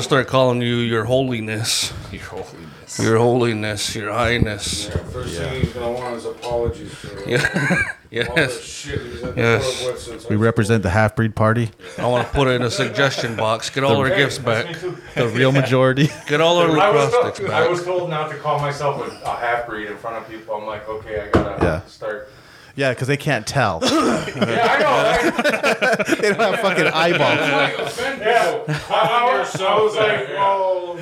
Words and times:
gonna 0.00 0.08
start 0.24 0.28
calling 0.28 0.62
you 0.62 0.76
Your 0.76 1.04
Holiness, 1.04 1.92
Your 2.10 2.22
holiness. 2.22 2.98
Your 2.98 3.18
Holiness, 3.18 3.94
Your 3.94 4.12
Highness. 4.12 4.88
Yeah, 4.88 4.96
first 5.04 5.36
thing 5.36 5.60
he's 5.60 5.72
gonna 5.74 5.92
want 5.92 6.16
is 6.16 6.24
apologies 6.24 6.94
for 6.94 7.08
all 7.18 7.24
the 7.26 7.84
Yes, 8.10 8.64
shit 8.64 8.98
he's 9.02 9.20
Yes. 9.36 9.78
put 9.82 9.86
up 9.88 9.92
with 9.92 10.02
since 10.02 10.28
We 10.30 10.36
represent 10.36 10.82
the 10.82 10.88
half 10.88 11.14
breed 11.14 11.36
party, 11.36 11.70
I 11.98 12.06
want 12.06 12.26
to 12.26 12.32
put 12.32 12.48
it 12.48 12.52
in 12.52 12.62
a 12.62 12.70
suggestion 12.70 13.36
box. 13.36 13.68
Get 13.68 13.84
all 13.84 13.96
our 13.98 14.08
gifts 14.08 14.38
back. 14.38 14.74
the 15.14 15.28
real 15.34 15.52
majority. 15.52 16.08
Get 16.28 16.40
all 16.40 16.56
our 16.56 16.70
I 16.70 16.92
back. 16.92 17.40
I 17.50 17.68
was 17.68 17.84
told 17.84 18.08
not 18.08 18.30
to 18.30 18.38
call 18.38 18.58
myself 18.58 19.06
a, 19.06 19.24
a 19.30 19.36
half 19.36 19.66
breed 19.66 19.88
in 19.88 19.98
front 19.98 20.16
of 20.16 20.26
people. 20.30 20.54
I'm 20.54 20.66
like, 20.66 20.88
okay, 20.88 21.20
I 21.20 21.28
gotta 21.28 21.62
Yeah. 21.64 21.80
start. 21.82 22.30
Yeah, 22.76 22.90
because 22.92 23.08
they 23.08 23.16
can't 23.16 23.46
tell. 23.46 23.80
Yeah, 24.30 24.66
I 24.70 24.78
know. 24.78 26.06
Right? 26.06 26.06
they 26.20 26.28
don't 26.28 26.40
have 26.40 26.60
fucking 26.60 26.86
eyeballs. 26.86 27.98
Yeah, 27.98 28.64
I, 28.90 28.92
I 28.92 29.38
was, 29.38 29.60
I 29.60 29.80
was 29.80 29.96
like, 29.96 30.28
well, 30.28 30.98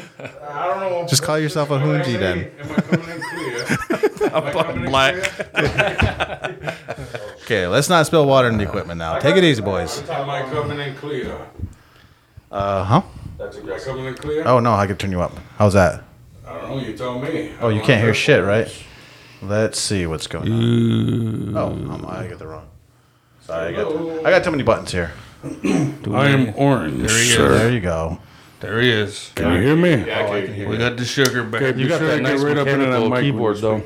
I 0.49 0.67
don't 0.67 0.81
know. 0.81 1.07
Just 1.09 1.23
call 1.23 1.39
yourself 1.39 1.71
a 1.71 1.75
What 1.79 1.83
I 1.83 1.85
hoonji 2.03 2.19
then. 2.19 2.51
Am 2.59 2.73
I 2.73 2.81
coming 2.81 3.11
in 3.11 3.21
clear? 3.21 4.31
Am 4.35 4.45
I 4.45 4.53
coming 4.53 4.85
in 4.85 4.91
black. 4.91 5.15
clear? 5.23 6.77
Okay, 7.43 7.67
let's 7.67 7.89
not 7.89 8.07
spill 8.07 8.27
water 8.27 8.49
in 8.49 8.57
the 8.59 8.65
equipment 8.65 8.99
now. 8.99 9.19
Take 9.19 9.37
it 9.37 9.45
easy, 9.45 9.63
boys. 9.63 10.01
Am 10.09 10.29
I 10.31 10.43
coming 10.43 10.79
in 10.81 10.95
clear? 10.97 11.39
Uh 12.51 12.85
huh. 12.85 13.03
That's 13.39 13.57
Am 13.59 13.71
I 13.71 13.79
coming 13.79 14.05
in 14.07 14.15
clear? 14.15 14.47
Oh 14.47 14.59
no, 14.61 14.73
I 14.75 14.87
can 14.87 14.97
turn 14.97 15.11
you 15.13 15.21
up. 15.21 15.33
How's 15.57 15.75
that? 15.75 16.03
I 16.47 16.55
don't 16.61 16.71
know. 16.71 16.79
You 16.79 16.97
tell 16.97 17.19
me. 17.19 17.53
Oh, 17.61 17.69
you 17.69 17.81
can't 17.83 18.03
hear 18.03 18.15
shit, 18.15 18.43
right? 18.45 18.69
Let's 19.43 19.79
see 19.79 20.07
what's 20.07 20.27
going 20.27 20.53
on. 20.53 21.57
Oh, 21.57 21.67
um, 21.69 22.05
I 22.09 22.27
got 22.27 22.39
the 22.39 22.47
wrong. 22.47 22.69
Sorry, 23.43 23.69
I 23.75 23.83
got 23.83 24.27
I 24.27 24.31
got 24.31 24.45
too 24.45 24.51
many 24.51 24.63
buttons 24.63 24.93
here. 24.93 25.13
I 25.45 26.29
am 26.29 26.53
orange. 26.57 27.07
There 27.07 27.17
he 27.19 27.31
is. 27.31 27.37
There 27.39 27.71
you 27.73 27.81
go. 27.81 28.19
There 28.61 28.81
he 28.81 28.91
is. 28.91 29.31
Can 29.37 29.53
you 29.55 29.61
hear 29.61 29.77
me? 29.77 30.05
Yeah, 30.05 30.27
I 30.33 30.41
can 30.45 30.53
hear 30.53 30.69
We 30.69 30.77
got 30.79 30.97
the 30.97 31.05
sugar 31.05 31.45
back. 31.45 31.77
You 31.77 31.87
got 31.89 32.01
that 32.01 32.21
nice 32.21 32.43
right 32.43 32.59
up 32.59 32.67
into 32.67 32.87
that 32.87 33.09
mic 33.09 33.21
keyboard 33.21 33.59
though. 33.59 33.81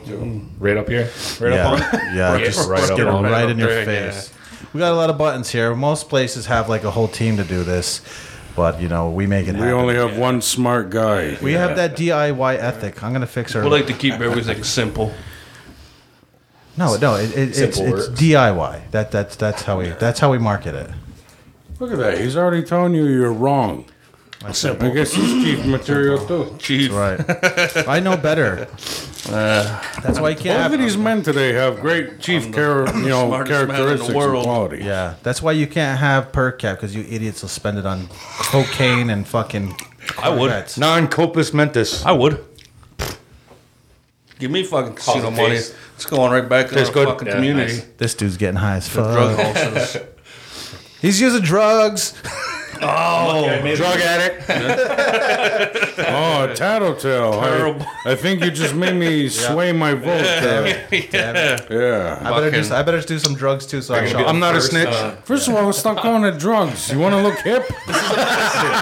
Right 0.58 0.78
up 0.78 0.88
here. 0.88 1.10
Right 1.38 1.52
Yeah, 1.52 1.68
up 1.72 1.72
on. 1.94 2.00
yeah, 2.16 2.36
Yeah, 2.38 2.44
just 2.44 2.68
right 2.70 2.82
up 2.90 2.96
get 2.96 3.00
it 3.06 3.08
on. 3.08 3.24
right 3.24 3.50
in 3.50 3.58
your 3.58 3.68
Right, 3.68 3.84
face. 3.84 4.32
We 4.72 4.78
got 4.80 4.92
a 4.92 4.96
lot 4.96 5.10
of 5.10 5.18
buttons 5.18 5.50
here. 5.50 5.74
Most 5.74 6.08
places 6.08 6.46
have 6.46 6.70
like 6.70 6.84
a 6.84 6.90
whole 6.90 7.08
team 7.08 7.36
to 7.36 7.44
do 7.44 7.62
this, 7.62 8.00
but 8.56 8.80
you 8.80 8.88
know 8.88 9.10
we 9.10 9.26
make 9.26 9.46
it 9.46 9.52
We 9.52 9.58
happen. 9.60 9.74
only 9.74 9.94
have 9.96 10.16
one 10.16 10.40
smart 10.40 10.88
guy. 10.88 11.36
we 11.42 11.52
have 11.52 11.76
that 11.76 11.94
DIY 11.94 12.56
ethic. 12.58 13.02
I'm 13.02 13.12
gonna 13.12 13.26
fix 13.26 13.54
our. 13.54 13.62
We 13.62 13.68
like 13.68 13.86
to 13.88 13.92
keep 13.92 14.14
everything 14.14 14.64
simple. 14.64 15.12
No, 16.76 16.96
no, 16.96 17.16
it, 17.16 17.30
it, 17.30 17.48
it's, 17.50 17.58
Simple 17.58 17.98
it's 17.98 18.08
words. 18.08 18.20
DIY. 18.20 18.90
That 18.92 19.10
that's 19.10 19.36
that's 19.36 19.62
how 19.62 19.78
we 19.78 19.88
that's 19.90 20.20
how 20.20 20.30
we 20.30 20.38
market 20.38 20.74
it. 20.74 20.90
Look 21.78 21.92
at 21.92 21.98
that. 21.98 22.18
He's 22.18 22.36
already 22.36 22.62
telling 22.62 22.94
you 22.94 23.06
you're 23.06 23.32
wrong. 23.32 23.84
I 24.44 24.48
guess 24.50 25.12
he's 25.12 25.44
chief 25.44 25.64
material 25.66 26.26
too. 26.26 26.56
Chief. 26.58 26.92
Right. 26.92 27.20
I 27.88 28.00
know 28.00 28.16
better. 28.16 28.68
Uh, 29.28 29.80
that's 30.02 30.18
why 30.18 30.30
you 30.30 30.34
can't. 30.34 30.58
Both 30.58 30.66
of 30.66 30.72
Have, 30.72 30.80
these 30.80 30.96
men 30.96 31.22
today 31.22 31.52
have 31.52 31.78
great 31.78 32.18
chief 32.18 32.52
char- 32.52 32.88
you 32.98 33.08
know, 33.08 33.28
smartest 33.28 33.50
man 33.52 33.60
in 33.60 33.68
the 33.68 33.74
characteristics 33.76 34.08
and 34.08 34.16
world. 34.16 34.44
quality. 34.44 34.84
yeah, 34.84 35.14
that's 35.22 35.40
why 35.40 35.52
you 35.52 35.68
can't 35.68 36.00
have 36.00 36.32
per 36.32 36.50
cap 36.50 36.76
because 36.78 36.92
you 36.92 37.02
idiots 37.08 37.40
will 37.40 37.48
spend 37.48 37.78
it 37.78 37.86
on 37.86 38.08
cocaine 38.40 39.10
and 39.10 39.28
fucking. 39.28 39.76
I 40.18 40.28
would. 40.28 40.38
Corvettes. 40.50 40.76
Non-compos 40.76 41.54
mentis. 41.54 42.04
I 42.04 42.10
would. 42.10 42.44
Give 44.40 44.50
me 44.50 44.64
fucking 44.64 44.94
casino 44.96 45.30
How's 45.30 45.32
it 45.32 45.36
money. 45.36 45.54
taste? 45.54 45.74
It's 46.02 46.10
going 46.10 46.32
right 46.32 46.48
back 46.48 46.68
to 46.68 46.74
Tastes 46.74 46.88
our 46.88 46.94
good? 46.94 47.08
fucking 47.08 47.28
Yeah, 47.28 47.34
community. 47.34 47.72
nice. 47.74 47.86
This 47.96 48.14
dude's 48.14 48.36
getting 48.36 48.56
high 48.56 48.76
as 48.76 48.88
Drug 48.88 49.36
fuck. 49.36 50.02
He's 51.00 51.20
using 51.20 51.42
drugs. 51.42 52.14
Oh, 52.82 53.74
drug 53.76 53.98
addict. 54.00 54.48
Oh, 56.04 56.52
tattletale. 56.54 57.40
Terrible. 57.40 57.86
I, 58.04 58.12
I 58.12 58.16
think 58.16 58.42
you 58.42 58.50
just 58.50 58.74
made 58.74 58.94
me 58.94 59.28
sway 59.44 59.72
my 59.72 59.94
vote. 59.94 60.22
there. 60.22 60.86
yeah. 60.90 61.58
Yeah. 61.70 62.18
I 62.20 62.30
better 62.30 62.50
Fucking- 62.50 62.68
do. 62.68 62.74
I 62.74 62.82
better 62.82 63.00
do 63.00 63.18
some 63.18 63.34
drugs 63.34 63.66
too. 63.66 63.80
So 63.82 63.94
I 63.94 64.06
can 64.06 64.16
I'm 64.26 64.38
not 64.40 64.56
a 64.56 64.60
snitch. 64.60 64.88
uh, 64.88 65.12
First 65.22 65.48
of 65.48 65.54
all, 65.54 65.72
stop 65.72 65.98
calling 65.98 66.24
it 66.24 66.38
drugs. 66.38 66.90
You 66.92 66.98
want 66.98 67.14
to 67.14 67.22
look 67.22 67.38
hip? 67.40 67.64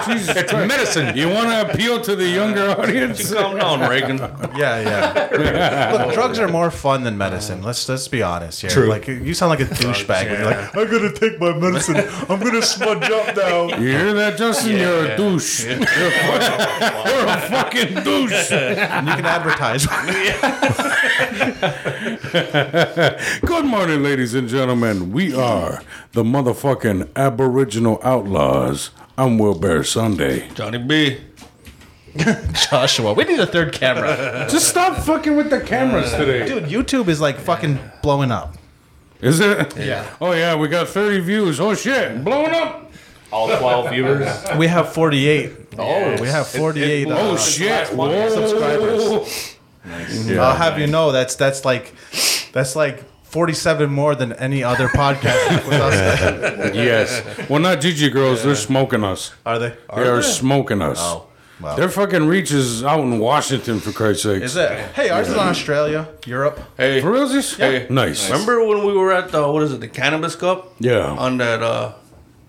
Jesus 0.07 0.35
it's 0.35 0.51
Christ. 0.51 0.67
medicine. 0.67 1.15
You 1.17 1.29
want 1.29 1.49
to 1.49 1.71
appeal 1.71 2.01
to 2.01 2.15
the 2.15 2.27
younger 2.27 2.69
audience? 2.71 3.31
Calm 3.33 3.57
down, 3.57 3.81
Reagan. 3.89 4.17
Yeah, 4.57 4.79
yeah. 4.81 5.91
Look, 6.05 6.13
drugs 6.13 6.39
are 6.39 6.47
more 6.47 6.71
fun 6.71 7.03
than 7.03 7.17
medicine. 7.17 7.61
Let's 7.61 7.87
let's 7.87 8.07
be 8.07 8.23
honest 8.23 8.61
here. 8.61 8.69
True. 8.71 8.87
Like 8.87 9.07
you 9.07 9.33
sound 9.33 9.49
like 9.51 9.59
a 9.59 9.65
douchebag. 9.65 10.25
when 10.29 10.39
You're 10.39 10.45
like, 10.51 10.75
I'm 10.75 10.89
gonna 10.91 11.13
take 11.13 11.39
my 11.39 11.53
medicine. 11.53 11.97
I'm 12.29 12.39
gonna 12.39 12.61
smudge 12.61 13.09
up 13.11 13.35
now. 13.35 13.77
You 13.77 13.90
hear 13.91 14.13
that, 14.13 14.37
Justin? 14.37 14.77
You're 14.77 15.05
a 15.05 15.17
douche. 15.17 15.65
You're, 15.65 15.77
a 15.77 15.81
fucking, 15.81 17.11
you're 17.11 17.27
a 17.27 17.41
fucking 17.49 17.93
douche. 18.03 18.51
And 18.51 19.07
you 19.07 19.15
can 19.15 19.25
advertise. 19.25 19.85
Good 23.41 23.65
morning, 23.65 24.03
ladies 24.03 24.33
and 24.33 24.47
gentlemen. 24.47 25.11
We 25.11 25.33
are 25.33 25.81
the 26.13 26.23
motherfucking 26.23 27.09
Aboriginal 27.15 27.99
Outlaws. 28.03 28.91
I'm 29.17 29.37
Wil 29.37 29.55
Bear 29.55 29.83
Sunday. 29.83 30.49
Johnny 30.53 30.77
B. 30.77 31.19
Joshua, 32.53 33.13
we 33.13 33.23
need 33.23 33.39
a 33.39 33.45
third 33.45 33.73
camera. 33.73 34.47
Just 34.49 34.67
stop 34.67 34.97
fucking 35.03 35.35
with 35.37 35.49
the 35.49 35.61
cameras 35.61 36.13
uh, 36.13 36.17
today. 36.17 36.47
Dude, 36.47 36.63
YouTube 36.65 37.07
is 37.07 37.21
like 37.21 37.37
fucking 37.37 37.79
blowing 38.01 38.31
up. 38.31 38.55
Is 39.21 39.39
it? 39.39 39.77
Yeah. 39.77 40.09
Oh 40.19 40.33
yeah, 40.33 40.55
we 40.55 40.67
got 40.67 40.89
30 40.89 41.19
views. 41.19 41.59
Oh 41.59 41.75
shit, 41.75 42.23
blowing 42.23 42.53
up. 42.53 42.90
All 43.31 43.47
12 43.47 43.89
viewers. 43.91 44.27
We 44.57 44.67
have 44.67 44.93
48. 44.93 45.51
Oh, 45.79 46.21
we 46.21 46.27
have 46.27 46.47
48. 46.47 47.07
uh, 47.07 47.15
Oh 47.17 47.37
shit. 47.37 47.87
Whoa. 47.89 48.29
subscribers. 48.29 49.57
I'll 50.37 50.55
have 50.55 50.77
you 50.79 50.87
know 50.87 51.11
that's 51.11 51.35
that's 51.35 51.65
like 51.65 51.93
that's 52.51 52.75
like 52.75 53.03
47 53.23 53.89
more 53.89 54.13
than 54.15 54.33
any 54.33 54.63
other 54.63 54.87
podcast 54.89 55.65
with 55.67 55.73
us. 55.79 56.75
Yes. 56.75 57.49
Well, 57.49 57.59
not 57.61 57.81
Gigi 57.81 58.09
girls. 58.09 58.43
They're 58.43 58.55
smoking 58.55 59.03
us. 59.03 59.33
Are 59.45 59.57
they? 59.59 59.69
They 59.95 60.07
are 60.07 60.21
smoking 60.21 60.81
us. 60.81 60.99
Oh, 61.01 61.27
wow. 61.61 61.75
Their 61.75 61.89
fucking 61.89 62.27
reach 62.27 62.51
is 62.51 62.83
out 62.83 62.99
in 63.01 63.19
Washington, 63.19 63.79
for 63.79 63.91
Christ's 63.91 64.23
sake. 64.23 64.43
Is 64.43 64.55
it? 64.55 64.69
Hey, 64.93 65.09
ours 65.09 65.29
is 65.29 65.35
on 65.35 65.47
Australia, 65.47 66.07
Europe. 66.25 66.59
Hey, 66.77 67.01
For 67.01 67.11
realsies? 67.11 67.57
Hey. 67.57 67.87
Nice. 67.89 68.29
remember 68.29 68.63
when 68.65 68.85
we 68.85 68.93
were 68.93 69.11
at 69.11 69.29
the 69.31 69.47
what 69.51 69.63
is 69.63 69.71
it, 69.73 69.79
the 69.79 69.87
Cannabis 69.87 70.35
Cup? 70.35 70.73
Yeah. 70.79 71.07
On 71.11 71.37
that 71.37 71.61
uh, 71.63 71.93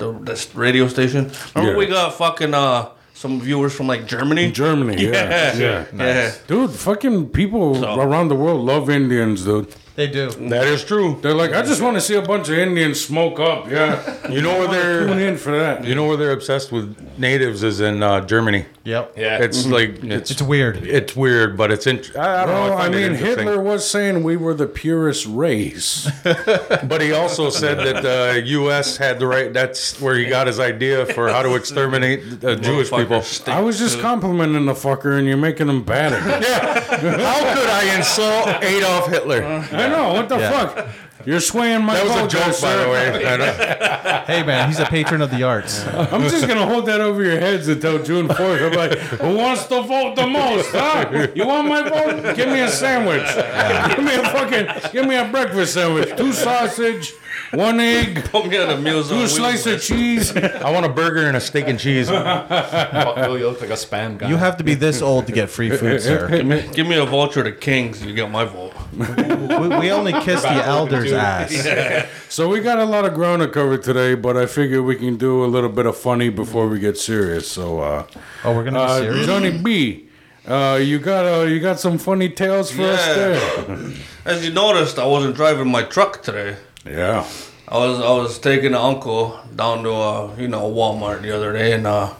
the 0.03 0.19
this 0.33 0.43
radio 0.55 0.89
station. 0.89 1.23
Remember 1.55 1.73
Yeah. 1.73 1.79
we 1.79 1.87
got 1.87 2.15
fucking 2.15 2.55
uh 2.55 2.89
some 3.15 3.41
viewers 3.41 3.73
from 3.79 3.87
like 3.93 4.03
Germany. 4.07 4.51
Germany, 4.51 4.97
yeah. 5.05 5.57
Yeah. 5.59 5.59
Yeah. 5.65 5.85
Yeah. 6.07 6.33
Dude, 6.49 6.71
fucking 6.89 7.29
people 7.31 7.75
So- 7.77 8.01
around 8.01 8.29
the 8.29 8.35
world 8.45 8.61
love 8.73 8.91
Indians, 8.91 9.45
dude. 9.45 9.69
They 9.95 10.07
do. 10.07 10.31
That 10.31 10.67
is 10.67 10.85
true. 10.85 11.19
They're 11.21 11.35
like, 11.35 11.53
I 11.53 11.63
just 11.63 11.83
want 11.83 11.97
to 11.97 12.01
see 12.01 12.15
a 12.15 12.23
bunch 12.23 12.49
of 12.49 12.57
Indians 12.57 13.05
smoke 13.05 13.39
up. 13.39 13.71
Yeah. 13.71 14.31
You 14.31 14.41
know 14.41 14.59
where 14.59 14.69
they're 14.69 15.29
in 15.29 15.37
for 15.37 15.51
that. 15.53 15.85
you 15.85 15.95
know 15.95 16.07
where 16.07 16.17
they're 16.17 16.33
obsessed 16.33 16.73
with 16.73 16.97
natives 17.19 17.63
is 17.63 17.81
in 17.81 18.03
uh, 18.03 18.23
Germany. 18.23 18.65
Yep. 18.85 19.15
Yeah. 19.17 19.43
It's 19.43 19.63
mm-hmm. 19.63 19.73
like 19.73 20.05
it's 20.05 20.31
It's 20.31 20.43
weird. 20.43 20.79
it's 20.79 21.15
weird, 21.15 21.57
but 21.57 21.71
it's 21.71 21.87
int- 21.87 22.17
I, 22.17 22.43
I 22.43 22.47
don't 22.47 22.55
know. 22.55 22.75
Well, 22.75 22.79
I, 22.79 22.87
I 22.87 22.89
mean. 22.89 23.15
Hitler 23.15 23.61
was 23.61 23.89
saying 23.89 24.23
we 24.23 24.37
were 24.37 24.55
the 24.55 24.67
purest 24.67 25.27
race. 25.27 26.11
But 26.85 27.01
he 27.01 27.13
also 27.13 27.51
said 27.51 27.79
that 27.79 27.99
uh, 27.99 28.35
the 28.35 28.43
U.S. 28.47 28.97
had 28.97 29.19
the 29.19 29.27
right. 29.27 29.53
That's 29.53 30.01
where 30.01 30.17
he 30.17 30.27
got 30.27 30.47
his 30.47 30.59
idea 30.59 31.07
for 31.07 31.29
how 31.29 31.43
to 31.43 31.55
exterminate 31.55 32.41
the 32.41 32.57
Jewish 32.57 32.91
people. 32.91 33.23
I 33.47 33.61
was 33.61 33.79
just 33.79 34.01
complimenting 34.01 34.67
the 34.67 34.73
fucker, 34.73 35.19
and 35.19 35.27
you're 35.27 35.37
making 35.37 35.69
him 35.69 35.85
bad 35.85 36.13
again. 36.13 36.43
How 37.21 37.55
could 37.55 37.69
I 37.69 37.97
insult 37.97 38.63
Adolf 38.63 39.09
Hitler? 39.09 39.43
Uh-huh. 39.43 39.77
I 39.85 39.89
know. 39.89 40.13
What 40.15 40.29
the 40.29 40.39
Yeah. 40.39 40.51
fuck? 40.51 40.87
You're 41.25 41.39
swaying 41.41 41.85
my 41.85 41.95
That 41.95 42.03
was 42.05 42.13
a 42.17 42.19
vote, 42.21 42.31
joke, 42.31 42.41
there, 42.41 42.49
by 42.51 42.53
sir. 42.53 42.85
the 42.85 42.91
way. 42.91 43.27
I 43.33 43.37
know. 43.37 44.25
Hey, 44.27 44.43
man, 44.43 44.69
he's 44.69 44.81
a 44.81 44.87
patron 44.87 45.21
of 45.23 45.31
the 45.31 45.45
arts. 45.45 45.85
I'm 46.13 46.23
just 46.23 46.49
gonna 46.49 46.67
hold 46.67 46.87
that 46.87 47.01
over 47.01 47.23
your 47.23 47.39
heads 47.39 47.69
until 47.69 48.03
June 48.03 48.27
4th. 48.27 48.73
I'm 48.73 48.73
like, 48.77 48.99
who 48.99 49.37
wants 49.37 49.67
to 49.67 49.83
vote 49.83 50.17
the 50.17 50.27
most? 50.27 50.71
Huh? 50.73 51.29
You 51.35 51.47
want 51.47 51.69
my 51.69 51.89
vote? 51.89 52.35
Give 52.35 52.49
me 52.49 52.61
a 52.63 52.69
sandwich. 52.69 53.23
Give 53.97 54.05
me 54.05 54.15
a 54.17 54.23
fucking, 54.31 54.91
give 54.93 55.07
me 55.07 55.15
a 55.17 55.25
breakfast 55.27 55.75
sandwich. 55.75 56.17
Two 56.17 56.33
sausage, 56.33 57.13
one 57.53 57.81
egg, 57.81 58.25
Put 58.33 58.47
me 58.47 58.59
on 58.59 58.69
the 58.69 58.77
meals. 58.79 59.09
two 59.09 59.27
slice 59.29 59.67
of 59.67 59.81
cheese. 59.83 60.35
I 60.37 60.71
want 60.71 60.87
a 60.87 60.89
burger 60.89 61.27
and 61.27 61.37
a 61.37 61.41
steak 61.41 61.69
and 61.69 61.79
cheese. 61.79 62.09
Fuck, 62.11 63.17
Bill, 63.17 63.39
you 63.39 63.49
look 63.49 63.61
like 63.61 63.71
a 63.71 63.75
spam 63.75 64.19
guy. 64.19 64.29
You 64.29 64.37
have 64.37 64.57
to 64.57 64.65
be 64.65 64.75
this 64.75 65.03
old 65.03 65.27
to 65.27 65.33
get 65.33 65.51
free 65.51 65.71
food, 65.77 66.01
sir. 66.03 66.29
Give 66.29 66.47
me, 66.47 66.69
give 66.73 66.87
me 66.87 66.97
a 66.97 67.05
vulture 67.07 67.43
to 67.45 67.53
Kings. 67.53 68.05
You 68.05 68.15
get 68.15 68.31
my 68.31 68.45
vote. 68.45 68.73
We, 68.93 69.69
we 69.79 69.91
only 69.93 70.13
kiss 70.13 70.43
the 70.43 70.51
elder's 70.65 71.13
ass. 71.13 72.09
So 72.29 72.49
we 72.49 72.61
got 72.61 72.79
a 72.79 72.85
lot 72.85 73.05
of 73.05 73.15
ground 73.15 73.43
to 73.43 73.49
cover 73.49 73.77
today, 73.79 74.15
but 74.15 74.37
I 74.37 74.47
figure 74.47 74.83
we 74.83 74.97
can 74.97 75.17
do 75.17 75.45
a 75.45 75.47
little 75.47 75.71
bit 75.71 75.87
of 75.87 75.97
funny 75.97 76.29
before 76.31 76.67
we 76.69 76.79
get 76.79 76.97
serious. 76.99 77.51
So, 77.51 77.81
uh, 77.81 78.07
Oh, 78.45 78.55
we're 78.57 78.65
gonna 78.65 78.79
be 78.79 78.85
uh, 78.85 78.99
serious. 78.99 79.27
Johnny 79.27 79.59
B, 79.59 80.09
uh, 80.47 80.79
you 80.83 80.99
got 80.99 81.25
uh, 81.27 81.45
you 81.45 81.61
got 81.61 81.79
some 81.79 81.99
funny 81.99 82.29
tales 82.29 82.71
for 82.71 82.83
us 82.83 83.07
Yeah. 83.07 83.15
there. 83.15 83.93
As 84.25 84.45
you 84.47 84.53
noticed, 84.53 84.99
I 84.99 85.07
wasn't 85.07 85.37
driving 85.37 85.69
my 85.71 85.83
truck 85.83 86.23
today. 86.23 86.57
Yeah. 86.85 87.29
I 87.69 87.79
was 87.79 88.01
I 88.01 88.11
was 88.11 88.39
taking 88.39 88.69
an 88.69 88.75
uncle 88.75 89.41
down 89.55 89.85
to 89.85 89.93
uh 89.93 90.35
you 90.37 90.49
know 90.49 90.71
Walmart 90.71 91.23
the 91.23 91.31
other 91.31 91.53
day, 91.53 91.73
and 91.73 91.87
uh 91.87 92.13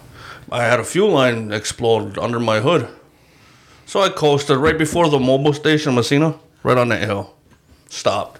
I 0.51 0.63
had 0.63 0.79
a 0.79 0.83
fuel 0.83 1.11
line 1.11 1.51
explode 1.51 2.17
under 2.17 2.39
my 2.39 2.59
hood. 2.59 2.87
So 3.85 4.01
I 4.01 4.09
coasted 4.09 4.57
right 4.57 4.77
before 4.77 5.09
the 5.09 5.19
Mobil 5.19 5.53
station, 5.53 5.95
Massena, 5.95 6.39
right 6.63 6.77
on 6.77 6.89
that 6.89 7.03
hill. 7.03 7.35
Stopped. 7.89 8.39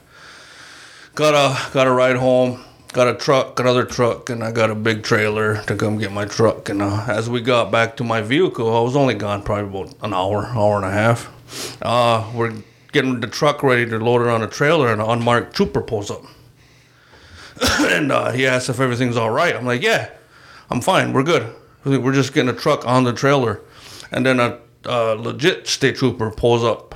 Got 1.16 1.34
a 1.36 1.72
got 1.74 1.88
a 1.88 1.92
ride 1.92 2.16
home. 2.16 2.64
Got 2.94 3.08
a 3.08 3.16
truck, 3.16 3.60
another 3.60 3.86
truck, 3.86 4.30
and 4.30 4.44
I 4.44 4.52
got 4.52 4.70
a 4.70 4.76
big 4.76 5.02
trailer 5.02 5.64
to 5.64 5.76
come 5.76 5.98
get 5.98 6.12
my 6.12 6.26
truck. 6.26 6.70
And 6.70 6.80
uh, 6.80 7.06
as 7.08 7.28
we 7.28 7.42
got 7.42 7.72
back 7.72 7.98
to 7.98 8.04
my 8.04 8.22
vehicle, 8.22 8.76
I 8.76 8.82
was 8.82 8.96
only 8.96 9.16
gone 9.16 9.42
probably 9.42 9.82
about 9.82 9.96
an 10.04 10.14
hour, 10.14 10.46
hour 10.46 10.76
and 10.76 10.86
a 10.86 10.92
half. 10.92 11.32
Uh, 11.82 12.32
we're 12.36 12.54
getting 12.94 13.20
the 13.20 13.28
truck 13.28 13.62
ready 13.64 13.86
to 13.90 14.00
load 14.00 14.22
it 14.22 14.28
on 14.30 14.42
a 14.42 14.48
trailer, 14.48 14.92
and 14.92 15.02
an 15.02 15.10
unmarked 15.10 15.56
trooper 15.56 15.82
pulls 15.82 16.10
up. 16.10 16.24
and 17.80 18.12
uh, 18.12 18.32
he 18.32 18.48
asks 18.48 18.70
if 18.70 18.80
everything's 18.80 19.18
all 19.18 19.30
right. 19.30 19.56
I'm 19.56 19.66
like, 19.66 19.82
yeah, 19.82 20.10
I'm 20.70 20.82
fine. 20.82 21.14
We're 21.14 21.24
good. 21.24 21.54
We're 21.84 22.14
just 22.14 22.34
getting 22.34 22.50
a 22.50 22.58
truck 22.58 22.88
on 22.88 23.04
the 23.04 23.14
trailer. 23.14 23.62
And 24.12 24.26
then 24.26 24.40
a 24.40 25.16
legit 25.16 25.68
state 25.68 25.96
trooper 25.96 26.32
pulls 26.32 26.64
up 26.64 26.96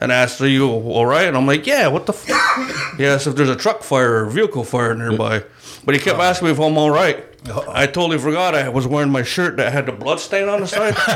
and 0.00 0.12
asks, 0.12 0.40
are 0.40 0.48
you 0.48 0.68
all 0.68 1.06
right? 1.06 1.26
And 1.26 1.36
I'm 1.36 1.46
like, 1.46 1.66
yeah, 1.66 1.88
what 1.88 2.06
the 2.06 2.12
fuck? 2.12 2.96
he 2.96 3.06
asks 3.06 3.26
if 3.26 3.36
there's 3.36 3.48
a 3.48 3.56
truck 3.56 3.82
fire 3.82 4.24
or 4.24 4.26
vehicle 4.26 4.64
fire 4.64 4.94
nearby. 4.94 5.42
But 5.88 5.94
he 5.94 6.02
kept 6.02 6.18
uh-huh. 6.18 6.28
asking 6.28 6.48
me 6.48 6.52
if 6.52 6.58
I'm 6.60 6.76
all 6.76 6.90
right. 6.90 7.24
Uh-huh. 7.48 7.64
I 7.66 7.86
totally 7.86 8.18
forgot 8.18 8.54
I 8.54 8.68
was 8.68 8.86
wearing 8.86 9.10
my 9.10 9.22
shirt 9.22 9.56
that 9.56 9.72
had 9.72 9.86
the 9.86 9.92
blood 9.92 10.20
stain 10.20 10.46
on 10.46 10.60
the 10.60 10.66
side. 10.66 10.94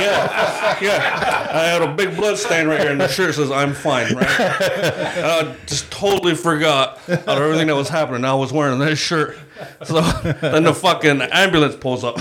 yeah, 0.00 0.78
yeah. 0.80 1.48
I 1.52 1.64
had 1.64 1.82
a 1.82 1.92
big 1.92 2.14
blood 2.14 2.38
stain 2.38 2.68
right 2.68 2.78
here, 2.78 2.92
and 2.92 3.00
the 3.00 3.08
shirt 3.08 3.34
says 3.34 3.50
"I'm 3.50 3.74
fine." 3.74 4.14
Right. 4.14 4.40
And 4.40 5.26
I 5.26 5.56
just 5.66 5.90
totally 5.90 6.36
forgot 6.36 7.00
about 7.08 7.42
everything 7.42 7.66
that 7.66 7.74
was 7.74 7.88
happening. 7.88 8.24
I 8.24 8.34
was 8.34 8.52
wearing 8.52 8.78
this 8.78 9.00
shirt. 9.00 9.36
So 9.82 10.00
then 10.40 10.62
the 10.62 10.72
fucking 10.72 11.20
ambulance 11.20 11.74
pulls 11.74 12.04
up. 12.04 12.20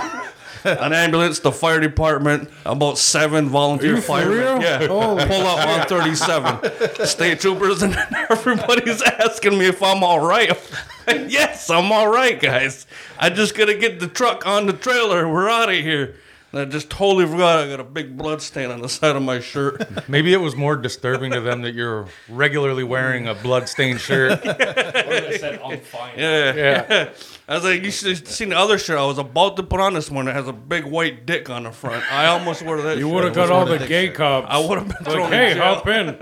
An 0.80 0.94
ambulance, 0.94 1.40
the 1.40 1.52
fire 1.52 1.80
department, 1.80 2.50
about 2.66 2.98
seven 2.98 3.50
volunteer 3.50 4.02
firemen. 4.02 4.62
Yeah, 4.62 4.88
pull 4.88 5.20
up 5.20 5.68
on 5.68 5.88
37. 5.88 7.06
State 7.06 7.40
troopers, 7.42 7.82
and 7.84 7.96
everybody's 8.30 9.02
asking 9.02 9.58
me 9.58 9.66
if 9.66 9.84
I'm 9.84 10.04
all 10.04 10.26
right. 10.26 10.58
yes, 11.08 11.70
I'm 11.70 11.92
all 11.92 12.08
right, 12.08 12.40
guys. 12.40 12.88
I 13.20 13.30
just 13.30 13.56
gotta 13.56 13.74
get 13.76 14.00
the 14.00 14.08
truck 14.08 14.46
on 14.48 14.66
the 14.66 14.74
trailer. 14.74 15.28
We're 15.28 15.50
out 15.50 15.70
of 15.70 15.76
here. 15.76 16.16
And 16.54 16.62
I 16.62 16.66
just 16.66 16.92
totally 16.92 17.26
forgot 17.26 17.64
I 17.64 17.68
got 17.68 17.80
a 17.80 17.84
big 17.84 18.16
blood 18.16 18.40
stain 18.40 18.70
on 18.70 18.80
the 18.80 18.88
side 18.88 19.16
of 19.16 19.24
my 19.24 19.40
shirt. 19.40 19.84
Maybe 20.08 20.34
it 20.34 20.38
was 20.38 20.56
more 20.56 20.76
disturbing 20.76 21.32
to 21.32 21.42
them 21.42 21.64
that 21.64 21.74
you're 21.74 22.06
regularly 22.30 22.84
wearing 22.84 23.28
a 23.28 23.34
blood-stained 23.34 24.00
shirt. 24.00 24.40
They 24.54 25.38
said, 25.40 25.60
I'm 25.64 25.80
fine. 25.80 26.14
Yeah. 26.18 26.56
Yeah. 26.56 27.10
I 27.48 27.56
was 27.56 27.64
like, 27.64 27.84
you 27.84 27.92
should 27.92 28.18
have 28.18 28.28
seen 28.28 28.50
the 28.50 28.58
other 28.58 28.78
shirt 28.78 29.00
I 29.00 29.06
was 29.06 29.18
about 29.18 29.56
to 29.58 29.64
put 29.64 29.80
on 29.80 29.94
this 29.94 30.12
morning. 30.12 30.32
It 30.32 30.36
has 30.36 30.48
a 30.48 30.54
big 30.54 30.86
white 30.86 31.26
dick 31.26 31.50
on 31.50 31.64
the 31.64 31.72
front. 31.72 32.04
I 32.12 32.28
almost 32.28 32.62
wore 32.62 32.82
that. 32.82 33.00
You 33.00 33.10
would 33.10 33.24
have 33.24 33.34
got 33.34 33.50
all 33.50 33.66
the 33.66 33.80
gay 33.80 34.10
cops. 34.10 34.48
I 34.50 34.60
would 34.60 34.78
have 34.78 34.88
been 34.88 35.04
thrown 35.04 35.22
like, 35.22 35.32
hey, 35.32 35.52
in 35.52 35.58
jail. 35.58 35.76
hop 35.76 35.88
in. 35.88 36.16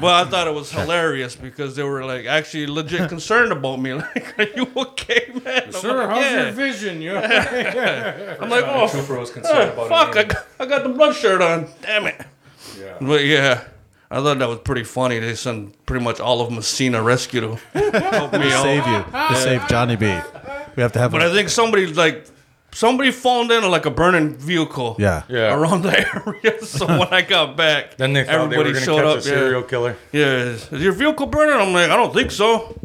Well, 0.00 0.14
I 0.14 0.24
thought 0.28 0.46
it 0.46 0.54
was 0.54 0.70
hilarious 0.70 1.34
because 1.36 1.76
they 1.76 1.82
were 1.82 2.04
like 2.04 2.26
actually 2.26 2.66
legit 2.66 3.08
concerned 3.14 3.52
about 3.52 3.80
me. 3.80 3.88
Like, 3.98 4.38
are 4.38 4.46
you 4.54 4.70
okay, 4.76 5.32
man? 5.44 5.64
I'm 5.66 5.72
Sir, 5.72 6.06
like, 6.06 6.08
how's 6.10 6.24
yeah. 6.24 6.42
your 6.44 6.52
vision? 6.52 7.02
You 7.02 7.16
I'm 7.16 8.48
like, 8.48 8.64
uh, 8.64 8.72
oh, 8.74 8.88
Trooper 8.88 9.18
was 9.18 9.30
concerned 9.30 9.70
uh, 9.70 9.72
about 9.72 9.88
fuck, 9.88 10.16
I 10.16 10.24
got, 10.24 10.46
I 10.60 10.66
got 10.66 10.82
the 10.84 10.90
blood 10.90 11.16
shirt 11.16 11.42
on. 11.42 11.66
Damn 11.82 12.06
it. 12.06 12.20
Yeah. 12.78 12.96
But 13.00 13.24
yeah, 13.24 13.64
I 14.10 14.20
thought 14.22 14.38
that 14.38 14.48
was 14.48 14.60
pretty 14.60 14.84
funny. 14.84 15.18
They 15.18 15.34
sent 15.34 15.84
pretty 15.84 16.04
much 16.04 16.20
all 16.20 16.40
of 16.40 16.52
Massena 16.52 17.02
Rescue 17.02 17.40
to 17.40 17.56
help 17.74 18.32
me 18.34 18.52
out. 18.52 18.62
Save 18.62 18.86
you. 18.86 19.04
To 19.12 19.36
save 19.36 19.68
Johnny 19.68 19.96
B. 19.96 20.06
We 20.76 20.82
have 20.82 20.92
to 20.92 20.98
have. 21.00 21.10
But 21.10 21.22
I 21.22 21.32
think 21.32 21.48
somebody 21.48 21.86
like 21.86 22.26
somebody 22.72 23.10
phoned 23.10 23.50
in 23.50 23.68
like 23.70 23.86
a 23.86 23.90
burning 23.90 24.36
vehicle. 24.36 24.96
yeah. 24.98 25.22
Yeah. 25.28 25.54
Around 25.54 25.82
the 25.82 25.96
area, 26.44 26.62
so 26.64 26.86
when 26.98 27.08
I 27.12 27.22
got 27.22 27.56
back, 27.56 27.96
Then 27.96 28.12
they 28.12 28.24
thought 28.24 28.50
they 28.50 28.56
were 28.56 28.64
going 28.64 28.74
to 28.74 28.80
catch 28.80 29.16
a 29.18 29.22
serial 29.22 29.62
killer. 29.62 29.96
Yeah, 30.12 30.26
yeah, 30.26 30.34
is 30.50 30.72
your 30.72 30.92
vehicle 30.92 31.26
burning? 31.26 31.60
I'm 31.60 31.72
like, 31.72 31.90
I 31.90 31.96
don't 31.96 32.12
think 32.14 32.30
so. 32.30 32.78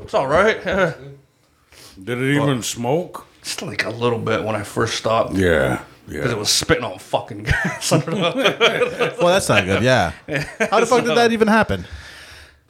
It's 0.00 0.14
all 0.14 0.26
right. 0.26 0.58
Yeah. 0.64 0.94
Did 2.04 2.18
it 2.18 2.34
even 2.36 2.62
smoke? 2.62 3.26
Just 3.42 3.62
like 3.62 3.84
a 3.84 3.90
little 3.90 4.18
bit 4.18 4.44
when 4.44 4.54
I 4.56 4.62
first 4.64 4.94
stopped 4.96 5.34
Yeah. 5.34 5.80
Yeah. 6.08 6.18
Because 6.18 6.30
it 6.32 6.38
was 6.38 6.50
spitting 6.50 6.84
on 6.84 6.98
fucking 6.98 7.44
gas. 7.44 7.90
Well, 7.90 9.26
that's 9.26 9.48
not 9.48 9.64
good. 9.64 9.82
Yeah. 9.82 10.12
How 10.70 10.78
the 10.80 10.86
fuck 10.86 11.04
did 11.04 11.16
that 11.16 11.32
even 11.32 11.48
happen? 11.48 11.84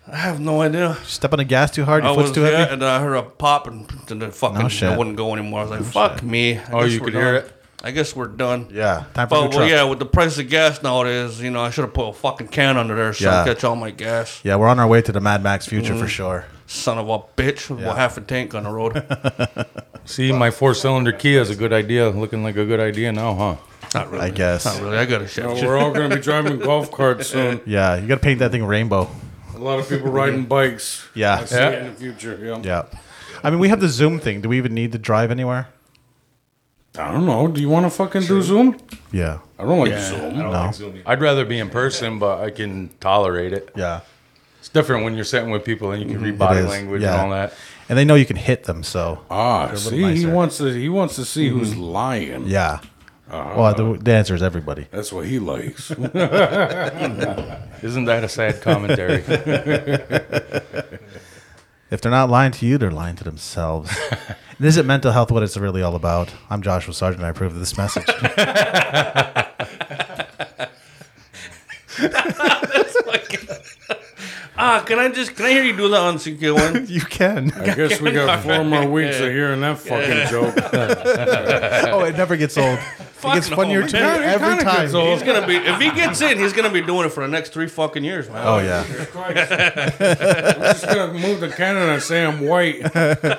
I 0.09 0.17
have 0.17 0.39
no 0.41 0.61
idea. 0.63 0.97
Step 1.05 1.33
on 1.33 1.39
the 1.39 1.45
gas 1.45 1.71
too 1.73 1.85
hard. 1.85 2.05
I 2.05 2.09
Your 2.09 2.15
foot's 2.17 2.29
was 2.29 2.35
too 2.37 2.43
yeah, 2.43 2.59
heavy. 2.59 2.75
and 2.75 2.85
I 2.85 3.01
heard 3.01 3.15
a 3.17 3.23
pop, 3.23 3.67
and 3.67 3.89
then 4.07 4.21
the 4.21 4.31
fucking 4.31 4.59
No 4.59 4.69
shit. 4.69 4.89
I 4.89 4.97
wouldn't 4.97 5.17
go 5.17 5.33
anymore. 5.33 5.61
I 5.61 5.63
was 5.65 5.71
like, 5.73 5.83
"Fuck 5.83 6.23
me." 6.23 6.59
I 6.59 6.63
Oh, 6.73 6.83
guess 6.83 6.93
you 6.93 7.01
we're 7.01 7.05
could 7.07 7.15
hear 7.15 7.33
done. 7.41 7.45
it? 7.47 7.53
I 7.83 7.91
guess 7.91 8.17
we're 8.17 8.27
done. 8.29 8.69
Yeah. 8.73 9.05
Time 9.15 9.29
for 9.29 9.31
But 9.31 9.37
a 9.37 9.39
new 9.43 9.49
well, 9.49 9.51
truck. 9.59 9.71
yeah, 9.71 9.83
with 9.85 9.99
the 9.99 10.07
price 10.07 10.39
of 10.39 10.49
gas 10.49 10.83
nowadays, 10.83 11.41
you 11.41 11.51
know, 11.51 11.61
I 11.63 11.71
should 11.71 11.85
have 11.85 11.95
put 11.95 12.09
a 12.09 12.13
fucking 12.13 12.49
can 12.49 12.77
under 12.77 12.95
there 12.97 13.13
so 13.13 13.31
I 13.31 13.45
catch 13.45 13.65
all 13.65 13.77
my 13.77 13.91
gas. 13.91 14.41
Yeah, 14.43 14.57
we're 14.57 14.69
on 14.69 14.79
our 14.79 14.87
way 14.87 15.03
to 15.03 15.13
the 15.13 15.21
Mad 15.21 15.43
Max 15.43 15.67
future 15.67 15.95
for 15.95 16.01
mm-hmm. 16.01 16.07
sure. 16.07 16.45
Son 16.67 16.99
of 16.99 17.09
a 17.09 17.19
bitch 17.41 17.69
with 17.71 17.81
Yeah. 17.81 17.95
half 17.95 18.17
a 18.17 18.21
tank 18.21 18.55
on 18.55 18.65
the 18.65 18.71
road. 18.71 19.05
See, 20.05 20.33
my 20.33 20.51
four-cylinder 20.51 21.13
Kia 21.13 21.41
is 21.41 21.51
a 21.51 21.55
good 21.57 21.73
idea. 21.73 22.09
Looking 22.11 22.43
like 22.43 22.57
a 22.57 22.65
good 22.65 22.81
idea 22.81 23.13
now, 23.13 23.35
huh? 23.35 23.57
Not 23.95 24.11
really. 24.11 24.25
I 24.25 24.31
guess. 24.31 24.65
Not 24.65 24.81
really. 24.81 24.99
I 24.99 25.05
got 25.05 25.23
a 25.23 25.29
shit. 25.29 25.45
Well, 25.45 25.55
we're 25.65 25.77
all 25.79 25.93
going 25.93 26.11
to 26.11 26.17
be 26.17 26.23
driving 26.23 26.59
golf 26.59 26.91
carts 26.91 27.29
soon. 27.29 27.61
Yeah, 27.67 27.97
you 27.97 28.07
got 28.09 28.17
to 28.17 28.21
paint 28.21 28.39
that 28.41 28.51
thing 28.51 28.65
rainbow. 28.65 29.09
A 29.57 29.63
lot 29.63 29.79
of 29.79 29.89
people 29.89 30.11
riding 30.11 30.45
bikes. 30.57 31.07
Yeah. 31.15 31.39
I 31.41 31.45
see 31.45 31.57
Yeah. 31.57 31.69
it 31.71 31.79
in 31.81 31.87
the 31.87 31.93
future. 31.93 32.39
Yeah. 32.43 32.61
Yeah. 32.63 32.99
I 33.43 33.51
mean, 33.51 33.59
we 33.59 33.69
have 33.69 33.81
the 33.81 33.89
Zoom 33.89 34.19
thing. 34.19 34.41
Do 34.41 34.49
we 34.49 34.59
even 34.59 34.75
need 34.75 34.93
to 34.93 34.99
drive 34.99 35.31
anywhere? 35.31 35.69
I 36.99 37.13
don't 37.13 37.27
know. 37.27 37.47
Do 37.49 37.61
you 37.61 37.69
want 37.69 37.85
to 37.85 37.91
fucking 37.91 38.23
do 38.23 38.41
Zoom? 38.43 38.79
Yeah. 39.13 39.39
I 39.59 39.65
don't 39.65 39.79
like 39.79 39.99
Zoom. 39.99 40.19
I 40.19 40.23
don't 40.31 40.39
No. 40.39 40.51
like 40.51 40.75
zooming. 40.75 41.03
I'd 41.05 41.21
rather 41.21 41.45
be 41.45 41.59
in 41.59 41.69
person, 41.69 42.19
but 42.19 42.41
I 42.41 42.51
can 42.51 42.91
tolerate 43.01 43.53
it. 43.53 43.71
Yeah. 43.77 44.01
It's 44.61 44.71
different 44.71 45.05
when 45.05 45.15
you're 45.15 45.25
sitting 45.25 45.51
with 45.51 45.65
people 45.65 45.91
and 45.93 46.03
you 46.03 46.09
can 46.09 46.23
read 46.25 46.39
body 46.39 46.61
is, 46.61 46.67
language 46.67 47.03
yeah. 47.03 47.13
and 47.13 47.21
all 47.23 47.31
that. 47.31 47.53
And 47.89 47.99
they 47.99 48.05
know 48.05 48.15
you 48.15 48.25
can 48.27 48.37
hit 48.37 48.65
them, 48.65 48.83
so 48.83 49.21
Ah, 49.31 49.65
little 49.73 49.79
see, 49.79 49.97
he 49.99 50.03
nicer. 50.03 50.31
wants 50.33 50.59
to. 50.59 50.73
He 50.73 50.89
wants 50.89 51.15
to 51.17 51.25
see 51.25 51.49
who's 51.51 51.77
lying. 51.77 52.47
yeah. 52.49 52.81
Uh-huh. 53.29 53.55
Well, 53.57 53.75
the, 53.75 53.99
the 53.99 54.13
answer 54.13 54.35
is 54.35 54.43
everybody. 54.43 54.87
That's 54.91 55.13
what 55.13 55.27
he 55.27 55.39
likes. 55.39 55.91
Isn't 55.91 56.13
that 56.13 58.21
a 58.23 58.29
sad 58.29 58.61
commentary? 58.63 59.25
If 61.89 62.01
they're 62.01 62.11
not 62.11 62.29
lying 62.29 62.51
to 62.51 62.67
you, 62.67 62.79
they're 62.79 62.91
lying 62.91 63.15
to 63.15 63.25
themselves. 63.25 63.97
and 64.59 64.67
is 64.67 64.77
it 64.77 64.85
mental 64.85 65.13
health 65.13 65.31
what 65.31 65.45
it's 65.45 65.57
really 65.57 65.83
all 65.83 65.95
about? 65.95 66.35
I'm 66.51 66.61
Joshua 66.61 66.93
Sargent. 66.93 67.23
I 67.23 67.29
approve 67.29 67.53
of 67.53 67.61
this 67.61 67.79
message. 67.79 68.05
Ah, 74.59 74.83
can 74.87 74.99
I 74.99 75.09
just 75.09 75.37
can 75.37 75.47
I 75.47 75.51
hear 75.51 75.65
you 75.65 75.77
do 75.77 75.89
that 75.89 76.01
on 76.01 76.17
CKON? 76.17 76.89
you 76.89 77.01
can. 77.01 77.53
I 77.53 77.75
guess 77.75 78.01
we 78.01 78.11
got 78.11 78.43
four 78.45 78.65
more 78.65 78.89
weeks 78.89 79.17
of 79.21 79.31
hearing 79.31 79.61
that 79.61 79.79
fucking 79.79 80.29
joke. 80.31 80.55
oh, 81.93 82.05
it 82.05 82.17
never 82.17 82.37
gets 82.37 82.57
old. 82.57 82.79
it 82.79 83.23
gets 83.23 83.51
no, 83.51 83.57
funnier 83.57 83.81
man. 83.81 83.89
to 83.89 83.97
me 83.97 84.03
every 84.03 84.65
time. 84.65 84.87
he's 84.87 85.23
gonna 85.23 85.47
be 85.47 85.57
if 85.57 85.81
he 85.81 85.91
gets 85.91 86.21
in, 86.23 86.39
he's 86.39 86.53
gonna 86.53 86.73
be 86.73 86.81
doing 86.81 87.07
it 87.07 87.11
for 87.11 87.23
the 87.23 87.29
next 87.29 87.53
three 87.53 87.67
fucking 87.67 88.05
years, 88.05 88.29
man. 88.29 88.47
Oh 88.47 88.59
yeah. 88.59 88.85
I'm 89.25 90.61
just 90.63 90.87
gonna 90.87 91.13
move 91.13 91.41
to 91.41 91.51
Canada 91.51 91.93
and 91.93 92.03
say 92.03 92.25
I'm 92.25 92.41
white. 92.41 92.83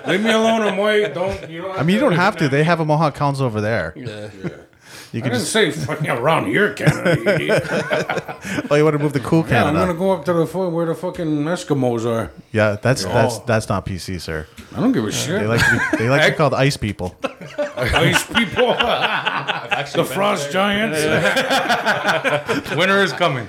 Leave 0.08 0.22
me 0.22 0.32
alone. 0.32 0.62
I'm 0.62 0.78
white. 0.78 1.14
Don't 1.14 1.50
you? 1.50 1.64
Don't 1.64 1.80
I 1.80 1.84
mean, 1.84 1.96
you 1.96 2.00
don't 2.00 2.14
have 2.14 2.38
to. 2.38 2.50
They 2.50 2.64
have 2.64 2.80
a 2.80 2.86
Mohawk 2.86 3.16
Council 3.16 3.46
over 3.46 3.62
there. 3.62 3.94
Yeah. 3.96 4.50
You 5.14 5.20
I 5.20 5.22
can 5.24 5.32
didn't 5.32 5.40
just. 5.42 5.54
say 5.54 5.72
fucking 5.72 6.10
around 6.10 6.48
here, 6.48 6.74
Canada. 6.74 7.38
You. 7.44 7.54
Oh, 8.70 8.76
you 8.76 8.84
want 8.84 8.98
to 8.98 9.04
move 9.04 9.14
the 9.14 9.20
cool 9.20 9.46
Yeah, 9.48 9.66
I'm 9.66 9.74
gonna 9.74 9.94
go 9.94 10.12
up 10.12 10.26
to 10.26 10.34
the 10.34 10.46
fu- 10.46 10.70
where 10.70 10.86
the 10.86 10.96
fucking 10.96 11.26
Eskimos 11.46 12.06
are. 12.06 12.32
Yeah, 12.52 12.76
that's 12.82 13.04
that's 13.06 13.40
that's 13.40 13.70
not 13.70 13.86
PC, 13.86 14.20
sir. 14.20 14.46
I 14.76 14.80
don't 14.80 14.92
give 14.92 15.06
a 15.06 15.12
shit. 15.12 15.40
They 15.42 15.48
like 15.48 15.62
to 15.62 15.72
be, 15.92 15.98
they 15.98 16.10
like 16.10 16.24
to 16.24 16.32
be 16.32 16.36
called 16.38 16.54
ice 16.54 16.78
people. 16.78 17.16
Ice 17.78 18.26
people, 18.26 18.74
the 18.74 20.04
frost 20.12 20.52
giants. 20.52 21.00
Winter 22.76 23.02
is 23.04 23.14
coming. 23.14 23.48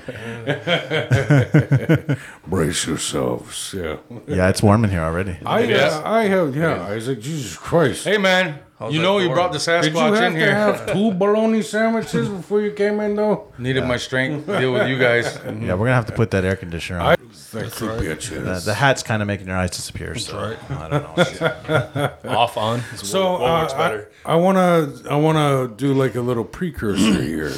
Brace 2.46 2.86
yourselves. 2.86 3.74
Yeah. 3.76 3.96
Yeah, 4.26 4.48
it's 4.48 4.62
warm 4.62 4.84
in 4.84 4.90
here 4.90 5.00
already. 5.02 5.38
I 5.44 5.60
Yes. 5.60 5.92
uh, 5.94 6.02
I 6.04 6.24
have 6.24 6.54
yeah. 6.56 6.86
I 6.86 6.94
was 6.94 7.08
like 7.08 7.20
Jesus 7.20 7.56
Christ. 7.56 8.04
Hey, 8.04 8.18
man. 8.18 8.60
You 8.80 8.98
that 8.98 9.02
know 9.02 9.18
you 9.18 9.28
brought 9.30 9.52
the 9.52 9.58
Sasquatch 9.58 9.82
Did 9.82 9.94
you 9.94 10.00
have 10.00 10.22
in 10.24 10.32
to 10.34 10.38
here. 10.38 10.54
have 10.54 10.92
two 10.92 11.10
bologna 11.22 11.62
sandwiches 11.62 12.28
before 12.28 12.60
you 12.60 12.70
came 12.72 13.00
in 13.00 13.16
though? 13.16 13.52
Needed 13.58 13.84
my 13.84 13.96
strength 13.96 14.46
to 14.46 14.58
deal 14.60 14.72
with 14.72 14.88
you 14.88 14.98
guys. 14.98 15.38
Yeah, 15.44 15.74
we're 15.74 15.86
gonna 15.86 15.94
have 15.94 16.06
to 16.06 16.12
put 16.12 16.30
that 16.30 16.44
air 16.44 16.56
conditioner 16.56 17.00
on. 17.00 17.16
Thank 17.32 17.80
you, 17.80 17.88
bitches. 17.88 18.44
The, 18.44 18.60
the 18.66 18.74
hat's 18.74 19.02
kind 19.02 19.22
of 19.22 19.26
making 19.28 19.46
your 19.48 19.56
eyes 19.56 19.70
disappear. 19.70 20.14
So 20.16 20.56
I 20.70 20.88
don't 20.88 21.16
know. 21.18 22.10
Off 22.28 22.56
on. 22.56 22.82
It's 22.92 23.08
So 23.08 23.32
what, 23.32 23.40
what 23.40 23.50
uh, 23.50 23.60
works 23.62 23.72
better. 23.74 24.10
I, 24.24 24.32
I 24.32 24.36
wanna 24.36 24.92
I 25.10 25.16
wanna 25.16 25.68
do 25.68 25.94
like 25.94 26.14
a 26.14 26.20
little 26.20 26.44
precursor 26.44 27.22
here, 27.22 27.52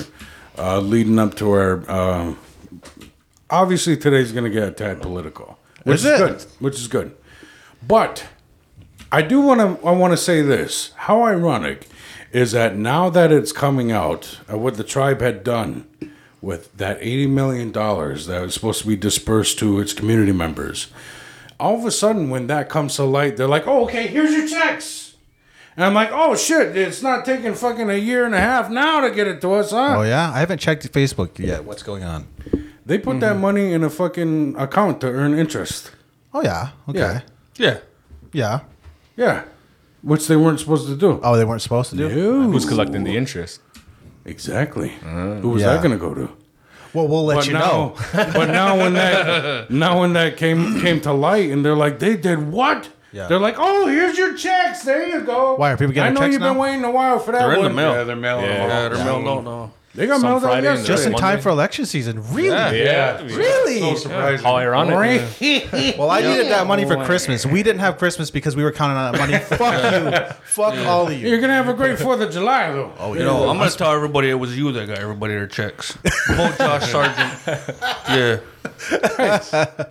uh, 0.58 0.78
leading 0.80 1.18
up 1.18 1.34
to 1.36 1.50
our. 1.50 1.90
Um, 1.90 2.38
obviously, 3.50 3.96
today's 3.96 4.32
gonna 4.32 4.48
get 4.50 4.68
a 4.68 4.70
tad 4.72 5.02
political, 5.02 5.58
which 5.84 5.96
Is 5.96 6.04
is, 6.06 6.12
it? 6.12 6.18
good. 6.18 6.46
Which 6.60 6.74
is 6.76 6.88
good, 6.88 7.16
but 7.86 8.24
I 9.12 9.22
do 9.22 9.40
want 9.40 9.60
to. 9.60 9.86
I 9.86 9.92
want 9.92 10.12
to 10.12 10.16
say 10.16 10.42
this. 10.42 10.92
How 10.96 11.22
ironic 11.24 11.88
is 12.32 12.52
that 12.52 12.76
now 12.76 13.10
that 13.10 13.32
it's 13.32 13.52
coming 13.52 13.90
out, 13.90 14.38
uh, 14.50 14.56
what 14.56 14.76
the 14.76 14.84
tribe 14.84 15.20
had 15.20 15.42
done 15.42 15.88
with 16.40 16.74
that 16.76 16.98
eighty 17.00 17.26
million 17.26 17.72
dollars 17.72 18.26
that 18.26 18.40
was 18.40 18.54
supposed 18.54 18.82
to 18.82 18.86
be 18.86 18.96
dispersed 18.96 19.58
to 19.58 19.80
its 19.80 19.92
community 19.92 20.32
members. 20.32 20.88
All 21.58 21.78
of 21.78 21.84
a 21.84 21.90
sudden, 21.90 22.30
when 22.30 22.46
that 22.46 22.68
comes 22.68 22.96
to 22.96 23.04
light, 23.04 23.36
they're 23.36 23.48
like, 23.48 23.66
"Oh, 23.66 23.84
okay, 23.84 24.06
here's 24.06 24.32
your 24.32 24.46
checks," 24.48 25.16
and 25.76 25.84
I'm 25.84 25.92
like, 25.92 26.10
"Oh 26.12 26.36
shit, 26.36 26.76
it's 26.76 27.02
not 27.02 27.24
taking 27.24 27.54
fucking 27.54 27.90
a 27.90 27.96
year 27.96 28.24
and 28.24 28.34
a 28.34 28.40
half 28.40 28.70
now 28.70 29.00
to 29.00 29.10
get 29.10 29.26
it 29.26 29.40
to 29.42 29.54
us, 29.54 29.72
huh?" 29.72 29.96
Oh 29.98 30.02
yeah, 30.02 30.30
I 30.32 30.38
haven't 30.38 30.58
checked 30.58 30.90
Facebook 30.92 31.38
yet. 31.38 31.64
What's 31.64 31.82
going 31.82 32.04
on? 32.04 32.28
They 32.86 32.98
put 32.98 33.20
that 33.20 33.36
money 33.36 33.72
in 33.72 33.84
a 33.84 33.90
fucking 33.90 34.56
account 34.56 35.00
to 35.02 35.08
earn 35.08 35.34
interest. 35.38 35.90
Oh 36.32 36.42
yeah. 36.42 36.70
Okay. 36.88 36.98
Yeah. 36.98 37.20
Yeah. 37.56 37.78
Yeah. 38.32 38.60
Yeah, 39.20 39.42
which 40.02 40.26
they 40.28 40.36
weren't 40.36 40.60
supposed 40.60 40.86
to 40.88 40.96
do. 40.96 41.20
Oh, 41.22 41.36
they 41.36 41.44
weren't 41.44 41.62
supposed 41.62 41.90
to 41.90 41.96
do. 41.96 42.08
No. 42.08 42.50
Who's 42.52 42.64
collecting 42.64 43.04
the 43.04 43.16
interest? 43.16 43.60
Exactly. 44.24 44.92
Uh, 45.04 45.36
Who 45.42 45.50
was 45.50 45.62
Yeah. 45.62 45.74
that 45.74 45.82
going 45.82 45.92
to 45.98 46.04
go 46.08 46.14
to? 46.14 46.28
Well, 46.94 47.06
we'll 47.06 47.24
let 47.24 47.36
But 47.36 47.46
you 47.46 47.52
now, 47.52 47.60
know. 47.60 47.96
but 48.12 48.46
now 48.46 48.76
when 48.76 48.94
that 48.94 49.70
now 49.70 50.00
when 50.00 50.12
that 50.14 50.36
came 50.36 50.80
came 50.80 51.00
to 51.02 51.12
light, 51.12 51.50
and 51.50 51.64
they're 51.64 51.76
like, 51.76 51.98
they 52.00 52.16
did 52.16 52.50
what? 52.50 52.88
Yeah. 53.12 53.26
They're 53.28 53.38
like, 53.40 53.56
oh, 53.58 53.86
here's 53.86 54.16
your 54.18 54.34
checks. 54.36 54.82
There 54.84 55.06
you 55.06 55.20
go. 55.22 55.54
Why, 55.56 55.72
are 55.72 55.76
people 55.76 55.92
getting 55.94 56.12
checks? 56.14 56.20
I 56.20 56.20
know 56.20 56.26
checks 56.26 56.32
you've 56.32 56.42
been 56.52 56.56
waiting 56.58 56.84
a 56.84 56.90
while 56.90 57.18
for 57.18 57.32
that 57.32 57.40
They're 57.40 57.52
in 57.54 57.60
the 57.62 57.66
one. 57.68 57.74
mail. 57.76 57.92
Yeah, 57.92 58.04
they're 58.04 58.16
mailing 58.16 58.44
Yeah. 58.44 58.56
them 58.58 58.68
Yeah, 58.68 58.88
they're 58.88 59.04
mailed 59.04 59.28
out 59.28 59.44
now. 59.44 59.72
They 59.92 60.06
got 60.06 60.20
Some 60.20 60.30
mailed 60.30 60.44
out 60.44 60.46
Friday 60.46 60.68
and 60.68 60.78
yesterday. 60.78 60.86
Just 60.86 61.06
in 61.06 61.12
Monday. 61.12 61.26
time 61.26 61.40
for 61.40 61.48
election 61.48 61.84
season. 61.84 62.22
Really? 62.32 62.82
Yeah. 62.84 63.20
Really? 63.24 63.80
So 63.80 63.96
surprising. 63.96 64.44
How 64.46 64.54
ironic. 64.56 65.20
Well, 65.98 66.10
I 66.10 66.20
needed 66.20 66.46
that 66.52 66.66
money 66.68 66.84
for 66.84 67.04
Christmas. 67.04 67.44
We 67.44 67.62
didn't 67.64 67.80
have 67.80 67.98
Christmas 67.98 68.30
because 68.30 68.54
we 68.54 68.62
were 68.62 68.70
counting 68.70 68.96
on 68.96 69.12
that 69.12 69.18
money. 69.18 69.38
Fuck 69.56 70.28
you. 70.30 70.34
Fuck 70.44 70.76
all 70.86 71.08
of 71.08 71.12
you. 71.12 71.28
You're 71.28 71.40
gonna 71.40 71.54
have 71.54 71.68
a 71.68 71.74
great 71.74 71.98
Fourth 71.98 72.20
of 72.20 72.30
July 72.30 72.70
though. 72.70 72.92
Oh, 72.98 73.14
You 73.14 73.20
know, 73.24 73.48
I'm 73.48 73.58
gonna 73.58 73.70
tell 73.70 73.90
everybody 73.92 74.30
it 74.30 74.34
was 74.34 74.56
you 74.56 74.70
that 74.72 74.86
got 74.86 74.98
everybody 74.98 75.34
their 75.34 75.46
checks. 75.48 75.92
Vote 76.28 76.56
Josh 76.56 76.90
Sargent. 76.90 77.40
Yeah. 78.08 78.38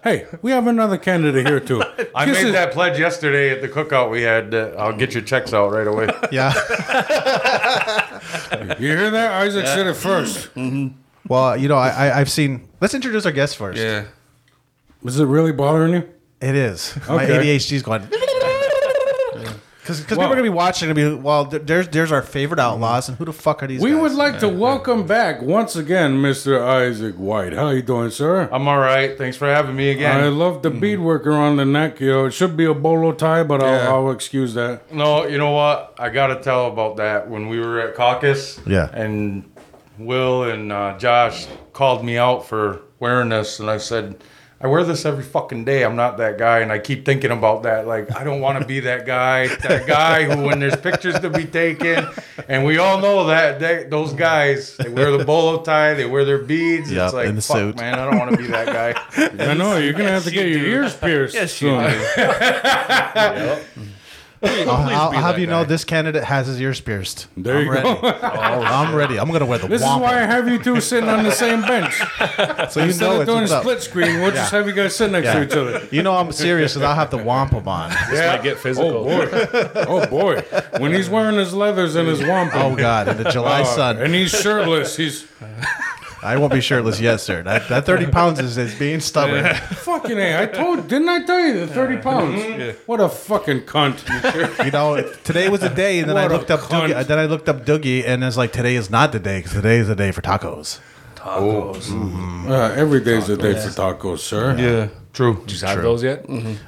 Hey, 0.03 0.27
we 0.41 0.51
have 0.51 0.65
another 0.67 0.97
candidate 0.97 1.45
here 1.45 1.59
too. 1.59 1.83
I 2.15 2.25
This 2.25 2.43
made 2.43 2.53
that 2.53 2.71
pledge 2.71 2.97
yesterday 2.99 3.51
at 3.51 3.61
the 3.61 3.67
cookout 3.67 4.09
we 4.09 4.21
had. 4.21 4.53
Uh, 4.53 4.71
I'll 4.77 4.95
get 4.95 5.13
your 5.13 5.23
checks 5.23 5.53
out 5.53 5.71
right 5.71 5.87
away. 5.87 6.07
Yeah. 6.31 6.53
You 8.79 8.87
hear 8.97 9.09
that? 9.11 9.31
Isaac 9.41 9.65
said 9.67 9.87
it 9.87 9.95
first. 9.95 10.53
Mm-hmm. 10.55 10.97
Well, 11.27 11.57
you 11.57 11.67
know, 11.67 11.77
I, 11.77 11.89
I 12.07 12.19
I've 12.19 12.29
seen. 12.31 12.67
Let's 12.81 12.93
introduce 12.93 13.25
our 13.25 13.31
guest 13.31 13.57
first. 13.57 13.79
Yeah. 13.79 14.05
Was 15.01 15.19
it 15.19 15.25
really 15.25 15.51
bothering 15.51 15.93
you? 15.93 16.09
It 16.41 16.55
is. 16.55 16.95
My 17.07 17.23
Okay. 17.25 17.55
ADHD's 17.57 17.83
going. 17.83 18.01
Because 19.97 20.05
people 20.05 20.23
are 20.23 20.29
gonna 20.29 20.43
be 20.43 20.49
watching 20.49 20.89
and 20.89 20.95
be 20.95 21.13
well. 21.15 21.45
There's 21.45 21.87
there's 21.89 22.11
our 22.11 22.21
favorite 22.21 22.59
outlaws, 22.59 23.09
and 23.09 23.17
who 23.17 23.25
the 23.25 23.33
fuck 23.33 23.63
are 23.63 23.67
these? 23.67 23.81
We 23.81 23.91
guys? 23.91 24.01
would 24.01 24.11
like 24.13 24.39
to 24.39 24.47
welcome 24.49 25.07
back 25.07 25.41
once 25.41 25.75
again, 25.75 26.17
Mr. 26.21 26.61
Isaac 26.61 27.15
White. 27.15 27.53
How 27.53 27.69
you 27.69 27.81
doing, 27.81 28.11
sir? 28.11 28.47
I'm 28.51 28.67
all 28.67 28.77
right. 28.79 29.17
Thanks 29.17 29.35
for 29.37 29.47
having 29.47 29.75
me 29.75 29.89
again. 29.89 30.19
I 30.21 30.27
love 30.27 30.61
the 30.61 30.69
beadwork 30.69 31.25
around 31.25 31.57
the 31.57 31.65
neck. 31.65 31.99
You 31.99 32.11
know, 32.11 32.25
it 32.25 32.31
should 32.31 32.55
be 32.55 32.65
a 32.65 32.73
bolo 32.73 33.11
tie, 33.13 33.43
but 33.43 33.63
I'll, 33.63 33.95
I'll 34.07 34.11
excuse 34.11 34.53
that. 34.53 34.93
No, 34.93 35.25
you 35.25 35.37
know 35.37 35.51
what? 35.51 35.95
I 35.97 36.09
got 36.09 36.27
to 36.27 36.35
tell 36.41 36.67
about 36.67 36.97
that. 36.97 37.29
When 37.29 37.47
we 37.49 37.59
were 37.59 37.79
at 37.79 37.95
caucus, 37.95 38.59
Yeah. 38.67 38.89
and 38.93 39.49
Wil 39.97 40.43
and 40.43 40.71
uh, 40.71 40.97
Josh 40.97 41.47
called 41.73 42.05
me 42.05 42.17
out 42.17 42.45
for 42.45 42.81
wearing 42.99 43.29
this, 43.29 43.59
and 43.59 43.69
I 43.69 43.77
said, 43.77 44.23
I 44.61 44.67
wear 44.67 44.83
this 44.83 45.05
every 45.05 45.23
fucking 45.23 45.63
day. 45.63 45.85
I'm 45.85 45.95
not 45.95 46.17
that 46.17 46.37
guy, 46.37 46.59
and 46.59 46.69
I 46.69 46.79
keep 46.79 47.05
thinking 47.05 47.31
about 47.31 47.63
that. 47.63 47.87
Like, 47.87 48.13
I 48.13 48.25
don't 48.25 48.41
want 48.41 48.59
to 48.59 48.65
be 48.65 48.81
that 48.81 49.05
guy. 49.05 49.47
That 49.47 49.87
guy 49.87 50.25
who, 50.25 50.43
when 50.43 50.59
there's 50.59 50.75
pictures 50.75 51.17
to 51.19 51.29
be 51.29 51.45
taken, 51.45 52.05
and 52.49 52.65
we 52.65 52.77
all 52.77 52.99
know 52.99 53.27
that 53.27 53.61
they, 53.61 53.85
those 53.85 54.11
guys, 54.11 54.75
they 54.75 54.89
wear 54.89 55.17
the 55.17 55.23
bolo 55.23 55.63
tie, 55.63 55.93
they 55.93 56.05
wear 56.05 56.25
their 56.25 56.39
beads. 56.39 56.91
Yep, 56.91 57.05
it's 57.05 57.13
like, 57.13 57.35
the 57.35 57.41
fuck, 57.41 57.55
suit. 57.55 57.77
man, 57.77 57.97
I 57.97 58.05
don't 58.05 58.19
want 58.19 58.31
to 58.31 58.37
be 58.37 58.47
that 58.47 58.65
guy. 58.65 59.01
I 59.49 59.53
know 59.53 59.77
you're 59.77 59.93
gonna 59.93 60.09
have 60.09 60.25
to 60.25 60.31
get 60.31 60.49
your 60.49 60.65
ears 60.65 60.93
pierced. 60.95 61.35
Yes, 61.39 61.61
you 61.61 61.69
soon. 64.43 64.69
I'll, 64.69 64.75
I'll 64.75 65.11
have 65.11 65.35
that 65.35 65.41
you 65.41 65.47
know 65.47 65.63
this 65.63 65.83
candidate 65.83 66.23
has 66.23 66.47
his 66.47 66.59
ears 66.61 66.79
pierced. 66.81 67.27
There 67.35 67.57
I'm 67.57 67.65
you 67.65 67.71
ready. 67.71 67.83
go. 68.01 68.07
I'm 68.23 68.95
ready. 68.95 69.19
I'm 69.19 69.31
gonna 69.31 69.45
wear 69.45 69.59
the 69.59 69.67
This 69.67 69.81
is 69.81 69.87
why 69.87 70.21
I 70.21 70.25
have 70.25 70.47
you 70.47 70.59
two 70.61 70.79
sitting 70.81 71.09
on 71.09 71.23
the 71.23 71.31
same 71.31 71.61
bench. 71.61 71.93
so 72.71 72.79
you 72.79 72.85
Instead 72.87 72.99
know 73.05 73.15
of 73.15 73.21
it's 73.21 73.27
doing 73.29 73.39
what's 73.41 73.51
up. 73.51 73.63
split 73.63 73.81
screen, 73.81 74.19
we'll 74.21 74.31
just 74.31 74.51
have 74.51 74.67
you 74.67 74.73
guys 74.73 74.95
sit 74.95 75.11
next 75.11 75.25
Yeah. 75.25 75.33
to 75.33 75.43
each 75.45 75.51
other. 75.53 75.87
You 75.91 76.03
know 76.03 76.15
I'm 76.15 76.31
serious 76.31 76.73
because 76.73 76.83
I'll 76.87 76.95
have 76.95 77.11
the 77.11 77.17
wampum 77.17 77.67
on. 77.67 77.89
This 78.09 78.19
might 78.25 78.43
get 78.43 78.57
physical. 78.57 78.89
Oh 78.89 79.03
boy! 79.03 79.29
Oh 79.87 80.07
boy! 80.07 80.41
When 80.79 80.93
he's 80.93 81.09
wearing 81.09 81.37
his 81.37 81.53
leathers 81.53 81.95
and 81.95 82.07
his 82.07 82.21
wampum, 82.21 82.61
Oh 82.61 82.75
God! 82.75 83.07
In 83.07 83.17
the 83.21 83.29
July 83.29 83.61
uh, 83.61 83.65
sun, 83.65 83.97
and 83.97 84.13
he's 84.13 84.31
shirtless, 84.31 84.95
he's 84.97 85.25
I 86.21 86.37
won't 86.37 86.51
be 86.53 86.61
shirtless 86.61 86.99
yet, 86.99 87.17
sir. 87.17 87.43
That, 87.43 87.69
that 87.69 87.85
30 87.85 88.07
pounds 88.07 88.39
is, 88.39 88.57
is 88.57 88.77
being 88.77 88.99
stubborn. 88.99 89.55
fucking. 89.55 90.17
A, 90.17 90.41
I 90.43 90.45
told, 90.47 90.87
didn't 90.87 91.09
I 91.09 91.23
tell 91.25 91.39
you 91.39 91.65
the 91.65 91.67
thirty 91.67 91.97
pounds? 91.97 92.77
What 92.85 92.99
a 92.99 93.07
fucking 93.09 93.61
cunt! 93.61 93.99
You 94.65 94.71
know, 94.71 95.01
today 95.23 95.47
was 95.49 95.61
the 95.61 95.69
day, 95.69 95.99
and 95.99 96.09
then 96.09 96.17
I 96.17 96.23
What 96.23 96.31
a 96.31 96.35
looked 96.37 96.51
up 96.51 96.59
cunt. 96.61 96.89
Doogie, 96.93 97.07
then 97.07 97.19
I 97.19 97.25
looked 97.25 97.47
up 97.47 97.65
Doogie, 97.65 98.03
and 98.05 98.23
it's 98.23 98.35
like 98.37 98.51
today 98.51 98.75
is 98.75 98.89
not 98.89 99.11
the 99.11 99.19
day 99.19 99.39
because 99.39 99.53
today 99.53 99.77
is 99.77 99.87
the 99.87 99.95
day 99.95 100.11
for 100.11 100.21
tacos. 100.21 100.79
tacos. 101.15 102.49
Uh, 102.49 102.73
every 102.75 103.01
day's 103.01 103.29
a 103.29 103.37
day 103.37 103.53
for 103.53 103.69
tacos, 103.69 104.19
sir. 104.19 104.57
Yeah. 104.57 104.89
True. 105.19 105.43
Did 105.45 105.59
you 105.61 105.67
have 105.67 105.81
those 105.81 106.01
yet? 106.01 106.25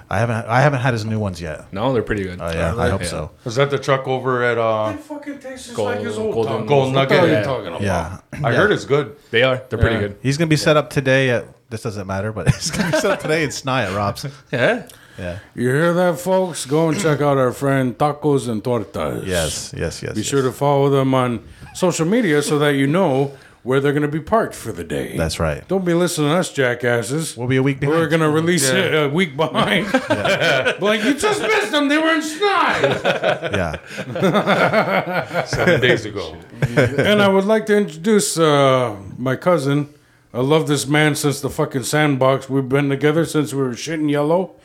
I 0.09 0.17
haven't 0.19 0.45
I 0.45 0.59
haven't 0.59 0.81
had 0.81 0.91
his 0.93 1.05
new 1.05 1.19
ones 1.19 1.39
yet. 1.39 1.71
No, 1.71 1.93
they're 1.93 2.03
pretty 2.03 2.23
good. 2.23 2.41
Oh 2.41 2.51
yeah, 2.51 2.75
I 2.75 2.89
hope 2.89 3.01
Yeah. 3.03 3.07
so. 3.07 3.31
Is 3.45 3.55
that 3.55 3.69
the 3.69 3.79
truck 3.79 4.05
over 4.09 4.43
at, 4.43 4.57
uh, 4.57 4.91
It 4.93 4.99
fucking 4.99 5.39
tastes 5.39 5.67
just 5.67 5.77
Gold- 5.77 5.91
like 5.95 6.01
his 6.01 6.17
old 6.17 6.33
golden- 6.33 6.63
tacos. 6.63 6.67
Golden 6.67 6.93
What 6.93 7.09
Nugget? 7.09 7.23
are 7.23 7.27
you 7.27 7.33
Yeah. 7.33 7.43
talking 7.43 7.67
about? 7.67 7.81
Yeah, 7.81 8.17
I 8.43 8.51
heard 8.53 8.73
it's 8.73 8.83
good. 8.83 9.15
They 9.31 9.43
are. 9.43 9.61
They're 9.69 9.79
pretty 9.79 9.95
Yeah. 9.95 10.01
good. 10.01 10.17
he's 10.21 10.37
gonna 10.37 10.49
be 10.49 10.57
set 10.57 10.75
up 10.75 10.89
today 10.89 11.29
at. 11.29 11.45
This 11.69 11.83
doesn't 11.83 12.05
matter, 12.07 12.33
but 12.33 12.47
he's 12.53 12.71
gonna 12.71 12.91
be 12.91 12.97
set 12.97 13.11
up 13.11 13.21
today 13.21 13.43
in 13.45 13.51
Snye 13.51 13.85
at 13.87 13.95
Rob's. 13.95 14.25
Yeah. 14.51 14.83
Yeah. 15.17 15.37
You 15.55 15.67
hear 15.69 15.93
that, 15.93 16.19
folks? 16.19 16.65
Go 16.65 16.89
and 16.89 16.99
check 16.99 17.21
out 17.21 17.37
our 17.37 17.53
friend 17.53 17.97
Tacos 17.97 18.49
and 18.49 18.61
Tortas. 18.61 19.25
Yes. 19.25 19.73
Yes. 19.77 20.03
Yes. 20.03 20.13
Be 20.13 20.19
yes. 20.19 20.27
sure 20.27 20.41
to 20.41 20.51
follow 20.51 20.89
them 20.89 21.13
on 21.13 21.39
social 21.73 22.05
media 22.05 22.41
so 22.41 22.59
that 22.59 22.75
you 22.75 22.87
know 22.87 23.31
where 23.63 23.79
they're 23.79 23.93
going 23.93 24.01
to 24.01 24.07
be 24.07 24.19
parked 24.19 24.55
for 24.55 24.71
the 24.71 24.83
day. 24.83 25.15
That's 25.15 25.39
right. 25.39 25.67
Don't 25.67 25.85
be 25.85 25.93
listening 25.93 26.29
to 26.29 26.35
us 26.35 26.51
jackasses. 26.51 27.37
We'll 27.37 27.47
be 27.47 27.57
a 27.57 27.63
week 27.63 27.79
behind. 27.79 27.99
We're 27.99 28.07
going 28.07 28.21
to 28.21 28.29
release 28.29 28.67
it 28.67 28.93
a 28.95 29.07
week 29.07 29.35
behind. 29.37 29.85
like, 30.81 31.03
you 31.03 31.13
just 31.13 31.41
missed 31.41 31.71
them. 31.71 31.87
They 31.87 31.97
were 31.97 32.13
in 32.13 32.21
Snye. 32.21 33.51
Yeah. 33.51 35.45
Seven 35.45 35.81
days 35.81 36.05
ago. 36.05 36.37
and 36.61 37.21
I 37.21 37.27
would 37.27 37.45
like 37.45 37.65
to 37.67 37.77
introduce 37.77 38.37
uh, 38.37 38.97
my 39.17 39.35
cousin. 39.35 39.93
I 40.33 40.39
love 40.39 40.67
this 40.67 40.87
man 40.87 41.15
since 41.15 41.41
the 41.41 41.49
fucking 41.49 41.83
sandbox. 41.83 42.49
We've 42.49 42.67
been 42.67 42.89
together 42.89 43.25
since 43.25 43.53
we 43.53 43.61
were 43.61 43.71
shitting 43.71 44.09
yellow. 44.09 44.55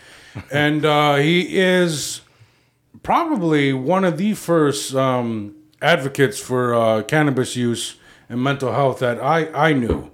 And 0.51 0.85
uh, 0.85 1.17
he 1.17 1.59
is 1.59 2.21
probably 3.03 3.73
one 3.73 4.05
of 4.05 4.17
the 4.17 4.35
first 4.35 4.95
um, 4.95 5.55
advocates 5.83 6.39
for 6.39 6.75
uh, 6.75 7.03
cannabis 7.03 7.57
use 7.57 7.97
and 8.29 8.43
mental 8.43 8.73
health 8.73 8.99
that 9.01 9.23
I, 9.23 9.47
I 9.53 9.73
knew. 9.73 10.11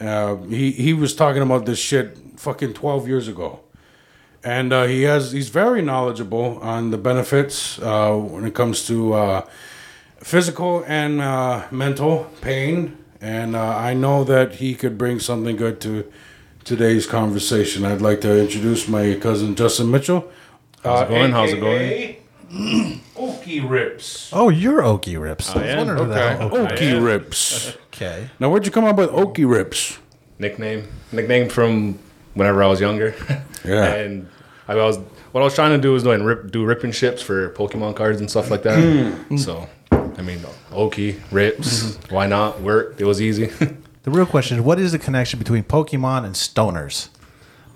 Uh, 0.00 0.36
he, 0.36 0.72
he 0.72 0.92
was 0.92 1.14
talking 1.14 1.42
about 1.42 1.66
this 1.66 1.78
shit 1.78 2.18
fucking 2.36 2.74
12 2.74 3.08
years 3.08 3.28
ago. 3.28 3.60
And 4.44 4.72
uh, 4.72 4.84
he 4.84 5.02
has 5.02 5.32
he's 5.32 5.48
very 5.48 5.82
knowledgeable 5.82 6.58
on 6.60 6.90
the 6.90 6.98
benefits 6.98 7.80
uh, 7.80 8.14
when 8.14 8.44
it 8.44 8.54
comes 8.54 8.86
to 8.86 9.14
uh, 9.14 9.46
physical 10.18 10.84
and 10.86 11.20
uh, 11.20 11.66
mental 11.72 12.30
pain. 12.42 12.96
And 13.20 13.56
uh, 13.56 13.76
I 13.76 13.94
know 13.94 14.22
that 14.22 14.56
he 14.56 14.74
could 14.76 14.96
bring 14.96 15.18
something 15.18 15.56
good 15.56 15.80
to 15.80 16.10
today's 16.62 17.06
conversation. 17.06 17.84
I'd 17.84 18.02
like 18.02 18.20
to 18.20 18.40
introduce 18.40 18.86
my 18.86 19.14
cousin 19.20 19.56
Justin 19.56 19.90
Mitchell. 19.90 20.30
How's 20.84 21.02
it 21.02 21.08
going? 21.08 21.32
How's 21.32 21.52
it 21.52 21.60
going? 21.60 22.16
going? 22.52 23.00
Okie 23.16 23.68
Rips. 23.68 24.30
Oh, 24.32 24.48
you're 24.48 24.82
Okie 24.82 25.20
Rips. 25.20 25.50
I 25.50 25.58
was 25.62 25.68
am? 25.70 25.78
wondering 25.78 25.98
who 26.04 26.08
the 26.08 26.14
hell 26.36 26.50
Okie- 26.50 26.68
Okie 26.76 27.04
Rips. 27.04 27.76
Okay. 27.96 28.28
Now, 28.38 28.50
where'd 28.50 28.66
you 28.66 28.70
come 28.70 28.84
up 28.84 28.96
with 28.96 29.08
Okie 29.08 29.50
Rips? 29.50 29.98
Nickname. 30.38 30.86
Nickname 31.12 31.48
from 31.48 31.98
whenever 32.34 32.62
I 32.62 32.66
was 32.66 32.78
younger. 32.80 33.14
Yeah. 33.64 33.94
and 33.94 34.28
I 34.68 34.74
was 34.76 34.98
what 35.32 35.40
I 35.40 35.44
was 35.44 35.54
trying 35.54 35.72
to 35.72 35.78
do 35.78 35.92
was 35.92 36.02
doing 36.04 36.22
rip, 36.22 36.52
do 36.52 36.64
ripping 36.64 36.92
ships 36.92 37.20
for 37.22 37.48
Pokemon 37.50 37.96
cards 37.96 38.20
and 38.20 38.30
stuff 38.30 38.48
like 38.50 38.62
that. 38.62 38.78
Hmm. 39.28 39.36
So, 39.38 39.66
I 39.90 40.22
mean, 40.22 40.38
Okie 40.70 41.18
rips. 41.32 41.96
Why 42.10 42.26
not? 42.26 42.60
Work. 42.60 42.94
It 43.00 43.04
was 43.04 43.20
easy. 43.22 43.50
The 44.02 44.12
real 44.12 44.24
question 44.26 44.56
is, 44.58 44.62
what 44.62 44.78
is 44.78 44.92
the 44.92 45.00
connection 45.00 45.40
between 45.40 45.64
Pokemon 45.64 46.24
and 46.24 46.34
stoners? 46.36 47.08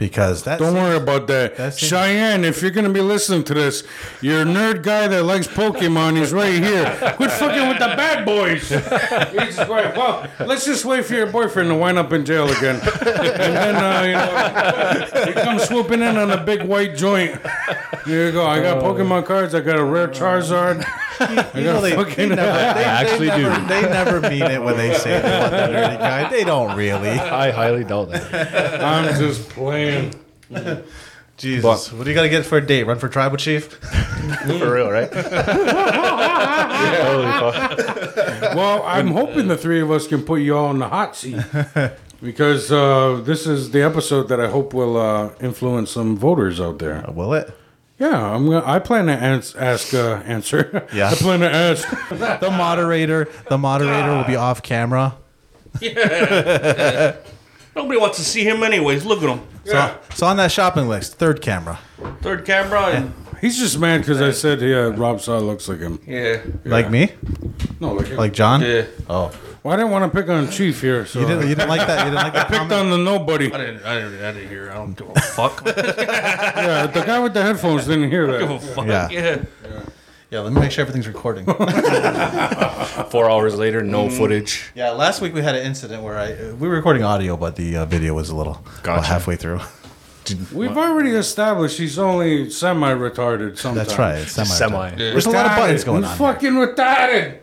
Because 0.01 0.43
that's 0.43 0.61
Don't 0.61 0.75
worry 0.75 0.97
about 0.97 1.27
that. 1.27 1.57
That's. 1.57 1.79
Cheyenne, 1.79 2.43
if 2.43 2.63
you're 2.63 2.71
gonna 2.71 2.89
be 2.89 3.03
listening 3.03 3.45
to 3.45 3.55
this, 3.55 3.85
you're 4.23 4.47
nerd 4.47 4.83
guy 4.83 5.07
that 5.07 5.25
likes 5.25 5.47
Pokemon. 5.47 6.17
He's 6.17 6.33
right 6.33 6.55
here. 6.55 6.87
Quit 7.17 7.31
fucking 7.31 7.69
with 7.69 7.79
the 7.79 7.95
bad 7.97 8.25
boys. 8.25 8.67
He's 8.71 9.57
just 9.57 9.69
going, 9.69 9.95
well, 9.95 10.27
let's 10.41 10.65
just 10.65 10.87
wait 10.87 11.05
for 11.05 11.13
your 11.15 11.27
boyfriend 11.27 11.69
to 11.69 11.75
wind 11.75 11.99
up 11.99 12.13
in 12.15 12.25
jail 12.25 12.49
again. 12.49 12.81
And 12.81 13.55
then, 13.55 13.77
uh, 13.77 15.09
you 15.13 15.21
know, 15.21 15.27
he 15.27 15.33
comes 15.35 15.65
swooping 15.65 16.01
in 16.01 16.17
on 16.17 16.31
a 16.31 16.43
big 16.43 16.63
white 16.63 16.97
joint. 16.97 17.39
Here 18.07 18.27
you 18.27 18.33
go. 18.33 18.47
I 18.47 18.63
got 18.63 18.83
Pokemon 18.83 19.27
cards. 19.27 19.55
I 19.55 19.61
got 19.61 19.79
a 19.79 19.85
rare 19.85 20.09
Charizard. 20.09 20.83
You 21.55 21.65
know, 21.65 21.83
they, 21.83 21.91
they 21.91 22.29
never, 22.29 22.79
they, 22.79 22.85
actually 22.85 23.29
they 23.29 23.37
do. 23.37 23.67
They 23.67 23.83
never 23.83 24.23
mean 24.23 24.43
it 24.45 24.63
when 24.63 24.79
they 24.79 24.95
say 24.95 25.21
they 25.21 25.39
want 25.39 25.51
that 25.51 25.71
nerdy 25.71 25.99
guy. 25.99 26.31
They 26.31 26.45
don't 26.45 26.75
really. 26.75 27.11
I 27.11 27.51
highly 27.51 27.85
doubt 27.85 28.11
that. 28.13 28.83
I'm 28.83 29.15
just 29.19 29.51
playing. 29.51 29.90
Jesus, 31.37 31.93
what 31.93 32.05
do 32.05 32.11
you 32.11 32.15
got 32.15 32.23
to 32.23 32.29
get 32.29 32.45
for 32.45 32.59
a 32.59 32.67
date? 32.67 32.85
Run 32.85 32.99
for 32.99 33.09
tribal 33.09 33.39
chief? 33.39 33.73
For 34.47 34.75
real, 34.75 34.91
right? 34.91 35.11
Holy 35.15 35.23
fuck. 37.33 38.55
Well, 38.55 38.83
I'm 38.85 39.09
hoping 39.09 39.49
the 39.49 39.57
three 39.57 39.81
of 39.81 39.91
us 39.91 40.07
can 40.07 40.23
put 40.23 40.43
you 40.43 40.57
all 40.57 40.71
in 40.71 40.79
the 40.79 40.89
hot 40.89 41.17
seat 41.17 41.39
because 42.23 42.71
uh, 42.71 43.21
this 43.25 43.47
is 43.47 43.71
the 43.71 43.83
episode 43.83 44.29
that 44.29 44.39
I 44.39 44.49
hope 44.49 44.75
will 44.75 44.99
uh, 44.99 45.31
influence 45.41 45.91
some 45.91 46.17
voters 46.17 46.61
out 46.61 46.79
there. 46.79 47.05
Will 47.09 47.33
it? 47.33 47.51
Yeah, 47.99 48.35
I'm. 48.35 48.47
Gonna, 48.47 48.63
I 48.65 48.79
plan 48.79 49.07
to 49.07 49.13
ans- 49.13 49.55
ask 49.55 49.95
uh, 49.95 50.23
answer. 50.27 50.87
Yeah. 50.93 51.11
I 51.11 51.15
plan 51.15 51.41
to 51.41 51.51
ask. 51.51 51.89
The 52.11 52.51
moderator, 52.51 53.29
the 53.49 53.59
moderator 53.59 54.17
will 54.17 54.25
be 54.25 54.37
off 54.37 54.63
camera. 54.63 55.17
Nobody 55.81 55.97
wants 57.99 58.19
to 58.19 58.25
see 58.25 58.45
him 58.45 58.63
anyways. 58.63 59.05
Look 59.05 59.23
at 59.23 59.29
him. 59.29 59.41
So, 59.65 59.99
so 60.15 60.27
on 60.27 60.37
that 60.39 60.51
shopping 60.53 60.89
list, 60.89 61.15
third 61.15 61.43
camera. 61.43 61.79
Third 62.23 62.45
camera 62.45 62.87
and 62.87 63.15
He's 63.41 63.59
just 63.59 63.79
mad 63.79 64.03
because 64.03 64.21
I 64.21 64.33
said, 64.33 64.61
"Yeah, 64.61 64.93
Rob 64.95 65.21
Saw 65.23 65.39
looks 65.39 65.67
like 65.67 65.79
him." 65.79 65.99
yeah, 66.07 66.43
Like 66.65 66.91
me? 66.91 67.13
No, 67.81 67.93
like 67.95 68.09
him. 68.09 68.17
Like 68.19 68.33
John? 68.35 68.61
yeah. 68.61 68.85
Oh, 69.09 69.33
well, 69.63 69.73
I 69.73 69.77
didn't 69.79 69.93
want 69.93 70.13
to 70.13 70.19
pick 70.21 70.29
on 70.29 70.51
Chief 70.51 70.81
here, 70.83 71.07
so 71.07 71.21
you 71.21 71.27
didn't, 71.27 71.49
you 71.49 71.55
didn't 71.55 71.71
like 71.71 71.87
that? 71.87 72.01
You 72.05 72.11
didn't 72.11 72.23
like 72.23 72.33
that 72.35 72.47
I 72.47 72.49
picked 72.51 72.59
comment? 72.71 72.73
on 72.81 72.91
the 72.91 72.99
nobody. 72.99 73.51
I 73.53 73.57
didn't, 73.57 73.83
I 73.85 73.95
didn't, 73.95 74.23
I 74.25 74.33
didn't 74.33 74.49
hear. 74.51 74.71
I 74.71 74.75
don't 74.75 74.93
give 74.95 75.09
a 75.15 75.21
fuck. 75.21 75.63
Yeah, 75.67 76.87
the 76.87 77.03
guy 77.03 77.19
with 77.19 77.33
the 77.33 77.43
headphones 77.43 77.87
didn't 77.87 78.11
hear 78.11 78.27
give 78.39 78.51
a 78.51 78.59
that. 78.59 78.75
fuck. 78.75 78.87
Yeah. 78.87 79.09
Yeah. 79.11 79.43
Yeah, 80.31 80.41
let 80.41 80.53
me 80.53 80.61
make 80.61 80.71
sure 80.71 80.83
everything's 80.83 81.09
recording. 81.09 81.45
Four 83.11 83.29
hours 83.29 83.57
later, 83.57 83.83
no 83.83 84.09
footage. 84.09 84.71
yeah, 84.77 84.91
last 84.91 85.21
week 85.21 85.35
we 85.35 85.43
had 85.43 85.57
an 85.57 85.67
incident 85.67 86.05
where 86.05 86.17
I 86.19 86.53
we 86.53 86.69
were 86.69 86.77
recording 86.77 87.03
audio, 87.03 87.37
but 87.37 87.57
the 87.57 87.79
uh, 87.79 87.85
video 87.87 88.15
was 88.15 88.31
a 88.31 88.37
little 88.37 88.55
about 88.65 88.83
Gotcha. 88.85 89.07
halfway 89.09 89.35
through. 89.37 89.61
We've 90.55 90.77
already 90.77 91.11
established 91.11 91.79
he's 91.79 91.99
only 91.99 92.49
semi-retarded. 92.51 93.59
Sometimes. 93.59 93.89
That's 93.89 93.99
right. 93.99 94.19
It's 94.19 94.33
semi. 94.33 94.47
Semi. 94.47 94.91
There's 94.95 95.27
a 95.27 95.31
lot 95.31 95.47
of 95.47 95.57
buttons 95.57 95.83
going 95.83 96.03
He's 96.05 96.13
on. 96.13 96.19
fucking 96.19 96.53
retarded. 96.53 97.39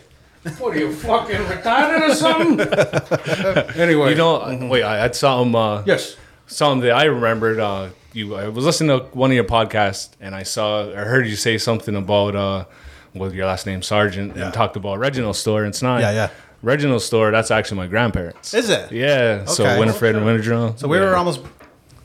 What 0.58 0.78
are 0.78 0.80
you 0.80 0.94
fucking 0.94 1.36
retarded 1.42 2.10
or 2.10 2.16
something? 2.16 3.76
anyway, 3.82 4.12
You 4.12 4.16
know, 4.16 4.68
wait, 4.70 4.84
I 4.84 4.96
had 4.98 5.14
something. 5.14 5.54
Uh, 5.56 5.84
yes. 5.86 6.16
something 6.46 6.88
that 6.88 6.94
I 6.96 7.04
remembered. 7.06 7.60
Uh, 7.60 7.90
you, 8.18 8.36
I 8.36 8.48
was 8.50 8.66
listening 8.66 8.98
to 9.00 9.06
one 9.16 9.32
of 9.32 9.36
your 9.36 9.44
podcasts, 9.44 10.10
and 10.20 10.36
I 10.36 10.44
saw, 10.44 10.90
I 10.90 11.04
heard 11.06 11.28
you 11.28 11.36
say 11.36 11.58
something 11.58 11.96
about 11.96 12.36
uh, 12.36 12.66
with 13.14 13.34
your 13.34 13.46
last 13.46 13.66
name 13.66 13.82
Sargent, 13.82 14.36
and 14.36 14.54
talked 14.54 14.76
about 14.76 15.00
Reginald's 15.00 15.40
store 15.40 15.64
in 15.66 15.72
Snye. 15.72 16.02
Yeah, 16.02 16.12
yeah. 16.12 16.30
Reginald's 16.64 17.06
store. 17.06 17.32
That's 17.32 17.52
actually 17.52 17.78
my 17.78 17.88
grandparents. 17.88 18.54
Is 18.54 18.70
it? 18.70 18.92
Yeah. 18.92 19.46
So 19.46 19.64
Okay. 19.64 19.80
Winifred 19.80 20.16
and 20.16 20.26
Winifred. 20.26 20.80
So 20.80 20.88
we 20.88 21.00
were 21.00 21.16
almost 21.16 21.42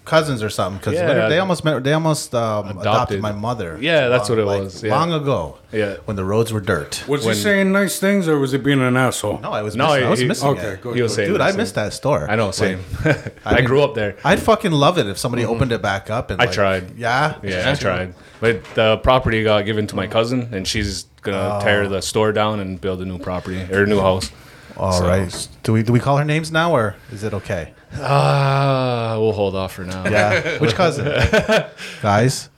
cousins 0.04 0.42
or 0.42 0.50
something 0.50 0.78
because 0.78 0.94
Yeah. 0.94 1.28
they 1.28 1.38
almost 1.38 1.64
met, 1.64 1.84
they 1.84 1.92
almost 1.92 2.34
um, 2.34 2.66
adopted. 2.66 2.80
Adopted. 2.82 3.20
my 3.20 3.32
mother. 3.32 3.78
Yeah, 3.80 4.08
that's 4.08 4.28
long- 4.28 4.38
what 4.38 4.42
it 4.42 4.46
like, 4.46 4.62
was, 4.64 4.82
yeah. 4.82 4.90
Long 4.90 5.12
ago. 5.12 5.58
Yeah. 5.70 5.96
When 6.06 6.16
the 6.16 6.24
roads 6.24 6.52
were 6.52 6.60
dirt. 6.60 7.04
Was 7.08 7.24
he 7.24 7.34
saying 7.34 7.70
nice 7.72 7.98
things 7.98 8.26
or 8.28 8.38
was 8.38 8.52
he 8.52 8.58
being 8.58 8.80
an 8.82 8.96
asshole? 8.96 9.38
No, 9.38 9.52
I 9.52 9.62
was 9.62 9.74
No, 9.76 9.86
missing, 9.88 10.04
I 10.04 10.10
was 10.10 10.24
missing 10.24 10.48
Okay, 10.48 10.68
it. 10.72 10.80
good. 10.80 10.96
He 10.96 11.02
was 11.02 11.14
saying, 11.14 11.30
Dude, 11.32 11.40
I 11.40 11.50
same. 11.50 11.56
missed 11.58 11.74
that 11.76 11.92
store. 11.92 12.28
I 12.28 12.34
know, 12.36 12.46
Like, 12.46 12.54
same. 12.54 12.80
I, 13.44 13.54
mean- 13.56 13.64
grew 13.64 13.82
up 13.82 13.94
there. 13.94 14.16
I'd 14.24 14.40
fucking 14.40 14.72
love 14.72 14.98
it 14.98 15.06
if 15.06 15.18
somebody 15.18 15.44
opened 15.44 15.72
it 15.72 15.80
back 15.82 16.10
up 16.10 16.30
and 16.30 16.40
I 16.42 16.46
like- 16.46 16.54
tried. 16.54 16.98
Yeah. 16.98 17.36
Yeah, 17.42 17.70
I 17.70 17.74
tried. 17.74 18.14
But 18.40 18.64
the 18.74 18.96
property 18.98 19.44
got 19.44 19.64
given 19.64 19.86
to 19.86 19.96
my 19.96 20.08
cousin, 20.08 20.48
and 20.52 20.66
she's 20.66 21.04
gonna 21.22 21.58
Oh. 21.60 21.64
tear 21.64 21.86
the 21.88 22.02
store 22.02 22.32
down 22.32 22.58
and 22.58 22.80
build 22.80 23.00
a 23.00 23.04
new 23.04 23.18
property 23.18 23.62
or 23.72 23.84
a 23.84 23.86
new 23.86 24.00
house. 24.00 24.30
All 24.76 24.90
So- 24.92 25.06
right. 25.06 25.48
Do 25.62 25.72
we 25.74 25.82
do 25.84 25.92
we 25.92 26.00
call 26.00 26.16
her 26.16 26.24
names 26.24 26.50
now 26.50 26.72
or 26.74 26.96
is 27.12 27.22
it 27.22 27.32
okay? 27.34 27.72
Ah, 27.94 29.16
we'll 29.18 29.32
hold 29.32 29.54
off 29.54 29.72
for 29.74 29.84
now. 29.84 30.04
Yeah. 30.08 30.58
Which 30.60 30.74
cousin? 30.74 31.06
Guys. 32.02 32.48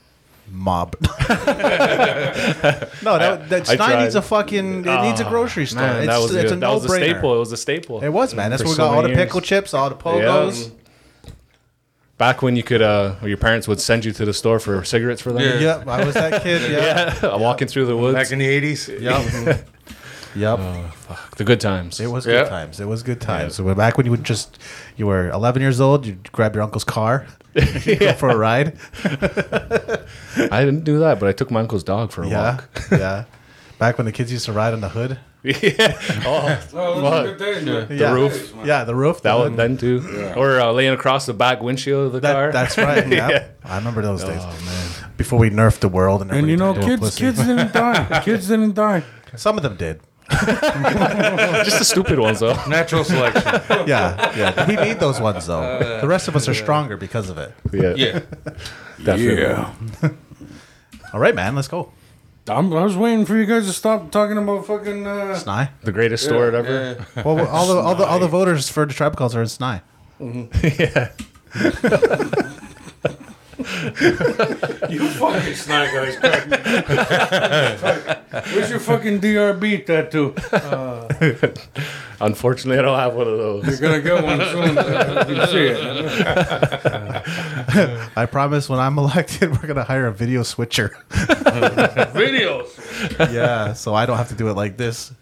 Mob. 0.50 0.96
no, 1.00 1.06
that, 3.18 3.48
that 3.48 3.60
I 3.62 3.74
Stein 3.74 3.76
tried. 3.76 4.02
needs 4.04 4.14
a 4.14 4.22
fucking. 4.22 4.86
It 4.86 5.02
needs 5.02 5.20
a 5.20 5.24
grocery 5.24 5.66
store. 5.66 5.80
Man, 5.82 5.96
it's, 5.98 6.06
that 6.06 6.18
was 6.18 6.34
it's 6.34 6.50
good. 6.50 6.58
a 6.58 6.60
that 6.60 6.68
was 6.70 6.84
a 6.84 6.88
no-brainer. 6.88 7.10
staple. 7.12 7.34
It 7.34 7.38
was 7.38 7.52
a 7.52 7.56
staple. 7.56 8.02
It 8.02 8.10
was, 8.10 8.34
man. 8.34 8.50
That's 8.50 8.62
For 8.62 8.68
where 8.68 8.72
we 8.72 8.76
so 8.76 8.84
got 8.84 8.94
all 8.94 9.02
the 9.02 9.08
many 9.08 9.20
pickle 9.24 9.40
chips, 9.40 9.74
all 9.74 9.88
the 9.88 9.96
pogos. 9.96 10.70
Back 12.18 12.42
when 12.42 12.54
you 12.54 12.62
could, 12.62 12.82
uh, 12.82 13.16
your 13.24 13.38
parents 13.38 13.66
would 13.66 13.80
send 13.80 14.04
you 14.04 14.12
to 14.12 14.24
the 14.24 14.32
store 14.32 14.60
for 14.60 14.84
cigarettes 14.84 15.20
for 15.20 15.32
them. 15.32 15.42
Yeah. 15.42 15.78
Yep, 15.78 15.88
I 15.88 16.04
was 16.04 16.14
that 16.14 16.42
kid. 16.42 16.70
Yeah. 16.70 17.18
Yeah, 17.20 17.36
walking 17.36 17.66
through 17.66 17.86
the 17.86 17.96
woods. 17.96 18.14
Back 18.14 18.30
in 18.30 18.38
the 18.38 18.46
80s. 18.46 19.64
Yep. 20.36 20.58
yep. 20.58 21.18
the 21.36 21.44
good 21.44 21.60
times. 21.60 22.00
It 22.00 22.08
was 22.10 22.26
Yeah. 22.26 22.42
good 22.42 22.48
times. 22.48 22.80
It 22.80 22.86
was 22.88 23.02
good 23.02 23.20
times. 23.20 23.54
So 23.54 23.74
back 23.74 23.96
when 23.96 24.06
you 24.06 24.10
would 24.10 24.24
just, 24.24 24.58
you 24.96 25.06
were 25.06 25.30
11 25.30 25.62
years 25.62 25.80
old, 25.80 26.06
you'd 26.06 26.30
grab 26.32 26.54
your 26.54 26.62
uncle's 26.64 26.84
car, 26.84 27.26
you'd 27.54 28.00
go 28.00 28.12
for 28.14 28.28
a 28.30 28.36
ride. 28.36 28.76
I 30.50 30.64
didn't 30.64 30.84
do 30.84 30.98
that, 31.00 31.20
but 31.20 31.28
I 31.28 31.32
took 31.32 31.50
my 31.50 31.60
uncle's 31.60 31.84
dog 31.84 32.10
for 32.12 32.22
a 32.22 32.28
Yeah. 32.28 32.56
walk. 32.56 32.68
yeah. 32.90 33.24
Back 33.78 33.98
when 33.98 34.04
the 34.06 34.12
kids 34.12 34.32
used 34.32 34.46
to 34.46 34.52
ride 34.52 34.72
on 34.72 34.80
the 34.80 34.88
hood. 34.88 35.18
yeah. 35.42 35.98
Oh, 36.24 36.58
Oh, 36.72 37.00
Fuck. 37.02 37.02
look 37.02 37.26
at 37.26 37.38
that. 37.38 37.88
The 37.88 38.12
roof. 38.14 38.54
Yeah, 38.64 38.84
the 38.84 38.94
roof. 38.94 39.20
that 39.22 39.32
the 39.32 39.38
one 39.38 39.50
hood. 39.50 39.56
then 39.58 39.76
too. 39.76 40.32
Or 40.36 40.58
uh, 40.60 40.72
laying 40.72 40.92
across 40.94 41.26
the 41.26 41.34
back 41.34 41.60
windshield 41.62 42.06
of 42.06 42.12
the 42.12 42.20
car. 42.20 42.50
That, 42.50 42.74
that's 42.74 42.78
right. 42.78 43.06
Yeah. 43.08 43.28
Yeah. 43.28 43.46
I 43.62 43.76
remember 43.76 44.00
those 44.00 44.24
days. 44.24 44.42
Before 45.16 45.38
we 45.38 45.50
nerfed 45.50 45.80
the 45.80 45.88
world 45.88 46.22
and 46.22 46.30
everything, 46.30 46.44
And 46.44 46.50
you 46.50 46.56
know, 46.56 46.70
everybody 46.70 47.00
kids, 47.10 47.20
into 47.20 47.36
kids 47.36 47.46
didn't 47.46 47.72
die. 47.72 48.22
Kids 48.24 48.48
didn't 48.48 48.74
die. 48.74 49.02
Some 49.36 49.56
of 49.58 49.62
them 49.62 49.76
did. 49.76 50.00
Just 51.64 51.78
the 51.78 51.84
stupid 51.84 52.18
ones 52.18 52.40
though. 52.40 52.54
Natural 52.66 53.04
selection. 53.04 53.42
Yeah, 53.86 54.36
yeah. 54.36 54.66
We 54.66 54.76
need 54.76 54.98
those 55.00 55.20
ones 55.20 55.46
though. 55.46 56.00
the 56.00 56.08
rest 56.08 56.28
of 56.28 56.36
us 56.36 56.48
are 56.48 56.54
stronger 56.54 56.96
because 56.96 57.28
of 57.28 57.38
it. 57.38 57.52
Yeah. 57.72 57.94
Yeah. 57.96 58.20
Definitely. 59.04 59.42
Yeah. 59.42 59.74
All 61.12 61.20
right, 61.20 61.34
man. 61.34 61.54
Let's 61.54 61.68
go. 61.68 61.92
I'm, 62.48 62.72
I 62.72 62.82
was 62.84 62.96
waiting 62.96 63.24
for 63.26 63.36
you 63.36 63.46
guys 63.46 63.66
to 63.66 63.72
stop 63.72 64.10
talking 64.10 64.36
about 64.38 64.66
fucking. 64.66 65.06
Uh, 65.06 65.34
Snye. 65.34 65.70
The 65.82 65.92
greatest 65.92 66.24
store 66.24 66.54
ever. 66.54 67.04
Well, 67.24 67.46
all 67.46 67.66
the 67.66 67.78
all 67.80 67.94
the 67.94 68.04
all 68.06 68.18
the 68.18 68.28
voters 68.28 68.68
for 68.68 68.86
the 68.86 68.92
tribe 68.94 69.16
calls 69.16 69.34
are 69.34 69.42
in 69.42 69.48
Snye. 69.48 69.82
yeah. 70.78 72.54
You 73.58 75.08
fucking 75.08 75.54
Snye 75.54 75.92
guys. 75.92 76.16
Where's 78.54 78.70
your 78.70 78.80
fucking 78.80 79.20
DRB 79.20 79.86
tattoo? 79.86 80.34
Unfortunately, 82.20 82.78
I 82.78 82.82
don't 82.82 82.98
have 82.98 83.14
one 83.14 83.26
of 83.28 83.38
those. 83.38 83.66
You're 83.66 83.78
gonna 83.78 84.00
get 84.00 84.22
one 84.24 84.38
soon. 84.40 84.78
uh, 84.78 85.24
You 85.28 85.46
see 85.46 85.66
it. 85.72 85.78
I 88.16 88.26
promise 88.26 88.68
when 88.68 88.78
I'm 88.80 88.98
elected, 88.98 89.50
we're 89.52 89.66
gonna 89.68 89.84
hire 89.84 90.06
a 90.06 90.12
video 90.12 90.42
switcher. 90.42 90.96
Videos. 92.14 93.32
yeah, 93.32 93.72
so 93.72 93.94
I 93.94 94.06
don't 94.06 94.16
have 94.16 94.28
to 94.28 94.34
do 94.34 94.48
it 94.48 94.54
like 94.54 94.76
this. 94.76 95.12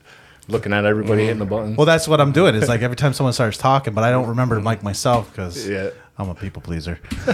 Looking 0.48 0.72
at 0.72 0.84
everybody 0.84 1.22
hitting 1.22 1.38
the 1.38 1.44
button. 1.46 1.76
Well, 1.76 1.86
that's 1.86 2.08
what 2.08 2.20
I'm 2.20 2.32
doing. 2.32 2.54
It's 2.56 2.68
like 2.68 2.82
every 2.82 2.96
time 2.96 3.12
someone 3.12 3.32
starts 3.32 3.56
talking, 3.58 3.94
but 3.94 4.02
I 4.04 4.10
don't 4.10 4.26
remember 4.28 4.56
to 4.56 4.60
mic 4.60 4.82
myself 4.82 5.30
because 5.30 5.68
Yeah. 5.68 5.90
I'm 6.18 6.28
a 6.28 6.34
people 6.34 6.62
pleaser. 6.62 6.98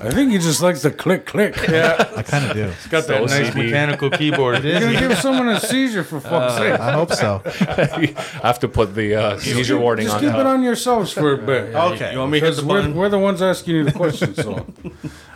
I 0.00 0.10
think 0.10 0.30
he 0.30 0.38
just 0.38 0.62
likes 0.62 0.82
to 0.82 0.90
click, 0.92 1.26
click. 1.26 1.56
Yeah. 1.68 2.12
I 2.16 2.22
kind 2.22 2.44
of 2.46 2.54
do. 2.56 2.64
It's 2.64 2.86
got 2.86 3.06
that 3.08 3.24
nice 3.24 3.52
mechanical 3.54 4.10
keyboard. 4.10 4.62
You're 4.64 4.78
gonna 4.80 4.98
give 4.98 5.18
someone 5.18 5.48
a 5.48 5.58
seizure 5.60 6.04
for 6.04 6.20
fuck's 6.20 6.54
sake. 6.56 6.78
I 6.78 6.92
hope 6.92 7.12
so. 7.12 7.42
I 7.44 8.14
have 8.46 8.60
to 8.60 8.68
put 8.68 8.94
the 8.94 9.14
uh, 9.16 9.38
seizure 9.38 9.76
warning 9.78 10.06
Just 10.06 10.16
on 10.16 10.22
keep 10.22 10.34
it 10.34 10.46
on 10.46 10.62
yourselves 10.62 11.12
for 11.12 11.32
a 11.32 11.38
bit. 11.38 11.74
Okay. 11.74 12.12
You 12.12 12.20
want 12.20 12.30
me 12.30 12.38
to 12.40 12.46
hit 12.46 12.50
Because 12.52 12.62
the 12.64 12.68
we're, 12.68 12.80
button? 12.80 12.94
we're 12.96 13.08
the 13.08 13.18
ones 13.18 13.42
asking 13.42 13.74
you 13.74 13.84
the 13.84 13.92
questions. 13.92 14.36
So, 14.36 14.52
All 14.54 14.64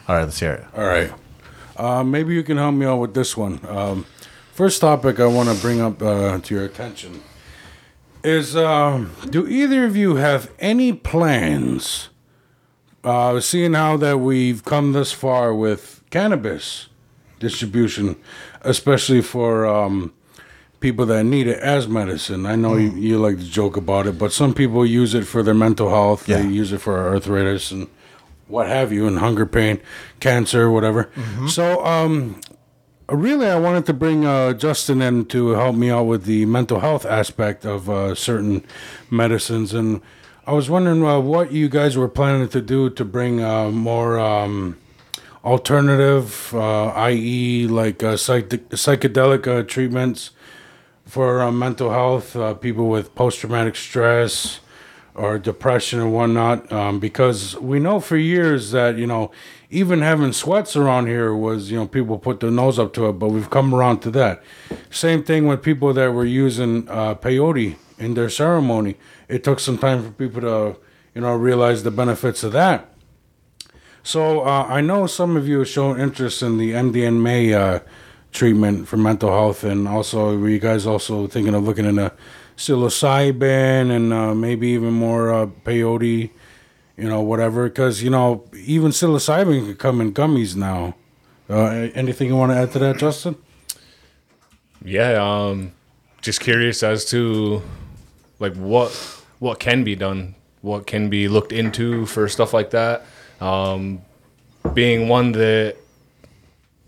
right, 0.08 0.22
let's 0.24 0.38
hear 0.38 0.52
it. 0.52 0.64
all 0.76 0.84
right. 0.86 1.12
Uh, 1.76 2.04
maybe 2.04 2.32
you 2.34 2.42
can 2.44 2.56
help 2.56 2.74
me 2.74 2.86
out 2.86 2.98
with 2.98 3.14
this 3.14 3.36
one. 3.36 3.58
Um, 3.66 4.06
first 4.52 4.80
topic 4.80 5.18
I 5.18 5.26
want 5.26 5.48
to 5.48 5.60
bring 5.60 5.80
up 5.80 6.00
uh, 6.00 6.38
to 6.38 6.54
your 6.54 6.64
attention 6.64 7.20
is: 8.24 8.56
um, 8.56 9.12
Do 9.28 9.46
either 9.46 9.84
of 9.84 9.96
you 9.96 10.16
have 10.16 10.50
any 10.58 10.92
plans? 10.92 12.08
Uh, 13.04 13.40
seeing 13.40 13.74
how 13.74 13.96
that 13.96 14.18
we've 14.20 14.64
come 14.64 14.92
this 14.92 15.10
far 15.10 15.52
with 15.52 16.02
cannabis 16.10 16.86
distribution, 17.40 18.14
especially 18.60 19.20
for 19.20 19.66
um, 19.66 20.12
people 20.78 21.04
that 21.06 21.24
need 21.24 21.48
it 21.48 21.58
as 21.58 21.88
medicine. 21.88 22.46
I 22.46 22.54
know 22.54 22.76
you, 22.76 22.90
you 22.92 23.18
like 23.18 23.38
to 23.38 23.44
joke 23.44 23.76
about 23.76 24.06
it, 24.06 24.18
but 24.18 24.32
some 24.32 24.54
people 24.54 24.86
use 24.86 25.14
it 25.14 25.24
for 25.26 25.42
their 25.42 25.52
mental 25.54 25.88
health. 25.88 26.26
They 26.42 26.46
use 26.48 26.72
it 26.72 26.78
for 26.78 27.08
arthritis 27.08 27.72
and 27.72 27.88
what 28.46 28.68
have 28.68 28.92
you, 28.92 29.06
and 29.08 29.18
hunger 29.18 29.46
pain, 29.46 29.80
cancer, 30.20 30.70
whatever. 30.70 31.10
So, 31.48 31.84
um, 31.84 32.40
really, 33.08 33.46
I 33.46 33.58
wanted 33.58 33.86
to 33.86 33.92
bring 33.92 34.24
uh, 34.24 34.52
Justin 34.52 35.02
in 35.02 35.26
to 35.26 35.50
help 35.50 35.76
me 35.76 35.90
out 35.90 36.04
with 36.04 36.24
the 36.24 36.46
mental 36.46 36.80
health 36.80 37.04
aspect 37.04 37.64
of 37.64 37.88
uh, 37.88 38.14
certain 38.14 38.64
medicines, 39.10 39.74
and 39.74 40.00
I 40.46 40.52
was 40.52 40.68
wondering 40.68 41.04
uh, 41.04 41.20
what 41.20 41.52
you 41.52 41.68
guys 41.68 41.96
were 41.96 42.08
planning 42.08 42.48
to 42.48 42.60
do 42.60 42.90
to 42.90 43.04
bring 43.04 43.42
uh, 43.42 43.70
more. 43.70 44.18
Um, 44.18 44.78
alternative, 45.44 46.54
uh, 46.54 46.86
i.e., 46.88 47.66
like 47.66 48.02
uh, 48.02 48.16
psych- 48.16 48.48
psychedelic 48.70 49.46
uh, 49.46 49.62
treatments 49.64 50.30
for 51.04 51.42
uh, 51.42 51.50
mental 51.50 51.90
health, 51.90 52.36
uh, 52.36 52.54
people 52.54 52.88
with 52.88 53.14
post 53.14 53.40
traumatic 53.40 53.74
stress 53.76 54.60
or 55.14 55.38
depression 55.38 56.00
and 56.00 56.12
whatnot. 56.12 56.70
Um, 56.72 56.98
because 56.98 57.56
we 57.56 57.78
know 57.78 58.00
for 58.00 58.16
years 58.16 58.70
that, 58.70 58.96
you 58.96 59.06
know, 59.06 59.30
even 59.70 60.00
having 60.00 60.32
sweats 60.32 60.76
around 60.76 61.06
here 61.06 61.34
was, 61.34 61.70
you 61.70 61.78
know, 61.78 61.86
people 61.86 62.18
put 62.18 62.40
their 62.40 62.50
nose 62.50 62.78
up 62.78 62.92
to 62.94 63.08
it, 63.08 63.14
but 63.14 63.28
we've 63.28 63.50
come 63.50 63.74
around 63.74 64.00
to 64.00 64.10
that. 64.12 64.42
Same 64.90 65.22
thing 65.22 65.46
with 65.46 65.62
people 65.62 65.92
that 65.94 66.12
were 66.12 66.24
using 66.24 66.88
uh, 66.88 67.14
peyote 67.14 67.76
in 67.98 68.14
their 68.14 68.28
ceremony. 68.28 68.96
It 69.28 69.44
took 69.44 69.60
some 69.60 69.78
time 69.78 70.04
for 70.04 70.10
people 70.10 70.40
to, 70.42 70.78
you 71.14 71.20
know, 71.20 71.34
realize 71.34 71.82
the 71.82 71.90
benefits 71.90 72.42
of 72.42 72.52
that. 72.52 72.88
So 74.02 74.40
uh, 74.40 74.66
I 74.68 74.80
know 74.80 75.06
some 75.06 75.36
of 75.36 75.46
you 75.46 75.60
have 75.60 75.68
shown 75.68 76.00
interest 76.00 76.42
in 76.42 76.58
the 76.58 76.72
MDMA 76.72 77.54
uh, 77.54 77.80
treatment 78.32 78.88
for 78.88 78.96
mental 78.96 79.30
health, 79.30 79.62
and 79.62 79.86
also 79.86 80.36
were 80.36 80.48
you 80.48 80.58
guys 80.58 80.86
also 80.86 81.28
thinking 81.28 81.54
of 81.54 81.62
looking 81.62 81.84
into 81.84 82.12
psilocybin 82.56 83.90
and 83.90 84.12
uh, 84.12 84.34
maybe 84.34 84.68
even 84.68 84.92
more 84.92 85.32
uh, 85.32 85.46
peyote, 85.64 86.30
you 86.96 87.08
know, 87.08 87.20
whatever? 87.20 87.68
Because 87.68 88.02
you 88.02 88.10
know 88.10 88.44
even 88.54 88.90
psilocybin 88.90 89.66
can 89.66 89.76
come 89.76 90.00
in 90.00 90.12
gummies 90.12 90.56
now. 90.56 90.94
Uh, 91.50 91.88
anything 91.94 92.28
you 92.28 92.36
want 92.36 92.52
to 92.52 92.56
add 92.56 92.72
to 92.72 92.78
that, 92.78 92.98
Justin? 92.98 93.36
Yeah, 94.84 95.22
um, 95.22 95.72
just 96.20 96.40
curious 96.40 96.82
as 96.82 97.04
to 97.06 97.62
like 98.38 98.54
what 98.54 98.90
what 99.38 99.58
can 99.58 99.84
be 99.84 99.94
done, 99.94 100.34
what 100.60 100.86
can 100.86 101.10
be 101.10 101.28
looked 101.28 101.52
into 101.52 102.06
for 102.06 102.28
stuff 102.28 102.52
like 102.52 102.70
that. 102.70 103.04
Um, 103.40 104.02
being 104.74 105.08
one 105.08 105.32
that 105.32 105.76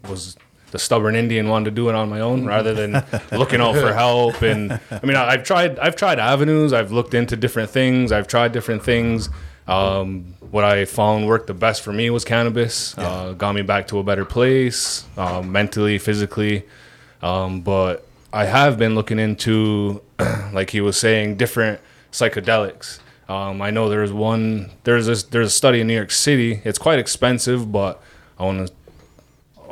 was 0.08 0.36
the 0.74 0.78
stubborn 0.80 1.14
Indian, 1.16 1.48
wanted 1.48 1.66
to 1.66 1.70
do 1.70 1.88
it 1.88 1.94
on 1.94 2.08
my 2.10 2.18
own 2.20 2.44
rather 2.44 2.74
than 2.74 2.92
looking 3.32 3.60
out 3.60 3.76
for 3.76 3.92
help. 3.94 4.42
And 4.42 4.72
I 4.90 5.06
mean, 5.06 5.16
I- 5.16 5.28
I've 5.30 5.44
tried 5.44 5.78
I've 5.78 5.96
tried 5.96 6.18
avenues. 6.18 6.72
I've 6.72 6.90
looked 6.92 7.14
into 7.14 7.36
different 7.36 7.70
things. 7.70 8.10
I've 8.12 8.26
tried 8.26 8.50
different 8.52 8.82
things. 8.82 9.30
Um, 9.68 10.34
what 10.50 10.64
I 10.64 10.84
found 10.84 11.26
worked 11.26 11.46
the 11.46 11.54
best 11.54 11.82
for 11.82 11.92
me 11.92 12.10
was 12.10 12.24
cannabis. 12.24 12.98
Uh, 12.98 13.32
got 13.32 13.54
me 13.54 13.62
back 13.62 13.86
to 13.88 13.98
a 13.98 14.02
better 14.02 14.24
place, 14.24 15.04
um, 15.16 15.50
mentally, 15.52 15.98
physically. 15.98 16.64
Um, 17.22 17.60
but 17.62 18.04
I 18.32 18.44
have 18.44 18.76
been 18.78 18.94
looking 18.96 19.18
into, 19.18 20.02
like 20.52 20.70
he 20.70 20.80
was 20.80 20.96
saying, 20.98 21.36
different 21.36 21.80
psychedelics. 22.12 22.98
Um, 23.28 23.62
I 23.62 23.70
know 23.70 23.88
there's 23.88 24.12
one. 24.12 24.70
There's 24.84 25.06
this. 25.06 25.22
There's 25.22 25.46
a 25.46 25.50
study 25.50 25.80
in 25.80 25.86
New 25.86 25.94
York 25.94 26.10
City. 26.10 26.60
It's 26.64 26.78
quite 26.78 26.98
expensive, 26.98 27.70
but 27.72 28.02
I 28.38 28.44
want 28.44 28.66
to 28.66 28.74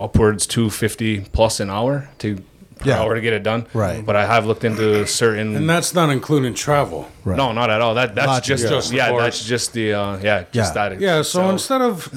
upwards 0.03 0.47
250 0.47 1.21
plus 1.33 1.61
an 1.61 1.71
hour 1.71 2.09
to 2.19 2.37
per 2.79 2.89
Yeah. 2.91 3.01
hour 3.01 3.15
to 3.15 3.21
get 3.21 3.33
it 3.33 3.45
done. 3.45 3.67
Right. 3.75 4.05
But 4.05 4.17
I 4.17 4.27
have 4.27 4.45
looked 4.45 4.65
into 4.65 5.07
certain. 5.07 5.55
And 5.55 5.71
that's 5.71 5.95
not 5.95 6.11
including 6.11 6.55
travel. 6.55 7.09
Right. 7.25 7.37
no, 7.37 7.53
not 7.53 7.71
at 7.71 7.81
all. 7.81 7.95
That 7.95 8.17
that's 8.17 8.27
Lodging. 8.27 8.57
just, 8.57 8.69
Just 8.69 8.91
the 8.91 8.97
yeah. 8.97 9.11
course. 9.11 9.23
That's 9.23 9.45
just 9.45 9.73
the 9.75 9.93
uh, 9.95 10.17
yeah. 10.21 10.45
Just 10.51 10.75
Yeah. 10.75 10.89
that. 10.89 11.01
Yeah, 11.01 11.23
so, 11.23 11.49
instead 11.51 11.81
of 11.81 12.11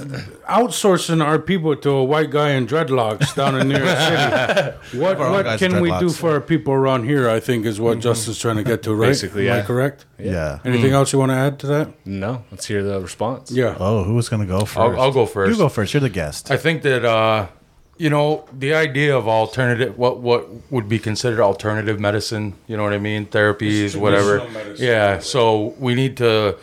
outsourcing 0.50 1.24
our 1.24 1.39
people 1.39 1.76
to 1.76 1.89
a 1.91 2.04
white 2.04 2.32
guy 2.32 2.52
in 2.52 2.65
dreadlocks 2.67 3.36
down 3.36 3.54
in 3.60 3.67
New 3.69 3.78
York 3.78 3.98
City, 3.98 4.71
what 5.04 5.19
what 5.19 5.60
can 5.60 5.82
we 5.82 5.91
do 6.00 6.10
for 6.10 6.32
our 6.32 6.41
people 6.41 6.74
around 6.74 7.04
here? 7.06 7.30
I 7.30 7.39
think 7.39 7.65
is 7.65 7.80
what 7.80 8.00
Justin's 8.00 8.39
trying 8.39 8.58
to 8.58 8.63
get 8.63 8.84
to, 8.84 8.95
right? 8.95 9.08
Basically, 9.10 9.48
Am 9.50 9.54
I 9.54 9.58
yeah. 9.58 9.65
correct? 9.65 10.06
Yeah. 10.17 10.60
Anything 10.65 10.93
else 10.93 11.13
you 11.13 11.19
want 11.19 11.32
to 11.32 11.36
add 11.38 11.60
to 11.60 11.67
that? 11.67 11.89
no, 12.06 12.43
let's 12.52 12.65
hear 12.65 12.82
the 12.84 13.00
response. 13.00 13.52
Yeah. 13.52 13.76
Oh, 13.80 14.04
who's 14.04 14.30
gonna 14.30 14.45
go 14.45 14.62
1st 14.62 14.78
I'll, 14.82 15.00
I'll 15.02 15.12
go 15.12 15.26
first. 15.26 15.52
You 15.52 15.58
go 15.58 15.69
first. 15.69 15.93
You're 15.93 16.02
the 16.02 16.10
guest. 16.10 16.50
I 16.52 16.58
think 16.58 16.82
that 16.84 17.06
uh, 17.06 17.48
you 17.97 18.10
know 18.10 18.45
the 18.51 18.73
idea 18.73 19.15
of 19.15 19.27
alternative, 19.27 19.97
what 19.97 20.19
what 20.19 20.49
would 20.71 20.89
be 20.89 20.99
considered 20.99 21.39
alternative 21.39 21.99
medicine. 21.99 22.55
You 22.67 22.77
know 22.77 22.84
what 22.84 22.93
I 22.93 22.97
mean? 22.99 23.25
Therapies, 23.25 23.95
whatever. 23.95 24.39
medicine. 24.49 24.86
Yeah. 24.86 25.19
So 25.19 25.75
we 25.79 25.95
need 25.95 26.17
to. 26.17 26.58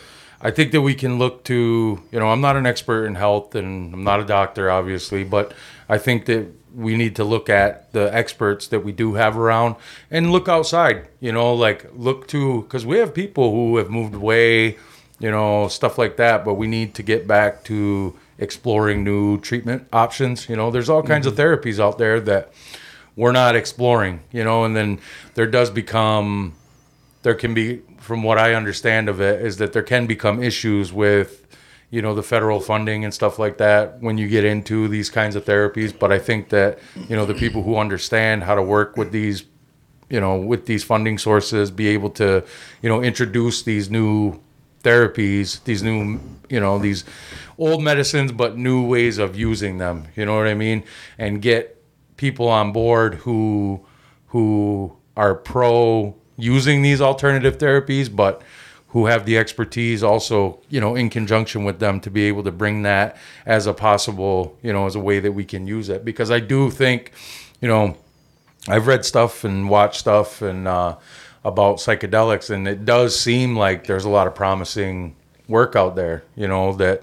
I 0.45 0.51
think 0.51 0.73
that 0.73 0.83
we 0.83 0.95
can 0.95 1.19
look 1.19 1.45
to. 1.45 2.03
You 2.11 2.19
know, 2.19 2.29
I'm 2.29 2.41
not 2.41 2.57
an 2.57 2.67
expert 2.67 3.07
in 3.07 3.15
health, 3.15 3.55
and 3.55 3.95
I'm 3.95 4.05
not 4.05 4.21
a 4.21 4.25
doctor, 4.25 4.71
obviously, 4.71 5.25
but 5.25 5.55
I 5.89 5.99
think 5.99 6.27
that 6.27 6.49
we 6.75 6.97
need 6.97 7.17
to 7.17 7.25
look 7.25 7.49
at 7.51 7.93
the 7.93 8.15
experts 8.15 8.67
that 8.69 8.81
we 8.81 8.93
do 8.93 9.15
have 9.15 9.37
around 9.37 9.77
and 10.11 10.33
look 10.33 10.49
outside. 10.49 11.07
You 11.21 11.33
know, 11.33 11.55
like 11.55 11.87
look 11.95 12.29
to 12.29 12.63
because 12.63 12.85
we 12.85 12.99
have 12.99 13.15
people 13.15 13.53
who 13.53 13.77
have 13.79 13.91
moved 13.91 14.15
away 14.15 14.79
you 15.23 15.31
know, 15.31 15.69
stuff 15.69 15.97
like 15.97 16.17
that. 16.17 16.45
But 16.45 16.55
we 16.55 16.67
need 16.67 16.95
to 16.97 17.03
get 17.03 17.27
back 17.27 17.65
to 17.65 18.19
exploring 18.39 19.05
new 19.05 19.41
treatment 19.41 19.87
options. 19.93 20.49
You 20.49 20.57
know, 20.57 20.71
there's 20.71 20.89
all 20.89 21.03
kinds 21.03 21.27
of 21.27 21.35
mm-hmm. 21.35 21.43
therapies 21.43 21.79
out 21.79 21.99
there 21.99 22.21
that 22.21 22.53
we're 23.17 23.33
not 23.33 23.55
exploring, 23.57 24.21
you 24.33 24.43
know, 24.43 24.65
and 24.65 24.75
then 24.75 25.01
there 25.35 25.47
does 25.47 25.71
become, 25.71 26.55
there 27.23 27.35
can 27.35 27.55
be, 27.55 27.83
from 27.99 28.23
what 28.23 28.39
I 28.39 28.55
understand 28.55 29.09
of 29.09 29.21
it, 29.21 29.43
is 29.43 29.59
that 29.59 29.73
there 29.73 29.83
can 29.83 30.07
become 30.07 30.43
issues 30.43 30.93
with, 30.93 31.47
you 31.91 32.01
know, 32.01 32.15
the 32.15 32.23
federal 32.23 32.59
funding 32.59 33.05
and 33.05 33.13
stuff 33.13 33.39
like 33.39 33.59
that 33.59 34.01
when 34.01 34.17
you 34.17 34.29
get 34.29 34.45
into 34.45 34.89
these 34.89 35.11
kinds 35.11 35.37
of 35.37 35.45
therapies. 35.45 35.97
But 35.97 36.11
I 36.11 36.19
think 36.19 36.49
that, 36.49 36.79
you 37.09 37.15
know, 37.15 37.27
the 37.27 37.35
people 37.35 37.63
who 37.63 37.77
understand 37.77 38.45
how 38.45 38.55
to 38.55 38.63
work 38.63 38.97
with 38.97 39.13
these 39.13 39.45
you 40.13 40.21
know, 40.21 40.37
with 40.37 40.67
these 40.67 40.85
funding 40.85 41.17
sources, 41.17 41.71
be 41.71 41.89
able 41.89 42.11
to, 42.11 42.45
you 42.83 42.89
know, 42.91 43.03
introduce 43.03 43.63
these 43.63 43.89
new 43.89 44.39
therapies, 44.85 45.65
these 45.65 45.83
new, 45.83 46.21
you 46.51 46.61
know, 46.61 46.79
these 46.79 47.05
old 47.63 47.83
medicines, 47.83 48.33
but 48.33 48.57
new 48.57 48.85
ways 48.87 49.19
of 49.19 49.37
using 49.37 49.79
them. 49.79 50.09
You 50.17 50.27
know 50.27 50.37
what 50.37 50.49
I 50.49 50.55
mean? 50.55 50.85
And 51.19 51.41
get 51.41 51.83
people 52.17 52.49
on 52.49 52.73
board 52.73 53.15
who, 53.15 53.87
who 54.29 54.97
are 55.17 55.35
pro 55.35 56.17
using 56.37 56.83
these 56.83 57.01
alternative 57.01 57.59
therapies, 57.59 58.15
but 58.15 58.43
who 58.89 59.07
have 59.07 59.25
the 59.25 59.39
expertise 59.39 60.03
also, 60.03 60.61
you 60.69 60.81
know, 60.81 60.95
in 60.97 61.09
conjunction 61.09 61.65
with 61.65 61.79
them 61.79 62.01
to 62.01 62.11
be 62.11 62.25
able 62.25 62.43
to 62.43 62.53
bring 62.53 62.83
that 62.83 63.17
as 63.47 63.67
a 63.67 63.73
possible, 63.73 64.59
you 64.63 64.73
know, 64.73 64.87
as 64.87 64.95
a 64.95 65.01
way 65.01 65.19
that 65.21 65.33
we 65.33 65.45
can 65.45 65.67
use 65.67 65.89
it. 65.89 66.05
Because 66.05 66.31
I 66.31 66.41
do 66.41 66.71
think, 66.71 67.13
you 67.61 67.69
know, 67.69 67.97
I've 68.69 68.87
read 68.87 69.05
stuff 69.05 69.45
and 69.45 69.71
watched 69.71 70.01
stuff 70.01 70.43
and 70.43 70.69
uh, 70.69 70.97
about 71.45 71.77
psychedelics, 71.77 72.51
and 72.51 72.69
it 72.69 72.85
does 72.85 73.19
seem 73.19 73.57
like 73.57 73.87
there's 73.87 74.05
a 74.05 74.11
lot 74.11 74.27
of 74.27 74.35
promising 74.35 75.17
work 75.49 75.75
out 75.75 75.97
there, 75.97 76.23
you 76.37 76.47
know, 76.47 76.73
that 76.75 77.03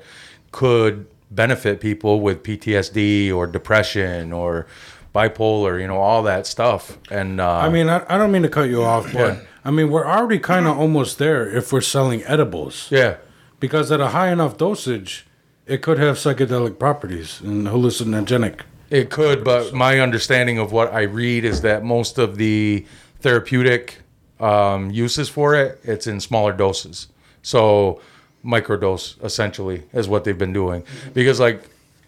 could 0.51 1.07
benefit 1.31 1.79
people 1.79 2.21
with 2.21 2.43
PTSD 2.43 3.33
or 3.33 3.47
depression 3.47 4.33
or 4.33 4.65
bipolar, 5.13 5.79
you 5.79 5.87
know, 5.87 5.97
all 5.97 6.23
that 6.23 6.47
stuff. 6.47 6.97
And 7.11 7.39
uh, 7.39 7.57
I 7.57 7.69
mean, 7.69 7.89
I, 7.89 8.05
I 8.07 8.17
don't 8.17 8.31
mean 8.31 8.43
to 8.43 8.49
cut 8.49 8.69
you 8.69 8.83
off, 8.83 9.11
but 9.13 9.45
I 9.65 9.71
mean, 9.71 9.89
we're 9.89 10.05
already 10.05 10.39
kind 10.39 10.67
of 10.67 10.77
almost 10.77 11.17
there 11.17 11.47
if 11.47 11.71
we're 11.71 11.81
selling 11.81 12.23
edibles. 12.23 12.87
yeah, 12.91 13.17
Because 13.59 13.91
at 13.91 13.99
a 13.99 14.09
high 14.09 14.31
enough 14.31 14.57
dosage, 14.57 15.27
it 15.65 15.81
could 15.81 15.99
have 15.99 16.15
psychedelic 16.15 16.79
properties 16.79 17.41
and 17.41 17.67
hallucinogenic. 17.67 18.61
It 18.89 19.11
could, 19.11 19.43
but 19.43 19.71
my 19.73 19.99
understanding 19.99 20.57
of 20.57 20.71
what 20.71 20.91
I 20.91 21.03
read 21.03 21.45
is 21.45 21.61
that 21.61 21.83
most 21.83 22.17
of 22.17 22.37
the 22.37 22.87
therapeutic 23.19 23.99
um, 24.39 24.89
uses 24.89 25.29
for 25.29 25.53
it, 25.53 25.79
it's 25.83 26.07
in 26.07 26.19
smaller 26.19 26.53
doses. 26.53 27.07
So 27.43 28.01
microdose 28.43 29.21
essentially 29.23 29.83
is 29.93 30.07
what 30.07 30.23
they've 30.23 30.37
been 30.37 30.53
doing. 30.53 30.83
Because 31.13 31.39
like, 31.39 31.63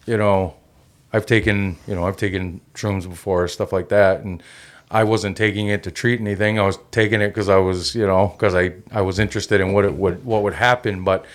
you 0.05 0.17
know, 0.17 0.55
I've 1.13 1.25
taken, 1.25 1.77
you 1.87 1.95
know, 1.95 2.05
I've 2.05 2.17
taken 2.17 2.61
shrooms 2.73 3.07
before, 3.09 3.47
stuff 3.47 3.73
like 3.73 3.89
that, 3.89 4.21
and 4.21 4.41
I 4.89 5.03
wasn't 5.03 5.37
taking 5.37 5.67
it 5.67 5.83
to 5.83 5.91
treat 5.91 6.19
anything. 6.19 6.59
I 6.59 6.65
was 6.65 6.79
taking 6.91 7.21
it 7.21 7.29
because 7.29 7.49
I 7.49 7.57
was, 7.57 7.95
you 7.95 8.05
know, 8.05 8.27
because 8.27 8.55
I 8.55 8.73
I 8.91 9.01
was 9.01 9.19
interested 9.19 9.61
in 9.61 9.73
what 9.73 9.85
it 9.85 9.93
would 9.93 10.23
what 10.25 10.43
would 10.43 10.53
happen, 10.53 11.03
but 11.03 11.25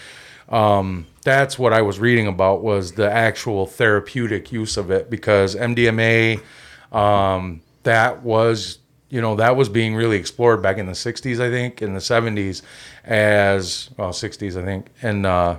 um, 0.48 1.06
that's 1.22 1.58
what 1.58 1.72
I 1.72 1.82
was 1.82 1.98
reading 1.98 2.26
about 2.26 2.62
was 2.62 2.92
the 2.92 3.10
actual 3.10 3.66
therapeutic 3.66 4.52
use 4.52 4.76
of 4.76 4.90
it 4.90 5.10
because 5.10 5.56
MDMA, 5.56 6.40
um, 6.92 7.62
that 7.82 8.22
was 8.22 8.78
you 9.08 9.20
know 9.20 9.36
that 9.36 9.56
was 9.56 9.68
being 9.68 9.94
really 9.94 10.16
explored 10.16 10.62
back 10.62 10.78
in 10.78 10.86
the 10.86 10.92
60s 10.92 11.40
I 11.40 11.50
think 11.50 11.80
in 11.82 11.94
the 11.94 12.00
70s 12.00 12.62
as 13.04 13.90
well 13.96 14.10
60s 14.10 14.60
I 14.60 14.64
think 14.64 14.90
and 15.02 15.24
uh, 15.26 15.58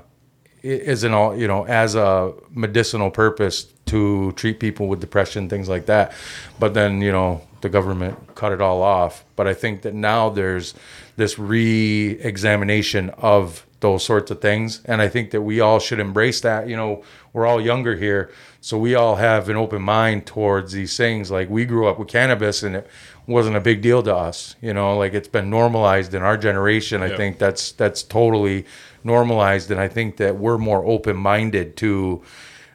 is 0.63 1.03
an 1.03 1.13
all 1.13 1.35
you 1.35 1.47
know 1.47 1.65
as 1.65 1.95
a 1.95 2.33
medicinal 2.51 3.09
purpose 3.09 3.67
to 3.87 4.31
treat 4.33 4.59
people 4.59 4.87
with 4.87 4.99
depression, 4.99 5.49
things 5.49 5.67
like 5.67 5.87
that. 5.87 6.13
But 6.59 6.73
then, 6.73 7.01
you 7.01 7.11
know, 7.11 7.41
the 7.61 7.69
government 7.69 8.35
cut 8.35 8.51
it 8.51 8.61
all 8.61 8.81
off. 8.81 9.25
But 9.35 9.47
I 9.47 9.53
think 9.53 9.81
that 9.81 9.93
now 9.93 10.29
there's 10.29 10.75
this 11.15 11.39
re 11.39 12.11
examination 12.21 13.09
of 13.17 13.65
those 13.79 14.03
sorts 14.03 14.31
of 14.31 14.41
things. 14.41 14.81
And 14.85 15.01
I 15.01 15.07
think 15.07 15.31
that 15.31 15.41
we 15.41 15.59
all 15.59 15.79
should 15.79 15.99
embrace 15.99 16.41
that. 16.41 16.67
You 16.67 16.75
know, 16.75 17.03
we're 17.33 17.45
all 17.45 17.61
younger 17.61 17.95
here. 17.95 18.31
So 18.61 18.77
we 18.77 18.95
all 18.95 19.15
have 19.15 19.49
an 19.49 19.55
open 19.55 19.81
mind 19.81 20.25
towards 20.25 20.73
these 20.73 20.97
things. 20.97 21.31
Like 21.31 21.49
we 21.49 21.65
grew 21.65 21.87
up 21.87 21.99
with 21.99 22.07
cannabis 22.07 22.63
and 22.63 22.77
it 22.77 22.87
wasn't 23.27 23.55
a 23.55 23.59
big 23.59 23.81
deal 23.81 24.01
to 24.03 24.15
us. 24.15 24.55
You 24.61 24.73
know, 24.73 24.97
like 24.97 25.13
it's 25.13 25.27
been 25.27 25.49
normalized 25.49 26.13
in 26.13 26.23
our 26.23 26.37
generation. 26.37 27.03
I 27.03 27.07
Yep. 27.07 27.17
think 27.17 27.37
that's 27.39 27.71
that's 27.73 28.01
totally 28.03 28.65
normalized. 29.03 29.69
And 29.69 29.79
I 29.79 29.87
think 29.87 30.17
that 30.17 30.37
we're 30.37 30.57
more 30.57 30.83
open 30.85 31.17
minded 31.17 31.75
to, 31.77 32.23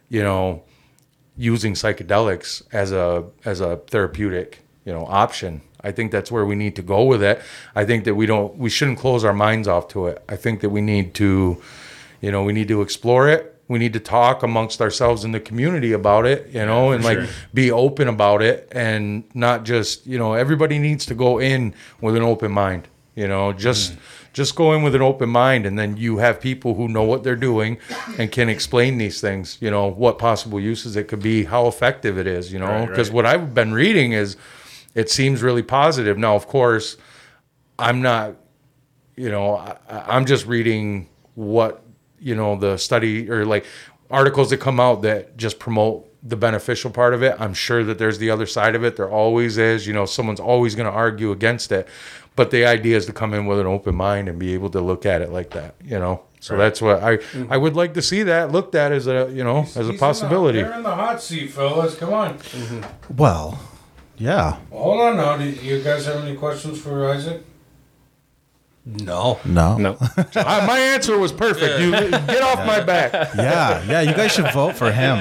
you 0.08 0.22
know, 0.22 0.62
using 1.36 1.72
psychedelics 1.74 2.62
as 2.72 2.92
a 2.92 3.24
as 3.44 3.60
a 3.60 3.78
therapeutic 3.88 4.58
you 4.84 4.92
know 4.92 5.06
option 5.06 5.62
i 5.80 5.90
think 5.90 6.12
that's 6.12 6.30
where 6.30 6.44
we 6.44 6.54
need 6.54 6.76
to 6.76 6.82
go 6.82 7.04
with 7.04 7.22
it 7.22 7.40
i 7.74 7.84
think 7.86 8.04
that 8.04 8.14
we 8.14 8.26
don't 8.26 8.58
we 8.58 8.68
shouldn't 8.68 8.98
close 8.98 9.24
our 9.24 9.32
minds 9.32 9.66
off 9.66 9.88
to 9.88 10.06
it 10.06 10.22
i 10.28 10.36
think 10.36 10.60
that 10.60 10.68
we 10.68 10.82
need 10.82 11.14
to 11.14 11.56
you 12.20 12.30
know 12.30 12.42
we 12.42 12.52
need 12.52 12.68
to 12.68 12.82
explore 12.82 13.28
it 13.28 13.51
we 13.72 13.78
need 13.78 13.94
to 13.94 14.00
talk 14.00 14.42
amongst 14.42 14.82
ourselves 14.82 15.24
in 15.24 15.32
the 15.32 15.40
community 15.40 15.92
about 15.92 16.26
it 16.26 16.46
you 16.50 16.64
know 16.64 16.92
and 16.92 17.02
like 17.02 17.18
sure. 17.18 17.28
be 17.54 17.72
open 17.72 18.06
about 18.06 18.42
it 18.42 18.68
and 18.70 19.24
not 19.34 19.64
just 19.64 20.06
you 20.06 20.18
know 20.18 20.34
everybody 20.34 20.78
needs 20.78 21.06
to 21.06 21.14
go 21.14 21.40
in 21.40 21.74
with 22.00 22.14
an 22.14 22.22
open 22.22 22.52
mind 22.52 22.86
you 23.14 23.26
know 23.26 23.52
just 23.52 23.94
mm. 23.94 23.96
just 24.34 24.54
go 24.54 24.72
in 24.74 24.82
with 24.82 24.94
an 24.94 25.00
open 25.02 25.28
mind 25.28 25.64
and 25.64 25.78
then 25.78 25.96
you 25.96 26.18
have 26.18 26.38
people 26.40 26.74
who 26.74 26.86
know 26.86 27.02
what 27.02 27.24
they're 27.24 27.34
doing 27.34 27.78
and 28.18 28.30
can 28.30 28.50
explain 28.50 28.98
these 28.98 29.20
things 29.20 29.56
you 29.60 29.70
know 29.70 29.86
what 29.86 30.18
possible 30.18 30.60
uses 30.60 30.94
it 30.94 31.08
could 31.08 31.22
be 31.22 31.44
how 31.44 31.66
effective 31.66 32.18
it 32.18 32.26
is 32.26 32.52
you 32.52 32.58
know 32.58 32.86
because 32.86 33.08
right. 33.08 33.14
what 33.14 33.26
i've 33.26 33.54
been 33.54 33.72
reading 33.72 34.12
is 34.12 34.36
it 34.94 35.10
seems 35.10 35.42
really 35.42 35.62
positive 35.62 36.18
now 36.18 36.34
of 36.34 36.46
course 36.46 36.98
i'm 37.78 38.02
not 38.02 38.36
you 39.16 39.30
know 39.30 39.56
I, 39.56 39.76
I- 39.88 40.16
i'm 40.16 40.26
just 40.26 40.46
reading 40.46 41.08
what 41.34 41.82
you 42.22 42.34
know 42.34 42.56
the 42.56 42.76
study 42.76 43.30
or 43.30 43.44
like 43.44 43.64
articles 44.10 44.50
that 44.50 44.58
come 44.58 44.78
out 44.78 45.02
that 45.02 45.36
just 45.36 45.58
promote 45.58 46.08
the 46.22 46.36
beneficial 46.36 46.90
part 46.90 47.14
of 47.14 47.22
it 47.22 47.34
i'm 47.40 47.54
sure 47.54 47.82
that 47.82 47.98
there's 47.98 48.18
the 48.18 48.30
other 48.30 48.46
side 48.46 48.74
of 48.74 48.84
it 48.84 48.96
there 48.96 49.10
always 49.10 49.58
is 49.58 49.86
you 49.86 49.92
know 49.92 50.06
someone's 50.06 50.40
always 50.40 50.74
going 50.74 50.86
to 50.86 50.92
argue 50.92 51.32
against 51.32 51.72
it 51.72 51.88
but 52.36 52.50
the 52.50 52.64
idea 52.64 52.96
is 52.96 53.06
to 53.06 53.12
come 53.12 53.34
in 53.34 53.46
with 53.46 53.58
an 53.58 53.66
open 53.66 53.94
mind 53.94 54.28
and 54.28 54.38
be 54.38 54.54
able 54.54 54.70
to 54.70 54.80
look 54.80 55.04
at 55.04 55.20
it 55.20 55.30
like 55.30 55.50
that 55.50 55.74
you 55.82 55.98
know 55.98 56.22
so 56.40 56.56
that's 56.56 56.80
what 56.80 57.02
i 57.02 57.16
mm-hmm. 57.16 57.52
i 57.52 57.56
would 57.56 57.74
like 57.74 57.94
to 57.94 58.02
see 58.02 58.22
that 58.22 58.52
looked 58.52 58.74
at 58.74 58.92
as 58.92 59.06
a 59.06 59.30
you 59.32 59.42
know 59.42 59.60
as 59.60 59.74
He's 59.74 59.88
a 59.88 59.90
in 59.90 59.98
possibility 59.98 60.58
The, 60.58 60.68
they're 60.68 60.76
in 60.76 60.82
the 60.82 60.94
hot 60.94 61.22
seat, 61.22 61.50
fellas. 61.50 61.94
Come 61.96 62.12
on. 62.12 62.38
Mm-hmm. 62.38 63.16
Well, 63.16 63.60
yeah. 64.16 64.58
Well, 64.70 64.82
hold 64.82 65.00
on 65.00 65.16
now. 65.16 65.36
Do 65.36 65.44
you 65.44 65.82
guys 65.82 66.06
have 66.06 66.24
any 66.24 66.36
questions 66.36 66.80
for 66.80 67.08
Isaac? 67.10 67.42
No. 68.84 69.38
No. 69.44 69.76
No. 69.78 69.96
Uh, 70.34 70.64
my 70.66 70.78
answer 70.78 71.16
was 71.18 71.30
perfect 71.30 71.78
you 71.80 71.92
get 71.92 72.42
off 72.42 72.66
my 72.66 72.80
back 72.82 73.12
Yeah, 73.36 73.82
yeah. 73.84 74.00
You 74.00 74.12
guys 74.12 74.32
should 74.32 74.50
vote 74.52 74.74
for 74.76 74.90
him. 74.90 75.18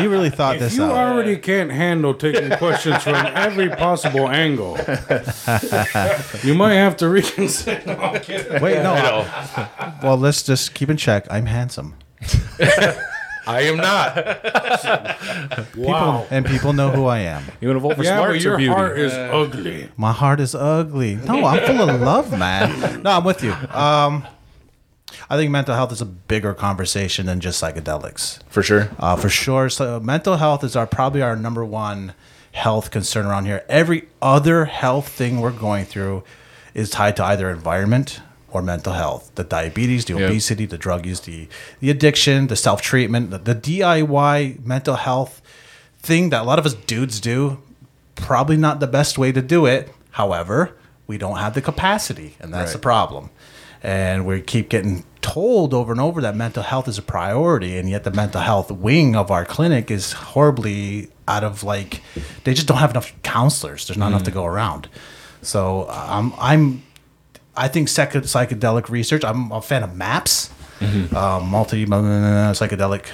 He 0.00 0.06
really 0.06 0.30
thought 0.30 0.54
If 0.56 0.60
this 0.62 0.76
you 0.76 0.84
out. 0.84 0.92
already 0.92 1.36
can't 1.36 1.70
handle 1.70 2.14
taking 2.14 2.50
questions 2.56 3.02
from 3.02 3.14
every 3.26 3.68
possible 3.68 4.28
angle, 4.28 4.78
you 6.42 6.54
might 6.54 6.74
have 6.74 6.96
to 6.98 7.08
reconsider. 7.08 7.82
No, 7.86 7.92
I'm 7.98 8.20
kidding. 8.20 8.62
Wait, 8.62 8.82
no. 8.82 8.94
I- 8.94 9.92
well, 10.02 10.16
let's 10.16 10.42
just 10.42 10.72
keep 10.74 10.88
in 10.88 10.96
check. 10.96 11.26
I'm 11.30 11.46
handsome. 11.46 11.94
i 13.46 13.62
am 13.62 13.76
not 13.76 14.16
Wow. 15.76 16.26
And 16.30 16.44
people 16.46 16.72
know 16.72 16.90
who 16.90 17.06
I 17.06 17.18
am. 17.20 17.44
You 17.60 17.68
want 17.68 17.76
to 17.76 17.80
vote 17.80 17.96
for 17.96 18.04
Yeah, 18.04 18.16
but 18.18 18.22
smarts 18.24 18.44
your 18.44 18.54
or 18.54 18.58
beauty? 18.58 18.72
heart 18.72 18.98
is 18.98 19.12
ugly. 19.12 19.88
My 19.96 20.12
heart 20.12 20.40
is 20.40 20.54
ugly. 20.54 21.16
No, 21.16 21.44
I'm 21.44 21.66
full 21.66 21.88
of 21.90 22.00
love, 22.00 22.36
man. 22.38 23.02
No, 23.02 23.10
I'm 23.10 23.24
with 23.24 23.42
you. 23.42 23.52
Um, 23.70 24.24
I 25.28 25.36
think 25.36 25.50
mental 25.50 25.74
health 25.74 25.92
is 25.92 26.00
a 26.00 26.06
bigger 26.06 26.54
conversation 26.54 27.26
than 27.26 27.40
just 27.40 27.62
psychedelics. 27.62 28.42
for 28.48 28.62
sure. 28.62 28.90
Uh, 28.98 29.16
for 29.16 29.28
sure. 29.28 29.68
So 29.68 29.98
mental 30.00 30.36
health 30.36 30.62
is 30.64 30.76
our 30.76 30.86
probably 30.86 31.22
our 31.22 31.36
number 31.36 31.64
one 31.64 32.14
health 32.52 32.90
concern 32.90 33.26
around 33.26 33.46
here. 33.46 33.64
Every 33.68 34.08
other 34.20 34.66
health 34.66 35.08
thing 35.08 35.40
we're 35.40 35.50
going 35.52 35.84
through 35.84 36.22
is 36.74 36.90
tied 36.90 37.16
to 37.16 37.24
either 37.24 37.50
environment 37.50 38.20
or 38.52 38.62
mental 38.62 38.92
health. 38.92 39.30
The 39.34 39.44
diabetes, 39.44 40.04
the 40.04 40.14
Yep. 40.14 40.30
obesity, 40.30 40.66
the 40.66 40.78
drug 40.78 41.06
use, 41.06 41.20
the 41.20 41.48
the 41.80 41.90
addiction, 41.90 42.46
the 42.48 42.56
self 42.56 42.80
treatment, 42.82 43.30
the, 43.30 43.38
the 43.38 43.54
DIY 43.54 44.64
mental 44.64 44.96
health 44.96 45.40
thing 46.00 46.30
that 46.30 46.42
a 46.42 46.44
lot 46.44 46.58
of 46.58 46.66
us 46.66 46.74
dudes 46.74 47.20
do. 47.20 47.58
Probably 48.14 48.56
not 48.56 48.78
the 48.80 48.86
best 48.86 49.18
way 49.18 49.32
to 49.32 49.40
do 49.42 49.66
it. 49.66 49.90
However, 50.12 50.72
we 51.06 51.18
don't 51.18 51.38
have 51.38 51.54
the 51.54 51.62
capacity, 51.62 52.36
and 52.38 52.52
that's 52.52 52.72
the 52.72 52.78
problem. 52.78 53.30
And 53.82 54.26
we 54.26 54.40
keep 54.42 54.68
getting 54.68 55.04
told 55.22 55.72
over 55.74 55.90
and 55.90 56.00
over 56.00 56.20
that 56.20 56.36
mental 56.36 56.62
health 56.62 56.86
is 56.88 56.98
a 56.98 57.02
priority, 57.02 57.76
and 57.78 57.88
yet 57.88 58.04
the 58.04 58.10
mental 58.12 58.40
health 58.42 58.70
wing 58.70 59.16
of 59.16 59.30
our 59.30 59.44
clinic 59.44 59.90
is 59.90 60.12
horribly 60.12 61.08
out 61.26 61.42
of 61.42 61.64
like, 61.64 62.02
they 62.44 62.52
just 62.54 62.66
don't 62.68 62.78
have 62.78 62.90
enough 62.90 63.12
counselors. 63.22 63.86
There's 63.86 63.96
not 63.96 64.08
enough 64.08 64.24
to 64.24 64.30
go 64.30 64.44
around. 64.44 64.88
So 65.40 65.88
um, 65.90 66.34
I'm, 66.38 66.82
I 67.56 67.68
think 67.68 67.88
psych- 67.88 68.12
psychedelic 68.12 68.88
research. 68.88 69.24
I'm 69.24 69.52
a 69.52 69.60
fan 69.60 69.82
of 69.82 69.94
MAPS, 69.96 70.50
uh, 70.80 71.40
multi 71.44 71.84
uh, 71.84 72.52
psychedelic 72.52 73.06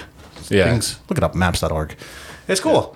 Yeah. 0.49 0.65
things. 0.65 0.99
Look 1.09 1.17
it 1.17 1.23
up, 1.23 1.35
maps.org. 1.35 1.95
It's 2.47 2.61
cool. 2.61 2.95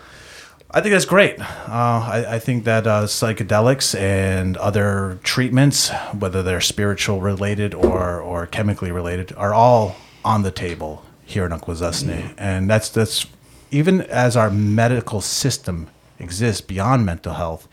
I 0.71 0.82
think 0.82 0.93
that's 0.93 1.06
great. 1.06 1.39
Uh, 1.39 1.43
I, 1.69 2.25
I 2.36 2.39
think 2.39 2.63
that 2.63 2.88
uh, 2.88 3.03
psychedelics 3.03 3.93
and 3.99 4.58
other 4.58 5.19
treatments, 5.23 5.91
whether 6.17 6.41
they're 6.41 6.62
spiritual 6.62 7.21
related 7.21 7.75
or, 7.75 8.19
or 8.19 8.47
chemically 8.47 8.91
related, 8.91 9.34
are 9.38 9.53
all 9.53 9.95
on 10.25 10.41
the 10.41 10.49
table 10.49 11.03
here 11.25 11.45
in 11.45 11.51
Akwesasne. 11.51 12.34
And 12.39 12.67
that's 12.69 12.89
that's 12.89 13.27
even 13.69 14.01
as 14.01 14.36
our 14.36 14.49
medical 14.49 15.21
system 15.21 15.88
exists 16.19 16.62
beyond 16.62 17.06
mental 17.06 17.34
health. 17.34 17.67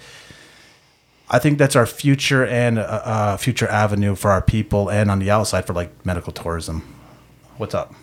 I 1.33 1.39
think 1.39 1.59
that's 1.59 1.77
our 1.77 1.87
future 1.87 2.45
and 2.45 2.79
uh, 2.79 2.83
uh, 2.83 3.37
future 3.37 3.69
avenue 3.69 4.17
for 4.17 4.31
our 4.33 4.43
people 4.43 4.91
and 4.91 5.11
on 5.11 5.21
the 5.21 5.31
outside 5.31 5.65
for 5.67 5.73
like 5.75 6.05
medical 6.05 6.33
tourism. 6.33 6.83
What's 7.57 7.75
up? 7.75 7.95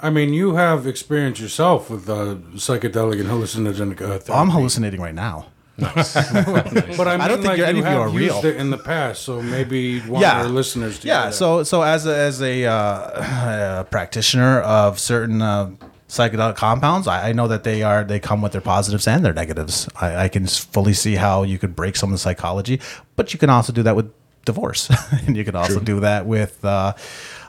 I 0.00 0.10
mean, 0.10 0.32
you 0.32 0.54
have 0.56 0.86
experience 0.86 1.40
yourself 1.40 1.90
with 1.90 2.08
uh, 2.08 2.36
psychedelic 2.54 3.20
and 3.20 3.28
hallucinogenic 3.28 4.00
uh, 4.00 4.06
therapy. 4.18 4.32
I'm 4.32 4.50
hallucinating 4.50 5.00
right 5.00 5.14
now. 5.14 5.46
but 5.78 5.96
I, 7.06 7.16
mean, 7.16 7.28
don't 7.28 7.40
think 7.40 7.44
like, 7.44 7.60
any 7.60 7.78
you 7.78 7.84
of 7.84 7.90
you 7.92 7.98
have 7.98 8.00
are 8.00 8.08
used 8.20 8.42
real. 8.42 8.46
it 8.52 8.56
in 8.56 8.70
the 8.70 8.78
past, 8.78 9.22
so 9.22 9.40
maybe 9.40 9.78
you'd 9.78 10.08
want 10.08 10.22
Yeah. 10.22 10.38
our 10.42 10.48
listeners 10.48 10.98
to 10.98 11.06
yeah 11.06 11.26
that. 11.26 11.34
so 11.34 11.62
so 11.62 11.82
as 11.82 12.04
a, 12.04 12.16
as 12.16 12.42
a, 12.42 12.64
uh, 12.64 12.72
uh 12.74 13.84
practitioner 13.84 14.60
of 14.62 14.98
certain 14.98 15.40
uh, 15.40 15.70
psychedelic 16.08 16.56
compounds 16.56 17.06
I, 17.06 17.28
I 17.28 17.32
know 17.32 17.46
that 17.48 17.64
they 17.64 17.82
are 17.82 18.02
they 18.04 18.18
come 18.18 18.40
with 18.42 18.52
their 18.52 18.60
positives 18.62 19.06
and 19.06 19.24
their 19.24 19.34
negatives. 19.34 19.88
I, 20.00 20.24
I 20.24 20.28
can 20.28 20.46
fully 20.46 20.94
see 20.94 21.16
how 21.16 21.42
you 21.42 21.58
could 21.58 21.76
break 21.76 21.96
some 21.96 22.08
of 22.10 22.14
the 22.14 22.18
psychology 22.18 22.80
but 23.16 23.32
you 23.32 23.38
can 23.38 23.50
also 23.50 23.72
do 23.72 23.82
that 23.82 23.94
with 23.96 24.10
divorce. 24.44 24.88
And 25.26 25.36
you 25.36 25.44
can 25.44 25.54
also 25.54 25.78
do 25.80 26.00
that 26.00 26.24
with 26.24 26.64
uh, 26.64 26.94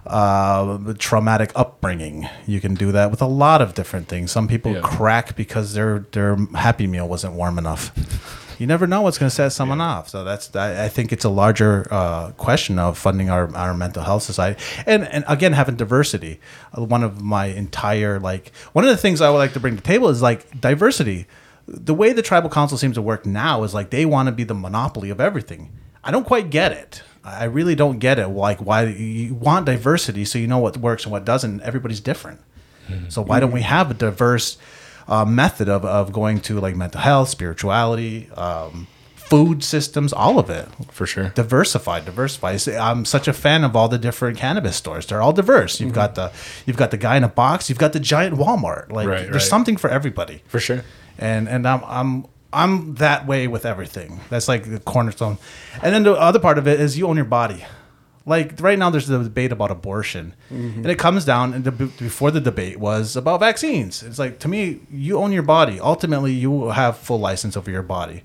uh, 0.05 0.93
traumatic 0.97 1.51
upbringing. 1.55 2.27
You 2.45 2.59
can 2.59 2.73
do 2.75 2.91
that 2.91 3.11
with 3.11 3.21
a 3.21 3.27
lot 3.27 3.61
of 3.61 3.73
different 3.73 4.07
things. 4.09 4.31
Some 4.31 4.47
people 4.47 4.73
Yeah. 4.73 4.81
crack 4.81 5.35
because 5.35 5.73
their 5.73 5.99
their 6.11 6.35
happy 6.55 6.87
meal 6.87 7.07
wasn't 7.07 7.33
warm 7.35 7.57
enough 7.57 7.91
you 8.59 8.67
never 8.67 8.85
know 8.85 9.01
what's 9.01 9.17
going 9.17 9.29
to 9.29 9.35
set 9.35 9.49
someone 9.49 9.81
off. 9.81 10.09
So 10.09 10.23
that's 10.23 10.55
I, 10.55 10.85
I 10.85 10.89
think 10.89 11.11
it's 11.11 11.25
a 11.25 11.29
larger 11.29 11.87
uh, 11.91 12.31
question 12.33 12.77
of 12.77 12.97
funding 12.97 13.29
our, 13.29 13.53
our 13.55 13.73
mental 13.73 14.03
health 14.03 14.23
society, 14.23 14.61
and 14.85 15.07
and 15.07 15.23
again 15.27 15.53
having 15.53 15.75
diversity. 15.75 16.39
Uh, 16.77 16.83
One 16.83 17.03
of 17.03 17.21
my 17.21 17.45
entire 17.45 18.19
like 18.19 18.51
one 18.73 18.83
of 18.85 18.89
the 18.91 18.97
things 18.97 19.21
I 19.21 19.29
would 19.29 19.37
like 19.37 19.53
to 19.53 19.59
bring 19.59 19.75
to 19.75 19.81
the 19.81 19.87
table 19.87 20.09
is 20.09 20.21
like 20.21 20.59
diversity. 20.61 21.25
The 21.67 21.93
way 21.93 22.13
the 22.13 22.21
tribal 22.23 22.49
council 22.49 22.77
seems 22.77 22.95
to 22.95 23.01
work 23.01 23.25
now 23.25 23.63
is 23.63 23.73
like 23.73 23.89
they 23.91 24.05
want 24.05 24.27
to 24.27 24.31
be 24.31 24.43
the 24.43 24.55
monopoly 24.55 25.09
of 25.11 25.19
everything. 25.21 25.71
I 26.03 26.11
don't 26.11 26.25
quite 26.25 26.49
get 26.49 26.71
it. 26.71 27.03
I 27.23 27.43
really 27.43 27.75
don't 27.75 27.99
get 27.99 28.17
it. 28.17 28.27
Like 28.27 28.59
why 28.59 28.85
you 28.85 29.35
want 29.35 29.65
diversity 29.67 30.25
so 30.25 30.39
you 30.39 30.47
know 30.47 30.57
what 30.57 30.77
works 30.77 31.03
and 31.03 31.11
what 31.11 31.25
doesn't. 31.25 31.61
Everybody's 31.61 31.99
different. 32.01 32.39
So 33.09 33.21
why 33.21 33.39
don't 33.39 33.51
we 33.51 33.61
have 33.61 33.91
a 33.91 33.93
diverse 33.93 34.57
uh, 35.09 35.25
method 35.25 35.67
of, 35.67 35.83
of 35.83 36.13
going 36.13 36.39
to 36.41 36.59
like 36.59 36.75
mental 36.75 37.01
health, 37.01 37.29
spirituality, 37.29 38.29
um, 38.37 38.87
food 39.15 39.63
systems, 39.63 40.13
all 40.13 40.39
of 40.39 40.49
it. 40.49 40.67
For 40.91 41.05
sure. 41.05 41.29
Diversified, 41.29 42.05
diversified. 42.05 42.67
I'm 42.69 43.05
such 43.05 43.27
a 43.27 43.33
fan 43.33 43.63
of 43.63 43.75
all 43.75 43.87
the 43.89 43.97
different 43.97 44.37
cannabis 44.37 44.75
stores. 44.75 45.05
They're 45.05 45.21
all 45.21 45.33
diverse. 45.33 45.75
Mm-hmm. 45.75 45.85
You've 45.85 45.93
got 45.93 46.15
the 46.15 46.31
you've 46.65 46.77
got 46.77 46.91
the 46.91 46.97
guy 46.97 47.17
in 47.17 47.23
a 47.23 47.29
box. 47.29 47.69
You've 47.69 47.79
got 47.79 47.93
the 47.93 47.99
giant 47.99 48.37
Walmart. 48.37 48.91
Like 48.91 49.07
Right, 49.07 49.23
there's 49.23 49.33
right. 49.33 49.41
something 49.41 49.77
for 49.77 49.89
everybody. 49.89 50.41
For 50.47 50.59
sure. 50.59 50.83
And 51.17 51.49
and 51.49 51.67
I'm 51.67 51.81
I'm 51.85 52.25
I'm 52.51 52.95
that 52.95 53.27
way 53.27 53.47
with 53.47 53.65
everything. 53.65 54.21
That's 54.29 54.47
like 54.47 54.69
the 54.69 54.79
cornerstone. 54.79 55.37
And 55.83 55.93
then 55.93 56.03
the 56.03 56.13
other 56.13 56.39
part 56.39 56.57
of 56.57 56.67
it 56.67 56.79
is 56.79 56.97
you 56.97 57.07
own 57.07 57.15
your 57.15 57.25
body. 57.25 57.65
Like 58.29 58.61
right 58.61 58.77
now, 58.77 58.89
there's 58.91 59.09
a 59.09 59.23
debate 59.23 59.51
about 59.51 59.71
abortion, 59.71 60.35
mm-hmm. 60.53 60.81
and 60.81 60.85
it 60.85 60.99
comes 60.99 61.25
down. 61.25 61.53
And 61.53 61.63
the, 61.63 61.71
before 61.71 62.29
the 62.29 62.39
debate 62.39 62.79
was 62.79 63.15
about 63.15 63.39
vaccines. 63.39 64.03
It's 64.03 64.19
like 64.19 64.37
to 64.39 64.47
me, 64.47 64.81
you 64.91 65.17
own 65.17 65.31
your 65.31 65.43
body. 65.43 65.79
Ultimately, 65.79 66.31
you 66.31 66.69
have 66.69 66.97
full 66.97 67.19
license 67.19 67.57
over 67.57 67.71
your 67.71 67.81
body. 67.81 68.23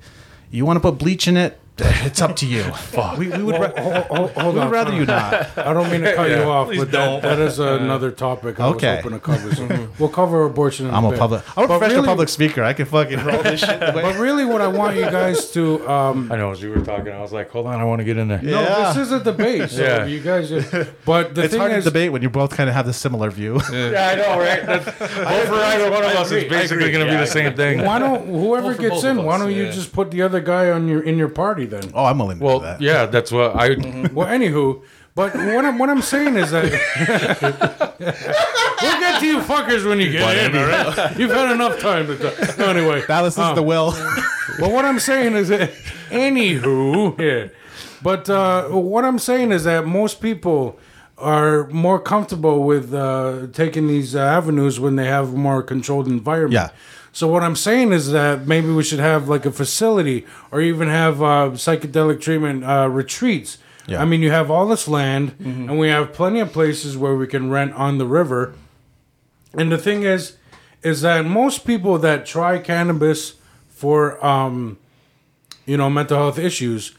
You 0.51 0.67
want 0.67 0.77
to 0.77 0.81
put 0.81 0.99
bleach 0.99 1.27
in 1.27 1.37
it? 1.39 1.59
It's 1.77 2.23
up 2.23 2.37
to 2.37 2.47
you. 2.47 2.65
we, 3.19 3.29
we 3.29 3.43
would, 3.43 3.57
ra- 3.61 3.73
Hold, 3.77 4.05
hold, 4.07 4.31
hold 4.33 4.55
we 4.55 4.61
on. 4.61 4.71
rather 4.71 4.93
you 4.95 5.05
not. 5.05 5.59
I 5.59 5.73
don't 5.73 5.91
mean 5.91 6.03
to 6.03 6.15
cut 6.15 6.31
you 6.31 6.37
off, 6.45 6.69
but 6.69 6.93
that, 6.93 7.23
that 7.23 7.39
is 7.41 7.59
another 7.59 8.13
topic 8.13 8.61
I 8.61 8.67
Okay. 8.69 9.03
was 9.03 9.03
hoping 9.03 9.19
to 9.19 9.25
cover. 9.25 9.55
So 9.57 9.89
we'll 9.99 10.09
cover 10.09 10.45
abortion. 10.45 10.87
In 10.87 10.95
I'm 10.95 11.05
a 11.05 11.11
bit. 11.11 11.19
public. 11.19 11.43
I'm 11.59 11.65
a 11.65 11.67
But 11.67 11.79
professional 11.79 12.03
really- 12.03 12.07
public 12.13 12.29
speaker. 12.29 12.63
I 12.63 12.75
can 12.75 12.87
fucking 12.87 13.25
roll 13.25 13.43
this 13.43 13.59
shit. 13.61 13.81
the 13.81 13.87
way- 13.87 14.03
But 14.03 14.17
really, 14.21 14.45
what 14.45 14.61
I 14.61 14.69
want 14.69 14.95
you 14.97 15.03
guys 15.03 15.51
to 15.53 15.89
um, 15.91 16.31
I 16.31 16.37
know 16.37 16.53
as 16.53 16.63
you 16.63 16.71
were 16.71 16.81
talking, 16.81 17.13
I 17.13 17.21
was 17.21 17.33
like, 17.33 17.51
hold 17.51 17.67
on, 17.67 17.81
I 17.81 17.85
want 17.85 17.99
to 17.99 18.05
get 18.05 18.19
in 18.19 18.29
there. 18.29 18.41
no, 18.41 18.61
Yeah. 18.63 18.93
this 18.93 19.07
is 19.09 19.13
a 19.13 19.19
debate. 19.25 19.71
So 19.71 19.83
Yeah. 19.83 20.05
you 20.07 20.21
guys, 20.21 20.51
just, 20.51 20.71
but 21.05 21.35
the 21.35 21.43
it's 21.45 21.53
thing 21.55 21.61
hard 21.61 21.73
is, 21.73 21.83
to 21.85 21.91
debate 21.91 22.13
when 22.13 22.23
you 22.23 22.31
both 22.31 22.57
kind 22.57 22.69
of 22.69 22.77
have 22.77 22.87
the 22.87 22.93
similar 22.93 23.31
view. 23.33 23.61
Yeah, 23.73 24.11
I 24.13 24.15
know, 24.15 24.39
right? 24.39 24.65
That's, 24.65 24.85
both 24.85 25.49
for 25.49 25.55
either 25.55 25.91
one 25.91 26.05
of 26.05 26.11
us 26.13 26.31
is 26.31 26.45
basically 26.49 26.93
going 26.93 27.05
to 27.05 27.11
be 27.11 27.17
the 27.19 27.27
same 27.27 27.55
thing. 27.57 27.83
why 27.85 27.99
don't 27.99 28.29
whoever 28.29 28.69
Well, 28.69 28.77
for 28.77 28.81
gets 28.83 28.95
both 28.95 29.05
in? 29.07 29.19
of 29.19 29.25
Why 29.25 29.39
don't 29.39 29.51
you 29.53 29.65
yeah. 29.65 29.71
just 29.73 29.93
put 29.93 30.13
the 30.13 30.23
other 30.23 30.41
guy 30.41 30.71
on 30.71 30.87
your 30.87 31.03
in 31.03 31.17
your 31.19 31.29
party 31.29 31.64
then? 31.67 31.91
oh, 31.95 32.05
I'm 32.05 32.19
willing 32.19 32.37
to 32.39 32.41
do 32.41 32.45
Well, 32.47 32.61
that. 32.61 32.81
yeah, 32.81 33.07
that's 33.07 33.33
what 33.33 33.57
I. 33.57 33.77
Well, 34.13 34.29
anywho, 34.29 34.83
but 35.15 35.35
what 35.35 35.65
I'm 35.65 35.79
what 35.79 35.89
I'm 35.91 36.03
saying 36.03 36.37
is 36.37 36.51
that 36.51 36.65
we'll 38.83 39.01
get 39.01 39.21
to 39.21 39.27
you 39.27 39.39
fuckers 39.41 39.87
when 39.87 40.01
you 40.01 40.13
get 40.13 40.55
in. 40.55 40.57
All 40.57 40.67
right, 40.67 41.19
you've 41.19 41.31
had 41.31 41.53
enough 41.53 41.81
time 41.81 42.07
to 42.07 42.17
talk. 42.19 42.59
No, 42.59 42.67
anyway, 42.71 43.03
Dallas 43.07 43.39
is 43.39 43.55
the 43.55 43.63
will. 43.63 43.95
Well, 44.61 44.71
what 44.71 44.85
I'm 44.85 45.01
saying 45.01 45.35
is 45.35 45.49
that, 45.49 45.73
anywho, 46.11 47.19
yeah. 47.19 47.49
But 48.03 48.29
uh, 48.31 48.69
what 48.69 49.05
I'm 49.05 49.19
saying 49.19 49.51
is 49.53 49.65
that 49.65 49.85
most 49.87 50.21
people 50.21 50.79
are 51.19 51.67
more 51.69 51.99
comfortable 51.99 52.63
with 52.63 52.93
uh, 52.95 53.47
taking 53.53 53.89
these 53.89 54.15
uh, 54.15 54.21
avenues 54.21 54.79
when 54.79 54.95
they 54.97 55.07
have 55.07 55.33
a 55.33 55.37
more 55.37 55.63
controlled 55.63 56.07
environment. 56.07 56.53
Yeah. 56.53 56.71
So 57.15 57.29
what 57.29 57.45
I'm 57.45 57.55
saying 57.55 57.93
is 57.93 58.11
that 58.11 58.45
maybe 58.45 58.73
we 58.73 58.83
should 58.83 58.99
have 58.99 59.29
like 59.29 59.47
a 59.47 59.53
facility 59.53 60.27
or 60.51 60.61
even 60.61 60.89
have 60.89 61.23
uh, 61.23 61.51
psychedelic 61.53 62.21
treatment 62.21 62.65
uh, 62.65 62.89
retreats. 62.91 63.59
Yeah. 63.87 64.03
I 64.03 64.05
mean, 64.05 64.21
you 64.21 64.33
have 64.33 64.51
all 64.51 64.67
this 64.67 64.89
land, 64.89 65.37
and 65.39 65.79
we 65.79 65.89
have 65.91 66.13
plenty 66.13 66.41
of 66.41 66.53
places 66.53 66.99
where 66.99 67.15
we 67.15 67.29
can 67.29 67.51
rent 67.51 67.73
on 67.75 67.99
the 67.99 68.07
river. 68.07 68.55
And 69.57 69.71
the 69.71 69.79
thing 69.79 70.03
is, 70.03 70.39
is 70.83 71.03
that 71.03 71.25
most 71.25 71.65
people 71.65 71.99
that 71.99 72.27
try 72.27 72.59
cannabis 72.59 73.35
for, 73.69 74.25
um, 74.25 74.79
you 75.67 75.77
know, 75.77 75.89
mental 75.89 76.19
health 76.19 76.39
issues, 76.39 76.97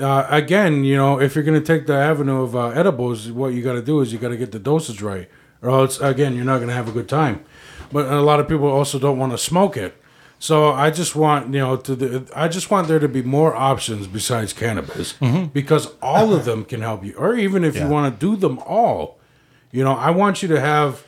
uh, 0.00 0.26
again, 0.30 0.84
you 0.84 0.96
know, 0.96 1.20
if 1.20 1.34
you're 1.34 1.44
going 1.44 1.60
to 1.60 1.66
take 1.66 1.86
the 1.86 1.94
avenue 1.94 2.40
of 2.40 2.56
uh, 2.56 2.68
edibles, 2.68 3.30
what 3.30 3.52
you 3.52 3.62
got 3.62 3.74
to 3.74 3.82
do 3.82 4.00
is 4.00 4.14
you 4.14 4.18
got 4.18 4.30
to 4.30 4.38
get 4.38 4.52
the 4.52 4.58
dosage 4.58 5.02
right, 5.02 5.28
or 5.60 5.68
else, 5.68 6.00
again, 6.00 6.34
you're 6.36 6.46
not 6.46 6.56
going 6.56 6.68
to 6.68 6.74
have 6.74 6.88
a 6.88 6.92
good 6.92 7.08
time. 7.08 7.44
But 7.92 8.06
a 8.10 8.20
lot 8.22 8.40
of 8.40 8.48
people 8.48 8.68
also 8.68 8.98
don't 8.98 9.18
want 9.18 9.32
to 9.32 9.38
smoke 9.38 9.76
it. 9.76 9.94
So 10.38 10.72
I 10.72 10.90
just 10.90 11.14
want 11.14 11.54
you 11.54 11.60
know 11.60 11.76
to 11.76 11.94
the, 11.94 12.26
I 12.34 12.48
just 12.48 12.70
want 12.70 12.88
there 12.88 12.98
to 12.98 13.08
be 13.08 13.22
more 13.22 13.54
options 13.54 14.06
besides 14.08 14.52
cannabis 14.52 15.14
because 15.52 15.92
all 16.02 16.32
of 16.34 16.44
them 16.44 16.64
can 16.64 16.80
help 16.80 17.04
you, 17.04 17.14
or 17.16 17.34
even 17.36 17.62
if 17.64 17.76
you 17.76 17.86
want 17.86 18.12
to 18.12 18.18
do 18.26 18.34
them 18.36 18.58
all, 18.66 19.18
you 19.70 19.84
know, 19.84 19.92
I 19.94 20.10
want 20.10 20.42
you 20.42 20.48
to 20.48 20.58
have 20.60 21.04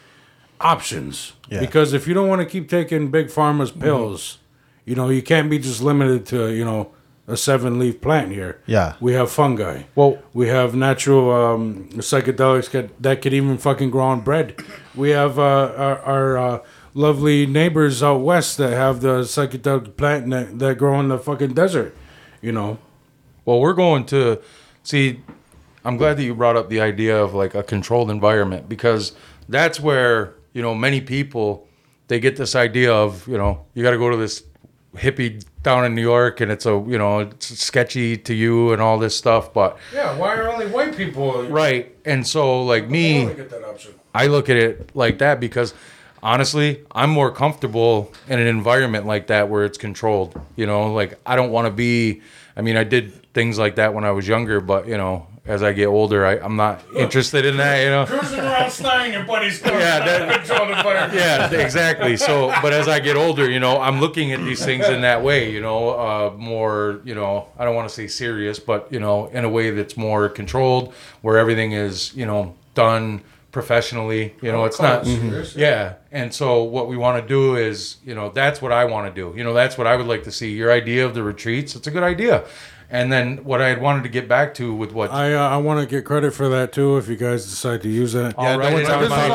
options 0.61 1.33
Yeah. 1.51 1.61
because 1.61 1.93
if 1.93 2.07
you 2.07 2.15
don't 2.15 2.29
want 2.29 2.41
to 2.41 2.47
keep 2.47 2.69
taking 2.69 3.11
big 3.11 3.27
pharma's 3.29 3.71
pills, 3.73 4.39
you 4.85 4.95
know, 4.95 5.09
you 5.09 5.23
can't 5.23 5.51
be 5.51 5.59
just 5.59 5.83
limited 5.83 6.27
to 6.27 6.53
you 6.53 6.65
know 6.65 6.91
a 7.27 7.37
seven 7.37 7.79
leaf 7.79 8.01
plant 8.01 8.31
here. 8.33 8.61
Yeah. 8.67 8.95
we 9.01 9.15
have 9.15 9.31
fungi. 9.31 9.83
Well- 9.95 10.19
we 10.35 10.49
have 10.49 10.75
natural 10.75 11.31
um, 11.33 11.89
psychedelics 11.95 12.71
that, 12.71 12.87
that 13.03 13.23
could 13.23 13.33
even 13.33 13.57
fucking 13.59 13.91
grow 13.91 14.05
on 14.05 14.21
bread. 14.21 14.55
We 14.95 15.11
have 15.11 15.39
uh, 15.39 15.73
our, 15.77 15.99
our 16.01 16.39
uh, 16.39 16.59
lovely 16.95 17.45
neighbors 17.45 18.03
out 18.03 18.19
west 18.19 18.57
that 18.57 18.73
have 18.73 19.01
the 19.01 19.21
psychedelic 19.23 19.97
plant 19.97 20.31
that, 20.31 20.59
that 20.59 20.79
grow 20.79 20.99
in 21.01 21.09
the 21.09 21.19
fucking 21.19 21.53
desert. 21.53 21.95
You 22.41 22.53
know, 22.53 22.79
Well, 23.45 23.61
we're 23.61 23.75
going 23.75 24.05
to 24.07 24.41
see. 24.83 25.21
I'm 25.85 25.97
glad 25.99 26.17
that 26.17 26.25
you 26.25 26.35
brought 26.35 26.57
up 26.57 26.71
the 26.71 26.81
idea 26.81 27.17
of 27.23 27.35
like 27.35 27.55
a 27.55 27.63
controlled 27.63 28.11
environment 28.11 28.69
because 28.69 29.13
that's 29.49 29.79
where 29.81 30.35
you 30.55 30.63
know 30.63 30.75
many 30.75 31.01
people 31.01 31.69
they 32.09 32.21
get 32.21 32.37
this 32.37 32.55
idea 32.55 32.93
of 32.93 33.27
you 33.29 33.37
know 33.37 33.67
you 33.75 33.83
got 33.83 33.91
to 33.91 33.99
go 33.99 34.11
to 34.11 34.17
this 34.17 34.43
hippie 34.95 35.45
down 35.63 35.85
in 35.85 35.95
New 35.95 36.03
York 36.03 36.41
and 36.41 36.53
it's 36.53 36.67
a 36.67 36.71
you 36.87 36.99
know 36.99 37.21
it's 37.21 37.59
sketchy 37.59 38.17
to 38.19 38.35
you 38.35 38.73
and 38.73 38.81
all 38.81 38.99
this 38.99 39.17
stuff, 39.17 39.53
but 39.53 39.79
yeah. 39.93 40.17
Why 40.17 40.35
are 40.37 40.51
only 40.51 40.67
white 40.67 40.97
people 40.97 41.45
right. 41.45 41.95
And 42.05 42.27
so 42.27 42.63
like 42.63 42.89
me, 42.89 43.25
get 43.35 43.51
that 43.51 43.65
option? 43.65 43.95
I 44.15 44.27
look 44.27 44.49
at 44.49 44.57
it 44.57 44.95
like 44.95 45.19
that 45.19 45.41
because 45.41 45.75
honestly, 46.25 46.83
I'm 46.91 47.11
more 47.11 47.31
comfortable 47.31 48.13
in 48.27 48.41
an 48.41 48.47
environment 48.49 49.07
like 49.07 49.29
that 49.29 49.49
where 49.49 49.65
it's 49.65 49.79
controlled. 49.79 50.41
You 50.57 50.67
know, 50.67 50.93
like 50.93 51.21
I 51.25 51.37
don't 51.37 51.53
want 51.53 51.67
to 51.67 51.71
be. 51.73 52.23
I 52.57 52.63
mean, 52.63 52.77
I 52.77 52.85
did 52.85 53.33
things 53.33 53.59
like 53.59 53.77
that 53.77 53.95
when 53.95 54.05
I 54.05 54.11
was 54.11 54.27
younger, 54.27 54.61
but 54.61 54.89
you 54.89 54.97
know, 54.97 55.27
as 55.45 55.63
I 55.63 55.73
get 55.73 55.87
older, 55.87 56.25
I, 56.25 56.39
I'm 56.39 56.57
not 56.57 56.83
interested 56.97 57.45
in 57.45 57.59
that. 57.59 57.83
You 57.83 57.91
know. 57.91 58.07
Cruising 58.07 58.41
around 58.41 59.13
your 59.13 59.25
buddy's 59.25 59.59
coming. 59.59 59.81
Yeah, 59.81 60.05
that- 60.05 60.47
control 60.47 60.69
the 60.69 60.75
fire. 60.77 61.11
Yeah, 61.13 61.51
exactly. 61.53 62.17
So, 62.17 62.53
but 62.63 62.73
as 62.73 62.89
I 62.89 63.01
get 63.01 63.17
older, 63.17 63.51
you 63.51 63.61
know, 63.61 63.81
I'm 63.81 64.01
looking 64.01 64.33
at 64.33 64.41
these 64.41 64.65
things 64.65 64.89
in 64.89 65.03
that 65.03 65.23
way, 65.23 65.51
you 65.51 65.61
know, 65.61 65.91
uh, 65.91 66.33
more, 66.37 67.01
you 67.05 67.15
know, 67.15 67.49
I 67.59 67.65
don't 67.65 67.75
want 67.75 67.89
to 67.89 67.95
say 67.95 68.07
serious, 68.07 68.59
but, 68.59 68.91
you 68.91 69.01
know, 69.01 69.27
in 69.27 69.45
a 69.45 69.49
way 69.49 69.71
that's 69.71 69.97
more 69.97 70.29
controlled, 70.29 70.95
where 71.23 71.39
everything 71.39 71.73
is, 71.73 72.15
you 72.15 72.27
know, 72.27 72.55
done 72.75 73.23
professionally. 73.55 74.35
You 74.43 74.53
know, 74.53 74.65
it's 74.67 74.79
not. 74.81 75.07
Yeah. 75.57 75.95
And 76.13 76.35
so 76.35 76.63
what 76.65 76.89
we 76.89 76.97
want 76.99 77.23
to 77.23 77.27
do 77.27 77.57
is, 77.57 77.97
you 78.05 78.15
know, 78.15 78.29
that's 78.29 78.61
what 78.61 78.73
I 78.73 78.85
want 78.85 79.13
to 79.15 79.15
do. 79.23 79.35
You 79.39 79.45
know, 79.45 79.55
that's 79.55 79.79
what 79.79 79.87
I 79.87 79.97
would 79.97 80.07
like 80.07 80.25
to 80.25 80.31
see. 80.33 80.51
Your 80.51 80.71
idea 80.71 81.07
of 81.07 81.15
the 81.15 81.23
retreats, 81.23 81.75
it's 81.75 81.87
a 81.87 81.91
good 81.91 82.03
idea. 82.03 82.45
And 82.91 83.11
then 83.11 83.39
what 83.45 83.63
I 83.63 83.69
had 83.71 83.81
wanted 83.81 84.03
to 84.03 84.09
get 84.11 84.29
back 84.29 84.53
to 84.55 84.75
with 84.75 84.93
what 84.93 85.11
I 85.11 85.35
uh, 85.35 85.49
I 85.49 85.57
want 85.57 85.81
to 85.81 85.87
get 85.87 86.05
credit 86.05 86.33
for 86.35 86.49
that 86.51 86.73
too. 86.73 86.99
If 86.99 87.09
you 87.09 87.17
guys 87.17 87.45
decide 87.45 87.81
to 87.83 87.89
use 87.89 88.13
that. 88.13 88.35
I'll 88.39 88.59
write 88.59 88.73
it 88.83 88.91
on 88.91 89.01
my- 89.11 89.29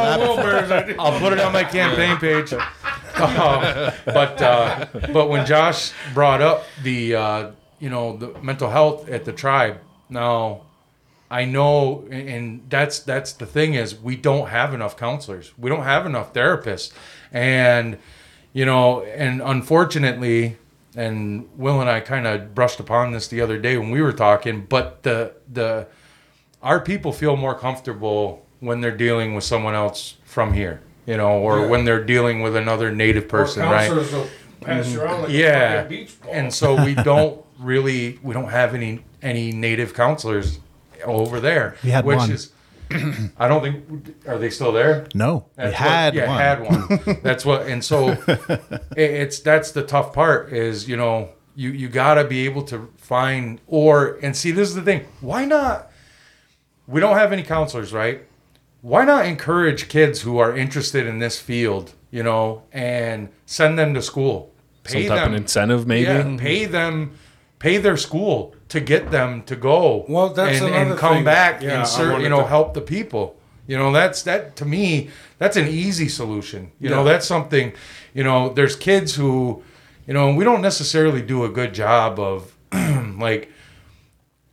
I'll 0.99 1.19
put 1.19 1.33
it 1.33 1.39
on 1.39 1.51
my 1.51 1.63
campaign 1.63 2.17
page. 2.17 2.53
Um, 2.53 3.91
but 4.05 4.41
uh, 4.41 4.85
but 5.11 5.27
when 5.29 5.45
Josh 5.45 5.91
brought 6.13 6.41
up 6.41 6.63
the 6.83 7.15
uh, 7.15 7.51
you 7.79 7.89
know 7.89 8.15
the 8.17 8.27
mental 8.41 8.69
health 8.69 9.09
at 9.09 9.25
the 9.25 9.33
tribe, 9.33 9.79
now 10.09 10.61
I 11.31 11.45
know, 11.45 12.05
and 12.09 12.61
that's 12.69 12.99
that's 12.99 13.33
the 13.33 13.45
thing 13.45 13.75
is 13.75 13.95
we 13.99 14.15
don't 14.15 14.47
have 14.49 14.73
enough 14.73 14.97
counselors. 14.97 15.51
We 15.57 15.69
don't 15.69 15.83
have 15.83 16.05
enough 16.05 16.33
therapists, 16.33 16.91
and 17.31 17.97
you 18.53 18.65
know, 18.65 19.03
and 19.03 19.41
unfortunately, 19.41 20.57
and 20.95 21.47
Will 21.55 21.81
and 21.81 21.89
I 21.89 21.99
kind 21.99 22.25
of 22.25 22.55
brushed 22.55 22.79
upon 22.79 23.11
this 23.11 23.27
the 23.27 23.41
other 23.41 23.59
day 23.59 23.77
when 23.77 23.91
we 23.91 24.01
were 24.01 24.11
talking. 24.13 24.65
But 24.67 25.03
the 25.03 25.33
the 25.51 25.87
our 26.63 26.79
people 26.79 27.13
feel 27.13 27.35
more 27.37 27.53
comfortable 27.53 28.45
when 28.59 28.81
they're 28.81 28.97
dealing 28.97 29.35
with 29.35 29.43
someone 29.43 29.75
else 29.75 30.15
from 30.25 30.51
here, 30.53 30.81
you 31.05 31.15
know, 31.15 31.39
or 31.39 31.67
when 31.67 31.85
they're 31.85 32.03
dealing 32.03 32.41
with 32.41 32.55
another 32.55 32.91
native 32.93 33.27
person, 33.29 33.63
right? 33.63 33.89
Will 33.91 34.27
pass 34.61 34.91
you 34.91 34.99
around 35.01 35.21
like 35.21 35.31
Yeah. 35.31 35.81
a 35.83 35.87
beach 35.87 36.19
ball. 36.21 36.31
And 36.33 36.53
so 36.53 36.83
we 36.83 36.95
don't 36.95 37.41
really 37.59 38.19
we 38.23 38.33
don't 38.33 38.49
have 38.49 38.73
any 38.73 39.03
any 39.21 39.51
native 39.51 39.93
counselors 39.93 40.59
over 41.03 41.39
there. 41.39 41.75
We 41.83 41.89
had 41.89 42.05
which 42.05 42.17
one. 42.17 42.31
is 42.31 42.51
I 43.37 43.47
don't 43.47 43.61
think 43.61 44.15
are 44.27 44.39
they 44.39 44.49
still 44.49 44.71
there? 44.71 45.07
No, 45.13 45.45
we 45.57 45.71
had 45.71 46.15
what, 46.15 46.23
yeah, 46.23 46.27
one. 46.27 46.39
had 46.39 47.07
one. 47.07 47.19
That's 47.23 47.45
what, 47.45 47.67
and 47.67 47.83
so 47.83 48.09
it, 48.27 48.81
it's 48.97 49.39
that's 49.39 49.71
the 49.71 49.83
tough 49.83 50.11
part 50.11 50.51
is 50.51 50.89
you 50.89 50.97
know 50.97 51.29
you 51.55 51.69
you 51.69 51.87
got 51.87 52.15
to 52.15 52.23
be 52.23 52.45
able 52.45 52.63
to 52.63 52.91
find 52.97 53.61
or 53.67 54.17
and 54.23 54.35
see 54.35 54.49
this 54.51 54.69
is 54.69 54.75
the 54.75 54.81
thing. 54.81 55.05
Why 55.21 55.45
not? 55.45 55.91
We 56.87 56.99
don't 56.99 57.15
have 57.15 57.31
any 57.31 57.43
counselors, 57.43 57.93
right? 57.93 58.23
Why 58.81 59.05
not 59.05 59.25
encourage 59.25 59.89
kids 59.89 60.21
who 60.21 60.39
are 60.39 60.55
interested 60.57 61.05
in 61.05 61.19
this 61.19 61.39
field, 61.39 61.93
you 62.09 62.23
know, 62.23 62.63
and 62.71 63.29
send 63.45 63.77
them 63.77 63.93
to 63.93 64.01
school, 64.01 64.51
Some 64.85 65.05
type 65.05 65.27
of 65.27 65.33
incentive, 65.33 65.85
maybe. 65.85 66.05
yeah, 66.05 66.21
mm-hmm. 66.23 66.37
pay 66.37 66.65
them, 66.65 67.11
pay 67.59 67.77
their 67.77 67.97
school 67.97 68.55
to 68.69 68.79
get 68.79 69.11
them 69.11 69.43
to 69.43 69.55
go. 69.55 70.05
Well, 70.07 70.29
that's 70.29 70.61
and, 70.61 70.73
and 70.73 70.97
come 70.97 71.15
thing. 71.17 71.23
back 71.25 71.61
Yeah, 71.61 71.79
and 71.79 71.87
serve, 71.87 72.21
you 72.21 72.29
know 72.29 72.41
to- 72.41 72.47
help 72.47 72.73
the 72.73 72.81
people. 72.81 73.35
You 73.67 73.77
know, 73.77 73.91
that's 73.91 74.23
that 74.23 74.55
to 74.57 74.65
me. 74.65 75.09
That's 75.37 75.55
an 75.57 75.67
easy 75.67 76.07
solution. 76.09 76.71
You 76.79 76.89
know, 76.89 77.03
that's 77.03 77.27
something. 77.27 77.73
You 78.15 78.23
know, 78.23 78.49
there's 78.49 78.75
kids 78.75 79.13
who, 79.15 79.61
you 80.07 80.13
know, 80.15 80.33
we 80.33 80.43
don't 80.43 80.61
necessarily 80.63 81.21
do 81.21 81.43
a 81.43 81.49
good 81.49 81.73
job 81.73 82.19
of 82.19 82.55
like 82.73 83.51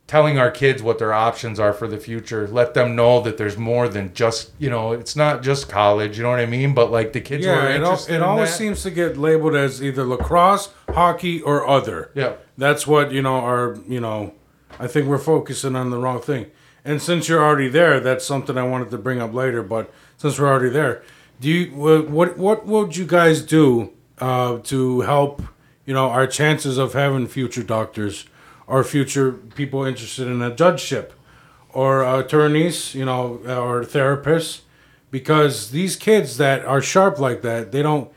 telling 0.05 0.37
our 0.39 0.49
kids 0.51 0.81
what 0.81 0.99
their 0.99 1.13
options 1.13 1.59
are 1.59 1.73
for 1.73 1.87
the 1.87 1.97
future. 1.97 2.47
Let 2.47 2.73
them 2.73 2.95
know 2.95 3.19
that 3.21 3.37
there's 3.37 3.57
more 3.57 3.89
than 3.89 4.13
just 4.13 4.51
you 4.59 4.69
know, 4.69 4.91
it's 4.93 5.15
not 5.15 5.41
just 5.43 5.67
college. 5.67 6.17
You 6.17 6.23
know 6.23 6.29
what 6.29 6.39
I 6.39 6.45
mean? 6.45 6.73
But 6.73 6.91
like 6.91 7.13
the 7.13 7.21
kids 7.21 7.43
who 7.43 7.51
Yeah, 7.51 7.65
are 7.65 7.69
it, 7.71 7.81
al- 7.81 8.05
it 8.07 8.21
always 8.21 8.49
that- 8.51 8.57
seems 8.57 8.83
to 8.83 8.91
get 8.91 9.17
labeled 9.17 9.55
as 9.55 9.81
either 9.83 10.03
lacrosse, 10.05 10.69
hockey, 10.89 11.41
or 11.41 11.67
other. 11.67 12.11
Yeah. 12.13 12.33
That's 12.57 12.87
what, 12.87 13.11
you 13.11 13.21
know, 13.21 13.35
our, 13.35 13.77
you 13.87 13.99
know, 13.99 14.33
I 14.79 14.87
think 14.87 15.07
we're 15.07 15.17
focusing 15.17 15.75
on 15.75 15.89
the 15.89 15.97
wrong 15.97 16.21
thing. 16.21 16.47
And 16.83 17.01
since 17.01 17.27
you're 17.27 17.43
already 17.43 17.67
there, 17.67 17.99
that's 17.99 18.25
something 18.25 18.57
I 18.57 18.63
wanted 18.63 18.91
to 18.91 18.97
bring 18.97 19.21
up 19.21 19.33
later. 19.33 19.61
But 19.61 19.91
since 20.17 20.39
we're 20.39 20.47
already 20.47 20.69
there, 20.69 21.03
do 21.39 21.49
you 21.49 21.71
what 21.75 22.37
what, 22.37 22.65
would 22.65 22.95
you 22.95 23.05
guys 23.05 23.41
do 23.41 23.91
uh, 24.19 24.59
to 24.59 25.01
help 25.01 25.41
you 25.85 25.93
know 25.93 26.09
our 26.09 26.25
chances 26.25 26.77
of 26.77 26.93
having 26.93 27.27
future 27.27 27.61
doctors 27.61 28.25
or 28.65 28.83
future 28.83 29.33
people 29.33 29.83
interested 29.83 30.27
in 30.27 30.41
a 30.41 30.53
judgeship 30.53 31.13
or 31.73 32.03
attorneys, 32.03 32.95
you 32.95 33.03
know, 33.03 33.41
or 33.45 33.83
therapists? 33.83 34.61
Because 35.11 35.71
these 35.71 35.95
kids 35.95 36.37
that 36.37 36.65
are 36.65 36.81
sharp 36.81 37.19
like 37.19 37.41
that, 37.41 37.73
they 37.73 37.81
don't. 37.81 38.09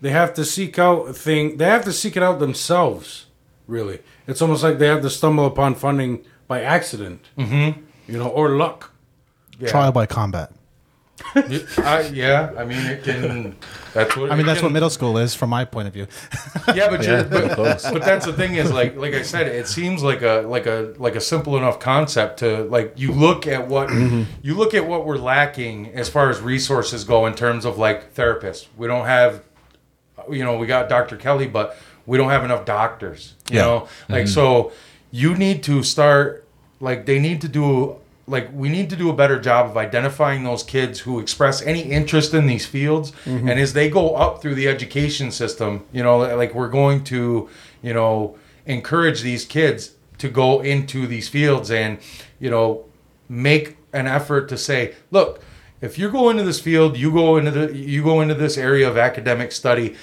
They 0.00 0.10
have 0.10 0.34
to 0.34 0.44
seek 0.44 0.78
out 0.78 1.16
thing. 1.16 1.58
They 1.58 1.64
have 1.64 1.84
to 1.84 1.92
seek 1.92 2.16
it 2.16 2.22
out 2.22 2.40
themselves. 2.40 3.25
Really, 3.66 4.00
it's 4.26 4.40
almost 4.40 4.62
like 4.62 4.78
they 4.78 4.86
have 4.86 5.02
to 5.02 5.10
stumble 5.10 5.46
upon 5.46 5.74
funding 5.74 6.24
by 6.46 6.62
accident. 6.62 7.26
Mm-hmm. 7.36 7.80
You 8.06 8.18
know, 8.18 8.28
or 8.28 8.50
luck. 8.50 8.92
Yeah. 9.58 9.68
Trial 9.68 9.92
by 9.92 10.06
combat. 10.06 10.52
I, 11.34 12.10
yeah, 12.12 12.52
I 12.56 12.64
mean 12.64 12.84
it 12.86 13.02
can. 13.02 13.56
That's 13.94 14.14
what 14.16 14.30
I 14.30 14.36
mean, 14.36 14.44
that's 14.46 14.60
can- 14.60 14.66
what 14.66 14.72
middle 14.72 14.90
school 14.90 15.16
is 15.18 15.34
from 15.34 15.50
my 15.50 15.64
point 15.64 15.88
of 15.88 15.94
view. 15.94 16.06
Yeah, 16.74 16.88
but, 16.90 17.02
you're, 17.06 17.18
Yeah, 17.18 17.22
but, 17.24 17.56
but 17.56 18.02
that's 18.02 18.26
the 18.26 18.32
thing 18.32 18.56
is 18.56 18.70
like 18.70 18.96
like 18.96 19.14
I 19.14 19.22
said, 19.22 19.46
it 19.46 19.66
seems 19.66 20.02
like 20.02 20.22
a 20.22 20.44
like 20.46 20.66
a 20.66 20.94
like 20.98 21.16
a 21.16 21.20
simple 21.20 21.56
enough 21.56 21.80
concept 21.80 22.40
to 22.40 22.64
like 22.64 22.94
you 22.96 23.12
look 23.12 23.46
at 23.46 23.66
what 23.66 23.90
you 24.42 24.54
look 24.54 24.74
at 24.74 24.86
what 24.86 25.06
we're 25.06 25.16
lacking 25.16 25.88
as 25.94 26.08
far 26.08 26.28
as 26.30 26.40
resources 26.40 27.04
go 27.04 27.26
in 27.26 27.34
terms 27.34 27.64
of 27.64 27.78
like 27.78 28.14
therapists. 28.14 28.66
We 28.76 28.86
don't 28.86 29.06
have, 29.06 29.42
you 30.30 30.44
know, 30.44 30.58
we 30.58 30.66
got 30.66 30.88
Dr. 30.88 31.16
Kelly, 31.16 31.46
but 31.46 31.76
we 32.06 32.16
don't 32.16 32.30
have 32.30 32.44
enough 32.44 32.64
doctors. 32.64 33.34
You 33.50 33.56
Yeah. 33.56 33.62
know, 33.62 33.88
like 34.08 34.24
mm-hmm. 34.24 34.34
so 34.34 34.72
you 35.10 35.34
need 35.34 35.62
to 35.64 35.82
start 35.82 36.44
like 36.80 37.06
they 37.06 37.18
need 37.18 37.40
to 37.40 37.48
do 37.48 37.96
like 38.28 38.50
we 38.52 38.68
need 38.68 38.90
to 38.90 38.96
do 38.96 39.08
a 39.08 39.12
better 39.12 39.38
job 39.40 39.70
of 39.70 39.76
identifying 39.76 40.42
those 40.42 40.62
kids 40.62 41.00
who 41.00 41.20
express 41.20 41.62
any 41.62 41.82
interest 41.82 42.34
in 42.34 42.46
these 42.46 42.66
fields 42.66 43.12
mm-hmm. 43.24 43.48
and 43.48 43.60
as 43.60 43.72
they 43.72 43.88
go 43.88 44.14
up 44.16 44.42
through 44.42 44.54
the 44.54 44.68
education 44.68 45.30
system 45.30 45.84
you 45.92 46.02
know 46.02 46.18
like 46.18 46.54
we're 46.54 46.68
going 46.68 47.02
to 47.04 47.48
you 47.82 47.94
know 47.94 48.36
encourage 48.66 49.22
these 49.22 49.44
kids 49.44 49.92
to 50.18 50.28
go 50.28 50.60
into 50.60 51.06
these 51.06 51.28
fields 51.28 51.70
and 51.70 51.98
you 52.40 52.50
know 52.50 52.84
make 53.28 53.76
an 53.92 54.06
effort 54.06 54.48
to 54.48 54.58
say 54.58 54.94
look 55.10 55.40
if 55.80 55.98
you 55.98 56.10
go 56.10 56.28
into 56.28 56.42
this 56.42 56.60
field 56.60 56.96
you 56.96 57.12
go 57.12 57.36
into 57.36 57.50
the 57.50 57.76
you 57.76 58.02
go 58.02 58.20
into 58.20 58.34
this 58.34 58.58
area 58.58 58.88
of 58.88 58.96
academic 58.96 59.52
study 59.52 59.94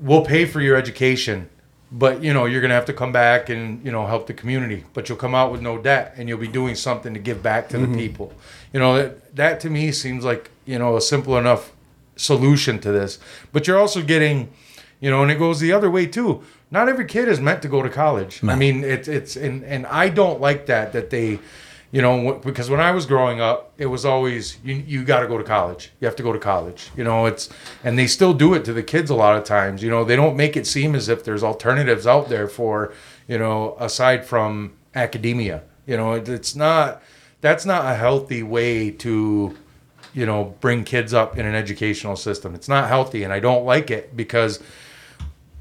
we'll 0.00 0.24
pay 0.24 0.44
for 0.44 0.60
your 0.60 0.76
education 0.76 1.48
but 1.92 2.22
you 2.22 2.32
know 2.32 2.44
you're 2.44 2.60
gonna 2.60 2.74
have 2.74 2.84
to 2.86 2.92
come 2.92 3.12
back 3.12 3.48
and 3.48 3.84
you 3.84 3.90
know 3.90 4.06
help 4.06 4.26
the 4.26 4.34
community. 4.34 4.84
But 4.94 5.08
you'll 5.08 5.18
come 5.18 5.34
out 5.34 5.50
with 5.50 5.60
no 5.60 5.78
debt 5.78 6.14
and 6.16 6.28
you'll 6.28 6.38
be 6.38 6.48
doing 6.48 6.74
something 6.74 7.14
to 7.14 7.20
give 7.20 7.42
back 7.42 7.68
to 7.70 7.78
the 7.78 7.86
mm-hmm. 7.86 7.96
people. 7.96 8.32
You 8.72 8.80
know 8.80 8.96
that, 8.96 9.36
that 9.36 9.60
to 9.60 9.70
me 9.70 9.90
seems 9.92 10.24
like 10.24 10.50
you 10.66 10.78
know 10.78 10.96
a 10.96 11.00
simple 11.00 11.36
enough 11.36 11.72
solution 12.16 12.78
to 12.80 12.92
this. 12.92 13.18
But 13.52 13.66
you're 13.66 13.78
also 13.78 14.02
getting 14.02 14.52
you 15.00 15.10
know 15.10 15.22
and 15.22 15.30
it 15.30 15.38
goes 15.38 15.60
the 15.60 15.72
other 15.72 15.90
way 15.90 16.06
too. 16.06 16.42
Not 16.70 16.88
every 16.88 17.06
kid 17.06 17.28
is 17.28 17.40
meant 17.40 17.62
to 17.62 17.68
go 17.68 17.82
to 17.82 17.90
college. 17.90 18.44
I 18.44 18.54
mean 18.54 18.84
it's 18.84 19.08
it's 19.08 19.36
and 19.36 19.64
and 19.64 19.86
i 19.86 20.08
don't 20.08 20.40
like 20.40 20.66
that 20.66 20.92
that 20.92 21.10
they 21.10 21.40
you 21.92 22.00
know 22.00 22.40
because 22.44 22.70
when 22.70 22.80
i 22.80 22.90
was 22.90 23.04
growing 23.06 23.40
up 23.40 23.72
it 23.78 23.86
was 23.86 24.04
always 24.04 24.58
you, 24.62 24.74
you 24.74 25.04
got 25.04 25.20
to 25.20 25.28
go 25.28 25.38
to 25.38 25.44
college. 25.44 25.90
You 26.00 26.06
have 26.06 26.16
to 26.16 26.22
go 26.22 26.32
to 26.32 26.38
college. 26.38 26.90
You 26.96 27.04
know 27.04 27.26
it's 27.26 27.48
and 27.82 27.98
they 27.98 28.06
still 28.06 28.34
do 28.34 28.54
it 28.54 28.64
to 28.66 28.72
the 28.72 28.82
kids 28.82 29.10
a 29.10 29.14
lot 29.14 29.36
of 29.36 29.44
times. 29.44 29.82
You 29.82 29.90
know 29.90 30.04
they 30.04 30.16
don't 30.16 30.36
make 30.36 30.56
it 30.56 30.66
seem 30.66 30.94
as 30.94 31.08
if 31.08 31.24
there's 31.24 31.42
alternatives 31.42 32.06
out 32.06 32.28
there 32.28 32.46
for 32.46 32.92
you 33.26 33.38
know 33.38 33.76
aside 33.78 34.24
from 34.24 34.72
academia. 34.94 35.62
You 35.86 35.96
know 35.96 36.12
it, 36.12 36.28
it's 36.28 36.54
not 36.54 37.02
that's 37.40 37.64
not 37.64 37.84
a 37.84 37.94
healthy 37.94 38.42
way 38.42 38.90
to 38.90 39.56
you 40.12 40.26
know 40.26 40.54
bring 40.60 40.84
kids 40.84 41.12
up 41.12 41.38
in 41.38 41.46
an 41.46 41.54
educational 41.54 42.16
system. 42.16 42.54
It's 42.54 42.68
not 42.68 42.88
healthy 42.88 43.24
and 43.24 43.32
i 43.32 43.40
don't 43.40 43.64
like 43.64 43.90
it 43.90 44.16
because 44.16 44.62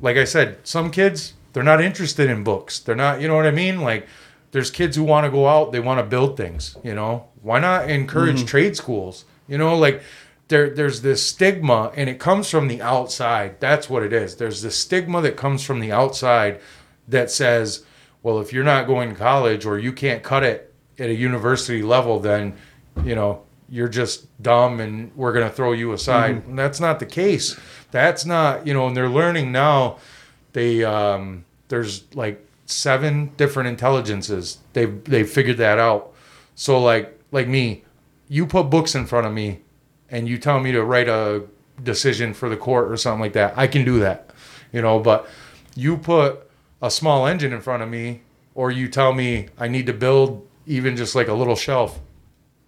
like 0.01 0.17
I 0.17 0.23
said, 0.23 0.65
some 0.65 0.91
kids 0.91 1.33
they're 1.53 1.63
not 1.63 1.81
interested 1.81 2.29
in 2.29 2.43
books. 2.43 2.79
They're 2.79 2.95
not, 2.95 3.21
you 3.21 3.27
know 3.27 3.35
what 3.35 3.47
I 3.47 3.51
mean? 3.51 3.81
Like 3.81 4.07
there's 4.51 4.71
kids 4.71 4.95
who 4.95 5.03
want 5.03 5.25
to 5.25 5.31
go 5.31 5.47
out, 5.47 5.71
they 5.71 5.79
want 5.79 5.99
to 5.99 6.05
build 6.05 6.37
things, 6.37 6.75
you 6.83 6.95
know? 6.95 7.27
Why 7.41 7.59
not 7.59 7.89
encourage 7.89 8.45
trade 8.45 8.75
schools? 8.75 9.25
You 9.47 9.57
know, 9.57 9.77
like 9.77 10.01
there 10.49 10.69
there's 10.69 11.01
this 11.01 11.25
stigma 11.25 11.91
and 11.95 12.09
it 12.09 12.19
comes 12.19 12.49
from 12.49 12.67
the 12.67 12.81
outside. 12.81 13.59
That's 13.59 13.89
what 13.89 14.03
it 14.03 14.11
is. 14.11 14.35
There's 14.35 14.61
this 14.61 14.77
stigma 14.77 15.21
that 15.21 15.37
comes 15.37 15.63
from 15.63 15.79
the 15.79 15.91
outside 15.91 16.59
that 17.07 17.31
says, 17.31 17.83
well, 18.23 18.39
if 18.39 18.51
you're 18.51 18.63
not 18.63 18.87
going 18.87 19.09
to 19.09 19.15
college 19.15 19.65
or 19.65 19.79
you 19.79 19.93
can't 19.93 20.23
cut 20.23 20.43
it 20.43 20.73
at 20.97 21.09
a 21.09 21.15
university 21.15 21.81
level, 21.81 22.19
then, 22.19 22.57
you 23.03 23.15
know, 23.15 23.43
you're 23.69 23.87
just 23.87 24.27
dumb 24.41 24.79
and 24.79 25.15
we're 25.15 25.31
going 25.31 25.47
to 25.47 25.55
throw 25.55 25.71
you 25.71 25.93
aside. 25.93 26.43
And 26.47 26.57
that's 26.57 26.79
not 26.79 26.99
the 26.99 27.05
case. 27.05 27.57
That's 27.91 28.25
not, 28.25 28.67
you 28.67 28.73
know, 28.73 28.87
and 28.87 28.97
they're 28.97 29.09
learning 29.09 29.51
now 29.51 29.99
they 30.53 30.83
um 30.83 31.45
there's 31.67 32.03
like 32.15 32.45
seven 32.71 33.31
different 33.35 33.67
intelligences. 33.67 34.59
They've 34.73 35.03
they've 35.03 35.29
figured 35.29 35.57
that 35.57 35.79
out. 35.79 36.13
So 36.55 36.79
like 36.79 37.19
like 37.31 37.47
me, 37.47 37.83
you 38.27 38.45
put 38.45 38.69
books 38.69 38.95
in 38.95 39.05
front 39.05 39.27
of 39.27 39.33
me 39.33 39.61
and 40.09 40.27
you 40.27 40.37
tell 40.37 40.59
me 40.59 40.71
to 40.71 40.83
write 40.83 41.07
a 41.07 41.43
decision 41.81 42.33
for 42.33 42.49
the 42.49 42.57
court 42.57 42.91
or 42.91 42.97
something 42.97 43.21
like 43.21 43.33
that. 43.33 43.57
I 43.57 43.67
can 43.67 43.85
do 43.85 43.99
that. 43.99 44.31
You 44.71 44.81
know, 44.81 44.99
but 44.99 45.27
you 45.75 45.97
put 45.97 46.49
a 46.81 46.91
small 46.91 47.25
engine 47.25 47.53
in 47.53 47.61
front 47.61 47.83
of 47.83 47.89
me 47.89 48.21
or 48.53 48.71
you 48.71 48.87
tell 48.87 49.13
me 49.13 49.47
I 49.57 49.67
need 49.67 49.87
to 49.87 49.93
build 49.93 50.47
even 50.65 50.95
just 50.95 51.15
like 51.15 51.27
a 51.27 51.33
little 51.33 51.55
shelf. 51.55 51.99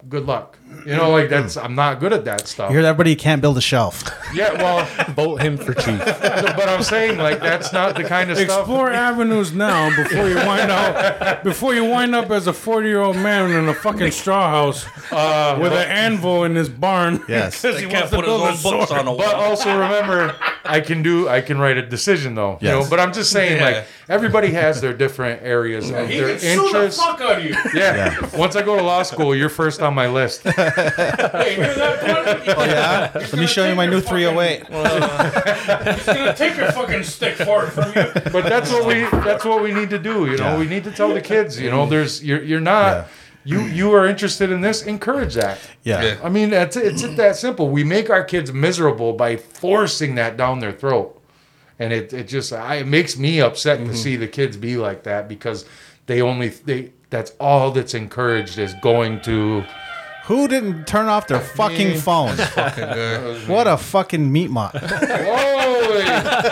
Good 0.08 0.26
luck. 0.26 0.58
You 0.86 0.96
know, 0.96 1.10
like 1.10 1.28
that's 1.30 1.56
I'm 1.56 1.74
not 1.74 2.00
good 2.00 2.12
at 2.12 2.24
that 2.24 2.48
stuff. 2.48 2.70
You 2.70 2.78
hear 2.78 2.86
everybody 2.86 3.14
can't 3.14 3.40
build 3.40 3.56
a 3.58 3.60
shelf. 3.60 4.02
Yeah, 4.32 4.54
well, 4.54 4.86
Vote 5.12 5.42
him 5.42 5.58
for 5.58 5.74
chief. 5.74 5.98
but 6.06 6.66
I'm 6.66 6.82
saying 6.82 7.18
like 7.18 7.38
that's 7.40 7.70
not 7.70 7.96
the 7.96 8.02
kind 8.04 8.30
of 8.30 8.38
stuff. 8.38 8.60
Explore 8.60 8.90
avenues 8.90 9.52
now 9.52 9.94
before 9.94 10.26
you 10.26 10.36
wind 10.36 10.70
up 10.70 11.42
before 11.44 11.74
you 11.74 11.84
wind 11.84 12.14
up 12.14 12.30
as 12.30 12.46
a 12.46 12.52
forty 12.54 12.88
year 12.88 13.02
old 13.02 13.16
man 13.16 13.50
in 13.50 13.68
a 13.68 13.74
fucking 13.74 14.10
straw 14.10 14.48
house 14.48 14.86
Uh, 15.12 15.58
with 15.60 15.72
an 15.74 15.86
anvil 15.86 16.44
in 16.44 16.54
his 16.54 16.70
barn. 16.70 17.22
Yes. 17.28 17.60
Because 17.60 17.78
He 17.78 17.84
he 17.84 17.90
can't 17.90 18.08
put 18.10 18.24
his 18.24 18.32
own 18.32 18.56
books 18.62 18.90
on 18.90 19.06
a 19.06 19.10
wall. 19.10 19.18
But 19.18 19.34
also 19.34 19.70
remember, 19.78 20.34
I 20.64 20.80
can 20.80 21.02
do. 21.02 21.28
I 21.28 21.42
can 21.42 21.58
write 21.58 21.76
a 21.76 21.84
decision 21.86 22.34
though. 22.34 22.56
You 22.62 22.68
know. 22.68 22.78
Yes. 22.80 22.88
But 22.88 23.00
I'm 23.00 23.12
just 23.12 23.30
saying, 23.32 23.58
Yeah. 23.58 23.64
like 23.64 23.84
everybody 24.08 24.52
has 24.52 24.80
their 24.80 24.94
different 24.94 25.42
areas 25.42 25.90
of 25.90 26.08
He 26.08 26.16
their 26.20 26.28
can 26.30 26.38
sue 26.38 26.46
the 26.56 26.64
interests. 26.64 27.02
fuck 27.02 27.20
out 27.20 27.38
of 27.38 27.44
you. 27.44 27.54
Yeah. 27.74 28.16
Once 28.34 28.56
I 28.56 28.62
go 28.62 28.76
to 28.76 28.82
law 28.82 29.02
school, 29.02 29.36
you're 29.36 29.50
first 29.50 29.82
on 29.82 29.92
my 29.94 30.08
list. 30.08 30.46
Hey, 30.70 31.54
hear 31.56 31.74
that? 31.74 32.44
Bud? 32.46 32.54
Oh 32.56 32.64
yeah. 32.64 33.10
Let 33.14 33.34
me 33.36 33.46
show 33.46 33.68
you 33.68 33.74
my 33.74 33.86
new 33.86 34.00
308. 34.00 34.66
He's 35.96 36.06
gonna 36.06 36.34
take 36.34 36.56
your 36.56 36.70
fucking 36.72 37.02
stick 37.04 37.34
for 37.36 37.64
it 37.66 37.70
from 37.70 37.88
you. 37.94 38.30
But 38.32 38.44
that's 38.48 38.70
what 38.70 38.86
we. 38.86 39.02
That's 39.24 39.44
what 39.44 39.62
we 39.62 39.72
need 39.72 39.90
to 39.90 39.98
do. 39.98 40.26
You 40.26 40.36
know, 40.36 40.52
Yeah. 40.54 40.58
we 40.58 40.66
need 40.66 40.84
to 40.84 40.90
tell 40.90 41.12
the 41.12 41.20
kids. 41.20 41.60
You 41.60 41.70
know, 41.70 41.86
there's 41.86 42.22
you're 42.24 42.42
you're 42.42 42.60
not. 42.60 42.96
Yeah. 42.96 43.04
You 43.44 43.60
you 43.62 43.92
are 43.94 44.06
interested 44.06 44.50
in 44.52 44.60
this. 44.60 44.82
Encourage 44.84 45.34
that. 45.34 45.58
Yeah. 45.82 46.02
Yeah. 46.02 46.16
I 46.22 46.28
mean, 46.28 46.50
that's 46.50 46.76
it's 46.76 47.02
that 47.16 47.36
simple. 47.36 47.68
We 47.70 47.82
make 47.82 48.08
our 48.08 48.22
kids 48.22 48.52
miserable 48.52 49.14
by 49.14 49.36
forcing 49.36 50.14
that 50.14 50.36
down 50.36 50.60
their 50.60 50.70
throat, 50.72 51.20
and 51.78 51.92
it 51.92 52.12
it 52.12 52.28
just 52.28 52.52
I, 52.52 52.76
it 52.76 52.86
makes 52.86 53.18
me 53.18 53.40
upset 53.40 53.80
Mm-hmm. 53.80 53.90
to 53.90 53.96
see 53.96 54.14
the 54.16 54.28
kids 54.28 54.56
be 54.56 54.76
like 54.76 55.02
that 55.04 55.28
because 55.28 55.64
they 56.06 56.22
only 56.22 56.50
they 56.50 56.92
that's 57.10 57.32
all 57.40 57.72
that's 57.72 57.94
encouraged 57.94 58.58
is 58.58 58.74
going 58.74 59.20
to. 59.22 59.64
Who 60.24 60.46
didn't 60.46 60.86
turn 60.86 61.06
off 61.06 61.26
their 61.26 61.40
fucking 61.40 61.98
phone? 61.98 62.36
Fucking. 62.36 63.48
What 63.48 63.66
a 63.66 63.76
fucking 63.76 64.30
meat 64.30 64.50
mop. 64.50 64.74
Whoa! 64.80 65.72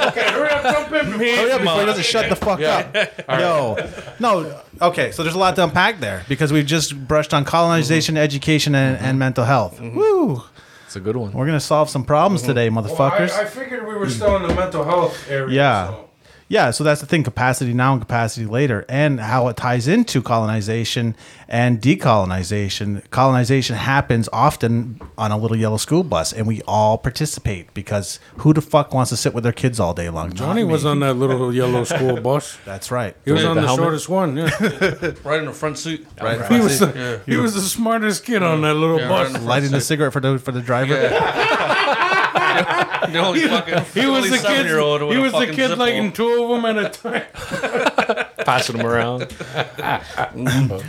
Okay, 0.08 0.30
hurry 0.32 0.50
up, 0.50 0.62
jump 0.62 0.92
in 0.92 1.06
before 1.06 1.18
Hurry 1.18 1.52
up 1.52 1.60
before 1.60 1.80
he 1.80 1.86
doesn't 1.86 2.04
shut 2.04 2.28
the 2.28 2.36
fuck 2.36 2.58
Yeah. 2.58 3.12
up. 3.28 3.40
Yo. 3.40 3.76
No. 4.18 4.60
Okay, 4.82 5.12
so 5.12 5.22
there's 5.22 5.34
a 5.34 5.38
lot 5.38 5.54
to 5.56 5.64
unpack 5.64 6.00
there 6.00 6.24
because 6.28 6.52
we've 6.52 6.66
just 6.66 7.06
brushed 7.06 7.32
on 7.32 7.44
colonization, 7.44 8.16
mm-hmm. 8.16 8.24
education, 8.24 8.74
and, 8.74 8.96
and 8.96 9.06
mm-hmm. 9.06 9.18
mental 9.18 9.44
health. 9.44 9.78
Mm-hmm. 9.78 9.96
Woo. 9.96 10.42
It's 10.86 10.96
a 10.96 11.00
good 11.00 11.16
one. 11.16 11.32
We're 11.32 11.46
going 11.46 11.58
to 11.58 11.64
solve 11.64 11.88
some 11.88 12.04
problems 12.04 12.42
today, 12.42 12.68
motherfuckers. 12.68 13.30
I, 13.30 13.42
I 13.42 13.44
figured 13.44 13.86
we 13.86 13.94
were 13.94 14.10
still 14.10 14.34
in 14.36 14.42
the 14.42 14.54
mental 14.54 14.82
health 14.84 15.30
area. 15.30 15.54
Yeah. 15.54 15.88
so- 15.90 16.09
Yeah, 16.50 16.72
so 16.72 16.82
that's 16.82 17.00
the 17.00 17.06
thing 17.06 17.22
capacity 17.22 17.72
now 17.72 17.92
and 17.92 18.02
capacity 18.02 18.44
later, 18.44 18.84
and 18.88 19.20
how 19.20 19.46
it 19.46 19.56
ties 19.56 19.86
into 19.86 20.20
colonization 20.20 21.14
and 21.48 21.80
decolonization. 21.80 23.08
Colonization 23.10 23.76
happens 23.76 24.28
often 24.32 25.00
on 25.16 25.30
a 25.30 25.38
little 25.38 25.56
yellow 25.56 25.76
school 25.76 26.02
bus, 26.02 26.32
and 26.32 26.48
we 26.48 26.60
all 26.66 26.98
participate 26.98 27.72
because 27.72 28.18
who 28.38 28.52
the 28.52 28.60
fuck 28.60 28.92
wants 28.92 29.10
to 29.10 29.16
sit 29.16 29.32
with 29.32 29.44
their 29.44 29.52
kids 29.52 29.78
all 29.78 29.94
day 29.94 30.10
long? 30.10 30.32
Johnny 30.32 30.64
was 30.64 30.84
on 30.84 30.98
that 31.00 31.14
little 31.14 31.54
yellow 31.62 31.84
school 31.84 32.20
bus. 32.20 32.58
That's 32.64 32.90
right. 32.90 33.14
He 33.24 33.30
was 33.30 33.44
on 33.44 33.54
the 33.54 33.62
the, 33.62 33.76
shortest 33.76 34.08
one. 34.08 34.36
Yeah. 34.36 34.50
Right 35.22 35.38
in 35.38 35.46
the 35.46 35.52
front 35.52 35.78
seat. 35.78 36.04
Right. 36.20 36.44
He 36.50 36.58
was 36.58 36.80
the, 36.80 36.92
Yeah. 37.26 37.32
he 37.32 37.40
was 37.40 37.54
the 37.54 37.60
smartest 37.60 38.24
kid 38.24 38.42
on 38.42 38.62
that 38.62 38.74
little 38.74 38.98
Yeah, 38.98 39.06
bus. 39.08 39.18
right 39.18 39.26
the 39.28 39.32
front 39.34 39.46
Lighting 39.46 39.70
the 39.70 39.80
seat. 39.80 39.86
cigarette 39.86 40.12
for 40.12 40.20
the 40.20 40.36
for 40.40 40.50
the 40.50 40.60
driver. 40.62 40.96
The 43.12 43.18
only 43.18 43.40
fucking 43.48 43.84
He 44.00 44.06
was 44.06 44.24
the 44.30 44.36
kid. 44.36 44.42
seven-year-old 44.42 45.12
He 45.12 45.18
was 45.18 45.32
the 45.32 45.46
kid 45.46 45.70
Zippo. 45.70 45.78
lighting 45.78 46.12
two 46.12 46.42
of 46.44 46.48
them 46.50 46.64
at 46.64 46.76
a 46.84 46.88
time. 46.90 48.26
passing 48.44 48.76
them 48.78 48.86
around. 48.86 49.26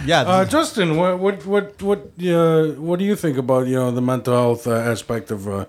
Yeah, 0.06 0.22
Uh, 0.28 0.46
Justin, 0.46 0.98
what 0.98 1.20
what 1.20 1.46
what 1.46 1.82
what 1.82 2.00
uh, 2.24 2.64
what 2.88 3.00
do 3.00 3.06
you 3.06 3.16
think 3.16 3.38
about 3.38 3.68
you 3.68 3.76
know 3.76 3.92
the 3.92 4.02
mental 4.02 4.34
health 4.34 4.68
uh, 4.68 4.74
aspect 4.94 5.32
of 5.32 5.48
uh, 5.48 5.66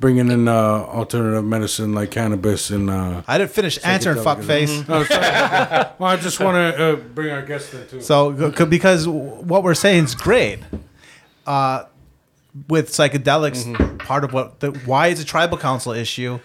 bringing 0.00 0.30
in 0.30 0.48
uh, 0.48 0.52
alternative 0.52 1.44
medicine 1.44 1.94
like 1.94 2.10
cannabis 2.10 2.70
and? 2.70 2.90
Uh, 2.90 3.22
I 3.26 3.38
didn't 3.38 3.52
finish 3.52 3.78
answering 3.84 4.18
Psychedelic, 4.18 4.44
fuckface. 4.44 4.84
oh, 4.88 5.04
sorry. 5.04 5.86
well, 5.98 6.10
I 6.10 6.16
just 6.16 6.40
want 6.40 6.56
to 6.56 6.84
uh, 6.84 6.96
bring 6.96 7.30
our 7.30 7.42
guest 7.42 7.72
in 7.74 7.86
too. 7.88 8.00
So, 8.00 8.32
because 8.66 9.06
what 9.08 9.62
we're 9.62 9.74
saying 9.74 10.04
is 10.04 10.14
great. 10.14 10.58
With 12.68 12.90
psychedelics, 12.90 13.64
mm-hmm. 13.64 13.96
part 13.98 14.22
of 14.24 14.32
what 14.32 14.60
the 14.60 14.70
why 14.84 15.08
is 15.08 15.20
a 15.20 15.24
tribal 15.24 15.58
council 15.58 15.92
issue. 15.92 16.38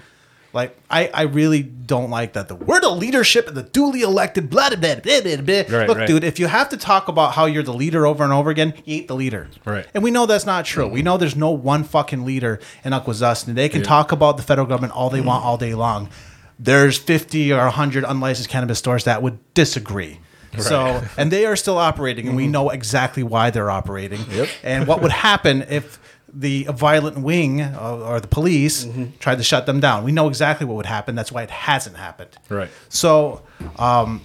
Like 0.52 0.76
I, 0.90 1.12
I 1.14 1.22
really 1.24 1.62
don't 1.62 2.10
like 2.10 2.34
that. 2.34 2.48
The 2.48 2.56
we're 2.56 2.82
the 2.82 2.90
leadership 2.90 3.48
and 3.48 3.56
the 3.56 3.64
duly 3.64 4.02
elected. 4.02 4.50
Blah 4.50 4.70
blah 4.70 4.78
blah 4.78 5.00
blah 5.02 5.22
blah. 5.22 5.36
blah. 5.38 5.56
Right, 5.56 5.88
Look, 5.88 5.98
right. 6.00 6.08
dude, 6.08 6.24
if 6.24 6.40
you 6.40 6.48
have 6.48 6.70
to 6.70 6.78
talk 6.78 7.08
about 7.08 7.34
how 7.34 7.46
you're 7.46 7.62
the 7.62 7.74
leader 7.74 8.08
over 8.08 8.24
and 8.24 8.34
over 8.34 8.50
again, 8.50 8.74
you 8.86 8.98
ain't 8.98 9.08
the 9.08 9.16
leader. 9.16 9.48
Right. 9.66 9.86
And 9.94 10.04
we 10.04 10.10
know 10.10 10.26
that's 10.26 10.48
not 10.48 10.66
true. 10.66 10.86
Mm-hmm. 10.86 10.94
We 10.94 11.02
know 11.04 11.18
there's 11.18 11.36
no 11.36 11.52
one 11.52 11.84
fucking 11.84 12.26
leader 12.26 12.60
in 12.84 12.94
Akwesasne. 12.94 13.54
They 13.54 13.70
can 13.70 13.84
talk 13.84 14.12
about 14.12 14.38
the 14.38 14.44
federal 14.44 14.66
government 14.66 14.94
all 14.94 15.12
they 15.12 15.20
mm-hmm. 15.20 15.28
want 15.28 15.46
all 15.46 15.58
day 15.58 15.76
long. 15.76 16.10
There's 16.58 16.98
50 16.98 17.54
or 17.54 17.64
100 17.66 18.04
unlicensed 18.04 18.50
cannabis 18.50 18.80
stores 18.80 19.04
that 19.04 19.22
would 19.22 19.38
disagree. 19.54 20.20
So, 20.58 21.04
and 21.18 21.32
they 21.32 21.46
are 21.46 21.56
still 21.56 21.78
operating, 21.78 22.28
and 22.28 22.36
we 22.36 22.48
know 22.48 22.70
exactly 22.70 23.24
why 23.24 23.50
they're 23.50 23.70
operating. 23.70 24.22
Yep. 24.32 24.50
And 24.64 24.88
what 24.88 25.02
would 25.02 25.12
happen 25.12 25.64
if 25.70 26.00
the 26.32 26.64
violent 26.66 27.20
wing 27.20 27.62
uh, 27.62 28.04
or 28.06 28.20
the 28.20 28.28
police 28.28 28.88
tried 29.20 29.38
to 29.38 29.44
shut 29.44 29.66
them 29.66 29.80
down? 29.80 30.04
We 30.04 30.12
know 30.12 30.28
exactly 30.28 30.66
what 30.66 30.76
would 30.78 30.86
happen. 30.86 31.16
That's 31.16 31.32
why 31.32 31.44
it 31.44 31.52
hasn't 31.52 31.98
happened. 31.98 32.38
Right. 32.50 32.70
So, 32.90 33.44
um, 33.78 34.22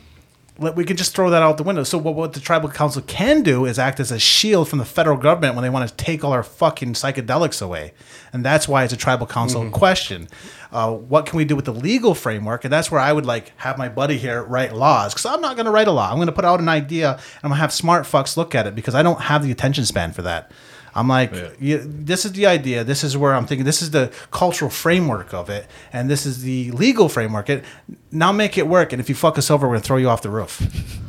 we 0.59 0.85
can 0.85 0.97
just 0.97 1.17
throw 1.17 1.31
that 1.31 1.43
out 1.43 1.57
the 1.57 1.65
window. 1.65 1.83
So, 1.83 1.99
what, 1.99 2.15
what 2.15 2.33
the 2.33 2.41
tribal 2.41 2.69
council 2.69 3.03
can 3.03 3.43
do 3.43 3.65
is 3.65 3.79
act 3.79 3.99
as 3.99 4.13
a 4.13 4.19
shield 4.21 4.69
from 4.69 4.79
the 4.79 4.85
federal 4.85 5.17
government 5.17 5.57
when 5.57 5.65
they 5.65 5.71
want 5.71 5.89
to 5.89 5.97
take 5.97 6.23
all 6.23 6.33
our 6.33 6.45
fucking 6.45 6.93
psychedelics 6.93 7.61
away, 7.61 7.93
and 8.33 8.45
that's 8.45 8.69
why 8.69 8.85
it's 8.85 8.93
a 8.93 8.97
tribal 8.97 9.27
council 9.27 9.69
question. 9.71 10.29
Uh, 10.71 10.93
what 10.93 11.27
can 11.27 11.37
we 11.37 11.45
do 11.45 11.55
with 11.55 11.65
the 11.65 11.73
legal 11.73 12.15
framework? 12.15 12.65
And 12.65 12.73
that's 12.73 12.91
where 12.91 13.01
I 13.01 13.13
would 13.13 13.27
like 13.27 13.53
have 13.59 13.79
my 13.79 13.89
buddy 13.89 14.19
here 14.19 14.43
write 14.43 14.75
laws 14.75 15.15
because 15.15 15.27
I'm 15.27 15.41
not 15.41 15.55
going 15.55 15.67
to 15.67 15.73
write 15.73 15.87
a 15.87 15.93
law. 15.93 16.11
I'm 16.11 16.17
going 16.17 16.27
to 16.27 16.33
put 16.33 16.45
out 16.45 16.59
an 16.59 16.69
idea 16.69 17.13
and 17.13 17.21
I'm 17.45 17.51
going 17.51 17.59
to 17.59 17.61
have 17.61 17.73
smart 17.73 18.05
fucks 18.05 18.37
look 18.37 18.57
at 18.57 18.67
it 18.67 18.75
because 18.75 18.97
I 18.97 19.05
don't 19.05 19.21
have 19.21 19.45
the 19.45 19.53
attention 19.53 19.85
span 19.85 20.13
for 20.13 20.23
that. 20.23 20.51
I'm 20.95 21.09
like, 21.09 21.33
you, 21.61 21.79
this 21.85 22.25
is 22.25 22.33
the 22.33 22.47
idea. 22.47 22.85
This 22.85 23.03
is 23.03 23.17
where 23.17 23.35
I'm 23.35 23.47
thinking. 23.47 23.65
This 23.65 23.83
is 23.83 23.91
the 23.91 24.13
cultural 24.31 24.71
framework 24.71 25.35
of 25.35 25.51
it, 25.51 25.67
and 25.93 26.09
this 26.09 26.25
is 26.25 26.43
the 26.43 26.71
legal 26.71 27.09
framework. 27.09 27.51
It 27.51 27.65
now 28.13 28.31
make 28.31 28.57
it 28.57 28.69
work. 28.69 28.93
And 28.93 29.01
if 29.01 29.09
you 29.09 29.15
fuck 29.15 29.37
us 29.37 29.51
over, 29.51 29.67
we're 29.67 29.75
gonna 29.75 29.83
throw 29.83 29.97
you 29.97 30.09
off 30.09 30.23
the 30.23 30.31
roof. 30.31 30.63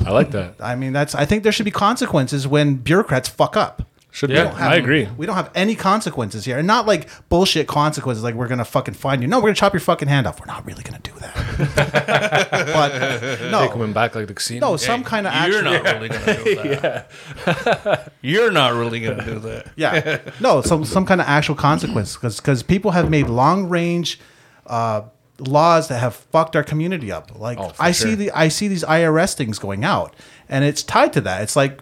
I 0.05 0.11
like 0.11 0.31
that. 0.31 0.55
I 0.59 0.75
mean, 0.75 0.93
that's. 0.93 1.13
I 1.13 1.25
think 1.25 1.43
there 1.43 1.51
should 1.51 1.65
be 1.65 1.71
consequences 1.71 2.47
when 2.47 2.75
bureaucrats 2.75 3.29
fuck 3.29 3.55
up. 3.55 3.83
Should 4.15 4.29
Yeah, 4.29 4.45
be. 4.45 4.49
Have- 4.55 4.71
I 4.71 4.75
agree. 4.75 5.09
We 5.17 5.25
don't 5.25 5.35
have 5.35 5.51
any 5.53 5.75
consequences 5.75 6.45
here, 6.45 6.57
and 6.57 6.65
not 6.65 6.85
like 6.87 7.09
bullshit 7.27 7.67
consequences. 7.67 8.23
Like 8.23 8.33
we're 8.33 8.47
gonna 8.47 8.63
fucking 8.63 8.93
find 8.93 9.21
you. 9.21 9.27
No, 9.27 9.39
we're 9.39 9.49
gonna 9.49 9.55
chop 9.55 9.73
your 9.73 9.81
fucking 9.81 10.07
hand 10.07 10.25
off. 10.25 10.39
We're 10.39 10.45
not 10.45 10.65
really 10.65 10.83
gonna 10.83 10.99
do 11.03 11.11
that. 11.19 11.35
but 12.73 13.51
no, 13.51 13.67
Coming 13.69 13.91
back 13.91 14.15
like 14.15 14.27
the 14.27 14.33
casino. 14.33 14.71
no, 14.71 14.77
some 14.77 15.03
kind 15.03 15.27
of 15.27 15.33
action. 15.33 15.65
You're 15.65 15.75
action. 15.75 15.83
not 15.83 15.95
really 15.95 16.09
gonna 16.09 16.43
do 16.43 16.75
that. 16.75 18.11
You're 18.21 18.51
not 18.51 18.73
really 18.73 19.01
gonna 19.01 19.25
do 19.25 19.39
that. 19.39 19.67
yeah 19.75 20.19
no 20.39 20.61
some 20.61 20.85
some 20.85 21.05
kind 21.05 21.19
of 21.21 21.27
actual 21.27 21.55
consequence 21.55 22.15
because 22.15 22.37
because 22.37 22.63
people 22.63 22.91
have 22.91 23.09
made 23.09 23.27
long 23.27 23.67
range 23.69 24.19
uh, 24.67 25.01
laws 25.39 25.89
that 25.89 25.99
have 25.99 26.15
fucked 26.15 26.55
our 26.55 26.63
community 26.63 27.11
up 27.11 27.37
like 27.37 27.57
Oh, 27.57 27.69
for 27.69 27.83
i 27.83 27.91
see 27.91 28.15
the 28.15 28.31
i 28.31 28.47
see 28.47 28.67
these 28.69 28.83
irs 28.85 29.33
things 29.33 29.59
going 29.59 29.83
out 29.83 30.15
and 30.49 30.63
it's 30.63 30.81
tied 30.83 31.11
to 31.13 31.21
that 31.21 31.43
it's 31.43 31.55
like 31.55 31.81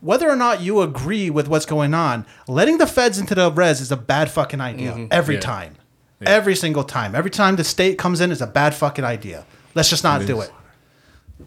whether 0.00 0.28
or 0.28 0.36
not 0.36 0.60
you 0.60 0.80
agree 0.80 1.30
with 1.30 1.48
what's 1.48 1.66
going 1.66 1.94
on 1.94 2.24
letting 2.46 2.78
the 2.78 2.86
feds 2.86 3.18
into 3.18 3.34
the 3.34 3.50
res 3.50 3.80
is 3.80 3.92
a 3.92 3.96
bad 3.96 4.30
fucking 4.30 4.60
idea 4.60 4.92
mm-hmm. 4.92 5.06
every 5.10 5.36
Yeah. 5.36 5.40
time 5.40 5.76
every 6.24 6.56
single 6.56 6.84
time 6.84 7.14
every 7.14 7.30
time 7.30 7.56
the 7.56 7.64
state 7.64 7.98
comes 7.98 8.20
in 8.20 8.30
is 8.30 8.42
a 8.42 8.46
bad 8.46 8.74
fucking 8.74 9.04
idea 9.04 9.44
let's 9.74 9.90
just 9.90 10.04
not 10.04 10.24
do 10.26 10.40
is. 10.40 10.48
it 10.48 10.54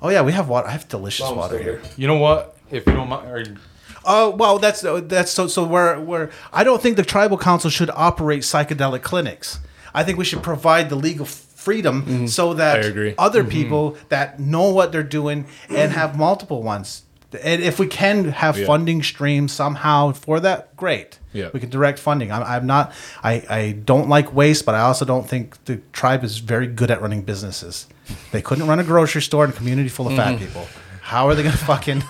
oh 0.02 0.10
yeah 0.10 0.22
we 0.22 0.32
have 0.32 0.48
water 0.48 0.68
i 0.68 0.72
have 0.72 0.88
delicious 0.88 1.30
water 1.30 1.58
here 1.58 1.82
You 1.98 2.08
know 2.08 2.18
what? 2.18 2.58
If 2.72 2.88
you 2.88 2.94
don't 2.94 3.10
mind, 3.10 3.28
or, 3.28 3.44
Oh 4.04 4.32
well, 4.32 4.58
that's 4.58 4.84
uh, 4.84 5.02
that's 5.04 5.32
so 5.32 5.48
so. 5.48 5.64
Where 5.64 6.00
where 6.00 6.32
I 6.52 6.64
don't 6.64 6.82
think 6.82 6.96
the 6.96 7.04
tribal 7.04 7.38
council 7.38 7.70
should 7.70 7.92
operate 7.92 8.42
psychedelic 8.42 9.04
clinics. 9.04 9.60
I 9.94 10.04
think 10.04 10.18
we 10.18 10.26
should 10.26 10.42
provide 10.42 10.90
the 10.90 10.96
legal 10.96 11.26
freedom 11.26 12.02
mm-hmm. 12.02 12.26
so 12.26 12.54
that 12.56 12.78
I 12.78 12.88
agree. 12.88 13.14
other 13.18 13.42
mm-hmm. 13.42 13.52
people 13.52 13.98
that 14.10 14.40
know 14.40 14.70
what 14.70 14.92
they're 14.92 15.04
doing 15.04 15.46
and 15.70 15.92
have 15.92 16.18
multiple 16.18 16.64
ones. 16.64 17.04
And 17.44 17.62
if 17.62 17.80
we 17.80 17.88
can 17.88 18.26
have 18.26 18.58
Yeah. 18.58 18.66
funding 18.66 19.04
streams 19.04 19.52
somehow 19.52 20.12
for 20.12 20.40
that, 20.42 20.76
great. 20.76 21.20
Yeah. 21.34 21.50
we 21.54 21.60
can 21.60 21.70
direct 21.70 21.98
funding. 22.00 22.32
I'm, 22.32 22.44
I'm 22.44 22.66
not. 22.68 22.92
I 23.24 23.44
I 23.50 23.72
don't 23.86 24.10
like 24.10 24.34
waste, 24.34 24.66
but 24.66 24.76
I 24.76 24.82
also 24.82 25.06
don't 25.06 25.28
think 25.28 25.64
the 25.66 25.80
tribe 25.94 26.24
is 26.24 26.40
very 26.40 26.68
good 26.68 26.92
at 26.92 27.02
running 27.02 27.22
businesses. 27.22 27.88
They 28.32 28.42
couldn't 28.42 28.68
run 28.68 28.80
a 28.80 28.84
grocery 28.84 29.22
store 29.22 29.46
in 29.46 29.52
a 29.52 29.54
community 29.54 29.90
full 29.90 30.08
of 30.08 30.16
fat 30.16 30.36
mm-hmm. 30.36 30.46
people. 30.46 30.68
How 31.02 31.28
are 31.28 31.36
they 31.36 31.44
going 31.44 31.56
to 31.58 31.66
fucking? 31.66 32.04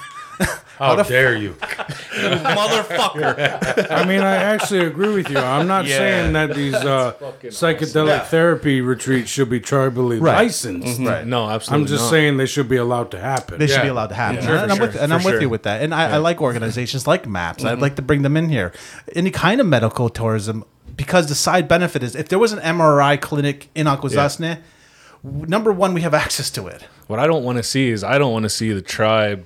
How 0.78 0.96
the 0.96 1.04
dare 1.04 1.36
you? 1.36 1.56
You 2.14 2.28
motherfucker. 2.28 3.90
I 3.92 4.06
mean, 4.06 4.22
I 4.22 4.36
actually 4.36 4.86
agree 4.86 5.14
with 5.14 5.30
you. 5.30 5.38
I'm 5.38 5.68
not 5.68 5.86
Yeah. 5.86 5.98
saying 5.98 6.34
that 6.34 6.54
these 6.56 6.74
uh, 6.76 7.14
psychedelic 7.44 8.26
therapy 8.26 8.82
retreats 8.82 9.30
should 9.30 9.50
be 9.50 9.60
tribally 9.60 10.22
Right. 10.22 10.36
licensed. 10.36 11.00
Right. 11.02 11.26
No, 11.26 11.50
absolutely. 11.50 11.84
I'm 11.84 11.88
just 11.88 12.04
not. 12.06 12.10
saying 12.10 12.38
they 12.38 12.46
should 12.46 12.68
be 12.70 12.76
allowed 12.78 13.12
to 13.12 13.20
happen. 13.20 13.60
They 13.60 13.68
should 13.68 13.78
Yeah. 13.78 13.84
be 13.84 13.88
allowed 13.90 14.08
to 14.08 14.16
happen. 14.16 14.44
Yeah, 14.44 14.64
and 14.64 14.72
I'm 14.72 14.80
with, 14.80 14.96
and 14.96 15.14
I'm 15.14 15.22
for 15.22 15.32
with 15.32 15.42
you 15.42 15.50
with 15.50 15.64
that. 15.64 15.82
And 15.82 15.94
I, 15.94 16.12
I 16.12 16.18
like 16.18 16.42
organizations 16.42 17.08
like 17.08 17.28
MAPS. 17.28 17.64
I'd 17.66 17.80
like 17.80 17.96
to 17.96 18.02
bring 18.02 18.22
them 18.24 18.36
in 18.38 18.50
here. 18.50 18.72
Any 19.16 19.32
kind 19.32 19.62
of 19.62 19.68
medical 19.68 20.10
tourism, 20.10 20.64
because 20.96 21.28
the 21.28 21.36
side 21.36 21.68
benefit 21.68 22.04
is 22.04 22.16
if 22.16 22.28
there 22.28 22.40
was 22.40 22.52
an 22.54 22.60
MRI 22.60 23.20
clinic 23.20 23.70
in 23.76 23.88
Akwesasne, 23.88 24.60
w 25.24 25.46
number 25.48 25.72
one, 25.72 25.94
we 25.94 26.02
have 26.02 26.14
access 26.14 26.50
to 26.52 26.68
it. 26.68 26.86
What 27.08 27.20
I 27.20 27.28
don't 27.28 27.44
want 27.44 27.58
to 27.58 27.64
see 27.64 27.90
is 27.90 28.04
I 28.04 28.18
don't 28.18 28.34
want 28.34 28.44
to 28.44 28.50
see 28.50 28.72
the 28.74 28.82
tribe 28.82 29.46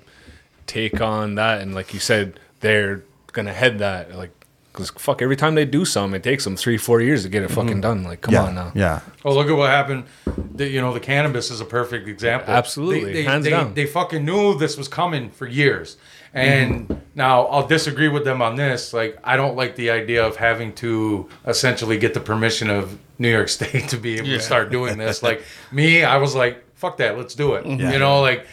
take 0.68 1.02
on 1.02 1.36
that 1.36 1.62
and 1.62 1.76
like 1.76 1.94
you 1.94 2.00
said 2.00 2.40
they're 2.60 3.04
gonna 3.34 3.54
head 3.54 3.80
that 3.80 4.16
like 4.16 4.32
because 4.72 4.90
fuck 4.92 5.22
every 5.22 5.36
time 5.36 5.56
they 5.56 5.64
do 5.66 5.86
something 5.86 6.16
it 6.18 6.24
takes 6.24 6.44
them 6.44 6.56
three 6.56 6.78
four 6.78 7.02
years 7.02 7.24
to 7.24 7.30
get 7.30 7.44
it 7.44 7.50
fucking 7.50 7.72
mm-hmm. 7.72 7.82
done 7.82 8.04
like 8.04 8.22
come 8.22 8.36
on 8.36 8.56
now 8.56 8.72
Yeah. 8.76 9.00
Oh, 9.24 9.34
look 9.34 9.48
at 9.48 9.56
what 9.56 9.70
happened. 9.70 10.04
The, 10.54 10.68
you 10.68 10.82
know, 10.82 10.94
the 10.94 11.00
cannabis 11.00 11.50
is 11.50 11.62
a 11.62 11.66
perfect 11.66 12.08
example. 12.08 12.54
Absolutely, 12.54 13.06
They, 13.06 13.14
they, 13.14 13.24
hands 13.24 13.44
they, 13.46 13.50
down. 13.52 13.74
they 13.74 13.86
fucking 13.86 14.24
knew 14.26 14.58
this 14.58 14.78
was 14.78 14.88
coming 14.88 15.30
for 15.30 15.48
years. 15.48 15.98
And 16.34 16.90
mm-hmm. 16.90 17.02
now 17.16 17.46
I'll 17.46 17.66
disagree 17.68 18.10
with 18.10 18.26
them 18.26 18.42
on 18.42 18.56
this. 18.58 18.94
Like, 18.94 19.18
I 19.24 19.38
don't 19.38 19.56
like 19.56 19.76
the 19.78 19.90
idea 19.92 20.26
of 20.26 20.36
having 20.36 20.74
to 20.76 21.30
essentially 21.48 21.98
get 21.98 22.14
the 22.14 22.20
permission 22.20 22.70
of 22.70 22.98
New 23.18 23.30
York 23.32 23.48
State 23.58 23.88
to 23.90 23.98
be 23.98 24.18
able 24.18 24.28
Yeah. 24.28 24.38
to 24.38 24.44
start 24.44 24.70
doing 24.72 24.98
this. 24.98 25.24
Like, 25.24 25.44
me, 25.72 26.04
I 26.04 26.18
was 26.18 26.36
like, 26.36 26.64
fuck 26.76 26.98
that, 26.98 27.18
let's 27.18 27.36
do 27.36 27.56
it. 27.56 27.66
You 27.66 28.00
know, 28.00 28.22
like, 28.22 28.46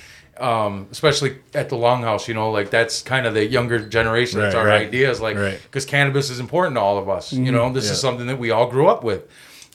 um, 0.43 0.89
especially 0.91 1.37
at 1.55 1.69
the 1.69 1.77
Longhouse, 1.77 2.27
you 2.29 2.35
know, 2.35 2.51
like 2.51 2.69
that's 2.71 3.01
kind 3.03 3.27
of 3.27 3.35
the 3.35 3.47
younger 3.47 3.79
generation. 3.79 4.41
That's 4.41 4.55
Right, 4.55 4.61
our 4.61 4.67
right. 4.67 4.87
ideas. 4.87 5.21
Like, 5.21 5.37
Right. 5.37 5.61
because 5.63 5.85
cannabis 5.87 6.31
is 6.31 6.41
important 6.41 6.77
to 6.77 6.81
all 6.81 6.99
of 6.99 7.09
us. 7.09 7.33
You 7.33 7.53
know, 7.53 7.73
this 7.73 7.89
is 7.91 8.01
something 8.01 8.27
that 8.27 8.39
we 8.39 8.51
all 8.51 8.67
grew 8.67 8.89
up 8.89 9.05
with, 9.05 9.23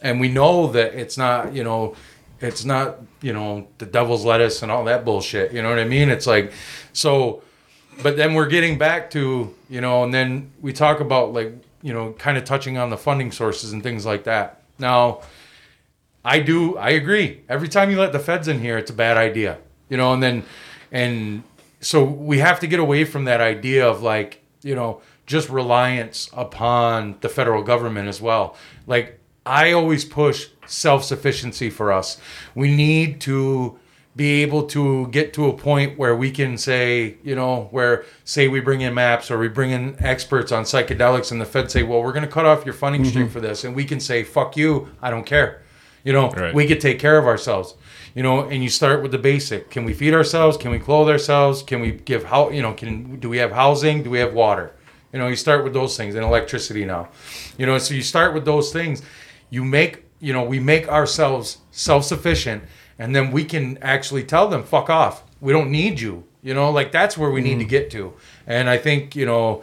and 0.02 0.20
we 0.20 0.28
know 0.28 0.68
that 0.74 0.94
it's 0.94 1.18
not, 1.18 1.54
you 1.54 1.64
know, 1.64 1.96
it's 2.42 2.66
not, 2.66 2.98
you 3.22 3.34
know, 3.34 3.68
the 3.80 3.86
devil's 3.86 4.24
lettuce 4.26 4.62
and 4.62 4.72
all 4.72 4.84
that 4.86 5.06
bullshit. 5.06 5.54
You 5.54 5.62
know 5.64 5.70
what 5.70 5.80
I 5.80 5.86
mean? 5.86 6.10
It's 6.10 6.28
like, 6.28 6.52
so, 6.94 7.42
but 8.04 8.18
then 8.18 8.34
we're 8.36 8.46
getting 8.48 8.78
back 8.78 9.10
to, 9.12 9.56
you 9.70 9.82
know, 9.82 10.04
and 10.04 10.14
then 10.14 10.52
we 10.62 10.72
talk 10.74 11.00
about 11.00 11.34
like, 11.34 11.54
you 11.82 11.94
know, 11.94 12.12
kind 12.20 12.38
of 12.38 12.44
touching 12.44 12.78
on 12.78 12.90
the 12.90 12.98
funding 12.98 13.32
sources 13.32 13.72
and 13.72 13.82
things 13.82 14.06
like 14.06 14.26
that. 14.26 14.62
Now, 14.78 15.22
I 16.26 16.40
do. 16.40 16.78
I 16.78 16.90
agree. 16.90 17.42
Every 17.48 17.70
time 17.70 17.90
you 17.90 17.98
let 18.00 18.12
the 18.12 18.20
feds 18.20 18.48
in 18.50 18.60
here, 18.60 18.78
it's 18.78 18.92
a 18.92 18.94
bad 18.94 19.16
idea. 19.18 19.58
You 19.90 19.98
know, 19.98 20.14
and 20.14 20.22
then 20.22 20.44
and 20.92 21.44
so 21.80 22.04
we 22.04 22.40
have 22.40 22.60
to 22.62 22.68
get 22.68 22.80
away 22.80 23.06
from 23.06 23.26
that 23.26 23.42
idea 23.42 23.88
of 23.88 24.02
like 24.02 24.44
you 24.62 24.76
know 24.76 25.02
just 25.26 25.50
reliance 25.50 26.30
upon 26.34 27.18
the 27.22 27.30
federal 27.30 27.64
government 27.64 28.08
as 28.08 28.22
well. 28.22 28.56
Like 28.86 29.20
I 29.46 29.72
always 29.72 30.06
push 30.06 30.48
self 30.66 31.04
sufficiency 31.04 31.70
for 31.70 31.92
us. 31.92 32.20
We 32.56 32.76
need 32.76 33.22
to 33.22 33.80
be 34.16 34.42
able 34.42 34.64
to 34.64 35.08
get 35.10 35.32
to 35.32 35.46
a 35.46 35.54
point 35.54 35.98
where 35.98 36.16
we 36.16 36.32
can 36.32 36.58
say, 36.58 37.18
you 37.24 37.36
know, 37.36 37.68
where 37.70 38.04
say 38.26 38.48
we 38.48 38.60
bring 38.60 38.82
in 38.82 38.94
MAPS 38.96 39.30
or 39.30 39.38
we 39.38 39.48
bring 39.48 39.70
in 39.70 39.96
experts 40.00 40.52
on 40.52 40.64
psychedelics 40.64 41.32
and 41.32 41.40
the 41.40 41.46
Fed 41.46 41.70
say, 41.70 41.84
well, 41.84 42.02
we're 42.02 42.14
going 42.14 42.26
to 42.26 42.32
cut 42.32 42.44
off 42.46 42.66
your 42.66 42.74
funding 42.74 43.06
stream 43.06 43.26
mm-hmm. 43.26 43.34
for 43.34 43.40
this. 43.40 43.64
And 43.64 43.76
we 43.76 43.86
can 43.86 44.00
say, 44.00 44.24
fuck 44.24 44.58
you, 44.58 44.90
I 45.04 45.12
don't 45.12 45.26
care. 45.26 45.62
You 46.04 46.14
know, 46.14 46.32
Right. 46.32 46.54
we 46.54 46.66
could 46.66 46.82
take 46.82 46.98
care 47.00 47.20
of 47.20 47.26
ourselves. 47.28 47.76
You 48.18 48.24
know, 48.24 48.46
and 48.50 48.64
you 48.64 48.70
start 48.70 49.04
with 49.04 49.12
the 49.12 49.20
basic. 49.20 49.70
Can 49.70 49.86
we 49.86 49.94
feed 49.94 50.16
ourselves? 50.16 50.58
Can 50.58 50.72
we 50.72 50.80
clothe 50.80 51.08
ourselves? 51.08 51.62
Can 51.62 51.82
we 51.82 51.92
give 51.92 52.24
how 52.24 52.50
you 52.50 52.64
know, 52.64 52.74
can 52.74 53.20
do 53.20 53.30
we 53.30 53.38
have 53.38 53.52
housing? 53.52 54.02
Do 54.02 54.10
we 54.10 54.18
have 54.18 54.34
water? 54.34 54.74
You 55.14 55.20
know, 55.20 55.28
you 55.28 55.36
start 55.36 55.64
with 55.64 55.74
those 55.74 55.96
things 55.96 56.16
and 56.16 56.26
electricity 56.26 56.84
now. 56.84 57.10
You 57.60 57.68
know, 57.68 57.78
so 57.78 57.94
you 57.94 58.02
start 58.02 58.34
with 58.34 58.44
those 58.44 58.74
things. 58.74 59.04
You 59.52 59.64
make, 59.64 60.04
you 60.20 60.34
know, 60.34 60.44
we 60.44 60.60
make 60.60 60.90
ourselves 60.90 61.60
self-sufficient 61.70 62.64
and 62.98 63.16
then 63.16 63.30
we 63.30 63.44
can 63.44 63.78
actually 63.84 64.24
tell 64.24 64.48
them 64.48 64.64
fuck 64.64 64.90
off. 64.90 65.24
we 65.40 65.54
don't 65.54 65.70
need 65.70 66.00
you. 66.00 66.24
You 66.42 66.56
know, 66.56 66.72
like 66.72 66.92
that's 66.92 67.20
where 67.20 67.30
we 67.30 67.42
need 67.42 67.60
to 67.60 67.66
mm. 67.66 67.70
get 67.70 67.92
to. 67.92 68.14
And 68.48 68.68
I 68.68 68.80
think 68.80 69.16
you 69.16 69.28
know, 69.28 69.62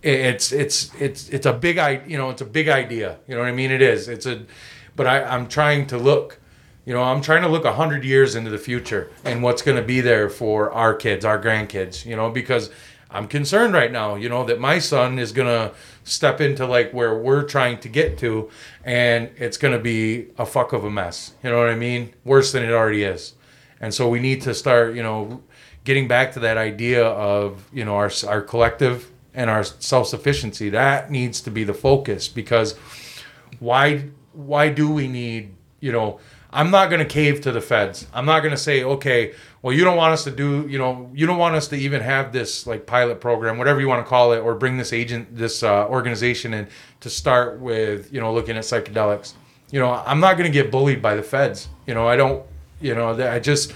it's 0.00 0.52
it's 0.52 0.94
it's 1.00 1.28
it's 1.30 1.46
a 1.46 1.52
big 1.52 1.78
i 1.78 2.02
you 2.06 2.18
know 2.18 2.30
it's 2.30 2.42
a 2.42 2.46
big 2.46 2.68
idea. 2.68 3.18
You 3.26 3.34
know 3.34 3.40
what 3.40 3.48
I 3.48 3.52
mean? 3.52 3.72
It 3.72 3.82
is. 3.82 4.08
It's 4.08 4.26
a, 4.26 4.44
but 4.94 5.08
I 5.08 5.24
I'm 5.24 5.48
trying 5.48 5.88
to 5.88 5.98
look. 5.98 6.38
You 6.84 6.92
know, 6.92 7.02
I'm 7.02 7.22
trying 7.22 7.42
to 7.42 7.48
look 7.48 7.64
a 7.64 7.72
hundred 7.72 8.04
years 8.04 8.34
into 8.34 8.50
the 8.50 8.58
future 8.58 9.10
and 9.24 9.42
what's 9.42 9.62
going 9.62 9.76
to 9.76 9.82
be 9.82 10.00
there 10.00 10.28
for 10.28 10.70
our 10.72 10.94
kids, 10.94 11.24
our 11.24 11.40
grandkids. 11.40 12.04
You 12.04 12.16
know, 12.16 12.30
because 12.30 12.70
I'm 13.10 13.28
concerned 13.28 13.74
right 13.74 13.90
now. 13.90 14.16
You 14.16 14.28
know 14.28 14.44
that 14.44 14.60
my 14.60 14.78
son 14.78 15.18
is 15.18 15.32
going 15.32 15.48
to 15.48 15.74
step 16.02 16.40
into 16.40 16.66
like 16.66 16.92
where 16.92 17.16
we're 17.16 17.44
trying 17.44 17.78
to 17.78 17.88
get 17.88 18.18
to, 18.18 18.50
and 18.84 19.30
it's 19.36 19.56
going 19.56 19.72
to 19.72 19.80
be 19.80 20.26
a 20.36 20.44
fuck 20.44 20.72
of 20.72 20.84
a 20.84 20.90
mess. 20.90 21.32
You 21.42 21.50
know 21.50 21.58
what 21.58 21.70
I 21.70 21.76
mean? 21.76 22.12
Worse 22.24 22.52
than 22.52 22.64
it 22.64 22.72
already 22.72 23.04
is. 23.04 23.34
And 23.80 23.94
so 23.94 24.08
we 24.08 24.20
need 24.20 24.42
to 24.42 24.54
start, 24.54 24.94
you 24.94 25.02
know, 25.02 25.42
getting 25.84 26.08
back 26.08 26.32
to 26.32 26.40
that 26.40 26.56
idea 26.56 27.06
of, 27.06 27.68
you 27.72 27.84
know, 27.84 27.96
our 27.96 28.10
our 28.26 28.42
collective 28.42 29.10
and 29.32 29.48
our 29.48 29.64
self 29.64 30.08
sufficiency. 30.08 30.70
That 30.70 31.10
needs 31.10 31.40
to 31.42 31.50
be 31.50 31.64
the 31.64 31.74
focus 31.74 32.28
because 32.28 32.76
why 33.58 34.08
why 34.32 34.68
do 34.70 34.90
we 34.90 35.08
need 35.08 35.54
you 35.80 35.92
know 35.92 36.18
i'm 36.54 36.70
not 36.70 36.88
going 36.88 37.00
to 37.00 37.04
cave 37.04 37.40
to 37.42 37.52
the 37.52 37.60
feds. 37.60 38.06
I'm 38.14 38.24
not 38.24 38.40
going 38.40 38.52
to 38.52 38.56
say 38.68 38.82
okay 38.84 39.34
well 39.60 39.74
you 39.74 39.84
don't 39.84 39.96
want 39.96 40.12
us 40.12 40.24
to 40.24 40.30
do 40.30 40.66
you 40.68 40.78
know 40.78 41.10
you 41.12 41.26
don't 41.26 41.36
want 41.38 41.54
us 41.56 41.68
to 41.68 41.76
even 41.76 42.00
have 42.00 42.32
this 42.32 42.66
like 42.66 42.86
pilot 42.86 43.20
program 43.20 43.58
whatever 43.58 43.80
you 43.80 43.88
want 43.88 44.04
to 44.04 44.08
call 44.08 44.32
it 44.32 44.38
or 44.38 44.54
bring 44.54 44.78
this 44.78 44.92
agent 44.92 45.36
this 45.36 45.62
uh, 45.62 45.86
organization 45.88 46.54
in 46.54 46.68
to 47.00 47.10
start 47.10 47.60
with 47.60 48.12
you 48.12 48.20
know 48.20 48.32
looking 48.32 48.56
at 48.56 48.64
psychedelics. 48.64 49.34
You 49.70 49.80
know 49.80 49.90
i'm 49.90 50.20
not 50.20 50.38
going 50.38 50.50
to 50.50 50.52
get 50.52 50.70
bullied 50.70 51.02
by 51.02 51.14
the 51.16 51.22
feds. 51.22 51.68
You 51.86 51.94
know 51.94 52.06
i 52.08 52.16
don't 52.16 52.44
you 52.80 52.94
know 52.94 53.10
i 53.30 53.38
just 53.38 53.74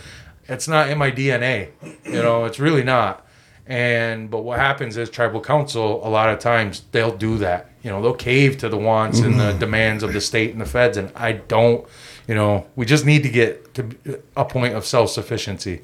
it's 0.48 0.68
not 0.68 0.88
in 0.88 0.96
my 0.96 1.10
dna 1.10 1.68
you 2.04 2.22
know 2.22 2.44
it's 2.44 2.58
really 2.58 2.84
not. 2.84 3.26
And 3.66 4.30
but 4.30 4.44
what 4.44 4.58
happens 4.58 4.96
is 4.96 5.10
tribal 5.10 5.42
council 5.42 6.00
a 6.06 6.08
lot 6.08 6.30
of 6.30 6.38
times 6.38 6.84
they'll 6.92 7.16
do 7.16 7.36
that. 7.38 7.68
You 7.82 7.90
know, 7.90 8.02
they'll 8.02 8.14
cave 8.14 8.58
to 8.58 8.68
the 8.68 8.76
wants 8.76 9.20
and 9.20 9.38
the 9.38 9.52
demands 9.52 10.02
of 10.02 10.12
the 10.12 10.20
state 10.20 10.52
and 10.52 10.60
the 10.60 10.66
feds. 10.66 10.96
And 10.96 11.12
I 11.14 11.32
don't, 11.32 11.86
you 12.28 12.34
know, 12.34 12.66
we 12.76 12.86
just 12.86 13.04
need 13.06 13.22
to 13.24 13.28
get 13.30 13.74
to 13.74 14.22
a 14.36 14.44
point 14.44 14.74
of 14.74 14.84
self 14.86 15.10
sufficiency. 15.10 15.80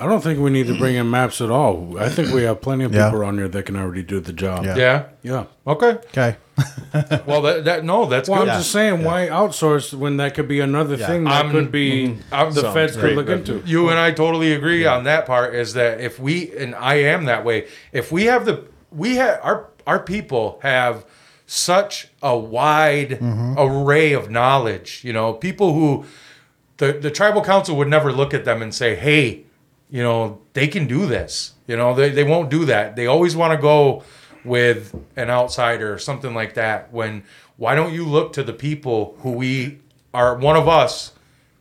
I 0.00 0.06
don't 0.06 0.20
think 0.22 0.38
we 0.38 0.50
need 0.50 0.68
to 0.68 0.78
bring 0.78 0.94
in 0.94 1.10
MAPS 1.10 1.40
at 1.40 1.50
all. 1.50 1.98
I 1.98 2.08
think 2.08 2.32
we 2.32 2.44
have 2.44 2.60
plenty 2.60 2.84
of 2.84 2.94
Yeah. 2.94 3.06
people 3.06 3.20
around 3.20 3.38
here 3.38 3.48
that 3.48 3.66
can 3.66 3.74
already 3.74 4.04
do 4.04 4.20
the 4.20 4.32
job. 4.32 4.64
Yeah. 4.64 4.76
Yeah. 4.76 5.04
Yeah. 5.22 5.44
Okay. 5.66 5.98
Okay. 6.10 6.36
Well, 7.26 7.42
that, 7.42 7.64
that 7.64 7.84
no, 7.84 8.06
that's 8.06 8.28
Well, 8.28 8.40
good. 8.40 8.48
I'm 8.50 8.58
just 8.60 8.70
saying, 8.72 9.02
why 9.04 9.26
outsource 9.28 9.92
when 9.94 10.16
that 10.18 10.34
could 10.34 10.46
be 10.48 10.60
another 10.60 10.94
Yeah. 10.96 11.06
thing 11.06 11.24
that 11.24 11.32
I'm- 11.44 11.50
could 11.50 11.70
be 11.72 12.16
I'm- 12.32 12.52
the 12.52 12.70
feds 12.72 12.96
could 12.96 13.14
look 13.16 13.28
into. 13.28 13.60
You 13.66 13.88
and 13.90 13.98
I 13.98 14.10
totally 14.12 14.52
agree 14.52 14.86
on 14.86 15.04
that 15.04 15.26
part. 15.26 15.54
Is 15.54 15.74
that 15.74 16.00
if 16.00 16.18
we 16.20 16.52
and 16.56 16.74
I 16.76 16.94
am 16.96 17.24
that 17.26 17.44
way. 17.44 17.66
If 17.92 18.10
we 18.12 18.24
have 18.26 18.44
the 18.44 18.64
we 18.92 19.16
have 19.16 19.40
our 19.42 19.66
our 19.86 19.98
people 20.00 20.58
have 20.62 21.04
such 21.50 22.08
a 22.22 22.36
wide 22.36 23.10
mm-hmm. 23.10 23.54
array 23.56 24.12
of 24.12 24.30
knowledge. 24.30 25.00
You 25.02 25.14
know, 25.14 25.32
people 25.32 25.72
who 25.72 26.04
the 26.76 26.92
the 26.92 27.10
tribal 27.10 27.42
council 27.42 27.74
would 27.76 27.88
never 27.88 28.12
look 28.12 28.34
at 28.34 28.44
them 28.44 28.60
and 28.60 28.72
say, 28.74 28.94
"Hey, 28.94 29.44
you 29.90 30.02
know, 30.02 30.40
they 30.52 30.68
can 30.68 30.86
do 30.86 31.06
this." 31.06 31.54
You 31.66 31.76
know, 31.76 31.94
they 31.94 32.10
they 32.10 32.24
won't 32.24 32.50
do 32.50 32.66
that. 32.66 32.96
They 32.96 33.06
always 33.06 33.34
want 33.34 33.52
to 33.52 33.60
go 33.60 34.04
with 34.44 34.94
an 35.16 35.30
outsider 35.30 35.92
or 35.92 35.98
something 35.98 36.34
like 36.34 36.54
that. 36.54 36.92
When 36.92 37.24
why 37.56 37.74
don't 37.74 37.94
you 37.94 38.04
look 38.04 38.34
to 38.34 38.42
the 38.42 38.52
people 38.52 39.16
who 39.20 39.32
we 39.32 39.78
are 40.12 40.36
one 40.36 40.56
of 40.56 40.68
us 40.68 41.12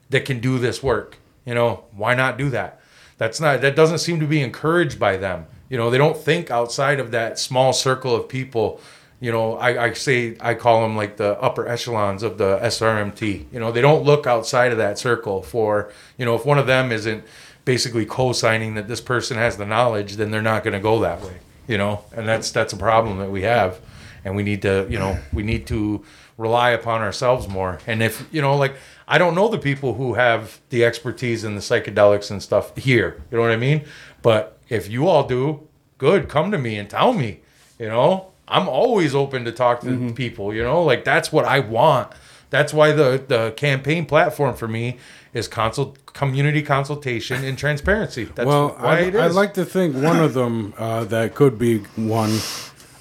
that 0.09 0.25
can 0.25 0.39
do 0.39 0.59
this 0.59 0.83
work. 0.83 1.17
You 1.45 1.55
know, 1.55 1.85
why 1.91 2.13
not 2.13 2.37
do 2.37 2.49
that? 2.49 2.81
That's 3.17 3.39
not 3.39 3.61
that 3.61 3.77
doesn't 3.77 3.99
seem 3.99 4.19
to 4.19 4.27
be 4.27 4.41
encouraged 4.41 4.99
by 4.99 5.15
them. 5.15 5.47
You 5.69 5.77
know, 5.77 5.89
they 5.89 5.97
don't 5.97 6.17
think 6.17 6.51
outside 6.51 6.99
of 6.99 7.11
that 7.11 7.39
small 7.39 7.71
circle 7.71 8.13
of 8.13 8.27
people. 8.27 8.81
You 9.19 9.31
know, 9.31 9.57
I, 9.57 9.85
I 9.85 9.93
say 9.93 10.37
I 10.39 10.53
call 10.53 10.83
them 10.83 10.95
like 10.95 11.17
the 11.17 11.39
upper 11.41 11.67
echelons 11.67 12.21
of 12.21 12.37
the 12.37 12.59
SRMT. 12.59 13.45
You 13.51 13.59
know, 13.59 13.71
they 13.71 13.81
don't 13.81 14.03
look 14.03 14.27
outside 14.27 14.71
of 14.71 14.77
that 14.77 14.99
circle 14.99 15.41
for, 15.41 15.91
you 16.17 16.25
know, 16.25 16.35
if 16.35 16.45
one 16.45 16.59
of 16.59 16.67
them 16.67 16.91
isn't 16.91 17.23
basically 17.65 18.05
co-signing 18.05 18.75
that 18.75 18.87
this 18.87 19.01
person 19.01 19.37
has 19.37 19.57
the 19.57 19.65
knowledge, 19.65 20.17
then 20.17 20.29
they're 20.29 20.41
not 20.41 20.63
going 20.63 20.73
to 20.73 20.79
go 20.79 20.99
that 20.99 21.21
way. 21.21 21.37
You 21.67 21.77
know, 21.77 22.05
and 22.15 22.27
that's 22.27 22.51
that's 22.51 22.73
a 22.73 22.77
problem 22.77 23.17
that 23.17 23.31
we 23.31 23.41
have 23.41 23.81
and 24.27 24.35
we 24.35 24.43
need 24.43 24.61
to 24.61 24.85
you 24.89 24.99
know 24.99 25.17
we 25.31 25.41
need 25.41 25.65
to 25.65 26.03
rely 26.37 26.71
upon 26.71 27.01
ourselves 27.01 27.47
more 27.47 27.79
and 27.87 28.03
if 28.03 28.27
you 28.31 28.41
know 28.41 28.55
like 28.57 28.75
i 29.07 29.17
don't 29.17 29.33
know 29.33 29.47
the 29.47 29.57
people 29.57 29.93
who 29.93 30.15
have 30.15 30.59
the 30.69 30.83
expertise 30.83 31.45
in 31.45 31.55
the 31.55 31.61
psychedelics 31.61 32.29
and 32.29 32.43
stuff 32.43 32.75
here 32.75 33.23
you 33.31 33.37
know 33.37 33.41
what 33.41 33.51
i 33.51 33.55
mean 33.55 33.83
but 34.21 34.59
if 34.67 34.89
you 34.89 35.07
all 35.07 35.25
do 35.25 35.65
good 35.97 36.27
come 36.27 36.51
to 36.51 36.57
me 36.57 36.77
and 36.77 36.89
tell 36.89 37.13
me 37.13 37.39
you 37.79 37.87
know 37.87 38.31
i'm 38.47 38.67
always 38.67 39.13
open 39.15 39.45
to 39.45 39.51
talk 39.51 39.81
to 39.81 40.13
people 40.13 40.53
you 40.53 40.63
know 40.63 40.83
like 40.83 41.03
that's 41.03 41.31
what 41.31 41.45
i 41.45 41.59
want 41.59 42.11
that's 42.49 42.73
why 42.73 42.91
the 42.91 43.23
the 43.27 43.51
campaign 43.57 44.05
platform 44.05 44.55
for 44.55 44.67
me 44.67 44.97
is 45.33 45.47
consult 45.47 46.05
community 46.13 46.61
consultation 46.61 47.43
and 47.43 47.57
transparency 47.57 48.23
that's 48.23 48.47
well, 48.47 48.69
why 48.79 48.97
I, 48.97 48.99
it 49.01 49.15
is 49.15 49.21
I'd 49.21 49.31
like 49.33 49.53
to 49.55 49.65
think 49.65 49.95
one 49.95 50.17
of 50.19 50.33
them 50.33 50.73
uh, 50.77 51.03
that 51.05 51.35
could 51.35 51.57
be 51.59 51.79
one. 51.95 52.39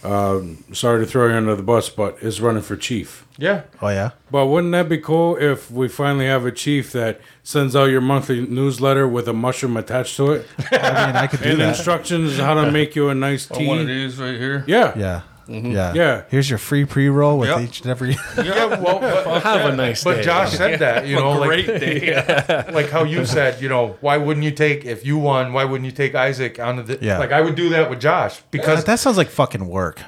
Um 0.04 0.62
sorry 0.72 1.04
to 1.04 1.10
throw 1.10 1.26
you 1.28 1.34
under 1.34 1.56
the 1.56 1.62
bus, 1.62 1.88
but 1.88 2.18
is 2.20 2.40
running 2.40 2.62
for 2.62 2.76
chief. 2.76 3.26
yeah 3.38 3.62
Oh 3.82 3.88
yeah. 3.88 4.10
But 4.30 4.46
wouldn't 4.46 4.72
that 4.72 4.88
be 4.88 4.98
cool 4.98 5.36
if 5.36 5.70
we 5.70 5.88
finally 5.88 6.26
have 6.26 6.44
a 6.44 6.52
chief 6.52 6.92
that 6.92 7.20
sends 7.42 7.74
out 7.74 7.86
your 7.86 8.02
monthly 8.02 8.46
newsletter 8.46 9.08
with 9.08 9.26
a 9.26 9.32
mushroom 9.32 9.76
attached 9.76 10.16
to 10.18 10.32
it 10.32 10.46
I 10.72 11.06
mean, 11.06 11.16
I 11.16 11.26
could 11.26 11.42
do 11.42 11.50
and 11.50 11.60
that. 11.60 11.68
instructions 11.70 12.38
how 12.38 12.54
to 12.54 12.70
make 12.70 12.94
you 12.94 13.08
a 13.08 13.14
nice 13.14 13.48
Oh, 13.50 13.60
one 13.64 13.80
of 13.80 13.86
these 13.86 14.18
right 14.18 14.36
here. 14.38 14.62
Yeah. 14.66 14.96
Yeah. 14.96 15.22
Mm-hmm. 15.48 15.70
Yeah. 15.72 15.92
Yeah. 15.94 16.22
Here's 16.28 16.48
your 16.50 16.58
free 16.58 16.84
pre-roll 16.84 17.38
with 17.38 17.48
Yep. 17.50 17.60
each 17.60 17.80
and 17.82 17.90
every. 17.90 18.16
yeah 18.36 18.66
well 18.80 18.98
but, 19.00 19.42
Have 19.42 19.72
a 19.72 19.76
nice 19.76 20.02
but 20.02 20.16
day. 20.16 20.22
josh 20.22 20.52
said 20.52 20.80
that 20.80 21.06
you 21.06 21.16
know 21.20 21.32
like 21.38 21.48
Great 21.48 21.66
day. 21.80 22.64
like 22.72 22.90
how 22.90 23.04
you 23.04 23.24
said, 23.24 23.60
you 23.62 23.68
know, 23.68 23.96
why 24.00 24.16
wouldn't 24.16 24.44
you 24.44 24.50
take 24.50 24.84
if 24.84 25.06
you 25.06 25.18
won? 25.18 25.52
Why 25.52 25.64
wouldn't 25.64 25.84
you 25.86 25.92
take 25.96 26.14
Isaac 26.14 26.58
on 26.58 26.84
the? 26.84 26.98
Yeah. 27.00 27.18
Like 27.18 27.32
I 27.32 27.40
would 27.40 27.54
do 27.54 27.68
that 27.70 27.88
with 27.90 28.00
Josh 28.00 28.40
because 28.50 28.84
that 28.84 28.98
sounds 28.98 29.16
like 29.16 29.28
fucking 29.28 29.66
work. 29.68 30.00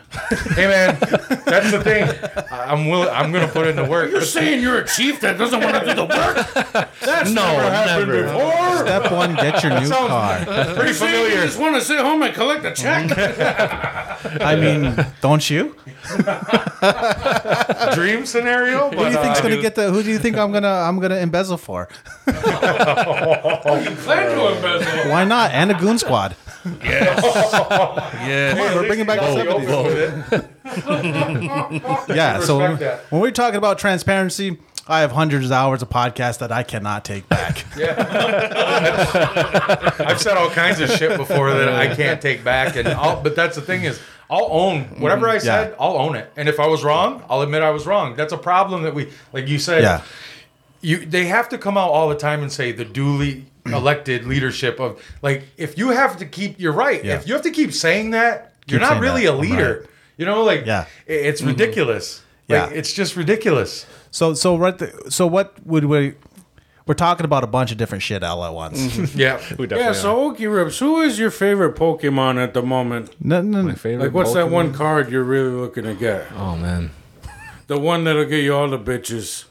hey 0.57 0.67
man, 0.67 0.99
that's 1.47 1.71
the 1.71 1.81
thing. 1.83 2.05
I- 2.51 2.69
I'm 2.69 2.87
willing. 2.89 3.09
I'm 3.09 3.33
gonna 3.33 3.49
put 3.49 3.67
in 3.67 3.77
the 3.77 3.85
work. 3.85 4.11
You're 4.11 4.21
saying 4.21 4.61
you're 4.61 4.79
a 4.81 4.87
chief 4.87 5.21
that 5.21 5.39
doesn't 5.39 5.61
want 5.63 5.75
to 5.77 5.87
do 5.87 5.95
the 5.95 6.05
work? 6.05 6.91
That's 7.01 7.31
No, 7.31 7.47
never 7.47 7.71
happened 7.71 8.09
never. 8.09 8.23
before. 8.25 8.77
Step 8.87 9.13
one, 9.13 9.35
get 9.37 9.63
your 9.63 9.81
new 9.81 9.89
car. 9.89 10.45
Pretty 10.75 10.89
You 10.89 10.95
familiar. 10.95 11.43
just 11.47 11.59
want 11.59 11.77
to 11.77 11.81
sit 11.81 11.99
home 12.01 12.21
and 12.23 12.35
collect 12.35 12.65
a 12.67 12.73
check? 12.75 13.11
I 14.43 14.57
mean, 14.57 14.95
don't 15.29 15.51
you? 15.51 15.77
dream 17.95 18.25
scenario. 18.25 18.91
Who 18.91 18.97
do 18.97 19.05
you 19.05 19.19
think's 19.19 19.41
uh, 19.41 19.43
gonna 19.43 19.61
get 19.61 19.75
the? 19.75 19.91
Who 19.91 20.03
do 20.03 20.11
you 20.11 20.19
think 20.19 20.37
I'm 20.37 20.53
gonna? 20.53 20.69
I'm 20.69 20.99
gonna 20.99 21.17
embezzle 21.17 21.59
for? 21.59 21.89
Why 25.13 25.25
not? 25.29 25.51
And 25.53 25.71
a 25.71 25.75
goon 25.75 25.99
squad. 25.99 26.35
Yeah. 26.65 28.55
We're 28.75 28.87
bringing 28.87 29.07
back 29.07 29.21
the 29.21 29.27
70s. 29.27 29.69
open 29.69 30.47
with. 32.09 32.17
Yeah. 32.17 32.41
So 32.41 32.59
Respect 32.61 32.81
that. 32.81 33.11
when 33.11 33.21
we're 33.23 33.31
talking 33.31 33.57
about 33.57 33.79
transparency, 33.79 34.59
I 34.87 35.01
have 35.01 35.13
hundreds 35.13 35.47
of 35.47 35.53
hours 35.53 35.83
of 35.83 35.91
podcasts 35.91 36.39
that 36.39 36.51
I 36.51 36.63
cannot 36.63 37.05
take 37.05 37.29
back. 37.29 37.65
yeah. 37.77 37.95
I've 39.99 40.21
said 40.21 40.37
all 40.37 40.49
kinds 40.51 40.81
of 40.81 40.91
shit 40.91 41.17
before 41.19 41.53
that 41.53 41.69
I 41.69 41.95
can't 41.95 42.23
take 42.23 42.43
back, 42.43 42.75
and 42.77 42.89
I'll, 42.89 43.23
but 43.23 43.37
that's 43.37 43.57
the 43.57 43.63
thing 43.63 43.85
is, 43.85 44.01
I'll 44.31 44.49
own 44.51 44.85
whatever 45.01 45.29
I 45.29 45.37
mm, 45.37 45.43
said. 45.43 45.71
Yeah. 45.71 45.77
I'll 45.79 45.97
own 45.97 46.17
it, 46.17 46.33
and 46.37 46.49
if 46.49 46.59
I 46.59 46.67
was 46.67 46.85
wrong, 46.85 47.23
I'll 47.29 47.43
admit 47.43 47.63
I 47.63 47.71
was 47.71 47.87
wrong. 47.87 48.17
That's 48.17 48.33
a 48.33 48.39
problem 48.39 48.83
that 48.83 48.95
we, 48.95 49.11
like 49.33 49.47
you 49.49 49.59
said, 49.59 49.83
Yeah. 49.83 50.03
you 50.81 51.05
they 51.05 51.27
have 51.27 51.49
to 51.51 51.59
come 51.59 51.77
out 51.77 51.91
all 51.91 52.09
the 52.09 52.15
time 52.17 52.43
and 52.43 52.51
say 52.51 52.73
the 52.73 52.85
duly 52.85 53.45
elected 53.83 54.25
leadership 54.27 54.81
of 54.81 55.03
like 55.23 55.45
if 55.57 55.77
you 55.79 55.91
have 55.91 56.17
to 56.19 56.27
keep 56.27 56.59
you're 56.59 56.73
right 56.73 57.05
Yeah. 57.05 57.17
if 57.17 57.27
you 57.27 57.35
have 57.35 57.43
to 57.43 57.51
keep 57.51 57.73
saying 57.73 58.11
that 58.11 58.55
you're 58.67 58.81
not 58.81 59.01
really 59.01 59.25
that. 59.27 59.35
a 59.35 59.37
leader 59.37 59.87
you 60.17 60.27
know 60.27 60.43
like 60.45 60.67
Yeah. 60.67 60.87
i- 61.09 61.13
it's 61.13 61.41
mm-hmm. 61.41 61.51
ridiculous 61.51 62.23
like 62.49 62.71
Yeah. 62.71 62.79
it's 62.79 62.93
just 62.93 63.17
ridiculous 63.17 63.87
So 64.11 64.35
so 64.35 64.57
right. 64.57 64.77
The, 64.79 65.11
so 65.11 65.27
what 65.27 65.55
would 65.67 65.85
we? 65.85 66.15
We're 66.87 66.95
talking 66.95 67.27
about 67.27 67.45
a 67.45 67.47
bunch 67.47 67.71
of 67.71 67.77
different 67.77 68.03
shit 68.03 68.23
all 68.25 68.43
at 68.43 68.55
once. 68.55 68.81
Mm-hmm. 68.81 69.19
yeah 69.25 69.37
We 69.59 69.67
definitely 69.67 69.79
yeah, 69.85 69.93
so 69.93 70.33
Okie 70.33 70.49
Rips, 70.51 70.79
who 70.79 71.03
is 71.03 71.19
your 71.19 71.31
favorite 71.31 71.77
Pokemon 71.77 72.43
at 72.43 72.55
the 72.55 72.63
moment? 72.63 73.15
No, 73.21 73.43
no, 73.43 73.61
no. 73.61 73.75
favorite 73.75 74.07
Like, 74.07 74.15
what's 74.15 74.33
that 74.33 74.51
one 74.51 74.73
card 74.73 75.11
you're 75.13 75.23
really 75.25 75.51
looking 75.51 75.85
to 75.85 75.93
get? 75.95 76.25
Oh 76.35 76.57
man. 76.57 76.91
The 77.67 77.79
one 77.79 78.05
that'll 78.05 78.25
get 78.25 78.43
you 78.43 78.55
all 78.55 78.71
the 78.71 78.79
bitches. 78.79 79.45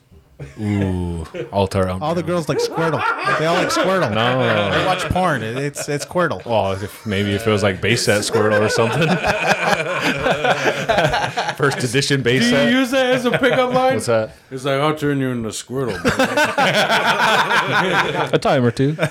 Ooh, 0.62 1.26
altar. 1.52 1.90
All 1.90 2.14
the 2.14 2.22
girls 2.22 2.48
like 2.48 2.60
Squirtle. 2.60 3.02
They 3.40 3.48
all 3.48 3.56
like 3.56 3.70
Squirtle. 3.70 4.14
No. 4.14 4.70
They 4.72 4.86
watch 4.86 5.02
porn. 5.10 5.42
It- 5.42 5.58
It's 5.58 5.90
it's 5.90 6.06
Squirtle. 6.06 6.44
Oh, 6.46 6.74
if, 6.74 7.08
maybe 7.08 7.34
if 7.34 7.48
it 7.48 7.50
was 7.50 7.64
like 7.64 7.82
base 7.82 8.06
set 8.06 8.22
Squirtle 8.22 8.62
or 8.62 8.70
something. 8.70 9.08
First 11.58 11.84
edition 11.84 12.22
base 12.22 12.48
set. 12.50 12.70
Do 12.70 12.72
you 12.72 12.76
set. 12.76 12.80
use 12.80 12.92
that 12.92 13.06
as 13.16 13.26
a 13.26 13.32
pickup 13.32 13.74
line? 13.74 13.96
What's 13.96 14.06
that? 14.06 14.36
It's 14.52 14.64
like 14.64 14.80
I'll 14.80 14.96
turn 14.96 15.20
you 15.20 15.30
into 15.32 15.50
Squirtle. 15.50 16.00
bro. 16.02 16.12
A 18.34 18.40
time 18.40 18.64
or 18.64 18.72
two. 18.72 18.96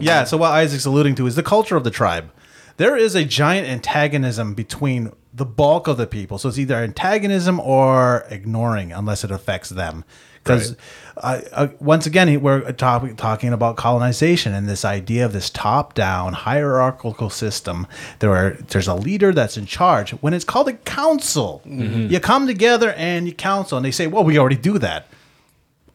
Yeah, 0.00 0.24
so 0.24 0.38
what 0.38 0.52
Isaac's 0.52 0.86
alluding 0.86 1.16
to 1.16 1.26
is 1.26 1.36
the 1.36 1.42
culture 1.42 1.76
of 1.76 1.84
the 1.84 1.90
tribe. 1.90 2.30
There 2.78 2.96
is 2.96 3.14
a 3.14 3.26
giant 3.26 3.68
antagonism 3.68 4.54
between 4.54 5.12
the 5.34 5.44
bulk 5.44 5.88
of 5.88 5.96
the 5.96 6.06
people. 6.06 6.38
So 6.38 6.48
it's 6.48 6.58
either 6.58 6.76
antagonism 6.76 7.58
or 7.60 8.24
ignoring 8.30 8.92
unless 8.92 9.24
it 9.24 9.30
affects 9.30 9.70
them. 9.70 10.04
Because 10.42 10.74
uh, 11.18 11.40
uh, 11.52 11.68
once 11.78 12.04
again, 12.04 12.40
we're 12.42 12.72
talking 12.72 13.14
talking 13.14 13.52
about 13.52 13.76
colonization 13.76 14.52
and 14.52 14.68
this 14.68 14.84
idea 14.84 15.24
of 15.24 15.32
this 15.32 15.48
top-down 15.50 16.32
hierarchical 16.32 17.30
system. 17.30 17.86
There 18.18 18.34
are 18.34 18.50
there's 18.68 18.88
a 18.88 18.94
leader 18.96 19.32
that's 19.32 19.56
in 19.56 19.66
charge. 19.66 20.10
When 20.10 20.34
it's 20.34 20.44
called 20.44 20.68
a 20.68 20.72
council, 20.72 21.62
you 21.64 22.18
come 22.18 22.48
together 22.48 22.92
and 22.94 23.28
you 23.28 23.34
counsel, 23.34 23.78
and 23.78 23.84
they 23.84 23.92
say, 23.92 24.08
"Well, 24.08 24.24
we 24.24 24.36
already 24.36 24.56
do 24.56 24.78
that." 24.78 25.06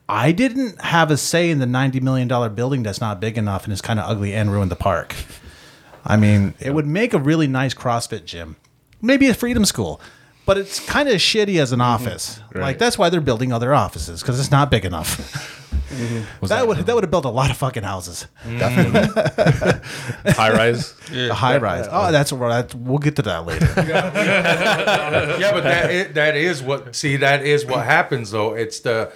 I 0.08 0.32
didn't 0.32 0.80
have 0.80 1.12
a 1.12 1.18
say 1.18 1.50
in 1.50 1.60
the 1.60 1.66
ninety 1.66 2.00
million 2.00 2.30
dollar 2.30 2.48
building 2.48 2.84
that's 2.84 3.02
not 3.02 3.20
big 3.20 3.38
enough 3.38 3.66
and 3.66 3.74
is 3.74 3.82
kind 3.82 4.00
of 4.00 4.10
ugly 4.10 4.34
and 4.34 4.50
ruined 4.50 4.72
the 4.72 4.78
park. 4.78 5.14
I 6.06 6.16
mean, 6.16 6.54
it 6.62 6.74
would 6.74 6.88
make 6.88 7.14
a 7.14 7.20
really 7.20 7.48
nice 7.48 7.74
CrossFit 7.74 8.24
gym, 8.24 8.56
maybe 9.02 9.28
a 9.28 9.34
freedom 9.34 9.66
school, 9.66 10.00
but 10.46 10.58
it's 10.58 10.80
kind 10.80 11.10
of 11.10 11.16
shitty 11.16 11.60
as 11.60 11.72
an 11.72 11.80
mm-hmm. 11.80 12.06
office. 12.06 12.40
Like 12.56 12.80
that's 12.80 12.98
why 12.98 13.10
they're 13.10 13.22
building 13.22 13.52
other 13.52 13.74
offices 13.74 14.22
because 14.22 14.40
it's 14.40 14.52
not 14.52 14.72
big 14.72 14.86
enough. 14.86 15.56
Mm-hmm. 15.88 16.46
that, 16.48 16.68
would 16.68 16.80
that 16.80 16.96
would 16.96 17.06
have 17.06 17.12
built 17.12 17.24
a 17.24 17.30
lot 17.30 17.50
of 17.50 17.56
fucking 17.56 17.84
houses. 17.84 18.28
High 18.44 20.52
rise. 20.52 20.94
A 21.14 21.34
high 21.34 21.58
rise. 21.58 21.88
Oh, 21.90 22.12
that's 22.12 22.34
right. 22.34 22.76
We'll 22.76 22.98
get 22.98 23.16
to 23.16 23.22
that 23.22 23.46
later. 23.46 23.66
yeah, 23.78 25.52
but 25.54 25.64
that 25.64 25.90
is, 25.90 26.14
that 26.14 26.36
is 26.36 26.62
what 26.62 26.94
see 26.94 27.16
that 27.18 27.46
is 27.46 27.66
what 27.66 27.86
happens 27.86 28.32
though. 28.32 28.54
It's 28.54 28.82
the 28.82 29.14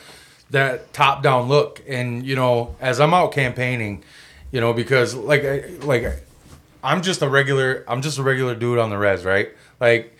that 0.51 0.93
top 0.93 1.23
down 1.23 1.49
look, 1.49 1.83
and 1.87 2.25
you 2.25 2.37
know, 2.37 2.75
as 2.79 3.01
I'm 3.01 3.13
out 3.13 3.33
campaigning, 3.33 4.05
you 4.51 4.61
know, 4.61 4.73
because 4.73 5.13
like 5.13 5.43
like 5.83 6.23
I'm 6.83 7.01
just 7.01 7.21
a 7.21 7.27
regular 7.27 7.83
I'm 7.87 8.01
just 8.01 8.17
a 8.17 8.23
regular 8.23 8.55
dude 8.55 8.79
on 8.79 8.89
the 8.89 8.97
res, 8.97 9.25
right? 9.25 9.49
Like 9.81 10.15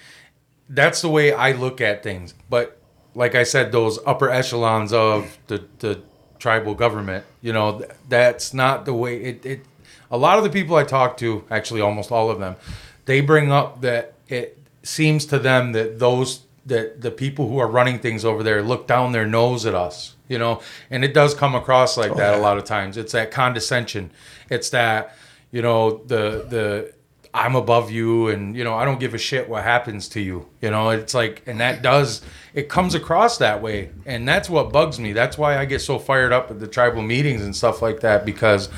that's 0.67 1.01
the 1.01 1.09
way 1.09 1.31
I 1.31 1.51
look 1.53 1.79
at 1.79 2.03
things. 2.03 2.33
But 2.49 2.77
like 3.15 3.35
I 3.35 3.43
said, 3.43 3.71
those 3.71 3.99
upper 4.05 4.29
echelons 4.29 4.91
of 4.91 5.37
the 5.47 5.63
the 5.79 6.01
tribal 6.39 6.73
government, 6.73 7.23
you 7.41 7.53
know, 7.53 7.85
that's 8.09 8.53
not 8.53 8.85
the 8.85 8.93
way 8.93 9.21
it. 9.21 9.45
it 9.45 9.61
a 10.09 10.17
lot 10.17 10.37
of 10.37 10.43
the 10.43 10.49
people 10.49 10.75
I 10.75 10.83
talk 10.83 11.15
to, 11.17 11.45
actually 11.49 11.79
almost 11.79 12.11
all 12.11 12.29
of 12.29 12.39
them, 12.39 12.57
they 13.05 13.21
bring 13.21 13.49
up 13.49 13.79
that 13.79 14.15
it 14.27 14.57
seems 14.83 15.25
to 15.27 15.39
them 15.39 15.71
that 15.71 15.99
those 15.99 16.41
that 16.65 17.01
the 17.01 17.11
people 17.11 17.47
who 17.47 17.59
are 17.59 17.67
running 17.67 17.99
things 17.99 18.25
over 18.25 18.43
there 18.43 18.61
look 18.61 18.87
down 18.87 19.13
their 19.13 19.25
nose 19.25 19.65
at 19.65 19.73
us, 19.73 20.15
you 20.27 20.37
know, 20.37 20.61
and 20.89 21.05
it 21.05 21.13
does 21.13 21.33
come 21.33 21.55
across 21.55 21.97
like 21.97 22.11
oh, 22.11 22.15
that 22.15 22.33
a 22.37 22.41
lot 22.41 22.57
of 22.57 22.65
times. 22.65 22.97
It's 22.97 23.13
that 23.13 23.31
condescension. 23.31 24.11
It's 24.49 24.69
that 24.71 25.15
you 25.51 25.61
know 25.61 26.03
the 26.05 26.45
the 26.49 26.93
I'm 27.33 27.55
above 27.55 27.91
you 27.91 28.27
and 28.27 28.55
you 28.55 28.63
know 28.63 28.73
I 28.75 28.83
don't 28.85 28.99
give 28.99 29.13
a 29.13 29.17
shit 29.17 29.47
what 29.47 29.63
happens 29.63 30.09
to 30.09 30.19
you. 30.21 30.47
You 30.61 30.69
know, 30.71 30.89
it's 30.89 31.13
like 31.13 31.43
and 31.45 31.59
that 31.59 31.81
does 31.81 32.21
it 32.53 32.67
comes 32.67 32.93
across 32.95 33.37
that 33.37 33.61
way. 33.61 33.91
And 34.05 34.27
that's 34.27 34.49
what 34.49 34.71
bugs 34.73 34.99
me. 34.99 35.13
That's 35.13 35.37
why 35.37 35.57
I 35.57 35.65
get 35.65 35.79
so 35.81 35.97
fired 35.99 36.33
up 36.33 36.51
at 36.51 36.59
the 36.59 36.67
tribal 36.67 37.01
meetings 37.01 37.41
and 37.41 37.55
stuff 37.55 37.81
like 37.81 38.01
that 38.01 38.25
because 38.25 38.69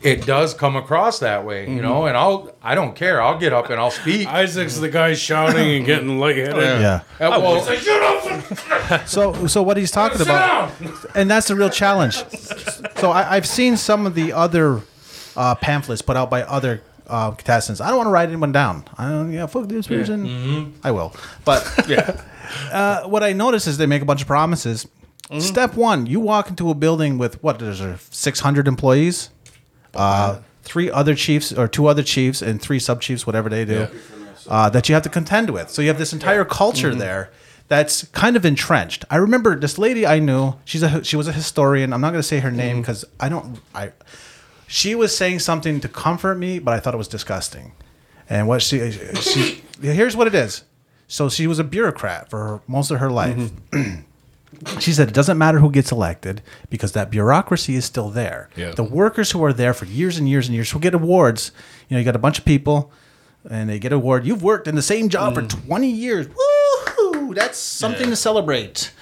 it 0.00 0.24
does 0.26 0.54
come 0.54 0.76
across 0.76 1.18
that 1.18 1.44
way, 1.44 1.68
you 1.68 1.82
know, 1.82 2.06
and 2.06 2.16
I'll 2.16 2.54
I 2.62 2.76
don't 2.76 2.94
care. 2.94 3.20
I'll 3.20 3.38
get 3.38 3.52
up 3.52 3.68
and 3.70 3.80
I'll 3.80 3.90
speak. 3.90 4.28
Isaac's 4.42 4.78
the 4.78 4.88
guy 4.88 5.14
shouting 5.14 5.78
and 5.78 5.84
getting 5.86 6.20
lightheaded. 6.20 6.80
yeah. 6.80 7.00
Uh, 7.18 7.40
well, 7.42 7.60
So, 9.06 9.46
so 9.48 9.62
what 9.62 9.76
he's 9.76 9.90
talking 9.90 10.20
about, 10.22 10.72
and 11.14 11.30
that's 11.30 11.48
the 11.48 11.56
real 11.56 11.68
challenge. 11.68 12.14
So 12.96 13.10
I, 13.10 13.36
I've 13.36 13.46
seen 13.46 13.76
some 13.76 14.06
of 14.06 14.14
the 14.14 14.32
other 14.32 14.82
uh, 15.36 15.54
pamphlets 15.56 16.00
put 16.00 16.16
out 16.16 16.30
by 16.30 16.42
other 16.42 16.80
uh, 17.08 17.30
contestants. 17.32 17.80
I 17.80 17.88
don't 17.88 17.96
want 17.96 18.06
to 18.08 18.12
write 18.12 18.28
anyone 18.28 18.52
down. 18.52 18.84
I 18.96 19.08
don't, 19.08 19.32
yeah, 19.32 19.46
fuck 19.46 19.66
this 19.68 19.86
person. 19.86 20.74
I 20.84 20.90
will, 20.90 21.14
but 21.44 21.64
Yeah. 21.88 22.20
uh, 22.72 23.02
what 23.08 23.22
I 23.22 23.32
notice 23.32 23.66
is 23.66 23.78
they 23.78 23.86
make 23.86 24.02
a 24.02 24.04
bunch 24.06 24.20
of 24.22 24.26
promises. 24.26 24.86
Step 25.40 25.74
one: 25.74 26.06
you 26.06 26.20
walk 26.20 26.48
into 26.48 26.70
a 26.70 26.74
building 26.74 27.18
with 27.18 27.42
what? 27.42 27.58
There's 27.58 27.82
six 28.10 28.40
hundred 28.40 28.66
employees, 28.66 29.28
uh, 29.94 30.38
three 30.62 30.90
other 30.90 31.14
chiefs 31.14 31.52
or 31.52 31.68
two 31.68 31.86
other 31.86 32.02
chiefs 32.02 32.40
and 32.40 32.62
three 32.62 32.78
sub 32.78 33.02
chiefs, 33.02 33.26
whatever 33.26 33.50
they 33.50 33.66
do, 33.66 33.88
uh, 34.48 34.70
that 34.70 34.88
you 34.88 34.94
have 34.94 35.02
to 35.02 35.10
contend 35.10 35.50
with. 35.50 35.68
So 35.68 35.82
you 35.82 35.88
have 35.88 35.98
this 35.98 36.14
entire 36.14 36.46
culture 36.46 36.94
there 36.94 37.30
that's 37.68 38.04
kind 38.08 38.36
of 38.36 38.46
entrenched. 38.46 39.04
I 39.10 39.16
remember 39.16 39.54
this 39.58 39.76
lady 39.76 40.06
I 40.06 40.18
knew. 40.18 40.54
She's 40.64 40.82
a 40.82 41.04
she 41.04 41.16
was 41.16 41.28
a 41.28 41.32
historian. 41.32 41.92
I'm 41.92 42.00
not 42.00 42.12
going 42.12 42.20
to 42.22 42.26
say 42.28 42.38
her 42.40 42.50
name 42.50 42.80
because 42.80 43.04
I 43.20 43.28
don't. 43.28 43.60
I 43.74 43.92
she 44.68 44.94
was 44.94 45.16
saying 45.16 45.40
something 45.40 45.80
to 45.80 45.88
comfort 45.88 46.36
me, 46.36 46.58
but 46.58 46.74
I 46.74 46.78
thought 46.78 46.94
it 46.94 46.98
was 46.98 47.08
disgusting. 47.08 47.72
And 48.28 48.46
what 48.46 48.62
she 48.62 48.92
she 48.92 49.64
here's 49.80 50.14
what 50.14 50.26
it 50.26 50.34
is. 50.34 50.62
So 51.08 51.30
she 51.30 51.46
was 51.46 51.58
a 51.58 51.64
bureaucrat 51.64 52.28
for 52.28 52.60
most 52.68 52.90
of 52.90 53.00
her 53.00 53.10
life. 53.10 53.36
Mm-hmm. 53.36 54.02
she 54.78 54.92
said 54.92 55.08
it 55.08 55.14
doesn't 55.14 55.38
matter 55.38 55.58
who 55.58 55.70
gets 55.70 55.90
elected 55.90 56.42
because 56.68 56.92
that 56.92 57.10
bureaucracy 57.10 57.76
is 57.76 57.86
still 57.86 58.10
there. 58.10 58.50
Yeah. 58.56 58.72
The 58.72 58.84
workers 58.84 59.30
who 59.30 59.42
are 59.42 59.54
there 59.54 59.72
for 59.72 59.86
years 59.86 60.18
and 60.18 60.28
years 60.28 60.46
and 60.46 60.54
years 60.54 60.72
will 60.72 60.82
get 60.82 60.94
awards. 60.94 61.50
You 61.88 61.94
know, 61.94 62.00
you 62.00 62.04
got 62.04 62.14
a 62.14 62.20
bunch 62.20 62.38
of 62.38 62.44
people 62.44 62.92
and 63.48 63.70
they 63.70 63.78
get 63.78 63.92
an 63.92 63.96
award. 63.96 64.26
You've 64.26 64.42
worked 64.42 64.68
in 64.68 64.74
the 64.74 64.82
same 64.82 65.08
job 65.08 65.34
for 65.34 65.42
mm. 65.42 65.66
20 65.66 65.88
years. 65.88 66.26
Woohoo! 66.26 67.34
That's 67.34 67.56
something 67.56 68.10
to 68.10 68.16
celebrate. 68.16 68.92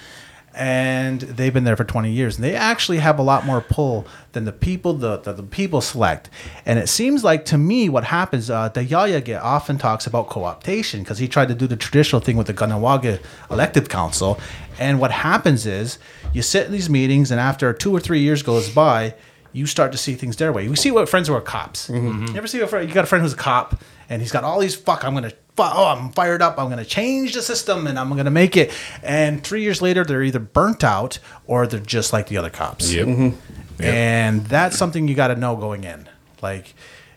And 0.59 1.21
they've 1.21 1.53
been 1.53 1.65
there 1.65 1.77
for 1.77 1.83
20 1.83 2.11
years. 2.11 2.35
And 2.35 2.43
they 2.43 2.55
actually 2.55 2.97
have 2.97 3.19
a 3.19 3.21
lot 3.21 3.45
more 3.45 3.61
pull 3.61 4.07
than 4.31 4.45
the 4.45 4.51
people 4.51 4.93
the, 4.93 5.17
the, 5.17 5.33
the 5.33 5.43
people 5.43 5.81
select. 5.81 6.31
And 6.65 6.79
it 6.79 6.89
seems 6.89 7.23
like 7.23 7.45
to 7.45 7.57
me 7.59 7.89
what 7.89 8.03
happens, 8.05 8.49
uh, 8.49 8.69
the 8.69 8.81
Taiaiake 8.81 9.39
often 9.39 9.77
talks 9.77 10.07
about 10.07 10.29
co-optation 10.29 10.99
because 10.99 11.19
he 11.19 11.27
tried 11.27 11.49
to 11.49 11.53
do 11.55 11.67
the 11.67 11.75
traditional 11.75 12.19
thing 12.21 12.37
with 12.37 12.47
the 12.47 12.55
Kahnawake 12.55 13.21
elective 13.51 13.87
council. 13.87 14.39
And 14.79 14.99
what 14.99 15.11
happens 15.11 15.67
is 15.67 15.99
you 16.33 16.41
sit 16.41 16.65
in 16.65 16.71
these 16.71 16.89
meetings 16.89 17.29
and 17.29 17.39
after 17.39 17.71
two 17.71 17.95
or 17.95 17.99
three 17.99 18.21
years 18.21 18.41
goes 18.41 18.67
by, 18.69 19.13
you 19.53 19.65
start 19.67 19.91
to 19.91 19.97
see 19.97 20.15
things 20.15 20.37
their 20.37 20.51
way. 20.51 20.63
You 20.63 20.75
see 20.75 20.89
what 20.91 21.07
friends 21.07 21.27
who 21.27 21.33
are 21.35 21.41
cops. 21.41 21.89
You 21.89 22.35
ever 22.37 22.47
see 22.47 22.59
a 22.61 22.67
friend? 22.67 22.87
You 22.87 22.93
got 22.93 23.03
a 23.03 23.07
friend 23.07 23.21
who's 23.23 23.33
a 23.33 23.37
cop, 23.37 23.79
and 24.09 24.21
he's 24.21 24.31
got 24.31 24.43
all 24.43 24.59
these 24.59 24.75
fuck. 24.75 25.03
I'm 25.03 25.13
gonna. 25.13 25.31
Oh, 25.59 25.85
I'm 25.85 26.11
fired 26.11 26.41
up. 26.41 26.59
I'm 26.59 26.69
gonna 26.69 26.85
change 26.85 27.33
the 27.33 27.41
system, 27.41 27.87
and 27.87 27.97
I'm 27.97 28.09
gonna 28.15 28.31
make 28.31 28.55
it. 28.57 28.71
And 29.03 29.43
three 29.43 29.61
years 29.61 29.81
later, 29.81 30.03
they're 30.03 30.23
either 30.23 30.39
burnt 30.39 30.83
out 30.83 31.19
or 31.45 31.65
they're 31.67 31.79
just 31.79 32.13
like 32.13 32.27
the 32.27 32.37
other 32.37 32.49
cops. 32.49 32.93
Yep. 32.93 33.33
And 33.79 34.45
that's 34.45 34.77
something 34.77 35.07
you 35.07 35.13
got 35.15 35.27
to 35.27 35.35
know 35.35 35.55
going 35.55 35.83
in. 35.83 36.09
Like, 36.41 36.73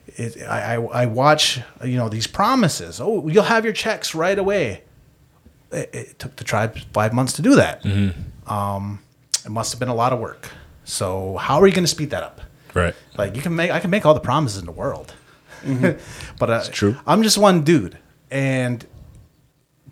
it, 0.06 0.42
I, 0.42 0.74
I, 0.74 0.82
I 1.02 1.06
watch, 1.06 1.60
you 1.84 1.96
know, 1.96 2.08
these 2.10 2.26
promises. 2.26 3.00
Oh, 3.00 3.28
you'll 3.28 3.44
have 3.44 3.64
your 3.64 3.72
checks 3.72 4.14
right 4.14 4.38
away. 4.38 4.82
It, 5.72 5.90
it 5.94 6.18
took 6.18 6.36
the 6.36 6.44
tribe 6.44 6.76
five 6.92 7.12
months 7.14 7.32
to 7.34 7.42
do 7.42 7.54
that. 7.54 7.82
Hmm. 7.82 8.08
Um, 8.46 8.98
it 9.44 9.50
must 9.50 9.72
have 9.72 9.80
been 9.80 9.88
a 9.88 9.94
lot 9.94 10.12
of 10.12 10.18
work. 10.20 10.50
So 10.84 11.36
how 11.38 11.60
are 11.62 11.66
you 11.66 11.72
going 11.72 11.84
to 11.84 11.88
speed 11.88 12.10
that 12.10 12.22
up? 12.22 12.40
Right. 12.74 12.94
Like 13.16 13.36
you 13.36 13.42
can 13.42 13.54
make, 13.56 13.70
I 13.70 13.80
can 13.80 13.90
make 13.90 14.04
all 14.04 14.14
the 14.14 14.20
promises 14.20 14.58
in 14.58 14.66
the 14.66 14.72
world, 14.72 15.14
Hmm. 15.62 15.90
but 16.38 16.50
uh, 16.50 16.64
true. 16.70 16.96
I'm 17.06 17.22
just 17.22 17.38
one 17.38 17.62
dude, 17.62 17.96
and 18.30 18.86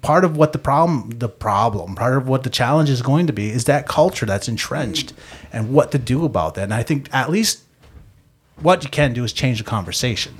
part 0.02 0.24
of 0.24 0.36
what 0.36 0.52
the 0.52 0.58
problem, 0.58 1.10
the 1.18 1.28
problem, 1.28 1.94
part 1.96 2.16
of 2.16 2.28
what 2.28 2.42
the 2.44 2.50
challenge 2.50 2.88
is 2.88 3.02
going 3.02 3.26
to 3.26 3.32
be 3.32 3.50
is 3.50 3.64
that 3.64 3.86
culture 3.88 4.26
that's 4.26 4.48
entrenched, 4.48 5.12
and 5.52 5.72
what 5.72 5.90
to 5.92 5.98
do 5.98 6.24
about 6.24 6.54
that. 6.54 6.62
And 6.64 6.74
I 6.74 6.82
think 6.82 7.08
at 7.12 7.30
least 7.30 7.64
what 8.60 8.84
you 8.84 8.90
can 8.90 9.12
do 9.12 9.24
is 9.24 9.32
change 9.32 9.58
the 9.58 9.64
conversation. 9.64 10.34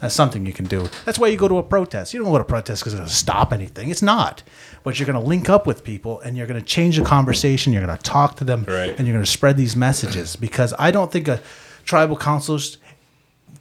That's 0.00 0.14
something 0.14 0.44
you 0.44 0.52
can 0.52 0.66
do. 0.66 0.88
That's 1.06 1.18
why 1.18 1.28
you 1.28 1.38
go 1.38 1.48
to 1.48 1.56
a 1.56 1.62
protest. 1.62 2.12
You 2.12 2.20
don't 2.22 2.30
go 2.30 2.36
to 2.36 2.42
a 2.42 2.46
protest 2.46 2.82
because 2.82 2.92
it's 2.92 2.98
going 3.00 3.08
to 3.08 3.14
stop 3.14 3.50
anything. 3.52 3.88
It's 3.88 4.02
not. 4.02 4.42
But 4.84 4.98
you're 4.98 5.06
going 5.06 5.18
to 5.18 5.26
link 5.26 5.48
up 5.48 5.66
with 5.66 5.84
people 5.84 6.20
and 6.20 6.36
you're 6.36 6.46
going 6.46 6.60
to 6.60 6.66
change 6.66 6.98
the 6.98 7.04
conversation. 7.04 7.72
You're 7.72 7.84
going 7.84 7.96
to 7.96 8.02
talk 8.02 8.36
to 8.36 8.44
them 8.44 8.66
Right. 8.68 8.90
and 8.96 9.06
you're 9.06 9.14
going 9.14 9.24
to 9.24 9.30
spread 9.30 9.56
these 9.56 9.74
messages 9.74 10.36
because 10.36 10.74
I 10.78 10.90
don't 10.90 11.10
think 11.10 11.28
a 11.28 11.40
tribal 11.84 12.16
councils, 12.16 12.76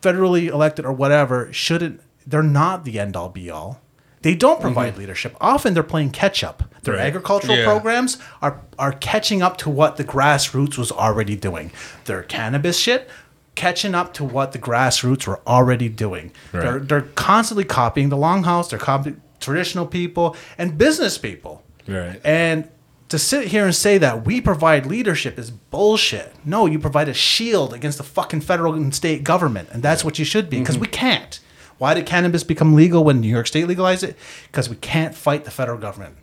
federally 0.02 0.50
elected 0.50 0.86
or 0.86 0.92
whatever, 0.92 1.52
shouldn't, 1.54 2.02
they're 2.28 2.44
not 2.44 2.84
the 2.84 3.00
end 3.00 3.16
all 3.16 3.30
be 3.30 3.50
all. 3.50 3.82
They 4.22 4.34
don't 4.34 4.56
mm-hmm. 4.56 4.62
provide 4.64 4.98
leadership. 4.98 5.36
Often 5.40 5.76
they're 5.76 5.84
playing 5.84 6.10
catch 6.10 6.44
up. 6.44 6.64
Their 6.82 6.96
Right. 6.96 7.06
agricultural 7.06 7.58
Yeah. 7.58 7.66
programs 7.66 8.18
are, 8.42 8.62
are 8.80 8.92
catching 8.92 9.44
up 9.44 9.58
to 9.60 9.70
what 9.70 9.98
the 9.98 10.04
grassroots 10.04 10.78
was 10.78 10.92
already 10.92 11.36
doing. 11.36 11.72
Their 12.06 12.24
cannabis 12.24 12.78
shit, 12.78 13.08
catching 13.54 13.94
up 13.94 14.14
to 14.16 14.24
what 14.24 14.52
the 14.52 14.60
grassroots 14.60 15.28
were 15.28 15.42
already 15.46 15.90
doing. 15.90 16.32
They're, 16.52 16.80
they're 16.80 17.02
constantly 17.02 17.66
copying 17.66 18.10
the 18.10 18.18
longhouse, 18.18 18.70
they're 18.70 18.80
copying 18.80 19.22
traditional 19.40 19.86
people 19.86 20.36
and 20.58 20.78
business 20.78 21.18
people. 21.20 21.64
Right. 21.88 22.20
And 22.24 22.68
to 23.10 23.20
sit 23.20 23.50
here 23.50 23.66
and 23.66 23.76
say 23.76 23.98
that 24.00 24.26
we 24.26 24.42
provide 24.42 24.86
leadership 24.86 25.38
is 25.38 25.52
bullshit. 25.52 26.34
No, 26.44 26.66
you 26.66 26.80
provide 26.80 27.08
a 27.08 27.14
shield 27.14 27.74
against 27.74 28.00
the 28.00 28.04
fucking 28.04 28.42
federal 28.42 28.74
and 28.74 28.94
state 28.94 29.24
government, 29.24 29.70
and 29.72 29.84
that's 29.84 30.04
what 30.04 30.18
you 30.18 30.26
should 30.26 30.50
be 30.50 30.60
because 30.60 30.76
mm-hmm. 30.76 30.82
we 30.82 30.88
can't. 30.88 31.40
Why 31.78 31.94
did 31.94 32.06
cannabis 32.06 32.44
become 32.44 32.74
legal 32.74 33.04
when 33.04 33.20
New 33.20 33.28
York 33.28 33.48
State 33.48 33.68
legalized 33.68 34.04
it? 34.04 34.16
Because 34.48 34.70
we 34.70 34.76
can't 34.78 35.14
fight 35.14 35.44
the 35.46 35.52
federal 35.52 35.78
government. 35.78 36.18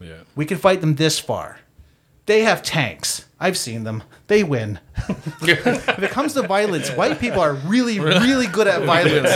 Yeah. 0.00 0.18
We 0.36 0.44
can 0.44 0.58
fight 0.58 0.80
them 0.80 0.96
this 0.96 1.18
far. 1.18 1.60
They 2.26 2.42
have 2.42 2.62
tanks. 2.62 3.24
I've 3.40 3.56
seen 3.56 3.84
them. 3.84 4.02
They 4.26 4.44
win. 4.44 4.80
if 5.42 5.98
it 5.98 6.10
comes 6.10 6.34
to 6.34 6.42
violence, 6.42 6.90
white 6.90 7.18
people 7.18 7.40
are 7.40 7.54
really, 7.54 7.98
really 8.00 8.46
good 8.46 8.66
at 8.66 8.82
violence. 8.82 9.30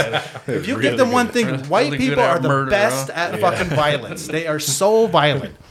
If 0.47 0.67
you 0.67 0.79
give 0.79 0.97
them 0.97 1.11
one 1.11 1.29
thing, 1.29 1.47
white 1.69 1.85
Really 1.85 1.97
good 1.97 2.09
people 2.09 2.23
are 2.23 2.37
the 2.37 2.49
murder, 2.49 2.69
best 2.69 3.09
huh? 3.09 3.13
at 3.33 3.39
fucking 3.39 3.69
violence. 3.69 4.27
They 4.27 4.45
are 4.47 4.59
so 4.59 5.07
violent. 5.07 5.55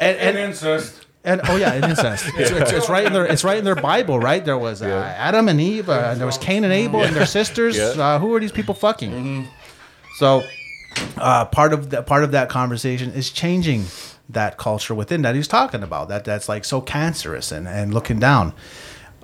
And, 0.00 0.16
And 0.16 0.38
and, 0.38 0.50
incest. 0.50 0.97
And 1.24 1.40
oh 1.44 1.56
yeah, 1.56 1.72
and 1.74 1.84
incest. 1.84 2.26
It's, 2.36 2.50
it's, 2.50 2.72
it's 2.72 2.88
right 2.88 3.04
in 3.06 3.12
their 3.12 3.26
it's 3.26 3.44
right 3.44 3.58
in 3.58 3.64
their 3.64 3.74
Bible, 3.74 4.18
right? 4.18 4.44
There 4.44 4.58
was 4.58 4.82
uh, 4.82 4.86
Adam 5.16 5.48
and 5.48 5.60
Eve, 5.60 5.88
uh, 5.88 6.10
and 6.10 6.20
there 6.20 6.26
was 6.26 6.38
Cain 6.38 6.64
and 6.64 6.72
Abel, 6.72 7.02
and 7.02 7.14
their 7.14 7.26
sisters. 7.26 7.78
Uh, 7.78 8.18
who 8.18 8.34
are 8.34 8.40
these 8.40 8.52
people 8.52 8.74
fucking? 8.74 9.46
So, 10.18 10.42
uh, 11.16 11.44
part 11.46 11.72
of 11.72 11.90
the 11.90 12.02
part 12.02 12.24
of 12.24 12.32
that 12.32 12.48
conversation 12.48 13.12
is 13.12 13.30
changing 13.30 13.86
that 14.30 14.58
culture 14.58 14.94
within 14.94 15.22
that 15.22 15.34
he's 15.34 15.48
talking 15.48 15.82
about. 15.82 16.08
That 16.08 16.24
that's 16.24 16.48
like 16.48 16.64
so 16.64 16.80
cancerous 16.80 17.52
and 17.52 17.66
and 17.68 17.92
looking 17.92 18.18
down. 18.18 18.52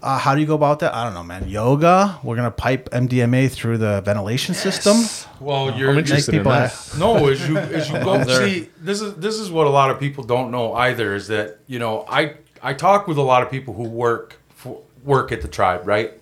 Uh, 0.05 0.19
how 0.19 0.35
do 0.35 0.41
you 0.43 0.47
go 0.47 0.55
about 0.55 0.81
that? 0.81 0.95
I 0.95 1.03
don't 1.03 1.15
know, 1.15 1.23
man. 1.23 1.49
Yoga. 1.49 2.19
We're 2.23 2.37
gonna 2.37 2.51
pipe 2.51 2.91
MDMA 2.91 3.51
through 3.51 3.79
the 3.79 4.03
ventilation 4.03 4.55
system. 4.55 4.97
Well, 5.41 5.75
you're 5.79 5.89
I'm 5.91 5.97
Make 5.97 6.05
interested 6.05 6.35
in 6.35 6.41
people 6.41 6.53
that. 6.53 6.73
have- 6.73 6.99
No, 6.99 7.27
as 7.29 7.49
you 7.49 7.57
as 7.57 7.89
you 7.89 7.95
go 8.05 8.23
There. 8.25 8.47
see, 8.47 8.69
this 8.79 9.01
is 9.01 9.15
this 9.15 9.37
is 9.37 9.51
what 9.51 9.67
a 9.67 9.71
lot 9.71 9.91
of 9.91 9.99
people 9.99 10.23
don't 10.23 10.51
know 10.51 10.75
either. 10.75 11.15
Is 11.15 11.29
that 11.29 11.59
you 11.67 11.79
know 11.79 12.05
I 12.07 12.35
I 12.63 12.75
talk 12.75 13.09
with 13.09 13.17
a 13.17 13.23
lot 13.23 13.43
of 13.43 13.51
people 13.51 13.73
who 13.73 13.85
work 13.85 14.37
for, 14.55 14.83
work 15.05 15.33
at 15.33 15.41
the 15.41 15.49
tribe, 15.49 15.87
right? 15.87 16.13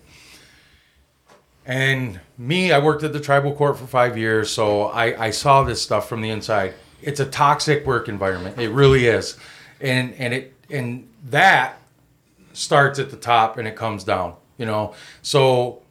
And 1.65 2.19
me, 2.37 2.71
I 2.71 2.79
worked 2.79 3.03
at 3.03 3.13
the 3.13 3.19
tribal 3.19 3.53
court 3.53 3.77
for 3.77 3.85
five 3.87 4.17
years, 4.17 4.49
so 4.49 4.83
I 4.83 5.25
I 5.25 5.29
saw 5.31 5.63
this 5.63 5.81
stuff 5.81 6.07
from 6.07 6.21
the 6.21 6.29
inside. 6.29 6.73
It's 7.01 7.19
a 7.19 7.25
toxic 7.25 7.85
work 7.85 8.07
environment. 8.07 8.57
It 8.59 8.69
really 8.69 9.07
is, 9.07 9.37
and 9.81 10.13
and 10.15 10.33
it 10.33 10.53
and 10.69 11.07
that 11.29 11.79
starts 12.53 12.99
at 12.99 13.11
the 13.11 13.17
top 13.17 13.57
and 13.57 13.67
it 13.67 13.75
comes 13.75 14.03
down. 14.03 14.35
You 14.57 14.67
know, 14.67 14.93
so 15.21 15.81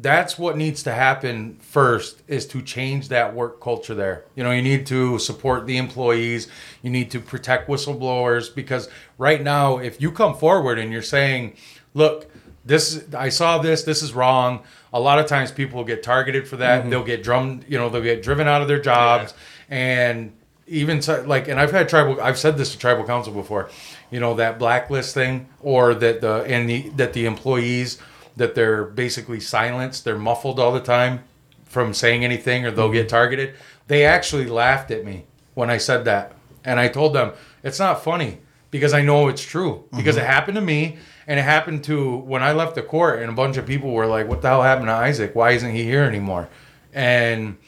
that's 0.00 0.38
what 0.38 0.56
needs 0.56 0.82
to 0.84 0.92
happen 0.92 1.56
first 1.60 2.22
is 2.28 2.46
to 2.46 2.62
change 2.62 3.08
that 3.08 3.34
work 3.34 3.60
culture 3.60 3.94
there. 3.94 4.24
You 4.36 4.44
know, 4.44 4.52
you 4.52 4.62
need 4.62 4.86
to 4.86 5.18
support 5.18 5.66
the 5.66 5.76
employees, 5.76 6.48
you 6.82 6.90
need 6.90 7.10
to 7.12 7.20
protect 7.20 7.68
whistleblowers 7.68 8.54
because 8.54 8.88
right 9.18 9.42
now 9.42 9.78
if 9.78 10.00
you 10.00 10.12
come 10.12 10.36
forward 10.36 10.78
and 10.78 10.92
you're 10.92 11.02
saying, 11.02 11.56
"Look, 11.94 12.30
this 12.64 13.04
I 13.16 13.28
saw 13.28 13.58
this, 13.58 13.82
this 13.82 14.02
is 14.02 14.12
wrong." 14.12 14.62
A 14.92 15.00
lot 15.00 15.18
of 15.18 15.26
times 15.26 15.50
people 15.50 15.84
get 15.84 16.02
targeted 16.02 16.46
for 16.46 16.56
that. 16.56 16.82
Mm-hmm. 16.82 16.90
They'll 16.90 17.04
get 17.04 17.22
drummed, 17.22 17.64
you 17.68 17.78
know, 17.78 17.88
they'll 17.88 18.02
get 18.02 18.22
driven 18.22 18.46
out 18.46 18.62
of 18.62 18.68
their 18.68 18.80
jobs 18.80 19.34
and 19.68 20.32
even 20.66 21.00
like 21.26 21.48
and 21.48 21.58
I've 21.58 21.72
had 21.72 21.88
tribal 21.88 22.20
I've 22.20 22.38
said 22.38 22.56
this 22.56 22.72
to 22.72 22.78
tribal 22.78 23.04
council 23.04 23.32
before. 23.32 23.70
You 24.10 24.20
know, 24.20 24.34
that 24.34 24.58
blacklist 24.58 25.14
thing 25.14 25.48
or 25.60 25.94
that 25.94 26.20
the 26.20 26.44
and 26.44 26.68
the 26.68 26.88
that 26.90 27.12
the 27.12 27.26
employees 27.26 27.98
that 28.36 28.54
they're 28.54 28.84
basically 28.84 29.40
silenced, 29.40 30.04
they're 30.04 30.18
muffled 30.18 30.58
all 30.58 30.72
the 30.72 30.80
time 30.80 31.24
from 31.64 31.92
saying 31.92 32.24
anything 32.24 32.64
or 32.64 32.70
they'll 32.70 32.90
get 32.90 33.06
mm-hmm. 33.06 33.08
targeted. 33.08 33.54
They 33.88 34.04
actually 34.04 34.46
laughed 34.46 34.90
at 34.90 35.04
me 35.04 35.24
when 35.54 35.70
I 35.70 35.76
said 35.76 36.04
that. 36.06 36.34
And 36.64 36.78
I 36.80 36.88
told 36.88 37.14
them, 37.14 37.32
it's 37.62 37.78
not 37.78 38.02
funny 38.02 38.38
because 38.70 38.92
I 38.92 39.02
know 39.02 39.28
it's 39.28 39.42
true. 39.42 39.84
Because 39.96 40.16
it 40.16 40.20
mm-hmm. 40.20 40.30
happened 40.30 40.54
to 40.56 40.60
me 40.60 40.98
and 41.26 41.38
it 41.38 41.42
happened 41.42 41.84
to 41.84 42.16
when 42.18 42.42
I 42.42 42.52
left 42.52 42.74
the 42.74 42.82
court 42.82 43.20
and 43.20 43.30
a 43.30 43.34
bunch 43.34 43.56
of 43.56 43.66
people 43.66 43.92
were 43.92 44.06
like, 44.06 44.28
What 44.28 44.42
the 44.42 44.48
hell 44.48 44.62
happened 44.62 44.88
to 44.88 44.92
Isaac? 44.92 45.34
Why 45.34 45.50
isn't 45.52 45.74
he 45.74 45.84
here 45.84 46.04
anymore? 46.04 46.48
And 46.92 47.58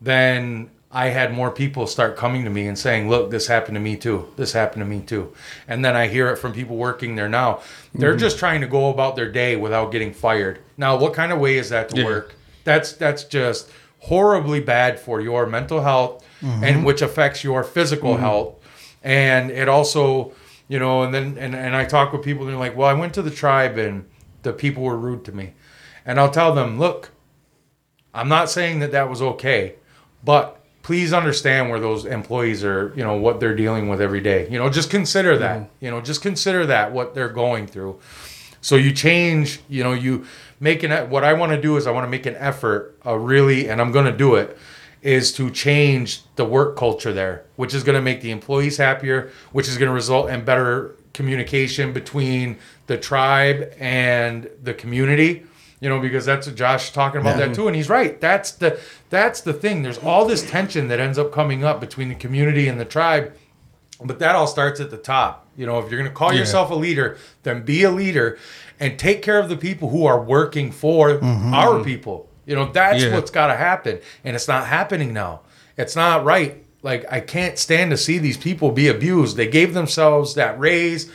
then 0.00 0.70
I 0.94 1.08
had 1.08 1.32
more 1.32 1.50
people 1.50 1.86
start 1.86 2.16
coming 2.16 2.44
to 2.44 2.50
me 2.50 2.66
and 2.66 2.78
saying, 2.78 3.08
"Look, 3.08 3.30
this 3.30 3.46
happened 3.46 3.76
to 3.76 3.80
me 3.80 3.96
too. 3.96 4.28
This 4.36 4.52
happened 4.52 4.82
to 4.82 4.86
me 4.86 5.00
too." 5.00 5.32
And 5.66 5.82
then 5.82 5.96
I 5.96 6.06
hear 6.08 6.28
it 6.28 6.36
from 6.36 6.52
people 6.52 6.76
working 6.76 7.16
there 7.16 7.30
now. 7.30 7.60
They're 7.94 8.10
mm-hmm. 8.10 8.18
just 8.18 8.38
trying 8.38 8.60
to 8.60 8.66
go 8.66 8.90
about 8.90 9.16
their 9.16 9.30
day 9.30 9.56
without 9.56 9.90
getting 9.90 10.12
fired. 10.12 10.58
Now, 10.76 10.96
what 10.96 11.14
kind 11.14 11.32
of 11.32 11.38
way 11.38 11.56
is 11.56 11.70
that 11.70 11.88
to 11.90 12.04
work? 12.04 12.34
That's 12.64 12.92
that's 12.92 13.24
just 13.24 13.70
horribly 14.00 14.60
bad 14.60 15.00
for 15.00 15.20
your 15.20 15.46
mental 15.46 15.80
health 15.80 16.24
mm-hmm. 16.42 16.64
and 16.64 16.84
which 16.84 17.02
affects 17.02 17.42
your 17.42 17.64
physical 17.64 18.14
mm-hmm. 18.14 18.22
health. 18.22 18.54
And 19.02 19.50
it 19.50 19.68
also, 19.68 20.32
you 20.68 20.78
know, 20.78 21.02
and 21.02 21.14
then 21.14 21.38
and, 21.38 21.54
and 21.54 21.74
I 21.74 21.84
talk 21.84 22.12
with 22.12 22.22
people 22.22 22.42
and 22.42 22.52
they're 22.52 22.58
like, 22.58 22.76
"Well, 22.76 22.88
I 22.88 22.94
went 22.94 23.14
to 23.14 23.22
the 23.22 23.30
tribe 23.30 23.78
and 23.78 24.04
the 24.42 24.52
people 24.52 24.82
were 24.82 24.96
rude 24.96 25.24
to 25.24 25.32
me." 25.32 25.54
And 26.04 26.20
I'll 26.20 26.30
tell 26.30 26.54
them, 26.54 26.78
"Look, 26.78 27.10
I'm 28.12 28.28
not 28.28 28.50
saying 28.50 28.80
that 28.80 28.92
that 28.92 29.08
was 29.08 29.22
okay, 29.22 29.76
but 30.22 30.61
please 30.82 31.12
understand 31.12 31.70
where 31.70 31.80
those 31.80 32.04
employees 32.04 32.64
are, 32.64 32.92
you 32.96 33.04
know, 33.04 33.16
what 33.16 33.40
they're 33.40 33.54
dealing 33.54 33.88
with 33.88 34.00
every 34.00 34.20
day. 34.20 34.48
You 34.50 34.58
know, 34.58 34.68
just 34.68 34.90
consider 34.90 35.38
that. 35.38 35.70
You 35.80 35.90
know, 35.90 36.00
just 36.00 36.22
consider 36.22 36.66
that 36.66 36.92
what 36.92 37.14
they're 37.14 37.28
going 37.28 37.66
through. 37.66 38.00
So 38.60 38.76
you 38.76 38.92
change, 38.92 39.60
you 39.68 39.82
know, 39.82 39.92
you 39.92 40.24
make 40.60 40.82
an 40.82 41.10
what 41.10 41.24
I 41.24 41.32
want 41.32 41.52
to 41.52 41.60
do 41.60 41.76
is 41.76 41.86
I 41.86 41.90
want 41.90 42.04
to 42.04 42.10
make 42.10 42.26
an 42.26 42.36
effort, 42.36 42.96
uh, 43.06 43.16
really, 43.16 43.68
and 43.68 43.80
I'm 43.80 43.92
going 43.92 44.06
to 44.06 44.16
do 44.16 44.34
it 44.36 44.56
is 45.02 45.32
to 45.32 45.50
change 45.50 46.22
the 46.36 46.44
work 46.44 46.76
culture 46.76 47.12
there, 47.12 47.44
which 47.56 47.74
is 47.74 47.82
going 47.82 47.96
to 47.96 48.02
make 48.02 48.20
the 48.20 48.30
employees 48.30 48.76
happier, 48.76 49.32
which 49.50 49.66
is 49.68 49.76
going 49.76 49.88
to 49.88 49.94
result 49.94 50.30
in 50.30 50.44
better 50.44 50.94
communication 51.12 51.92
between 51.92 52.56
the 52.86 52.96
tribe 52.96 53.72
and 53.80 54.48
the 54.62 54.72
community 54.72 55.44
you 55.82 55.88
know 55.88 55.98
because 55.98 56.24
that's 56.24 56.46
what 56.46 56.54
josh 56.54 56.92
talking 56.92 57.20
about 57.20 57.36
that 57.36 57.54
too 57.54 57.66
and 57.66 57.74
he's 57.76 57.90
right. 57.90 58.20
That's 58.20 58.52
the 58.52 58.80
that's 59.10 59.40
the 59.40 59.52
thing. 59.52 59.82
There's 59.82 59.98
all 59.98 60.24
this 60.24 60.48
tension 60.48 60.88
that 60.88 61.00
ends 61.00 61.18
up 61.18 61.32
coming 61.32 61.64
up 61.64 61.80
between 61.80 62.08
the 62.08 62.14
community 62.14 62.68
and 62.68 62.80
the 62.80 62.84
tribe 62.86 63.34
but 64.02 64.18
that 64.20 64.34
all 64.34 64.46
starts 64.46 64.80
at 64.80 64.90
the 64.90 64.96
top. 64.96 65.46
You 65.56 65.66
know 65.66 65.80
if 65.80 65.90
you're 65.90 66.00
going 66.00 66.10
to 66.10 66.16
call 66.16 66.32
yourself 66.32 66.70
a 66.70 66.74
leader 66.76 67.18
then 67.42 67.62
be 67.64 67.82
a 67.82 67.90
leader 67.90 68.38
and 68.78 68.96
take 68.96 69.22
care 69.22 69.40
of 69.40 69.48
the 69.48 69.56
people 69.56 69.90
who 69.90 70.06
are 70.06 70.22
working 70.22 70.70
for 70.70 71.18
mm-hmm. 71.18 71.52
our 71.52 71.82
people. 71.82 72.28
You 72.46 72.54
know 72.54 72.70
that's 72.70 73.02
Yeah. 73.02 73.14
what's 73.14 73.32
got 73.32 73.48
to 73.48 73.56
happen 73.56 73.98
and 74.24 74.36
it's 74.36 74.46
not 74.46 74.68
happening 74.68 75.12
now. 75.12 75.40
It's 75.76 75.96
not 75.96 76.24
right. 76.24 76.64
Like 76.84 77.04
i 77.10 77.18
can't 77.18 77.58
stand 77.58 77.90
to 77.90 77.96
see 77.96 78.18
these 78.18 78.36
people 78.36 78.70
be 78.70 78.86
abused. 78.86 79.36
They 79.36 79.48
gave 79.48 79.74
themselves 79.74 80.34
that 80.36 80.60
raise 80.60 81.10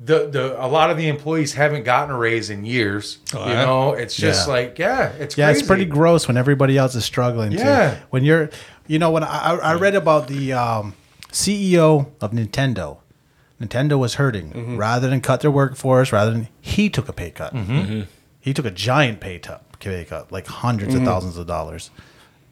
the 0.00 0.28
the 0.28 0.64
a 0.64 0.66
lot 0.66 0.90
of 0.90 0.96
the 0.96 1.08
employees 1.08 1.52
haven't 1.54 1.84
gotten 1.84 2.14
a 2.14 2.18
raise 2.18 2.50
in 2.50 2.64
years. 2.64 3.18
you 3.32 3.38
yeah? 3.40 3.64
know, 3.64 3.92
it's 3.92 4.16
just 4.16 4.46
Yeah. 4.48 4.52
like 4.52 4.78
yeah, 4.78 5.08
it's 5.18 5.36
Yeah, 5.38 5.46
crazy. 5.46 5.60
it's 5.60 5.66
pretty 5.66 5.84
gross 5.84 6.26
when 6.26 6.36
everybody 6.36 6.76
else 6.76 6.94
is 6.94 7.04
struggling. 7.04 7.52
Yeah. 7.52 7.94
Too. 7.94 8.00
When 8.10 8.24
you're, 8.24 8.50
you 8.88 8.98
know, 8.98 9.10
when 9.10 9.22
I, 9.24 9.54
I 9.62 9.74
read 9.74 9.94
about 9.94 10.26
the 10.28 10.52
um, 10.54 10.94
CEO 11.30 12.10
of 12.20 12.32
Nintendo, 12.32 12.98
Nintendo 13.60 13.98
was 13.98 14.14
hurting. 14.14 14.50
Mm-hmm. 14.52 14.76
Rather 14.76 15.08
than 15.08 15.20
cut 15.20 15.40
their 15.40 15.50
workforce, 15.52 16.12
rather 16.12 16.32
than 16.32 16.48
he 16.60 16.90
took 16.90 17.08
a 17.08 17.12
pay 17.12 17.30
cut. 17.30 17.54
He 18.40 18.52
took 18.52 18.64
a 18.66 18.72
giant 18.72 19.20
pay 19.20 19.38
cut, 19.38 19.62
pay 19.78 20.04
cut, 20.04 20.32
like 20.32 20.46
100s 20.46 20.80
Mm-hmm. 20.88 20.96
of 20.96 21.04
thousands 21.04 21.36
of 21.36 21.46
dollars, 21.46 21.90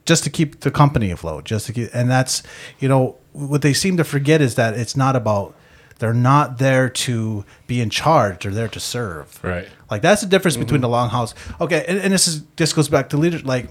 just 0.05 0.22
to 0.22 0.30
keep 0.30 0.61
the 0.61 0.70
company 0.70 1.11
afloat. 1.11 1.43
Just 1.45 1.66
to 1.66 1.72
keep, 1.72 1.91
and 1.93 2.09
that's, 2.09 2.45
you 2.78 2.88
know, 2.88 3.16
what 3.32 3.62
they 3.62 3.72
seem 3.72 3.97
to 3.97 4.05
forget 4.05 4.41
is 4.41 4.55
that 4.55 4.74
it's 4.74 4.97
not 4.97 5.16
about. 5.16 5.55
They're 6.01 6.14
not 6.14 6.57
there 6.57 6.88
to 6.88 7.44
be 7.66 7.80
in 7.80 7.90
charge. 7.90 8.42
They're 8.42 8.53
there 8.53 8.68
to 8.68 8.80
serve. 8.80 9.38
Right. 9.44 9.68
Like 9.90 10.01
that's 10.01 10.22
the 10.22 10.26
difference 10.26 10.57
mm-hmm. 10.57 10.64
between 10.64 10.80
the 10.80 10.88
longhouse. 10.88 11.34
Okay, 11.61 11.84
and, 11.86 11.98
and 11.98 12.12
this 12.12 12.26
is 12.26 12.42
this 12.57 12.72
goes 12.72 12.88
back 12.88 13.11
to 13.11 13.18
leadership. 13.18 13.46
Like, 13.46 13.68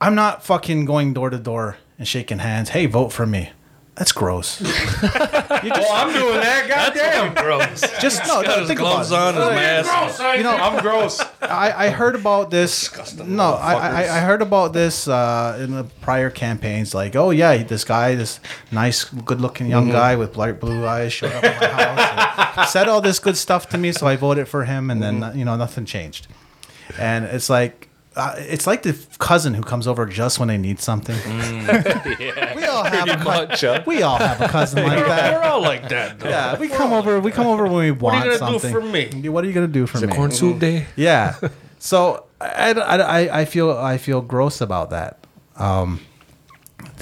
I'm 0.00 0.14
not 0.14 0.44
fucking 0.44 0.84
going 0.84 1.14
door 1.14 1.30
to 1.30 1.38
door 1.38 1.78
and 1.98 2.06
shaking 2.06 2.38
hands. 2.38 2.68
Hey, 2.68 2.84
vote 2.84 3.12
for 3.12 3.26
me. 3.26 3.50
That's 3.94 4.12
gross. 4.12 4.58
well, 4.62 4.72
I'm 5.12 6.14
doing 6.14 6.40
that. 6.40 6.64
Goddamn, 6.66 7.34
Gross. 7.34 7.82
Just 8.00 8.22
no. 8.26 8.42
Got 8.42 8.46
no 8.46 8.58
his 8.60 8.68
think 8.68 8.80
gloves 8.80 9.10
about 9.10 9.34
on, 9.34 9.52
it. 9.52 9.56
his 9.56 9.86
mask. 9.86 10.38
You 10.38 10.42
know, 10.44 10.56
I'm 10.56 10.80
gross. 10.80 11.20
I, 11.42 11.88
I 11.88 11.90
heard 11.90 12.14
about 12.14 12.50
this. 12.50 12.90
No, 13.18 13.52
I, 13.52 13.74
I, 13.74 14.16
I 14.16 14.20
heard 14.20 14.40
about 14.40 14.72
this 14.72 15.06
uh, 15.08 15.58
in 15.60 15.72
the 15.72 15.84
prior 16.00 16.30
campaigns. 16.30 16.94
Like, 16.94 17.16
oh 17.16 17.30
yeah, 17.30 17.62
this 17.62 17.84
guy, 17.84 18.14
this 18.14 18.40
nice, 18.70 19.04
good-looking 19.04 19.66
young 19.66 19.90
guy 19.90 20.16
with 20.16 20.32
bright 20.32 20.58
blue 20.58 20.86
eyes, 20.86 21.12
showed 21.12 21.32
up 21.32 21.44
at 21.44 21.60
my 21.60 21.84
house, 21.84 22.56
and 22.56 22.68
said 22.70 22.88
all 22.88 23.02
this 23.02 23.18
good 23.18 23.36
stuff 23.36 23.68
to 23.68 23.78
me. 23.78 23.92
So 23.92 24.06
I 24.06 24.16
voted 24.16 24.48
for 24.48 24.64
him, 24.64 24.90
and 24.90 25.02
then 25.02 25.36
you 25.38 25.44
know 25.44 25.56
nothing 25.56 25.84
changed. 25.84 26.28
And 26.98 27.26
it's 27.26 27.50
like. 27.50 27.90
Uh, 28.14 28.34
it's 28.36 28.66
like 28.66 28.82
the 28.82 28.98
cousin 29.18 29.54
who 29.54 29.62
comes 29.62 29.86
over 29.86 30.04
just 30.04 30.38
when 30.38 30.48
they 30.48 30.58
need 30.58 30.78
something. 30.78 31.16
we 32.54 32.64
all 32.66 32.84
have 32.84 33.08
a, 33.08 33.16
cou- 33.16 33.24
Much, 33.24 33.60
huh? 33.62 33.82
we 33.86 34.02
all 34.02 34.18
have 34.18 34.40
a 34.40 34.48
cousin 34.48 34.82
like 34.84 34.98
that. 35.06 35.32
we're 35.32 35.48
all 35.48 35.62
like 35.62 35.88
that, 35.88 36.18
though. 36.20 36.28
Yeah, 36.28 36.58
we 36.58 36.68
come 36.68 36.92
over. 36.92 37.20
We 37.20 37.30
come 37.30 37.46
over 37.46 37.64
when 37.64 37.74
we 37.84 37.90
want 37.90 38.16
are 38.16 38.32
you 38.32 38.38
gonna 38.38 38.52
do 38.52 38.58
something. 38.58 38.72
for 38.72 38.82
me? 38.82 39.28
What 39.28 39.44
are 39.44 39.46
you 39.46 39.54
gonna 39.54 39.66
do 39.66 39.86
for 39.86 39.98
me? 40.06 40.12
Corn 40.12 40.30
soup 40.30 40.58
day. 40.58 40.86
Yeah. 40.96 41.36
So 41.78 42.26
I, 42.40 42.72
I, 42.72 42.96
I, 42.96 43.40
I 43.40 43.44
feel 43.44 43.70
I 43.70 43.96
feel 43.98 44.20
gross 44.20 44.60
about 44.60 44.90
that. 44.90 45.18
Um, 45.56 46.00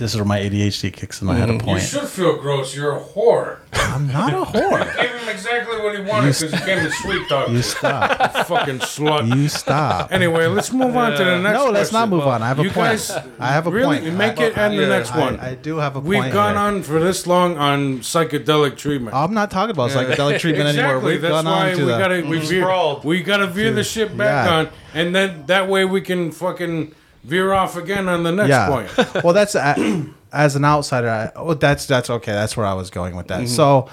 this 0.00 0.12
is 0.12 0.16
where 0.16 0.24
my 0.24 0.40
ADHD 0.40 0.90
kicks 0.92 1.20
in. 1.20 1.28
I 1.28 1.34
had 1.34 1.50
a 1.50 1.52
point. 1.52 1.60
You 1.60 1.66
point. 1.66 1.82
should 1.82 2.08
feel 2.08 2.36
gross. 2.38 2.74
You're 2.74 2.96
a 2.96 3.00
whore. 3.00 3.58
I'm 3.74 4.08
not 4.08 4.32
a 4.32 4.50
whore. 4.50 4.96
Gave 4.96 5.10
him 5.10 5.28
exactly 5.28 5.76
what 5.78 5.94
he 5.94 6.02
wanted 6.02 6.28
because 6.28 6.52
he 6.52 6.58
came 6.60 6.82
to 6.82 6.90
sweet 6.90 7.28
talk. 7.28 7.48
You 7.48 7.56
You 7.60 7.62
stop. 7.62 8.46
fucking 8.46 8.78
slut. 8.78 9.36
You 9.36 9.48
stop. 9.48 10.10
Anyway, 10.10 10.46
let's 10.46 10.72
move 10.72 10.96
on 10.96 11.12
to 11.12 11.22
the 11.24 11.38
next. 11.38 11.58
No, 11.58 11.70
let's 11.70 11.92
not 11.92 12.08
question. 12.08 12.16
move 12.16 12.26
on. 12.26 12.42
I 12.42 12.48
have 12.48 12.58
a 12.58 12.62
point. 12.62 12.74
You 12.74 12.74
point. 12.74 12.90
guys 12.92 13.10
I 13.38 13.48
have 13.48 13.66
a 13.66 13.70
really 13.70 14.00
point. 14.00 14.14
make 14.14 14.40
it 14.40 14.56
and 14.56 14.78
the 14.78 14.86
next 14.86 15.14
one. 15.14 15.38
I, 15.38 15.50
I 15.50 15.54
do 15.54 15.76
have 15.76 15.96
a 15.96 16.00
point. 16.00 16.08
We've 16.08 16.32
gone 16.32 16.54
here. 16.54 16.62
on 16.62 16.82
for 16.82 16.98
this 16.98 17.26
long 17.26 17.58
on 17.58 17.98
psychedelic 17.98 18.78
treatment. 18.78 19.14
I'm 19.14 19.34
not 19.34 19.50
talking 19.50 19.72
about 19.72 19.90
psychedelic 19.90 20.38
treatment 20.40 20.68
anymore. 20.70 20.96
Exactly. 20.96 21.12
We've 21.12 21.20
That's 21.20 21.32
gone 21.32 21.44
why 21.44 21.70
on 21.72 21.76
to 21.76 21.84
we 21.84 21.92
the. 21.92 21.98
gotta 21.98 22.14
we 22.14 22.38
mm-hmm. 22.38 22.48
veer, 22.48 22.62
sprawled. 22.62 23.04
we 23.04 23.22
gotta 23.22 23.46
veer 23.46 23.72
the 23.72 23.84
shit 23.84 24.16
back 24.16 24.46
Yeah. 24.46 24.54
on, 24.54 24.68
and 24.94 25.14
then 25.14 25.44
that 25.46 25.68
way 25.68 25.84
we 25.84 26.00
can 26.00 26.32
fucking 26.32 26.94
veer 27.24 27.52
off 27.52 27.76
again 27.76 28.08
on 28.08 28.22
the 28.22 28.32
next 28.32 28.70
point. 29.04 29.14
well, 29.24 29.32
that's 29.34 29.54
uh, 29.54 30.04
as 30.32 30.56
an 30.56 30.64
outsider. 30.64 31.08
I, 31.10 31.32
oh, 31.36 31.54
that's 31.54 31.86
that's 31.86 32.10
okay. 32.10 32.32
That's 32.32 32.56
where 32.56 32.66
I 32.66 32.74
was 32.74 32.90
going 32.90 33.16
with 33.16 33.26
Mm-hmm. 33.28 33.42
that. 33.44 33.48
So, 33.48 33.88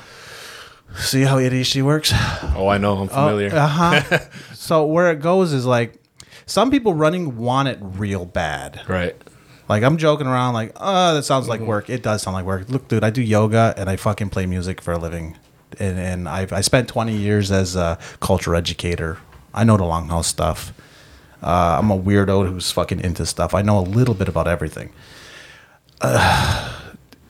see 0.96 1.24
how 1.24 1.38
ADHD 1.38 1.82
works. 1.84 2.12
Oh, 2.56 2.68
I 2.68 2.78
know. 2.78 2.98
I'm 2.98 3.08
familiar. 3.08 3.54
Uh 3.54 3.68
huh. 3.68 4.20
so 4.54 4.86
where 4.86 5.12
it 5.12 5.22
goes 5.22 5.54
is 5.54 5.66
like 5.66 6.02
some 6.46 6.72
people 6.72 6.94
running 6.94 7.38
want 7.38 7.68
it 7.68 7.78
real 7.82 8.26
bad. 8.26 8.82
right. 8.88 9.16
Like 9.70 9.84
I'm 9.84 9.98
joking 9.98 10.28
around, 10.28 10.54
like, 10.54 10.72
oh, 10.78 11.16
that 11.16 11.24
sounds 11.24 11.44
Mm-hmm. 11.44 11.50
like 11.52 11.62
work. 11.62 11.90
It 11.90 12.02
does 12.02 12.22
sound 12.22 12.36
like 12.36 12.46
work. 12.46 12.70
Look, 12.70 12.88
dude, 12.88 13.04
I 13.04 13.10
do 13.10 13.22
yoga 13.22 13.74
and 13.76 13.90
I 13.90 13.98
fucking 13.98 14.30
play 14.30 14.46
music 14.46 14.80
for 14.80 14.94
a 14.94 14.98
living, 14.98 15.38
and 15.78 16.00
and 16.00 16.30
I've 16.30 16.54
I 16.54 16.62
spent 16.62 16.88
20 16.88 17.14
years 17.14 17.52
as 17.52 17.76
a 17.76 18.00
culture 18.22 18.56
educator. 18.56 19.18
I 19.54 19.66
know 19.66 19.76
the 19.76 19.84
longhouse 19.84 20.24
stuff. 20.24 20.72
Uh, 21.42 21.78
I'm 21.80 21.92
a 21.92 21.98
weirdo 22.00 22.48
who's 22.50 22.72
fucking 22.72 23.00
into 23.02 23.26
stuff. 23.26 23.54
I 23.54 23.62
know 23.62 23.78
a 23.80 23.82
little 23.82 24.14
bit 24.16 24.28
about 24.28 24.48
everything. 24.48 24.92
Uh, 26.02 26.74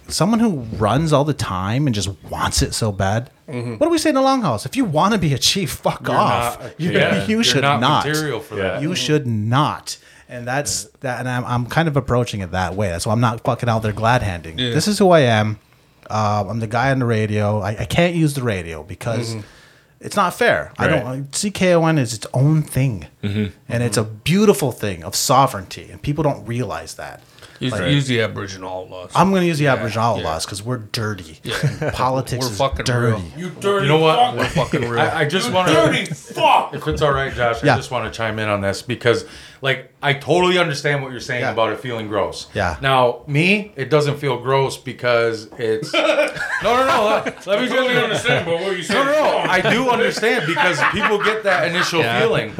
someone 0.07 0.39
who 0.39 0.59
runs 0.77 1.13
all 1.13 1.23
the 1.25 1.33
time 1.33 1.85
and 1.87 1.93
just 1.95 2.09
wants 2.29 2.61
it 2.61 2.73
so 2.73 2.91
bad. 2.91 3.29
What 3.45 3.79
do 3.79 3.89
we 3.89 3.97
say 3.97 4.09
in 4.09 4.15
the 4.15 4.21
longhouse? 4.21 4.65
If 4.65 4.75
you 4.75 4.83
want 4.83 5.13
to 5.13 5.19
be 5.19 5.33
a 5.33 5.37
chief, 5.37 5.71
fuck 5.71 6.09
off. 6.09 6.59
not- 6.61 6.73
you 6.79 6.91
yeah, 6.91 7.25
you 7.25 7.35
you're 7.35 7.43
should 7.45 7.61
not 7.61 7.79
not. 7.79 8.05
material 8.05 8.41
for 8.41 8.55
that. 8.55 8.81
You 8.81 8.93
should 8.93 9.25
not. 9.25 9.97
And 10.27 10.45
that's 10.45 10.83
that. 10.99 11.19
And 11.21 11.29
I'm, 11.29 11.45
I'm 11.45 11.65
kind 11.67 11.87
of 11.87 11.95
approaching 11.95 12.41
it 12.41 12.51
that 12.51 12.75
way. 12.75 12.89
That's 12.89 13.07
why 13.07 13.13
I'm 13.13 13.21
not 13.21 13.41
fucking 13.45 13.69
out 13.69 13.83
there 13.83 13.93
glad 13.93 14.21
handing. 14.21 14.59
Yeah. 14.59 14.71
This 14.71 14.89
is 14.89 14.99
who 14.99 15.11
I 15.11 15.21
am. 15.21 15.59
Um, 16.09 16.49
I'm 16.49 16.59
the 16.59 16.67
guy 16.67 16.91
on 16.91 16.99
the 16.99 17.05
radio. 17.05 17.59
I, 17.61 17.77
I 17.81 17.85
can't 17.85 18.15
use 18.15 18.33
the 18.33 18.43
radio 18.43 18.83
because 18.83 19.35
it's 19.99 20.15
not 20.15 20.33
fair. 20.33 20.71
I 20.77 20.87
don't. 20.87 21.05
Uh, 21.05 21.15
CKON 21.31 21.97
is 21.97 22.13
its 22.13 22.27
own 22.33 22.61
thing, 22.61 23.07
mm-hmm. 23.23 23.55
and 23.67 23.83
it's 23.83 23.97
a 23.97 24.03
beautiful 24.03 24.71
thing 24.71 25.03
of 25.03 25.15
sovereignty, 25.15 25.89
and 25.91 26.01
people 26.01 26.23
don't 26.23 26.45
realize 26.45 26.95
that. 26.95 27.21
Use, 27.59 27.79
use 27.79 28.07
the 28.07 28.21
Aboriginal 28.21 28.69
outlaws. 28.83 29.11
I'm 29.15 29.29
going 29.31 29.41
to 29.41 29.47
use 29.47 29.57
the 29.59 29.67
Aboriginal 29.67 30.17
yeah. 30.17 30.23
laws 30.25 30.45
because 30.45 30.61
we're 30.63 30.77
dirty. 30.77 31.39
Politics 31.93 32.45
We're 32.45 32.51
is 32.51 32.57
fucking 32.57 32.85
dirty. 32.85 33.15
real. 33.21 33.23
You 33.37 33.49
dirty 33.49 33.85
You 33.85 33.91
know 33.93 33.99
what? 33.99 34.15
fuck. 34.17 34.35
We're 34.37 34.49
fucking 34.49 34.81
real. 34.89 34.99
I, 34.99 35.21
I 35.21 35.25
just 35.25 35.51
want 35.51 35.67
dirty 35.69 36.05
to, 36.05 36.13
fuck. 36.15 36.73
if 36.73 36.87
it's 36.87 37.01
all 37.01 37.11
right, 37.13 37.33
Josh, 37.33 37.63
Yeah. 37.63 37.73
I 37.73 37.77
just 37.77 37.89
want 37.91 38.11
to 38.11 38.15
chime 38.15 38.37
in 38.39 38.47
on 38.49 38.61
this 38.61 38.81
because, 38.81 39.25
like, 39.61 39.91
I 40.03 40.13
totally 40.13 40.57
understand 40.59 41.01
what 41.01 41.11
you're 41.11 41.19
saying 41.19 41.41
Yeah. 41.41 41.51
about 41.51 41.71
it 41.73 41.79
feeling 41.79 42.07
gross. 42.07 42.47
Yeah. 42.53 42.77
Now, 42.81 43.23
me, 43.27 43.71
it 43.75 43.89
doesn't 43.89 44.17
feel 44.17 44.37
gross 44.39 44.77
because 44.77 45.49
it's. 45.57 45.91
no, 45.93 46.01
no, 46.63 46.85
no. 46.85 47.05
Let, 47.25 47.47
let 47.47 47.61
me 47.61 47.67
totally 47.67 47.93
just. 47.93 48.03
understand, 48.03 48.45
but 48.45 48.59
what 48.61 48.77
you 48.77 48.83
said. 48.83 48.93
No, 48.93 49.05
no, 49.05 49.11
no. 49.13 49.37
I 49.49 49.61
do 49.61 49.89
understand 49.89 50.45
because 50.47 50.79
people 50.91 51.17
get 51.23 51.43
that 51.43 51.67
initial 51.67 52.03
feeling, 52.03 52.53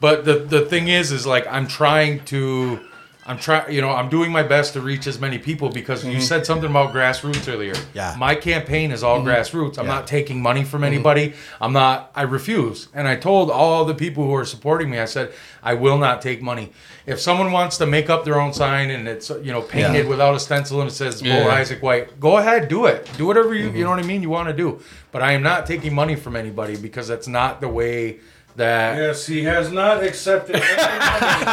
but 0.00 0.24
the 0.24 0.34
the 0.38 0.62
thing 0.66 0.88
is, 0.88 1.12
is 1.12 1.26
like 1.26 1.46
I'm 1.46 1.66
trying 1.66 2.24
to. 2.26 2.80
I'm 3.28 3.38
trying, 3.38 3.70
you 3.70 3.82
know, 3.82 3.90
I'm 3.90 4.08
doing 4.08 4.32
my 4.32 4.42
best 4.42 4.72
to 4.72 4.80
reach 4.80 5.06
as 5.06 5.20
many 5.20 5.36
people 5.36 5.68
because 5.68 6.02
you 6.02 6.12
mm-hmm. 6.12 6.20
said 6.20 6.46
something 6.46 6.70
about 6.70 6.94
grassroots 6.94 7.46
earlier. 7.52 7.74
Yeah. 7.92 8.16
My 8.18 8.34
campaign 8.34 8.90
is 8.90 9.02
all 9.02 9.18
mm-hmm. 9.18 9.28
grassroots. 9.28 9.78
I'm 9.78 9.84
Yeah. 9.84 9.96
not 9.96 10.06
taking 10.06 10.40
money 10.40 10.64
from 10.64 10.80
mm-hmm. 10.80 10.94
anybody. 10.94 11.34
I'm 11.60 11.74
not, 11.74 12.10
I 12.14 12.22
refuse. 12.22 12.88
And 12.94 13.06
I 13.06 13.16
told 13.16 13.50
all 13.50 13.84
the 13.84 13.94
people 13.94 14.24
who 14.24 14.34
are 14.34 14.46
supporting 14.46 14.88
me, 14.88 14.98
I 14.98 15.04
said, 15.04 15.30
I 15.62 15.74
will 15.74 15.98
not 15.98 16.22
take 16.22 16.40
money. 16.40 16.72
If 17.04 17.20
someone 17.20 17.52
wants 17.52 17.76
to 17.78 17.86
make 17.86 18.08
up 18.08 18.24
their 18.24 18.40
own 18.40 18.54
sign 18.54 18.88
and 18.88 19.06
it's, 19.06 19.28
you 19.28 19.52
know, 19.52 19.60
painted 19.60 20.04
Yeah. 20.04 20.10
without 20.10 20.34
a 20.34 20.40
stencil 20.40 20.80
and 20.80 20.90
it 20.90 20.94
says 20.94 21.20
Bo 21.20 21.28
Yeah. 21.28 21.48
Isaac 21.48 21.82
White, 21.82 22.18
go 22.18 22.38
ahead, 22.38 22.68
do 22.68 22.86
it. 22.86 23.10
Do 23.18 23.26
whatever 23.26 23.54
you, 23.54 23.70
you 23.72 23.84
know 23.84 23.90
what 23.90 23.98
I 23.98 24.04
mean, 24.04 24.22
you 24.22 24.30
want 24.30 24.48
to 24.48 24.54
do. 24.54 24.80
But 25.12 25.20
I 25.22 25.32
am 25.32 25.42
not 25.42 25.66
taking 25.66 25.94
money 25.94 26.16
from 26.16 26.34
anybody 26.34 26.78
because 26.78 27.08
that's 27.08 27.28
not 27.28 27.60
the 27.60 27.68
way 27.68 28.20
that. 28.58 28.96
Yes, 28.96 29.26
he 29.26 29.42
has 29.44 29.72
not 29.72 30.02
accepted 30.04 30.56
any 30.56 30.98
money 30.98 31.44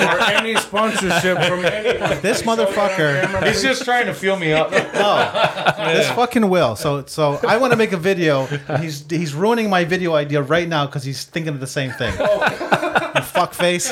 or 0.00 0.20
any 0.38 0.56
sponsorship 0.56 1.38
from 1.42 1.64
anyone. 1.64 2.20
This 2.22 2.42
motherfucker. 2.42 3.46
He's 3.46 3.62
just 3.62 3.84
trying 3.84 4.06
to 4.06 4.14
feel 4.14 4.36
me 4.36 4.52
up. 4.52 4.72
No, 4.94 5.92
this 5.92 6.08
fucking 6.10 6.48
will. 6.48 6.76
So 6.76 7.04
so 7.06 7.38
I 7.46 7.56
want 7.58 7.72
to 7.72 7.76
make 7.76 7.92
a 7.92 7.96
video. 7.96 8.46
He's 8.80 9.04
he's 9.10 9.34
ruining 9.34 9.68
my 9.68 9.84
video 9.84 10.14
idea 10.14 10.40
right 10.40 10.68
now 10.68 10.86
because 10.86 11.04
he's 11.04 11.24
thinking 11.24 11.52
of 11.52 11.60
the 11.60 11.66
same 11.66 11.90
thing. 11.92 12.12
You 12.18 13.03
fuck 13.34 13.52
face. 13.52 13.84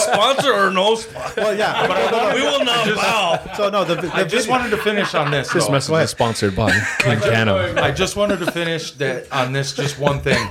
sponsor 0.00 0.52
or 0.52 0.70
no 0.70 0.94
sponsor? 0.94 1.40
Well, 1.40 1.56
yeah. 1.56 2.34
we 2.34 2.40
will 2.40 2.64
not 2.64 2.86
bow. 2.96 3.52
So 3.56 3.68
no, 3.70 3.84
the, 3.84 3.96
the 3.96 4.14
I 4.14 4.22
just 4.24 4.46
video- 4.46 4.50
wanted 4.52 4.70
to 4.70 4.78
finish 4.78 5.14
on 5.14 5.30
this. 5.30 5.52
This 5.52 5.66
though. 5.66 5.72
message 5.72 6.04
is 6.04 6.10
sponsored 6.10 6.56
by 6.56 6.70
Cano. 7.00 7.74
I 7.76 7.90
just 7.90 8.16
wanted 8.16 8.38
to 8.40 8.50
finish 8.52 8.92
that 8.92 9.30
on 9.32 9.52
this 9.52 9.74
just 9.74 9.98
one 9.98 10.20
thing. 10.20 10.48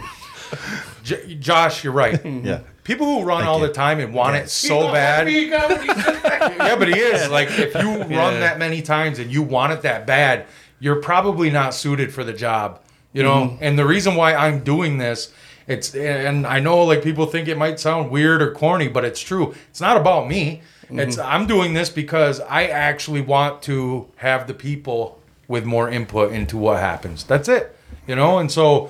J- 1.03 1.35
Josh, 1.35 1.83
you're 1.83 1.93
right. 1.93 2.23
Yeah. 2.23 2.61
People 2.83 3.05
who 3.05 3.23
run 3.23 3.43
all 3.43 3.59
you. 3.59 3.67
the 3.67 3.73
time 3.73 3.99
and 3.99 4.13
want 4.13 4.35
it 4.35 4.49
so 4.49 4.91
bad. 4.91 5.31
Yeah, 5.31 6.75
but 6.75 6.87
he 6.87 6.99
is. 6.99 7.29
Like, 7.29 7.49
if 7.51 7.75
you 7.75 7.97
run 8.17 8.39
that 8.39 8.57
many 8.57 8.81
times 8.81 9.19
and 9.19 9.31
you 9.31 9.43
want 9.43 9.73
it 9.73 9.83
that 9.83 10.07
bad, 10.07 10.47
you're 10.79 11.01
probably 11.01 11.51
not 11.51 11.73
suited 11.75 12.11
for 12.13 12.23
the 12.23 12.33
job. 12.33 12.81
You 13.13 13.23
know? 13.23 13.41
Mm-hmm. 13.41 13.63
And 13.63 13.77
the 13.77 13.85
reason 13.85 14.15
why 14.15 14.33
I'm 14.33 14.63
doing 14.63 14.97
this, 14.97 15.31
it's, 15.69 15.95
and 15.95 16.45
I 16.47 16.59
know 16.59 16.83
like 16.83 17.03
people 17.03 17.25
think 17.27 17.47
it 17.47 17.57
might 17.57 17.79
sound 17.79 18.11
weird 18.11 18.41
or 18.41 18.51
corny, 18.51 18.87
but 18.87 19.05
it's 19.05 19.21
true. 19.21 19.53
It's 19.69 19.79
not 19.79 19.97
about 19.97 20.27
me. 20.27 20.61
It's, 20.89 21.17
mm-hmm. 21.17 21.31
I'm 21.31 21.45
doing 21.45 21.73
this 21.73 21.89
because 21.89 22.39
I 22.39 22.65
actually 22.65 23.21
want 23.21 23.61
to 23.63 24.09
have 24.15 24.47
the 24.47 24.55
people 24.55 25.21
with 25.47 25.63
more 25.63 25.89
input 25.89 26.33
into 26.33 26.57
what 26.57 26.79
happens. 26.79 27.23
That's 27.23 27.47
it. 27.47 27.75
You 28.07 28.15
know? 28.15 28.39
And 28.39 28.51
so, 28.51 28.89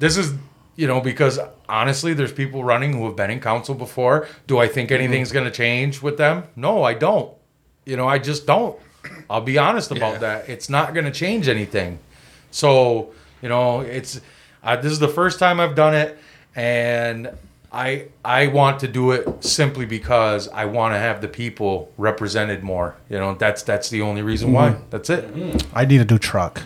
this 0.00 0.16
is 0.16 0.34
you 0.76 0.86
know 0.86 1.00
because 1.00 1.38
honestly 1.68 2.14
there's 2.14 2.32
people 2.32 2.64
running 2.64 2.92
who 2.92 3.04
have 3.04 3.16
been 3.16 3.30
in 3.30 3.40
council 3.40 3.74
before 3.74 4.28
do 4.46 4.58
i 4.58 4.68
think 4.68 4.90
mm-hmm. 4.90 5.02
anything's 5.02 5.32
going 5.32 5.44
to 5.44 5.50
change 5.50 6.00
with 6.00 6.16
them 6.16 6.44
no 6.56 6.84
i 6.84 6.94
don't 6.94 7.34
you 7.84 7.96
know 7.96 8.06
i 8.08 8.16
just 8.16 8.46
don't 8.46 8.78
i'll 9.28 9.40
be 9.40 9.58
honest 9.58 9.90
about 9.90 10.20
that 10.20 10.48
it's 10.48 10.70
not 10.70 10.94
going 10.94 11.04
to 11.04 11.10
change 11.10 11.48
anything 11.48 11.98
so 12.50 13.12
you 13.42 13.48
know 13.48 13.80
it's 13.80 14.20
uh, 14.62 14.76
this 14.76 14.92
is 14.92 14.98
the 14.98 15.08
first 15.08 15.38
time 15.38 15.60
i've 15.60 15.74
done 15.74 15.94
it 15.94 16.18
and 16.56 17.30
i 17.72 18.06
i 18.24 18.46
want 18.46 18.80
to 18.80 18.88
do 18.88 19.10
it 19.12 19.44
simply 19.44 19.84
because 19.86 20.48
i 20.48 20.64
want 20.64 20.94
to 20.94 20.98
have 20.98 21.20
the 21.20 21.28
people 21.28 21.92
represented 21.98 22.62
more 22.62 22.96
you 23.10 23.18
know 23.18 23.34
that's 23.34 23.62
that's 23.62 23.90
the 23.90 24.00
only 24.02 24.22
reason 24.22 24.52
why 24.52 24.74
that's 24.90 25.10
it 25.10 25.24
I 25.74 25.84
need 25.84 26.00
a 26.00 26.04
new 26.04 26.18
truck. 26.18 26.62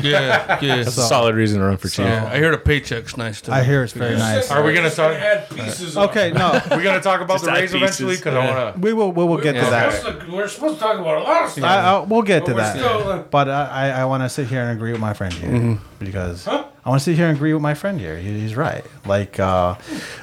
Yeah, 0.00 0.60
yeah. 0.62 0.76
That's 0.84 0.88
a 0.96 1.02
solid 1.02 1.34
reason 1.34 1.58
to 1.58 1.64
run 1.66 1.76
for 1.76 1.88
chief. 1.88 2.04
yeah. 2.06 2.30
I 2.32 2.36
hear 2.38 2.52
the 2.52 2.58
paycheck's 2.58 3.16
nice 3.16 3.40
too. 3.40 3.50
I 3.50 3.64
hear 3.64 3.82
it's 3.82 3.92
very 3.94 4.14
nice. 4.16 4.48
are 4.50 4.62
we 4.62 4.72
going 4.74 4.88
to 4.88 4.94
talk 4.94 5.12
Add 5.14 5.48
pieces. 5.50 5.96
of- 5.96 6.10
Okay, 6.10 6.30
no, 6.30 6.52
we're 6.70 6.82
going 6.84 6.94
to 6.94 7.00
talk 7.00 7.20
about 7.20 7.34
Just 7.34 7.46
the 7.46 7.50
add 7.50 7.58
raise 7.62 7.74
eventually 7.74 8.10
pieces. 8.12 8.24
because 8.24 8.34
i 8.36 8.46
want 8.62 8.74
to 8.76 8.80
we 8.80 8.92
will 8.92 9.10
we 9.10 9.24
will 9.24 9.38
get 9.38 9.54
to 9.54 9.62
We're 9.62 9.70
that. 9.70 9.92
supposed 9.94 10.20
to- 10.26 10.32
We're 10.36 10.46
supposed 10.48 10.74
to 10.74 10.80
talk 10.80 10.98
about 11.00 11.16
a 11.16 11.20
lot 11.22 11.44
of 11.44 11.50
stuff. 11.50 11.64
I, 11.64 11.80
I, 11.80 11.98
we'll 12.00 12.22
get 12.22 12.40
to 12.46 12.52
But 12.52 12.54
we're 12.54 12.60
that. 12.62 12.76
still, 12.76 13.08
uh, 13.08 13.18
But 13.22 13.48
I, 13.48 13.64
I, 13.64 13.88
I 14.02 14.04
want 14.04 14.22
to 14.22 14.28
sit 14.28 14.46
here 14.46 14.60
and 14.62 14.70
agree 14.70 14.92
with 14.92 15.00
my 15.00 15.14
friend 15.14 15.32
here 15.34 15.78
Mm-hmm. 15.96 16.04
because 16.04 16.46
I 16.48 16.88
want 16.88 17.00
to 17.00 17.04
sit 17.04 17.16
here 17.16 17.26
and 17.26 17.36
agree 17.36 17.52
with 17.52 17.62
my 17.62 17.74
friend 17.74 17.98
here. 17.98 18.16
He, 18.16 18.40
he's 18.40 18.54
right. 18.54 18.84
Like, 19.04 19.40
uh, 19.40 19.74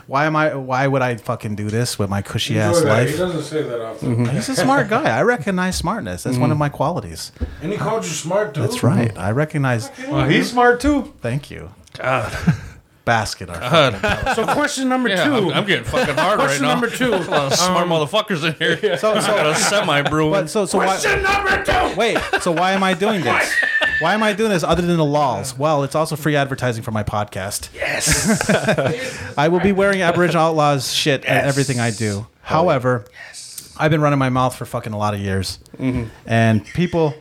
why 0.08 0.26
am 0.26 0.36
I? 0.36 0.56
Why 0.56 0.88
would 0.88 1.02
I 1.02 1.18
fucking 1.18 1.56
do 1.56 1.70
this 1.70 2.00
with 2.00 2.10
my 2.10 2.22
cushy 2.22 2.58
ass 2.60 2.78
enjoy 2.78 2.90
that. 2.90 3.10
He 3.10 3.18
doesn't 3.18 3.44
say 3.44 3.64
that 3.64 3.82
often. 3.82 4.26
He's 4.26 4.50
a 4.50 4.56
smart 4.56 4.90
guy. 4.90 5.18
I 5.18 5.24
recognize 5.24 5.76
smartness. 5.76 6.24
That's 6.24 6.38
one 6.38 6.52
of 6.52 6.58
my 6.58 6.70
qualities. 6.70 7.32
And 7.62 7.72
he 7.72 7.78
called 7.78 8.04
you 8.04 8.12
smart, 8.12 8.54
dude. 8.54 8.64
That's 8.64 8.84
right. 8.84 9.16
I 9.18 9.32
recognize. 9.32 9.92
Well, 10.10 10.28
he's 10.28 10.52
smart 10.52 10.80
too. 10.80 11.14
Thank 11.22 11.52
you. 11.52 11.72
God. 11.94 12.36
Basket. 13.06 13.50
Our 13.50 13.60
God. 14.00 14.34
So 14.36 14.46
question 14.46 14.90
number 14.90 15.10
Yeah, 15.10 15.26
two. 15.26 15.36
I'm, 15.36 15.54
I'm 15.54 15.66
getting 15.66 15.84
fucking 15.84 16.16
hard 16.16 16.40
right 16.40 16.46
question 16.46 16.64
now. 16.64 16.74
number 16.74 16.90
two. 16.90 17.14
A 17.14 17.18
lot 17.18 17.52
of 17.52 17.54
smart 17.56 17.84
um, 17.84 17.90
motherfuckers 17.90 18.48
in 18.48 18.54
here. 18.56 18.98
So, 18.98 19.14
I 19.14 19.20
so, 19.20 19.28
got 19.28 19.46
a 19.46 19.56
semi 19.56 20.02
brewing. 20.04 20.32
but 20.32 20.50
so, 20.50 20.66
so 20.66 20.78
why? 20.78 20.86
question 20.86 21.22
number 21.22 21.64
two. 21.64 21.96
Wait. 21.98 22.18
So 22.42 22.52
why 22.52 22.72
am 22.72 22.84
I 22.84 22.94
doing 22.94 23.22
this? 23.22 23.54
Why 24.00 24.14
am 24.14 24.24
I 24.24 24.34
doing 24.34 24.50
this 24.50 24.64
other 24.64 24.82
than 24.82 24.98
the 24.98 25.06
laws? 25.06 25.58
Well, 25.58 25.84
it's 25.84 25.96
also 25.96 26.16
free 26.16 26.36
advertising 26.36 26.84
for 26.84 26.92
my 26.92 27.04
podcast. 27.04 27.70
Yes. 27.74 28.50
I 29.38 29.48
will 29.50 29.60
be 29.60 29.72
wearing 29.72 30.02
Aboriginal 30.02 30.44
Outlaws 30.48 30.92
shit 30.94 31.26
at 31.26 31.46
everything 31.46 31.80
I 31.80 31.92
do. 31.92 32.28
However, 32.42 33.06
I've 33.78 33.92
been 33.92 34.02
running 34.02 34.20
my 34.20 34.30
mouth 34.30 34.56
for 34.56 34.66
fucking 34.66 34.94
a 34.94 34.98
lot 34.98 35.14
of 35.14 35.20
years, 35.20 35.60
mm-hmm. 35.78 36.06
and 36.26 36.66
people, 36.66 37.16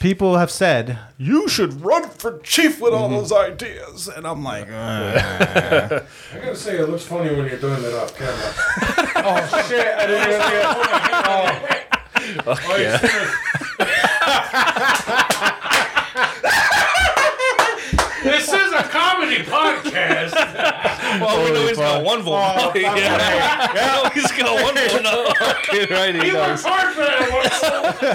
people 0.00 0.36
have 0.38 0.50
said 0.50 0.98
you 1.18 1.48
should 1.48 1.80
run 1.82 2.08
for 2.26 2.38
chief 2.40 2.80
with 2.80 2.92
all 2.92 3.08
mm-hmm. 3.08 3.18
those 3.18 3.30
ideas, 3.30 4.08
and 4.08 4.26
I'm 4.26 4.42
like, 4.42 4.68
uh. 4.68 4.72
I 6.32 6.38
gotta 6.38 6.56
say, 6.56 6.76
it 6.78 6.88
looks 6.88 7.04
funny 7.04 7.30
when 7.36 7.46
you're 7.46 7.60
doing 7.60 7.84
it 7.84 7.94
off 7.94 8.16
camera. 8.16 8.54
Oh 9.18 9.64
shit! 9.66 9.86
I 9.86 10.06
didn't 10.06 10.28
even 10.28 10.40
see 10.42 10.56
it. 10.56 10.72
This 18.22 18.48
is 18.48 18.72
a 18.72 18.82
comedy 18.82 19.42
podcast. 19.44 20.34
Well, 21.20 21.44
we 21.44 21.50
know 21.52 21.66
he's 21.66 21.76
got 21.76 22.04
one 22.04 22.22
vote. 22.22 22.34
Oh, 22.36 22.72
yeah. 22.74 22.96
yeah. 22.96 24.10
he's 24.10 24.32
got 24.32 24.62
one 24.62 24.74
vote 24.74 25.02
now. 25.02 25.96
right, 25.96 26.14
he 26.14 26.30
does. 26.30 26.64
hard 26.64 26.94
for 26.94 27.00
that 27.00 27.26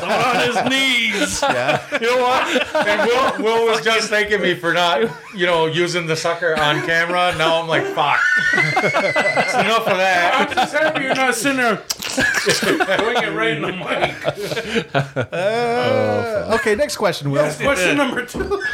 on 0.04 0.48
his 0.48 0.70
knees. 0.70 1.42
Yeah. 1.52 1.82
You 2.00 2.08
know 2.08 2.22
what? 2.22 2.76
And 2.88 3.02
Will, 3.08 3.44
Will 3.44 3.66
was 3.66 3.82
just 3.84 4.10
thanking 4.10 4.42
me 4.42 4.54
for 4.54 4.74
not, 4.74 5.02
you 5.36 5.46
know, 5.46 5.66
using 5.66 6.06
the 6.06 6.16
sucker 6.16 6.58
on 6.60 6.82
camera. 6.86 7.36
Now 7.38 7.62
I'm 7.62 7.68
like, 7.68 7.84
fuck. 7.84 8.20
That's 8.54 9.54
enough 9.56 9.88
of 9.88 9.98
that. 9.98 10.48
I'm 10.50 10.56
just 10.56 10.74
happy 10.74 11.04
you're 11.04 11.16
not 11.16 11.36
sitting 11.36 11.58
there 11.58 11.84
doing 12.16 13.24
it 13.24 13.36
right 13.36 13.58
in 13.58 13.62
the 13.62 13.72
mic. 13.72 15.34
Uh, 15.34 16.58
okay, 16.60 16.76
next 16.76 16.98
question, 16.98 17.32
Will. 17.32 17.52
Question 17.54 17.98
number 17.98 18.26
two. 18.26 18.62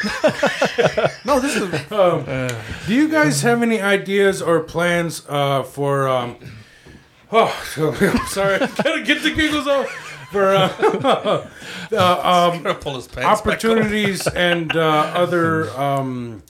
No, 1.25 1.39
this 1.39 1.55
is 1.55 1.69
Do 2.87 2.93
you 2.93 3.09
guys 3.09 3.41
have 3.41 3.61
any 3.61 3.81
ideas 4.07 4.41
or 4.41 4.61
plans 4.61 5.23
uh, 5.27 5.63
for? 5.63 6.07
Um, 6.07 6.37
oh, 7.31 7.53
I'm 7.77 8.27
sorry, 8.27 8.59
gotta 8.59 9.03
get 9.03 9.21
the 9.21 9.33
giggles 9.33 9.67
off 9.67 9.89
for 10.31 10.55
uh, 10.55 11.47
uh, 11.91 12.51
um, 12.53 12.75
pull 12.75 12.95
his 12.95 13.07
pants 13.07 13.41
opportunities 13.41 14.25
and 14.27 14.75
uh, 14.75 15.11
other 15.15 15.69
um, 15.77 16.41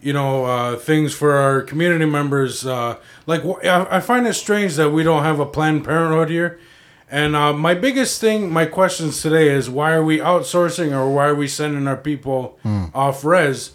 you 0.00 0.12
know 0.12 0.44
uh, 0.44 0.76
things 0.76 1.12
for 1.12 1.32
our 1.32 1.62
community 1.62 2.04
members. 2.06 2.64
Uh, 2.64 2.98
like 3.26 3.44
I 3.64 3.86
I 3.96 4.00
find 4.00 4.26
it 4.26 4.34
strange 4.34 4.76
that 4.76 4.90
we 4.90 5.02
don't 5.02 5.24
have 5.24 5.40
a 5.40 5.46
Planned 5.46 5.84
Parenthood 5.84 6.30
here. 6.30 6.60
And 7.08 7.36
uh, 7.36 7.52
my 7.52 7.74
biggest 7.74 8.20
thing, 8.20 8.52
my 8.52 8.66
questions 8.66 9.22
today 9.22 9.48
is 9.48 9.70
why 9.70 9.92
are 9.92 10.02
we 10.02 10.18
outsourcing 10.18 10.90
or 10.90 11.08
why 11.08 11.26
are 11.26 11.36
we 11.36 11.46
sending 11.46 11.86
our 11.86 11.96
people 11.96 12.58
off 12.94 13.24
res? 13.24 13.72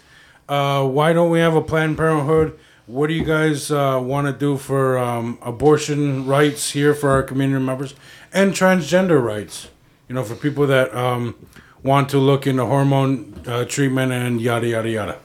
Uh, 0.50 0.86
why 0.86 1.14
don't 1.14 1.30
we 1.30 1.38
have 1.38 1.54
a 1.54 1.62
Planned 1.62 1.96
Parenthood? 1.96 2.58
What 2.92 3.06
do 3.06 3.14
you 3.14 3.24
guys 3.24 3.70
uh, 3.70 3.98
want 4.02 4.26
to 4.26 4.34
do 4.34 4.58
for 4.58 4.98
um, 4.98 5.38
abortion 5.40 6.26
rights 6.26 6.72
here 6.72 6.92
for 6.92 7.08
our 7.08 7.22
community 7.22 7.64
members 7.64 7.94
and 8.34 8.52
transgender 8.52 9.18
rights? 9.18 9.68
You 10.08 10.14
know, 10.14 10.22
for 10.22 10.34
people 10.34 10.66
that 10.66 10.94
um, 10.94 11.34
want 11.82 12.10
to 12.10 12.18
look 12.18 12.46
into 12.46 12.66
hormone 12.66 13.44
uh, 13.46 13.64
treatment 13.64 14.12
and 14.12 14.42
yada 14.42 14.68
yada 14.68 14.90
yada. 14.90 15.18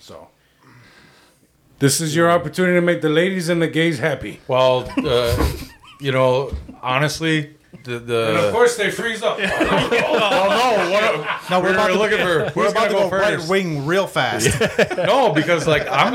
So, 0.00 0.28
this 1.78 2.02
is 2.02 2.14
your 2.14 2.30
opportunity 2.30 2.74
to 2.74 2.82
make 2.82 3.00
the 3.00 3.08
ladies 3.08 3.48
and 3.48 3.62
the 3.62 3.68
gays 3.68 3.98
happy. 3.98 4.40
Well, 4.46 4.86
uh, 4.98 5.48
you 5.98 6.12
know, 6.12 6.54
honestly, 6.82 7.56
the 7.84 8.28
And 8.28 8.36
of 8.38 8.52
course, 8.52 8.76
they 8.76 8.90
freeze 8.90 9.22
up. 9.22 9.38
oh 9.40 9.42
no, 9.42 10.90
what, 10.92 11.40
no. 11.50 11.60
We're, 11.60 11.68
we're 11.68 11.72
about 11.74 11.88
to 11.88 11.94
looking 11.94 12.18
for 12.18 12.52
We're 12.54 12.68
about 12.68 12.74
gonna 12.74 12.88
to 12.88 12.94
go, 12.94 13.10
go 13.10 13.16
right 13.18 13.48
wing 13.48 13.86
real 13.86 14.06
fast. 14.06 14.48
No, 14.96 15.32
because 15.32 15.66
like 15.66 15.86
I'm 15.88 16.14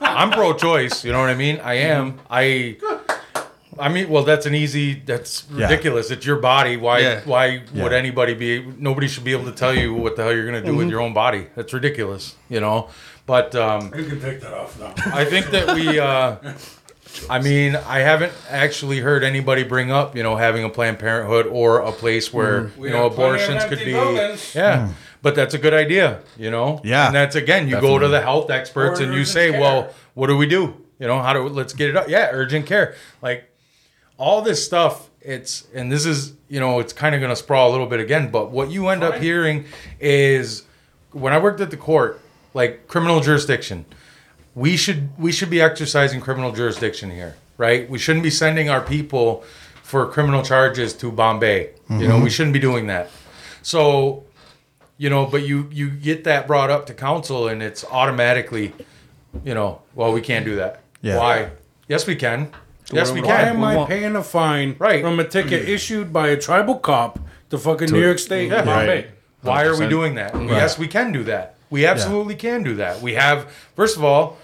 I'm 0.00 0.30
pro-choice. 0.30 1.04
You 1.04 1.12
know 1.12 1.20
what 1.20 1.30
I 1.30 1.34
mean? 1.34 1.60
I 1.60 1.74
am. 1.74 2.20
I. 2.30 2.76
I 3.80 3.88
mean, 3.88 4.08
well, 4.08 4.24
that's 4.24 4.44
an 4.44 4.54
easy. 4.56 4.94
That's 4.94 5.44
Yeah. 5.54 5.68
ridiculous. 5.68 6.10
It's 6.10 6.26
your 6.26 6.38
body. 6.40 6.76
Why? 6.76 6.98
Yeah. 6.98 7.20
Why 7.24 7.62
would 7.74 7.92
anybody 7.92 8.34
be? 8.34 8.64
Nobody 8.76 9.06
should 9.06 9.22
be 9.24 9.32
able 9.32 9.44
to 9.44 9.52
tell 9.52 9.72
you 9.74 9.94
what 9.94 10.16
the 10.16 10.24
hell 10.24 10.32
you're 10.34 10.46
gonna 10.46 10.64
do 10.64 10.74
with 10.74 10.88
your 10.90 11.00
own 11.00 11.14
body. 11.14 11.46
That's 11.54 11.72
ridiculous. 11.72 12.34
You 12.48 12.60
know. 12.60 12.88
But 13.24 13.54
um, 13.54 13.92
You 13.94 14.04
can 14.06 14.20
take 14.20 14.40
that 14.40 14.54
off 14.54 14.80
now. 14.80 14.94
I 15.14 15.24
think 15.24 15.46
that 15.50 15.74
we. 15.74 15.98
Uh, 16.00 16.36
I 17.30 17.40
mean, 17.40 17.74
I 17.76 17.98
haven't 18.00 18.32
actually 18.48 19.00
heard 19.00 19.24
anybody 19.24 19.64
bring 19.64 19.90
up, 19.90 20.16
you 20.16 20.22
know, 20.22 20.36
having 20.36 20.64
a 20.64 20.68
Planned 20.68 20.98
Parenthood 20.98 21.46
or 21.46 21.80
a 21.80 21.92
place 21.92 22.32
where 22.32 22.70
We 22.78 22.88
you 22.88 22.94
know 22.94 23.04
have 23.04 23.14
plenty 23.14 23.42
of 23.42 23.48
abortions 23.50 23.64
could 23.64 23.78
be. 23.84 23.92
buildings. 23.92 24.54
Yeah, 24.54 24.90
but 25.22 25.34
that's 25.34 25.54
a 25.54 25.58
good 25.58 25.74
idea, 25.74 26.20
you 26.36 26.50
know. 26.50 26.80
Yeah, 26.84 27.06
and 27.06 27.14
that's 27.14 27.34
again, 27.34 27.68
you 27.68 27.80
go 27.80 27.98
to 27.98 28.08
the 28.08 28.20
health 28.20 28.50
experts 28.50 29.00
Or 29.00 29.04
and 29.04 29.14
you 29.14 29.24
say, 29.24 29.50
care. 29.50 29.60
well, 29.60 29.94
what 30.14 30.28
do 30.28 30.36
we 30.36 30.46
do? 30.46 30.74
You 30.98 31.06
know, 31.06 31.20
how 31.20 31.32
do 31.32 31.48
let's 31.48 31.72
get 31.72 31.88
it 31.90 31.96
up? 31.96 32.08
Yeah, 32.08 32.28
urgent 32.32 32.66
care, 32.66 32.94
like 33.22 33.50
all 34.16 34.42
this 34.42 34.64
stuff. 34.64 35.08
It's 35.20 35.66
and 35.74 35.90
this 35.90 36.06
is 36.06 36.34
you 36.48 36.60
know 36.60 36.78
it's 36.78 36.92
kind 36.92 37.14
of 37.14 37.20
going 37.20 37.30
to 37.30 37.36
sprawl 37.36 37.70
a 37.70 37.72
little 37.72 37.86
bit 37.86 38.00
again, 38.00 38.30
but 38.30 38.50
what 38.50 38.70
you 38.70 38.88
end 38.88 39.02
up 39.02 39.16
hearing 39.16 39.64
is 40.00 40.62
when 41.12 41.32
I 41.32 41.38
worked 41.38 41.60
at 41.60 41.70
the 41.70 41.76
court, 41.76 42.20
like 42.54 42.86
criminal 42.88 43.20
jurisdiction 43.20 43.84
we 44.58 44.76
should 44.76 45.16
we 45.18 45.30
should 45.30 45.50
be 45.50 45.60
exercising 45.60 46.20
criminal 46.20 46.50
jurisdiction 46.50 47.10
here, 47.10 47.36
right? 47.58 47.88
We 47.88 47.98
shouldn't 47.98 48.24
be 48.24 48.30
sending 48.30 48.68
our 48.68 48.80
people 48.80 49.44
for 49.84 50.06
criminal 50.06 50.42
charges 50.42 50.92
to 50.94 51.12
Bombay. 51.12 51.70
You 51.88 51.96
know, 51.96 52.16
we 52.16 52.22
mm-hmm. 52.22 52.26
shouldn't 52.26 52.52
be 52.52 52.58
doing 52.58 52.88
that. 52.88 53.08
So, 53.62 54.24
you 54.98 55.08
know, 55.10 55.26
but 55.26 55.46
you 55.46 55.68
you 55.70 55.88
get 55.88 56.24
that 56.24 56.48
brought 56.48 56.70
up 56.70 56.86
to 56.86 56.94
council 56.94 57.46
and 57.46 57.62
it's 57.62 57.84
automatically, 57.84 58.74
you 59.44 59.54
know, 59.54 59.80
well, 59.94 60.12
we 60.12 60.20
can't 60.20 60.44
do 60.44 60.56
that. 60.56 60.82
Yeah. 61.02 61.18
Why? 61.18 61.50
Yes, 61.86 62.06
we 62.06 62.16
can. 62.16 62.50
Yes, 62.92 63.12
we 63.12 63.20
Why 63.20 63.28
can. 63.28 63.56
am 63.56 63.64
I 63.64 63.84
paying 63.86 64.16
a 64.16 64.24
fine 64.24 64.74
Right. 64.78 65.02
from 65.02 65.20
a 65.20 65.24
ticket 65.24 65.68
issued 65.76 66.12
by 66.12 66.28
a 66.28 66.36
tribal 66.36 66.76
cop 66.76 67.20
to 67.50 67.58
fucking 67.58 67.92
New 67.92 68.00
York 68.00 68.18
State, 68.18 68.50
Yeah. 68.50 68.64
Bombay? 68.64 69.06
Why 69.42 69.64
are 69.64 69.78
we 69.78 69.86
doing 69.86 70.16
that? 70.16 70.34
Yes, 70.34 70.78
we 70.78 70.88
can 70.88 71.12
do 71.12 71.22
that. 71.24 71.54
We 71.70 71.86
absolutely 71.86 72.34
can 72.34 72.62
do 72.64 72.74
that. 72.76 73.00
We 73.00 73.14
have, 73.14 73.52
first 73.76 73.96
of 73.96 74.02
all, 74.02 74.38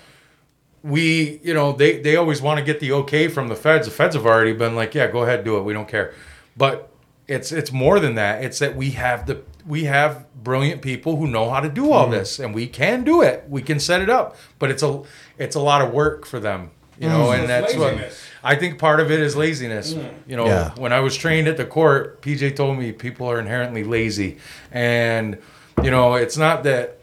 we, 0.84 1.40
you 1.42 1.54
know, 1.54 1.72
they, 1.72 1.98
they 1.98 2.14
always 2.14 2.42
want 2.42 2.58
to 2.58 2.64
get 2.64 2.78
the 2.78 2.92
okay 2.92 3.26
from 3.26 3.48
the 3.48 3.56
feds. 3.56 3.86
The 3.86 3.90
feds 3.90 4.14
have 4.14 4.26
already 4.26 4.52
been 4.52 4.76
like, 4.76 4.94
yeah, 4.94 5.10
go 5.10 5.22
ahead, 5.22 5.42
do 5.42 5.56
it. 5.56 5.62
We 5.62 5.72
don't 5.72 5.88
care. 5.88 6.12
But 6.56 6.90
it's 7.26 7.52
it's 7.52 7.72
more 7.72 7.98
than 7.98 8.16
that. 8.16 8.44
It's 8.44 8.58
that 8.58 8.76
we 8.76 8.90
have 8.90 9.26
the 9.26 9.42
we 9.66 9.84
have 9.84 10.26
brilliant 10.44 10.82
people 10.82 11.16
who 11.16 11.26
know 11.26 11.48
how 11.48 11.60
to 11.60 11.70
do 11.70 11.90
all 11.90 12.04
hmm. 12.04 12.12
this, 12.12 12.38
and 12.38 12.54
we 12.54 12.66
can 12.66 13.02
do 13.02 13.22
it. 13.22 13.46
We 13.48 13.62
can 13.62 13.80
set 13.80 14.02
it 14.02 14.10
up, 14.10 14.36
but 14.58 14.70
it's 14.70 14.82
a 14.82 15.02
it's 15.38 15.56
a 15.56 15.60
lot 15.60 15.80
of 15.80 15.90
work 15.90 16.26
for 16.26 16.38
them, 16.38 16.70
you 16.98 17.08
know. 17.08 17.32
Hmm. 17.32 17.40
And 17.40 17.48
that's 17.48 17.74
what. 17.74 18.12
I 18.46 18.56
think 18.56 18.78
part 18.78 19.00
of 19.00 19.10
it 19.10 19.20
is 19.20 19.34
laziness. 19.34 19.94
Hmm. 19.94 20.06
You 20.26 20.36
know, 20.36 20.44
Yeah. 20.44 20.72
when 20.76 20.92
I 20.92 21.00
was 21.00 21.16
trained 21.16 21.48
at 21.48 21.56
the 21.56 21.64
court, 21.64 22.20
PJ 22.20 22.56
told 22.56 22.78
me 22.78 22.92
people 22.92 23.26
are 23.26 23.40
inherently 23.40 23.84
lazy. 23.84 24.36
And, 24.70 25.38
you 25.82 25.90
know, 25.90 26.14
it's 26.14 26.36
not 26.36 26.62
that 26.64 26.93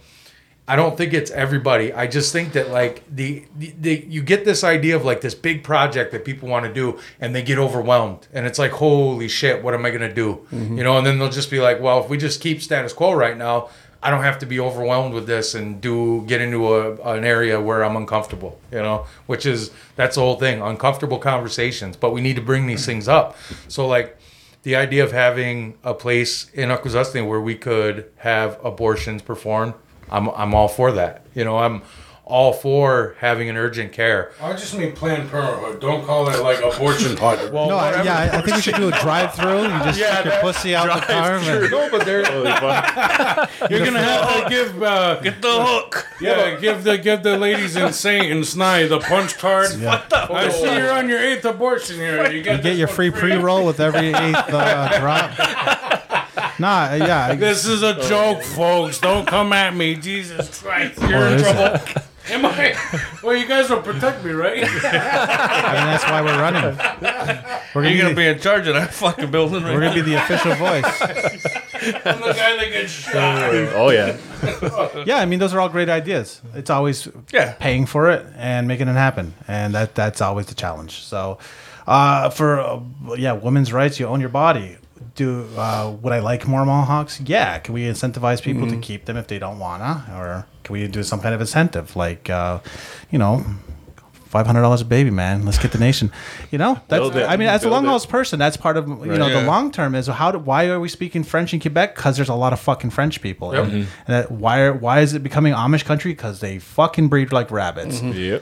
I 0.72 0.78
don't 0.78 0.95
think 0.95 1.13
it's 1.13 1.32
everybody. 1.32 1.91
I 1.91 2.07
just 2.07 2.32
think 2.32 2.53
that 2.53 2.69
like 2.69 3.03
the, 3.13 3.43
the, 3.57 3.74
the 3.78 4.05
you 4.07 4.24
get 4.24 4.45
this 4.45 4.63
idea 4.63 4.95
of 4.95 5.03
like 5.03 5.19
this 5.19 5.36
big 5.36 5.65
project 5.65 6.13
that 6.13 6.24
people 6.24 6.47
want 6.47 6.65
to 6.65 6.74
do 6.74 6.97
and 7.19 7.36
they 7.36 7.43
get 7.43 7.57
overwhelmed 7.57 8.30
and 8.32 8.47
it's 8.47 8.57
like 8.57 8.72
holy 8.72 9.28
shit 9.28 9.61
what 9.61 9.74
am 9.74 9.86
I 9.86 9.89
going 9.89 10.07
to 10.07 10.13
do? 10.13 10.47
Mm-hmm. 10.49 10.78
You 10.78 10.86
know, 10.86 10.97
and 10.97 11.05
then 11.05 11.19
they'll 11.19 11.30
just 11.41 11.51
be 11.51 11.59
like, 11.59 11.82
well, 11.82 12.01
if 12.01 12.09
we 12.09 12.17
just 12.17 12.39
keep 12.39 12.61
status 12.61 12.93
quo 12.93 13.11
right 13.11 13.36
now, 13.36 13.67
I 14.01 14.09
don't 14.11 14.24
have 14.24 14.39
to 14.39 14.45
be 14.45 14.61
overwhelmed 14.61 15.13
with 15.13 15.28
this 15.28 15.55
and 15.55 15.82
do 15.82 16.24
get 16.26 16.39
into 16.39 16.74
a, 16.74 16.95
an 17.17 17.26
area 17.26 17.59
where 17.59 17.84
I'm 17.84 17.97
uncomfortable, 17.97 18.57
you 18.72 18.82
know, 18.82 19.07
which 19.26 19.45
is 19.45 19.72
that's 19.97 20.15
the 20.15 20.22
whole 20.22 20.39
thing, 20.39 20.61
uncomfortable 20.61 21.19
conversations, 21.19 21.97
but 21.97 22.11
we 22.13 22.22
need 22.22 22.38
to 22.38 22.41
bring 22.41 22.65
these 22.65 22.86
things 22.86 23.09
up. 23.09 23.36
So 23.67 23.89
like 23.89 24.17
the 24.63 24.78
idea 24.78 25.03
of 25.03 25.11
having 25.11 25.78
a 25.84 25.93
place 25.93 26.49
in 26.53 26.69
Akwesasne 26.69 27.28
where 27.28 27.41
we 27.41 27.55
could 27.55 28.09
have 28.19 28.57
abortions 28.63 29.22
performed, 29.22 29.74
I'm 30.12 30.30
I'm 30.30 30.53
all 30.53 30.68
for 30.68 30.91
that. 30.93 31.24
You 31.34 31.45
know, 31.45 31.57
I'm 31.57 31.82
all 32.26 32.53
for 32.53 33.16
having 33.20 33.49
an 33.49 33.57
urgent 33.57 33.91
care. 33.91 34.32
I 34.41 34.53
just 34.53 34.78
mean 34.78 34.93
Planned 34.93 35.30
Parenthood. 35.30 35.82
Don't 35.82 36.05
call 36.05 36.30
it 36.30 36.41
like 36.41 36.59
abortion 36.64 37.18
pod. 37.18 37.39
Well, 37.51 37.68
No, 37.68 37.76
I, 37.76 38.03
yeah, 38.03 38.18
I, 38.18 38.24
I 38.38 38.41
think 38.41 38.55
we 38.55 38.62
should 38.62 38.76
do 38.76 38.88
a 38.88 38.91
drive-through. 39.01 39.64
You 39.64 39.68
just 39.68 39.99
Yeah, 39.99 40.14
stick 40.14 40.26
your 40.26 40.34
that- 40.36 40.41
pussy 40.41 40.74
out 40.74 40.86
the 41.01 41.05
car. 41.05 41.36
and- 41.36 41.72
no, 41.72 41.89
but 41.91 42.05
there. 42.05 42.22
You're 43.70 43.84
gonna 43.86 44.01
have 44.01 44.43
to 44.45 44.49
give, 44.49 44.82
uh, 44.82 45.20
Get 45.20 45.41
the 45.41 45.51
hook. 45.66 46.07
yeah, 46.22 46.55
give 46.57 46.84
the 46.86 46.97
give 46.97 47.22
the 47.24 47.38
ladies 47.38 47.76
in 47.76 47.91
Saint 47.91 48.32
and 48.32 48.43
Snye 48.45 48.88
the 48.88 48.99
punch 48.99 49.38
card. 49.38 49.68
I 49.84 50.49
see 50.49 50.74
you're 50.74 50.91
on 50.93 51.09
your 51.09 51.20
eighth 51.20 51.43
abortion 51.43 51.97
here. 51.97 52.32
You 52.32 52.41
get, 52.43 52.57
You 52.57 52.64
get 52.64 52.78
your 52.78 52.88
free 52.88 53.12
pre-roll 53.12 53.66
with 53.66 53.80
every 53.82 54.07
eighth 54.14 54.36
uh, 54.53 54.99
drop. 54.99 55.78
Nah, 56.62 56.93
yeah. 56.93 57.28
I- 57.32 57.36
This 57.42 57.66
is 57.66 57.82
a 57.83 58.01
joke, 58.08 58.42
folks. 58.43 59.00
Don't 59.00 59.28
come 59.28 59.51
at 59.54 59.75
me. 59.75 59.96
Jesus 59.96 60.62
Christ, 60.63 61.01
you're 61.01 61.24
Or 61.24 61.28
in 61.28 61.39
trouble. 61.39 61.75
it? 61.75 61.97
Am 62.29 62.46
I? 62.46 62.75
Well, 63.24 63.36
you 63.36 63.47
guys 63.47 63.70
will 63.71 63.82
protect 63.82 64.24
me, 64.24 64.32
right? 64.32 64.63
I 64.63 64.63
mean, 64.63 64.71
that's 64.71 66.04
why 66.04 66.21
we're 66.21 66.39
running. 66.39 66.78
We're 67.74 67.83
You're 67.83 67.97
gonna, 67.97 67.97
gonna 67.97 68.09
be, 68.09 68.16
be 68.16 68.28
in 68.28 68.39
charge 68.39 68.67
of 68.67 68.75
that 68.75 68.93
fucking 68.93 69.32
building 69.32 69.63
right 69.63 69.74
we're 69.74 69.82
gonna 69.82 69.96
be 69.96 70.01
the 70.01 70.16
official 70.16 70.54
voice. 70.54 71.01
I'm 72.05 72.21
the 72.21 72.33
guy 72.33 72.55
that 72.58 72.70
gets 72.71 72.92
shot. 72.92 73.51
Oh 73.74 73.89
yeah. 73.89 74.17
Yeah, 75.05 75.17
I 75.17 75.25
mean, 75.25 75.39
those 75.39 75.54
are 75.55 75.59
all 75.59 75.67
great 75.70 75.89
ideas. 75.89 76.42
It's 76.54 76.70
always 76.70 77.08
Yeah. 77.33 77.54
paying 77.54 77.88
for 77.88 78.12
it 78.12 78.24
and 78.38 78.67
making 78.67 78.88
it 78.88 78.93
happen, 78.93 79.33
and 79.47 79.74
that 79.74 79.96
that's 79.96 80.21
always 80.21 80.46
the 80.46 80.55
challenge. 80.55 81.01
So, 81.01 81.39
uh, 81.88 82.29
for 82.29 82.59
uh, 82.59 82.79
yeah, 83.17 83.33
women's 83.33 83.74
rights, 83.74 84.00
you 84.00 84.05
own 84.05 84.20
your 84.21 84.29
body. 84.29 84.78
Do 85.16 85.47
uh, 85.58 85.96
would 86.01 86.13
I 86.13 86.20
like 86.20 86.47
more 86.47 86.66
Mohawks? 86.66 87.20
Yeah. 87.21 87.59
Can 87.59 87.74
we 87.74 87.83
incentivize 87.83 88.42
people 88.42 88.67
to 88.70 88.78
keep 88.78 89.05
them 89.05 89.17
if 89.17 89.28
they 89.28 89.39
don't 89.39 89.59
wanna, 89.59 90.05
or 90.16 90.47
can 90.63 90.74
we 90.74 90.88
do 90.88 91.04
some 91.04 91.20
kind 91.20 91.36
of 91.36 91.42
incentive, 91.42 91.96
like 91.96 92.29
uh, 92.29 92.59
you 93.09 93.20
know, 93.20 93.46
Five 94.32 94.47
hundred 94.47 94.62
dollars 94.62 94.79
a 94.79 94.86
baby, 94.86 95.09
man. 95.09 95.43
Let's 95.43 95.58
get 95.58 95.74
the 95.74 95.78
nation. 95.78 96.09
You 96.51 96.58
know, 96.58 96.79
that's. 96.88 97.13
It. 97.13 97.28
I 97.28 97.36
mean, 97.36 97.50
as 97.50 97.66
a 97.66 97.70
long 97.70 97.83
haul 97.83 98.00
person, 98.00 98.39
that's 98.39 98.55
part 98.55 98.78
of 98.78 98.88
you 98.88 99.17
know 99.17 99.28
the 99.28 99.42
long 99.46 99.74
term 99.74 99.93
is 99.93 100.08
how. 100.08 100.32
Do, 100.32 100.39
why 100.39 100.67
are 100.67 100.79
we 100.79 100.88
speaking 100.88 101.25
French 101.25 101.54
in 101.54 101.59
Quebec? 101.59 101.96
Because 101.96 102.16
there's 102.16 102.29
a 102.29 102.33
lot 102.33 102.54
of 102.54 102.62
fucking 102.62 102.92
French 102.92 103.21
people. 103.21 103.54
Yep. 103.54 103.66
And, 103.66 103.74
and 103.74 103.88
that, 104.08 104.32
why? 104.32 104.62
Are, 104.62 104.74
why 104.74 105.01
is 105.01 105.13
it 105.13 105.21
becoming 105.21 105.51
Amish 105.51 105.83
country? 105.83 106.13
Because 106.13 106.39
they 106.39 106.59
fucking 106.59 107.09
breed 107.09 107.33
like 107.33 107.51
rabbits. 107.51 108.01
Yep. 108.01 108.42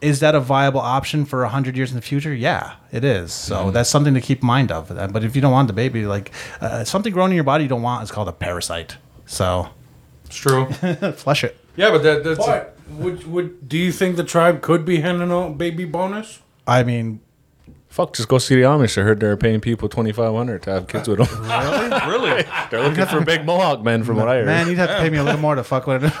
Is 0.00 0.20
that 0.20 0.34
a 0.34 0.40
viable 0.40 0.80
option 0.80 1.24
for 1.24 1.44
hundred 1.46 1.76
years 1.76 1.90
in 1.90 1.96
the 1.96 2.02
future? 2.02 2.32
Yeah, 2.32 2.74
it 2.92 3.02
is. 3.04 3.32
So 3.32 3.70
that's 3.72 3.90
something 3.90 4.14
to 4.14 4.20
keep 4.20 4.42
in 4.42 4.46
mind 4.46 4.70
of. 4.70 4.90
Uh, 4.90 5.08
But 5.08 5.24
if 5.24 5.34
you 5.34 5.42
don't 5.42 5.52
want 5.52 5.66
the 5.66 5.74
baby, 5.74 6.06
like 6.06 6.30
uh, 6.60 6.84
something 6.84 7.12
growing 7.12 7.32
in 7.32 7.36
your 7.36 7.44
body 7.44 7.64
you 7.64 7.68
don't 7.68 7.82
want 7.82 8.04
is 8.04 8.10
called 8.12 8.28
a 8.28 8.32
parasite. 8.32 8.96
So 9.26 9.68
It's 10.26 10.36
true. 10.36 10.66
flush 11.16 11.42
it. 11.44 11.56
Yeah, 11.76 11.90
but 11.90 12.02
that, 12.04 12.22
that's 12.24 12.38
But 12.38 12.76
would 12.90 13.26
would 13.26 13.68
do 13.68 13.76
you 13.76 13.90
think 13.92 14.16
the 14.16 14.24
tribe 14.24 14.62
could 14.62 14.84
be 14.84 15.00
handing 15.00 15.32
out 15.32 15.58
baby 15.58 15.84
bonus? 15.84 16.40
I 16.66 16.82
mean, 16.84 17.20
Fuck, 17.88 18.14
just 18.14 18.28
go 18.28 18.36
see 18.38 18.54
the 18.54 18.62
Amish. 18.62 18.98
I 18.98 19.02
heard 19.02 19.18
they're 19.18 19.36
paying 19.36 19.60
people 19.60 19.88
twenty 19.88 20.12
five 20.12 20.34
hundred 20.34 20.62
to 20.64 20.70
have 20.70 20.86
kids 20.86 21.08
with 21.08 21.18
them. 21.18 21.28
Really? 21.42 21.88
Really? 22.28 22.44
They're 22.70 22.82
looking 22.82 23.06
for 23.06 23.20
big 23.24 23.46
Mohawk 23.46 23.82
men, 23.82 24.04
from 24.04 24.16
what 24.16 24.28
I 24.28 24.36
heard. 24.36 24.46
man, 24.46 24.68
you'd 24.68 24.76
have 24.78 24.90
to 24.90 24.98
pay 24.98 25.08
me 25.10 25.16
a 25.18 25.24
little 25.24 25.40
more 25.40 25.54
to 25.54 25.64
fuck 25.64 25.86
with 25.86 26.04
it. 26.04 26.12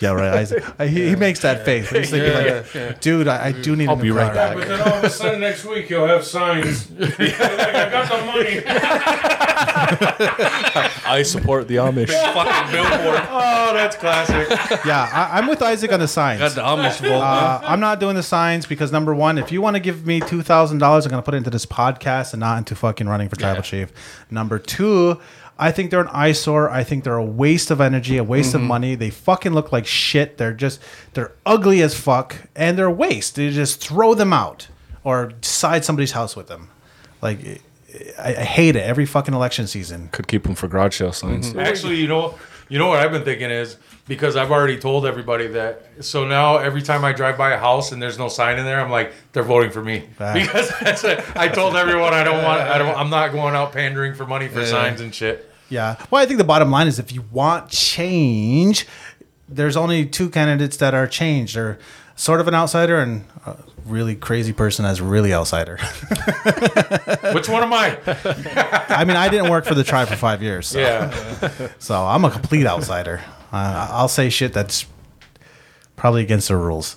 yeah, 0.00 0.12
right. 0.12 0.34
Isaac. 0.34 0.64
Uh, 0.78 0.86
He, 0.86 1.08
he 1.10 1.16
makes 1.16 1.40
that 1.40 1.64
face. 1.64 1.88
He's 1.90 2.10
thinking 2.10 2.32
like, 2.32 3.00
dude, 3.00 3.28
I, 3.28 3.46
I 3.48 3.52
do 3.52 3.76
need 3.76 3.88
I'll 3.88 3.96
be 3.96 4.10
right 4.10 4.32
back. 4.32 4.56
But 4.56 4.68
then 4.68 4.80
all 4.80 4.94
of 4.94 5.04
a 5.04 5.10
sudden 5.10 5.40
next 5.40 5.64
week 5.64 5.90
you'll 5.90 6.06
have 6.06 6.24
signs. 6.24 6.90
like, 6.98 7.20
I 7.20 7.90
got 7.90 8.08
the 8.08 8.24
money. 8.26 8.62
I 11.06 11.22
support 11.24 11.68
the 11.68 11.76
Amish. 11.76 12.08
Fucking 12.08 12.72
billboard. 12.72 13.20
oh, 13.30 13.72
that's 13.74 13.96
classic. 13.96 14.48
Yeah, 14.86 15.08
I, 15.12 15.38
I'm 15.38 15.46
with 15.48 15.62
Isaac 15.62 15.92
on 15.92 16.00
the 16.00 16.08
signs. 16.08 16.40
Got 16.40 16.54
the 16.54 16.62
Amish 16.62 17.00
vote. 17.00 17.20
Uh, 17.20 17.60
I'm 17.62 17.80
not 17.80 18.00
doing 18.00 18.16
the 18.16 18.22
signs 18.22 18.66
because 18.66 18.92
number 18.92 19.14
one, 19.14 19.38
if 19.38 19.52
you 19.52 19.60
want 19.60 19.76
to 19.76 19.80
give 19.80 20.06
me 20.06 20.20
two 20.20 20.42
thousand 20.42 20.78
dollars, 20.78 21.04
I'm 21.04 21.10
going 21.10 21.22
to 21.22 21.24
put 21.24 21.34
it 21.34 21.38
into 21.38 21.50
this 21.50 21.66
podcast 21.66 22.32
and 22.32 22.40
not 22.40 22.58
into 22.58 22.74
fucking 22.74 23.08
running 23.08 23.28
for 23.28 23.36
tribal 23.36 23.62
chief. 23.62 23.92
Number 24.30 24.58
two, 24.58 25.20
I 25.60 25.70
think 25.72 25.90
they're 25.90 26.00
an 26.00 26.08
eyesore. 26.08 26.70
I 26.70 26.82
think 26.84 27.04
they're 27.04 27.16
a 27.16 27.24
waste 27.24 27.70
of 27.70 27.80
energy, 27.80 28.16
a 28.16 28.24
waste 28.24 28.54
of 28.54 28.62
money. 28.62 28.94
They 28.94 29.10
fucking 29.10 29.52
look 29.52 29.70
like 29.72 29.86
shit. 29.86 30.38
They're 30.38 30.54
just 30.54 30.80
they're 31.12 31.32
ugly 31.44 31.82
as 31.82 31.94
fuck, 31.94 32.36
and 32.56 32.78
they're 32.78 32.86
a 32.86 32.92
waste. 32.92 33.36
They 33.36 33.50
just 33.50 33.80
throw 33.80 34.14
them 34.14 34.32
out 34.32 34.68
or 35.04 35.32
side 35.42 35.84
somebody's 35.84 36.12
house 36.12 36.34
with 36.34 36.48
them. 36.48 36.70
Like 37.20 37.60
I, 38.18 38.34
I 38.36 38.44
hate 38.44 38.74
it 38.76 38.82
every 38.82 39.04
fucking 39.06 39.34
election 39.34 39.66
season. 39.66 40.08
Could 40.12 40.28
keep 40.28 40.44
them 40.44 40.54
for 40.54 40.66
garage 40.66 40.96
sale 40.98 41.12
signs. 41.12 41.54
Actually, 41.54 41.96
you 41.96 42.08
know, 42.08 42.38
you 42.70 42.78
know 42.78 42.86
what 42.88 43.00
I've 43.00 43.12
been 43.12 43.24
thinking 43.24 43.50
is 43.50 43.76
because 44.08 44.36
I've 44.36 44.50
already 44.50 44.78
told 44.78 45.04
everybody 45.04 45.46
that. 45.48 45.86
So 46.00 46.26
now 46.26 46.56
every 46.56 46.82
time 46.82 47.04
I 47.04 47.12
drive 47.12 47.36
by 47.36 47.52
a 47.52 47.58
house 47.58 47.92
and 47.92 48.00
there's 48.00 48.18
no 48.18 48.28
sign 48.28 48.58
in 48.58 48.64
there, 48.64 48.80
I'm 48.80 48.90
like, 48.90 49.12
they're 49.32 49.42
voting 49.42 49.70
for 49.70 49.82
me 49.84 50.08
Ah. 50.20 50.32
because 50.32 50.70
that's 50.80 51.04
it. 51.04 51.22
I 51.36 51.48
told 51.48 51.76
everyone 51.76 52.14
I 52.14 52.24
don't 52.24 52.42
want, 52.42 52.60
I 52.62 52.78
don't, 52.78 52.96
I'm 52.96 53.10
not 53.10 53.32
going 53.32 53.54
out 53.54 53.72
pandering 53.72 54.14
for 54.14 54.26
money 54.26 54.48
for 54.48 54.64
signs 54.64 55.00
and 55.00 55.14
shit. 55.14 55.49
Yeah. 55.70 55.96
Well, 56.10 56.22
I 56.22 56.26
think 56.26 56.38
the 56.38 56.44
bottom 56.44 56.70
line 56.70 56.86
is 56.88 56.98
if 56.98 57.12
you 57.12 57.24
want 57.30 57.70
change, 57.70 58.86
there's 59.48 59.76
only 59.76 60.04
two 60.06 60.28
candidates 60.28 60.76
that 60.78 60.94
are 60.94 61.06
changed. 61.06 61.56
They're 61.56 61.78
sort 62.16 62.40
of 62.40 62.48
an 62.48 62.54
outsider 62.54 62.98
and 63.00 63.24
a 63.46 63.56
really 63.86 64.14
crazy 64.14 64.52
person 64.52 64.84
as 64.84 65.00
really 65.00 65.32
outsider. 65.32 65.76
Which 67.32 67.48
one 67.48 67.62
am 67.62 67.72
I? 67.72 67.98
I 68.88 69.04
mean, 69.04 69.16
I 69.16 69.28
didn't 69.30 69.50
work 69.50 69.64
for 69.64 69.74
the 69.74 69.84
tribe 69.84 70.08
for 70.08 70.16
five 70.16 70.42
years, 70.42 70.66
so, 70.68 70.78
Yeah, 70.78 71.68
so 71.78 71.94
I'm 71.94 72.24
a 72.24 72.30
complete 72.30 72.66
outsider. 72.66 73.20
Uh, 73.52 73.88
I'll 73.90 74.08
say 74.08 74.28
shit 74.28 74.52
that's 74.52 74.86
probably 75.96 76.22
against 76.22 76.48
the 76.48 76.56
rules. 76.56 76.96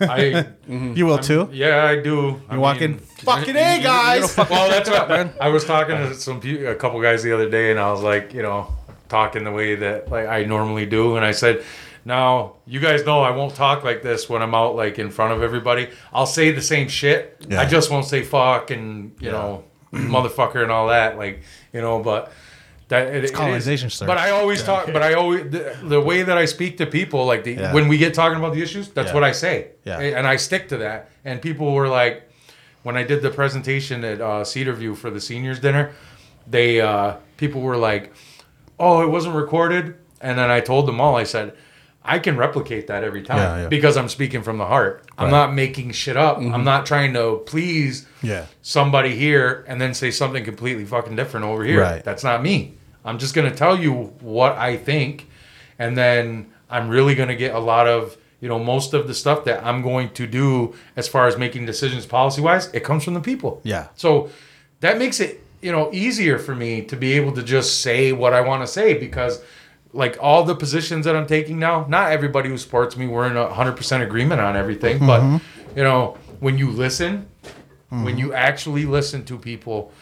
I, 0.00 0.46
mm-hmm. 0.68 0.94
You 0.94 1.06
will 1.06 1.18
too. 1.18 1.48
yeah, 1.52 1.84
I 1.84 2.00
do. 2.00 2.40
I 2.48 2.54
You 2.54 2.60
walk 2.60 2.80
in, 2.80 2.98
fucking 2.98 3.56
a 3.56 3.82
guys. 3.82 4.36
well, 4.36 4.70
that's 4.70 4.88
what 4.88 5.08
man. 5.08 5.32
I 5.40 5.48
was 5.48 5.64
talking 5.64 5.96
to 5.96 6.14
some 6.14 6.40
peo- 6.40 6.70
a 6.70 6.74
couple 6.74 7.00
guys 7.00 7.22
the 7.22 7.32
other 7.32 7.48
day, 7.48 7.70
and 7.70 7.80
I 7.80 7.90
was 7.90 8.02
like, 8.02 8.32
you 8.32 8.42
know, 8.42 8.72
talking 9.08 9.44
the 9.44 9.52
way 9.52 9.74
that 9.76 10.10
like 10.10 10.26
I 10.26 10.44
normally 10.44 10.86
do, 10.86 11.16
and 11.16 11.24
I 11.24 11.32
said, 11.32 11.64
now 12.04 12.56
you 12.66 12.80
guys 12.80 13.04
know 13.04 13.20
I 13.20 13.30
won't 13.30 13.54
talk 13.54 13.84
like 13.84 14.02
this 14.02 14.28
when 14.28 14.42
I'm 14.42 14.54
out 14.54 14.74
like 14.76 14.98
in 14.98 15.10
front 15.10 15.32
of 15.34 15.42
everybody. 15.42 15.88
I'll 16.12 16.26
say 16.26 16.50
the 16.52 16.62
same 16.62 16.88
shit. 16.88 17.44
Yeah. 17.48 17.60
I 17.60 17.66
just 17.66 17.90
won't 17.90 18.06
say 18.06 18.22
fuck 18.22 18.70
and 18.70 19.14
you 19.20 19.30
know, 19.30 19.64
motherfucker 19.92 20.62
and 20.62 20.70
all 20.72 20.88
that, 20.88 21.16
like 21.18 21.42
you 21.72 21.80
know, 21.80 22.00
but. 22.00 22.32
That, 22.92 23.08
it, 23.08 23.16
it 23.16 23.24
is- 23.24 23.30
colonization, 23.30 23.88
sir. 23.90 24.06
But 24.06 24.18
I 24.18 24.30
always 24.30 24.62
talk. 24.62 24.86
But 24.86 25.02
I 25.02 25.14
always 25.14 25.50
the, 25.50 25.76
the 25.82 26.00
way 26.00 26.22
that 26.22 26.36
I 26.36 26.44
speak 26.44 26.76
to 26.78 26.86
people, 26.86 27.24
like 27.32 27.42
the, 27.44 27.52
Yeah. 27.54 27.72
when 27.72 27.88
we 27.88 27.96
get 27.96 28.12
talking 28.14 28.38
about 28.38 28.52
the 28.54 28.62
issues, 28.62 28.88
that's 28.88 29.08
Yeah. 29.08 29.14
what 29.14 29.24
I 29.24 29.32
say, 29.32 29.56
Yeah. 29.84 29.98
and 30.18 30.26
I 30.26 30.36
stick 30.36 30.68
to 30.68 30.76
that. 30.78 31.08
And 31.24 31.40
people 31.40 31.72
were 31.72 31.88
like, 31.88 32.28
when 32.82 32.96
I 32.96 33.02
did 33.02 33.22
the 33.22 33.30
presentation 33.30 34.04
at 34.04 34.20
uh, 34.20 34.44
Cedarview 34.44 34.96
for 34.96 35.08
the 35.10 35.20
seniors 35.20 35.58
dinner, 35.58 35.92
they 36.46 36.80
uh, 36.80 37.16
people 37.36 37.60
were 37.62 37.76
like, 37.76 38.12
"Oh, 38.78 39.02
it 39.02 39.08
wasn't 39.08 39.36
recorded," 39.36 39.94
and 40.20 40.36
then 40.38 40.50
I 40.50 40.60
told 40.60 40.86
them 40.88 41.00
all. 41.00 41.14
I 41.16 41.22
said, 41.24 41.54
"I 42.04 42.18
can 42.18 42.36
replicate 42.36 42.88
that 42.88 43.04
every 43.04 43.22
time 43.22 43.38
Yeah, 43.38 43.62
yeah. 43.62 43.68
because 43.68 43.96
I'm 43.96 44.08
speaking 44.08 44.42
from 44.42 44.58
the 44.58 44.66
heart. 44.66 45.04
I'm 45.16 45.30
not 45.30 45.54
making 45.54 45.92
shit 45.92 46.16
up. 46.16 46.38
I'm 46.38 46.64
not 46.64 46.84
trying 46.84 47.12
to 47.14 47.40
please 47.46 48.06
Yeah. 48.22 48.46
somebody 48.60 49.14
here 49.14 49.64
and 49.68 49.80
then 49.80 49.94
say 49.94 50.10
something 50.10 50.44
completely 50.44 50.84
fucking 50.84 51.14
different 51.16 51.46
over 51.46 51.62
here. 51.64 51.80
Right. 51.80 52.02
That's 52.04 52.24
not 52.24 52.42
me. 52.42 52.74
I'm 53.04 53.18
just 53.18 53.34
gonna 53.34 53.54
tell 53.54 53.78
you 53.78 53.92
what 54.20 54.56
I 54.56 54.76
think, 54.76 55.28
and 55.78 55.96
then 55.96 56.52
I'm 56.70 56.88
really 56.88 57.14
gonna 57.14 57.36
get 57.36 57.54
a 57.54 57.60
lot 57.60 57.86
of." 57.86 58.16
You 58.40 58.48
know, 58.48 58.58
most 58.58 58.92
of 58.92 59.06
the 59.06 59.14
stuff 59.14 59.44
that 59.44 59.64
I'm 59.64 59.82
going 59.82 60.10
to 60.14 60.26
do 60.26 60.74
as 60.96 61.06
far 61.06 61.28
as 61.28 61.38
making 61.38 61.64
decisions 61.64 62.06
policy 62.06 62.40
wise, 62.40 62.66
it 62.74 62.82
comes 62.82 63.04
from 63.04 63.14
the 63.14 63.20
people. 63.20 63.60
Yeah. 63.62 63.86
So 63.94 64.30
that 64.80 64.98
makes 64.98 65.20
it, 65.20 65.44
you 65.60 65.70
know, 65.70 65.90
easier 65.92 66.40
for 66.40 66.52
me 66.52 66.82
to 66.86 66.96
be 66.96 67.12
able 67.12 67.30
to 67.34 67.42
just 67.44 67.82
say 67.82 68.10
what 68.10 68.32
I 68.32 68.40
want 68.40 68.64
to 68.64 68.66
say 68.66 68.98
because 68.98 69.40
like 69.92 70.16
all 70.20 70.42
the 70.42 70.54
positions 70.56 71.04
that 71.04 71.14
I'm 71.14 71.26
taking 71.26 71.58
now, 71.58 71.86
not 71.88 72.10
everybody 72.10 72.48
who 72.48 72.58
supports 72.58 72.96
me, 72.96 73.06
we're 73.06 73.26
in 73.26 73.36
a 73.36 73.52
hundred 73.52 73.76
percent 73.76 74.02
agreement 74.02 74.40
on 74.40 74.56
everything. 74.56 74.98
But 74.98 75.20
mm-hmm. 75.20 75.78
you 75.78 75.84
know, 75.84 76.18
when 76.40 76.58
you 76.58 76.70
listen, 76.70 77.28
when 77.90 78.16
you 78.18 78.32
actually 78.32 78.86
listen 78.86 79.24
to 79.26 79.38
people, 79.38 79.92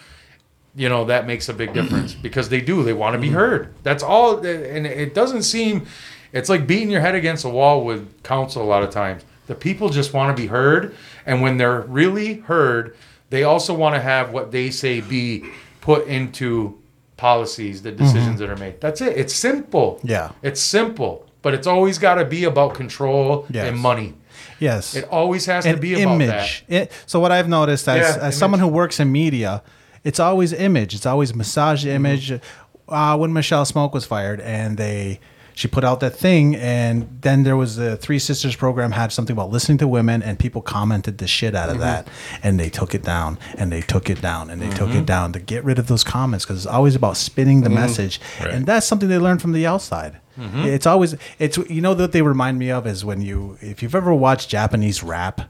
you 0.75 0.89
know, 0.89 1.05
that 1.07 1.27
makes 1.27 1.49
a 1.49 1.55
big 1.55 1.73
difference 1.73 2.15
because 2.23 2.49
they 2.49 2.61
do, 2.61 2.83
they 2.83 2.93
want 2.93 3.15
to 3.15 3.19
be 3.21 3.31
heard. 3.31 3.75
That's 3.83 4.03
all. 4.03 4.39
And 4.39 4.87
it 4.87 5.15
doesn't 5.15 5.43
seem, 5.43 5.87
it's 6.33 6.49
like 6.49 6.67
beating 6.67 6.91
your 6.91 7.01
head 7.01 7.15
against 7.15 7.45
a 7.45 7.49
wall 7.49 7.85
with 7.85 8.23
council 8.23 8.63
a 8.63 8.65
lot 8.65 8.83
of 8.83 8.91
times. 8.91 9.25
The 9.47 9.55
people 9.55 9.89
just 9.89 10.13
want 10.15 10.37
to 10.37 10.41
be 10.41 10.47
heard. 10.47 10.95
And 11.27 11.43
when 11.43 11.59
they're 11.59 11.81
really 11.81 12.35
heard, 12.35 12.97
they 13.31 13.43
also 13.45 13.75
want 13.75 13.95
to 13.95 14.01
have 14.01 14.33
what 14.33 14.53
they 14.53 14.71
say 14.71 15.01
be 15.01 15.45
put 15.81 16.07
into 16.07 16.79
policies, 17.17 17.83
the 17.83 17.91
mm-hmm. 17.91 18.05
decisions 18.05 18.39
that 18.41 18.49
are 18.49 18.57
made. 18.57 18.81
That's 18.81 19.01
it. 19.01 19.17
It's 19.17 19.35
simple. 19.35 20.01
Yeah. 20.03 20.33
It's 20.43 20.61
simple, 20.61 21.27
but 21.43 21.55
it's 21.55 21.67
always 21.67 21.99
got 21.99 22.15
to 22.15 22.25
be 22.25 22.45
about 22.45 22.75
control 22.75 23.47
Yes. 23.51 23.69
and 23.69 23.79
money. 23.79 24.15
Yes. 24.59 24.95
It 24.95 25.09
always 25.11 25.47
has 25.47 25.65
to 25.65 25.77
be 25.77 26.03
about 26.03 26.15
image. 26.21 26.65
It, 26.69 26.93
so 27.07 27.21
what 27.21 27.33
I've 27.33 27.49
noticed 27.49 27.89
as, 27.89 27.99
Yeah, 27.99 28.09
as 28.09 28.17
image. 28.17 28.35
someone 28.35 28.61
who 28.61 28.69
works 28.69 29.01
in 29.01 29.11
media, 29.11 29.63
it's 30.05 30.21
always 30.21 30.53
image. 30.53 30.95
It's 30.95 31.07
always 31.07 31.35
massage 31.35 31.85
Mm-hmm. 31.85 31.97
image. 31.97 32.41
Uh, 32.89 33.17
when 33.17 33.33
Michelle 33.33 33.65
Smoke 33.65 33.95
was 33.95 34.05
fired, 34.05 34.41
and 34.41 34.77
they 34.77 35.21
she 35.55 35.69
put 35.69 35.85
out 35.85 36.01
that 36.01 36.17
thing, 36.17 36.57
and 36.57 37.19
then 37.21 37.43
there 37.43 37.57
was 37.57 37.77
the 37.77 37.97
Three 37.97 38.19
Sisters 38.19 38.57
program 38.57 38.93
had 38.93 39.13
something 39.13 39.35
about 39.35 39.51
listening 39.51 39.79
to 39.79 39.87
women, 39.87 40.23
and 40.23 40.39
people 40.39 40.61
commented 40.63 41.19
the 41.19 41.27
shit 41.29 41.55
out 41.55 41.69
of 41.69 41.75
Mm-hmm. 41.77 41.83
that, 41.83 42.09
and 42.43 42.59
they 42.59 42.69
took 42.71 42.95
it 42.95 43.03
down, 43.05 43.39
and 43.59 43.71
they 43.71 43.81
took 43.83 44.11
it 44.11 44.21
down, 44.21 44.51
and 44.51 44.61
they 44.61 44.71
took 44.71 44.89
Mm-hmm. 44.89 44.99
it 44.99 45.07
down 45.07 45.33
to 45.35 45.39
get 45.39 45.63
rid 45.65 45.79
of 45.79 45.87
those 45.87 46.03
comments 46.03 46.45
because 46.45 46.65
it's 46.65 46.73
always 46.73 46.95
about 46.97 47.17
spinning 47.17 47.61
the 47.61 47.71
message, 47.71 48.21
and 48.41 48.67
that's 48.67 48.87
something 48.87 49.09
they 49.09 49.19
learned 49.19 49.41
from 49.43 49.53
the 49.53 49.67
outside. 49.67 50.17
Mm-hmm. 50.39 50.65
It's 50.65 50.87
always 50.87 51.15
it's 51.39 51.59
you 51.59 51.81
know 51.83 51.93
what 51.95 52.11
they 52.13 52.23
remind 52.23 52.59
me 52.59 52.71
of 52.73 52.87
is 52.89 53.05
when 53.05 53.21
you 53.21 53.59
if 53.61 53.83
you've 53.83 53.95
ever 53.95 54.13
watched 54.15 54.49
Japanese 54.49 55.03
rap, 55.03 55.43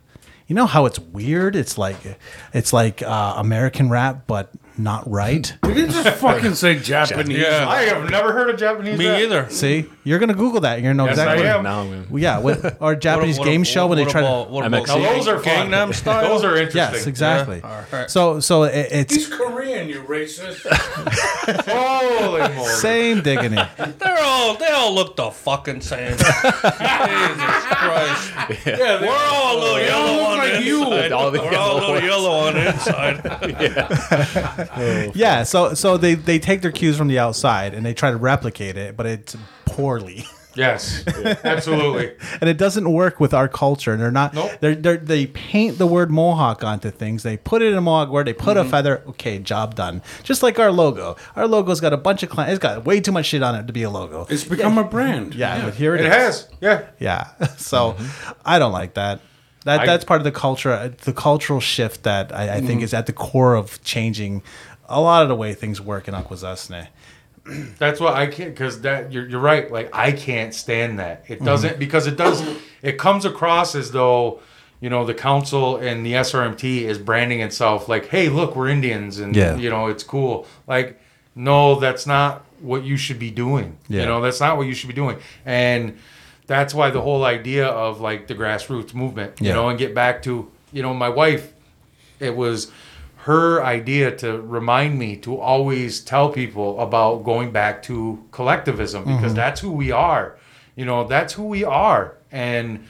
you 0.50 0.56
know 0.56 0.66
how 0.66 0.84
it's 0.86 0.98
weird. 0.98 1.54
It's 1.54 1.78
like 1.78 1.96
it's 2.52 2.72
like 2.72 3.02
uh, 3.02 3.34
American 3.36 3.88
rap, 3.88 4.24
but 4.26 4.50
not 4.76 5.08
right. 5.08 5.56
Did 5.62 5.76
you 5.76 5.86
just 5.86 6.18
fucking 6.18 6.56
say 6.56 6.76
Japanese? 6.76 7.38
Yeah. 7.38 7.68
I 7.68 7.82
have 7.82 8.10
never 8.10 8.32
heard 8.32 8.50
of 8.50 8.58
Japanese. 8.58 8.98
Me 8.98 9.06
rap. 9.06 9.20
either. 9.20 9.50
See, 9.50 9.86
you're 10.04 10.18
gonna 10.18 10.34
Google 10.34 10.62
that. 10.62 10.76
You're 10.80 10.92
gonna 10.92 10.94
know 10.94 11.04
Yes, 11.06 11.18
exactly. 11.18 11.46
I 11.48 11.56
am. 11.56 11.62
Now, 11.62 11.84
man. 11.84 12.06
Well, 12.10 12.22
yeah, 12.22 12.38
what, 12.38 12.76
or 12.80 12.94
Japanese 12.96 13.38
What- 13.38 13.44
game 13.44 13.60
what- 13.60 13.66
show 13.68 13.86
when 13.86 13.98
they 13.98 14.04
what 14.04 14.10
try 14.12 14.20
about, 14.22 14.46
to. 14.46 14.50
What 14.52 14.64
MXC. 14.64 14.84
about 14.84 14.98
Now 15.00 15.12
those 15.12 15.28
are 15.28 15.38
fun. 15.42 15.70
Gangnam 15.70 15.94
Style? 16.00 16.28
Those 16.28 16.44
are 16.44 16.56
interesting. 16.56 16.78
Yes, 16.94 17.06
exactly. 17.06 17.62
Alright. 17.62 18.10
So, 18.10 18.40
so 18.40 18.64
it, 18.64 18.88
it's 18.90 19.14
He's 19.14 19.28
Korean, 19.28 19.88
you 19.88 20.02
racist. 20.02 20.66
Holy 21.70 22.40
moly. 22.54 22.68
same 22.68 23.22
diggity. 23.22 23.56
They're 23.56 24.18
all 24.22 24.56
they 24.56 24.68
all 24.68 24.94
look 24.94 25.16
the 25.16 25.30
fucking 25.30 25.80
same. 25.80 26.12
Jesus 26.12 26.24
Christ. 26.24 28.32
yeah, 28.66 29.00
We're 29.00 29.16
all 29.32 29.56
a 29.56 29.58
little 29.60 29.76
They 29.76 29.90
all 29.90 30.06
yellow 30.06 30.16
look 30.16 30.28
on 30.30 30.38
like 30.38 30.52
the 30.52 30.62
you. 30.64 30.82
inside. 30.84 31.12
All 31.12 31.30
the 31.30 31.38
We're 31.40 31.46
all 31.46 31.52
a 31.52 31.54
yellow 31.54 31.94
little 31.94 32.08
yellow 32.08 32.30
on 32.30 32.54
the 32.54 32.68
inside. 32.68 33.20
Yeah, 35.14 35.42
so 35.42 35.74
so 35.74 35.96
they 35.96 36.14
they 36.14 36.38
take 36.38 36.62
their 36.62 36.72
cues 36.72 36.96
from 36.96 37.08
the 37.08 37.18
outside 37.18 37.74
and 37.74 37.84
they 37.84 37.94
try 37.94 38.10
to 38.10 38.16
replicate 38.16 38.76
it, 38.76 38.96
but 38.96 39.06
it's 39.06 39.36
Yes, 40.56 41.04
absolutely. 41.44 42.12
and 42.40 42.50
it 42.50 42.56
doesn't 42.58 42.90
work 42.92 43.20
with 43.20 43.32
our 43.32 43.46
culture. 43.48 43.96
They're 43.96 44.10
not. 44.10 44.34
Nope. 44.34 44.50
They're, 44.60 44.74
they're, 44.74 44.96
they 44.96 45.26
paint 45.28 45.78
the 45.78 45.86
word 45.86 46.10
Mohawk 46.10 46.64
onto 46.64 46.90
things. 46.90 47.22
They 47.22 47.36
put 47.36 47.62
it 47.62 47.70
in 47.70 47.78
a 47.78 47.80
Mohawk 47.80 48.08
word. 48.10 48.26
They 48.26 48.32
put 48.32 48.56
Mm-hmm. 48.56 48.66
a 48.66 48.70
feather. 48.70 49.02
Okay, 49.10 49.38
job 49.38 49.76
done. 49.76 50.02
Just 50.24 50.42
like 50.42 50.58
our 50.58 50.72
logo. 50.72 51.16
Our 51.36 51.46
logo's 51.46 51.80
got 51.80 51.92
a 51.92 51.96
bunch 51.96 52.24
of 52.24 52.30
clients. 52.30 52.54
It's 52.56 52.62
got 52.62 52.84
way 52.84 53.00
too 53.00 53.12
much 53.12 53.26
shit 53.26 53.44
on 53.44 53.54
it 53.54 53.68
to 53.68 53.72
be 53.72 53.84
a 53.84 53.90
logo. 53.90 54.26
It's 54.28 54.42
become 54.44 54.76
a 54.76 54.82
brand. 54.84 55.36
Yeah, 55.36 55.64
but 55.66 55.74
here 55.74 55.94
it 55.94 56.00
It 56.00 56.06
is. 56.06 56.12
has. 56.12 56.48
Yeah. 56.60 56.86
Yeah. 56.98 57.28
So 57.58 57.96
I 58.44 58.58
don't 58.58 58.72
like 58.72 58.94
that. 58.94 59.20
That 59.66 59.80
I- 59.80 59.86
that's 59.86 60.04
part 60.04 60.20
of 60.20 60.24
the 60.24 60.32
culture, 60.32 60.92
the 61.04 61.12
cultural 61.12 61.60
shift 61.60 62.02
that 62.02 62.34
I, 62.34 62.56
I 62.56 62.60
think 62.60 62.82
is 62.82 62.92
at 62.92 63.06
the 63.06 63.12
core 63.12 63.54
of 63.54 63.80
changing 63.84 64.42
a 64.88 65.00
lot 65.00 65.22
of 65.22 65.28
the 65.28 65.36
way 65.36 65.54
things 65.54 65.80
work 65.80 66.08
in 66.08 66.14
Akwesasne. 66.14 66.88
That's 67.78 68.00
what 68.00 68.14
I 68.14 68.26
can't 68.26 68.50
because 68.50 68.80
that 68.82 69.12
you're 69.12 69.28
you're 69.28 69.40
right. 69.40 69.70
Like 69.70 69.94
I 69.94 70.12
can't 70.12 70.54
stand 70.54 70.98
that. 70.98 71.24
It 71.28 71.36
mm-hmm. 71.36 71.44
doesn't 71.44 71.78
because 71.78 72.06
it 72.06 72.16
does. 72.16 72.42
It 72.82 72.98
comes 72.98 73.24
across 73.24 73.74
as 73.74 73.90
though 73.92 74.40
you 74.80 74.90
know 74.90 75.04
the 75.04 75.14
council 75.14 75.76
and 75.76 76.04
the 76.04 76.14
SRMT 76.14 76.82
is 76.82 76.98
branding 76.98 77.40
itself 77.40 77.88
like, 77.88 78.06
hey, 78.06 78.28
look, 78.28 78.56
we're 78.56 78.68
Indians, 78.68 79.18
and 79.18 79.34
Yeah. 79.36 79.56
you 79.56 79.70
know 79.70 79.88
it's 79.88 80.02
cool. 80.02 80.46
Like, 80.66 81.00
no, 81.34 81.78
that's 81.78 82.06
not 82.06 82.44
what 82.60 82.84
you 82.84 82.96
should 82.96 83.18
be 83.18 83.30
doing. 83.30 83.76
Yeah. 83.88 84.02
You 84.02 84.06
know, 84.06 84.20
that's 84.20 84.40
not 84.40 84.56
what 84.56 84.66
you 84.66 84.74
should 84.74 84.88
be 84.88 84.94
doing, 84.94 85.18
and 85.44 85.98
that's 86.46 86.74
why 86.74 86.90
the 86.90 87.00
whole 87.00 87.24
idea 87.24 87.66
of 87.66 88.00
like 88.00 88.26
the 88.26 88.34
grassroots 88.34 88.94
movement, 88.94 89.40
you 89.40 89.48
Yeah. 89.48 89.54
know, 89.54 89.68
and 89.68 89.78
get 89.78 89.94
back 89.94 90.22
to 90.22 90.50
you 90.72 90.82
know 90.82 90.94
my 90.94 91.08
wife 91.08 91.52
it 92.20 92.36
was 92.36 92.70
her 93.24 93.62
idea 93.62 94.10
to 94.16 94.40
remind 94.40 94.98
me 94.98 95.14
to 95.14 95.38
always 95.38 96.00
tell 96.00 96.30
people 96.30 96.80
about 96.80 97.22
going 97.22 97.52
back 97.52 97.82
to 97.82 98.24
collectivism 98.30 99.04
because 99.04 99.20
mm-hmm. 99.20 99.34
that's 99.34 99.60
who 99.60 99.70
we 99.70 99.90
are. 99.90 100.38
You 100.74 100.86
know, 100.86 101.04
that's 101.06 101.34
who 101.34 101.44
we 101.44 101.62
are. 101.62 102.16
And 102.32 102.86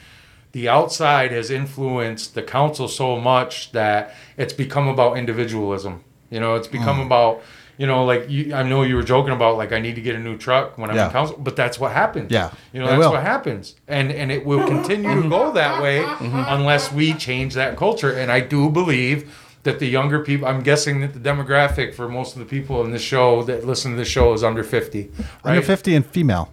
the 0.53 0.69
outside 0.69 1.33
has 1.33 1.51
influenced 1.51 2.35
the 2.35 2.43
council 2.43 2.87
so 2.87 3.19
much 3.19 3.73
that 3.73 4.15
it's 4.37 4.53
become 4.53 4.87
about 4.87 5.19
individualism. 5.19 6.05
You 6.31 6.39
know, 6.39 6.55
it's 6.55 6.69
become 6.69 6.99
mm. 6.99 7.07
about, 7.07 7.43
you 7.77 7.89
know, 7.89 8.05
like 8.05 8.31
you, 8.31 8.55
I 8.55 8.63
know 8.63 8.85
you 8.85 8.95
were 8.95 9.03
joking 9.03 9.33
about 9.33 9.57
like 9.57 9.73
I 9.73 9.81
need 9.81 9.97
to 9.97 10.01
get 10.01 10.15
a 10.15 10.19
new 10.21 10.37
truck 10.37 10.79
when 10.79 10.91
I'm 10.91 10.97
Yeah. 10.97 11.07
in 11.07 11.13
council, 11.13 11.37
but 11.41 11.57
that's 11.57 11.81
what 11.81 11.91
happens. 11.91 12.31
Yeah, 12.31 12.51
you 12.73 12.79
know, 12.79 12.87
that's 12.87 13.11
what 13.11 13.23
happens, 13.23 13.75
and 13.89 14.13
and 14.13 14.31
it 14.31 14.47
will 14.47 14.65
continue 14.65 15.23
to 15.23 15.29
go 15.29 15.53
that 15.53 15.83
way 15.83 16.03
mm-hmm. 16.03 16.45
unless 16.47 16.93
we 16.93 17.15
change 17.15 17.55
that 17.55 17.77
culture. 17.77 18.13
And 18.13 18.31
I 18.31 18.39
do 18.39 18.71
believe 18.71 19.35
that 19.63 19.79
the 19.79 19.87
younger 19.87 20.21
people, 20.21 20.47
I'm 20.49 20.63
guessing 20.63 21.01
that 21.01 21.13
the 21.13 21.21
demographic 21.21 21.95
for 21.95 22.09
most 22.09 22.35
of 22.35 22.39
the 22.39 22.47
people 22.47 22.83
in 22.85 22.91
this 22.93 23.03
show 23.03 23.43
that 23.45 23.67
listen 23.67 23.91
to 23.93 23.97
the 23.97 24.05
show 24.05 24.33
is 24.33 24.43
under 24.43 24.65
50, 24.65 25.11
right? 25.19 25.27
Under 25.45 25.63
50 25.63 25.95
and 25.95 26.07
female. 26.07 26.53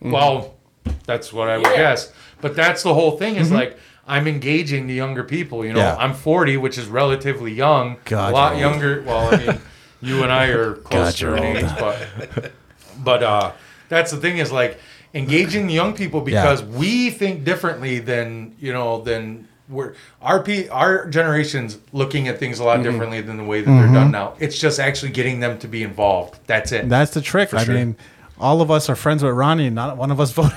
Well, 0.00 0.54
that's 1.04 1.32
what 1.32 1.48
I 1.48 1.58
would 1.58 1.66
guess. 1.66 2.12
But 2.40 2.54
that's 2.56 2.82
the 2.82 2.94
whole 2.94 3.12
thing 3.18 3.36
is 3.36 3.50
like 3.50 3.78
I'm 4.06 4.26
engaging 4.28 4.86
the 4.86 4.94
younger 4.94 5.24
people. 5.24 5.64
You 5.64 5.72
know, 5.72 5.80
Yeah. 5.80 5.96
I'm 5.96 6.14
40, 6.14 6.56
which 6.58 6.78
is 6.78 6.86
relatively 6.86 7.52
young. 7.52 7.96
God, 8.04 8.30
a 8.30 8.34
lot 8.34 8.56
you're 8.56 8.70
younger. 8.70 9.02
Well, 9.02 9.34
I 9.34 9.46
mean, 9.46 9.60
you 10.00 10.22
and 10.22 10.32
I 10.32 10.46
are 10.48 10.74
closer 10.74 11.26
you're 11.28 11.36
in 11.38 11.56
age, 11.56 11.70
but 11.78 12.52
but 13.02 13.22
uh, 13.22 13.52
that's 13.88 14.10
the 14.10 14.18
thing 14.18 14.38
is 14.38 14.52
like 14.52 14.78
engaging 15.14 15.66
the 15.66 15.74
young 15.74 15.94
people 15.94 16.20
because 16.20 16.62
we 16.62 17.10
think 17.10 17.44
differently 17.44 17.98
than 17.98 18.54
you 18.60 18.72
know 18.72 19.00
than 19.00 19.48
we're 19.68 19.94
our 20.22 20.42
pe- 20.42 20.68
our 20.68 21.06
generation's 21.06 21.78
looking 21.92 22.28
at 22.28 22.38
things 22.38 22.58
a 22.58 22.64
lot 22.64 22.74
mm-hmm. 22.80 22.90
differently 22.90 23.20
than 23.20 23.36
the 23.36 23.44
way 23.44 23.60
that 23.60 23.70
they're 23.70 23.86
done 23.86 23.94
mm-hmm. 23.94 24.10
now. 24.12 24.34
It's 24.38 24.58
just 24.58 24.78
actually 24.78 25.12
getting 25.12 25.40
them 25.40 25.58
to 25.58 25.68
be 25.68 25.82
involved. 25.82 26.38
That's 26.46 26.72
it. 26.72 26.88
That's 26.88 27.12
the 27.12 27.20
trick. 27.20 27.52
I 27.52 27.64
sure. 27.64 27.74
mean, 27.74 27.96
all 28.38 28.60
of 28.60 28.70
us 28.70 28.88
are 28.88 28.96
friends 28.96 29.22
with 29.22 29.34
Ronnie, 29.34 29.66
and 29.66 29.74
not 29.74 29.96
one 29.96 30.10
of 30.10 30.20
us 30.20 30.32
voted. 30.32 30.52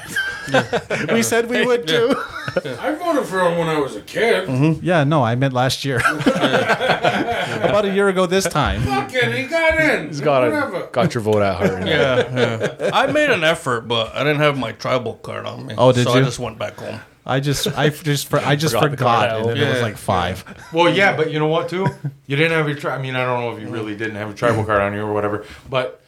we 1.11 1.23
said 1.23 1.49
we 1.49 1.65
would 1.65 1.87
too. 1.87 2.13
I 2.55 2.95
voted 2.95 3.25
for 3.25 3.39
him 3.41 3.57
when 3.57 3.67
I 3.67 3.79
was 3.79 3.95
a 3.95 4.01
kid. 4.01 4.49
Mm-hmm. 4.49 4.85
Yeah, 4.85 5.03
no, 5.03 5.23
I 5.23 5.35
meant 5.35 5.53
last 5.53 5.85
year. 5.85 5.97
About 6.09 7.85
a 7.85 7.93
year 7.93 8.09
ago 8.09 8.25
this 8.25 8.45
time. 8.45 8.81
Fucking, 8.81 9.31
he 9.33 9.43
got 9.43 9.79
in. 9.79 10.07
He's 10.07 10.21
got 10.21 10.43
Whatever. 10.43 10.83
a, 10.85 10.87
got 10.87 11.13
your 11.13 11.21
vote 11.21 11.41
at 11.41 11.55
heart. 11.55 11.69
Yeah, 11.89 12.77
yeah. 12.79 12.89
I 12.93 13.11
made 13.11 13.29
an 13.29 13.43
effort, 13.43 13.87
but 13.87 14.13
I 14.13 14.23
didn't 14.23 14.41
have 14.41 14.57
my 14.57 14.73
tribal 14.73 15.15
card 15.15 15.45
on 15.45 15.65
me. 15.65 15.75
Oh, 15.77 15.91
did 15.91 16.05
so 16.05 16.13
you? 16.13 16.21
I 16.21 16.23
just 16.23 16.39
went 16.39 16.59
back 16.59 16.75
home. 16.75 16.99
I 17.29 17.39
just, 17.39 17.67
I 17.77 17.89
just, 17.89 18.27
for, 18.27 18.39
I 18.39 18.55
just 18.63 18.73
Forgot 18.73 18.89
forgot, 18.91 19.29
and 19.37 19.49
then 19.49 19.57
it 19.57 19.69
was 19.69 19.81
like 19.81 19.97
five. 19.97 20.43
Well, 20.73 20.93
yeah, 20.93 21.15
but 21.15 21.31
you 21.31 21.39
know 21.39 21.47
what, 21.47 21.69
too? 21.69 21.87
You 22.27 22.35
didn't 22.35 22.51
have 22.57 22.67
your. 22.67 22.77
Tri- 22.77 22.95
I 22.95 23.01
mean, 23.01 23.15
I 23.15 23.23
don't 23.25 23.39
know 23.41 23.55
if 23.55 23.61
you 23.61 23.69
really 23.69 23.95
didn't 23.95 24.15
have 24.15 24.29
a 24.29 24.33
tribal 24.33 24.63
card 24.65 24.81
on 24.81 24.93
you 24.93 25.01
or 25.01 25.13
whatever, 25.13 25.45
but 25.69 26.01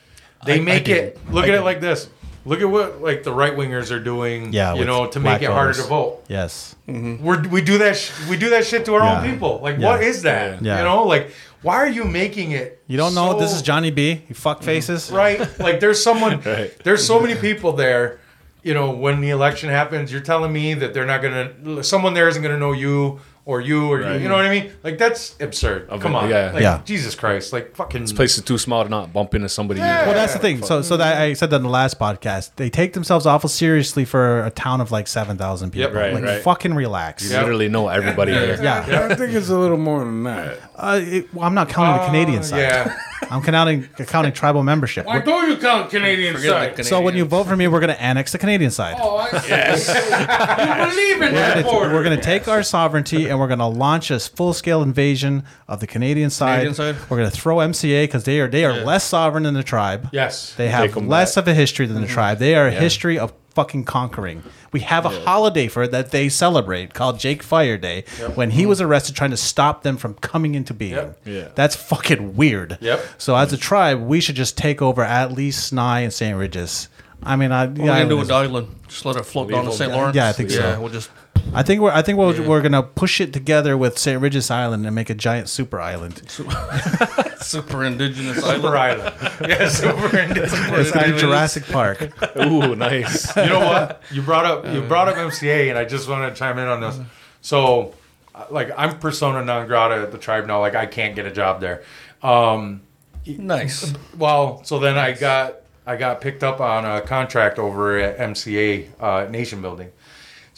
they 0.45 0.53
I- 0.53 0.57
I 0.57 0.60
make 0.61 0.89
it. 0.89 1.18
Look 1.30 1.45
I 1.45 1.48
at 1.48 1.49
it 1.49 1.52
didn't. 1.53 1.65
like 1.65 1.81
this. 1.81 2.10
Look 2.43 2.60
at 2.60 2.65
what 2.65 3.03
like 3.03 3.22
the 3.22 3.31
right 3.31 3.53
wingers 3.56 3.91
are 3.91 3.99
doing. 3.99 4.52
Yeah, 4.52 4.73
you 4.73 4.84
know, 4.85 5.06
to 5.06 5.19
make 5.19 5.43
it 5.43 5.49
harder 5.52 5.73
to 5.73 5.84
vote. 5.84 6.23
Yes. 6.27 6.76
Mm-hmm. 6.88 7.23
We're, 7.23 7.48
we 7.49 7.61
do 7.61 7.77
that. 7.77 7.95
Sh- 7.95 8.11
we 8.27 8.35
do 8.35 8.49
that 8.49 8.65
shit 8.65 8.84
to 8.85 8.95
our 8.95 9.02
Yeah. 9.02 9.22
own 9.22 9.31
people. 9.31 9.60
Like, 9.61 9.77
Yeah. 9.77 9.91
what 9.91 10.03
is 10.03 10.23
that? 10.23 10.60
Yeah. 10.64 10.80
You 10.80 10.84
know, 10.85 11.03
like, 11.03 11.31
why 11.61 11.76
are 11.76 11.88
you 11.88 12.03
making 12.03 12.49
it? 12.52 12.81
You 12.88 12.98
don't 12.98 13.14
know 13.14 13.39
this 13.39 13.53
is 13.53 13.61
Johnny 13.61 13.91
B. 13.91 14.23
You 14.27 14.34
fuck 14.34 14.57
mm-hmm. 14.57 14.65
faces. 14.65 15.11
right? 15.11 15.39
Like 15.60 15.80
there's 15.81 16.02
someone, 16.03 16.41
Right. 16.45 16.76
there's 16.84 17.06
so 17.06 17.19
many 17.19 17.35
people 17.39 17.73
there. 17.73 18.19
You 18.63 18.73
know, 18.75 18.91
when 18.91 19.21
the 19.21 19.29
election 19.31 19.69
happens, 19.69 20.11
you're 20.11 20.21
telling 20.21 20.53
me 20.53 20.73
that 20.75 20.93
they're 20.93 21.05
not 21.05 21.21
gonna, 21.21 21.83
someone 21.83 22.13
there 22.13 22.27
isn't 22.27 22.43
gonna 22.43 22.57
know 22.59 22.73
you 22.73 23.19
or 23.45 23.59
you 23.61 23.88
or 23.88 23.99
you. 24.01 24.05
Right. 24.05 24.22
You 24.22 24.30
know 24.30 24.35
what 24.35 24.45
I 24.45 24.49
mean? 24.49 24.72
Like 24.84 24.97
that's 24.97 25.35
absurd. 25.39 25.89
Come 25.99 26.15
on, 26.15 26.30
yeah. 26.30 26.51
like, 26.51 26.61
Yeah. 26.61 26.81
Jesus 26.85 27.15
Christ, 27.15 27.53
like 27.53 27.76
fucking. 27.76 28.01
This 28.01 28.13
place 28.13 28.38
is 28.38 28.43
too 28.43 28.57
small 28.57 28.84
to 28.84 28.89
not 28.89 29.11
bump 29.13 29.34
into 29.34 29.49
somebody. 29.49 29.80
Yeah. 29.80 30.05
Well, 30.05 30.13
that's 30.13 30.34
the 30.34 30.39
thing. 30.39 30.61
So, 30.63 30.81
so 30.81 30.97
that 30.97 31.18
I 31.22 31.34
said 31.34 31.49
that 31.49 31.57
in 31.57 31.63
the 31.63 31.69
last 31.69 31.99
podcast, 31.99 32.51
they 32.55 32.69
take 32.69 32.93
themselves 32.93 33.26
awful 33.26 33.49
seriously 33.49 34.05
for 34.05 34.45
a 34.45 34.51
town 34.51 34.81
of 34.81 34.91
like 34.91 35.07
seven 35.07 35.38
thousand 35.38 35.72
people. 35.72 35.91
Yep. 35.91 35.93
Right, 35.93 36.13
like, 36.13 36.23
right. 36.23 36.41
fucking 36.43 36.73
relax. 36.73 37.23
you 37.23 37.38
literally 37.38 37.69
know 37.69 37.88
everybody 37.88 38.31
here. 38.34 38.59
Yeah. 38.61 39.07
I 39.11 39.15
think 39.15 39.34
it's 39.34 39.49
a 39.49 39.57
little 39.57 39.77
more 39.77 39.99
than 40.05 40.23
that. 40.23 40.59
Uh, 40.76 40.99
it, 41.03 41.34
well, 41.34 41.45
I'm 41.45 41.53
not 41.53 41.69
counting 41.69 42.01
the 42.01 42.05
Canadian 42.07 42.43
side. 42.43 42.59
Yeah, 42.59 42.97
I'm 43.30 43.41
counting 43.41 43.88
counting 44.05 44.34
tribal 44.34 44.63
membership. 44.63 45.05
Why 45.05 45.19
don't 45.19 45.49
you 45.49 45.57
count 45.57 45.89
Canadian 45.89 46.35
Forget 46.35 46.49
side? 46.49 46.61
Canadians. 46.61 46.89
So 46.89 47.01
when 47.01 47.15
you 47.15 47.26
vote 47.26 47.45
for 47.47 47.55
me, 47.55 47.68
we're 47.68 47.80
going 47.80 47.93
to 47.93 48.01
annex 48.01 48.31
the 48.31 48.38
Canadian 48.38 48.72
side. 48.72 48.97
Oh, 48.99 49.18
I 49.18 49.76
see. 49.76 49.91
you 49.93 50.89
believe 50.89 51.22
in 51.30 51.35
that 51.35 51.63
border? 51.65 51.93
We're 51.93 52.03
going 52.03 52.18
to 52.18 52.23
take 52.23 52.47
our 52.47 52.63
sovereignty 52.63 53.27
and 53.30 53.39
we're 53.41 53.47
going 53.47 53.59
to 53.59 53.65
launch 53.65 54.09
a 54.11 54.19
full 54.19 54.53
scale 54.53 54.81
invasion 54.81 55.43
of 55.68 55.80
the 55.81 55.88
Canadian 55.88 56.30
side. 56.30 56.68
Canadian 56.68 56.76
side? 56.76 56.95
We're 57.09 57.18
going 57.18 57.30
to 57.30 57.35
throw 57.35 57.57
MCA 57.57 58.03
because 58.03 58.23
they 58.23 58.39
are 58.39 58.47
they 58.47 58.63
are 58.63 58.77
Yeah. 58.77 58.84
less 58.84 59.03
sovereign 59.03 59.43
than 59.43 59.55
the 59.55 59.63
tribe. 59.63 60.09
yes. 60.13 60.53
They 60.53 60.69
have 60.69 60.95
less 60.95 61.35
back. 61.35 61.43
of 61.43 61.47
a 61.49 61.53
history 61.53 61.85
than 61.88 61.97
the 61.97 62.03
mm-hmm. 62.03 62.13
tribe. 62.13 62.38
They 62.38 62.55
are 62.55 62.68
a 62.68 62.72
history 62.72 63.19
of 63.19 63.34
fucking 63.53 63.84
conquering. 63.84 64.43
We 64.72 64.80
have 64.81 65.05
a 65.05 65.09
holiday 65.09 65.68
for 65.68 65.84
it 65.84 65.91
that 65.91 66.11
they 66.11 66.30
celebrate 66.30 66.93
called 66.93 67.19
Jake 67.19 67.43
Fire 67.43 67.77
Day 67.77 68.05
when 68.35 68.51
he 68.51 68.65
was 68.65 68.80
arrested 68.80 69.15
trying 69.15 69.31
to 69.31 69.38
stop 69.38 69.84
them 69.84 69.97
from 69.97 70.13
coming 70.15 70.55
into 70.55 70.73
being. 70.73 70.93
Yep. 70.93 71.22
Yeah. 71.26 71.47
That's 71.55 71.76
fucking 71.76 72.35
weird. 72.38 72.77
Yep. 72.80 73.05
So 73.18 73.35
as 73.35 73.51
a 73.51 73.57
tribe, 73.57 74.01
we 74.01 74.22
should 74.22 74.35
just 74.35 74.57
take 74.57 74.81
over 74.81 75.03
at 75.03 75.34
least 75.34 75.73
Snye 75.73 76.03
and 76.03 76.13
St. 76.13 76.38
Regis. 76.38 76.88
I 77.23 77.35
mean, 77.35 77.51
I, 77.51 77.68
What 77.68 77.77
are 77.77 77.81
we 77.81 77.88
yeah, 77.88 77.97
gonna 77.97 78.09
do 78.09 78.15
I- 78.15 78.19
with 78.19 78.27
the 78.30 78.34
island? 78.34 78.68
Just 78.88 79.05
let 79.05 79.15
it 79.15 79.26
float 79.26 79.49
down 79.49 79.65
to 79.65 79.72
St. 79.72 79.91
Lawrence? 79.91 80.15
Yeah, 80.15 80.30
I 80.30 80.31
think 80.34 80.49
so. 80.49 80.59
Yeah, 80.59 80.77
we'll 80.77 80.89
just 80.89 81.09
I 81.53 81.63
think 81.63 81.81
we're 81.81 81.91
I 81.91 82.01
think 82.01 82.18
we're, 82.18 82.47
we're 82.47 82.61
gonna 82.61 82.84
push 82.84 83.19
it 83.19 83.34
together 83.34 83.77
with 83.77 83.97
St. 83.97 84.22
Regis 84.22 84.49
Island 84.49 84.85
and 84.85 84.95
make 84.95 85.09
a 85.09 85.13
giant 85.13 85.49
super 85.49 85.80
island. 85.80 86.22
super 87.41 87.84
indigenous 87.84 88.38
Super 88.43 88.76
island. 88.77 89.01
Island. 89.01 89.35
Yeah, 89.49 89.68
super 89.68 90.18
indigenous. 90.18 90.53
It's 90.72 90.91
gonna 90.91 91.13
be 91.13 91.19
Jurassic 91.19 91.65
Park. 91.65 92.09
Ooh, 92.38 92.76
nice. 92.76 93.35
you 93.35 93.45
know 93.47 93.59
what? 93.59 94.01
You 94.11 94.22
brought 94.22 94.45
up 94.45 94.65
you 94.73 94.81
brought 94.81 95.07
up 95.09 95.15
MCA, 95.15 95.69
and 95.69 95.77
I 95.77 95.85
just 95.85 96.07
want 96.07 96.34
to 96.34 96.38
chime 96.39 96.57
in 96.57 96.68
on 96.68 96.80
this. 96.81 96.99
So, 97.41 97.93
uh, 98.35 98.45
like, 98.49 98.72
I'm 98.77 98.99
persona 98.99 99.43
non 99.43 99.68
grata 99.68 99.95
at 100.03 100.11
the 100.11 100.18
tribe 100.18 100.45
now. 100.45 100.59
Like, 100.59 100.76
I 100.76 100.85
can't 100.85 101.15
get 101.15 101.26
a 101.26 101.31
job 101.31 101.59
there. 101.59 101.84
Um, 102.22 102.81
Nice. 103.26 103.93
well, 104.18 104.63
so 104.63 104.80
then 104.80 104.97
I 104.97 105.11
got 105.13 105.55
I 105.85 105.95
got 105.95 106.22
picked 106.22 106.43
up 106.43 106.59
on 106.61 106.85
a 106.85 107.01
contract 107.01 107.59
over 107.59 107.97
at 107.97 108.18
MCA 108.18 108.88
uh, 108.99 109.30
Nation 109.30 109.61
Building. 109.61 109.91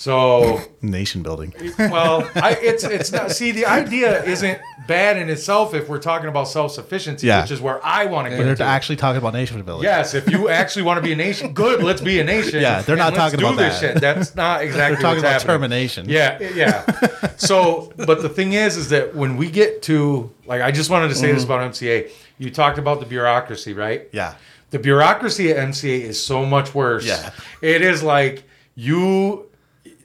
So, 0.04 0.60
Nation 0.82 1.24
building. 1.24 1.54
well, 1.80 2.30
I, 2.36 2.58
it's 2.62 2.84
it's 2.84 3.14
not. 3.14 3.32
See, 3.32 3.52
the 3.52 3.66
idea 3.66 4.22
isn't 4.26 4.60
bad 4.86 5.16
in 5.16 5.30
itself 5.30 5.74
if 5.74 5.88
we're 5.88 5.98
talking 5.98 6.28
about 6.28 6.50
self 6.50 6.74
sufficiency, 6.74 7.28
Yeah. 7.28 7.44
which 7.44 7.52
is 7.52 7.62
where 7.62 7.80
I 7.86 8.08
want 8.08 8.26
to 8.28 8.36
get. 8.36 8.44
They're 8.44 8.56
to. 8.56 8.64
actually 8.66 8.98
talking 8.98 9.20
about 9.20 9.32
nation 9.32 9.62
building. 9.62 9.86
Yes, 9.86 10.14
if 10.14 10.30
you 10.30 10.50
actually 10.50 10.82
want 10.82 10.98
to 10.98 11.02
be 11.02 11.14
a 11.14 11.16
nation, 11.16 11.54
good. 11.54 11.82
Let's 11.82 12.02
be 12.02 12.20
a 12.20 12.24
nation. 12.26 12.62
Yeah, 12.62 12.82
they're 12.82 12.98
not 12.98 13.16
talking 13.16 13.40
do 13.40 13.46
about 13.46 13.56
this 13.56 13.80
that. 13.80 13.94
Shit. 13.94 14.02
That's 14.02 14.36
not 14.36 14.62
exactly. 14.62 14.96
They're 14.96 15.02
talking 15.02 15.20
about 15.20 15.32
happening. 15.32 15.48
termination. 15.48 16.10
Yeah, 16.10 16.38
yeah. 16.54 16.86
so, 17.38 17.94
but 17.96 18.22
the 18.22 18.28
thing 18.28 18.52
is, 18.52 18.76
is 18.76 18.90
that 18.90 19.16
when 19.16 19.38
we 19.38 19.50
get 19.50 19.84
to 19.84 20.30
like, 20.46 20.62
I 20.62 20.72
just 20.72 20.90
wanted 20.90 21.08
to 21.08 21.16
say 21.16 21.32
this 21.32 21.44
mm-hmm. 21.46 21.54
about 21.54 21.72
MCA. 21.72 22.12
You 22.40 22.52
talked 22.52 22.78
about 22.78 23.00
the 23.00 23.06
bureaucracy, 23.06 23.74
right? 23.74 24.10
Yeah. 24.12 24.36
The 24.72 24.80
bureaucracy 24.80 25.50
at 25.52 25.70
MCA 25.70 26.02
is 26.02 26.22
so 26.22 26.46
much 26.46 26.76
worse. 26.76 27.06
Yeah. 27.06 27.32
It 27.62 27.82
is 27.82 28.04
like 28.04 28.44
you, 28.76 29.50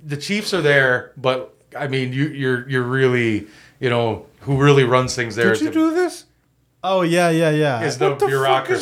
the 0.05 0.17
Chiefs 0.17 0.53
are 0.55 0.63
there, 0.63 1.13
but 1.17 1.55
I 1.79 1.87
mean, 1.89 2.13
you, 2.13 2.27
you're 2.29 2.69
you're 2.69 2.83
really, 2.83 3.47
you 3.81 3.91
know, 3.91 4.27
who 4.41 4.57
really 4.63 4.85
runs 4.85 5.15
things 5.15 5.35
there 5.37 5.53
Did 5.53 5.61
you 5.63 5.69
is 5.69 5.75
do 5.75 5.95
this? 5.95 6.25
Oh 6.83 7.03
yeah, 7.03 7.29
yeah, 7.31 7.51
yeah. 7.51 7.83
is 7.83 7.99
the 7.99 8.11
What 8.11 8.19
the 8.21 8.27
fuck 8.27 8.31
is 8.31 8.39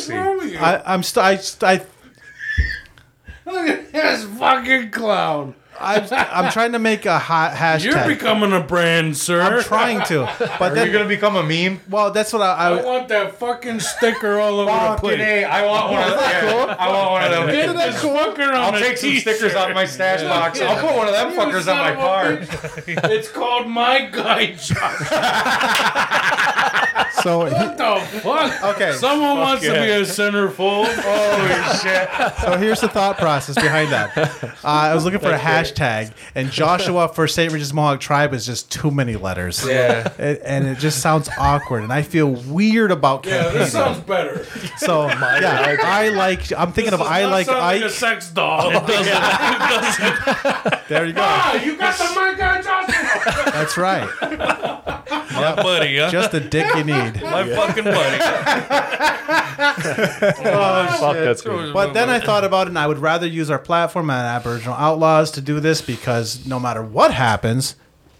bureaucracy. 0.07 0.13
wrong 0.13 0.37
with 0.37 0.51
you? 0.53 0.59
I, 0.59 0.93
I'm 0.93 1.03
st- 1.03 1.25
I, 1.25 1.37
st- 1.37 1.63
I 1.81 1.85
Look 3.51 3.67
at 3.69 3.91
this 3.91 4.23
fucking 4.25 4.91
clown. 4.91 5.55
I'm, 5.79 6.07
I'm 6.11 6.51
trying 6.51 6.71
to 6.73 6.79
make 6.79 7.05
a 7.05 7.19
hot 7.19 7.51
hashtag. 7.53 7.83
You're 7.85 8.07
becoming 8.07 8.51
a 8.53 8.59
brand, 8.61 9.15
sir. 9.17 9.41
I'm 9.41 9.61
trying 9.63 10.03
to, 10.07 10.29
but 10.59 10.77
Are 10.77 10.85
you 10.85 10.91
gonna 10.91 11.07
become 11.07 11.35
a 11.35 11.43
meme? 11.43 11.79
well, 11.89 12.11
that's 12.11 12.33
what 12.33 12.41
I. 12.41 12.53
I 12.53 12.77
I 12.77 12.83
want 12.83 13.07
that 13.09 13.35
fucking 13.39 13.79
sticker 13.79 14.39
all 14.39 14.59
over 14.59 14.71
the 14.71 14.77
Fucking 14.77 14.99
place. 14.99 15.19
A, 15.21 15.43
I 15.45 15.65
want 15.65 15.91
one 15.91 16.03
of 16.03 16.09
them. 16.09 16.19
Yeah, 16.19 16.75
I 16.79 16.87
want 16.89 17.11
one 17.11 17.23
of 17.23 17.31
them. 17.31 17.47
Get 17.47 17.75
that 17.75 17.93
fucker 17.95 18.47
on 18.49 18.55
I'll 18.55 18.75
a 18.75 18.79
take 18.79 18.97
some 18.97 19.09
t-shirt. 19.09 19.35
stickers 19.37 19.55
out 19.55 19.69
of 19.69 19.75
my 19.75 19.85
stash 19.85 20.21
box. 20.23 20.59
I'll 20.61 20.79
put 20.87 20.95
one 20.95 21.07
of 21.07 21.13
them 21.13 21.31
You 21.31 21.37
fuckers 21.37 21.67
on 21.71 21.77
my 21.77 21.93
car. 21.95 22.39
It's 23.11 23.29
called 23.29 23.67
My 23.67 24.05
Guide 24.07 24.59
Shop. 24.59 24.93
so 27.23 27.45
he- 27.45 27.53
What 27.53 27.77
the 27.77 28.19
fuck? 28.21 28.63
Okay. 28.75 28.93
Someone 28.93 29.37
wants 29.37 29.63
to 29.63 29.71
be 29.71 29.77
a 29.77 30.01
centerfold. 30.01 30.85
Holy 30.93 31.77
shit. 31.81 32.09
so 32.41 32.57
here's 32.57 32.81
the 32.81 32.87
thought 32.87 33.17
process 33.17 33.55
behind 33.55 33.91
that. 33.91 34.17
Uh, 34.17 34.47
I 34.63 34.93
was 34.95 35.03
looking 35.05 35.19
for 35.19 35.31
a 35.31 35.37
hashtag, 35.37 36.11
and 36.35 36.51
Joshua 36.51 37.07
for 37.13 37.27
St. 37.27 37.51
Regis 37.51 37.73
Mohawk 37.73 37.99
Tribe 37.99 38.33
is 38.33 38.45
just 38.45 38.71
too 38.71 38.91
many 38.91 39.15
letters. 39.15 39.65
Yeah. 39.67 40.07
It, 40.17 40.41
and 40.45 40.67
it 40.67 40.77
just 40.77 40.99
sounds 41.01 41.29
awkward, 41.37 41.83
and 41.83 41.91
I 41.93 42.01
feel 42.01 42.27
weird 42.31 42.91
about 42.91 43.25
Yeah, 43.25 43.31
campaigning. 43.43 43.59
this 43.59 43.71
sounds 43.71 43.99
better. 43.99 44.45
so 44.77 45.07
yeah, 45.07 45.77
I 45.83 46.09
like. 46.09 46.51
I'm 46.53 46.71
thinking 46.71 46.93
of 46.93 46.99
Does 46.99 47.09
I 47.09 47.21
not 47.23 47.31
like 47.31 47.45
sound 47.47 47.59
like 47.59 47.81
a 47.81 47.85
Ike. 47.85 47.91
sex 47.91 48.29
doll. 48.29 48.69
There 50.87 51.05
you 51.05 51.13
go. 51.13 51.21
ah, 51.23 51.61
you 51.61 51.75
got 51.77 51.97
the 51.97 52.03
My 52.15 52.33
Guide 52.37 52.63
Joshua. 52.63 53.51
That's 53.51 53.77
right. 53.77 54.07
My 54.21 55.53
buddy, 55.55 55.97
huh? 55.97 56.09
Just 56.09 56.31
the 56.31 56.39
dick 56.39 56.65
you 56.75 56.83
need. 56.83 57.06
My 57.15 57.47
fucking 57.47 57.83
buddy. 57.83 58.17
Fuck, 60.97 61.15
that's 61.15 61.41
good. 61.41 61.73
But 61.73 61.93
then 61.93 62.09
I 62.09 62.19
thought 62.19 62.43
about 62.43 62.67
it, 62.67 62.69
and 62.69 62.79
I 62.79 62.87
would 62.87 62.99
rather 62.99 63.25
use 63.27 63.49
our 63.49 63.59
platform 63.59 64.09
and 64.09 64.19
Aboriginal 64.19 64.75
Outlaws 64.75 65.31
to 65.31 65.41
do 65.41 65.59
this 65.59 65.81
because 65.81 66.45
no 66.45 66.59
matter 66.59 66.83
what 66.83 67.13
happens, 67.13 67.75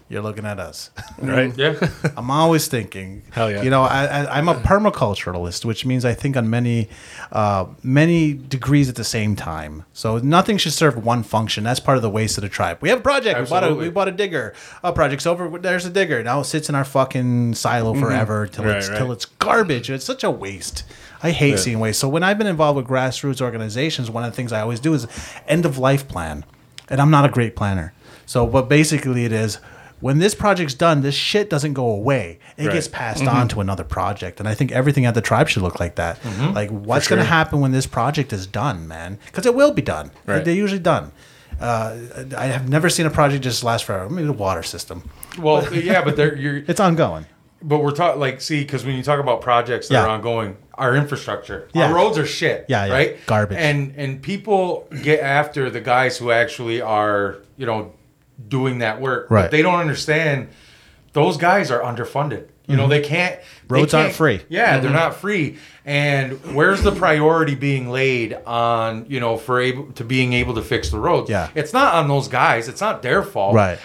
you're 0.08 0.22
looking 0.22 0.44
at 0.46 0.58
us. 0.58 0.90
Right? 1.20 1.52
Yeah. 1.58 1.74
I'm 2.16 2.30
always 2.30 2.68
thinking. 2.68 3.24
Hell 3.32 3.50
yeah. 3.50 3.62
You 3.62 3.70
know, 3.70 3.82
I, 3.82 4.04
I, 4.04 4.38
I'm 4.38 4.48
a 4.48 4.54
permaculturalist, 4.54 5.64
which 5.64 5.84
means 5.84 6.04
I 6.04 6.14
think 6.14 6.36
on 6.36 6.48
many, 6.48 6.88
uh, 7.32 7.66
many 7.82 8.34
degrees 8.34 8.88
at 8.88 8.94
the 8.94 9.02
same 9.02 9.34
time. 9.34 9.84
So 9.92 10.18
nothing 10.18 10.58
should 10.58 10.72
serve 10.74 11.04
one 11.04 11.24
function. 11.24 11.64
That's 11.64 11.80
part 11.80 11.96
of 11.96 12.02
the 12.02 12.10
waste 12.10 12.38
of 12.38 12.42
the 12.42 12.48
tribe. 12.48 12.78
We 12.80 12.88
have 12.90 13.00
a 13.00 13.02
project. 13.02 13.38
We 13.40 13.46
bought 13.46 13.64
a, 13.64 13.66
Absolutely. 13.66 13.88
we 13.88 13.92
bought 13.92 14.06
a 14.08 14.12
digger. 14.12 14.54
A 14.84 14.92
project's 14.92 15.26
over. 15.26 15.58
There's 15.58 15.84
a 15.86 15.90
digger. 15.90 16.22
Now 16.22 16.40
it 16.40 16.44
sits 16.44 16.68
in 16.68 16.76
our 16.76 16.84
fucking 16.84 17.54
silo 17.54 17.94
forever 17.94 18.46
till 18.46 18.64
Right, 18.64 18.76
it's 18.76 18.88
right. 18.88 18.98
till 18.98 19.10
it's 19.10 19.24
garbage. 19.24 19.90
It's 19.90 20.04
such 20.04 20.22
a 20.22 20.30
waste. 20.30 20.84
I 21.20 21.32
hate 21.32 21.58
seeing 21.58 21.80
waste. 21.80 21.98
So 21.98 22.08
when 22.08 22.22
I've 22.22 22.38
been 22.38 22.46
involved 22.46 22.76
with 22.76 22.86
grassroots 22.86 23.40
organizations, 23.40 24.08
one 24.08 24.22
of 24.22 24.30
the 24.30 24.36
things 24.36 24.52
I 24.52 24.60
always 24.60 24.78
do 24.78 24.94
is 24.94 25.08
end 25.48 25.64
of 25.66 25.78
life 25.78 26.06
plan. 26.06 26.44
And 26.88 27.00
I'm 27.00 27.10
not 27.10 27.24
a 27.24 27.28
great 27.28 27.56
planner. 27.56 27.92
So 28.24 28.44
what 28.44 28.68
basically 28.68 29.24
it 29.24 29.32
is, 29.32 29.58
when 30.00 30.18
this 30.18 30.34
project's 30.34 30.74
done, 30.74 31.02
this 31.02 31.14
shit 31.14 31.50
doesn't 31.50 31.72
go 31.74 31.90
away. 31.90 32.38
It 32.56 32.66
Right. 32.66 32.74
gets 32.74 32.88
passed 32.88 33.26
on 33.26 33.48
to 33.48 33.60
another 33.60 33.84
project. 33.84 34.38
And 34.40 34.48
I 34.48 34.54
think 34.54 34.70
everything 34.72 35.06
at 35.06 35.14
the 35.14 35.20
tribe 35.20 35.48
should 35.48 35.62
look 35.62 35.80
like 35.80 35.96
that. 35.96 36.18
Like 36.54 36.70
what's 36.70 37.08
going 37.08 37.18
to 37.20 37.24
happen 37.28 37.60
when 37.60 37.72
this 37.72 37.86
project 37.86 38.32
is 38.32 38.46
done, 38.46 38.86
man? 38.88 39.18
Because 39.26 39.46
it 39.46 39.54
will 39.54 39.72
be 39.72 39.82
done. 39.82 40.10
Right. 40.26 40.44
They're 40.44 40.54
usually 40.54 40.78
done. 40.80 41.12
Uh, 41.60 41.96
I 42.36 42.46
have 42.46 42.68
never 42.68 42.88
seen 42.88 43.06
a 43.06 43.10
project 43.10 43.42
just 43.42 43.64
last 43.64 43.84
forever. 43.84 44.08
Maybe 44.08 44.26
the 44.26 44.32
water 44.32 44.62
system. 44.62 45.08
Well, 45.38 45.72
yeah, 45.74 46.04
but 46.04 46.14
they're 46.16 46.36
you're 46.36 46.56
It's 46.68 46.78
ongoing. 46.78 47.26
but 47.60 47.78
we're 47.82 47.90
talking 47.90 48.20
like 48.20 48.40
see 48.40 48.60
because 48.62 48.84
when 48.86 48.94
you 48.94 49.02
talk 49.02 49.18
about 49.18 49.40
projects 49.40 49.88
that 49.88 49.94
Yeah. 49.94 50.04
are 50.04 50.08
ongoing, 50.08 50.56
our 50.74 50.94
infrastructure, 50.94 51.66
Yeah. 51.74 51.88
our 51.88 51.94
roads 51.94 52.16
are 52.18 52.26
shit. 52.26 52.66
Yeah, 52.68 52.86
yeah. 52.86 52.92
right, 52.92 53.26
Garbage. 53.26 53.58
and 53.58 53.92
and 53.96 54.22
people 54.22 54.86
get 55.02 55.18
after 55.20 55.68
the 55.68 55.80
guys 55.80 56.18
who 56.18 56.30
actually 56.30 56.80
are 56.80 57.38
you 57.56 57.66
know 57.66 57.90
doing 58.46 58.78
that 58.78 59.00
work, 59.00 59.30
Right. 59.30 59.42
But 59.42 59.50
they 59.50 59.62
don't 59.62 59.80
understand 59.80 60.48
those 61.12 61.36
guys 61.36 61.70
are 61.70 61.80
underfunded. 61.80 62.48
You 62.66 62.76
know, 62.76 62.86
they 62.86 63.00
can't. 63.00 63.36
they 63.36 63.42
Mm-hmm. 63.64 63.74
Roads 63.74 63.94
aren't 63.94 64.06
can't- 64.08 64.16
free. 64.16 64.40
Yeah, 64.50 64.78
they're 64.78 64.90
not 64.90 65.14
free. 65.16 65.56
And 65.86 66.54
where's 66.54 66.82
the 66.82 66.92
priority 66.92 67.54
being 67.54 67.88
laid 67.88 68.34
on, 68.46 69.06
you 69.08 69.20
know, 69.20 69.38
for 69.38 69.58
able 69.58 69.90
to 69.92 70.04
being 70.04 70.34
able 70.34 70.54
to 70.54 70.62
fix 70.62 70.90
the 70.90 70.98
roads? 70.98 71.30
Yeah. 71.30 71.48
It's 71.54 71.72
not 71.72 71.94
on 71.94 72.08
those 72.08 72.28
guys. 72.28 72.68
It's 72.68 72.82
not 72.82 73.00
their 73.00 73.22
fault. 73.22 73.54
Right. 73.54 73.78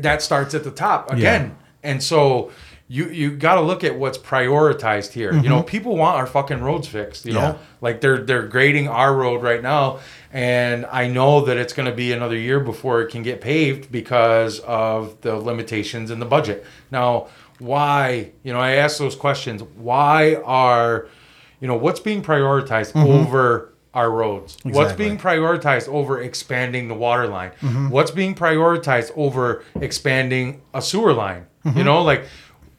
That 0.00 0.20
starts 0.20 0.54
at 0.54 0.64
the 0.64 0.70
top 0.70 1.10
again. 1.10 1.56
And 1.82 2.02
so 2.02 2.50
you 2.88 3.08
you 3.08 3.36
got 3.36 3.56
to 3.56 3.60
look 3.62 3.82
at 3.84 3.96
what's 3.98 4.16
prioritized 4.18 5.12
here. 5.12 5.34
You 5.34 5.48
know, 5.48 5.62
people 5.62 5.96
want 5.96 6.16
our 6.16 6.26
fucking 6.26 6.60
roads 6.60 6.86
fixed, 6.86 7.24
you 7.24 7.32
Mm-hmm. 7.32 7.42
Yeah. 7.42 7.52
know? 7.52 7.58
Like 7.80 8.00
they're 8.00 8.18
they're 8.18 8.46
grading 8.46 8.86
our 8.88 9.14
road 9.14 9.42
right 9.42 9.62
now 9.62 9.98
and 10.32 10.86
I 10.86 11.08
know 11.08 11.44
that 11.46 11.56
it's 11.56 11.72
going 11.72 11.88
to 11.88 11.94
be 11.94 12.12
another 12.12 12.36
year 12.36 12.60
before 12.60 13.00
it 13.02 13.10
can 13.10 13.22
get 13.22 13.40
paved 13.40 13.90
because 13.90 14.60
of 14.60 15.20
the 15.22 15.34
limitations 15.36 16.10
in 16.10 16.18
the 16.20 16.26
budget. 16.26 16.64
Now, 16.90 17.28
why, 17.58 18.32
you 18.42 18.52
know, 18.52 18.60
I 18.60 18.72
ask 18.72 18.98
those 18.98 19.16
questions. 19.16 19.62
Why 19.76 20.36
are 20.44 21.08
you 21.60 21.66
know, 21.66 21.76
what's 21.76 22.00
being 22.00 22.22
prioritized 22.22 22.94
over 22.94 23.72
our 23.94 24.10
roads? 24.10 24.58
What's 24.62 24.90
Mm-hmm. 24.90 24.98
Being 24.98 25.18
prioritized 25.18 25.88
over 25.88 26.20
expanding 26.20 26.88
the 26.88 26.94
water 26.94 27.26
line? 27.26 27.50
Mm-hmm. 27.62 27.88
What's 27.88 28.10
being 28.10 28.34
prioritized 28.34 29.10
over 29.16 29.64
expanding 29.80 30.60
a 30.74 30.82
sewer 30.82 31.14
line? 31.14 31.46
Mm-hmm. 31.64 31.78
You 31.78 31.84
know, 31.84 32.02
like 32.02 32.26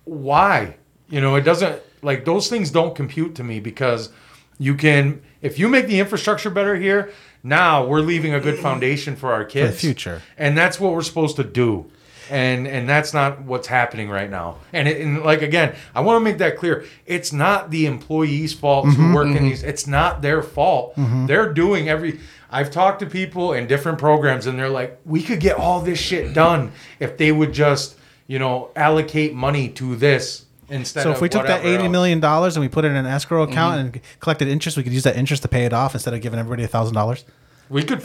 why? 0.08 0.78
You 1.10 1.22
know, 1.22 1.36
it 1.36 1.42
doesn't 1.42 1.82
like 2.02 2.26
those 2.26 2.50
things 2.50 2.72
don't 2.72 2.96
compute 2.96 3.36
to 3.36 3.44
me 3.44 3.60
because 3.60 4.10
you 4.58 4.76
can 4.76 5.22
if 5.42 5.60
you 5.60 5.70
make 5.70 5.88
the 5.88 6.00
infrastructure 6.00 6.50
better 6.50 6.76
here, 6.76 7.12
now 7.44 7.86
we're 7.86 8.02
leaving 8.02 8.34
a 8.34 8.40
good 8.40 8.60
foundation 8.60 9.16
for 9.16 9.32
our 9.32 9.46
kids. 9.46 9.68
For 9.68 9.74
the 9.74 9.80
future. 9.80 10.22
And 10.38 10.58
that's 10.58 10.80
what 10.80 10.94
we're 10.94 11.04
supposed 11.04 11.36
to 11.38 11.44
do. 11.44 11.92
And 12.30 12.68
and 12.68 12.90
that's 12.90 13.14
not 13.14 13.44
what's 13.44 13.68
happening 13.68 14.10
right 14.10 14.30
now. 14.30 14.58
And, 14.74 14.88
it, 14.88 15.00
and 15.00 15.24
like 15.24 15.42
again, 15.42 15.76
I 15.96 16.02
want 16.02 16.20
to 16.20 16.24
make 16.24 16.40
that 16.40 16.58
clear. 16.58 16.84
It's 17.06 17.32
not 17.32 17.72
the 17.72 17.86
employees' 17.86 18.54
fault 18.54 18.88
who 18.88 18.92
mm-hmm, 18.92 19.14
work 19.14 19.28
in 19.28 19.36
mm-hmm. 19.36 19.46
these. 19.46 19.64
It's 19.64 19.88
not 19.88 20.22
their 20.22 20.44
fault. 20.44 20.96
Mm-hmm. 20.98 21.28
They're 21.28 21.54
doing 21.54 21.88
every. 21.88 22.20
I've 22.50 22.70
talked 22.70 23.00
to 23.00 23.06
people 23.06 23.54
in 23.54 23.68
different 23.68 23.98
programs, 23.98 24.46
and 24.46 24.60
they're 24.60 24.68
like, 24.68 25.00
"We 25.06 25.24
could 25.24 25.40
get 25.40 25.56
all 25.56 25.80
this 25.80 26.00
shit 26.00 26.34
done 26.34 26.74
if 27.00 27.18
they 27.18 27.32
would 27.32 27.54
just, 27.54 27.98
you 28.28 28.40
know, 28.40 28.70
allocate 28.76 29.34
money 29.34 29.70
to 29.70 29.96
this 29.96 30.46
instead." 30.70 31.04
So 31.04 31.10
of 31.10 31.16
if 31.16 31.22
we 31.22 31.30
took 31.30 31.44
that 31.44 31.60
whatever 31.60 31.68
eighty 31.68 31.76
else." 31.76 31.84
Mm-hmm. 31.84 31.92
million 31.92 32.20
dollars 32.20 32.56
and 32.56 32.62
we 32.62 32.70
put 32.70 32.86
it 32.86 32.90
in 32.90 32.98
an 32.98 33.06
escrow 33.06 33.44
account 33.44 33.80
and 33.80 34.02
collected 34.20 34.48
interest, 34.48 34.78
we 34.78 34.84
could 34.84 34.94
use 34.94 35.04
that 35.04 35.16
interest 35.16 35.42
to 35.44 35.48
pay 35.48 35.66
it 35.66 35.74
off 35.74 35.94
instead 35.96 36.14
of 36.14 36.22
giving 36.22 36.40
everybody 36.40 36.64
a 36.64 36.68
thousand 36.68 36.94
dollars. 36.94 37.26
We 37.70 37.84
could 37.84 38.02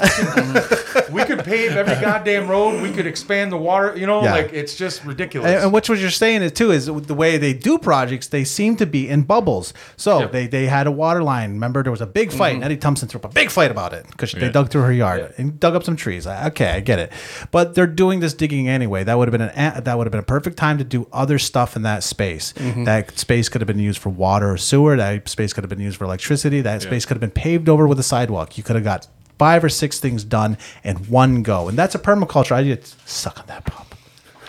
we 1.13 1.25
could 1.25 1.45
pave 1.45 1.73
every 1.77 1.95
goddamn 2.01 2.49
road. 2.49 2.83
We 2.83 2.91
could 2.91 3.07
expand 3.07 3.53
the 3.53 3.57
water. 3.57 3.97
You 3.97 4.07
know, 4.07 4.23
Yeah. 4.23 4.33
like 4.33 4.53
it's 4.53 4.77
just 4.77 5.05
ridiculous. 5.05 5.51
And, 5.51 5.65
and 5.65 5.73
what 5.73 5.89
you're 5.89 6.11
saying 6.11 6.43
is 6.43 6.53
too 6.53 6.71
is 6.73 6.87
the 6.87 7.15
way 7.15 7.39
they 7.39 7.53
do 7.53 7.79
projects, 7.79 8.29
they 8.29 8.45
seem 8.45 8.77
to 8.77 8.87
be 8.87 9.09
in 9.09 9.23
bubbles. 9.23 9.73
So 9.97 10.21
Yeah. 10.21 10.27
they, 10.27 10.47
they 10.47 10.67
had 10.67 10.87
a 10.87 10.91
water 10.91 11.23
line. 11.23 11.53
Remember, 11.53 11.83
there 11.83 11.93
was 11.93 12.01
a 12.01 12.07
big 12.07 12.33
fight. 12.33 12.51
Mm-hmm. 12.53 12.55
and 12.57 12.65
Eddie 12.65 12.77
Thompson 12.77 13.09
threw 13.09 13.19
up 13.21 13.25
a 13.27 13.29
big 13.29 13.51
fight 13.51 13.71
about 13.71 13.93
it 13.93 14.07
because 14.11 14.33
they 14.33 14.51
dug 14.51 14.71
through 14.71 14.83
her 14.83 14.93
yard 14.93 15.33
and 15.39 15.59
dug 15.61 15.75
up 15.77 15.85
some 15.85 15.97
trees. 15.97 16.27
Okay, 16.27 16.71
I 16.71 16.81
get 16.81 16.99
it. 16.99 17.13
But 17.51 17.75
they're 17.75 17.87
doing 17.87 18.21
this 18.21 18.35
digging 18.35 18.69
anyway. 18.69 19.05
That 19.05 19.17
would 19.19 19.29
have 19.29 19.33
been 19.33 19.49
an 19.49 19.85
that 19.85 19.97
would 19.97 20.07
have 20.07 20.13
been 20.13 20.21
a 20.21 20.25
perfect 20.25 20.57
time 20.57 20.79
to 20.79 20.85
do 20.85 21.07
other 21.13 21.39
stuff 21.39 21.77
in 21.77 21.83
that 21.83 22.03
space. 22.03 22.53
Mm-hmm. 22.55 22.85
That 22.85 23.19
space 23.19 23.49
could 23.49 23.61
have 23.61 23.69
been 23.69 23.79
used 23.79 24.01
for 24.01 24.09
water 24.09 24.51
or 24.53 24.57
sewer. 24.59 24.97
That 24.97 25.29
space 25.29 25.53
could 25.53 25.63
have 25.65 25.69
been 25.71 25.81
used 25.81 25.97
for 25.99 26.05
electricity. 26.05 26.61
That 26.61 26.83
space 26.83 27.05
could 27.05 27.15
have 27.15 27.21
been 27.21 27.31
paved 27.31 27.69
over 27.69 27.87
with 27.87 27.99
a 28.01 28.03
sidewalk. 28.03 28.57
You 28.59 28.65
could 28.65 28.77
have 28.77 28.85
got 28.85 29.07
five 29.43 29.65
or 29.65 29.69
six 29.69 29.99
things 29.99 30.23
done 30.23 30.57
in 30.85 30.95
one 31.11 31.43
go, 31.43 31.69
and 31.69 31.77
that's 31.77 31.97
a 31.97 31.99
permaculture. 31.99 32.53
I 32.53 32.63
just 32.63 33.09
suck 33.09 33.41
on 33.41 33.47
that 33.49 33.65
pop. 33.65 33.93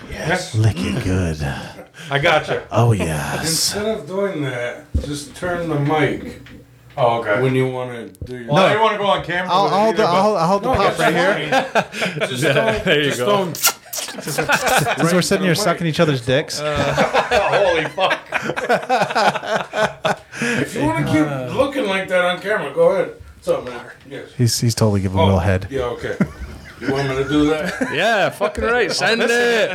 Yes. 0.07 0.53
Lick 0.53 0.76
it 0.78 1.03
good. 1.03 1.41
I 2.11 2.20
got 2.20 2.48
you. 2.48 2.61
Oh 2.70 2.91
yes. 2.91 3.41
Instead 3.41 3.88
of 3.98 4.06
doing 4.06 4.44
that, 4.44 4.86
just 5.02 5.36
turn 5.36 5.68
the 5.68 5.80
mic 5.80 6.41
Oh, 6.95 7.22
okay. 7.22 7.41
when 7.41 7.56
you 7.56 7.72
want 7.72 7.90
to 7.91 8.26
do 8.26 8.38
your. 8.44 8.53
well, 8.53 8.65
I 8.65 8.70
didn't 8.70 8.84
want 8.84 8.94
to 8.94 8.98
go 8.99 9.07
on 9.07 9.24
camera. 9.26 9.52
I'll, 9.52 9.64
I'll, 9.64 9.70
hold 9.70 9.95
either, 9.95 9.98
the, 9.98 10.03
but- 10.03 10.14
I'll, 10.14 10.38
I'll 10.38 10.48
hold 10.48 10.64
the 10.64 10.74
pop 10.76 10.99
right 10.99 11.15
here. 11.15 12.28
Just 12.28 12.44
don't. 12.44 12.84
there 12.86 13.02
you 13.02 13.10
just 13.10 13.18
go. 13.18 13.26
don't. 13.26 14.99
As 14.99 15.11
we're 15.11 15.24
sitting 15.24 15.45
here 15.45 15.56
sucking 15.56 15.88
each 15.88 15.99
other's 15.99 16.24
dicks. 16.24 16.60
Uh. 16.60 16.94
Holy 17.52 17.86
fuck! 17.98 18.20
If 20.61 20.76
you 20.76 20.84
want 20.84 21.07
to 21.07 21.11
keep 21.11 21.26
looking 21.57 21.88
like 21.88 22.07
that 22.10 22.24
on 22.26 22.40
camera, 22.40 22.72
go 22.72 22.90
ahead. 22.91 23.23
What's 23.45 23.60
up, 23.60 23.65
man? 23.65 23.91
Yes. 24.10 24.34
he's, 24.38 24.57
he's 24.61 24.74
totally 24.74 25.02
giving 25.02 25.18
a 25.20 25.22
little 25.22 25.36
oh, 25.36 25.41
head. 25.41 25.68
Yeah. 25.70 25.82
Okay. 25.82 26.15
You 26.80 26.94
want 26.94 27.10
me 27.10 27.15
to 27.15 27.28
do 27.28 27.49
that? 27.49 27.91
Yeah, 27.94 28.30
fucking 28.30 28.64
right. 28.64 28.90
Send 28.90 29.22
it. 29.22 29.70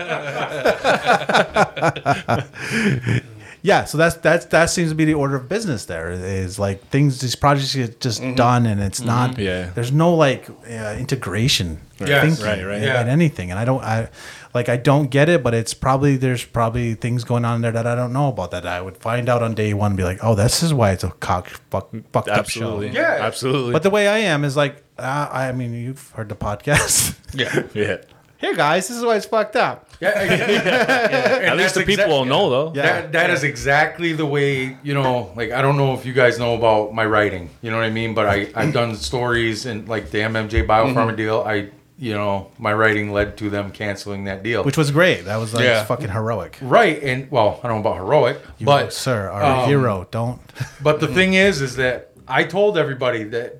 Yeah, 3.62 3.84
so 3.84 3.98
that's 3.98 4.16
that's 4.16 4.46
that 4.46 4.70
seems 4.70 4.90
to 4.90 4.94
be 4.94 5.04
the 5.04 5.14
order 5.14 5.36
of 5.36 5.48
business. 5.48 5.86
There 5.86 6.10
is 6.10 6.58
like 6.58 6.86
things, 6.90 7.20
these 7.20 7.34
projects 7.34 7.74
get 7.74 8.00
just 8.00 8.22
done, 8.36 8.66
and 8.66 8.80
it's 8.80 9.00
not. 9.00 9.36
Yeah. 9.38 9.70
There's 9.74 9.90
no 9.92 10.14
like 10.14 10.48
uh, 10.70 10.94
integration. 10.98 11.80
Yes. 12.00 12.22
thinking 12.38 12.44
Right, 12.44 12.64
right. 12.64 12.76
in- 12.78 12.84
Yeah. 12.84 13.00
in 13.02 13.08
anything, 13.08 13.50
and 13.50 13.58
I 13.58 13.64
don't. 13.64 13.82
I 13.82 14.08
like 14.54 14.68
I 14.68 14.76
don't 14.76 15.08
get 15.10 15.28
it, 15.28 15.42
but 15.42 15.52
it's 15.54 15.74
probably 15.74 16.16
there's 16.16 16.44
probably 16.44 16.94
things 16.94 17.24
going 17.24 17.44
on 17.44 17.60
there 17.60 17.72
that 17.72 17.86
I 17.86 17.94
don't 17.96 18.12
know 18.12 18.28
about 18.28 18.52
that 18.52 18.64
I 18.66 18.80
would 18.80 18.96
find 18.96 19.28
out 19.28 19.42
on 19.42 19.54
day 19.54 19.74
one. 19.74 19.90
and 19.92 19.96
Be 19.96 20.04
like, 20.04 20.20
oh, 20.22 20.34
this 20.36 20.62
is 20.62 20.72
why 20.72 20.92
it's 20.92 21.02
a 21.04 21.10
cock 21.10 21.48
fuck, 21.70 21.90
fucked 22.12 22.28
up 22.28 22.48
show. 22.48 22.62
Absolutely. 22.62 22.90
Yeah. 22.90 23.18
Absolutely. 23.20 23.72
But 23.72 23.82
the 23.82 23.90
way 23.90 24.06
I 24.08 24.18
am 24.18 24.44
is 24.44 24.56
like 24.56 24.84
Uh, 24.98 25.28
I 25.32 25.52
mean, 25.52 25.74
you've 25.74 26.10
heard 26.12 26.28
the 26.28 26.36
podcast. 26.36 27.16
Yeah. 27.34 27.62
Yeah. 27.74 27.96
Here, 28.40 28.54
guys, 28.54 28.86
this 28.88 28.96
is 28.96 29.04
why 29.04 29.16
it's 29.16 29.26
fucked 29.26 29.56
up. 29.56 29.84
Yeah, 30.00 30.10
At 30.10 31.56
least 31.56 31.74
the 31.74 31.82
people 31.84 32.06
will 32.08 32.24
know 32.24 32.48
though. 32.50 32.72
Yeah. 32.74 32.82
That, 33.00 33.12
that 33.12 33.30
is 33.30 33.42
exactly 33.42 34.12
the 34.12 34.26
way 34.26 34.76
you 34.84 34.94
know. 34.94 35.32
Like 35.34 35.50
I 35.50 35.60
don't 35.60 35.76
know 35.76 35.94
if 35.94 36.06
you 36.06 36.12
guys 36.12 36.38
know 36.38 36.54
about 36.54 36.94
my 36.94 37.04
writing. 37.04 37.50
You 37.62 37.70
know 37.72 37.78
what 37.78 37.84
I 37.86 37.90
mean? 37.90 38.14
But 38.14 38.26
I 38.26 38.48
I've 38.54 38.72
done 38.72 38.94
stories 38.94 39.66
and 39.66 39.88
like 39.88 40.10
the 40.12 40.18
MMJ 40.18 40.66
Biopharma 40.68 40.94
Mm-hmm. 40.94 41.16
deal. 41.16 41.42
I 41.44 41.70
you 41.98 42.14
know 42.14 42.52
my 42.58 42.72
writing 42.72 43.12
led 43.12 43.36
to 43.38 43.50
them 43.50 43.72
canceling 43.72 44.24
that 44.24 44.44
deal. 44.44 44.62
Which 44.62 44.76
was 44.78 44.92
great. 44.92 45.24
That 45.24 45.38
was 45.38 45.52
like 45.52 45.64
Yeah. 45.64 45.84
fucking 45.84 46.10
heroic. 46.10 46.58
right 46.60 47.02
and 47.02 47.28
well 47.32 47.58
I 47.64 47.66
don't 47.68 47.82
know 47.82 47.90
about 47.90 47.96
heroic, 47.96 48.40
You, 48.58 48.66
but 48.66 48.92
sir, 48.92 49.28
our 49.30 49.62
um, 49.62 49.68
hero. 49.68 50.06
Don't. 50.12 50.40
But 50.80 51.00
the 51.00 51.08
thing 51.08 51.34
is, 51.34 51.60
is 51.60 51.74
that 51.74 52.12
I 52.28 52.44
told 52.44 52.78
everybody 52.78 53.24
that 53.24 53.56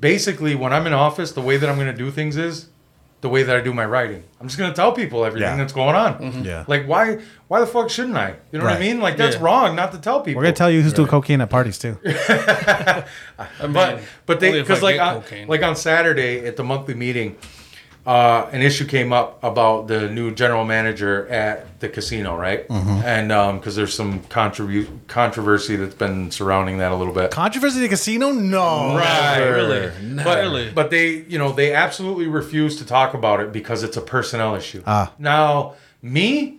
basically 0.00 0.54
when 0.54 0.72
I'm 0.72 0.86
in 0.86 0.94
office, 0.94 1.32
the 1.32 1.42
way 1.42 1.58
that 1.58 1.68
I'm 1.68 1.76
going 1.76 1.92
to 1.94 2.04
do 2.04 2.10
things 2.10 2.38
is 2.38 2.68
the 3.22 3.28
way 3.28 3.42
that 3.44 3.56
I 3.56 3.60
do 3.60 3.72
my 3.72 3.86
writing. 3.86 4.22
I'm 4.40 4.46
just 4.48 4.58
going 4.58 4.70
to 4.70 4.76
tell 4.76 4.92
people 4.92 5.24
everything 5.24 5.48
Yeah. 5.48 5.56
that's 5.56 5.72
going 5.72 5.94
on. 5.94 6.18
Mm-hmm. 6.18 6.42
Yeah. 6.44 6.64
Like 6.68 6.86
why? 6.86 7.20
Why 7.48 7.60
the 7.60 7.66
fuck 7.66 7.88
shouldn't 7.88 8.16
I? 8.16 8.34
You 8.50 8.58
know 8.58 8.64
what 8.66 8.74
I 8.74 8.78
mean? 8.80 9.00
Like 9.00 9.16
that's 9.16 9.36
Yeah. 9.36 9.42
wrong 9.44 9.74
not 9.76 9.92
to 9.92 9.98
tell 9.98 10.20
people. 10.20 10.38
We're 10.40 10.44
gonna 10.46 10.54
tell 10.56 10.70
you 10.70 10.82
who's 10.82 10.92
doing 10.92 11.08
cocaine 11.08 11.40
at 11.40 11.48
parties 11.48 11.78
too. 11.78 11.98
I 12.04 13.04
mean, 13.62 13.72
but 13.72 14.00
but 14.26 14.40
they 14.40 14.48
only 14.48 14.60
if 14.60 14.66
I 14.66 14.68
because 14.68 14.82
like 14.82 14.96
get 14.96 15.02
on, 15.06 15.22
cocaine. 15.22 15.48
like 15.48 15.62
on 15.62 15.76
Saturday 15.76 16.44
at 16.46 16.56
the 16.56 16.64
monthly 16.64 16.94
meeting, 16.94 17.36
uh, 18.04 18.48
an 18.52 18.62
issue 18.62 18.84
came 18.84 19.12
up 19.12 19.42
about 19.44 19.86
the 19.86 20.08
new 20.08 20.34
general 20.34 20.64
manager 20.64 21.28
at 21.28 21.78
the 21.80 21.88
casino, 21.88 22.36
right? 22.36 22.66
Mm-hmm. 22.68 22.90
And 23.04 23.60
because 23.60 23.76
there's 23.76 23.94
some 23.94 24.20
contribu- 24.24 24.88
controversy 25.06 25.76
that's 25.76 25.94
been 25.94 26.30
surrounding 26.30 26.78
that 26.78 26.90
a 26.90 26.96
little 26.96 27.14
bit. 27.14 27.30
Controversy 27.30 27.78
at 27.78 27.82
the 27.82 27.88
casino? 27.88 28.32
No. 28.32 28.96
Right, 28.96 29.38
really? 29.38 29.90
But, 30.24 30.38
Really? 30.38 30.70
but 30.70 30.90
they, 30.90 31.22
you 31.28 31.38
know, 31.38 31.52
they 31.52 31.72
absolutely 31.74 32.26
refuse 32.26 32.76
to 32.78 32.84
talk 32.86 33.14
about 33.14 33.40
it 33.40 33.52
because 33.52 33.82
it's 33.84 33.96
a 33.96 34.02
personnel 34.02 34.54
issue. 34.56 34.82
Ah. 34.86 35.12
Now, 35.18 35.74
me, 36.02 36.58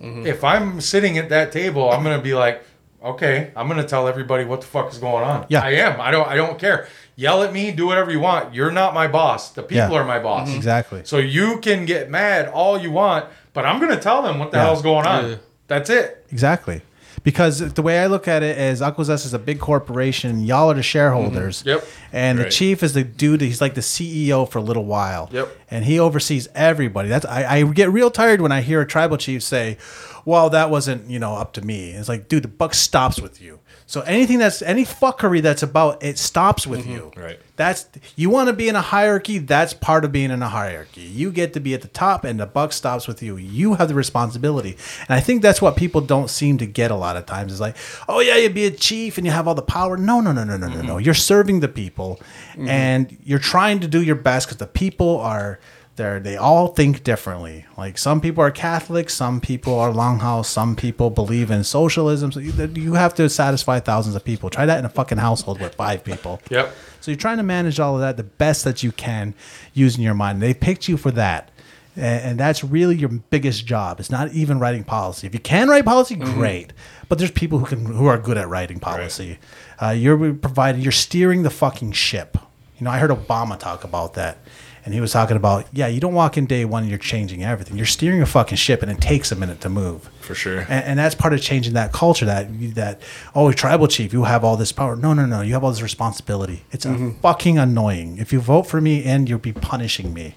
if 0.00 0.44
I'm 0.44 0.80
sitting 0.80 1.18
at 1.18 1.28
that 1.30 1.52
table, 1.52 1.90
I'm 1.90 2.02
gonna 2.02 2.22
be 2.22 2.34
like, 2.34 2.64
okay, 3.04 3.50
I'm 3.56 3.68
gonna 3.68 3.84
tell 3.86 4.08
everybody 4.08 4.44
what 4.44 4.60
the 4.60 4.66
fuck 4.66 4.90
is 4.92 4.98
going 4.98 5.24
on. 5.24 5.46
Yeah. 5.48 5.62
I 5.62 5.70
am. 5.72 6.00
I 6.00 6.10
don't. 6.10 6.26
I 6.28 6.34
don't 6.36 6.58
care. 6.58 6.88
Yell 7.16 7.42
at 7.42 7.52
me. 7.52 7.70
Do 7.72 7.86
whatever 7.86 8.10
you 8.10 8.20
want. 8.20 8.54
You're 8.54 8.70
not 8.70 8.94
my 8.94 9.06
boss. 9.08 9.50
The 9.50 9.62
people 9.62 9.90
Yeah. 9.90 10.00
are 10.00 10.04
my 10.04 10.18
boss. 10.18 10.54
Exactly. 10.54 11.02
So 11.04 11.18
you 11.18 11.58
can 11.60 11.84
get 11.84 12.10
mad 12.10 12.48
all 12.48 12.78
you 12.78 12.90
want, 12.90 13.26
but 13.52 13.64
I'm 13.66 13.80
gonna 13.80 14.00
tell 14.00 14.22
them 14.22 14.38
what 14.38 14.50
the 14.50 14.56
Yeah. 14.58 14.64
hell's 14.64 14.82
going 14.82 15.06
on. 15.06 15.30
Yeah. 15.30 15.36
That's 15.68 15.90
it. 15.90 16.24
Exactly. 16.30 16.82
Because 17.24 17.60
the 17.74 17.82
way 17.82 18.00
I 18.00 18.06
look 18.06 18.26
at 18.26 18.42
it 18.42 18.58
is 18.58 18.80
Akwesasne 18.80 19.26
is 19.26 19.32
a 19.34 19.38
big 19.38 19.60
corporation. 19.60 20.40
Y'all 20.44 20.70
are 20.72 20.74
the 20.74 20.82
shareholders. 20.82 21.60
Mm-hmm. 21.60 21.68
Yep. 21.68 21.86
And 22.12 22.38
the 22.40 22.50
chief 22.50 22.82
is 22.82 22.94
the 22.94 23.04
dude. 23.04 23.40
He's 23.42 23.60
like 23.60 23.74
the 23.74 23.80
CEO 23.80 24.48
for 24.48 24.58
a 24.58 24.62
little 24.62 24.84
while. 24.86 25.28
Yep. 25.30 25.48
And 25.70 25.84
he 25.84 26.00
oversees 26.00 26.48
everybody. 26.54 27.08
That's 27.08 27.24
I, 27.26 27.58
I 27.58 27.62
get 27.64 27.90
real 27.92 28.10
tired 28.10 28.40
when 28.40 28.50
I 28.50 28.60
hear 28.62 28.80
a 28.80 28.86
tribal 28.86 29.18
chief 29.18 29.42
say, 29.44 29.76
"Well, 30.24 30.50
that 30.50 30.70
wasn't 30.70 31.08
you 31.10 31.18
know 31.18 31.34
up 31.34 31.52
to 31.54 31.62
me." 31.62 31.92
It's 31.92 32.08
like, 32.08 32.28
dude, 32.28 32.44
the 32.44 32.48
buck 32.48 32.74
stops 32.74 33.20
with 33.20 33.40
you. 33.40 33.60
So 33.92 34.00
anything 34.02 34.38
that's 34.38 34.62
any 34.62 34.86
fuckery 34.86 35.42
that's 35.42 35.62
about 35.62 36.02
it 36.02 36.16
stops 36.16 36.66
with 36.66 36.80
mm-hmm. 36.80 36.92
you. 36.92 37.12
Right. 37.14 37.38
That's 37.56 37.86
you 38.16 38.30
want 38.30 38.48
to 38.48 38.54
be 38.54 38.70
in 38.70 38.74
a 38.74 38.80
hierarchy. 38.80 39.36
That's 39.36 39.74
part 39.74 40.06
of 40.06 40.12
being 40.12 40.30
in 40.30 40.42
a 40.42 40.48
hierarchy. 40.48 41.02
You 41.02 41.30
get 41.30 41.52
to 41.52 41.60
be 41.60 41.74
at 41.74 41.82
the 41.82 41.88
top, 41.88 42.24
and 42.24 42.40
the 42.40 42.46
buck 42.46 42.72
stops 42.72 43.06
with 43.06 43.22
you. 43.22 43.36
You 43.36 43.74
have 43.74 43.88
the 43.88 43.94
responsibility, 43.94 44.78
and 45.00 45.10
I 45.10 45.20
think 45.20 45.42
that's 45.42 45.60
what 45.60 45.76
people 45.76 46.00
don't 46.00 46.30
seem 46.30 46.56
to 46.56 46.66
get 46.66 46.90
a 46.90 46.96
lot 46.96 47.18
of 47.18 47.26
times. 47.26 47.52
Is 47.52 47.60
like, 47.60 47.76
oh 48.08 48.20
yeah, 48.20 48.36
you 48.36 48.48
be 48.48 48.64
a 48.64 48.70
chief 48.70 49.18
and 49.18 49.26
you 49.26 49.32
have 49.32 49.46
all 49.46 49.54
the 49.54 49.60
power. 49.60 49.98
No, 49.98 50.22
no, 50.22 50.32
no, 50.32 50.42
no, 50.44 50.56
no, 50.56 50.68
no, 50.68 50.76
mm-hmm. 50.76 50.86
no. 50.86 50.96
You're 50.96 51.12
serving 51.12 51.60
the 51.60 51.68
people, 51.68 52.18
mm-hmm. 52.52 52.68
and 52.68 53.18
you're 53.22 53.38
trying 53.38 53.80
to 53.80 53.88
do 53.88 54.02
your 54.02 54.16
best 54.16 54.46
because 54.46 54.56
the 54.58 54.66
people 54.66 55.18
are. 55.20 55.60
They're, 55.96 56.20
they 56.20 56.36
all 56.36 56.68
think 56.68 57.04
differently. 57.04 57.66
Like 57.76 57.98
some 57.98 58.20
people 58.22 58.42
are 58.42 58.50
Catholic, 58.50 59.10
some 59.10 59.40
people 59.40 59.78
are 59.78 59.92
Longhouse, 59.92 60.46
some 60.46 60.74
people 60.74 61.10
believe 61.10 61.50
in 61.50 61.64
socialism. 61.64 62.32
So 62.32 62.40
you, 62.40 62.52
you 62.74 62.94
have 62.94 63.14
to 63.14 63.28
satisfy 63.28 63.78
thousands 63.78 64.16
of 64.16 64.24
people. 64.24 64.48
Try 64.48 64.64
that 64.64 64.78
in 64.78 64.86
a 64.86 64.88
fucking 64.88 65.18
household 65.18 65.60
with 65.60 65.74
five 65.74 66.02
people. 66.04 66.40
Yep. 66.50 66.74
So 67.00 67.10
you're 67.10 67.18
trying 67.18 67.38
to 67.38 67.42
manage 67.42 67.80
all 67.80 67.94
of 67.94 68.00
that 68.02 68.16
the 68.16 68.22
best 68.22 68.64
that 68.64 68.82
you 68.82 68.92
can 68.92 69.34
using 69.72 70.04
your 70.04 70.14
mind. 70.14 70.40
They 70.40 70.54
picked 70.54 70.86
you 70.86 70.96
for 70.96 71.10
that. 71.12 71.50
And 71.96 72.38
that's 72.40 72.64
really 72.64 72.96
your 72.96 73.10
biggest 73.10 73.66
job. 73.66 74.00
It's 74.00 74.10
not 74.10 74.32
even 74.32 74.58
writing 74.58 74.84
policy. 74.84 75.26
If 75.26 75.34
you 75.34 75.40
can 75.40 75.68
write 75.68 75.84
policy, 75.84 76.14
great. 76.16 76.72
But 77.08 77.18
there's 77.18 77.30
people 77.30 77.58
who 77.58 77.66
can 77.66 77.84
who 77.84 78.06
are 78.06 78.16
good 78.16 78.38
at 78.38 78.48
writing 78.48 78.80
policy. 78.80 79.38
Uh, 79.80 79.90
you're 79.90 80.32
providing. 80.34 80.80
You're 80.80 80.92
steering 80.92 81.42
the 81.42 81.50
fucking 81.50 81.92
ship. 81.92 82.38
You 82.78 82.84
know, 82.84 82.90
I 82.90 82.98
heard 82.98 83.10
Obama 83.10 83.58
talk 83.58 83.84
about 83.84 84.14
that, 84.14 84.38
and 84.84 84.92
he 84.94 85.00
was 85.00 85.12
talking 85.12 85.36
about, 85.36 85.66
yeah, 85.72 85.86
you 85.86 86.00
don't 86.00 86.14
walk 86.14 86.36
in 86.36 86.46
day 86.46 86.64
one 86.64 86.82
and 86.82 86.90
you're 86.90 86.98
changing 86.98 87.44
everything. 87.44 87.76
You're 87.76 87.86
steering 87.86 88.20
a 88.20 88.26
fucking 88.26 88.56
ship, 88.56 88.82
and 88.82 88.90
it 88.90 89.00
takes 89.00 89.30
a 89.30 89.36
minute 89.36 89.60
to 89.60 89.68
move 89.68 90.10
For 90.20 90.34
sure. 90.34 90.60
and, 90.60 90.84
and 90.84 90.98
that's 90.98 91.14
part 91.14 91.32
of 91.34 91.40
changing 91.40 91.74
that 91.74 91.92
culture 91.92 92.26
that 92.26 92.48
that 92.74 93.00
oh 93.34 93.52
tribal 93.52 93.86
chief 93.88 94.12
you 94.12 94.24
have 94.24 94.44
all 94.44 94.56
this 94.56 94.72
power 94.72 94.96
no 94.96 95.12
no 95.14 95.26
no 95.26 95.40
you 95.40 95.52
have 95.52 95.62
all 95.64 95.70
this 95.70 95.82
responsibility 95.82 96.64
it's 96.70 96.84
a 96.86 97.10
fucking 97.22 97.58
annoying 97.58 98.18
if 98.18 98.32
you 98.32 98.40
vote 98.40 98.62
for 98.64 98.80
me 98.80 99.04
and 99.04 99.28
you'll 99.28 99.38
be 99.38 99.52
punishing 99.52 100.12
me 100.14 100.34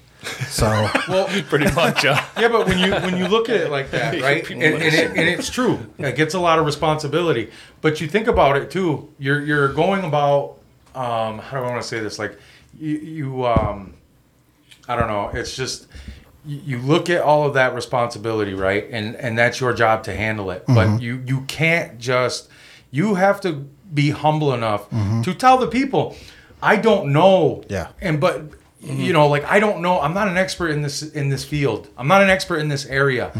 so 0.48 0.66
Well, 1.08 1.26
Pretty 1.48 1.72
much. 1.74 2.04
Uh, 2.04 2.20
Yeah, 2.38 2.48
but 2.48 2.66
when 2.66 2.78
you 2.78 2.92
when 2.92 3.16
you 3.16 3.28
look 3.28 3.48
at 3.48 3.56
it 3.56 3.70
like 3.70 3.90
that, 3.92 4.20
right, 4.28 4.48
and, 4.50 4.62
and, 4.62 4.82
it, 4.82 5.10
and 5.10 5.28
it's 5.28 5.48
true, 5.50 5.78
it 5.98 6.16
gets 6.16 6.34
a 6.34 6.40
lot 6.40 6.58
of 6.58 6.66
responsibility. 6.66 7.50
But 7.80 8.00
you 8.00 8.08
think 8.08 8.26
about 8.26 8.56
it 8.56 8.70
too. 8.70 9.08
You're 9.18 9.40
you're 9.42 9.72
going 9.72 10.04
about 10.04 10.58
um, 10.94 11.38
how 11.38 11.58
do 11.58 11.64
I 11.64 11.70
want 11.70 11.80
to 11.82 11.86
say 11.86 12.00
this? 12.00 12.18
Like 12.18 12.38
you, 12.78 12.96
you 12.98 13.46
um, 13.46 13.94
I 14.88 14.96
don't 14.96 15.08
know. 15.08 15.30
It's 15.32 15.56
just 15.56 15.88
you, 16.46 16.78
look 16.78 17.10
at 17.10 17.22
all 17.22 17.46
of 17.46 17.54
that 17.54 17.74
responsibility, 17.74 18.54
right, 18.54 18.88
and 18.90 19.16
and 19.16 19.36
that's 19.36 19.60
your 19.60 19.72
job 19.72 20.04
to 20.04 20.14
handle 20.14 20.50
it. 20.50 20.64
But 20.66 20.86
mm-hmm. 20.86 20.98
you 20.98 21.22
you 21.26 21.40
can't 21.42 21.98
just 21.98 22.48
you 22.90 23.16
have 23.16 23.40
to 23.42 23.68
be 23.92 24.10
humble 24.10 24.54
enough 24.54 24.88
mm-hmm. 24.90 25.22
to 25.22 25.34
tell 25.34 25.58
the 25.58 25.66
people, 25.66 26.16
I 26.62 26.76
don't 26.76 27.12
know. 27.12 27.64
Yeah. 27.68 27.88
And 28.00 28.20
but 28.20 28.50
mm-hmm. 28.50 29.00
you 29.00 29.12
know, 29.12 29.26
like 29.28 29.44
I 29.44 29.58
don't 29.58 29.82
know. 29.82 30.00
I'm 30.00 30.14
not 30.14 30.28
an 30.28 30.36
expert 30.36 30.68
in 30.68 30.82
this 30.82 31.02
in 31.02 31.28
this 31.28 31.44
field. 31.44 31.88
I'm 31.98 32.08
not 32.08 32.22
an 32.22 32.30
expert 32.30 32.58
in 32.58 32.68
this 32.68 32.86
area. 32.86 33.32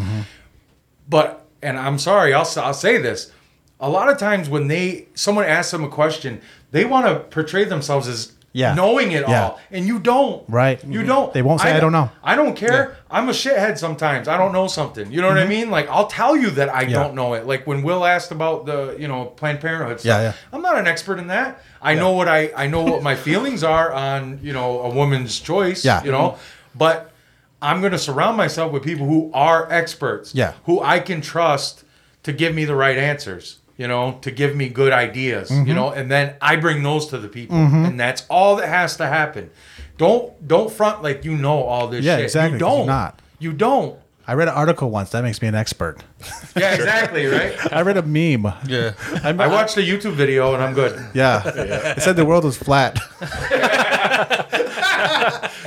But 1.09 1.47
and 1.63 1.79
I'm 1.79 1.99
sorry, 1.99 2.35
I'll 2.35 2.49
I'll 2.57 2.75
say 2.75 2.99
this. 2.99 3.33
A 3.79 3.91
lot 3.91 4.09
of 4.09 4.19
times 4.19 4.49
when 4.49 4.69
they 4.69 5.09
someone 5.15 5.45
asks 5.45 5.71
them 5.71 5.85
a 5.85 5.89
question, 5.89 6.41
they 6.71 6.85
want 6.85 7.07
to 7.07 7.21
portray 7.21 7.65
themselves 7.65 8.09
as 8.09 8.33
Yeah. 8.57 8.75
knowing 8.75 9.13
it 9.13 9.29
Yeah. 9.29 9.43
all, 9.43 9.61
and 9.71 9.87
you 9.87 9.99
don't. 9.99 10.43
Right. 10.49 10.83
You 10.83 11.03
don't. 11.03 11.33
They 11.35 11.43
won't 11.43 11.61
say, 11.61 11.73
"I 11.73 11.81
don't 11.81 11.93
know." 11.93 12.09
I 12.25 12.35
don't 12.41 12.57
care. 12.57 12.97
I'm 13.11 13.29
a 13.29 13.33
shithead 13.33 13.77
sometimes. 13.79 14.29
I 14.29 14.37
don't 14.39 14.53
know 14.53 14.67
something. 14.67 15.13
You 15.13 15.21
know 15.21 15.29
what 15.29 15.39
I 15.39 15.47
mean? 15.47 15.71
Like 15.71 15.87
I'll 15.91 16.07
tell 16.07 16.35
you 16.37 16.51
that 16.59 16.69
I 16.71 16.83
Mm-hmm. 16.83 16.91
Yeah. 16.93 17.03
don't 17.03 17.15
know 17.15 17.35
it. 17.35 17.47
Like 17.47 17.67
when 17.67 17.83
Will 17.83 18.05
asked 18.07 18.31
about 18.33 18.65
the 18.67 18.97
you 18.99 19.09
know 19.09 19.27
Planned 19.27 19.61
Parenthood 19.61 20.01
stuff. 20.01 20.09
Yeah, 20.21 20.23
yeah. 20.29 20.33
I'm 20.53 20.63
not 20.63 20.77
an 20.79 20.87
expert 20.87 21.19
in 21.19 21.27
that. 21.29 21.63
I 21.83 21.95
know 21.95 22.13
what 22.13 22.29
I 22.29 22.51
I 22.57 22.67
know 22.67 22.83
what 22.83 23.03
my 23.03 23.15
feelings 23.15 23.63
are 23.63 23.93
on 23.93 24.41
you 24.43 24.53
know 24.55 24.81
a 24.81 24.89
woman's 25.01 25.39
choice. 25.39 25.85
Yeah. 25.85 26.03
You 26.03 26.13
know, 26.13 26.37
but 26.75 27.13
I'm 27.61 27.81
going 27.81 27.93
to 27.93 27.99
surround 27.99 28.37
myself 28.37 28.73
with 28.73 28.83
people 28.83 29.07
who 29.07 29.31
are 29.35 29.71
experts. 29.71 30.35
Yeah. 30.35 30.53
Who 30.67 30.81
I 30.83 30.99
can 31.01 31.21
trust 31.21 31.85
to 32.23 32.33
give 32.33 32.55
me 32.55 32.65
the 32.65 32.75
right 32.75 32.99
answers. 32.99 33.59
You 33.77 33.87
know, 33.89 34.19
to 34.23 34.31
give 34.31 34.57
me 34.57 34.69
good 34.71 34.93
ideas. 34.93 35.51
Mm-hmm. 35.51 35.69
You 35.69 35.75
know, 35.75 35.91
and 35.91 36.11
then 36.11 36.35
I 36.41 36.57
bring 36.57 36.83
those 36.83 37.07
to 37.09 37.19
the 37.19 37.29
people, 37.29 37.57
and 37.57 38.01
that's 38.01 38.25
all 38.31 38.57
that 38.57 38.69
has 38.69 38.97
to 38.97 39.07
happen. 39.07 39.51
Don't 39.99 40.33
don't 40.49 40.71
front 40.73 41.03
like 41.03 41.25
you 41.25 41.37
know 41.37 41.63
all 41.63 41.89
this 41.89 42.05
Yeah, 42.05 42.17
shit. 42.17 42.25
exactly, 42.25 42.59
you're 42.59 42.69
don't. 42.69 42.87
not. 42.87 43.21
You 43.39 43.53
don't. 43.53 43.99
i 44.27 44.33
read 44.35 44.49
an 44.49 44.55
article 44.55 44.91
once 44.91 45.11
that 45.11 45.23
makes 45.23 45.41
me 45.43 45.47
an 45.49 45.55
expert 45.55 46.03
Yeah, 46.57 46.75
exactly, 46.75 47.27
right? 47.27 47.55
i 47.73 47.81
read 47.83 47.97
a 47.97 48.03
meme 48.03 48.53
Yeah. 48.67 48.93
I 49.23 49.47
watched 49.47 49.77
a 49.77 49.81
YouTube 49.91 50.15
video 50.15 50.53
and 50.55 50.63
I'm 50.63 50.75
good. 50.75 50.99
yeah 51.15 51.43
it 51.97 52.03
said 52.03 52.17
the 52.17 52.25
world 52.25 52.45
was 52.45 52.57
flat 52.57 52.97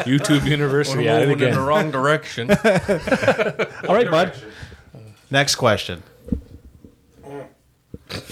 YouTube 0.06 0.45
University 0.45 1.06
We're 1.06 1.19
it 1.22 1.27
moving 1.30 1.48
in 1.49 1.53
the 1.56 1.61
wrong 1.61 1.91
direction. 1.91 2.52
all 3.88 3.95
right 3.95 4.10
bud 4.11 4.34
next 5.31 5.56
question 5.56 6.03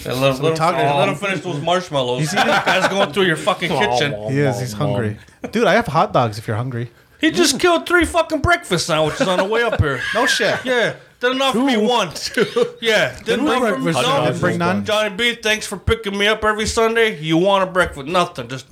Yeah, 0.03 0.13
let, 0.13 0.35
him, 0.35 0.41
let, 0.43 0.51
him, 0.51 0.55
talk- 0.57 0.75
finish, 0.75 0.95
let 0.95 1.09
him 1.09 1.15
finish 1.15 1.39
those 1.41 1.61
marshmallows. 1.61 2.33
Guy's 2.33 2.87
going 2.87 3.13
through 3.13 3.25
your 3.25 3.35
fucking 3.35 3.69
kitchen. 3.79 4.13
he 4.31 4.39
is 4.39 4.59
he's 4.59 4.73
hungry 4.73 5.17
dude 5.51 5.65
i 5.67 5.73
have 5.75 5.85
hot 5.87 6.11
dogs 6.11 6.39
if 6.39 6.47
you're 6.47 6.57
hungry 6.57 6.89
He 7.21 7.29
just 7.31 7.59
killed 7.59 7.85
three 7.87 8.03
fucking 8.05 8.41
breakfast 8.41 8.87
sandwiches 8.87 9.27
on 9.27 9.37
the 9.37 9.45
way 9.45 9.61
up 9.61 9.79
here. 9.79 10.01
no 10.15 10.25
shit 10.25 10.65
Yeah, 10.65 10.95
didn't 11.19 11.41
offer 11.41 11.59
me 11.59 11.77
one. 11.77 12.09
Yeah, 12.81 13.17
didn't 13.23 13.45
bring 13.45 13.63
offer 13.63 13.77
me 13.77 13.91
no. 13.91 14.25
Didn't 14.25 14.39
bring 14.39 14.57
none? 14.57 14.83
Johnny 14.85 15.15
B, 15.15 15.35
thanks 15.35 15.65
for 15.67 15.77
picking 15.77 16.17
me 16.17 16.27
up 16.27 16.43
every 16.43 16.65
Sunday. 16.65 17.19
You 17.19 17.37
want 17.37 17.63
a 17.67 17.71
breakfast? 17.71 18.07
Nothing, 18.07 18.47
just 18.49 18.65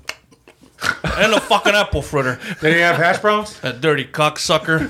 and 1.18 1.34
a 1.34 1.40
fucking 1.40 1.74
apple 1.74 2.02
fritter. 2.02 2.40
Did 2.62 2.74
he 2.76 2.80
have 2.82 2.98
hash 2.98 3.20
browns? 3.20 3.60
That 3.62 3.80
dirty 3.82 4.06
cocksucker. 4.06 4.90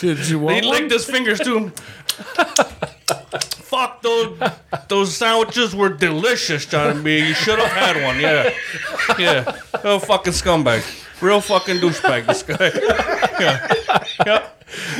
Did 0.00 0.28
you 0.28 0.38
want 0.38 0.62
He 0.62 0.68
one? 0.68 0.78
licked 0.80 0.92
his 0.92 1.04
fingers 1.06 1.40
too. 1.40 1.72
Fuck 3.70 4.02
fuck 4.02 4.02
those 4.02 4.38
those 4.88 5.16
sandwiches 5.16 5.74
were 5.76 5.88
delicious, 5.90 6.66
Johnny 6.66 7.00
B. 7.00 7.18
You 7.28 7.34
should 7.34 7.58
have 7.60 7.70
had 7.70 8.02
one. 8.02 8.18
Yeah, 8.20 8.52
yeah. 9.18 9.56
Oh, 9.84 9.98
fucking 10.00 10.32
scumbag, 10.32 10.82
real 11.22 11.40
fucking 11.40 11.76
douchebag. 11.76 12.26
This 12.26 12.42
guy. 12.42 12.70
Yeah, 13.40 13.72
yeah. 14.26 14.46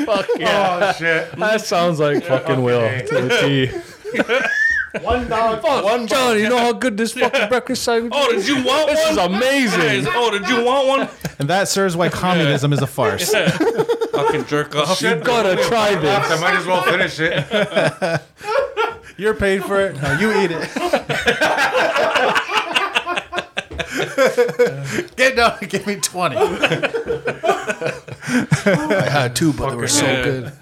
Fuck 0.06 0.26
yeah. 0.38 0.78
Oh 0.80 0.92
shit. 0.98 1.30
That 1.36 1.60
sounds 1.60 2.00
like 2.00 2.24
fucking 2.24 2.62
Will 2.62 2.80
Okay. 2.80 3.06
to 3.06 3.14
the 3.20 3.28
T. 3.40 4.98
One 5.04 5.28
dog. 5.28 5.60
Fuck, 5.62 6.08
John, 6.08 6.38
you 6.38 6.48
know 6.48 6.56
how 6.58 6.72
good 6.72 6.96
this 6.96 7.12
fucking 7.12 7.48
breakfast 7.48 7.82
sandwich 7.84 8.12
Oh, 8.16 8.32
did 8.32 8.48
you 8.48 8.56
want 8.64 8.88
This 8.88 8.98
one? 9.04 9.06
This 9.06 9.10
is 9.10 9.18
amazing. 9.18 10.04
Guys, 10.04 10.06
Oh, 10.16 10.30
did 10.30 10.48
you 10.48 10.64
want 10.64 10.88
one? 10.88 11.08
And 11.38 11.48
that 11.50 11.68
serves 11.68 11.96
why 11.96 12.08
communism 12.08 12.72
is 12.72 12.80
a 12.82 12.86
farce. 12.88 13.30
Fucking 14.12 14.46
jerk 14.46 14.74
off. 14.74 15.00
You 15.00 15.14
gotta 15.16 15.62
try 15.64 15.94
this. 15.94 16.30
I 16.30 16.40
might 16.40 16.54
as 16.56 16.66
well 16.66 16.82
finish 16.82 17.18
it. 17.20 17.32
You're 19.20 19.34
paid 19.34 19.62
for 19.66 19.78
it. 19.78 20.00
No, 20.00 20.18
you 20.18 20.32
eat 20.40 20.50
it. 20.50 20.60
Get 25.16 25.36
down 25.36 25.58
and 25.60 25.68
give 25.70 25.86
me 25.86 25.96
20. 25.96 26.36
I 26.36 26.40
had 29.10 29.36
two, 29.36 29.52
but 29.52 29.68
they 29.70 29.76
were 29.76 29.88
so 29.88 30.06
Yeah. 30.06 30.22
good. 30.22 30.44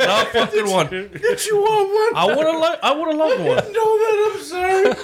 Not 0.00 0.28
fucking 0.32 0.68
one. 0.68 0.88
Did 0.88 1.46
you 1.46 1.56
want 1.58 2.14
one? 2.14 2.16
I 2.16 2.24
would 2.26 2.44
have. 2.46 2.60
Li- 2.60 2.78
I 2.82 2.92
would 2.92 3.08
have 3.08 3.16
loved 3.16 3.38
one. 3.40 3.72
Know 3.72 3.98
that 3.98 4.30
I'm 4.32 4.40
sorry. 4.42 4.94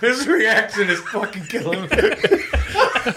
His 0.00 0.26
reaction 0.26 0.90
is 0.90 0.98
fucking 1.00 1.44
killing 1.44 1.82
me. 1.82 1.88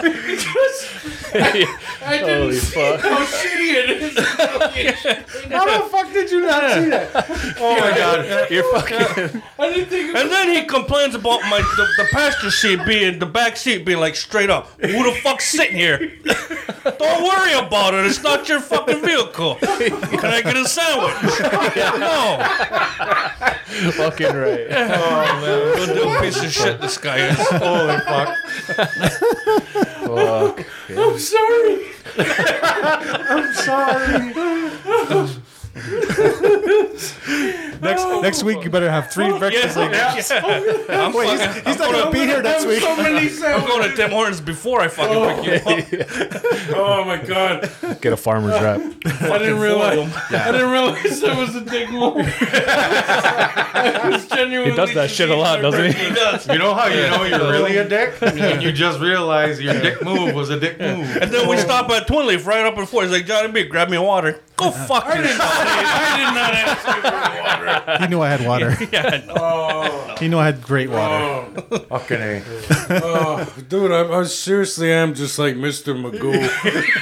I 1.30 2.18
didn't 2.18 2.42
Holy 2.42 2.56
see 2.56 2.74
fuck. 2.74 3.00
how 3.00 3.24
shitty 3.24 3.72
it 3.74 4.02
is. 4.02 4.18
How 5.48 5.64
the 5.64 5.88
fuck 5.88 6.12
did 6.12 6.30
you 6.30 6.40
not 6.42 6.72
see 6.72 6.88
that? 6.90 7.54
Oh 7.60 7.74
my 7.80 7.96
god. 7.96 8.50
You're 8.50 8.70
fucking. 8.72 9.42
I 9.58 9.72
didn't 9.72 9.88
think 9.88 10.10
it 10.10 10.16
And 10.16 10.30
then 10.30 10.48
he 10.54 10.64
complains 10.64 11.14
about 11.14 11.40
my 11.42 11.58
the, 11.58 11.86
the 11.96 12.08
passenger 12.12 12.50
seat 12.50 12.84
being 12.86 13.18
the 13.18 13.26
back 13.26 13.56
seat 13.56 13.84
being 13.86 13.98
like 13.98 14.14
straight 14.14 14.50
up. 14.50 14.68
Who 14.80 15.04
the 15.04 15.18
fuck's 15.22 15.48
sitting 15.48 15.76
here? 15.76 15.98
Don't 16.98 17.22
worry 17.24 17.54
about 17.54 17.94
it. 17.94 18.04
It's 18.06 18.22
not 18.22 18.48
your 18.48 18.60
fucking 18.60 19.00
vehicle. 19.00 19.56
Can 19.56 20.26
I 20.26 20.42
get 20.42 20.56
a 20.56 20.66
sandwich? 20.66 21.14
No. 21.98 22.38
fucking 23.92 24.34
right. 24.36 24.66
Oh 24.70 25.40
man, 25.40 25.68
what 25.70 25.88
a 25.88 25.92
little 25.94 26.20
piece 26.20 26.42
of 26.42 26.52
shit 26.52 26.80
this 26.80 26.98
guy 26.98 27.28
is. 27.28 27.36
Holy 27.50 27.98
fuck. 28.00 28.36
Fuck. 29.84 30.66
I'm 30.90 31.18
sorry. 31.18 31.84
Next 37.80 38.02
oh. 38.02 38.20
next 38.20 38.42
week, 38.42 38.64
you 38.64 38.70
better 38.70 38.90
have 38.90 39.10
three 39.12 39.36
breakfasts 39.38 39.76
like 39.76 39.92
that. 39.92 40.88
I'm, 40.90 41.12
Wait, 41.14 41.38
fucking, 41.38 41.54
he's, 41.54 41.66
he's 41.66 41.78
not 41.78 41.92
going 41.92 42.06
to 42.06 42.10
be 42.10 42.18
here 42.20 42.42
next 42.42 42.66
week. 42.66 42.80
So 42.80 42.96
many 43.02 43.28
I'm 43.44 43.66
going 43.66 43.88
to 43.88 43.96
Tim 43.96 44.10
Hortons 44.10 44.40
before 44.40 44.80
I 44.80 44.88
fucking 44.88 45.44
pick 45.44 45.92
you 45.92 45.98
up. 46.00 46.08
Oh 46.74 47.04
my 47.04 47.18
god. 47.18 47.70
Get 48.00 48.12
a 48.12 48.16
farmer's 48.16 48.60
wrap. 48.60 48.80
I 48.80 49.38
didn't 49.38 49.60
realize. 49.60 50.12
I 50.30 50.50
didn't 50.50 50.70
realize 50.70 51.20
that 51.20 51.36
was 51.36 51.54
a 51.54 51.60
dick 51.60 51.90
move. 51.90 52.16
I 52.18 54.08
was 54.10 54.26
genuinely 54.26 54.72
He 54.72 54.76
does 54.76 54.94
that 54.94 55.10
shit 55.10 55.30
a 55.30 55.36
lot, 55.36 55.62
doesn't 55.62 55.92
he? 55.92 55.92
He 55.92 56.14
does. 56.14 56.48
You 56.48 56.58
know 56.58 56.74
how 56.74 56.86
you 56.88 57.02
know 57.02 57.24
you're 57.24 57.50
really 57.50 57.76
a 57.76 57.88
dick? 57.88 58.20
When 58.20 58.60
you 58.60 58.72
just 58.72 59.00
realize 59.00 59.60
your 59.60 59.74
dick 59.80 60.02
move 60.02 60.34
was 60.34 60.50
a 60.50 60.58
dick 60.58 60.80
move. 60.80 61.16
And 61.16 61.30
then 61.30 61.48
we 61.48 61.56
stop 61.58 61.88
at 61.90 62.06
Twin 62.06 62.26
Leaf 62.26 62.46
right 62.46 62.66
up 62.66 62.74
before. 62.74 63.02
He's 63.02 63.12
like, 63.12 63.26
Johnny 63.26 63.52
B, 63.52 63.64
grab 63.64 63.88
me 63.88 63.96
a 63.96 64.02
water. 64.02 64.40
Go 64.58 64.70
fuck 64.72 65.06
yourself. 65.14 65.40
I 65.40 66.16
did 66.18 66.34
not 66.34 66.52
ask 66.52 66.86
you 66.88 67.00
for 67.02 67.10
water. 67.86 67.98
He 68.00 68.06
knew 68.08 68.20
I 68.20 68.28
had 68.28 68.44
water. 68.46 68.76
Yeah, 68.92 69.22
no. 69.26 69.34
Oh. 69.36 70.14
He 70.18 70.28
knew 70.28 70.38
I 70.38 70.46
had 70.46 70.62
great 70.62 70.88
water. 70.90 71.62
Oh. 71.70 71.78
Fucking 71.78 72.16
A. 72.20 72.42
Oh, 72.90 73.54
dude, 73.68 73.92
I, 73.92 74.08
I 74.08 74.24
seriously 74.24 74.90
am 74.92 75.14
just 75.14 75.38
like 75.38 75.54
Mr. 75.54 75.94
Magoo. 75.94 76.48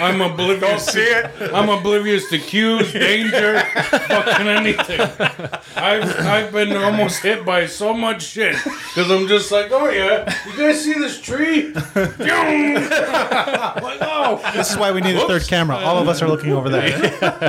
I'm 0.00 0.20
oblivious. 0.20 0.60
Don't 0.60 0.80
see 0.80 1.00
it. 1.00 1.30
I'm 1.54 1.68
oblivious 1.68 2.28
to 2.30 2.38
cues, 2.38 2.92
danger, 2.92 3.60
fucking 3.60 4.48
anything. 4.48 5.00
I've 5.76 6.18
I've 6.20 6.52
been 6.52 6.76
almost 6.76 7.22
hit 7.22 7.44
by 7.44 7.66
so 7.66 7.94
much 7.94 8.22
shit 8.24 8.56
because 8.64 9.10
I'm 9.10 9.28
just 9.28 9.52
like, 9.52 9.70
oh 9.70 9.88
yeah, 9.88 10.34
you 10.46 10.56
guys 10.58 10.82
see 10.82 10.94
this 10.94 11.20
tree? 11.20 11.72
like, 11.72 11.86
oh, 14.02 14.40
This 14.54 14.70
is 14.72 14.76
why 14.76 14.90
we 14.92 15.00
need 15.00 15.16
a 15.16 15.26
third 15.26 15.46
camera. 15.46 15.76
All 15.76 15.98
of 15.98 16.08
us 16.08 16.20
are 16.20 16.28
looking 16.28 16.52
over 16.52 16.68
there. 16.68 16.86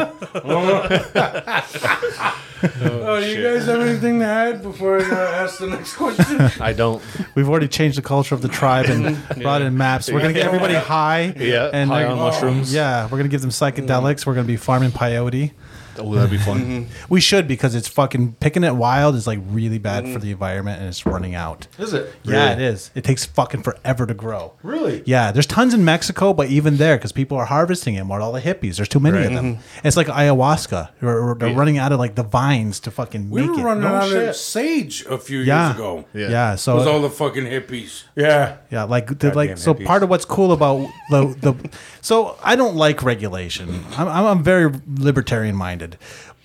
oh, 2.64 3.19
do 3.19 3.28
you 3.30 3.44
guys 3.44 3.65
have 3.65 3.82
anything 3.82 4.19
to 4.19 4.26
add 4.26 4.61
before 4.61 5.02
I 5.02 5.03
uh, 5.03 5.44
ask 5.44 5.60
the 5.60 5.68
next 5.68 5.95
question? 5.95 6.41
I 6.60 6.74
don't. 6.74 7.02
We've 7.36 7.49
already 7.49 7.68
changed 7.68 7.98
the 7.98 8.02
culture 8.02 8.36
of 8.36 8.41
the 8.41 8.48
tribe 8.48 8.88
and 8.88 9.18
brought 9.41 9.61
in 9.61 9.78
MAPS. 9.78 10.11
We're 10.11 10.22
gonna 10.22 10.34
get 10.34 10.45
everybody 10.45 10.76
high. 10.76 11.34
Yeah, 11.38 11.69
and 11.72 11.90
high 11.90 12.06
on 12.06 12.18
mushrooms. 12.18 12.74
Yeah, 12.74 13.06
we're 13.06 13.18
gonna 13.18 13.30
give 13.30 13.41
them 13.41 13.52
psychedelics. 13.52 14.26
We're 14.26 14.36
gonna 14.36 14.48
be 14.48 14.57
farming 14.57 14.91
peyote. 14.91 15.52
Oh, 15.99 16.14
that'd 16.14 16.32
be 16.32 16.38
fun. 16.38 16.88
We 17.10 17.22
should 17.22 17.48
because 17.48 17.76
it's 17.76 17.88
fucking 17.88 18.34
picking 18.40 18.64
it 18.64 18.76
wild 18.76 19.15
is 19.15 19.28
like 19.28 19.40
really 19.48 19.78
bad 19.80 20.03
mm-hmm. 20.03 20.14
for 20.14 20.19
the 20.19 20.32
environment 20.32 20.80
and 20.80 20.90
it's 20.90 21.06
running 21.06 21.36
out. 21.36 21.68
Is 21.78 21.94
it? 21.94 22.14
Yeah, 22.24 22.53
it 22.53 22.61
is. 22.61 22.91
It 22.95 23.03
takes 23.03 23.26
fucking 23.26 23.64
forever 23.64 24.06
to 24.06 24.14
grow. 24.14 24.53
Really? 24.64 25.03
Yeah, 25.06 25.32
there's 25.32 25.45
tons 25.45 25.74
in 25.74 25.86
Mexico, 25.86 26.34
but 26.34 26.49
even 26.49 26.78
there, 26.78 26.98
because 26.98 27.11
people 27.11 27.38
are 27.38 27.45
harvesting 27.45 27.95
it 27.95 28.03
more, 28.03 28.19
all 28.19 28.32
the 28.32 28.41
hippies, 28.41 28.78
there's 28.78 28.90
too 28.90 28.99
many 28.99 29.26
of 29.26 29.34
them. 29.34 29.56
Mm-hmm. 29.56 29.88
It's 29.88 29.98
like 29.98 30.07
ayahuasca. 30.07 30.90
They're, 30.99 31.36
they're 31.36 31.56
running 31.56 31.78
out 31.78 31.91
of 31.91 31.99
like 31.99 32.15
the 32.15 32.24
vines 32.24 32.80
to 32.82 32.91
fucking 32.91 33.30
We 33.30 33.41
make 33.41 33.52
were 33.52 33.61
it. 33.61 33.64
running 33.64 33.84
No 33.84 33.95
out 33.95 34.10
shit. 34.10 34.30
of 34.30 34.36
sage 34.36 35.06
a 35.06 35.18
few 35.18 35.40
yeah. 35.40 35.68
years 35.68 35.76
ago. 35.76 36.06
yeah, 36.14 36.30
Yeah. 36.30 36.53
It 36.53 36.68
was 36.68 36.88
all 36.88 37.02
the 37.02 37.10
fucking 37.10 37.45
hippies. 37.45 38.03
Yeah. 38.15 38.57
yeah, 38.69 38.84
like 38.84 39.19
the, 39.19 39.28
like 39.34 39.49
Goddamn 39.49 39.57
so. 39.57 39.74
hippies. 39.74 39.86
Part 39.86 40.03
of 40.03 40.10
what's 40.10 40.26
cool 40.26 40.52
about 40.52 40.88
the 41.10 41.36
the 41.41 41.69
so 42.02 42.38
I 42.44 42.56
don't 42.56 42.76
like 42.76 43.03
regulation. 43.03 43.86
I'm 43.98 44.07
I'm, 44.07 44.26
I'm 44.26 44.44
very 44.44 44.72
libertarian 44.88 45.56
minded, 45.56 45.86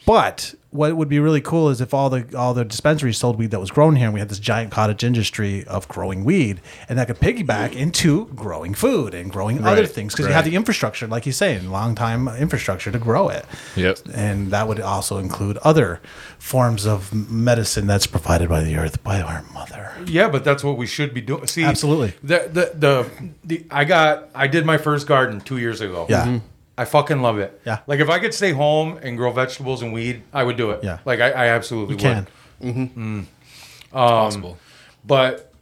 but 0.04 0.54
what 0.70 0.96
would 0.96 1.08
be 1.08 1.20
really 1.20 1.40
cool 1.42 1.68
is 1.68 1.80
if 1.82 1.92
all 1.94 2.08
the 2.10 2.24
all 2.36 2.54
the 2.54 2.64
dispensaries 2.64 3.18
sold 3.18 3.38
weed 3.38 3.50
that 3.52 3.60
was 3.60 3.70
grown 3.70 3.94
here, 3.94 4.06
and 4.06 4.14
we 4.14 4.20
had 4.20 4.28
this 4.30 4.38
giant 4.40 4.72
cottage 4.72 5.04
industry 5.04 5.64
of 5.66 5.86
growing 5.86 6.24
weed, 6.24 6.60
and 6.88 6.98
that 6.98 7.06
could 7.06 7.18
piggyback 7.20 7.72
into 7.76 8.26
growing 8.34 8.74
food 8.74 9.14
and 9.14 9.30
growing 9.30 9.62
other 9.64 9.86
things 9.86 10.12
because 10.14 10.26
you 10.26 10.32
have 10.32 10.44
the 10.46 10.56
infrastructure, 10.56 11.06
like 11.06 11.24
you 11.26 11.30
say, 11.30 11.60
long 11.60 11.94
time 11.94 12.26
infrastructure 12.26 12.90
to 12.90 12.98
grow 12.98 13.28
it. 13.28 13.44
Yep. 13.76 13.98
and 14.14 14.50
that 14.50 14.66
would 14.66 14.80
also 14.80 15.18
include 15.18 15.56
other 15.58 16.00
forms 16.38 16.84
of 16.86 17.12
medicine 17.30 17.86
that's 17.86 18.06
provided 18.06 18.48
by 18.48 18.64
the 18.64 18.76
earth 18.76 19.04
by 19.04 19.20
our 19.20 19.42
mother. 19.52 19.92
Yeah, 20.06 20.28
but 20.28 20.42
that's 20.42 20.64
what 20.64 20.76
we 20.78 20.86
should 20.86 21.14
be 21.14 21.20
doing. 21.20 21.46
See, 21.46 21.62
Absolutely. 21.64 22.14
The, 22.24 22.48
the 22.50 22.72
the 22.74 23.10
the 23.44 23.66
I 23.70 23.84
got 23.84 24.30
I 24.34 24.46
did 24.48 24.64
my 24.66 24.78
first 24.78 25.06
garden 25.06 25.40
two 25.42 25.58
years 25.58 25.80
ago. 25.80 26.06
Yeah. 26.08 26.26
Mhm. 26.26 26.40
I 26.78 26.84
fucking 26.86 27.20
love 27.22 27.38
it. 27.38 27.60
Yeah. 27.66 27.80
Like 27.86 28.00
if 28.00 28.08
I 28.08 28.18
could 28.18 28.32
stay 28.34 28.52
home 28.52 28.98
and 29.02 29.16
grow 29.16 29.30
vegetables 29.32 29.82
and 29.82 29.92
weed, 29.92 30.22
I 30.32 30.42
would 30.42 30.56
do 30.56 30.70
it. 30.70 30.82
Yeah. 30.82 30.98
Like 31.04 31.20
I, 31.20 31.30
I 31.30 31.46
absolutely 31.48 31.96
You 31.96 32.14
would. 32.14 32.26
can. 32.62 33.26
possible. 33.90 34.58
But 35.04 35.52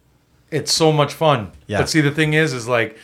it's 0.51 0.73
so 0.73 0.93
much 0.93 1.15
fun. 1.15 1.53
Yeah. 1.66 1.78
But 1.78 1.89
see, 1.89 2.01
the 2.01 2.11
thing 2.11 2.35
is, 2.35 2.53
is 2.53 2.69
like 2.69 2.97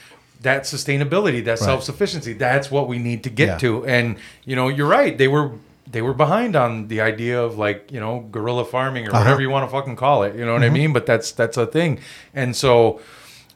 that 0.42 0.62
sustainability, 0.64 1.44
that 1.44 1.58
self 1.58 1.82
sufficiency. 1.82 2.32
That's 2.32 2.70
what 2.70 2.88
we 2.88 2.98
need 2.98 3.24
to 3.24 3.30
get 3.30 3.46
Yeah. 3.48 3.58
to. 3.58 3.86
And 3.86 4.16
you 4.44 4.56
know, 4.56 4.68
you're 4.68 4.88
right. 4.88 5.16
They 5.16 5.28
were 5.28 5.52
they 5.90 6.02
were 6.02 6.14
behind 6.14 6.56
on 6.56 6.88
the 6.88 7.00
idea 7.00 7.40
of 7.42 7.56
like 7.58 7.90
you 7.92 8.00
know 8.00 8.20
guerrilla 8.30 8.64
farming 8.64 9.06
or 9.06 9.10
Uh-huh. 9.10 9.20
whatever 9.20 9.40
you 9.40 9.50
want 9.50 9.68
to 9.68 9.72
fucking 9.76 9.96
call 9.96 10.22
it. 10.24 10.34
You 10.36 10.44
know 10.44 10.52
what 10.52 10.62
Mm-hmm. 10.62 10.74
I 10.74 10.78
mean? 10.78 10.92
But 10.92 11.06
that's 11.06 11.32
that's 11.32 11.56
a 11.56 11.66
thing. 11.66 12.00
And 12.34 12.54
so, 12.54 13.00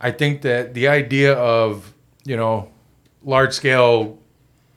I 0.01 0.11
think 0.11 0.43
that 0.43 0.75
the 0.75 0.89
idea 0.89 1.35
of 1.35 1.93
you 2.25 2.37
know 2.37 2.69
large 3.23 3.53
scale 3.53 4.19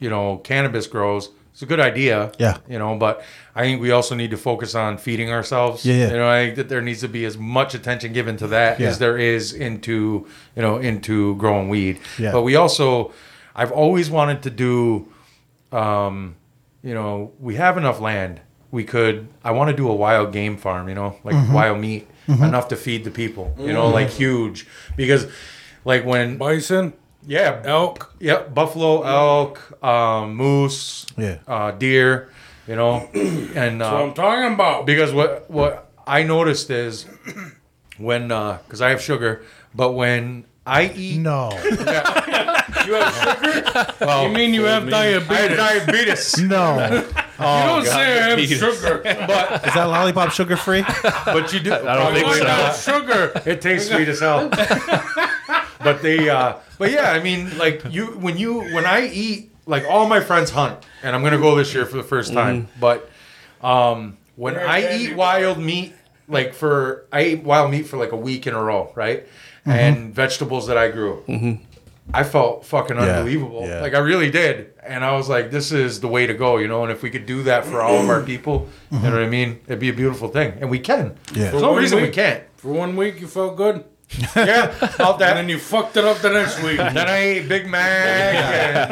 you 0.00 0.10
know 0.10 0.38
cannabis 0.38 0.86
grows 0.86 1.30
it's 1.52 1.62
a 1.62 1.66
good 1.66 1.78
idea. 1.78 2.32
Yeah. 2.36 2.56
You 2.68 2.80
know, 2.80 2.96
but 2.98 3.22
I 3.54 3.62
think 3.62 3.80
we 3.80 3.92
also 3.92 4.16
need 4.16 4.32
to 4.32 4.36
focus 4.36 4.74
on 4.74 4.98
feeding 4.98 5.30
ourselves. 5.30 5.86
Yeah, 5.86 5.94
yeah. 5.94 6.10
You 6.10 6.16
know, 6.16 6.28
I 6.28 6.44
think 6.46 6.56
that 6.56 6.68
there 6.68 6.82
needs 6.82 7.00
to 7.02 7.08
be 7.08 7.24
as 7.24 7.38
much 7.38 7.74
attention 7.74 8.12
given 8.12 8.36
to 8.38 8.48
that 8.48 8.80
Yeah. 8.80 8.88
as 8.88 8.98
there 8.98 9.16
is 9.16 9.52
into 9.52 10.26
you 10.56 10.62
know 10.62 10.78
into 10.78 11.36
growing 11.36 11.68
weed. 11.68 12.00
Yeah. 12.18 12.32
But 12.32 12.42
we 12.42 12.56
also, 12.56 13.12
I've 13.54 13.70
always 13.70 14.10
wanted 14.10 14.42
to 14.42 14.50
do, 14.50 15.06
um, 15.70 16.34
you 16.82 16.92
know, 16.92 17.32
we 17.38 17.54
have 17.54 17.76
enough 17.78 18.00
land. 18.00 18.40
We 18.72 18.82
could. 18.82 19.28
I 19.44 19.52
want 19.52 19.70
to 19.70 19.76
do 19.76 19.88
a 19.88 19.94
wild 19.94 20.32
game 20.32 20.56
farm. 20.56 20.88
You 20.88 20.96
know, 20.96 21.16
like 21.22 21.36
Mm-hmm. 21.36 21.52
wild 21.52 21.78
meat, 21.78 22.08
enough 22.26 22.66
to 22.68 22.76
feed 22.76 23.04
the 23.04 23.12
people. 23.12 23.54
You 23.60 23.72
know, 23.72 23.88
like 23.90 24.10
huge 24.10 24.66
because, 24.96 25.28
like 25.84 26.04
when 26.04 26.36
Bison, 26.36 26.94
yeah, 27.26 27.62
elk. 27.64 28.14
Yep, 28.20 28.54
buffalo, 28.54 29.02
elk, 29.02 29.82
um, 29.84 30.34
moose, 30.36 31.06
Yeah. 31.16 31.38
uh, 31.46 31.70
deer, 31.72 32.30
you 32.66 32.76
know, 32.76 33.08
and 33.14 33.80
That's 33.80 33.92
what 33.92 34.00
uh, 34.00 34.04
I'm 34.04 34.14
talking 34.14 34.54
about. 34.54 34.86
because 34.86 35.12
what 35.12 35.50
what 35.50 35.90
I 36.06 36.22
noticed 36.22 36.70
is 36.70 37.06
when 37.98 38.28
because 38.28 38.80
I 38.80 38.90
have 38.90 39.00
sugar, 39.02 39.42
but 39.74 39.92
when 39.92 40.44
I 40.66 40.90
eat 40.94 41.18
No. 41.20 41.50
You 42.86 42.94
have 42.94 43.94
sugar? 43.98 44.22
you 44.22 44.28
mean 44.28 44.52
you 44.52 44.64
have 44.64 44.92
I 44.92 45.04
have 45.16 45.26
diabetes? 45.28 45.56
diabetes, 45.56 46.38
No. 46.42 46.84
you 46.84 47.00
don't 47.38 47.84
say 47.86 48.18
I 48.20 48.28
have 48.36 48.40
sugar. 48.48 49.00
but 49.04 49.66
Is 49.66 49.74
that 49.74 49.84
lollipop 49.84 50.32
sugar 50.32 50.56
free? 50.56 50.84
but 51.24 51.52
you 51.52 51.60
do. 51.60 51.72
I 51.72 51.96
don't 51.96 52.12
think 52.12 52.28
so. 52.74 52.92
sugar. 52.92 53.32
It 53.46 53.60
tastes 53.62 53.88
sweet 53.90 54.08
as 54.08 54.20
hell. 54.20 54.50
But 55.84 56.02
they, 56.02 56.28
uh, 56.28 56.54
but 56.78 56.90
yeah, 56.90 57.12
I 57.12 57.22
mean, 57.22 57.56
like 57.58 57.82
you, 57.90 58.06
when 58.06 58.36
you, 58.38 58.60
when 58.74 58.84
I 58.86 59.06
eat, 59.06 59.52
like 59.66 59.84
all 59.88 60.08
my 60.08 60.20
friends 60.20 60.50
hunt, 60.50 60.84
and 61.02 61.14
I'm 61.14 61.22
gonna 61.22 61.38
go 61.38 61.54
this 61.54 61.72
year 61.74 61.86
for 61.86 61.96
the 61.96 62.02
first 62.02 62.32
time. 62.32 62.68
But 62.80 63.08
um, 63.62 64.16
when 64.36 64.54
Where 64.54 64.66
I 64.68 64.94
eat 64.96 65.10
you- 65.10 65.16
wild 65.16 65.58
meat, 65.58 65.92
like 66.28 66.54
for 66.54 67.06
I 67.12 67.20
ate 67.20 67.42
wild 67.44 67.70
meat 67.70 67.82
for 67.86 67.96
like 67.96 68.12
a 68.12 68.16
week 68.16 68.46
in 68.46 68.54
a 68.54 68.62
row, 68.62 68.92
right? 68.94 69.26
And 69.66 70.14
vegetables 70.14 70.66
that 70.66 70.76
I 70.76 70.90
grew. 70.90 71.22
I 72.12 72.22
felt 72.22 72.66
fucking 72.66 72.96
Yeah, 72.96 73.02
unbelievable. 73.20 73.66
yeah. 73.66 73.80
Like 73.80 73.94
I 73.94 73.98
really 74.00 74.30
did. 74.30 74.74
And 74.82 75.02
I 75.02 75.12
was 75.16 75.30
like, 75.30 75.50
this 75.50 75.72
is 75.72 76.00
the 76.00 76.08
way 76.08 76.26
to 76.26 76.34
go, 76.34 76.58
you 76.58 76.68
know, 76.68 76.82
and 76.82 76.92
if 76.92 77.02
we 77.02 77.08
could 77.08 77.24
do 77.24 77.42
that 77.44 77.64
for 77.64 77.80
all 77.80 77.96
of 78.02 78.10
our 78.10 78.22
people, 78.22 78.68
you 78.90 78.98
know 78.98 79.10
what 79.12 79.22
I 79.22 79.26
mean? 79.28 79.60
It'd 79.66 79.78
be 79.78 79.88
a 79.88 79.94
beautiful 79.94 80.28
thing. 80.28 80.52
And 80.60 80.68
we 80.68 80.78
can. 80.78 81.16
Yeah. 81.32 81.50
There's 81.50 81.62
no 81.62 81.72
one 81.72 81.80
reason 81.80 82.02
we 82.02 82.10
can't. 82.10 82.44
For 82.56 82.70
one 82.70 82.94
week, 82.96 83.22
you 83.22 83.26
felt 83.26 83.56
good. 83.56 83.84
Yeah, 84.36 84.66
about 84.94 85.18
that. 85.18 85.30
And 85.30 85.38
then 85.38 85.48
you 85.48 85.58
fucked 85.58 85.96
it 85.96 86.04
up 86.04 86.18
the 86.18 86.30
next 86.30 86.62
week. 86.62 86.76
Then 86.94 86.98
I 87.08 87.16
ate 87.18 87.48
Big 87.48 87.66
Mac 87.66 88.34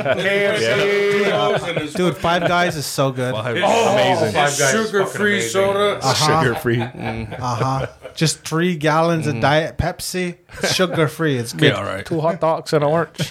and 0.07 0.19
KFC. 0.21 1.95
Dude, 1.97 2.17
Five 2.17 2.49
Guys 2.49 2.77
is 2.77 2.87
so 2.87 3.13
good. 3.13 3.35
Uh 3.35 3.43
Oh, 3.63 3.93
Amazing. 3.93 4.33
Five 4.33 4.59
Guys 4.59 4.71
Sugar-free 4.73 5.33
amazing. 5.35 5.51
soda. 5.51 6.15
Sugar 6.17 6.55
free. 6.57 6.81
Uh 6.83 7.27
huh. 7.39 7.87
Just 8.15 8.41
three 8.47 8.77
gallons 8.77 9.27
of 9.27 9.41
Diet 9.41 9.79
Pepsi, 9.79 10.37
sugar 10.75 11.09
free. 11.09 11.39
It's 11.39 11.53
Be 11.55 11.61
good. 11.61 11.73
all 11.73 11.85
right. 11.85 12.05
Two 12.05 12.21
hot 12.21 12.41
dogs 12.43 12.73
and 12.75 12.85
an 12.85 12.91
orange. 12.91 13.17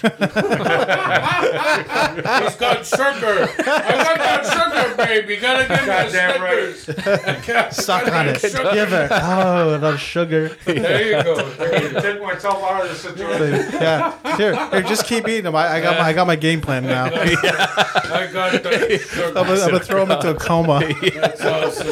got 2.56 2.84
sugar. 2.86 3.48
I 3.48 3.92
got 4.02 4.18
that 4.18 4.44
sugar, 4.44 4.96
baby. 4.96 5.36
Gotta 5.36 5.68
give 5.68 5.80
me 5.80 5.86
Goddamn 5.86 6.42
a 6.42 6.74
Snickers. 6.74 7.76
Suck 7.76 8.08
on 8.12 8.28
it. 8.28 8.40
Sugar. 8.40 8.70
Give 8.72 8.92
it. 8.92 9.08
Oh, 9.12 9.74
enough 9.74 10.00
sugar. 10.00 10.48
There 10.64 11.16
you 11.18 11.22
go. 11.22 11.48
There 11.50 11.81
you 11.82 11.90
go. 11.90 12.00
Take 12.00 12.22
myself 12.22 12.62
out 12.62 12.82
of 12.84 12.88
the 12.90 12.94
situation. 12.96 13.72
Yeah. 13.82 14.36
Here, 14.36 14.68
here, 14.70 14.82
just 14.82 15.06
keep 15.06 15.26
eating 15.28 15.44
them. 15.44 15.56
I, 15.56 15.74
I 15.74 15.80
got 15.80 15.98
my, 15.98 16.04
I 16.04 16.12
got 16.12 16.26
my 16.26 16.36
game 16.36 16.60
plan 16.60 16.84
now. 16.84 17.04
I'm 17.06 17.12
I 17.12 18.30
got 18.32 18.62
that 18.62 19.10
gonna, 19.34 19.40
I'm 19.40 19.46
gonna 19.70 19.80
throw 19.80 20.02
him 20.04 20.10
into 20.10 20.30
a 20.30 20.34
coma. 20.34 20.80
That's 21.14 21.40
awesome. 21.44 21.88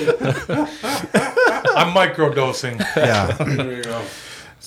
I'm 1.77 1.95
microdosing. 1.95 2.79
Yeah. 2.97 3.27
There 3.33 3.77
you 3.77 3.83
go. 3.83 4.03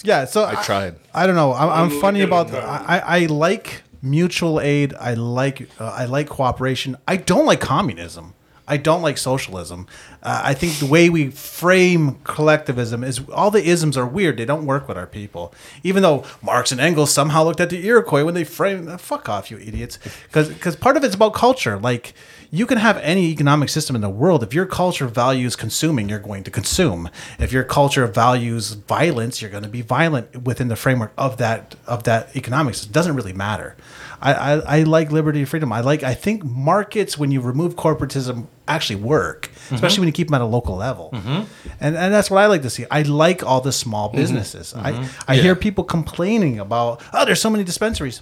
Yeah. 0.03 0.25
So 0.25 0.45
I 0.45 0.55
tried. 0.63 0.95
I 1.13 1.25
don't 1.27 1.35
know. 1.35 1.53
I'm, 1.53 1.69
I'm 1.69 1.89
We'll 1.89 2.01
funny 2.01 2.21
about. 2.21 2.49
them. 2.49 2.63
I, 2.67 2.99
I 2.99 3.25
like 3.27 3.83
mutual 4.01 4.59
aid. 4.59 4.93
I 4.95 5.13
like 5.13 5.69
uh, 5.79 5.85
I 5.85 6.05
like 6.05 6.27
cooperation. 6.29 6.97
I 7.07 7.17
don't 7.17 7.45
like 7.45 7.61
communism. 7.61 8.33
I 8.67 8.77
don't 8.77 9.01
like 9.01 9.17
socialism. 9.17 9.87
Uh, 10.21 10.41
I 10.43 10.53
think 10.53 10.79
the 10.79 10.85
way 10.85 11.09
we 11.09 11.31
frame 11.31 12.15
collectivism 12.23 13.03
is 13.03 13.21
all 13.29 13.51
the 13.51 13.63
isms 13.63 13.97
are 13.97 14.05
weird. 14.05 14.37
They 14.37 14.45
don't 14.45 14.65
work 14.65 14.87
with 14.87 14.97
our 14.97 15.05
people. 15.05 15.53
Even 15.83 16.01
though 16.01 16.23
Marx 16.41 16.71
and 16.71 16.79
Engels 16.79 17.11
somehow 17.11 17.43
looked 17.43 17.59
at 17.59 17.69
the 17.69 17.85
Iroquois 17.85 18.23
when 18.23 18.33
they 18.33 18.45
framed, 18.45 18.87
uh, 18.87 18.97
fuck 18.97 19.27
off, 19.27 19.51
you 19.51 19.57
idiots. 19.57 19.99
Because 20.31 20.75
part 20.77 20.95
of 20.95 21.03
it's 21.03 21.15
about 21.15 21.33
culture. 21.33 21.77
Like 21.77 22.13
you 22.51 22.65
can 22.65 22.77
have 22.77 22.97
any 22.99 23.31
economic 23.31 23.67
system 23.67 23.95
in 23.95 24.01
the 24.01 24.09
world. 24.09 24.43
If 24.43 24.53
your 24.53 24.65
culture 24.65 25.07
values 25.07 25.57
consuming, 25.57 26.07
you're 26.07 26.19
going 26.19 26.43
to 26.43 26.51
consume. 26.51 27.09
If 27.39 27.51
your 27.51 27.63
culture 27.65 28.07
values 28.07 28.71
violence, 28.71 29.41
you're 29.41 29.51
going 29.51 29.63
to 29.63 29.69
be 29.69 29.81
violent 29.81 30.43
within 30.43 30.69
the 30.69 30.75
framework 30.77 31.11
of 31.17 31.37
that 31.37 31.75
of 31.85 32.03
that 32.03 32.33
economics. 32.35 32.85
It 32.85 32.93
doesn't 32.93 33.15
really 33.15 33.33
matter. 33.33 33.75
I, 34.23 34.33
I, 34.33 34.53
I 34.79 34.83
like 34.83 35.11
liberty 35.11 35.39
and 35.39 35.49
freedom. 35.49 35.73
I 35.73 35.81
like. 35.81 36.01
I 36.01 36.13
think 36.13 36.43
markets 36.45 37.17
when 37.17 37.29
you 37.31 37.41
remove 37.41 37.75
corporatism 37.75 38.47
actually 38.69 38.95
work, 38.95 39.49
mm-hmm. 39.53 39.75
especially 39.75 39.99
when 39.99 40.07
you 40.07 40.13
keep 40.13 40.29
them 40.29 40.35
at 40.35 40.41
a 40.41 40.45
local 40.45 40.77
level. 40.77 41.09
Mm-hmm. 41.13 41.43
And 41.81 41.97
and 41.97 42.13
that's 42.13 42.31
what 42.31 42.41
I 42.41 42.47
like 42.47 42.61
to 42.61 42.69
see. 42.69 42.85
I 42.89 43.01
like 43.01 43.43
all 43.43 43.59
the 43.59 43.73
small 43.73 44.07
mm-hmm. 44.07 44.17
businesses. 44.17 44.73
I 44.73 45.09
I 45.27 45.35
hear 45.35 45.55
people 45.55 45.83
complaining 45.83 46.57
about 46.57 47.01
oh, 47.13 47.25
there's 47.25 47.41
so 47.41 47.49
many 47.49 47.65
dispensaries. 47.65 48.21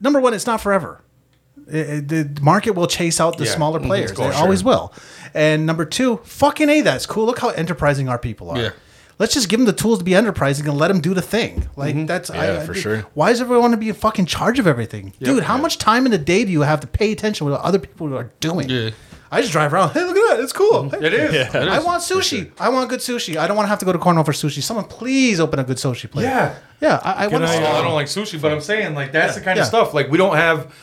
Number 0.00 0.20
one, 0.20 0.34
it's 0.34 0.46
not 0.46 0.60
forever. 0.60 1.00
It- 1.66 2.12
it- 2.12 2.34
the 2.34 2.40
market 2.42 2.72
will 2.72 2.88
chase 2.88 3.18
out 3.20 3.38
the 3.38 3.44
Yeah. 3.44 3.54
smaller 3.54 3.80
Mhm. 3.80 3.86
players. 3.86 4.10
Oh, 4.12 4.14
They 4.16 4.30
sure. 4.30 4.34
always 4.34 4.62
will. 4.64 4.92
And 5.32 5.64
number 5.64 5.84
two, 5.86 6.20
fucking 6.24 6.68
a, 6.68 6.80
that's 6.82 7.06
cool. 7.06 7.24
Look 7.24 7.38
how 7.38 7.50
enterprising 7.50 8.08
our 8.08 8.18
people 8.18 8.50
are. 8.50 8.58
Yeah. 8.58 8.70
Let's 9.22 9.34
just 9.34 9.48
give 9.48 9.60
them 9.60 9.66
the 9.66 9.72
tools 9.72 10.00
to 10.00 10.04
be 10.04 10.16
enterprising 10.16 10.66
and 10.66 10.76
let 10.76 10.88
them 10.88 11.00
do 11.00 11.14
the 11.14 11.22
thing. 11.22 11.68
Like 11.76 11.94
mm-hmm. 11.94 12.06
that's 12.06 12.28
Yeah, 12.28 12.58
I, 12.60 12.66
for 12.66 12.74
I- 12.74 12.76
sure. 12.76 12.98
Why 13.14 13.30
does 13.30 13.40
everyone 13.40 13.62
want 13.62 13.72
to 13.74 13.76
be 13.78 13.88
in 13.88 13.94
fucking 13.94 14.26
charge 14.26 14.58
of 14.58 14.66
everything, 14.66 15.12
dude? 15.20 15.44
How 15.44 15.56
much 15.56 15.78
time 15.78 16.06
in 16.06 16.10
the 16.10 16.18
day 16.18 16.44
do 16.44 16.50
you 16.50 16.62
have 16.62 16.80
to 16.80 16.88
pay 16.88 17.12
attention 17.12 17.46
to 17.46 17.52
what 17.52 17.60
other 17.60 17.78
people 17.78 18.12
are 18.16 18.32
doing? 18.40 18.68
Yeah. 18.68 18.90
I 19.30 19.40
just 19.40 19.52
drive 19.52 19.72
around. 19.72 19.90
Hey, 19.90 20.02
look 20.04 20.16
at 20.16 20.30
that! 20.30 20.40
It's 20.42 20.52
cool. 20.52 20.90
Mm-hmm. 20.90 21.00
Hey, 21.00 21.06
It 21.06 21.14
is. 21.14 21.54
I 21.54 21.78
want 21.78 22.02
sushi. 22.02 22.50
I 22.58 22.68
want 22.68 22.90
good 22.90 22.98
sushi. 22.98 23.36
I 23.36 23.46
don't 23.46 23.56
want 23.56 23.66
to 23.66 23.70
have 23.70 23.78
to 23.78 23.84
go 23.84 23.92
to 23.92 23.98
Cornwall 24.00 24.24
for 24.24 24.32
sushi. 24.32 24.60
Someone 24.60 24.86
please 24.86 25.38
open 25.38 25.60
a 25.60 25.64
good 25.64 25.76
sushi 25.76 26.10
place. 26.10 26.24
Yeah. 26.24 26.56
yeah. 26.80 26.98
I, 27.04 27.26
I 27.26 27.26
want 27.28 27.44
to. 27.44 27.50
Oh, 27.50 27.78
I 27.78 27.80
don't 27.80 27.94
like 27.94 28.08
sushi, 28.08 28.42
but 28.42 28.50
I'm 28.50 28.60
saying 28.60 28.96
like 28.96 29.12
that's 29.12 29.36
the 29.36 29.40
kind 29.40 29.56
Yeah. 29.56 29.62
of 29.62 29.68
stuff. 29.68 29.94
Like 29.94 30.10
we 30.10 30.18
don't 30.18 30.34
have, 30.34 30.74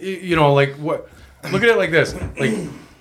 you 0.00 0.34
know, 0.34 0.52
like 0.52 0.74
what? 0.78 1.08
Look 1.52 1.62
at 1.62 1.68
it 1.68 1.76
like 1.76 1.92
this. 1.92 2.12
Like 2.40 2.56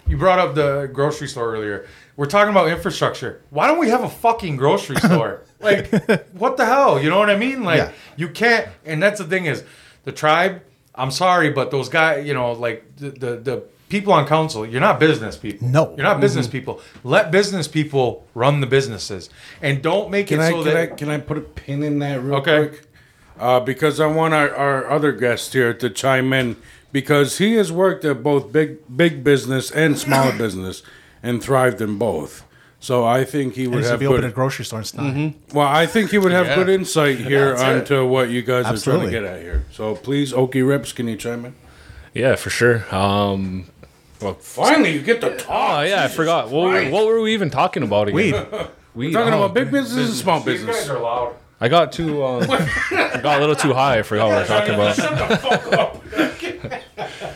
you 0.08 0.18
brought 0.18 0.38
up 0.38 0.54
the 0.54 0.88
grocery 0.94 1.28
store 1.28 1.52
earlier. 1.56 1.88
We're 2.16 2.28
talking 2.28 2.52
about 2.52 2.68
infrastructure. 2.70 3.42
Why 3.50 3.68
don't 3.68 3.80
we 3.80 3.90
have 3.90 4.04
a 4.04 4.10
fucking 4.10 4.56
grocery 4.58 4.96
store? 5.10 5.42
like 5.60 5.90
what 6.34 6.58
the 6.58 6.66
hell? 6.66 7.02
You 7.02 7.10
know 7.10 7.18
what 7.20 7.30
I 7.30 7.36
mean? 7.38 7.64
Like 7.64 7.78
Yeah. 7.80 7.92
you 8.18 8.30
can't. 8.30 8.68
And 8.86 9.02
that's 9.02 9.20
the 9.20 9.26
thing 9.26 9.46
is, 9.46 9.64
the 10.04 10.12
tribe. 10.12 10.62
I'm 10.96 11.10
sorry, 11.12 11.50
but 11.50 11.72
those 11.72 11.90
guys, 11.90 12.26
you 12.28 12.34
know, 12.34 12.52
like 12.52 12.96
the 12.98 13.10
the, 13.10 13.36
the 13.38 13.64
people 13.90 14.14
on 14.14 14.28
council, 14.28 14.66
you're 14.66 14.82
not 14.82 15.00
business 15.00 15.38
people. 15.38 15.68
No. 15.68 15.94
you're 15.96 16.04
not 16.06 16.20
business 16.22 16.48
people. 16.48 16.82
Let 17.04 17.32
business 17.32 17.68
people 17.68 18.28
run 18.36 18.60
the 18.62 18.68
businesses, 18.68 19.30
and 19.62 19.82
don't 19.82 20.12
make 20.12 20.28
Can 20.28 20.40
it 20.40 20.44
I, 20.44 20.50
so 20.52 20.56
can, 20.64 20.66
that 20.66 20.78
I, 20.78 20.86
can 20.88 21.10
I 21.10 21.18
put 21.20 21.38
a 21.38 21.42
pin 21.42 21.82
in 21.84 22.00
that 22.00 22.22
real 22.22 22.36
Okay. 22.36 22.68
quick? 22.70 22.88
Uh, 23.40 23.60
because 23.60 24.00
I 24.00 24.06
want 24.06 24.36
our, 24.36 24.54
our 24.56 24.88
other 24.90 25.12
guest 25.12 25.54
here 25.54 25.74
to 25.74 25.90
chime 25.90 26.32
in 26.34 26.56
because 26.92 27.40
he 27.40 27.56
has 27.56 27.72
worked 27.72 28.06
at 28.06 28.22
both 28.22 28.52
big 28.52 28.78
big 28.96 29.24
business 29.24 29.72
and 29.72 29.98
smaller 29.98 30.38
business 30.46 30.84
and 31.24 31.42
thrived 31.42 31.82
in 31.82 31.98
both. 31.98 32.44
So 32.80 33.06
I 33.06 33.24
think 33.24 33.54
he 33.56 33.66
would 33.66 33.78
Needs 33.78 33.88
to 33.88 33.92
have 33.92 34.00
be 34.02 34.08
open 34.08 34.26
a 34.26 34.28
good. 34.28 34.36
grocery 34.36 34.66
store 34.66 34.80
and 34.80 34.88
stuff. 34.88 35.34
Well, 35.54 35.66
I 35.68 35.86
think 35.88 36.12
he 36.12 36.18
would 36.18 36.34
have 36.34 36.48
Yeah. 36.48 36.56
good 36.56 36.68
insight 36.70 37.18
here 37.30 37.56
That's 37.56 37.62
it. 37.62 37.66
onto 37.94 38.06
what 38.08 38.30
you 38.30 38.42
guys 38.42 38.66
Absolutely. 38.66 39.08
are 39.08 39.22
trying 39.22 39.24
to 39.24 39.30
get 39.30 39.38
at 39.38 39.42
here. 39.42 39.64
So 39.72 39.96
please, 39.96 40.34
Okie 40.34 40.68
Rips, 40.68 40.92
can 40.92 41.08
you 41.08 41.16
chime 41.16 41.46
in? 41.46 41.56
Yeah, 42.14 42.36
for 42.36 42.50
sure. 42.50 42.84
Um, 42.94 43.66
well, 44.22 44.34
Finally, 44.36 44.92
you 44.94 45.02
get 45.02 45.22
to 45.22 45.38
talk. 45.38 45.80
oh 45.80 45.82
yeah, 45.84 46.04
I 46.04 46.08
forgot. 46.10 46.50
What, 46.50 46.64
were- 46.72 46.90
what 46.90 47.08
were 47.08 47.22
we 47.22 47.34
even 47.34 47.50
talking 47.50 47.84
about 47.84 48.10
again? 48.10 48.16
Weed. 48.16 48.36
We 48.94 49.08
We're 49.08 49.14
talking 49.14 49.34
oh, 49.34 49.44
about 49.44 49.54
big 49.54 49.72
business 49.72 50.08
and 50.10 50.16
small 50.18 50.42
These 50.42 50.60
guys 50.64 50.76
business. 50.76 50.90
are 50.90 51.00
loud. 51.00 51.36
I 51.62 51.70
got 51.70 51.94
too. 51.94 52.24
Um, 52.26 52.44
I 52.52 53.20
got 53.24 53.38
a 53.38 53.40
little 53.40 53.56
too 53.56 53.74
high. 53.74 54.00
I 54.00 54.02
forgot 54.04 54.28
what 54.28 54.36
we 54.36 54.42
were 54.42 54.48
talking 54.48 54.74
about. 54.76 54.96
Shut 54.98 55.30
the 55.30 55.38
fuck 55.38 55.74
up. 55.74 56.04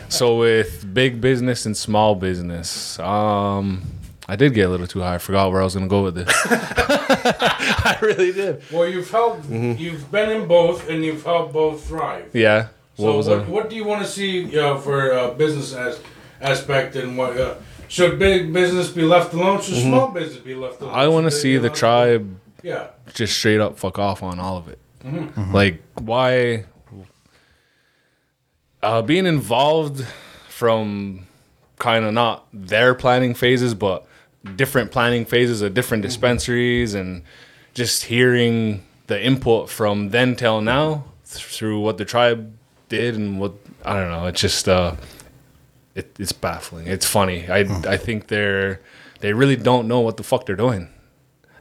So 0.08 0.38
with 0.38 0.92
big 0.92 1.20
business 1.20 1.66
and 1.66 1.76
small 1.76 2.14
business, 2.14 2.98
um, 2.98 3.82
I 4.26 4.36
did 4.36 4.54
get 4.54 4.66
a 4.66 4.68
little 4.70 4.86
too 4.86 5.00
high. 5.00 5.14
I 5.14 5.18
forgot 5.18 5.50
where 5.52 5.60
I 5.60 5.64
was 5.64 5.74
gonna 5.74 5.86
go 5.88 6.02
with 6.04 6.14
this. 6.14 6.28
I 6.46 7.98
really 8.02 8.32
did. 8.32 8.62
Well, 8.72 8.88
you've 8.88 9.10
helped. 9.10 9.48
You've 9.48 10.10
been 10.10 10.30
in 10.30 10.48
both, 10.48 10.88
and 10.88 11.04
you've 11.04 11.24
helped 11.24 11.52
both 11.52 11.86
thrive. 11.86 12.30
Yeah. 12.34 12.68
What 12.96 13.06
So 13.12 13.16
was 13.16 13.28
what, 13.28 13.38
I? 13.40 13.42
what 13.44 13.70
do 13.70 13.76
you 13.76 13.84
want 13.84 14.02
to 14.02 14.08
see 14.08 14.58
uh, 14.58 14.76
for 14.78 15.12
uh, 15.12 15.30
business 15.34 15.72
as, 15.74 16.00
aspect 16.40 16.96
and 16.96 17.16
what 17.16 17.36
uh, 17.38 17.54
should 17.86 18.18
big 18.18 18.52
business 18.52 18.88
be 18.90 19.02
left 19.02 19.32
alone? 19.34 19.60
Should 19.60 19.76
small 19.82 20.08
business 20.08 20.38
be 20.38 20.54
left 20.54 20.80
alone? 20.80 20.94
I 20.94 21.06
want 21.08 21.26
to 21.26 21.30
see 21.30 21.56
the 21.58 21.70
tribe 21.70 22.38
Yeah, 22.62 22.88
just 23.14 23.36
straight 23.38 23.60
up 23.60 23.78
fuck 23.78 23.98
off 23.98 24.22
on 24.22 24.38
all 24.40 24.56
of 24.56 24.68
it. 24.68 24.78
Like 25.52 25.80
why 25.94 26.64
uh, 28.82 29.02
being 29.02 29.26
involved 29.26 30.04
from 30.48 31.26
kind 31.78 32.04
of 32.04 32.12
not 32.12 32.46
their 32.52 32.94
planning 32.94 33.34
phases, 33.34 33.74
but 33.74 34.06
different 34.56 34.90
planning 34.90 35.24
phases 35.24 35.62
of 35.62 35.74
different 35.74 36.02
dispensaries, 36.02 36.94
and 36.94 37.22
just 37.74 38.04
hearing 38.04 38.84
the 39.06 39.22
input 39.22 39.68
from 39.68 40.10
then 40.10 40.36
till 40.36 40.60
now 40.60 41.04
through 41.24 41.80
what 41.80 41.98
the 41.98 42.04
tribe 42.04 42.52
did 42.88 43.14
and 43.14 43.38
what 43.38 43.52
I 43.84 43.94
don't 43.94 44.10
know. 44.10 44.26
It's 44.26 44.40
just 44.40 44.68
uh, 44.68 44.94
it, 45.94 46.14
it's 46.18 46.32
baffling. 46.32 46.86
It's 46.86 47.06
funny. 47.06 47.48
I 47.48 47.60
I 47.86 47.96
think 47.96 48.28
they're 48.28 48.80
they 49.20 49.32
really 49.32 49.56
don't 49.56 49.88
know 49.88 50.00
what 50.00 50.16
the 50.16 50.22
fuck 50.22 50.46
they're 50.46 50.56
doing 50.56 50.88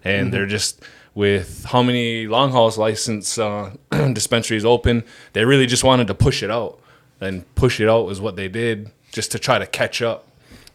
and 0.04 0.34
they're 0.34 0.46
just 0.46 0.82
with 1.16 1.66
how 1.66 1.82
many 1.82 2.28
long 2.28 2.52
hauls 2.52 2.78
license 2.78 3.38
uh, 3.38 3.72
dispensaries 4.14 4.66
open 4.66 5.04
they 5.34 5.46
really 5.46 5.66
just 5.66 5.84
wanted 5.84 6.08
to 6.08 6.14
push 6.14 6.44
it 6.44 6.52
out 6.52 6.77
and 7.20 7.44
push 7.56 7.80
it 7.80 7.90
out 7.90 8.06
was 8.06 8.22
what 8.22 8.36
they 8.36 8.48
did 8.48 8.92
just 9.12 9.32
to 9.32 9.40
try 9.40 9.58
to 9.58 9.66
catch 9.66 10.02
up 10.02 10.28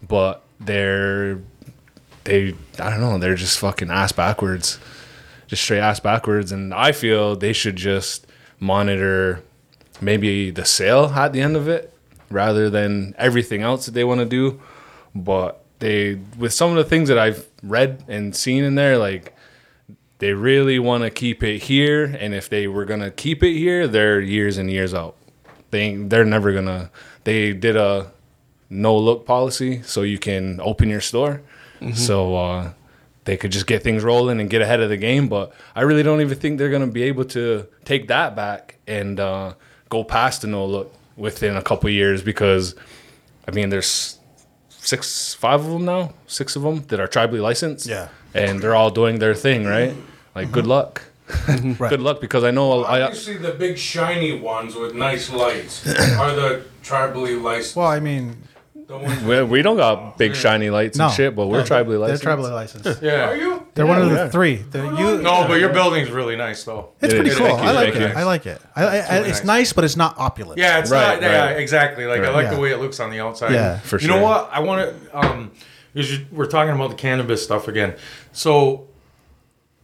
but 0.07 0.43
they're 0.61 1.41
they 2.25 2.55
i 2.79 2.91
don't 2.91 3.01
know 3.01 3.19
they're 3.19 3.35
just 3.35 3.59
fucking 3.59 3.91
ass 3.91 4.13
backwards 4.13 4.79
just 5.47 5.63
straight 5.63 5.81
ass 5.81 6.01
backwards 6.01 6.53
and 6.53 6.73
i 6.75 6.93
feel 6.93 7.37
they 7.37 7.53
should 7.53 7.77
just 7.77 8.27
monitor 8.59 9.43
maybe 10.01 10.51
the 10.51 10.65
sale 10.65 11.07
at 11.15 11.33
the 11.33 11.41
end 11.41 11.57
of 11.57 11.69
it 11.69 11.93
rather 12.31 12.71
than 12.71 13.15
everything 13.19 13.63
else 13.63 13.87
that 13.87 13.93
they 13.93 14.05
want 14.05 14.21
to 14.21 14.27
do. 14.27 14.61
But 15.15 15.63
they, 15.79 16.19
with 16.39 16.53
some 16.53 16.71
of 16.71 16.77
the 16.77 16.85
things 16.85 17.09
that 17.09 17.19
I've 17.19 17.47
read 17.63 18.05
and 18.09 18.35
seen 18.35 18.65
in 18.65 18.75
there, 18.75 18.99
like 18.99 19.37
they 20.19 20.33
really 20.33 20.79
want 20.79 21.05
to 21.05 21.11
keep 21.11 21.43
it 21.43 21.65
here. 21.65 22.05
And 22.05 22.35
if 22.35 22.49
they 22.49 22.67
were 22.67 22.85
gonna 22.85 23.11
keep 23.11 23.43
it 23.43 23.57
here, 23.57 23.87
they're 23.87 24.21
years 24.21 24.59
and 24.59 24.71
years 24.71 24.95
out. 24.95 25.17
They 25.73 25.97
they're 25.97 26.25
never 26.25 26.53
gonna. 26.53 26.91
They 27.25 27.53
did 27.53 27.77
a 27.77 28.13
no 28.71 28.97
look 28.97 29.27
policy, 29.27 29.83
so 29.83 30.03
you 30.03 30.19
can 30.19 30.61
open 30.61 30.89
your 30.89 31.01
store. 31.01 31.43
So 31.95 32.37
uh, 32.37 32.73
they 33.25 33.37
could 33.37 33.51
just 33.51 33.67
get 33.67 33.83
things 33.83 34.05
rolling 34.05 34.41
and 34.41 34.49
get 34.49 34.63
ahead 34.63 34.81
of 34.81 34.89
the 34.89 34.97
game. 34.97 35.29
But 35.29 35.53
I 35.75 35.83
really 35.83 36.05
don't 36.05 36.21
even 36.21 36.39
think 36.39 36.59
they're 36.59 36.71
to 36.71 36.87
be 36.87 37.03
able 37.03 37.25
to 37.27 37.67
take 37.85 38.07
that 38.07 38.37
back 38.37 38.79
and 38.87 39.19
uh, 39.19 39.55
go 39.89 40.05
past 40.05 40.43
the 40.43 40.47
no 40.47 40.65
look 40.65 40.95
within 41.17 41.57
a 41.57 41.63
couple 41.63 41.91
years 41.91 42.23
because, 42.23 42.77
I 43.49 43.51
mean, 43.51 43.69
there's 43.71 44.19
six, 44.69 45.35
five 45.35 45.61
of 45.61 45.73
them 45.73 45.85
now, 45.85 46.15
six 46.27 46.55
of 46.57 46.63
them 46.63 46.85
that 46.87 47.01
are 47.01 47.09
tribally 47.09 47.41
licensed. 47.41 47.87
Yeah. 47.87 48.09
And 48.33 48.61
they're 48.61 48.77
all 48.77 48.91
doing 48.91 49.19
their 49.19 49.35
thing, 49.35 49.65
right? 49.65 49.95
Like, 50.35 50.53
good 50.53 50.67
luck. 50.67 51.03
Right. 51.79 51.91
Good 51.91 52.01
luck 52.01 52.21
because 52.21 52.45
I 52.45 52.51
know 52.51 52.85
I, 52.85 53.03
Obviously, 53.03 53.37
the 53.39 53.53
big 53.53 53.79
shiny 53.79 54.39
ones 54.39 54.75
with 54.75 54.95
nice 54.95 55.31
lights 55.31 55.87
are 55.87 56.35
the 56.35 56.65
tribally 56.83 57.41
licensed. 57.41 57.77
Well, 57.77 57.87
I 57.87 58.01
mean, 58.01 58.37
we, 59.25 59.43
we 59.45 59.63
don't 59.63 59.77
got 59.77 60.19
big 60.19 60.35
shiny 60.35 60.69
lights 60.71 60.99
no, 60.99 61.07
and 61.07 61.15
shit, 61.15 61.35
but 61.35 61.47
we're 61.47 61.59
No, 61.61 61.65
tribally 61.65 61.87
They're 61.91 61.99
licensed. 61.99 62.25
tribally 62.25 62.53
licensed. 62.53 63.03
Yeah. 63.03 63.31
Are 63.31 63.37
you? 63.37 63.67
They're 63.75 63.87
one 63.87 64.03
of 64.03 64.11
the 64.11 64.17
yeah. 64.17 64.29
three. 64.29 64.57
They're, 64.57 64.85
you, 64.85 65.23
No, 65.23 65.47
but 65.49 65.59
your 65.59 65.73
building's 65.73 66.11
really 66.11 66.37
nice 66.37 66.63
though. 66.65 66.91
it's 67.01 67.13
It 67.13 67.17
pretty 67.17 67.31
is. 67.31 67.39
cool. 67.39 67.47
Thank 67.47 67.63
you, 67.63 67.69
I 67.69 67.73
like 67.73 67.95
it. 67.97 68.17
I 68.17 68.23
like 68.25 68.47
it. 68.47 68.61
I, 68.77 68.83
I, 68.83 68.87
I, 68.87 68.91
really 69.19 69.31
it's 69.31 69.39
nice. 69.41 69.45
nice, 69.47 69.73
but 69.73 69.85
it's 69.85 69.97
not 69.97 70.19
opulent. 70.19 70.59
Yeah, 70.59 70.79
it's 70.81 70.91
Right, 70.91 71.21
not. 71.21 71.23
Yeah, 71.23 71.49
exactly. 71.51 72.05
Like 72.05 72.21
I 72.21 72.31
like 72.31 72.45
Yeah. 72.45 72.55
the 72.55 72.61
way 72.61 72.73
it 72.73 72.81
looks 72.81 73.01
on 73.01 73.11
the 73.11 73.21
outside. 73.21 73.53
Yeah. 73.53 73.79
For 73.79 73.99
sure. 73.99 74.01
You 74.11 74.15
know 74.15 74.23
what? 74.23 74.51
I 74.53 74.61
want 74.61 74.91
to. 75.11 75.19
Um, 75.19 75.53
is 75.95 76.13
you- 76.19 76.27
we're 76.31 76.47
talking 76.47 76.75
about 76.75 76.91
the 76.91 76.97
cannabis 76.97 77.43
stuff 77.43 77.69
again. 77.69 77.95
So, 78.33 78.89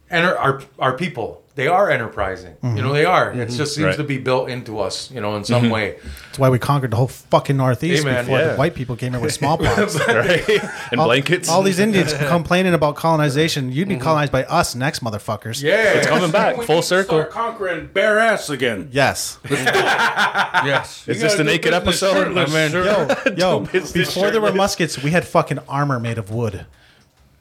enter 0.09 0.37
our 0.37 0.61
our 0.77 0.97
people. 0.97 1.43
They 1.55 1.67
are 1.67 1.89
enterprising. 1.89 2.55
You 2.63 2.69
mm-hmm. 2.69 2.77
know, 2.77 2.93
they 2.93 3.03
are. 3.03 3.33
It 3.33 3.35
mm-hmm. 3.35 3.57
just 3.57 3.75
seems 3.75 3.87
Right. 3.87 3.97
to 3.97 4.03
be 4.05 4.17
built 4.17 4.49
into 4.49 4.79
us. 4.79 5.11
You 5.11 5.19
know, 5.19 5.35
in 5.35 5.43
some 5.43 5.63
mm-hmm. 5.63 5.71
way. 5.73 5.97
That's 6.27 6.39
why 6.39 6.47
we 6.47 6.57
conquered 6.57 6.91
the 6.91 6.95
whole 6.95 7.09
fucking 7.09 7.57
Northeast 7.57 8.03
Hey, 8.03 8.09
man, 8.09 8.23
before 8.23 8.39
yeah. 8.39 8.51
the 8.53 8.55
white 8.55 8.75
people 8.75 8.95
came 8.95 9.13
in 9.13 9.19
with 9.19 9.33
smallpox. 9.41 9.99
right? 10.07 10.47
And 10.91 11.01
all, 11.01 11.07
blankets. 11.07 11.49
All 11.49 11.61
these 11.61 11.79
Indians 11.79 12.13
complaining 12.29 12.73
about 12.73 12.95
colonization. 12.95 13.73
You'd 13.73 13.89
be 13.89 13.97
colonized 13.97 14.31
by 14.31 14.45
us 14.45 14.73
next, 14.73 15.03
motherfuckers. 15.03 15.61
Yeah. 15.61 15.95
It's 15.95 16.07
coming 16.07 16.31
back 16.31 16.55
We 16.55 16.65
full 16.65 16.81
circle. 16.81 17.19
Start 17.19 17.31
conquering 17.31 17.87
bare 17.87 18.19
ass 18.19 18.49
again. 18.49 18.87
Yes. 18.93 19.37
Yes. 19.49 21.07
Is 21.09 21.19
this 21.19 21.35
the 21.35 21.43
naked 21.43 21.73
episode? 21.73 22.37
I 22.37 22.45
mean, 22.45 22.71
Yo, 22.71 23.35
yo. 23.35 23.59
Before 23.93 24.31
there 24.31 24.39
were 24.39 24.53
muskets, 24.53 25.01
we 25.01 25.11
had 25.11 25.27
fucking 25.27 25.59
armor 25.67 25.99
made 25.99 26.17
of 26.17 26.31
wood. 26.31 26.65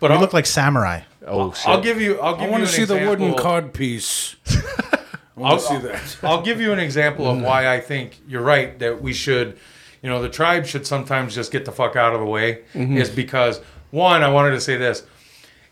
But 0.00 0.10
We 0.10 0.14
I'll, 0.14 0.20
looked 0.20 0.34
like 0.34 0.46
samurai. 0.46 1.02
Oh 1.28 1.52
shit. 1.52 1.68
I'll 1.68 1.80
give 1.80 2.00
you. 2.00 2.20
I'll 2.20 2.34
give 2.34 2.42
I 2.42 2.46
you 2.46 2.50
want 2.50 2.62
an 2.62 2.68
to 2.68 2.74
see 2.74 2.84
the 2.84 2.94
wooden 2.94 3.28
example. 3.28 3.42
cod 3.42 3.72
piece. 3.72 4.36
I 4.46 5.42
I'll 5.42 5.58
see 5.58 5.78
that. 5.78 6.16
I'll 6.22 6.42
give 6.42 6.60
you 6.60 6.72
an 6.72 6.80
example 6.80 7.26
of 7.26 7.40
why 7.40 7.64
mm. 7.64 7.68
I 7.68 7.80
think 7.80 8.20
you're 8.26 8.42
right 8.42 8.76
that 8.80 9.00
we 9.00 9.12
should, 9.12 9.56
you 10.02 10.10
know, 10.10 10.20
the 10.20 10.28
tribe 10.28 10.66
should 10.66 10.86
sometimes 10.86 11.34
just 11.34 11.52
get 11.52 11.64
the 11.64 11.72
fuck 11.72 11.94
out 11.94 12.12
of 12.12 12.20
the 12.20 12.26
way. 12.26 12.62
Mm-hmm. 12.74 12.96
Is 12.96 13.08
because 13.08 13.60
one, 13.90 14.22
I 14.22 14.28
wanted 14.30 14.50
to 14.50 14.60
say 14.60 14.76
this: 14.76 15.04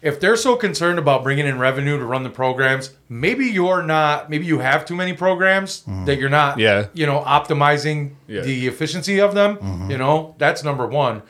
if 0.03 0.21
they're 0.21 0.37
so 0.37 0.57
concerned 0.57 0.99
about 0.99 1.23
bringing 1.23 1.47
in 1.47 1.59
revenue 1.59 1.99
to 1.99 2.05
run 2.05 2.23
the 2.23 2.31
programs, 2.31 2.95
maybe 3.09 3.47
you're 3.47 3.83
not. 3.83 4.31
Maybe 4.31 4.47
you 4.47 4.61
have 4.61 4.85
too 4.85 4.95
many 4.95 5.13
programs 5.15 5.81
mm-hmm. 5.81 6.05
that 6.05 6.19
you're 6.19 6.31
not. 6.31 6.59
Yeah. 6.59 6.89
You 6.95 7.07
know, 7.07 7.21
optimizing 7.21 8.15
Yeah. 8.29 8.43
the 8.43 8.69
efficiency 8.69 9.21
of 9.21 9.35
them. 9.35 9.57
Mm-hmm. 9.57 9.91
You 9.91 9.99
know, 9.99 10.35
that's 10.39 10.63
number 10.63 10.87
one. 10.87 11.23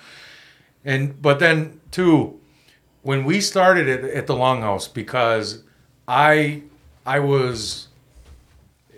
And 0.85 1.21
but 1.21 1.39
then 1.39 1.81
two, 1.91 2.39
when 3.07 3.25
we 3.25 3.41
started 3.41 3.87
it 3.87 4.03
at 4.03 4.27
the 4.27 4.35
Longhouse, 4.35 4.93
because 4.93 5.63
I 6.09 6.63
I 7.07 7.21
was 7.21 7.87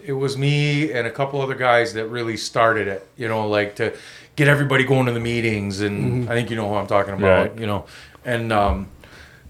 it 0.03 0.15
was 0.15 0.39
me 0.39 0.91
and 0.93 1.07
a 1.07 1.11
couple 1.11 1.43
other 1.43 1.55
guys 1.55 1.93
that 1.93 2.07
really 2.07 2.39
started 2.39 2.89
it, 2.89 3.07
you 3.19 3.29
know, 3.29 3.47
like 3.47 3.77
to 3.77 3.95
get 4.37 4.49
everybody 4.49 4.85
going 4.85 5.05
to 5.05 5.13
the 5.13 5.21
meetings 5.21 5.83
and 5.83 6.31
I 6.31 6.33
think 6.33 6.49
you 6.49 6.57
know 6.57 6.67
who 6.71 6.77
I'm 6.77 6.87
talking 6.87 7.13
about, 7.13 7.51
Right. 7.51 7.61
you 7.61 7.67
know. 7.67 7.85
And 8.25 8.51
um 8.51 8.89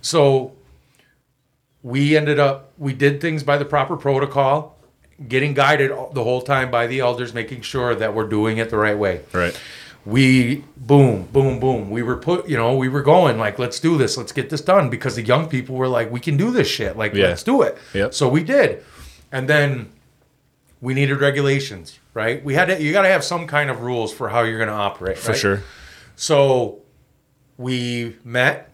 so 0.00 0.52
we 1.84 2.16
ended 2.16 2.40
up 2.40 2.72
we 2.78 2.92
did 2.92 3.20
things 3.20 3.44
by 3.44 3.58
the 3.58 3.64
proper 3.64 3.96
protocol, 3.96 4.76
getting 5.28 5.54
guided 5.54 5.90
the 5.90 6.24
whole 6.24 6.42
time 6.42 6.68
by 6.72 6.88
the 6.88 6.98
elders 6.98 7.32
making 7.32 7.60
sure 7.60 7.94
that 7.94 8.12
we're 8.12 8.28
doing 8.28 8.58
it 8.58 8.70
the 8.70 8.76
right 8.76 8.98
way 8.98 9.20
right. 9.32 9.56
We 10.06 10.64
boom 10.76 11.24
boom 11.32 11.58
boom 11.60 11.90
we 11.90 12.02
were 12.02 12.16
put 12.16 12.48
you 12.48 12.56
know 12.56 12.74
we 12.76 12.88
were 12.88 13.02
going 13.02 13.36
like 13.38 13.58
let's 13.58 13.78
do 13.80 13.98
this 13.98 14.16
let's 14.16 14.32
get 14.32 14.48
this 14.48 14.60
done 14.60 14.88
because 14.88 15.16
the 15.16 15.22
young 15.22 15.48
people 15.48 15.74
were 15.76 15.88
like 15.88 16.10
we 16.10 16.20
can 16.20 16.36
do 16.36 16.50
this 16.50 16.68
shit 16.68 16.96
like 16.96 17.12
Yeah. 17.14 17.28
let's 17.28 17.42
do 17.42 17.62
it 17.62 17.76
Yep. 17.94 18.14
so 18.14 18.28
we 18.28 18.42
did 18.42 18.84
and 19.30 19.48
then 19.48 19.90
we 20.80 20.94
needed 20.94 21.20
regulations 21.20 21.98
right 22.14 22.42
we 22.44 22.54
had 22.54 22.66
to 22.66 22.80
you 22.82 22.92
got 22.92 23.02
to 23.02 23.08
have 23.08 23.22
some 23.24 23.46
kind 23.46 23.68
of 23.70 23.82
rules 23.82 24.12
for 24.12 24.28
how 24.30 24.42
you're 24.42 24.58
going 24.58 24.68
to 24.68 24.74
operate 24.74 25.18
For 25.18 25.32
right? 25.32 25.38
sure. 25.40 25.62
so 26.16 26.78
we 27.58 28.16
met 28.24 28.70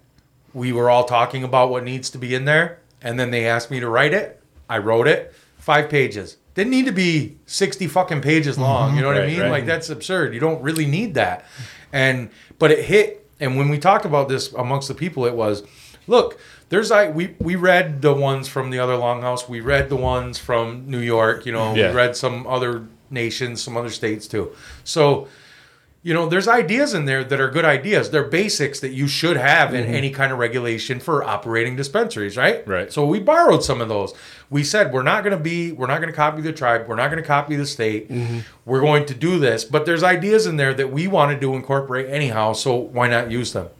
we 0.52 0.72
were 0.72 0.88
all 0.90 1.04
talking 1.04 1.42
about 1.42 1.70
what 1.70 1.82
needs 1.84 2.10
to 2.10 2.18
be 2.18 2.34
in 2.34 2.44
there 2.44 2.78
and 3.02 3.18
then 3.18 3.30
they 3.30 3.46
asked 3.46 3.70
me 3.70 3.80
to 3.80 3.88
write 3.88 4.12
it 4.14 4.40
i 4.68 4.78
wrote 4.78 5.08
it 5.08 5.34
five 5.58 5.88
pages 5.88 6.36
didn't 6.54 6.70
need 6.70 6.86
to 6.86 6.92
be 6.92 7.36
60 7.46 7.86
fucking 7.88 8.20
pages 8.20 8.58
long 8.58 8.88
mm-hmm. 8.88 8.96
you 8.96 9.02
know 9.02 9.08
what 9.08 9.20
i 9.20 9.26
mean? 9.26 9.40
right. 9.40 9.50
like 9.50 9.66
that's 9.66 9.90
absurd. 9.90 10.34
You 10.34 10.40
don't 10.40 10.62
really 10.62 10.86
need 10.86 11.14
that. 11.14 11.44
And 11.92 12.30
but 12.58 12.70
it 12.70 12.84
hit 12.84 13.28
and 13.40 13.56
when 13.56 13.68
we 13.68 13.78
talked 13.78 14.04
about 14.04 14.28
this 14.28 14.52
amongst 14.52 14.88
the 14.88 14.94
people 14.94 15.26
it 15.26 15.34
was 15.34 15.62
look 16.06 16.38
there's 16.68 16.90
i 16.90 17.08
we 17.08 17.34
we 17.38 17.56
read 17.56 18.02
the 18.02 18.12
ones 18.14 18.48
from 18.48 18.70
the 18.70 18.78
other 18.78 18.94
longhouse. 18.94 19.48
We 19.48 19.60
read 19.60 19.88
the 19.88 19.96
ones 19.96 20.38
from 20.38 20.88
new 20.88 21.00
york 21.00 21.46
you 21.46 21.52
know 21.52 21.74
Yeah. 21.74 21.90
we 21.90 21.96
read 21.96 22.16
some 22.16 22.46
other 22.46 22.86
nations 23.10 23.62
some 23.62 23.76
other 23.76 23.90
states 23.90 24.26
too. 24.26 24.52
So 24.82 25.28
you 26.04 26.12
know, 26.12 26.28
there's 26.28 26.46
ideas 26.46 26.92
in 26.92 27.06
there 27.06 27.24
that 27.24 27.40
are 27.40 27.48
good 27.48 27.64
ideas. 27.64 28.10
They're 28.10 28.28
basics 28.28 28.78
that 28.80 28.90
you 28.90 29.08
should 29.08 29.38
have 29.38 29.72
in 29.72 29.84
mm-hmm. 29.84 29.94
any 29.94 30.10
kind 30.10 30.32
of 30.32 30.38
regulation 30.38 31.00
for 31.00 31.24
operating 31.24 31.76
dispensaries, 31.76 32.36
right? 32.36 32.66
Right. 32.68 32.92
So 32.92 33.06
we 33.06 33.20
borrowed 33.20 33.64
some 33.64 33.80
of 33.80 33.88
those. 33.88 34.12
We 34.50 34.64
said 34.64 34.92
we're 34.92 35.02
not 35.02 35.24
going 35.24 35.36
to 35.36 35.42
be, 35.42 35.72
we're 35.72 35.86
not 35.86 36.02
going 36.02 36.12
to 36.12 36.16
copy 36.16 36.42
the 36.42 36.52
tribe, 36.52 36.86
we're 36.88 36.96
not 36.96 37.10
going 37.10 37.22
to 37.22 37.26
copy 37.26 37.56
the 37.56 37.64
state. 37.64 38.10
Mm-hmm. 38.10 38.40
We're 38.66 38.82
going 38.82 39.06
to 39.06 39.14
do 39.14 39.38
this, 39.38 39.64
but 39.64 39.86
there's 39.86 40.02
ideas 40.02 40.44
in 40.44 40.58
there 40.58 40.74
that 40.74 40.92
we 40.92 41.08
wanted 41.08 41.40
to 41.40 41.54
incorporate 41.54 42.10
anyhow. 42.10 42.52
So 42.52 42.76
why 42.76 43.08
not 43.08 43.30
use 43.30 43.54
them? 43.54 43.70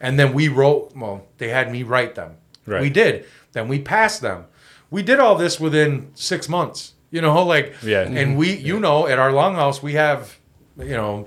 And 0.00 0.18
then 0.18 0.34
we 0.34 0.48
wrote. 0.48 0.92
Well, 0.94 1.26
they 1.38 1.48
had 1.48 1.72
me 1.72 1.82
write 1.82 2.14
them. 2.14 2.36
Right. 2.66 2.82
We 2.82 2.90
did. 2.90 3.24
Then 3.52 3.68
we 3.68 3.78
passed 3.78 4.20
them. 4.20 4.44
We 4.90 5.02
did 5.02 5.18
all 5.18 5.34
this 5.34 5.58
within 5.58 6.10
six 6.14 6.46
months. 6.46 6.92
You 7.10 7.22
know, 7.22 7.42
like 7.42 7.74
Yeah. 7.82 8.02
And 8.02 8.36
we, 8.36 8.54
mm-hmm. 8.54 8.66
you 8.66 8.80
know, 8.80 9.06
at 9.06 9.18
our 9.18 9.30
longhouse 9.30 9.82
we 9.82 9.94
have, 9.94 10.38
you 10.78 10.90
know, 10.90 11.26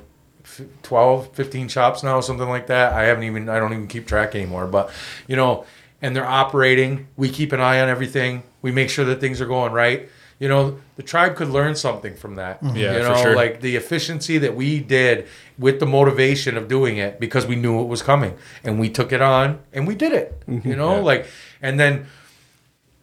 12 0.84 1.34
15 1.34 1.68
shops 1.68 2.04
now 2.04 2.20
something 2.22 2.48
like 2.50 2.68
that 2.68 2.94
i 2.94 3.04
haven't 3.04 3.24
even 3.24 3.50
i 3.50 3.60
don't 3.60 3.74
even 3.74 3.88
keep 3.88 4.08
track 4.08 4.36
anymore 4.36 4.68
but 4.68 4.90
you 5.28 5.36
know 5.36 5.66
and 6.02 6.16
they're 6.16 6.28
operating 6.28 7.08
we 7.18 7.30
keep 7.30 7.52
an 7.52 7.60
eye 7.60 7.80
on 7.82 7.90
everything 7.90 8.44
we 8.62 8.72
make 8.72 8.90
sure 8.90 9.06
that 9.06 9.20
things 9.20 9.40
are 9.42 9.46
going 9.46 9.72
right 9.72 10.10
you 10.40 10.50
know 10.50 10.80
the 10.96 11.04
tribe 11.04 11.36
could 11.36 11.50
learn 11.50 11.76
something 11.76 12.16
from 12.16 12.36
that 12.36 12.62
mm-hmm. 12.62 12.76
Yeah, 12.76 12.98
you 12.98 13.04
for 13.04 13.10
know 13.10 13.22
sure. 13.22 13.36
like 13.36 13.62
the 13.62 13.76
efficiency 13.76 14.38
that 14.40 14.56
we 14.56 14.80
did 14.80 15.28
with 15.58 15.80
the 15.80 15.86
motivation 15.86 16.58
of 16.58 16.68
doing 16.68 16.98
it 16.98 17.20
because 17.20 17.46
we 17.46 17.56
knew 17.56 17.82
it 17.82 17.88
was 17.88 18.02
coming 18.02 18.36
and 18.64 18.80
we 18.80 18.90
took 18.90 19.12
it 19.12 19.22
on 19.22 19.60
and 19.72 19.88
we 19.88 19.96
did 19.96 20.12
it 20.12 20.40
mm-hmm. 20.48 20.68
you 20.68 20.76
know 20.76 20.96
Yeah. 20.96 21.02
like 21.02 21.28
and 21.62 21.80
then 21.80 22.08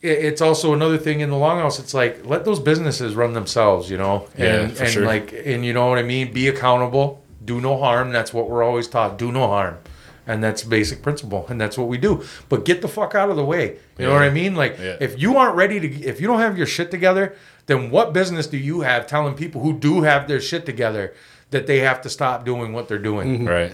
it's 0.02 0.40
also 0.40 0.72
another 0.72 0.97
thing 0.97 1.20
in 1.20 1.28
the 1.28 1.36
longhouse. 1.36 1.78
It's 1.78 1.93
like 1.93 2.24
let 2.24 2.44
those 2.47 2.59
businesses 2.59 3.14
run 3.14 3.35
themselves, 3.35 3.90
you 3.90 3.98
know, 3.98 4.28
Yeah, 4.36 4.62
and 4.62 4.72
for 4.77 4.85
and 4.85 4.93
sure. 4.93 5.05
like 5.05 5.32
and 5.44 5.64
you 5.64 5.74
know 5.74 5.89
what 5.89 5.98
I 5.98 6.02
mean. 6.02 6.32
Be 6.32 6.48
accountable. 6.48 7.19
Do 7.44 7.60
no 7.60 7.78
harm. 7.78 8.12
That's 8.12 8.32
what 8.34 8.48
we're 8.50 8.62
always 8.62 8.86
taught. 8.88 9.18
Do 9.18 9.32
no 9.32 9.46
harm, 9.48 9.78
and 10.26 10.42
that's 10.44 10.62
basic 10.62 11.02
principle, 11.02 11.46
and 11.48 11.60
that's 11.60 11.78
what 11.78 11.88
we 11.88 11.98
do. 11.98 12.22
But 12.48 12.64
get 12.64 12.82
the 12.82 12.88
fuck 12.88 13.14
out 13.14 13.30
of 13.30 13.36
the 13.36 13.44
way. 13.44 13.78
You 13.98 14.06
know 14.06 14.12
what 14.12 14.22
I 14.22 14.30
mean? 14.30 14.54
Like 14.54 14.78
Yeah. 14.78 14.96
if 15.00 15.20
you 15.20 15.36
aren't 15.36 15.56
ready 15.56 15.80
to, 15.80 15.88
if 16.04 16.20
you 16.20 16.26
don't 16.26 16.40
have 16.40 16.56
your 16.58 16.66
shit 16.66 16.90
together, 16.90 17.34
then 17.66 17.90
what 17.90 18.12
business 18.12 18.46
do 18.46 18.56
you 18.58 18.80
have 18.82 19.06
telling 19.06 19.34
people 19.34 19.62
who 19.62 19.72
do 19.78 20.02
have 20.02 20.28
their 20.28 20.40
shit 20.40 20.66
together 20.66 21.14
that 21.50 21.66
they 21.66 21.80
have 21.80 22.00
to 22.02 22.08
stop 22.10 22.44
doing 22.44 22.72
what 22.72 22.88
they're 22.88 22.98
doing? 22.98 23.38
Mm-hmm. 23.40 23.48
Right. 23.48 23.72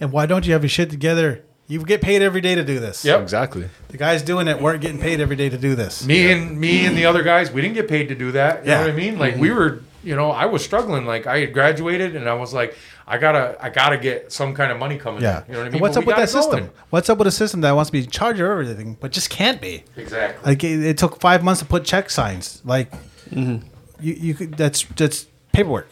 And 0.00 0.12
why 0.12 0.26
don't 0.26 0.46
you 0.46 0.52
have 0.52 0.62
your 0.62 0.68
shit 0.70 0.90
together? 0.90 1.42
You 1.68 1.82
get 1.84 2.02
paid 2.02 2.22
every 2.22 2.40
day 2.40 2.54
to 2.54 2.64
do 2.64 2.80
this. 2.80 3.04
Yep. 3.04 3.20
Exactly. 3.22 3.68
The 3.88 3.96
guys 3.96 4.22
doing 4.22 4.48
it 4.48 4.60
weren't 4.60 4.80
getting 4.82 5.00
paid 5.00 5.20
every 5.20 5.36
day 5.36 5.48
to 5.48 5.56
do 5.56 5.74
this. 5.74 6.04
Me 6.04 6.30
and 6.32 6.58
me 6.60 6.84
and 6.86 6.96
the 6.96 7.06
other 7.06 7.22
guys, 7.22 7.50
we 7.50 7.62
didn't 7.62 7.74
get 7.74 7.88
paid 7.88 8.08
to 8.08 8.14
do 8.14 8.32
that. 8.32 8.64
You 8.64 8.70
Yeah. 8.72 8.78
know 8.78 8.86
what 8.86 8.92
I 8.92 8.96
mean? 8.96 9.18
Like 9.18 9.32
mm-hmm. 9.34 9.42
we 9.42 9.50
were, 9.52 9.82
you 10.02 10.16
know, 10.16 10.30
I 10.30 10.46
was 10.46 10.64
struggling. 10.64 11.06
Like 11.06 11.26
I 11.26 11.40
had 11.40 11.52
graduated, 11.52 12.16
and 12.16 12.28
I 12.28 12.34
was 12.34 12.52
like, 12.52 12.76
I 13.06 13.18
gotta, 13.18 13.56
I 13.60 13.68
gotta 13.70 13.98
get 13.98 14.32
some 14.32 14.54
kind 14.54 14.70
of 14.72 14.78
money 14.78 14.98
coming. 14.98 15.22
Yeah. 15.22 15.42
in. 15.42 15.44
You 15.48 15.52
know 15.54 15.58
what 15.58 15.62
I 15.62 15.64
mean? 15.66 15.72
And 15.74 15.80
what's 15.82 15.94
But 15.96 16.00
up 16.02 16.06
with 16.06 16.16
that 16.16 16.28
system? 16.30 16.58
going. 16.60 16.70
What's 16.90 17.10
up 17.10 17.18
with 17.18 17.26
a 17.26 17.32
system 17.32 17.60
that 17.62 17.72
wants 17.72 17.88
to 17.90 17.92
be 17.92 18.04
in 18.04 18.10
charge 18.10 18.40
of 18.40 18.48
everything, 18.48 18.96
but 19.00 19.12
just 19.12 19.30
can't 19.30 19.60
be? 19.60 19.84
Exactly. 19.96 20.50
Like 20.50 20.64
it, 20.64 20.84
it 20.84 20.98
took 20.98 21.20
five 21.20 21.42
months 21.44 21.60
to 21.60 21.66
put 21.66 21.84
check 21.84 22.10
signs. 22.10 22.60
Like 22.64 22.92
you, 23.30 23.60
you 24.00 24.34
could. 24.34 24.54
That's 24.54 24.84
that's 24.96 25.26
paperwork. 25.52 25.88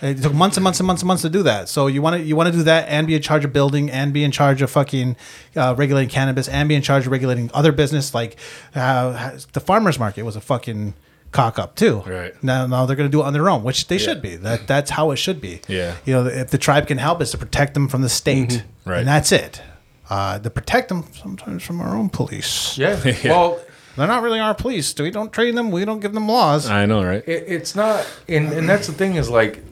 It 0.00 0.22
took 0.22 0.32
months 0.32 0.56
and 0.56 0.64
months 0.64 0.80
and 0.80 0.86
months 0.86 1.02
and 1.02 1.06
months 1.06 1.22
to 1.22 1.28
do 1.28 1.42
that. 1.42 1.68
So 1.68 1.86
you 1.86 2.00
want 2.00 2.16
to 2.16 2.22
you 2.22 2.34
want 2.34 2.46
to 2.50 2.52
do 2.52 2.62
that 2.64 2.88
and 2.88 3.06
be 3.06 3.14
in 3.14 3.20
charge 3.20 3.44
of 3.44 3.52
building 3.52 3.90
and 3.90 4.10
be 4.12 4.24
in 4.24 4.30
charge 4.30 4.62
of 4.62 4.70
fucking 4.70 5.16
uh, 5.54 5.74
regulating 5.76 6.08
cannabis 6.08 6.48
and 6.48 6.66
be 6.66 6.74
in 6.74 6.80
charge 6.80 7.04
of 7.06 7.12
regulating 7.12 7.50
other 7.52 7.72
business 7.72 8.14
like 8.14 8.36
uh, 8.74 9.36
the 9.52 9.60
farmers 9.60 9.98
market 9.98 10.22
was 10.24 10.34
a 10.34 10.40
fucking 10.40 10.94
cock 11.36 11.58
up 11.58 11.74
too. 11.76 12.02
Right. 12.06 12.34
now, 12.42 12.66
now 12.66 12.86
they're 12.86 12.96
going 12.96 13.08
to 13.10 13.12
do 13.16 13.20
it 13.22 13.26
on 13.26 13.32
their 13.32 13.48
own, 13.50 13.62
which 13.62 13.86
they 13.88 13.98
should 13.98 14.20
be. 14.22 14.36
That 14.36 14.66
that's 14.66 14.90
how 14.90 15.10
it 15.12 15.16
should 15.16 15.40
be. 15.40 15.60
Yeah. 15.68 15.94
you 16.04 16.14
know, 16.14 16.26
if 16.26 16.50
the 16.50 16.58
tribe 16.58 16.86
can 16.86 16.98
help, 16.98 17.20
is 17.22 17.30
to 17.32 17.38
protect 17.38 17.74
them 17.74 17.88
from 17.88 18.02
the 18.02 18.08
state, 18.08 18.64
Right. 18.84 18.98
And 19.00 19.08
that's 19.08 19.32
it. 19.32 19.62
Uh, 20.08 20.38
to 20.38 20.50
protect 20.50 20.88
them 20.88 21.04
sometimes 21.12 21.62
from 21.64 21.80
our 21.80 21.94
own 21.96 22.08
police. 22.08 22.78
Yeah. 22.82 22.96
Well, 23.24 23.58
They're 23.96 24.06
not 24.06 24.22
really 24.22 24.38
our 24.40 24.54
police. 24.54 24.94
We 24.98 25.10
don't 25.10 25.32
train 25.32 25.54
them. 25.56 25.70
We 25.70 25.84
don't 25.84 26.00
give 26.00 26.12
them 26.12 26.28
laws. 26.28 26.68
I 26.68 26.86
know, 26.86 27.02
right? 27.02 27.24
it, 27.26 27.44
it's 27.48 27.74
not, 27.74 28.06
and 28.28 28.52
and 28.52 28.68
that's 28.68 28.86
the 28.86 28.92
thing 28.92 29.16
is 29.16 29.28
like, 29.30 29.62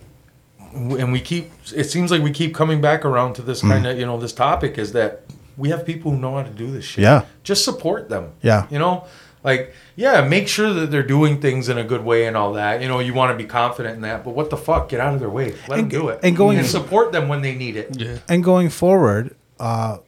and 0.72 1.12
we 1.12 1.20
keep. 1.20 1.50
It 1.74 1.84
seems 1.84 2.10
like 2.10 2.22
we 2.22 2.30
keep 2.32 2.54
coming 2.54 2.80
back 2.80 3.04
around 3.04 3.34
to 3.34 3.42
this 3.42 3.62
Mm. 3.62 3.70
kind 3.70 3.86
of 3.86 3.98
you 3.98 4.06
know 4.06 4.18
this 4.18 4.32
topic 4.32 4.78
is 4.78 4.92
that 4.92 5.20
we 5.56 5.68
have 5.68 5.84
people 5.86 6.10
who 6.10 6.18
know 6.18 6.36
how 6.36 6.42
to 6.42 6.50
do 6.50 6.70
this 6.70 6.84
shit. 6.84 7.02
Yeah. 7.04 7.26
Just 7.44 7.64
support 7.64 8.08
them. 8.08 8.32
Yeah. 8.42 8.66
You 8.70 8.78
know. 8.78 9.04
Like, 9.44 9.74
yeah, 9.94 10.26
make 10.26 10.48
sure 10.48 10.72
that 10.72 10.90
they're 10.90 11.02
doing 11.06 11.40
things 11.40 11.68
in 11.68 11.76
a 11.78 11.84
good 11.84 12.02
way 12.04 12.26
and 12.26 12.36
all 12.36 12.54
that. 12.54 12.80
You 12.82 12.88
know, 12.88 12.98
you 12.98 13.12
want 13.14 13.30
to 13.30 13.36
be 13.42 13.48
confident 13.48 13.94
in 13.96 14.00
that, 14.02 14.24
but 14.24 14.34
what 14.34 14.48
the 14.50 14.56
fuck? 14.56 14.88
Get 14.88 15.00
out 15.00 15.12
of 15.14 15.20
their 15.20 15.28
way. 15.30 15.54
Let 15.68 15.78
And- 15.78 15.90
them 15.90 16.00
do 16.00 16.08
it. 16.08 16.20
and 16.22 16.34
going- 16.36 16.58
and 16.58 16.66
support 16.66 17.12
them 17.12 17.28
when 17.28 17.42
they 17.42 17.54
need 17.54 17.76
it. 17.76 17.90
Yeah. 17.96 18.16
And 18.28 18.42
going 18.42 18.70
forward, 18.70 19.34
uh, 19.60 19.98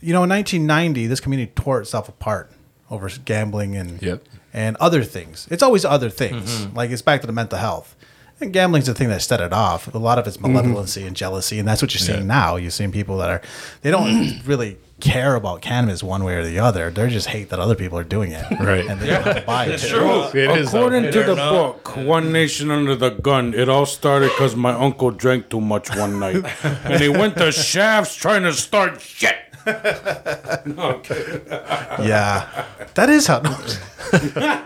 you 0.00 0.12
know, 0.12 0.22
in 0.22 0.28
1990, 0.28 1.06
this 1.08 1.18
community 1.20 1.50
tore 1.56 1.80
itself 1.80 2.08
apart 2.08 2.50
over 2.90 3.10
gambling 3.24 3.74
and 3.76 4.00
Yep. 4.00 4.22
and 4.52 4.76
other 4.76 5.02
things. 5.02 5.48
It's 5.50 5.62
always 5.62 5.84
other 5.84 6.08
things. 6.10 6.68
Like 6.74 6.90
it's 6.90 7.02
back 7.02 7.20
to 7.22 7.26
the 7.26 7.32
mental 7.32 7.58
health. 7.58 7.96
And 8.40 8.52
gambling's 8.52 8.86
the 8.86 8.94
thing 8.94 9.08
that 9.08 9.22
set 9.22 9.40
it 9.40 9.52
off. 9.52 9.92
A 9.94 9.98
lot 9.98 10.18
of 10.18 10.26
it's 10.26 10.36
malevolency 10.38 11.06
and 11.06 11.14
jealousy, 11.16 11.58
and 11.58 11.66
that's 11.66 11.80
what 11.82 11.94
you're 11.94 12.00
seeing 12.00 12.20
Yeah. 12.20 12.24
now. 12.26 12.56
You're 12.56 12.70
seeing 12.70 12.92
people 12.92 13.16
that 13.18 13.30
are 13.30 13.40
they 13.82 13.90
don't 13.90 14.40
really 14.46 14.76
care 15.04 15.34
about 15.34 15.60
cannabis 15.60 16.02
one 16.02 16.24
way 16.24 16.34
or 16.34 16.44
the 16.44 16.58
other. 16.58 16.90
They 16.90 17.08
just 17.10 17.28
hate 17.28 17.50
that 17.50 17.60
other 17.60 17.74
people 17.74 17.98
are 17.98 18.04
doing 18.04 18.32
it, 18.32 18.44
Right. 18.60 18.86
And 18.86 19.00
they 19.00 19.08
don't 19.08 19.46
buy 19.46 19.66
it. 19.66 19.72
It's 19.72 19.88
true. 19.88 20.24
It 20.34 20.58
is. 20.58 20.72
though. 20.72 20.86
According 20.86 21.12
to 21.12 21.22
the 21.22 21.34
not. 21.34 21.52
book, 21.52 21.96
One 21.96 22.32
Nation 22.32 22.70
Under 22.70 22.96
the 22.96 23.10
Gun, 23.10 23.52
it 23.54 23.68
all 23.68 23.86
started 23.86 24.30
because 24.30 24.56
my 24.56 24.72
uncle 24.72 25.10
drank 25.10 25.50
too 25.50 25.60
much 25.60 25.94
one 25.94 26.18
night. 26.18 26.44
and 26.84 27.00
he 27.02 27.08
went 27.08 27.36
to 27.36 27.52
shafts 27.52 28.16
trying 28.16 28.42
to 28.42 28.52
start 28.52 29.00
shit. 29.00 29.36
okay. 29.66 31.40
Yeah, 32.02 32.66
that 32.94 33.08
is 33.08 33.26
how. 33.26 33.42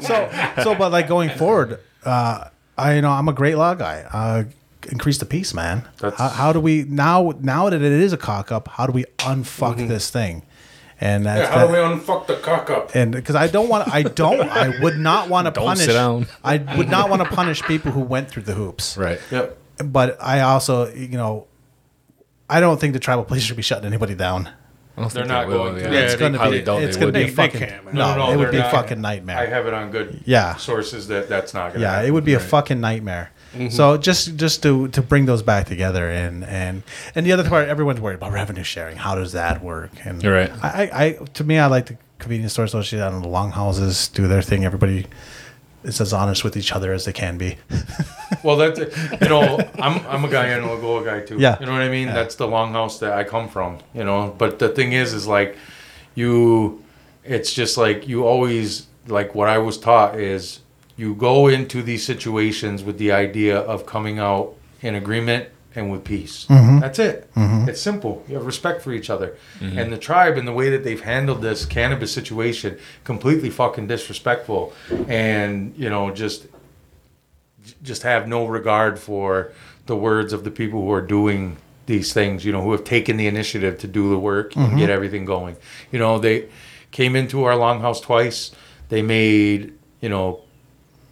so, 0.01 0.31
so, 0.62 0.74
but 0.74 0.90
like 0.90 1.06
going 1.06 1.31
forward, 1.31 1.78
uh, 2.05 2.48
I 2.77 2.94
you 2.94 3.02
know 3.02 3.10
I'm 3.10 3.28
a 3.28 3.32
great 3.32 3.55
law 3.56 3.74
guy. 3.74 4.05
Uh, 4.12 4.44
increase 4.90 5.18
the 5.18 5.26
peace, 5.26 5.55
man. 5.55 5.88
That's- 5.98 6.18
How, 6.20 6.28
how 6.28 6.52
do 6.52 6.60
we 6.60 6.84
now? 6.84 7.32
Now 7.40 7.68
that 7.70 7.80
it 7.80 7.92
is 7.92 8.12
a 8.12 8.16
cock 8.16 8.52
up, 8.52 8.68
how 8.68 8.86
do 8.86 8.92
we 8.92 9.05
unfuck 9.18 9.76
mm-hmm. 9.76 9.88
this 9.88 10.10
thing? 10.10 10.42
And 11.00 11.26
that's 11.26 11.48
How 11.48 11.66
do 11.66 11.72
we 11.72 11.78
unfuck 11.78 12.26
the 12.26 12.36
cock 12.36 12.70
up? 12.70 12.94
and 12.94 13.12
because 13.12 13.36
I 13.36 13.46
don't 13.46 13.68
want, 13.68 13.88
I 13.92 14.02
don't, 14.02 14.40
I 14.50 14.80
would 14.82 14.98
not 14.98 15.28
want 15.28 15.46
to 15.46 15.52
punish. 15.52 15.84
sit 15.84 15.92
down. 15.92 16.26
I 16.42 16.56
would 16.76 16.88
not 16.88 17.09
want 17.09 17.22
to 17.22 17.28
punish 17.28 17.62
people 17.62 17.92
who 17.92 18.00
went 18.00 18.28
through 18.28 18.42
the 18.42 18.55
hoops. 18.55 18.96
Right. 18.96 19.20
Yep. 19.30 19.56
But 19.84 20.20
I 20.20 20.40
also, 20.40 20.92
you 20.92 21.16
know, 21.16 21.46
I 22.50 22.59
don't 22.59 22.80
think 22.80 22.94
the 22.94 22.98
tribal 22.98 23.24
police 23.24 23.44
should 23.44 23.56
be 23.56 23.62
shutting 23.62 23.86
anybody 23.86 24.16
down. 24.16 24.48
I 24.96 25.02
don't 25.02 25.12
They're 25.12 25.24
not 25.24 25.46
they 25.46 25.52
going 25.52 25.74
to. 25.76 25.80
Yeah, 25.82 25.90
Yeah, 25.92 25.98
it's 26.00 26.16
going 26.16 26.32
to 26.32 26.38
highly 26.40 26.59
be, 26.59 26.64
doubt 26.64 26.82
it's 26.82 26.96
going 26.96 27.12
to 27.12 27.16
be 27.16 27.22
a 27.22 27.26
They- 27.26 27.30
they 27.30 27.36
fucking 27.36 27.60
can't, 27.60 27.84
man. 27.84 27.94
no, 27.94 28.32
it 28.32 28.36
would 28.36 28.50
be 28.50 28.59
a 28.59 28.68
fucking 28.68 29.00
nightmare. 29.00 29.38
I 29.38 29.46
have 29.46 29.66
it 29.68 29.74
on 29.74 29.92
good 29.92 30.22
Yeah. 30.24 30.56
sources 30.56 31.06
that 31.06 31.28
that's 31.28 31.55
not 31.55 31.68
going 31.68 31.74
to 31.74 31.80
yeah, 31.82 32.02
it 32.02 32.10
would 32.10 32.24
be 32.24 32.34
a 32.34 32.40
fucking 32.40 32.80
nightmare. 32.80 33.30
Mm-hmm. 33.52 33.70
So 33.70 33.96
just 33.96 34.36
just 34.36 34.62
to 34.62 34.88
to 34.88 35.02
bring 35.02 35.26
those 35.26 35.42
back 35.42 35.66
together 35.66 36.08
and 36.10 36.44
and 36.44 36.82
and 37.14 37.24
the 37.24 37.32
other 37.32 37.48
part, 37.48 37.68
everyone's 37.68 38.00
worried 38.00 38.16
about 38.16 38.32
revenue 38.32 38.62
sharing. 38.62 38.96
How 38.96 39.14
does 39.14 39.32
that 39.32 39.62
work? 39.62 39.90
And 40.04 40.22
You're 40.22 40.34
right. 40.34 40.52
I, 40.62 40.90
I, 40.92 41.12
to 41.34 41.44
me, 41.44 41.58
I 41.58 41.66
like 41.66 41.86
the 41.86 41.96
convenience 42.18 42.52
store 42.52 42.66
association 42.66 43.14
and 43.14 43.24
the 43.24 43.28
longhouses 43.28 44.08
do 44.08 44.28
their 44.28 44.42
thing. 44.42 44.64
Everybody 44.64 45.06
is 45.84 46.00
as 46.00 46.12
honest 46.12 46.44
with 46.44 46.56
each 46.56 46.72
other 46.72 46.92
as 46.92 47.04
they 47.04 47.12
can 47.12 47.38
be. 47.38 47.56
Well, 48.44 48.56
that's 48.56 48.78
you 48.78 49.28
know, 49.28 49.58
I'm 49.78 50.06
I'm 50.06 50.24
a 50.24 50.28
guy 50.28 50.48
and 50.48 50.64
a 50.64 50.68
Lagoa 50.68 51.04
guy 51.04 51.20
too. 51.20 51.38
Yeah. 51.38 51.56
you 51.58 51.66
know 51.66 51.72
what 51.72 51.80
I 51.80 51.88
mean. 51.88 52.08
That's 52.08 52.34
the 52.34 52.46
longhouse 52.46 53.00
that 53.00 53.12
I 53.14 53.24
come 53.24 53.48
from. 53.48 53.78
You 53.94 54.04
know, 54.04 54.34
but 54.36 54.58
the 54.58 54.68
thing 54.68 54.92
is, 54.92 55.14
is 55.14 55.26
like 55.26 55.56
you, 56.14 56.84
it's 57.24 57.52
just 57.52 57.78
like 57.78 58.06
you 58.06 58.26
always 58.26 58.86
like 59.06 59.34
what 59.34 59.48
I 59.48 59.58
was 59.58 59.78
taught 59.78 60.20
is 60.20 60.60
you 60.98 61.14
go 61.14 61.46
into 61.46 61.82
these 61.82 62.04
situations 62.04 62.82
with 62.82 62.98
the 62.98 63.12
idea 63.12 63.56
of 63.56 63.86
coming 63.86 64.18
out 64.18 64.54
in 64.82 64.94
agreement 64.96 65.48
and 65.74 65.92
with 65.92 66.04
peace. 66.04 66.44
Mm-hmm. 66.46 66.80
That's 66.80 66.98
it. 66.98 67.32
Mm-hmm. 67.34 67.68
It's 67.68 67.80
simple. 67.80 68.24
You 68.28 68.34
have 68.34 68.44
respect 68.44 68.82
for 68.82 68.92
each 68.92 69.08
other. 69.08 69.36
Mm-hmm. 69.60 69.78
And 69.78 69.92
the 69.92 69.98
tribe 69.98 70.36
and 70.36 70.46
the 70.46 70.52
way 70.52 70.70
that 70.70 70.82
they've 70.82 71.00
handled 71.00 71.40
this 71.40 71.64
cannabis 71.64 72.12
situation 72.12 72.78
completely 73.04 73.48
fucking 73.48 73.86
disrespectful 73.86 74.72
and 75.06 75.74
you 75.76 75.88
know 75.88 76.10
just 76.10 76.48
just 77.82 78.02
have 78.02 78.26
no 78.26 78.46
regard 78.46 78.98
for 78.98 79.52
the 79.86 79.96
words 79.96 80.32
of 80.32 80.42
the 80.42 80.50
people 80.50 80.80
who 80.82 80.90
are 80.90 81.02
doing 81.02 81.58
these 81.86 82.12
things, 82.12 82.44
you 82.44 82.52
know, 82.52 82.62
who 82.62 82.72
have 82.72 82.84
taken 82.84 83.16
the 83.16 83.26
initiative 83.26 83.78
to 83.78 83.86
do 83.86 84.10
the 84.10 84.18
work 84.18 84.56
and 84.56 84.76
get 84.78 84.90
everything 84.90 85.24
going. 85.24 85.56
You 85.90 85.98
know, 85.98 86.18
they 86.18 86.48
came 86.90 87.16
into 87.16 87.44
our 87.44 87.54
longhouse 87.54 88.02
twice. 88.02 88.50
They 88.90 89.00
made, 89.00 89.72
you 90.00 90.08
know, 90.08 90.42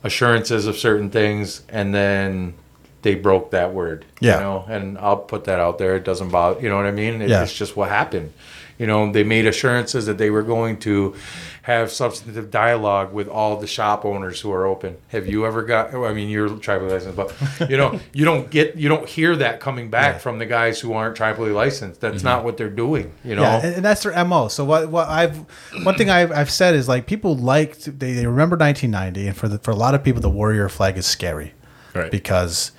assurances 0.07 0.67
of 0.67 0.77
certain 0.77 1.11
things 1.11 1.63
and 1.69 1.95
then 1.95 2.55
they 3.03 3.15
broke 3.15 3.51
that 3.51 3.73
word. 3.75 4.05
Yeah. 4.21 4.35
You 4.37 4.41
know, 4.41 4.65
and 4.69 4.99
I'll 4.99 5.17
put 5.19 5.45
that 5.45 5.61
out 5.61 5.79
there. 5.79 5.97
It 5.97 6.05
doesn't 6.05 6.31
bother 6.31 6.61
you 6.61 6.69
know 6.69 6.77
what 6.77 6.87
I 6.87 6.91
mean? 6.91 7.21
It, 7.23 7.29
Yeah. 7.29 7.43
It's 7.43 7.53
just 7.53 7.77
what 7.77 7.89
happened. 7.89 8.33
You 8.79 8.87
know, 8.87 9.11
they 9.11 9.25
made 9.25 9.47
assurances 9.47 10.07
that 10.07 10.19
they 10.19 10.31
were 10.31 10.43
going 10.43 10.79
to 10.81 11.15
have 11.63 11.91
substantive 11.91 12.51
dialogue 12.51 13.13
with 13.13 13.27
all 13.27 13.57
the 13.57 13.67
shop 13.67 14.05
owners 14.05 14.41
who 14.41 14.53
are 14.53 14.67
open. 14.67 14.97
Have 15.09 15.27
you 15.27 15.47
ever 15.47 15.63
got? 15.63 15.95
I 15.95 16.13
mean, 16.13 16.29
you're 16.29 16.49
tribally 16.51 16.91
licensed, 16.91 17.17
but 17.17 17.71
you 17.71 17.77
know, 17.77 17.99
you 18.13 18.25
don't 18.25 18.51
get, 18.51 18.77
you 18.77 18.89
don't 18.89 19.09
hear 19.09 19.35
that 19.37 19.61
coming 19.61 19.91
back 19.91 20.21
from 20.21 20.39
the 20.39 20.47
guys 20.47 20.79
who 20.79 20.93
aren't 20.93 21.17
tribally 21.17 21.53
licensed. 21.53 22.01
That's 22.01 22.19
mm-hmm. 22.19 22.27
not 22.27 22.45
what 22.45 22.57
they're 22.57 22.71
doing. 22.71 23.13
You 23.25 23.37
know, 23.37 23.43
Yeah, 23.43 23.67
and, 23.67 23.85
that's 23.85 24.03
their 24.03 24.25
mo. 24.25 24.49
So 24.49 24.65
what 24.65 24.91
what 24.91 25.09
I've 25.09 25.39
one 25.83 25.97
thing 25.97 26.11
I've, 26.11 26.31
I've 26.31 26.51
said 26.51 26.75
is 26.75 26.89
like 26.89 27.07
people 27.07 27.37
like 27.37 27.79
they, 27.79 28.13
they 28.13 28.27
remember 28.27 28.57
1990, 28.57 29.29
and 29.29 29.37
for 29.37 29.49
the, 29.49 29.59
for 29.59 29.71
a 29.71 29.77
lot 29.77 29.95
of 29.95 30.05
people, 30.05 30.21
the 30.21 30.31
warrior 30.31 30.69
flag 30.69 30.97
is 30.97 31.07
scary, 31.07 31.55
Right. 31.95 32.11
Because 32.11 32.73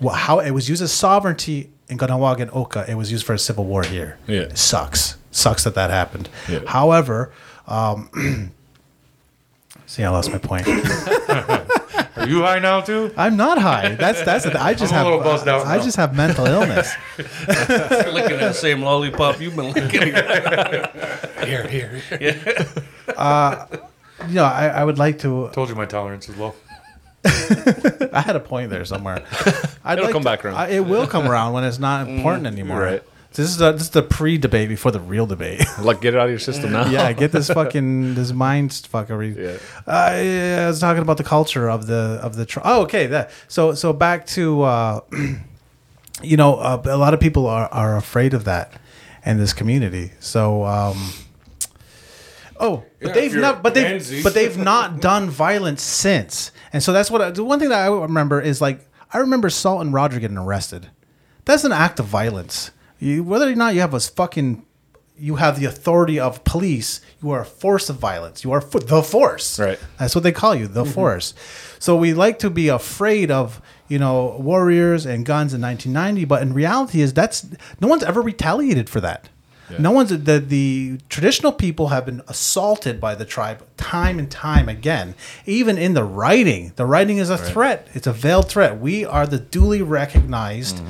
well, 0.00 0.14
how 0.14 0.40
it 0.40 0.50
was 0.50 0.68
used 0.68 0.82
as 0.82 0.92
sovereignty 0.92 1.70
in 1.88 1.98
Kahnawake 1.98 2.40
and 2.40 2.50
Oka, 2.52 2.84
it 2.88 2.94
was 2.94 3.10
used 3.12 3.24
for 3.24 3.32
a 3.32 3.38
civil 3.38 3.64
war 3.64 3.84
here. 3.84 4.18
Yeah. 4.26 4.40
it 4.42 4.58
sucks. 4.58 5.16
Sucks 5.34 5.64
that 5.64 5.74
that 5.74 5.90
happened. 5.90 6.28
Yeah. 6.48 6.60
However, 6.64 7.32
um, 7.66 8.08
see, 9.86 10.04
I 10.04 10.08
lost 10.10 10.30
my 10.30 10.38
point. 10.38 10.68
are 10.68 12.26
you 12.28 12.42
high 12.42 12.60
now 12.60 12.80
too? 12.82 13.12
I'm 13.16 13.36
not 13.36 13.58
high. 13.58 13.96
That's 13.96 14.22
that's 14.22 14.44
the, 14.44 14.62
I 14.62 14.74
just 14.74 14.92
I'm 14.92 15.00
a 15.00 15.02
have 15.02 15.06
little 15.06 15.20
buzzed 15.24 15.48
out 15.48 15.66
I 15.66 15.76
now. 15.78 15.82
just 15.82 15.96
have 15.96 16.14
mental 16.16 16.46
illness. 16.46 16.94
licking 17.18 18.38
that 18.38 18.54
same 18.54 18.82
lollipop 18.82 19.40
you've 19.40 19.56
been 19.56 19.72
licking. 19.72 20.02
Here, 21.44 21.66
here. 21.68 22.00
you 24.28 24.34
know, 24.36 24.44
I, 24.44 24.68
I 24.68 24.84
would 24.84 24.98
like 24.98 25.18
to. 25.20 25.50
Told 25.52 25.68
you 25.68 25.74
my 25.74 25.84
tolerance 25.84 26.28
is 26.28 26.36
low. 26.38 26.54
I 27.26 28.22
had 28.24 28.36
a 28.36 28.40
point 28.40 28.70
there 28.70 28.84
somewhere. 28.84 29.22
I'd 29.84 29.94
It'll 29.98 30.04
like 30.04 30.12
come 30.12 30.22
to- 30.22 30.24
back 30.24 30.44
around. 30.44 30.54
I, 30.56 30.68
it 30.68 30.80
will 30.86 31.06
come 31.06 31.26
around 31.28 31.52
when 31.54 31.64
it's 31.64 31.78
not 31.78 32.08
important 32.08 32.46
anymore. 32.46 32.80
right. 32.80 33.02
This 33.34 33.48
is 33.50 33.56
the 33.56 33.72
this 33.72 33.82
is 33.82 33.90
the 33.90 34.02
pre-debate 34.02 34.68
before 34.68 34.92
the 34.92 35.00
real 35.00 35.26
debate. 35.26 35.64
Like, 35.80 36.00
get 36.00 36.14
it 36.14 36.18
out 36.20 36.26
of 36.26 36.30
your 36.30 36.38
system 36.38 36.72
now. 36.72 36.86
yeah, 36.88 37.12
get 37.12 37.32
this 37.32 37.48
fucking 37.58 38.14
this 38.14 38.32
mind 38.32 38.70
fuckery. 38.70 39.36
Yeah. 39.36 39.58
Uh, 39.86 40.16
yeah, 40.22 40.64
I 40.64 40.66
was 40.68 40.78
talking 40.80 41.02
about 41.02 41.16
the 41.16 41.24
culture 41.24 41.68
of 41.68 41.86
the 41.86 42.20
of 42.22 42.36
the. 42.36 42.46
Tr- 42.46 42.60
oh, 42.64 42.82
okay. 42.82 43.06
That 43.08 43.30
so 43.48 43.74
so 43.74 43.92
back 43.92 44.26
to 44.28 44.62
uh, 44.62 45.00
you 46.22 46.36
know 46.36 46.54
uh, 46.56 46.80
a 46.86 46.96
lot 46.96 47.12
of 47.12 47.20
people 47.20 47.46
are 47.46 47.68
are 47.68 47.96
afraid 47.96 48.34
of 48.34 48.44
that 48.44 48.72
in 49.26 49.38
this 49.38 49.52
community. 49.52 50.12
So. 50.20 50.64
Um, 50.64 51.12
Oh, 52.60 52.84
but 53.00 53.08
Yeah, 53.08 53.14
they've 53.14 53.34
not. 53.34 53.62
But 53.64 53.74
they 53.74 53.82
pansy. 53.82 54.22
but 54.22 54.32
they've 54.32 54.56
not 54.72 55.00
done 55.00 55.28
violence 55.28 55.82
since. 55.82 56.52
And 56.72 56.82
so 56.84 56.92
that's 56.92 57.10
what 57.10 57.20
I, 57.20 57.30
the 57.30 57.42
one 57.42 57.58
thing 57.58 57.68
that 57.70 57.82
I 57.84 57.88
remember 57.88 58.40
is 58.40 58.60
like 58.60 58.88
I 59.12 59.18
remember 59.18 59.50
Salt 59.50 59.80
and 59.80 59.92
Roger 59.92 60.20
getting 60.20 60.38
arrested. 60.38 60.88
That's 61.46 61.64
an 61.64 61.72
act 61.72 61.98
of 61.98 62.06
violence. 62.06 62.70
You, 63.04 63.22
whether 63.24 63.48
or 63.50 63.54
not 63.54 63.74
you 63.74 63.80
have 63.80 63.94
a 63.94 64.00
fucking 64.00 64.64
you 65.16 65.36
have 65.36 65.60
the 65.60 65.66
authority 65.66 66.18
of 66.18 66.42
police, 66.42 67.00
you 67.22 67.30
are 67.30 67.42
a 67.42 67.44
force 67.46 67.88
of 67.88 67.96
violence. 67.96 68.42
You 68.42 68.50
are 68.50 68.60
fo- 68.60 68.80
the 68.80 69.00
force. 69.02 69.58
Right. 69.60 69.78
That's 69.98 70.14
what 70.14 70.24
they 70.24 70.32
call 70.32 70.56
you, 70.56 70.66
the 70.66 70.84
force. 70.84 71.34
So 71.78 71.94
we 71.96 72.12
like 72.14 72.40
to 72.40 72.50
be 72.50 72.66
afraid 72.68 73.30
of 73.30 73.60
you 73.88 73.98
know 73.98 74.36
warriors 74.40 75.06
and 75.06 75.24
guns 75.24 75.54
in 75.54 75.60
1990, 75.60 76.24
but 76.24 76.42
in 76.42 76.52
reality 76.52 77.00
is 77.00 77.12
that's 77.14 77.46
no 77.80 77.86
one's 77.88 78.02
ever 78.02 78.20
retaliated 78.20 78.88
for 78.90 79.00
that. 79.00 79.28
No 79.78 79.90
one's 79.92 80.10
the 80.10 80.38
the 80.40 80.98
traditional 81.08 81.50
people 81.50 81.88
have 81.88 82.04
been 82.06 82.22
assaulted 82.28 83.00
by 83.00 83.14
the 83.14 83.24
tribe 83.24 83.64
time 83.76 84.18
and 84.20 84.30
time 84.30 84.68
again. 84.68 85.14
Even 85.46 85.78
in 85.78 85.94
the 85.94 86.04
writing, 86.04 86.72
the 86.76 86.86
writing 86.86 87.18
is 87.18 87.28
a 87.30 87.36
threat. 87.38 87.88
It's 87.94 88.06
a 88.06 88.12
veiled 88.12 88.48
threat. 88.48 88.78
We 88.78 89.04
are 89.04 89.26
the 89.26 89.38
duly 89.38 89.82
recognized. 89.82 90.80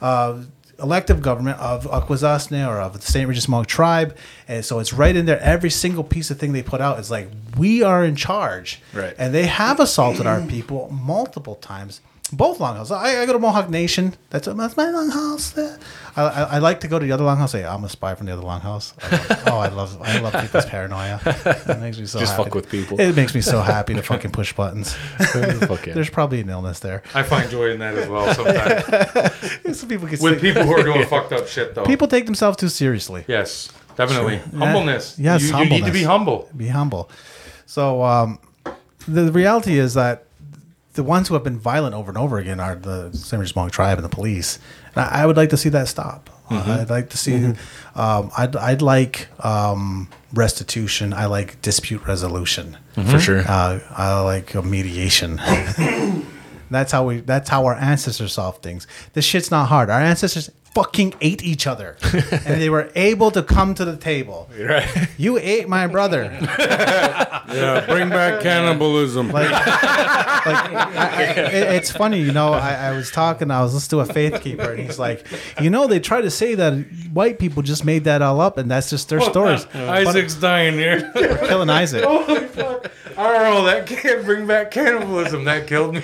Uh, 0.00 0.42
elective 0.82 1.22
government 1.22 1.58
of 1.58 1.84
Akwesasne 1.84 2.66
or 2.66 2.80
of 2.80 2.94
the 2.94 3.00
St. 3.00 3.28
Regis 3.28 3.48
Mohawk 3.48 3.66
tribe. 3.66 4.16
And 4.48 4.64
so 4.64 4.78
it's 4.78 4.92
right 4.92 5.14
in 5.14 5.26
there. 5.26 5.40
Every 5.40 5.70
single 5.70 6.04
piece 6.04 6.30
of 6.30 6.38
thing 6.38 6.52
they 6.52 6.62
put 6.62 6.80
out 6.80 6.98
is 6.98 7.10
like, 7.10 7.28
we 7.56 7.82
are 7.82 8.04
in 8.04 8.16
charge. 8.16 8.80
Right. 8.92 9.14
And 9.18 9.34
they 9.34 9.46
have 9.46 9.80
assaulted 9.80 10.26
our 10.26 10.40
people 10.42 10.90
multiple 10.90 11.56
times. 11.56 12.00
Both 12.32 12.60
longhouses. 12.60 12.92
I, 12.92 13.22
I 13.22 13.26
go 13.26 13.32
to 13.32 13.38
Mohawk 13.38 13.68
Nation. 13.70 14.14
That's, 14.30 14.46
that's 14.46 14.76
my 14.76 14.84
longhouse. 14.84 15.80
I, 16.16 16.22
I, 16.22 16.42
I 16.42 16.58
like 16.58 16.80
to 16.80 16.88
go 16.88 16.98
to 16.98 17.04
the 17.06 17.12
other 17.12 17.24
longhouse. 17.24 17.50
Say, 17.50 17.64
I'm 17.64 17.84
a 17.84 17.88
spy 17.88 18.14
from 18.14 18.26
the 18.26 18.32
other 18.32 18.42
longhouse. 18.42 18.92
I 19.02 19.16
love, 19.16 19.42
oh, 19.46 19.58
I 19.58 19.68
love 19.68 20.02
I 20.02 20.20
love 20.20 20.32
people's 20.42 20.66
paranoia. 20.66 21.20
It 21.24 21.78
makes 21.80 21.98
me 21.98 22.06
so 22.06 22.18
Just 22.18 22.32
happy. 22.32 22.44
fuck 22.44 22.54
with 22.54 22.68
people. 22.70 23.00
It 23.00 23.14
makes 23.16 23.34
me 23.34 23.40
so 23.40 23.60
happy 23.60 23.94
to 23.94 24.02
fucking 24.02 24.32
push 24.32 24.52
buttons. 24.52 24.92
Fuck 25.20 25.86
yeah. 25.86 25.94
There's 25.94 26.10
probably 26.10 26.40
an 26.40 26.48
illness 26.50 26.80
there. 26.80 27.02
I 27.14 27.22
find 27.22 27.50
joy 27.50 27.70
in 27.70 27.78
that 27.80 27.94
as 27.96 28.08
well 28.08 28.34
sometimes. 28.34 29.78
Some 29.78 29.88
people 29.88 30.08
can 30.08 30.18
With 30.20 30.34
say- 30.34 30.40
people 30.40 30.64
who 30.64 30.72
are 30.72 30.82
doing 30.82 31.06
fucked 31.06 31.32
up 31.32 31.46
shit, 31.46 31.74
though. 31.74 31.84
people 31.84 32.08
take 32.08 32.26
themselves 32.26 32.56
too 32.56 32.68
seriously. 32.68 33.24
Yes, 33.28 33.70
definitely. 33.96 34.34
Yeah. 34.52 34.58
Humbleness. 34.58 35.18
Yes, 35.18 35.42
you, 35.50 35.56
you 35.58 35.64
need 35.70 35.84
to 35.84 35.92
be 35.92 36.02
humble. 36.02 36.48
be 36.56 36.68
humble. 36.68 37.10
So 37.66 38.02
um, 38.02 38.38
the, 39.06 39.22
the 39.22 39.32
reality 39.32 39.78
is 39.78 39.94
that 39.94 40.24
the 40.94 41.02
ones 41.04 41.28
who 41.28 41.34
have 41.34 41.44
been 41.44 41.58
violent 41.58 41.94
over 41.94 42.10
and 42.10 42.18
over 42.18 42.38
again 42.38 42.58
are 42.58 42.74
the 42.74 43.12
St. 43.12 43.38
Regis 43.40 43.54
Mohawk 43.54 43.70
tribe 43.72 43.98
and 43.98 44.04
the 44.04 44.08
police. 44.08 44.58
And 44.94 45.04
I, 45.04 45.22
I 45.22 45.26
would 45.26 45.36
like 45.36 45.50
to 45.50 45.56
see 45.56 45.68
that 45.70 45.88
stop. 45.88 46.30
Uh, 46.50 46.78
I'd 46.80 46.90
like 46.90 47.10
to 47.10 47.16
see. 47.16 47.54
Um, 47.94 48.30
I'd 48.36 48.56
I'd 48.56 48.82
like 48.82 49.28
um, 49.44 50.08
restitution. 50.34 51.12
I 51.12 51.26
like 51.26 51.62
dispute 51.62 52.04
resolution. 52.06 52.76
For 52.94 53.20
sure. 53.20 53.44
Uh, 53.46 53.78
I 53.90 54.20
like 54.20 54.54
mediation. 54.64 55.36
that's 56.70 56.90
how 56.90 57.06
we. 57.06 57.20
That's 57.20 57.48
how 57.48 57.66
our 57.66 57.74
ancestors 57.74 58.32
solved 58.32 58.62
things. 58.62 58.88
This 59.12 59.24
shit's 59.24 59.50
not 59.52 59.68
hard. 59.68 59.90
Our 59.90 60.00
ancestors 60.00 60.50
fucking 60.74 61.14
ate 61.20 61.42
each 61.42 61.66
other, 61.66 61.96
and 62.12 62.60
they 62.60 62.70
were 62.70 62.90
able 62.94 63.30
to 63.32 63.42
come 63.42 63.74
to 63.74 63.84
the 63.84 63.96
table. 63.96 64.48
right. 64.58 65.08
You 65.18 65.38
ate 65.38 65.68
my 65.68 65.86
brother. 65.86 66.36
Yeah, 67.50 67.84
bring 67.86 68.10
back 68.10 68.42
cannibalism. 68.42 69.32
like, 69.32 69.50
like 69.50 69.64
I, 70.46 70.94
I, 70.96 71.22
it, 71.22 71.74
it's 71.74 71.90
funny, 71.90 72.20
you 72.20 72.32
know. 72.32 72.52
I, 72.52 72.74
I 72.74 72.92
was 72.92 73.10
talking, 73.10 73.50
I 73.50 73.60
was 73.60 73.74
listening 73.74 74.04
to 74.04 74.10
a 74.10 74.14
faith 74.14 74.40
keeper, 74.40 74.70
and 74.70 74.80
he's 74.80 75.00
like, 75.00 75.26
you 75.60 75.68
know, 75.68 75.88
they 75.88 75.98
try 75.98 76.20
to 76.20 76.30
say 76.30 76.54
that 76.54 76.74
white 77.12 77.40
people 77.40 77.64
just 77.64 77.84
made 77.84 78.04
that 78.04 78.22
all 78.22 78.40
up, 78.40 78.56
and 78.56 78.70
that's 78.70 78.88
just 78.88 79.08
their 79.08 79.20
oh, 79.20 79.28
stories. 79.28 79.66
Isaac's 79.74 80.36
dying 80.36 80.74
here. 80.74 81.10
We're 81.12 81.38
killing 81.38 81.70
Isaac. 81.70 82.04
Oh 82.10 82.24
Holy 82.24 82.46
fuck. 82.46 82.90
I 83.20 83.32
don't 83.32 83.54
know. 83.54 83.64
That 83.64 83.86
can't 83.86 84.24
bring 84.24 84.46
back 84.46 84.70
cannibalism. 84.70 85.44
That 85.44 85.66
killed 85.66 85.94
me. 85.94 86.00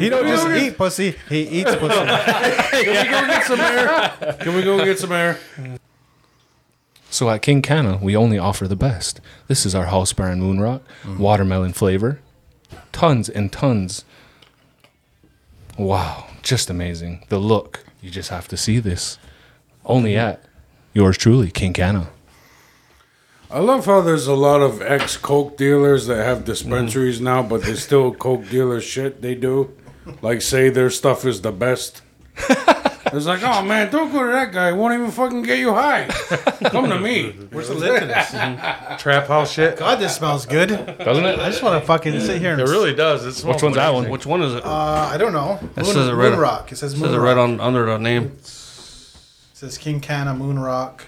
He 0.00 0.08
don't 0.08 0.26
just 0.26 0.48
eat 0.48 0.78
pussy; 0.78 1.16
he 1.28 1.42
eats 1.42 1.76
pussy. 1.76 1.94
Can 2.84 3.04
we 3.04 3.10
go 3.10 3.26
get 3.26 3.44
some 3.44 3.60
air? 3.60 4.36
Can 4.40 4.54
we 4.54 4.62
go 4.62 4.84
get 4.84 4.98
some 4.98 5.12
air? 5.12 5.38
So 7.10 7.28
at 7.28 7.42
King 7.42 7.60
Canna, 7.60 7.98
we 8.00 8.16
only 8.16 8.38
offer 8.38 8.66
the 8.66 8.76
best. 8.76 9.20
This 9.48 9.66
is 9.66 9.74
our 9.74 9.86
house 9.86 10.12
brand 10.12 10.40
Moon 10.40 10.60
Rock, 10.60 10.82
mm-hmm. 11.02 11.18
watermelon 11.18 11.72
flavor, 11.74 12.20
tons 12.92 13.28
and 13.28 13.52
tons. 13.52 14.04
Wow, 15.78 16.28
just 16.42 16.70
amazing. 16.70 17.24
The 17.28 17.38
look, 17.38 17.84
you 18.00 18.10
just 18.10 18.30
have 18.30 18.48
to 18.48 18.56
see 18.56 18.78
this. 18.78 19.18
Only 19.84 20.16
at 20.16 20.42
yours 20.94 21.18
truly, 21.18 21.50
King 21.50 21.74
Canna. 21.74 22.08
I 23.50 23.60
love 23.60 23.86
how 23.86 24.00
there's 24.00 24.26
a 24.26 24.34
lot 24.34 24.60
of 24.60 24.82
ex 24.82 25.16
coke 25.16 25.56
dealers 25.56 26.06
that 26.08 26.24
have 26.24 26.44
dispensaries 26.44 27.20
now, 27.20 27.42
but 27.42 27.62
they 27.62 27.74
still 27.74 28.12
coke 28.12 28.48
dealer 28.48 28.80
shit 28.80 29.22
they 29.22 29.34
do. 29.34 29.72
Like 30.20 30.42
say 30.42 30.68
their 30.68 30.90
stuff 30.90 31.24
is 31.24 31.40
the 31.42 31.52
best. 31.52 32.02
It's 33.12 33.24
like, 33.24 33.42
oh 33.44 33.62
man, 33.62 33.90
don't 33.92 34.10
go 34.12 34.24
to 34.26 34.32
that 34.32 34.52
guy. 34.52 34.72
He 34.72 34.76
won't 34.76 34.94
even 34.94 35.10
fucking 35.12 35.42
get 35.42 35.58
you 35.60 35.72
high. 35.72 36.06
Come 36.70 36.90
to 36.90 36.98
me. 36.98 37.30
Where's 37.52 37.68
the 37.68 37.74
lid 37.74 38.00
to 38.00 38.06
this? 38.06 38.30
Trap 39.00 39.28
house 39.28 39.52
shit. 39.52 39.76
God, 39.78 40.00
this 40.00 40.16
smells 40.16 40.44
good. 40.44 40.70
Doesn't 40.98 41.24
it? 41.24 41.38
I 41.38 41.48
just 41.48 41.62
want 41.62 41.80
to 41.80 41.86
fucking 41.86 42.18
sit 42.20 42.40
here. 42.40 42.52
And, 42.52 42.60
It 42.60 42.64
really 42.64 42.94
does. 42.94 43.24
It's 43.24 43.44
Which 43.44 43.62
one's 43.62 43.76
that 43.76 43.94
one? 43.94 44.10
Which 44.10 44.26
one 44.26 44.42
is 44.42 44.54
it? 44.54 44.64
Uh, 44.64 45.08
I 45.12 45.16
don't 45.18 45.32
know. 45.32 45.60
Moon, 45.76 45.84
says 45.84 45.96
it 45.96 46.10
Moon 46.10 46.16
right 46.16 46.32
on- 46.32 46.38
Rock. 46.40 46.72
It 46.72 46.76
says 46.76 46.90
Says 46.92 47.00
Moon 47.00 47.14
it 47.14 47.16
Rock. 47.16 47.24
right 47.24 47.38
on 47.38 47.60
under 47.60 47.86
the 47.86 47.96
name. 47.98 48.24
It 48.38 48.44
says 49.54 49.78
King 49.78 50.00
Canna 50.00 50.34
Moon 50.34 50.58
Rock. 50.58 51.04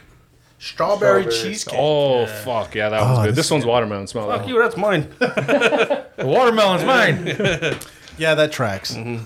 Strawberry, 0.59 1.23
Strawberry. 1.25 1.53
cheesecake. 1.53 1.79
Oh, 1.79 2.27
fuck. 2.27 2.75
Yeah, 2.75 2.89
that 2.89 3.01
one's 3.03 3.19
Oh, 3.19 3.23
good. 3.23 3.31
this- 3.31 3.37
This 3.37 3.51
one's 3.51 3.65
watermelon. 3.67 4.07
Smell 4.07 4.27
Fuck 4.29 4.41
that. 4.43 4.49
you, 4.49 4.59
that's 4.61 4.77
mine. 4.77 5.09
The 5.19 6.27
watermelon's 6.27 6.85
mine. 6.85 7.77
Yeah, 8.19 8.35
that 8.35 8.51
tracks. 8.51 8.95
Mm-hmm. 8.97 9.23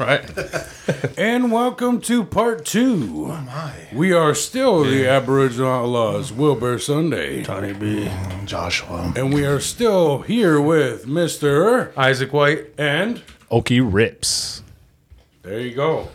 right? 0.00 1.18
And 1.18 1.50
welcome 1.50 2.00
to 2.02 2.22
part 2.22 2.64
two. 2.64 3.26
Oh 3.32 3.40
my. 3.40 3.72
We 3.92 4.12
are 4.12 4.34
still 4.36 4.84
the 4.84 5.08
Aboriginal 5.08 5.68
Outlaws, 5.68 6.32
Wil 6.32 6.54
Bear 6.54 6.78
Sunday. 6.78 7.42
Tony 7.42 7.72
B. 7.72 8.08
Joshua. 8.44 9.12
And 9.16 9.34
we 9.34 9.44
are 9.44 9.58
still 9.58 10.20
here 10.22 10.60
with 10.60 11.06
Mr. 11.06 11.90
Isaac 11.96 12.32
White. 12.32 12.66
and 12.78 13.22
Okie 13.50 13.80
Rips. 13.82 14.62
There 15.42 15.58
you 15.58 15.74
go. 15.74 16.08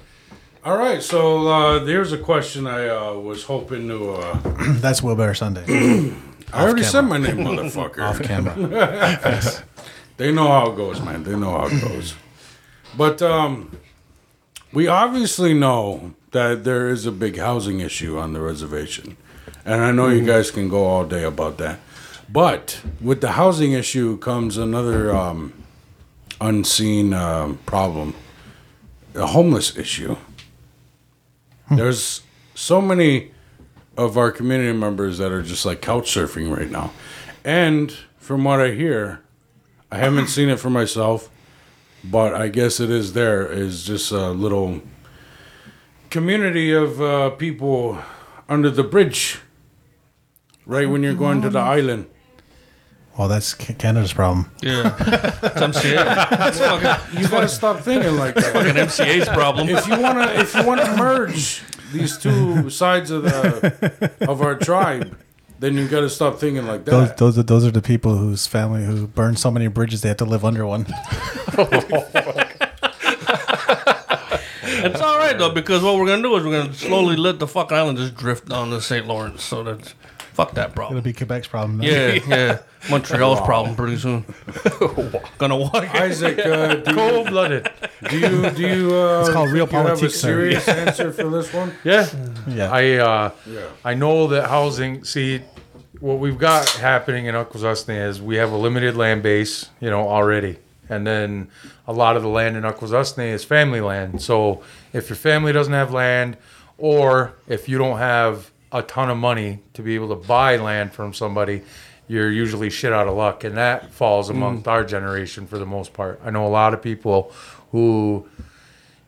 All 0.64 0.78
right, 0.78 1.02
so 1.02 1.48
uh, 1.48 1.84
here's 1.86 2.12
a 2.12 2.20
question 2.20 2.68
I 2.68 2.88
uh, 2.88 3.14
was 3.14 3.46
hoping 3.46 3.88
to. 3.88 4.12
Uh, 4.12 4.40
That's 4.80 5.02
Wil 5.02 5.16
Bear 5.16 5.34
Sunday. 5.34 5.64
I 6.54 6.62
already 6.62 6.82
camera. 6.82 6.84
said 6.84 7.02
my 7.02 7.18
name, 7.18 7.38
motherfucker. 7.38 8.08
Off 8.08 8.22
camera. 8.22 9.66
They 10.18 10.32
know 10.32 10.50
how 10.50 10.72
it 10.72 10.76
goes, 10.76 11.02
man. 11.02 11.24
They 11.24 11.36
know 11.36 11.50
how 11.50 11.66
it 11.66 11.82
goes. 11.82 12.14
But 12.96 13.24
um, 13.24 13.76
we 14.72 14.86
obviously 14.86 15.56
know 15.56 16.14
that 16.30 16.64
there 16.64 16.90
is 16.90 17.08
a 17.08 17.12
big 17.12 17.40
housing 17.40 17.80
issue 17.80 18.20
on 18.20 18.34
the 18.34 18.40
reservation. 18.40 19.18
And 19.66 19.82
I 19.82 19.92
know 19.92 20.10
you 20.10 20.24
guys 20.24 20.52
can 20.52 20.70
go 20.70 20.86
all 20.86 21.06
day 21.06 21.24
about 21.24 21.58
that. 21.58 21.80
But 22.30 22.82
with 23.00 23.22
the 23.22 23.32
housing 23.32 23.72
issue 23.72 24.20
comes 24.20 24.58
another 24.58 25.16
um, 25.16 25.54
unseen 26.40 27.14
um, 27.16 27.58
problem 27.66 28.14
the 29.14 29.28
homeless 29.28 29.78
issue. 29.78 30.16
There's 31.72 32.22
so 32.54 32.82
many 32.82 33.32
of 33.98 34.18
our 34.18 34.32
community 34.32 34.78
members 34.78 35.18
that 35.20 35.32
are 35.32 35.42
just 35.42 35.66
like 35.66 35.82
couch 35.82 36.14
surfing 36.14 36.56
right 36.56 36.70
now. 36.70 36.92
And 37.44 37.92
from 38.18 38.44
what 38.44 38.60
I 38.60 38.72
hear, 38.72 39.22
I 39.92 39.98
haven't 39.98 40.28
seen 40.36 40.50
it 40.50 40.60
for 40.60 40.70
myself, 40.70 41.30
but 42.04 42.34
I 42.34 42.50
guess 42.50 42.80
it 42.80 42.90
is 42.90 43.14
there. 43.14 43.46
Is 43.46 43.86
just 43.86 44.12
a 44.12 44.32
little 44.32 44.82
community 46.10 46.74
of 46.74 47.02
uh, 47.02 47.30
people 47.32 48.00
under 48.50 48.70
the 48.70 48.84
bridge, 48.84 49.40
right 50.66 50.90
when 50.90 51.04
you're 51.04 51.14
going 51.14 51.42
to 51.42 51.50
the 51.50 51.60
island. 51.60 52.08
Well, 53.18 53.28
that's 53.28 53.54
Canada's 53.54 54.14
problem. 54.14 54.50
Yeah. 54.62 54.96
It's 55.00 55.60
MCA. 55.62 55.96
That's 56.30 56.60
fucking, 56.60 57.20
You 57.22 57.28
gotta 57.28 57.48
stop 57.50 57.80
thinking 57.82 58.16
like 58.16 58.36
that. 58.36 58.54
fucking 58.54 58.74
MCA's 58.76 59.28
problem. 59.30 59.68
If 59.70 59.86
you 59.88 60.00
wanna, 60.00 60.32
if 60.32 60.56
you 60.56 60.66
wanna 60.66 60.96
merge 60.98 61.62
these 61.92 62.18
two 62.18 62.70
sides 62.70 63.12
of 63.12 63.24
the 63.24 64.12
of 64.28 64.42
our 64.42 64.56
tribe, 64.56 65.16
then 65.60 65.76
you 65.76 65.88
gotta 65.90 66.10
stop 66.10 66.40
thinking 66.40 66.66
like 66.66 66.86
Those, 66.86 67.10
that. 67.10 67.18
those, 67.18 67.38
are, 67.38 67.44
those 67.44 67.66
are 67.66 67.72
the 67.72 67.82
people 67.82 68.16
whose 68.18 68.48
family 68.48 68.86
who 68.86 69.06
burned 69.08 69.38
so 69.38 69.52
many 69.52 69.68
bridges 69.68 70.02
they 70.02 70.08
had 70.08 70.18
to 70.20 70.26
live 70.26 70.46
under 70.46 70.66
one. 70.66 70.88
It's 74.84 75.02
all 75.02 75.18
right 75.18 75.38
though 75.38 75.52
because 75.54 75.84
what 75.84 75.96
we're 75.98 76.08
gonna 76.08 76.24
do 76.24 76.36
is 76.38 76.44
we're 76.44 76.60
gonna 76.62 76.74
slowly 76.74 77.16
let 77.16 77.40
the 77.40 77.48
fucking 77.48 77.78
island 77.78 77.98
just 77.98 78.16
drift 78.16 78.48
down 78.48 78.70
to 78.72 78.82
St. 78.82 79.06
Lawrence. 79.06 79.44
So 79.44 79.64
that 79.64 79.94
fuck 80.34 80.54
that 80.54 80.74
problem. 80.76 80.98
It'll 80.98 81.06
be 81.06 81.14
Quebec's 81.14 81.48
problem. 81.48 81.82
Yeah, 81.82 82.14
yeah. 82.28 82.58
Montreal's 82.90 83.40
problem 83.42 83.76
pretty 83.76 83.98
soon. 83.98 84.26
Gonna 85.38 85.58
walk. 85.58 85.76
Isaac, 85.96 86.40
uh, 86.40 86.76
do, 86.76 86.90
you, 86.92 86.96
Cold 86.98 87.28
blooded. 87.28 87.70
do 88.10 88.18
you 88.20 88.50
do 88.52 88.62
you? 88.68 88.96
Uh, 89.02 89.22
It's 89.22 89.30
called 89.30 89.50
think 89.50 89.72
you 89.72 89.78
have 89.78 89.86
a 89.86 89.92
realpolitik, 89.96 90.10
sir. 90.10 90.10
serious 90.10 90.68
answer 90.68 91.12
for 91.12 91.30
this 91.30 91.54
one? 91.54 91.74
Yeah. 91.84 92.08
Yeah. 92.48 92.72
I 92.72 92.94
uh, 92.96 93.32
Yeah. 93.46 93.68
I 93.86 93.94
know 93.94 94.28
that 94.28 94.50
housing. 94.50 95.04
See, 95.04 95.42
what 96.00 96.18
we've 96.20 96.38
got 96.40 96.68
happening 96.70 97.26
in 97.28 97.36
Akwesasne 97.36 98.08
is 98.08 98.22
we 98.22 98.38
have 98.38 98.52
a 98.52 98.58
limited 98.58 98.96
land 98.98 99.22
base, 99.24 99.70
you 99.80 99.90
know, 99.90 100.08
already, 100.10 100.58
and 100.90 101.06
then 101.06 101.50
a 101.88 101.94
lot 101.94 102.16
of 102.16 102.24
the 102.24 102.30
land 102.30 102.58
in 102.58 102.64
Akwesasne 102.64 103.32
is 103.32 103.44
family 103.44 103.82
land. 103.82 104.22
So 104.22 104.64
if 104.94 105.10
your 105.10 105.16
family 105.18 105.52
doesn't 105.52 105.74
have 105.74 105.94
land, 105.94 106.38
or 106.78 107.34
if 107.48 107.70
you 107.70 107.78
don't 107.78 107.98
have 108.00 108.51
a 108.72 108.82
ton 108.82 109.10
of 109.10 109.18
money 109.18 109.60
to 109.74 109.82
be 109.82 109.96
able 109.96 110.10
to 110.10 110.28
buy 110.28 110.58
land 110.58 110.94
from 110.94 111.14
somebody, 111.14 111.62
you're 112.08 112.32
usually 112.32 112.70
shit 112.70 112.94
out 112.94 113.08
of 113.08 113.16
luck, 113.16 113.44
and 113.44 113.58
that 113.58 113.92
falls 113.92 114.30
amongst 114.30 114.68
our 114.68 114.84
generation 114.84 115.48
for 115.48 115.58
the 115.58 115.66
most 115.66 115.94
part. 115.94 116.20
I 116.24 116.30
know 116.30 116.46
a 116.46 116.50
lot 116.50 116.74
of 116.74 116.82
people 116.82 117.32
who 117.72 118.28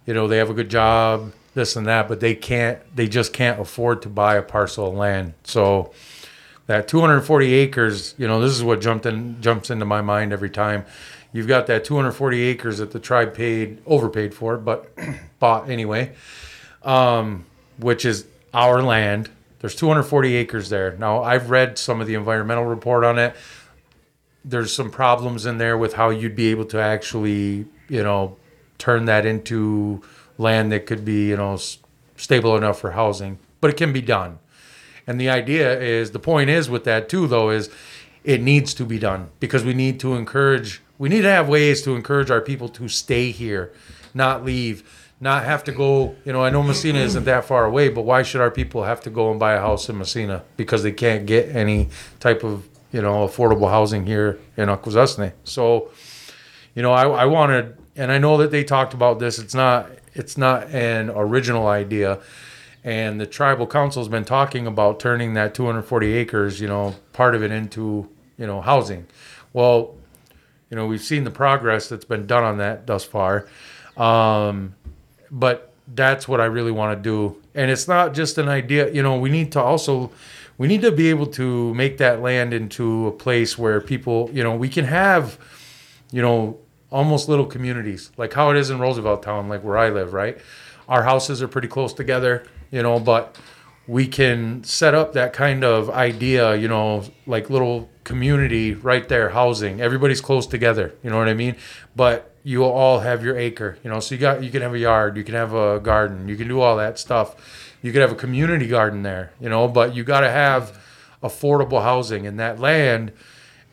you 0.05 0.13
know 0.13 0.27
they 0.27 0.37
have 0.37 0.49
a 0.49 0.53
good 0.53 0.69
job 0.69 1.33
this 1.53 1.75
and 1.75 1.85
that, 1.87 2.07
but 2.07 2.19
they 2.19 2.35
can't. 2.35 2.79
They 2.95 3.07
just 3.07 3.33
can't 3.33 3.59
afford 3.59 4.01
to 4.03 4.09
buy 4.09 4.35
a 4.35 4.41
parcel 4.41 4.87
of 4.87 4.95
land. 4.95 5.33
So 5.43 5.91
that 6.67 6.87
240 6.87 7.53
acres, 7.53 8.15
you 8.17 8.27
know, 8.27 8.41
this 8.41 8.51
is 8.51 8.63
what 8.63 8.81
jumped 8.81 9.05
in 9.05 9.41
jumps 9.41 9.69
into 9.69 9.85
my 9.85 10.01
mind 10.01 10.33
every 10.33 10.49
time. 10.49 10.85
You've 11.31 11.47
got 11.47 11.67
that 11.67 11.83
240 11.83 12.41
acres 12.41 12.77
that 12.77 12.91
the 12.91 12.99
tribe 12.99 13.33
paid 13.33 13.81
overpaid 13.85 14.33
for, 14.33 14.57
but 14.57 14.95
bought 15.39 15.69
anyway, 15.69 16.13
um, 16.83 17.45
which 17.77 18.05
is 18.05 18.25
our 18.53 18.81
land. 18.81 19.29
There's 19.63 19.75
240 19.75 20.35
acres 20.35 20.67
there. 20.67 20.97
Now 20.97 21.23
I've 21.23 21.49
read 21.49 21.77
some 21.77 22.01
of 22.01 22.07
the 22.07 22.15
environmental 22.15 22.65
report 22.65 23.05
on 23.05 23.17
it. 23.17 23.33
There's 24.43 24.75
some 24.75 24.91
problems 24.91 25.45
in 25.45 25.57
there 25.57 25.77
with 25.77 25.93
how 25.93 26.09
you'd 26.09 26.35
be 26.35 26.47
able 26.47 26.65
to 26.65 26.81
actually, 26.81 27.67
you 27.87 28.03
know, 28.03 28.35
turn 28.77 29.05
that 29.05 29.25
into 29.25 30.01
land 30.37 30.69
that 30.73 30.85
could 30.85 31.05
be, 31.05 31.29
you 31.29 31.37
know, 31.37 31.57
stable 32.17 32.57
enough 32.57 32.77
for 32.77 32.91
housing, 32.91 33.39
but 33.61 33.69
it 33.69 33.77
can 33.77 33.93
be 33.93 34.01
done. 34.01 34.39
And 35.07 35.17
the 35.17 35.29
idea 35.29 35.79
is 35.79 36.11
the 36.11 36.19
point 36.19 36.49
is 36.49 36.69
with 36.69 36.83
that 36.83 37.07
too 37.07 37.25
though 37.25 37.49
is 37.49 37.69
it 38.25 38.41
needs 38.41 38.73
to 38.73 38.83
be 38.83 38.99
done 38.99 39.29
because 39.39 39.63
we 39.63 39.73
need 39.73 39.97
to 40.01 40.15
encourage 40.15 40.81
we 40.97 41.07
need 41.07 41.21
to 41.21 41.31
have 41.31 41.47
ways 41.47 41.81
to 41.83 41.95
encourage 41.95 42.29
our 42.29 42.41
people 42.41 42.67
to 42.67 42.89
stay 42.89 43.31
here, 43.31 43.71
not 44.13 44.43
leave, 44.43 45.02
not 45.23 45.45
have 45.45 45.63
to 45.63 45.71
go, 45.71 46.15
you 46.25 46.33
know, 46.33 46.43
I 46.43 46.49
know 46.49 46.61
Massena 46.61 46.99
isn't 46.99 47.23
that 47.23 47.45
far 47.45 47.65
away, 47.65 47.89
but 47.89 48.01
why 48.01 48.21
should 48.23 48.41
our 48.41 48.51
people 48.51 48.83
have 48.83 49.01
to 49.01 49.09
go 49.09 49.31
and 49.31 49.39
buy 49.39 49.53
a 49.53 49.59
house 49.59 49.89
in 49.89 49.97
Massena 49.97 50.43
because 50.57 50.83
they 50.83 50.91
can't 50.91 51.25
get 51.25 51.55
any 51.55 51.89
type 52.19 52.43
of, 52.43 52.67
you 52.91 53.01
know, 53.01 53.25
affordable 53.25 53.69
housing 53.69 54.05
here 54.05 54.37
in 54.57 54.67
Akwesasne. 54.67 55.31
So, 55.45 55.91
you 56.75 56.81
know, 56.81 56.91
I, 56.91 57.07
I 57.07 57.25
wanted, 57.25 57.77
and 57.95 58.11
I 58.11 58.17
know 58.17 58.37
that 58.37 58.51
they 58.51 58.63
talked 58.63 58.93
about 58.93 59.19
this. 59.19 59.39
It's 59.39 59.55
not, 59.55 59.89
it's 60.13 60.37
not 60.37 60.67
an 60.69 61.09
original 61.09 61.67
idea, 61.67 62.19
and 62.83 63.19
the 63.19 63.25
tribal 63.25 63.65
council's 63.65 64.09
been 64.09 64.25
talking 64.25 64.67
about 64.67 64.99
turning 64.99 65.35
that 65.35 65.55
240 65.55 66.13
acres, 66.13 66.59
you 66.59 66.67
know, 66.67 66.95
part 67.13 67.33
of 67.33 67.41
it 67.41 67.49
into, 67.49 68.09
you 68.37 68.45
know, 68.45 68.61
housing. 68.61 69.07
Well, 69.53 69.95
you 70.69 70.75
know, 70.75 70.85
we've 70.85 71.01
seen 71.01 71.23
the 71.23 71.31
progress 71.31 71.87
that's 71.87 72.05
been 72.05 72.27
done 72.27 72.43
on 72.43 72.57
that 72.57 72.87
thus 72.87 73.05
far, 73.05 73.47
um, 73.95 74.75
but 75.33 75.73
that's 75.93 76.29
what 76.29 76.39
I 76.39 76.45
really 76.45 76.71
want 76.71 76.97
to 76.97 77.03
do. 77.03 77.41
And 77.53 77.69
it's 77.69 77.89
not 77.89 78.13
just 78.13 78.37
an 78.37 78.47
idea. 78.47 78.89
You 78.89 79.03
know, 79.03 79.19
we 79.19 79.29
need 79.29 79.51
to 79.51 79.61
also, 79.61 80.11
we 80.57 80.67
need 80.67 80.81
to 80.83 80.91
be 80.93 81.09
able 81.09 81.27
to 81.27 81.73
make 81.73 81.97
that 81.97 82.21
land 82.21 82.53
into 82.53 83.07
a 83.07 83.11
place 83.11 83.57
where 83.57 83.81
people, 83.81 84.29
you 84.31 84.43
know, 84.43 84.55
we 84.55 84.69
can 84.69 84.85
have 84.85 85.37
you 86.13 86.21
know, 86.21 86.59
almost 86.91 87.27
little 87.27 87.47
communities, 87.47 88.11
like 88.17 88.31
how 88.33 88.51
it 88.51 88.55
is 88.55 88.69
in 88.69 88.77
Rooseveltown, 88.77 89.49
like 89.49 89.63
where 89.63 89.79
I 89.79 89.89
live, 89.89 90.13
right? 90.13 90.37
Our 90.87 91.01
houses 91.03 91.41
are 91.41 91.47
pretty 91.47 91.67
close 91.67 91.91
together, 91.91 92.45
you 92.69 92.83
know, 92.83 92.99
but 92.99 93.35
we 93.87 94.05
can 94.05 94.63
set 94.63 94.93
up 94.93 95.13
that 95.13 95.33
kind 95.33 95.63
of 95.63 95.89
idea, 95.89 96.55
you 96.55 96.67
know, 96.67 97.03
like 97.25 97.49
little 97.49 97.89
community 98.03 98.75
right 98.75 99.09
there, 99.09 99.29
housing. 99.29 99.81
Everybody's 99.81 100.21
close 100.21 100.45
together, 100.45 100.93
you 101.03 101.09
know 101.09 101.17
what 101.17 101.27
I 101.27 101.33
mean? 101.33 101.55
But 101.95 102.32
you 102.43 102.59
will 102.59 102.71
all 102.71 102.99
have 102.99 103.23
your 103.23 103.37
acre, 103.37 103.77
you 103.83 103.89
know, 103.89 103.99
so 103.99 104.15
you 104.15 104.21
got 104.21 104.43
you 104.43 104.51
can 104.51 104.61
have 104.61 104.73
a 104.73 104.79
yard, 104.79 105.17
you 105.17 105.23
can 105.23 105.35
have 105.35 105.53
a 105.53 105.79
garden, 105.79 106.27
you 106.27 106.35
can 106.35 106.47
do 106.47 106.59
all 106.59 106.77
that 106.77 106.99
stuff. 106.99 107.35
You 107.81 107.91
could 107.91 108.01
have 108.01 108.13
a 108.13 108.15
community 108.15 108.67
garden 108.67 109.03
there, 109.03 109.33
you 109.41 109.49
know, 109.49 109.67
but 109.67 109.93
you 109.93 110.05
got 110.05 110.21
to 110.21 110.29
have 110.29 110.79
affordable 111.21 111.81
housing 111.81 112.25
and 112.25 112.39
that 112.39 112.59
land 112.59 113.11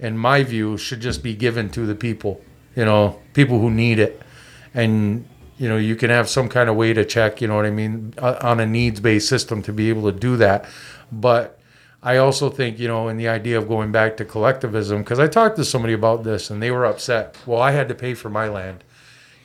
in 0.00 0.16
my 0.16 0.42
view, 0.42 0.78
should 0.78 1.00
just 1.00 1.22
be 1.22 1.34
given 1.34 1.68
to 1.70 1.86
the 1.86 1.94
people, 1.94 2.40
you 2.74 2.84
know, 2.84 3.20
people 3.34 3.60
who 3.60 3.70
need 3.70 3.98
it. 3.98 4.20
And, 4.72 5.28
you 5.58 5.68
know, 5.68 5.76
you 5.76 5.94
can 5.94 6.08
have 6.08 6.28
some 6.28 6.48
kind 6.48 6.70
of 6.70 6.76
way 6.76 6.94
to 6.94 7.04
check, 7.04 7.42
you 7.42 7.48
know 7.48 7.56
what 7.56 7.66
I 7.66 7.70
mean, 7.70 8.14
on 8.18 8.60
a 8.60 8.66
needs 8.66 8.98
based 8.98 9.28
system 9.28 9.62
to 9.64 9.72
be 9.72 9.90
able 9.90 10.10
to 10.10 10.18
do 10.18 10.38
that. 10.38 10.64
But 11.12 11.59
I 12.02 12.16
also 12.16 12.48
think, 12.48 12.78
you 12.78 12.88
know, 12.88 13.08
in 13.08 13.18
the 13.18 13.28
idea 13.28 13.58
of 13.58 13.68
going 13.68 13.92
back 13.92 14.16
to 14.16 14.24
collectivism, 14.24 15.02
because 15.02 15.18
I 15.18 15.26
talked 15.26 15.56
to 15.56 15.64
somebody 15.64 15.92
about 15.92 16.24
this 16.24 16.50
and 16.50 16.62
they 16.62 16.70
were 16.70 16.86
upset. 16.86 17.36
Well, 17.44 17.60
I 17.60 17.72
had 17.72 17.88
to 17.88 17.94
pay 17.94 18.14
for 18.14 18.30
my 18.30 18.48
land. 18.48 18.84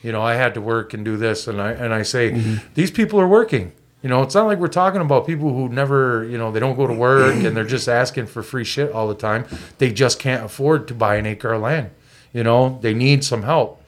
You 0.02 0.12
know, 0.12 0.22
I 0.22 0.36
had 0.36 0.54
to 0.54 0.62
work 0.62 0.94
and 0.94 1.04
do 1.04 1.18
this. 1.18 1.48
And 1.48 1.62
I, 1.62 1.72
and 1.72 1.94
I 1.94 2.04
say, 2.04 2.32
mm-hmm. 2.32 2.66
these 2.76 2.92
people 2.92 3.20
are 3.20 3.28
working. 3.28 3.74
You 4.02 4.10
know, 4.10 4.22
it's 4.22 4.36
not 4.36 4.46
like 4.46 4.60
we're 4.60 4.68
talking 4.68 5.02
about 5.02 5.26
people 5.26 5.52
who 5.54 5.68
never, 5.68 6.24
you 6.26 6.38
know, 6.38 6.52
they 6.52 6.60
don't 6.60 6.76
go 6.76 6.86
to 6.86 6.94
work 6.94 7.44
and 7.44 7.58
they're 7.58 7.64
just 7.66 7.90
asking 7.90 8.28
for 8.28 8.44
free 8.44 8.64
shit 8.64 8.92
all 8.92 9.08
the 9.08 9.16
time. 9.16 9.48
They 9.80 9.92
just 9.92 10.20
can't 10.20 10.46
afford 10.46 10.88
to 10.90 10.94
buy 10.94 11.16
an 11.16 11.26
acre 11.26 11.54
of 11.54 11.64
land. 11.64 11.90
You 12.32 12.44
know, 12.44 12.78
they 12.82 12.94
need 12.94 13.24
some 13.24 13.44
help. 13.44 13.82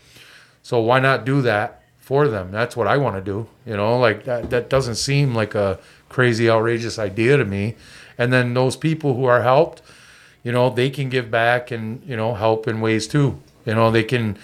So 0.64 0.82
why 0.82 1.00
not 1.00 1.24
do 1.24 1.42
that 1.44 1.84
for 2.00 2.28
them? 2.28 2.52
That's 2.52 2.76
what 2.76 2.88
I 2.88 2.98
want 2.98 3.16
to 3.16 3.22
do. 3.22 3.48
You 3.66 3.78
know, 3.78 4.00
like 4.00 4.26
that 4.26 4.50
that 4.50 4.70
doesn't 4.70 4.96
seem 4.96 5.36
like 5.36 5.54
a 5.54 5.80
crazy 6.10 6.50
outrageous 6.50 6.98
idea 6.98 7.38
to 7.38 7.46
me. 7.46 7.76
And 8.18 8.34
then 8.34 8.54
those 8.54 8.76
people 8.76 9.16
who 9.16 9.26
are 9.26 9.44
helped, 9.44 9.82
you 10.44 10.52
know, 10.52 10.70
they 10.70 10.90
can 10.90 11.10
give 11.10 11.30
back 11.30 11.72
and, 11.72 12.04
you 12.06 12.16
know, 12.16 12.34
help 12.34 12.68
in 12.68 12.82
ways 12.82 13.08
too. 13.08 13.40
You 13.66 13.76
know, 13.76 13.92
they 13.92 14.04
can 14.04 14.38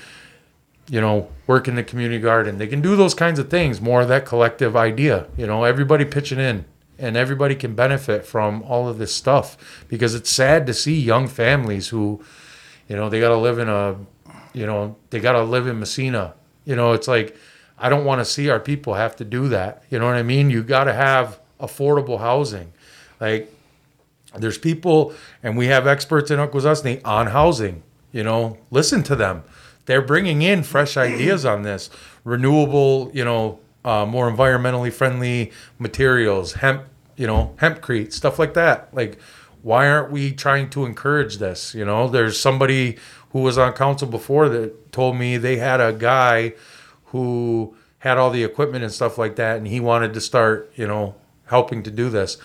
you 0.89 0.99
know, 0.99 1.29
work 1.47 1.67
in 1.67 1.75
the 1.75 1.83
community 1.83 2.19
garden. 2.19 2.57
They 2.57 2.67
can 2.67 2.81
do 2.81 2.95
those 2.95 3.13
kinds 3.13 3.39
of 3.39 3.49
things, 3.49 3.79
more 3.79 4.01
of 4.01 4.07
that 4.09 4.25
collective 4.25 4.75
idea, 4.75 5.27
you 5.37 5.47
know, 5.47 5.63
everybody 5.63 6.05
pitching 6.05 6.39
in 6.39 6.65
and 6.99 7.17
everybody 7.17 7.55
can 7.55 7.73
benefit 7.73 8.25
from 8.25 8.61
all 8.63 8.87
of 8.87 8.97
this 8.97 9.13
stuff 9.13 9.85
because 9.87 10.13
it's 10.13 10.29
sad 10.29 10.67
to 10.67 10.73
see 10.73 10.99
young 10.99 11.27
families 11.27 11.89
who, 11.89 12.23
you 12.87 12.95
know, 12.95 13.09
they 13.09 13.19
got 13.19 13.29
to 13.29 13.37
live 13.37 13.59
in 13.59 13.69
a, 13.69 13.95
you 14.53 14.65
know, 14.65 14.95
they 15.09 15.19
got 15.19 15.33
to 15.33 15.43
live 15.43 15.67
in 15.67 15.79
Massena. 15.79 16.33
You 16.65 16.75
know, 16.75 16.93
it's 16.93 17.07
like, 17.07 17.35
I 17.79 17.89
don't 17.89 18.05
want 18.05 18.19
to 18.19 18.25
see 18.25 18.49
our 18.49 18.59
people 18.59 18.93
have 18.93 19.15
to 19.17 19.25
do 19.25 19.47
that. 19.49 19.83
You 19.89 19.99
know 19.99 20.05
what 20.05 20.15
I 20.15 20.23
mean? 20.23 20.49
You 20.49 20.63
got 20.63 20.83
to 20.83 20.93
have 20.93 21.39
affordable 21.59 22.19
housing. 22.19 22.71
Like, 23.19 23.51
there's 24.37 24.57
people, 24.57 25.13
and 25.41 25.57
we 25.57 25.67
have 25.67 25.87
experts 25.87 26.31
in 26.31 26.39
Akwesasne 26.39 27.01
on 27.05 27.27
housing. 27.27 27.83
You 28.11 28.23
know, 28.23 28.57
listen 28.71 29.03
to 29.03 29.15
them. 29.15 29.43
They're 29.85 30.01
bringing 30.01 30.41
in 30.41 30.63
fresh 30.63 30.97
ideas 30.97 31.45
on 31.45 31.63
this 31.63 31.89
renewable, 32.23 33.11
you 33.13 33.25
know, 33.25 33.59
uh, 33.83 34.05
more 34.05 34.31
environmentally 34.31 34.93
friendly 34.93 35.51
materials, 35.77 36.53
hemp, 36.53 36.83
you 37.17 37.27
know, 37.27 37.53
hempcrete, 37.57 38.13
stuff 38.13 38.39
like 38.39 38.53
that. 38.53 38.93
Like, 38.93 39.19
why 39.61 39.87
aren't 39.87 40.11
we 40.11 40.31
trying 40.31 40.69
to 40.71 40.85
encourage 40.85 41.37
this? 41.37 41.73
You 41.75 41.85
know, 41.85 42.07
there's 42.07 42.39
somebody 42.39 42.97
who 43.31 43.39
was 43.39 43.57
on 43.57 43.73
council 43.73 44.07
before 44.07 44.47
that 44.49 44.91
told 44.91 45.17
me 45.17 45.37
they 45.37 45.57
had 45.57 45.81
a 45.81 45.91
guy 45.91 46.53
who 47.05 47.75
had 47.99 48.17
all 48.17 48.29
the 48.29 48.43
equipment 48.43 48.83
and 48.83 48.93
stuff 48.93 49.17
like 49.17 49.37
that, 49.37 49.57
and 49.57 49.67
he 49.67 49.79
wanted 49.79 50.13
to 50.13 50.21
start, 50.21 50.71
you 50.75 50.87
know, 50.87 51.15
helping 51.45 51.83
to 51.83 51.91
do 51.91 52.09
this. 52.09 52.37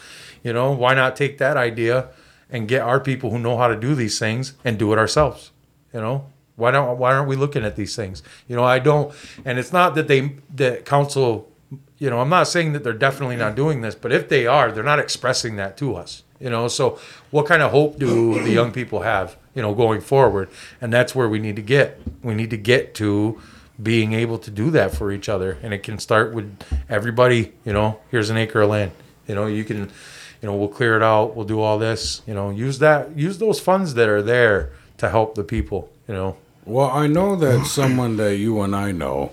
You 0.42 0.52
know, 0.52 0.72
why 0.72 0.94
not 0.94 1.16
take 1.16 1.38
that 1.38 1.56
idea 1.56 2.08
and 2.50 2.68
get 2.68 2.82
our 2.82 3.00
people 3.00 3.30
who 3.30 3.38
know 3.38 3.56
how 3.56 3.68
to 3.68 3.76
do 3.76 3.94
these 3.94 4.18
things 4.18 4.54
and 4.64 4.78
do 4.78 4.92
it 4.92 4.98
ourselves? 4.98 5.52
You 5.92 6.00
know, 6.00 6.26
why 6.56 6.70
don't 6.70 6.98
why 6.98 7.14
aren't 7.14 7.28
we 7.28 7.36
looking 7.36 7.64
at 7.64 7.76
these 7.76 7.94
things? 7.96 8.22
You 8.48 8.56
know, 8.56 8.64
I 8.64 8.78
don't, 8.78 9.14
and 9.44 9.58
it's 9.58 9.72
not 9.72 9.94
that 9.94 10.08
they 10.08 10.36
the 10.54 10.82
council. 10.84 11.50
You 11.98 12.10
know, 12.10 12.20
I'm 12.20 12.28
not 12.28 12.48
saying 12.48 12.72
that 12.74 12.84
they're 12.84 12.92
definitely 12.92 13.36
not 13.36 13.56
doing 13.56 13.80
this, 13.80 13.94
but 13.94 14.12
if 14.12 14.28
they 14.28 14.46
are, 14.46 14.70
they're 14.70 14.84
not 14.84 15.00
expressing 15.00 15.56
that 15.56 15.76
to 15.78 15.96
us. 15.96 16.22
You 16.38 16.50
know, 16.50 16.68
so 16.68 16.98
what 17.30 17.46
kind 17.46 17.62
of 17.62 17.72
hope 17.72 17.98
do 17.98 18.42
the 18.42 18.50
young 18.58 18.72
people 18.72 19.02
have? 19.02 19.36
You 19.54 19.62
know, 19.62 19.74
going 19.74 20.00
forward, 20.00 20.48
and 20.80 20.92
that's 20.92 21.14
where 21.14 21.28
we 21.28 21.38
need 21.38 21.56
to 21.56 21.62
get. 21.62 22.00
We 22.22 22.34
need 22.34 22.50
to 22.50 22.56
get 22.56 22.94
to 22.96 23.40
being 23.80 24.12
able 24.12 24.38
to 24.38 24.50
do 24.50 24.70
that 24.70 24.94
for 24.94 25.10
each 25.12 25.28
other, 25.28 25.58
and 25.62 25.72
it 25.72 25.82
can 25.82 25.98
start 25.98 26.32
with 26.32 26.56
everybody. 26.88 27.52
You 27.64 27.72
know, 27.72 28.00
here's 28.10 28.30
an 28.30 28.36
acre 28.36 28.62
of 28.62 28.70
land. 28.70 28.92
You 29.26 29.34
know, 29.34 29.46
you 29.46 29.64
can, 29.64 29.90
you 30.42 30.48
know, 30.48 30.54
we'll 30.54 30.68
clear 30.68 30.96
it 30.96 31.02
out. 31.02 31.34
We'll 31.34 31.46
do 31.46 31.60
all 31.60 31.78
this. 31.78 32.22
You 32.26 32.34
know, 32.34 32.50
use 32.50 32.78
that. 32.78 33.16
Use 33.16 33.38
those 33.38 33.60
funds 33.60 33.94
that 33.94 34.08
are 34.08 34.22
there 34.22 34.70
to 34.98 35.08
help 35.08 35.34
the 35.34 35.44
people. 35.44 35.90
You 36.06 36.14
know, 36.14 36.36
Well, 36.64 36.90
I 36.90 37.06
know 37.06 37.36
that 37.36 37.66
someone 37.78 38.16
that 38.16 38.36
you 38.36 38.60
and 38.60 38.74
I 38.74 38.92
know 38.92 39.32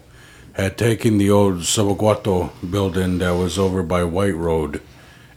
had 0.54 0.78
taken 0.78 1.18
the 1.18 1.30
old 1.30 1.60
Sabaguato 1.60 2.50
building 2.70 3.18
that 3.20 3.32
was 3.32 3.60
over 3.60 3.84
by 3.84 4.04
White 4.04 4.36
Road 4.36 4.82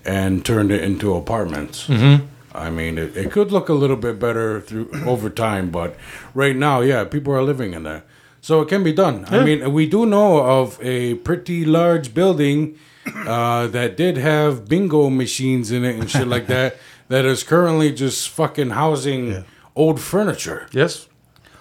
and 0.04 0.44
turned 0.44 0.70
it 0.70 0.82
into 0.82 1.14
apartments. 1.14 1.86
Mm-hmm. 1.88 2.26
I 2.54 2.70
mean, 2.70 2.98
it, 2.98 3.16
it 3.16 3.30
could 3.30 3.52
look 3.52 3.68
a 3.68 3.74
little 3.74 3.96
bit 3.96 4.18
better 4.18 4.60
through 4.60 4.90
over 5.06 5.28
time, 5.28 5.70
but 5.70 5.96
right 6.34 6.56
now, 6.56 6.80
yeah, 6.80 7.04
people 7.04 7.32
are 7.34 7.42
living 7.42 7.74
in 7.74 7.82
there. 7.82 8.04
So 8.40 8.62
it 8.62 8.68
can 8.68 8.84
be 8.84 8.92
done. 8.92 9.26
I 9.28 9.44
mean, 9.44 9.72
we 9.72 9.86
do 9.88 10.06
know 10.06 10.38
of 10.38 10.78
a 10.80 11.16
pretty 11.16 11.64
large 11.64 12.14
building 12.14 12.78
uh, 13.14 13.66
that 13.68 13.96
did 13.96 14.16
have 14.16 14.68
bingo 14.68 15.10
machines 15.10 15.70
in 15.70 15.84
it 15.84 15.96
and 15.98 16.10
shit 16.10 16.26
like 16.28 16.46
that, 16.48 16.76
that 17.08 17.24
is 17.24 17.42
currently 17.42 17.92
just 17.92 18.28
fucking 18.28 18.70
housing 18.70 19.44
old 19.74 20.00
furniture. 20.00 20.66
yes, 20.72 21.08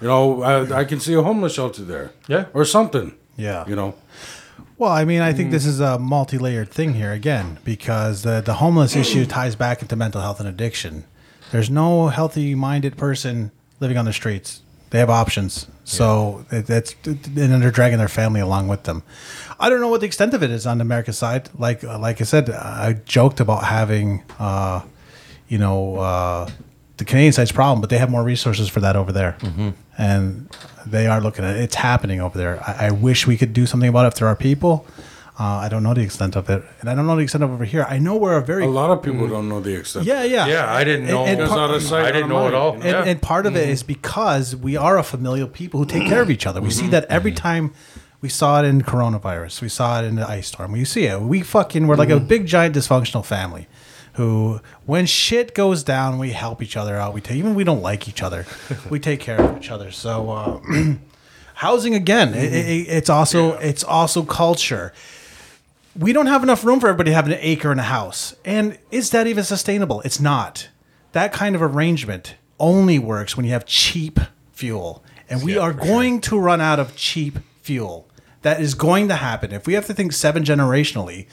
You 0.02 0.08
know, 0.08 0.42
I, 0.44 0.80
I 0.80 0.86
can 0.86 1.00
see 1.00 1.14
a 1.14 1.22
homeless 1.22 1.54
shelter 1.54 1.84
there. 1.84 2.12
Yeah. 2.28 2.46
Or 2.54 2.66
something. 2.66 3.16
Yeah. 3.36 3.68
You 3.68 3.76
know. 3.76 3.96
Well, 4.80 4.92
I 4.92 5.06
mean, 5.06 5.22
I 5.22 5.34
think 5.34 5.50
this 5.52 5.66
is 5.66 5.80
a 5.80 5.98
multi-layered 5.98 6.70
thing 6.70 6.94
here 6.94 7.12
again 7.12 7.58
because 7.64 8.22
the 8.22 8.42
the 8.42 8.56
homeless 8.56 8.96
issue 9.04 9.26
ties 9.26 9.56
back 9.56 9.82
into 9.82 9.96
mental 9.96 10.22
health 10.22 10.40
and 10.40 10.48
addiction. 10.48 11.04
There's 11.52 11.70
no 11.70 12.08
healthy-minded 12.10 12.98
person 12.98 13.52
living 13.80 13.98
on 13.98 14.06
the 14.06 14.14
streets. 14.14 14.62
They 14.90 15.00
have 15.00 15.10
options. 15.10 15.68
So 15.84 16.46
it, 16.52 16.66
that's 16.68 16.96
and 17.06 17.22
then 17.24 17.60
they're 17.60 17.72
dragging 17.72 17.98
their 17.98 18.08
family 18.08 18.40
along 18.42 18.68
with 18.68 18.84
them. 18.84 19.04
I 19.60 19.70
don't 19.70 19.82
know 19.82 19.88
what 19.88 20.02
the 20.02 20.06
extent 20.08 20.34
of 20.34 20.44
it 20.44 20.52
is 20.52 20.68
on 20.68 20.78
the 20.78 20.84
American 20.84 21.14
side. 21.14 21.50
Like 21.58 21.84
like 21.84 22.22
I 22.22 22.26
said, 22.26 22.50
I 22.50 22.94
joked 23.06 23.40
about 23.40 23.64
having, 23.64 24.24
uh, 24.40 24.82
you 25.48 25.58
know, 25.58 25.98
uh, 25.98 26.50
the 26.98 27.06
Canadian 27.06 27.34
side's 27.34 27.52
problem, 27.52 27.82
but 27.82 27.90
they 27.90 27.98
have 27.98 28.10
more 28.12 28.24
resources 28.24 28.70
for 28.70 28.80
that 28.82 28.96
over 28.96 29.12
there, 29.12 29.36
and 29.98 30.50
they 30.86 31.08
are 31.08 31.20
looking 31.22 31.44
at 31.46 31.56
it. 31.56 31.62
It's 31.62 31.76
happening 31.76 32.22
over 32.22 32.38
there. 32.38 32.62
I, 32.68 32.88
I 32.88 32.92
wish 32.92 33.26
we 33.28 33.38
could 33.38 33.54
do 33.54 33.66
something 33.66 33.90
about 33.90 34.06
it 34.06 34.10
if 34.10 34.16
there 34.16 34.28
are 34.28 34.36
people. 34.36 34.86
Uh, 35.40 35.44
I 35.66 35.70
don't 35.70 35.84
know 35.84 35.94
the 35.94 36.02
extent 36.02 36.36
of 36.36 36.50
it, 36.50 36.64
and 36.82 36.90
I 36.90 36.96
don't 36.96 37.06
know 37.06 37.16
the 37.16 37.22
extent 37.22 37.44
of 37.44 37.52
over 37.52 37.64
here. 37.66 37.86
I 37.88 38.00
know 38.00 38.16
we're 38.18 38.38
a 38.38 38.42
very 38.44 38.64
A 38.66 38.70
lot 38.70 38.90
of 38.90 39.04
people 39.04 39.28
don't 39.28 39.48
know 39.48 39.60
the 39.60 39.76
extent. 39.76 40.06
yeah 40.08 40.24
yeah 40.24 40.48
Yeah, 40.48 40.74
I 40.74 40.84
didn't 40.84 41.06
know. 41.06 41.26
and 41.26 41.40
It's 41.40 41.50
part- 41.50 41.70
out 41.70 41.76
of 41.76 41.84
sight, 41.84 42.06
I 42.06 42.12
didn't 42.12 42.30
know 42.30 42.40
mind, 42.40 42.48
at 42.48 42.54
all. 42.56 42.74
and, 42.74 42.84
Yeah. 42.84 43.04
and 43.04 43.22
part 43.22 43.46
of 43.46 43.56
it 43.56 43.70
is 43.70 43.84
because 43.84 44.56
we 44.56 44.76
are 44.76 44.98
a 44.98 45.04
familial 45.04 45.48
people 45.48 45.80
who 45.80 45.86
take 45.86 46.08
care 46.08 46.24
of 46.24 46.32
each 46.32 46.48
other. 46.48 46.60
We 46.60 46.72
see 46.72 46.88
that 46.88 47.06
every 47.06 47.32
time. 47.34 47.74
We 48.20 48.30
saw 48.30 48.62
it 48.62 48.66
in 48.66 48.82
coronavirus. 48.82 49.62
We 49.62 49.70
saw 49.70 50.02
it 50.02 50.06
in 50.06 50.16
the 50.16 50.28
ice 50.28 50.48
storm. 50.48 50.72
We 50.72 50.86
see 50.86 51.06
it. 51.06 51.22
We 51.22 51.42
fucking 51.42 51.88
we're 51.88 51.96
like 51.96 52.10
a 52.10 52.20
big 52.20 52.48
giant 52.48 52.76
dysfunctional 52.76 53.24
family, 53.26 53.68
who 54.14 54.60
when 54.86 55.06
shit 55.06 55.54
goes 55.54 55.84
down, 55.84 56.18
we 56.18 56.32
help 56.32 56.62
each 56.62 56.76
other 56.76 56.96
out. 56.96 57.14
We 57.14 57.22
take 57.22 57.38
even 57.38 57.52
if 57.52 57.58
we 57.58 57.64
don't 57.64 57.82
like 57.82 58.08
each 58.08 58.24
other, 58.24 58.46
we 58.90 59.00
take 59.00 59.20
care 59.20 59.40
of 59.40 59.58
each 59.58 59.70
other. 59.70 59.92
So 59.92 60.32
uh, 60.32 60.60
housing 61.56 61.94
again, 61.94 62.34
it, 62.34 62.54
it, 62.54 62.88
it's 62.90 63.10
also 63.10 63.54
it's 63.60 63.84
also 63.84 64.24
culture 64.24 64.94
we 65.98 66.14
don't 66.14 66.28
have 66.28 66.44
enough 66.44 66.64
room 66.64 66.80
for 66.80 66.88
everybody 66.88 67.12
to 67.12 67.16
have 67.16 67.28
an 67.28 67.38
acre 67.40 67.72
and 67.72 67.80
a 67.80 67.84
house. 67.84 68.36
And 68.46 68.78
is 68.92 69.10
that 69.12 69.28
even 69.28 69.44
sustainable? 69.44 70.02
It's 70.02 70.20
not. 70.20 70.70
That 71.14 71.34
kind 71.34 71.56
of 71.56 71.62
arrangement 71.62 72.36
only 72.60 73.00
works 73.00 73.36
when 73.36 73.46
you 73.46 73.52
have 73.52 73.66
cheap 73.66 74.20
fuel. 74.52 75.04
And 75.30 75.44
we 75.44 75.58
are 75.58 75.74
going 75.74 76.22
to 76.22 76.40
run 76.40 76.62
out 76.62 76.80
of 76.80 76.96
cheap 76.96 77.40
fuel. 77.62 78.07
That 78.48 78.62
is 78.62 78.76
going 78.76 79.10
to 79.10 79.16
happen. 79.16 79.52
If 79.52 79.68
we 79.68 79.74
have 79.74 79.88
to 79.88 79.94
think 79.94 80.14
seven 80.14 80.46
generationally, 80.46 81.26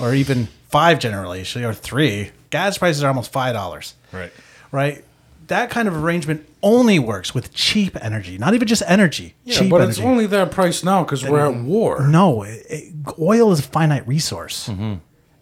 or 0.00 0.14
even 0.14 0.48
five 0.70 0.98
generationally, 0.98 1.68
or 1.68 1.74
three, 1.74 2.30
gas 2.48 2.78
prices 2.78 3.02
are 3.04 3.08
almost 3.08 3.30
$5 3.30 3.92
Right. 4.10 4.32
right? 4.70 5.04
That 5.48 5.68
kind 5.68 5.86
of 5.86 5.94
arrangement 5.94 6.48
only 6.62 6.98
works 6.98 7.34
with 7.34 7.52
cheap 7.52 7.94
energy, 8.02 8.38
not 8.38 8.54
even 8.54 8.66
just 8.66 8.82
energy. 8.86 9.34
Yeah, 9.44 9.58
cheap 9.58 9.70
but 9.70 9.82
energy. 9.82 10.00
it's 10.00 10.00
only 10.00 10.24
that 10.28 10.50
price 10.50 10.82
now 10.82 11.04
because 11.04 11.22
we're 11.28 11.44
at 11.46 11.56
war. 11.62 12.08
No, 12.08 12.42
it, 12.42 12.64
it, 12.70 12.94
oil 13.18 13.52
is 13.52 13.58
a 13.58 13.64
finite 13.64 14.08
resource. 14.08 14.70
Mm-hmm. 14.70 14.94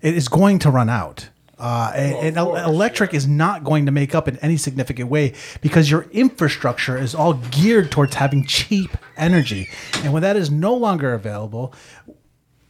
It 0.02 0.16
is 0.16 0.26
going 0.26 0.58
to 0.60 0.70
run 0.70 0.88
out. 0.88 1.28
Uh, 1.60 1.92
and 1.94 2.16
and 2.28 2.36
el- 2.38 2.56
electric 2.56 3.12
is 3.12 3.28
not 3.28 3.62
going 3.64 3.84
to 3.86 3.92
make 3.92 4.14
up 4.14 4.26
in 4.26 4.38
any 4.38 4.56
significant 4.56 5.10
way 5.10 5.34
because 5.60 5.90
your 5.90 6.02
infrastructure 6.10 6.96
is 6.96 7.14
all 7.14 7.34
geared 7.34 7.90
towards 7.90 8.14
having 8.14 8.44
cheap 8.46 8.96
energy. 9.18 9.68
And 10.02 10.12
when 10.14 10.22
that 10.22 10.36
is 10.36 10.50
no 10.50 10.74
longer 10.74 11.12
available, 11.12 11.74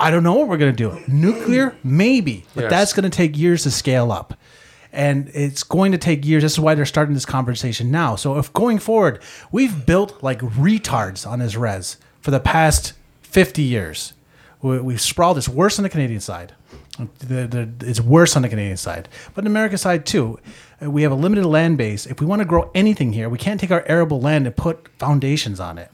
I 0.01 0.11
don't 0.11 0.25
know 0.25 0.35
what 0.35 0.49
we're 0.49 0.57
going 0.57 0.75
to 0.75 0.91
do. 0.91 1.01
Nuclear, 1.07 1.77
maybe, 1.85 2.45
but 2.55 2.63
Yes. 2.63 2.71
that's 2.71 2.93
going 2.93 3.05
to 3.09 3.17
take 3.17 3.39
years 3.39 3.63
to 3.63 3.71
scale 3.71 4.11
up. 4.11 4.35
And 4.93 5.31
it's 5.35 5.63
going 5.63 5.93
to 5.93 5.99
take 5.99 6.27
years. 6.27 6.43
This 6.43 6.55
is 6.55 6.59
why 6.61 6.75
they're 6.75 6.85
starting 6.85 7.15
this 7.15 7.25
conversation 7.27 7.93
now. 7.93 8.17
So, 8.17 8.39
if 8.39 8.53
going 8.53 8.81
forward, 8.81 9.23
we've 9.53 9.87
built 9.87 10.21
like 10.21 10.41
retards 10.41 11.25
on 11.31 11.39
his 11.39 11.57
res 11.57 11.97
for 12.21 12.33
the 12.33 12.41
past 12.41 12.95
50 13.23 13.63
years. 13.63 14.15
We, 14.63 14.81
we've 14.81 15.01
sprawled. 15.01 15.39
It's 15.39 15.49
worse 15.49 15.79
on 15.79 15.85
the 15.85 15.89
Canadian 15.91 16.19
side. 16.21 16.55
It's 17.23 18.01
worse 18.01 18.37
on 18.37 18.43
the 18.43 18.49
Canadian 18.49 18.77
side, 18.77 19.09
but 19.35 19.43
on 19.43 19.45
the 19.45 19.51
American 19.51 19.79
side 19.79 20.07
too. 20.07 20.39
uh, 20.83 20.91
We 20.91 21.03
have 21.03 21.13
a 21.13 21.17
limited 21.17 21.47
land 21.47 21.79
base. 21.79 22.07
If 22.07 22.21
we 22.21 22.27
want 22.27 22.41
to 22.41 22.47
grow 22.47 22.71
anything 22.75 23.13
here, 23.13 23.29
we 23.29 23.39
can't 23.39 23.61
take 23.61 23.71
our 23.71 23.85
arable 23.87 24.21
land 24.21 24.47
and 24.47 24.57
put 24.57 24.89
foundations 24.99 25.61
on 25.61 25.79
it. 25.79 25.91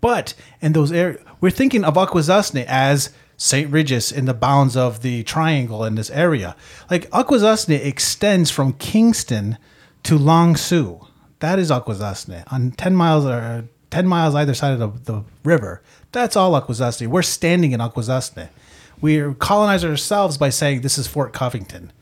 But 0.00 0.34
in 0.60 0.72
those 0.72 0.92
areas, 0.92 1.20
we're 1.40 1.50
thinking 1.50 1.84
of 1.84 1.94
Akwesasne 1.94 2.64
as 2.68 3.10
St. 3.36 3.70
Regis 3.72 4.10
in 4.12 4.24
the 4.26 4.34
bounds 4.34 4.76
of 4.76 5.02
the 5.02 5.22
triangle 5.24 5.84
in 5.84 5.94
this 5.94 6.10
area. 6.10 6.56
Like 6.90 7.08
Akwesasne 7.10 7.84
extends 7.84 8.50
from 8.50 8.72
Kingston 8.74 9.58
to 10.04 10.16
Long 10.18 10.56
Sault. 10.56 11.08
That 11.40 11.58
is 11.58 11.70
Akwesasne 11.70 12.44
on 12.52 12.72
10 12.72 12.96
miles 12.96 13.24
or 13.24 13.68
10 13.90 14.06
miles 14.06 14.34
either 14.34 14.54
side 14.54 14.80
of 14.80 15.04
the, 15.04 15.12
the 15.12 15.24
river. 15.44 15.82
That's 16.12 16.36
all 16.36 16.60
Akwesasne. 16.60 17.06
We're 17.06 17.22
standing 17.22 17.72
in 17.72 17.80
Akwesasne. 17.80 18.48
We 19.00 19.34
colonize 19.34 19.84
ourselves 19.84 20.36
by 20.38 20.50
saying 20.50 20.80
this 20.80 20.98
is 20.98 21.06
Fort 21.06 21.32
Covington. 21.32 21.92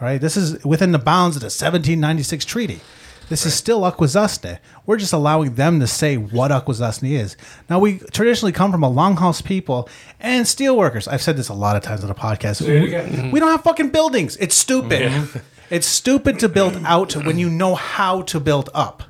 Right? 0.00 0.20
This 0.20 0.36
is 0.36 0.64
within 0.64 0.92
the 0.92 0.98
bounds 0.98 1.36
of 1.36 1.40
the 1.40 1.46
1796 1.46 2.44
treaty. 2.44 2.80
This 3.28 3.46
is 3.46 3.54
still 3.54 3.82
Akwesasne. 3.82 4.58
We're 4.86 4.96
just 4.96 5.12
allowing 5.12 5.54
them 5.54 5.78
to 5.78 5.86
say 5.86 6.16
what 6.16 6.50
Akwesasne 6.50 7.12
is. 7.12 7.36
Now, 7.68 7.78
we 7.78 7.98
traditionally 7.98 8.50
come 8.50 8.72
from 8.72 8.82
a 8.82 8.90
longhouse 8.90 9.44
people 9.44 9.88
and 10.18 10.46
steelworkers. 10.46 11.06
I've 11.06 11.22
said 11.22 11.36
this 11.36 11.48
a 11.48 11.54
lot 11.54 11.76
of 11.76 11.82
times 11.82 12.02
on 12.02 12.08
the 12.08 12.14
podcast. 12.14 12.60
We, 12.60 13.30
we 13.30 13.38
don't 13.38 13.50
have 13.50 13.62
fucking 13.62 13.90
buildings. 13.90 14.36
It's 14.36 14.56
stupid. 14.56 15.28
It's 15.70 15.86
stupid 15.86 16.40
to 16.40 16.48
build 16.48 16.82
out 16.84 17.14
when 17.14 17.38
you 17.38 17.48
know 17.48 17.76
how 17.76 18.22
to 18.22 18.40
build 18.40 18.68
up. 18.74 19.04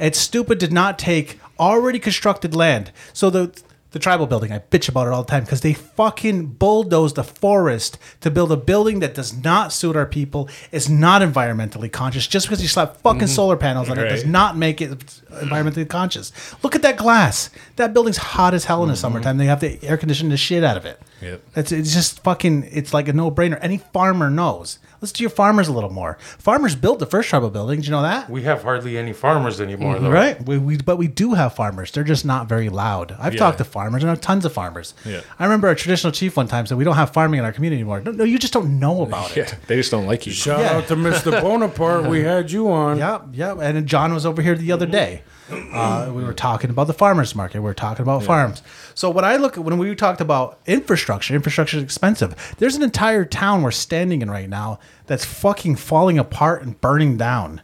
It's 0.00 0.18
stupid 0.18 0.58
to 0.58 0.68
not 0.68 0.98
take 0.98 1.38
already 1.60 2.00
constructed 2.00 2.56
land. 2.56 2.90
So 3.12 3.30
the 3.30 3.62
the 3.96 4.02
tribal 4.02 4.26
building, 4.26 4.52
I 4.52 4.58
bitch 4.58 4.90
about 4.90 5.06
it 5.06 5.14
all 5.14 5.22
the 5.22 5.30
time 5.30 5.44
because 5.44 5.62
they 5.62 5.72
fucking 5.72 6.48
bulldozed 6.48 7.16
the 7.16 7.24
forest 7.24 7.96
to 8.20 8.30
build 8.30 8.52
a 8.52 8.56
building 8.56 9.00
that 9.00 9.14
does 9.14 9.42
not 9.42 9.72
suit 9.72 9.96
our 9.96 10.04
people, 10.04 10.50
is 10.70 10.90
not 10.90 11.22
environmentally 11.22 11.90
conscious. 11.90 12.26
Just 12.26 12.46
because 12.46 12.60
you 12.60 12.68
slap 12.68 12.98
fucking 12.98 13.20
mm-hmm. 13.20 13.28
solar 13.28 13.56
panels 13.56 13.88
on 13.88 13.98
it 13.98 14.06
does 14.10 14.26
not 14.26 14.54
make 14.54 14.82
it 14.82 14.90
environmentally 15.30 15.88
conscious. 15.88 16.30
Look 16.62 16.74
at 16.74 16.82
that 16.82 16.98
glass. 16.98 17.48
That 17.76 17.94
building's 17.94 18.18
hot 18.18 18.52
as 18.52 18.66
hell 18.66 18.82
in 18.82 18.88
the 18.88 18.94
mm-hmm. 18.94 19.00
summertime. 19.00 19.38
They 19.38 19.46
have 19.46 19.60
to 19.60 19.82
air 19.82 19.96
condition 19.96 20.28
the 20.28 20.36
shit 20.36 20.62
out 20.62 20.76
of 20.76 20.84
it. 20.84 21.00
Yep. 21.22 21.42
It's, 21.56 21.72
it's 21.72 21.94
just 21.94 22.22
fucking, 22.22 22.68
it's 22.70 22.92
like 22.92 23.08
a 23.08 23.14
no 23.14 23.30
brainer. 23.30 23.58
Any 23.62 23.78
farmer 23.78 24.28
knows. 24.28 24.78
Listen 25.00 25.16
do 25.16 25.22
your 25.22 25.30
farmers 25.30 25.68
a 25.68 25.72
little 25.72 25.90
more. 25.90 26.18
Farmers 26.38 26.74
built 26.74 26.98
the 26.98 27.06
first 27.06 27.28
tribal 27.28 27.50
building. 27.50 27.76
Did 27.80 27.86
you 27.86 27.90
know 27.90 28.02
that? 28.02 28.30
We 28.30 28.42
have 28.42 28.62
hardly 28.62 28.98
any 28.98 29.12
farmers 29.12 29.60
anymore, 29.60 29.94
mm-hmm. 29.94 30.04
though. 30.04 30.10
Right. 30.10 30.46
We, 30.46 30.58
we, 30.58 30.76
but 30.76 30.96
we 30.96 31.08
do 31.08 31.34
have 31.34 31.54
farmers. 31.54 31.90
They're 31.90 32.04
just 32.04 32.24
not 32.24 32.48
very 32.48 32.68
loud. 32.68 33.16
I've 33.18 33.34
Yeah. 33.34 33.38
talked 33.40 33.58
to 33.58 33.64
farmers 33.64 34.04
I 34.04 34.08
have 34.08 34.20
tons 34.20 34.44
of 34.44 34.52
farmers. 34.52 34.94
Yeah. 35.04 35.20
I 35.38 35.44
remember 35.44 35.68
a 35.68 35.76
traditional 35.76 36.12
chief 36.12 36.36
one 36.36 36.48
time 36.48 36.66
said, 36.66 36.78
We 36.78 36.84
don't 36.84 36.96
have 36.96 37.12
farming 37.12 37.38
in 37.38 37.44
our 37.44 37.52
community 37.52 37.80
anymore. 37.80 38.00
No, 38.00 38.10
no 38.10 38.24
you 38.24 38.38
just 38.38 38.52
don't 38.52 38.78
know 38.78 39.02
about 39.02 39.36
Yeah. 39.36 39.44
it. 39.44 39.56
They 39.66 39.76
just 39.76 39.90
don't 39.90 40.06
like 40.06 40.26
you. 40.26 40.32
Shout 40.32 40.60
Yeah. 40.60 40.76
out 40.76 40.88
to 40.88 40.96
Mr. 40.96 41.40
Bonaparte. 41.42 42.06
We 42.06 42.22
had 42.22 42.50
you 42.50 42.70
on. 42.70 42.98
Yep, 42.98 43.22
yep. 43.32 43.58
And 43.60 43.86
John 43.86 44.14
was 44.14 44.24
over 44.26 44.42
here 44.42 44.54
the 44.54 44.72
other 44.72 44.86
mm-hmm. 44.86 44.92
day. 44.92 45.22
Uh, 45.50 46.10
we 46.14 46.24
were 46.24 46.34
talking 46.34 46.70
about 46.70 46.86
the 46.86 46.92
farmers 46.92 47.34
market. 47.34 47.60
We 47.60 47.64
were 47.64 47.74
talking 47.74 48.02
about 48.02 48.22
farms. 48.22 48.62
So 48.94 49.10
when 49.10 49.24
I 49.24 49.36
look 49.36 49.56
at 49.56 49.64
when 49.64 49.78
we 49.78 49.94
talked 49.94 50.20
about 50.20 50.58
infrastructure, 50.66 51.34
infrastructure 51.34 51.76
is 51.76 51.82
expensive. 51.82 52.54
There's 52.58 52.76
an 52.76 52.82
entire 52.82 53.24
town 53.24 53.62
we're 53.62 53.70
standing 53.70 54.22
in 54.22 54.30
right 54.30 54.48
now 54.48 54.80
that's 55.06 55.24
fucking 55.24 55.76
falling 55.76 56.18
apart 56.18 56.62
and 56.62 56.80
burning 56.80 57.16
down. 57.16 57.62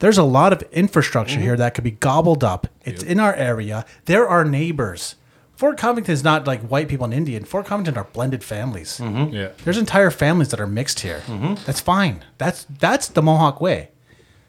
There's 0.00 0.18
a 0.18 0.24
lot 0.24 0.52
of 0.52 0.62
infrastructure 0.72 1.36
mm-hmm. 1.36 1.44
here 1.44 1.56
that 1.56 1.74
could 1.74 1.84
be 1.84 1.90
gobbled 1.92 2.42
up. 2.42 2.66
It's 2.84 3.02
in 3.02 3.20
our 3.20 3.34
area. 3.34 3.84
There 4.06 4.26
are 4.26 4.44
neighbors. 4.44 5.16
Fort 5.54 5.76
Covington 5.76 6.14
is 6.14 6.24
not 6.24 6.46
like 6.46 6.62
white 6.62 6.88
people 6.88 7.04
and 7.04 7.12
Indian. 7.12 7.44
Fort 7.44 7.66
Covington 7.66 7.98
are 7.98 8.04
blended 8.04 8.42
families. 8.42 8.98
Mm-hmm. 8.98 9.34
Yeah. 9.34 9.50
There's 9.62 9.76
entire 9.76 10.10
families 10.10 10.48
that 10.48 10.60
are 10.60 10.66
mixed 10.66 11.00
here. 11.00 11.20
Mm-hmm. 11.26 11.62
That's 11.66 11.80
fine. 11.80 12.24
That's 12.38 12.64
that's 12.64 13.08
the 13.08 13.20
Mohawk 13.20 13.60
way. 13.60 13.90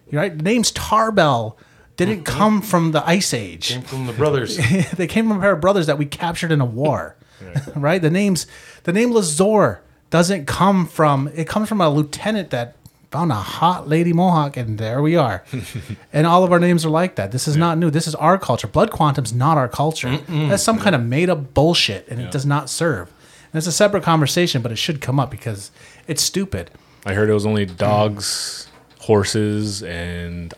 You're 0.10 0.22
right. 0.22 0.36
The 0.36 0.44
name's 0.44 0.72
Tarbell 0.72 1.58
didn't 1.98 2.24
mm-hmm. 2.24 2.38
come 2.38 2.62
from 2.62 2.92
the 2.92 3.08
Ice 3.08 3.34
Age. 3.34 3.70
Came 3.70 3.82
from 3.82 4.06
the 4.08 4.14
brothers. 4.14 4.58
they 4.94 5.08
came 5.08 5.28
from 5.28 5.38
a 5.38 5.42
pair 5.42 5.54
of 5.54 5.62
brothers 5.62 5.88
that 5.88 5.98
we 5.98 6.06
captured 6.06 6.52
in 6.52 6.62
a 6.62 6.66
war. 6.66 7.16
right? 7.76 8.02
The 8.02 8.10
name's 8.10 8.48
the 8.84 8.94
name 8.94 9.12
Lazore 9.12 9.80
doesn't 10.10 10.46
come 10.46 10.86
from 10.86 11.30
it 11.36 11.48
comes 11.48 11.70
from 11.70 11.82
a 11.82 11.90
lieutenant 11.90 12.50
that 12.52 12.76
found 13.12 13.32
a 13.32 13.36
hot 13.36 13.90
lady 13.90 14.14
Mohawk 14.14 14.58
and 14.58 14.78
there 14.78 15.02
we 15.02 15.16
are. 15.16 15.44
and 16.14 16.26
all 16.26 16.44
of 16.44 16.52
our 16.52 16.60
names 16.60 16.86
are 16.86 16.90
like 16.90 17.16
that. 17.16 17.32
This 17.32 17.48
is 17.48 17.58
not 17.58 17.78
new. 17.78 17.90
This 17.90 18.08
is 18.08 18.16
our 18.16 18.38
culture. 18.38 18.68
Blood 18.68 18.92
quantum's 18.92 19.34
not 19.34 19.58
our 19.58 19.68
culture. 19.68 20.18
That's 20.28 20.64
some 20.64 20.80
kind 20.80 20.96
of 20.96 21.04
made 21.04 21.30
up 21.30 21.54
bullshit 21.54 22.08
and 22.08 22.22
it 22.22 22.32
does 22.32 22.46
not 22.46 22.70
serve. 22.70 23.10
And 23.54 23.58
it's 23.58 23.68
a 23.68 23.72
separate 23.72 24.04
conversation, 24.04 24.62
but 24.62 24.72
it 24.72 24.78
should 24.78 25.02
come 25.02 25.20
up 25.20 25.30
because 25.30 25.72
it's 26.08 26.24
stupid. 26.24 26.72
I 27.06 27.14
heard 27.14 27.30
it 27.30 27.34
was 27.34 27.46
only 27.46 27.66
mm. 27.66 27.76
dogs, 27.76 28.70
horses, 29.00 29.84
and 29.84 30.54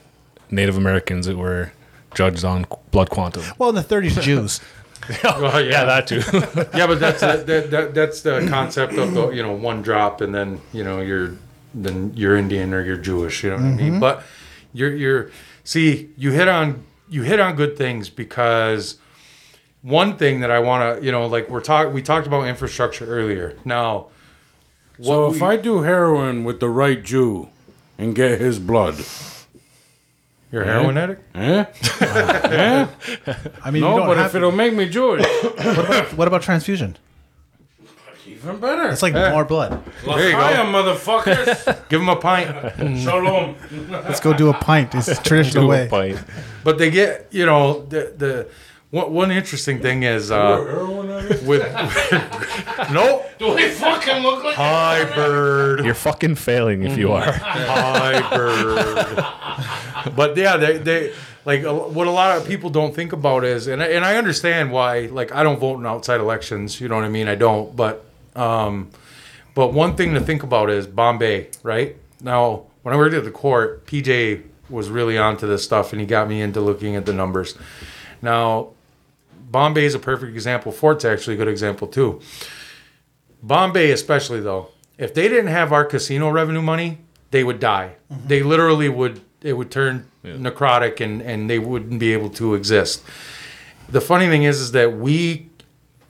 Native 0.53 0.77
Americans 0.77 1.25
that 1.25 1.37
were 1.37 1.71
judged 2.15 2.45
on 2.45 2.65
blood 2.91 3.09
quantum. 3.09 3.43
Well, 3.57 3.69
in 3.69 3.75
the 3.75 3.81
30s, 3.83 4.21
Jews. 4.21 4.61
Oh, 5.25 5.41
well, 5.41 5.61
Yeah, 5.61 5.83
that 5.83 6.07
too. 6.07 6.21
yeah, 6.77 6.87
but 6.87 6.97
that's 7.01 7.19
that, 7.19 7.45
that, 7.47 7.71
that, 7.71 7.93
that's 7.93 8.21
the 8.21 8.47
concept 8.49 8.93
of 8.93 9.13
the 9.13 9.31
you 9.31 9.43
know 9.43 9.51
one 9.51 9.81
drop 9.81 10.21
and 10.21 10.33
then 10.33 10.61
you 10.71 10.81
know 10.85 11.01
you're 11.01 11.35
then 11.73 12.13
you're 12.15 12.37
Indian 12.37 12.73
or 12.73 12.81
you're 12.85 12.95
Jewish. 12.95 13.43
You 13.43 13.49
know 13.49 13.57
what 13.57 13.65
I 13.65 13.69
mean? 13.71 13.91
Mm-hmm. 13.91 13.99
But 13.99 14.23
you're 14.73 14.95
you're 14.95 15.29
see 15.65 16.09
you 16.15 16.31
hit 16.31 16.47
on 16.47 16.85
you 17.09 17.23
hit 17.23 17.41
on 17.41 17.57
good 17.57 17.75
things 17.77 18.09
because 18.09 18.97
one 19.81 20.15
thing 20.15 20.39
that 20.39 20.51
I 20.51 20.59
want 20.59 20.99
to 20.99 21.05
you 21.05 21.11
know 21.11 21.27
like 21.27 21.49
we're 21.49 21.59
talk 21.59 21.91
we 21.93 22.01
talked 22.01 22.25
about 22.25 22.47
infrastructure 22.47 23.05
earlier. 23.05 23.57
Now, 23.65 24.07
So 25.01 25.27
if 25.33 25.41
we- 25.41 25.47
I 25.47 25.57
do 25.57 25.81
heroin 25.81 26.45
with 26.45 26.61
the 26.61 26.69
right 26.69 27.03
Jew 27.03 27.49
and 27.97 28.15
get 28.15 28.39
his 28.39 28.57
blood, 28.57 28.95
You're 30.53 30.61
a 30.61 30.65
heroin 30.67 30.97
addict? 30.97 31.21
Eh? 31.35 31.65
Eh? 32.01 32.87
I 33.63 33.71
mean, 33.71 33.81
you 33.81 33.89
No, 33.89 33.97
don't 33.97 34.07
but 34.07 34.17
have 34.17 34.27
if 34.27 34.35
it'll 34.35 34.51
make 34.51 34.73
me 34.75 34.87
Jewish, 34.87 35.25
what 36.15 36.27
about 36.27 36.43
transfusion? 36.43 36.95
even 38.27 38.59
better. 38.59 38.89
It's 38.89 39.01
like 39.01 39.13
more 39.15 39.45
blood. 39.45 39.83
There 40.05 40.29
you 40.29 40.35
Hiya, 40.35 40.57
go. 40.57 40.63
motherfuckers. 40.75 41.87
Give 41.89 42.01
them 42.01 42.09
a 42.09 42.17
pint. 42.17 42.99
Shalom. 42.99 43.55
Let's 43.89 44.19
go 44.19 44.33
do 44.33 44.49
a 44.49 44.53
pint. 44.53 44.93
It's 44.93 45.07
the 45.07 45.15
traditional 45.23 45.67
way. 45.67 45.87
Bite. 45.87 46.23
But 46.63 46.77
they 46.77 46.91
get, 46.91 47.27
you 47.31 47.45
know, 47.47 47.85
the 47.85 48.13
the 48.15 48.47
one, 48.93 49.11
one 49.11 49.31
interesting 49.31 49.81
thing 49.81 50.03
is 50.03 50.29
uh, 50.29 50.59
with 51.45 51.63
nope, 52.91 53.25
Do 53.39 53.55
we 53.55 53.69
fucking 53.69 54.21
look 54.21 54.43
like 54.43 54.55
hi 54.55 55.03
bird, 55.15 55.83
You're 55.83 55.95
fucking 55.95 56.35
failing 56.35 56.83
if 56.83 56.95
you 56.95 57.11
are. 57.11 57.31
hi 57.31 58.21
bird. 58.29 60.15
But 60.15 60.37
yeah, 60.37 60.57
they 60.57 60.77
they 60.77 61.13
like 61.43 61.63
what 61.63 62.05
a 62.05 62.11
lot 62.11 62.37
of 62.37 62.47
people 62.47 62.69
don't 62.69 62.93
think 62.93 63.13
about 63.13 63.43
is, 63.43 63.65
and 63.65 63.81
I, 63.81 63.87
and 63.87 64.05
I 64.05 64.15
understand 64.15 64.71
why. 64.71 65.07
Like 65.07 65.33
I 65.33 65.41
don't 65.41 65.59
vote 65.59 65.79
in 65.79 65.87
outside 65.87 66.19
elections. 66.19 66.79
You 66.79 66.87
know 66.87 66.95
what 66.95 67.03
I 67.03 67.09
mean? 67.09 67.27
I 67.27 67.33
don't. 67.33 67.75
But 67.75 68.05
um, 68.35 68.91
but 69.55 69.73
one 69.73 69.95
thing 69.95 70.13
to 70.13 70.21
think 70.21 70.43
about 70.43 70.69
is 70.69 70.85
Bombay, 70.85 71.49
right? 71.63 71.97
Now, 72.21 72.67
when 72.83 72.93
I 72.93 72.97
worked 72.97 73.15
at 73.15 73.23
the 73.23 73.31
court, 73.31 73.87
PJ 73.87 74.43
was 74.69 74.89
really 74.89 75.17
onto 75.17 75.47
this 75.47 75.63
stuff, 75.63 75.93
and 75.93 75.99
he 75.99 76.05
got 76.05 76.29
me 76.29 76.41
into 76.41 76.61
looking 76.61 76.95
at 76.95 77.07
the 77.07 77.13
numbers. 77.13 77.57
Now, 78.21 78.72
Bombay 79.53 79.85
is 79.85 79.93
a 79.93 79.99
perfect 79.99 80.33
example. 80.33 80.71
Fort's 80.71 81.05
actually 81.05 81.35
a 81.35 81.37
good 81.37 81.47
example 81.47 81.87
too. 81.87 82.19
Bombay, 83.43 83.91
especially 83.91 84.41
though, 84.41 84.69
if 84.97 85.13
they 85.13 85.29
didn't 85.29 85.51
have 85.51 85.71
our 85.71 85.85
casino 85.85 86.29
revenue 86.29 86.61
money, 86.61 86.97
they 87.29 87.43
would 87.43 87.59
die. 87.59 87.95
Mm-hmm. 88.11 88.27
They 88.27 88.43
literally 88.43 88.89
would. 88.89 89.21
It 89.41 89.53
would 89.53 89.69
turn 89.69 90.09
necrotic, 90.23 90.99
and 91.01 91.21
and 91.21 91.49
they 91.49 91.59
wouldn't 91.59 91.99
be 91.99 92.13
able 92.13 92.31
to 92.31 92.55
exist. 92.55 93.03
The 93.89 94.01
funny 94.01 94.27
thing 94.27 94.43
is, 94.43 94.59
is 94.59 94.71
that 94.71 94.97
we, 94.97 95.49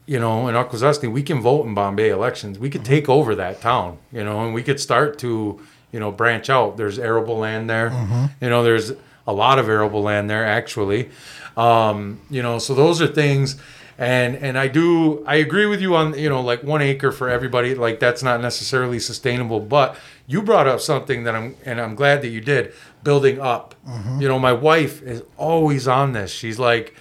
you 0.06 0.18
know, 0.18 0.48
in 0.48 0.54
Akwesasne, 0.54 1.12
we 1.12 1.22
can 1.22 1.40
vote 1.40 1.66
in 1.66 1.74
Bombay 1.74 2.08
elections. 2.08 2.58
We 2.58 2.70
could 2.70 2.82
mm-hmm. 2.82 2.94
take 2.94 3.08
over 3.08 3.34
that 3.34 3.60
town, 3.60 3.98
you 4.10 4.24
know, 4.24 4.44
and 4.44 4.54
we 4.54 4.62
could 4.62 4.80
start 4.80 5.18
to, 5.18 5.60
you 5.92 6.00
know, 6.00 6.10
branch 6.10 6.48
out. 6.48 6.78
There's 6.78 6.98
arable 6.98 7.38
land 7.38 7.68
there. 7.68 7.90
Mm-hmm. 7.90 8.24
You 8.40 8.50
know, 8.50 8.62
there's 8.62 8.92
a 9.26 9.32
lot 9.32 9.58
of 9.58 9.68
arable 9.68 10.02
land 10.02 10.30
there 10.30 10.44
actually. 10.44 11.10
Um, 11.56 12.20
you 12.30 12.42
know, 12.42 12.58
so 12.58 12.74
those 12.74 13.00
are 13.00 13.06
things 13.06 13.56
and 13.98 14.36
and 14.36 14.58
I 14.58 14.68
do 14.68 15.24
I 15.24 15.36
agree 15.36 15.66
with 15.66 15.80
you 15.80 15.94
on 15.94 16.18
you 16.18 16.28
know 16.28 16.40
like 16.40 16.62
one 16.62 16.82
acre 16.82 17.12
for 17.12 17.28
everybody 17.28 17.74
like 17.74 18.00
that's 18.00 18.22
not 18.22 18.40
necessarily 18.40 18.98
sustainable 18.98 19.60
but 19.60 19.96
you 20.26 20.42
brought 20.42 20.66
up 20.66 20.80
something 20.80 21.24
that 21.24 21.34
I'm 21.34 21.56
and 21.64 21.80
I'm 21.80 21.94
glad 21.94 22.22
that 22.22 22.28
you 22.28 22.40
did 22.40 22.72
building 23.04 23.40
up. 23.40 23.74
You 24.20 24.28
know 24.28 24.38
my 24.38 24.52
wife 24.52 25.02
is 25.02 25.22
always 25.36 25.86
on 25.86 26.12
this. 26.12 26.32
She's 26.32 26.58
like 26.58 26.94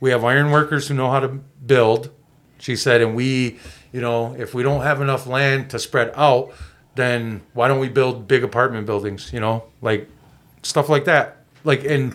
we 0.00 0.10
have 0.10 0.24
iron 0.24 0.50
workers 0.50 0.88
who 0.88 0.94
know 0.94 1.10
how 1.10 1.20
to 1.20 1.28
build. 1.28 2.10
She 2.58 2.74
said 2.74 3.00
and 3.02 3.14
we 3.14 3.58
you 3.92 4.00
know 4.00 4.34
if 4.34 4.52
we 4.52 4.62
don't 4.64 4.82
have 4.82 5.00
enough 5.00 5.26
land 5.26 5.70
to 5.70 5.78
spread 5.78 6.12
out 6.16 6.52
then 6.94 7.42
why 7.54 7.68
don't 7.68 7.78
we 7.78 7.88
build 7.88 8.28
big 8.28 8.44
apartment 8.44 8.84
buildings 8.84 9.32
you 9.32 9.40
know 9.40 9.64
like 9.80 10.08
stuff 10.62 10.88
like 10.88 11.04
that. 11.04 11.36
Like 11.62 11.84
and 11.84 12.14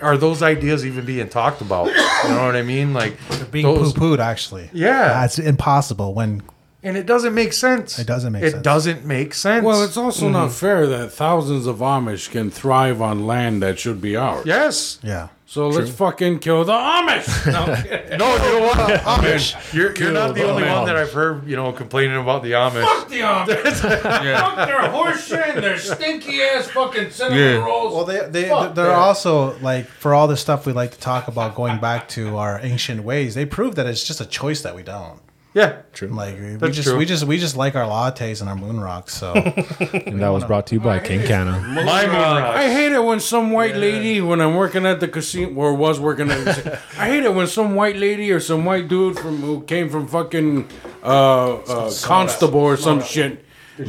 are 0.00 0.16
those 0.16 0.42
ideas 0.42 0.84
even 0.86 1.04
being 1.04 1.28
talked 1.28 1.60
about 1.60 1.86
you 1.86 2.30
know 2.30 2.44
what 2.46 2.56
i 2.56 2.62
mean 2.62 2.92
like 2.94 3.16
Being 3.50 3.66
those- 3.66 3.92
poo-pooed, 3.92 4.18
actually. 4.18 4.70
Yeah. 4.72 4.90
Uh, 5.02 5.20
That's 5.20 5.38
impossible 5.38 6.14
when 6.14 6.42
and 6.82 6.96
it 6.98 7.06
doesn't 7.06 7.34
make 7.34 7.52
sense 7.54 7.98
It 7.98 8.06
doesn't 8.06 8.32
make 8.32 8.42
it 8.42 8.50
sense. 8.52 8.62
doesn't 8.62 9.04
make 9.06 9.32
sense 9.34 9.64
Well, 9.64 9.82
it's 9.82 9.96
also 9.96 10.28
not 10.28 10.48
mm-hmm. 10.48 10.54
fair 10.66 10.86
that 10.86 11.12
thousands 11.12 11.66
of 11.66 11.78
Amish 11.78 12.30
can 12.30 12.50
thrive 12.50 13.00
on 13.00 13.26
land 13.26 13.62
that 13.62 13.78
should 13.78 14.00
be 14.00 14.16
ours. 14.16 14.44
yes 14.46 14.98
yeah. 15.02 15.28
So 15.54 15.68
let's 15.68 15.88
fucking 15.90 16.40
kill 16.40 16.64
the 16.64 16.72
Amish. 16.72 17.28
No, 17.54 17.66
no 17.66 18.34
you 18.34 18.58
know 18.58 18.66
what 18.66 18.78
amish 19.14 19.72
you're, 19.72 19.94
you're 19.94 20.10
not 20.10 20.34
the 20.34 20.40
the 20.40 20.48
only 20.50 20.64
one 20.64 20.84
that 20.86 20.96
i've 20.96 21.12
heard 21.12 21.46
you 21.46 21.54
know 21.54 21.70
complaining 21.72 22.16
about 22.16 22.42
the 22.42 22.52
amish 22.52 22.82
Fuck 22.82 23.08
the 23.08 23.20
Amish. 23.20 23.80
Fuck 24.40 24.66
their 24.68 24.90
horse 24.90 25.28
shit 25.28 25.54
and 25.54 25.62
their 25.62 25.78
stinky 25.78 26.42
ass 26.42 26.66
fucking 26.68 27.10
cinnamon 27.10 27.38
Yeah. 27.38 27.64
rolls. 27.64 27.94
Well, 27.94 28.04
they 28.04 28.28
they 28.28 28.48
Fuck 28.48 28.74
they're 28.74 28.86
that. 28.86 28.94
also 28.94 29.56
like 29.60 29.86
for 29.86 30.12
all 30.12 30.26
the 30.26 30.36
stuff 30.36 30.66
we 30.66 30.72
like 30.72 30.90
to 30.90 30.98
talk 30.98 31.28
about 31.28 31.54
going 31.54 31.78
back 31.78 32.08
to 32.10 32.36
our 32.36 32.58
ancient 32.60 33.04
ways. 33.04 33.36
They 33.36 33.46
prove 33.46 33.76
that 33.76 33.86
it's 33.86 34.02
just 34.04 34.20
a 34.20 34.26
choice 34.26 34.62
that 34.62 34.74
we 34.74 34.82
don't. 34.82 35.20
Yeah 35.54 35.82
Like 36.16 36.34
we 36.36 36.56
That's 36.56 36.76
just 36.76 36.88
true. 36.88 36.98
we 36.98 37.06
just 37.06 37.24
we 37.24 37.38
just 37.38 37.56
like 37.56 37.74
our 37.76 37.86
lattes 37.86 38.40
and 38.40 38.50
our 38.50 38.56
moon 38.56 38.80
rocks. 38.80 39.14
So 39.14 39.32
And 40.06 40.20
that 40.20 40.28
was 40.28 40.44
brought 40.44 40.66
to 40.68 40.74
you 40.74 40.80
by 40.80 40.98
King 40.98 41.26
Canna. 41.26 41.60
my 41.60 42.06
moon 42.06 42.16
rock. 42.16 42.56
I 42.56 42.68
hate 42.70 42.92
it 42.92 43.02
when 43.02 43.20
some 43.20 43.52
white 43.52 43.76
lady, 43.76 44.20
when 44.20 44.40
I'm 44.40 44.54
working 44.56 44.84
at 44.84 44.98
the 45.00 45.08
casino, 45.08 45.54
or 45.54 45.72
was 45.74 46.00
working 46.00 46.30
at, 46.30 46.44
the 46.44 46.52
casino, 46.52 46.78
I 46.98 47.06
hate 47.08 47.22
it 47.24 47.32
when 47.34 47.46
some 47.46 47.74
white 47.76 47.96
lady 47.96 48.32
or 48.32 48.40
some 48.40 48.64
white 48.64 48.88
dude 48.88 49.18
from 49.18 49.36
who 49.38 49.62
came 49.62 49.88
from 49.88 50.08
fucking 50.08 50.68
uh, 51.04 51.54
uh, 51.54 51.92
Constable 52.02 52.60
or 52.60 52.76
some 52.76 53.02
shit. 53.02 53.43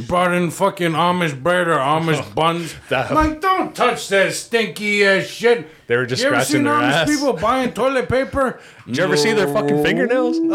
Brought 0.08 0.34
in 0.34 0.50
fucking 0.50 0.92
Amish 0.92 1.40
bread 1.40 1.68
or 1.68 1.78
Amish 1.78 2.34
buns. 2.34 2.74
That- 2.88 3.12
like, 3.14 3.40
don't 3.40 3.74
touch 3.74 4.08
that 4.08 4.32
stinky 4.32 5.04
ass 5.04 5.26
shit. 5.26 5.68
They 5.86 5.96
were 5.96 6.06
just 6.06 6.20
you 6.22 6.28
scratching 6.28 6.64
their 6.64 6.72
Amish 6.72 6.90
ass. 6.92 7.08
people 7.08 7.32
buying 7.34 7.72
toilet 7.72 8.08
paper? 8.08 8.58
Did 8.86 8.96
you 8.96 9.04
ever 9.04 9.16
see 9.16 9.32
their 9.32 9.46
fucking 9.46 9.82
fingernails? 9.84 10.38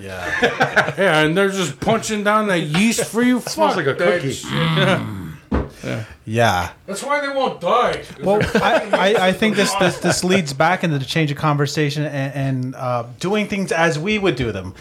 Yeah, 0.00 0.94
yeah, 0.98 1.20
and 1.20 1.36
they're 1.36 1.50
just 1.50 1.78
punching 1.80 2.24
down 2.24 2.48
that 2.48 2.60
yeast 2.60 3.04
for 3.04 3.22
you. 3.22 3.40
smells 3.40 3.76
like 3.76 3.86
a 3.86 3.94
that 3.94 4.20
cookie. 4.20 4.32
shit. 4.32 6.06
yeah. 6.24 6.72
That's 6.86 7.02
why 7.02 7.20
they 7.20 7.28
won't 7.28 7.60
die. 7.60 8.02
Well, 8.22 8.40
I, 8.62 8.88
I, 8.92 9.28
I 9.28 9.32
think 9.32 9.56
this, 9.56 9.72
this 9.74 9.98
this 9.98 10.24
leads 10.24 10.52
back 10.52 10.84
into 10.84 10.98
the 10.98 11.04
change 11.04 11.30
of 11.30 11.36
conversation 11.36 12.04
and, 12.04 12.34
and 12.34 12.74
uh, 12.74 13.04
doing 13.18 13.46
things 13.48 13.72
as 13.72 13.98
we 13.98 14.18
would 14.18 14.36
do 14.36 14.52
them. 14.52 14.74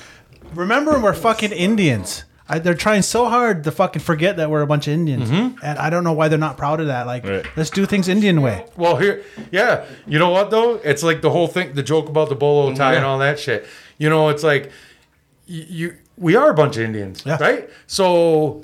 Remember, 0.54 1.00
we're 1.00 1.14
fucking 1.14 1.52
Indians. 1.52 2.24
I, 2.50 2.60
they're 2.60 2.74
trying 2.74 3.04
so 3.04 3.28
hard 3.30 3.64
to 3.66 3.72
fucking 3.72 4.02
forget 4.02 4.38
that 4.38 4.50
we're 4.50 4.62
a 4.64 4.68
bunch 4.68 4.88
of 4.88 4.94
Indians, 4.94 5.30
and 5.30 5.78
I 5.78 5.90
don't 5.92 6.04
know 6.04 6.14
why 6.14 6.28
they're 6.30 6.40
not 6.40 6.58
proud 6.58 6.80
of 6.82 6.88
that. 6.88 7.06
Like, 7.06 7.24
Right. 7.26 7.46
let's 7.56 7.70
do 7.70 7.86
things 7.86 8.08
Indian 8.08 8.42
way. 8.42 8.66
Well, 8.76 8.96
here, 8.98 9.24
yeah. 9.52 9.86
You 10.08 10.18
know 10.18 10.30
what 10.32 10.50
though? 10.50 10.76
It's 10.84 11.04
like 11.04 11.22
the 11.22 11.30
whole 11.30 11.48
thing, 11.48 11.74
the 11.74 11.84
joke 11.84 12.10
about 12.10 12.30
the 12.30 12.36
bolo 12.36 12.74
tie 12.74 12.96
and 12.96 13.06
all 13.06 13.20
that 13.20 13.40
shit. 13.40 13.68
You 14.00 14.10
know, 14.10 14.30
it's 14.30 14.44
like 14.44 14.72
you, 15.46 15.66
you 15.70 15.98
we 16.18 16.36
are 16.36 16.50
a 16.50 16.54
bunch 16.54 16.76
of 16.78 16.84
Indians, 16.84 17.24
Yeah. 17.26 17.38
right? 17.40 17.70
So, 17.88 18.64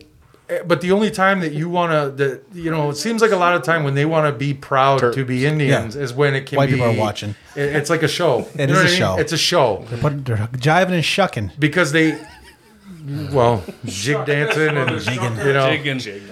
eh, 0.50 0.60
but 0.66 0.82
the 0.82 0.92
only 0.92 1.10
time 1.12 1.40
that 1.42 1.54
you 1.54 1.70
want 1.70 1.92
to, 1.92 2.24
that 2.24 2.44
you 2.54 2.70
know, 2.72 2.90
it 2.90 2.96
seems 2.98 3.22
like 3.22 3.32
a 3.32 3.38
lot 3.38 3.56
of 3.56 3.62
time 3.64 3.84
when 3.84 3.94
they 3.96 4.06
want 4.06 4.32
to 4.32 4.38
be 4.38 4.54
proud 4.54 5.14
to 5.14 5.24
be 5.26 5.46
Indians 5.46 5.96
is 5.96 6.14
when 6.14 6.36
it 6.36 6.46
can 6.48 6.58
White 6.58 6.68
be. 6.68 6.74
people 6.76 6.88
are 6.90 6.98
watching. 6.98 7.36
it- 7.56 7.76
It's 7.76 7.90
like 7.90 8.04
a 8.04 8.08
show. 8.08 8.48
It 8.56 8.70
You 8.70 8.70
is 8.70 8.70
know 8.72 8.80
a 8.80 8.84
what 8.84 8.90
mean? 8.90 8.98
show. 8.98 9.16
It's 9.18 9.32
a 9.34 9.38
show 9.38 9.86
But 10.02 10.26
they're 10.26 10.38
jiving 10.58 10.92
and 10.94 11.06
shucking. 11.06 11.52
because 11.60 11.92
they, 11.92 12.18
well, 13.32 13.64
jig 13.86 14.26
dancing 14.26 14.78
and 14.78 14.92
you 14.92 15.54
know, 15.54 15.70
Jigging. 15.70 16.24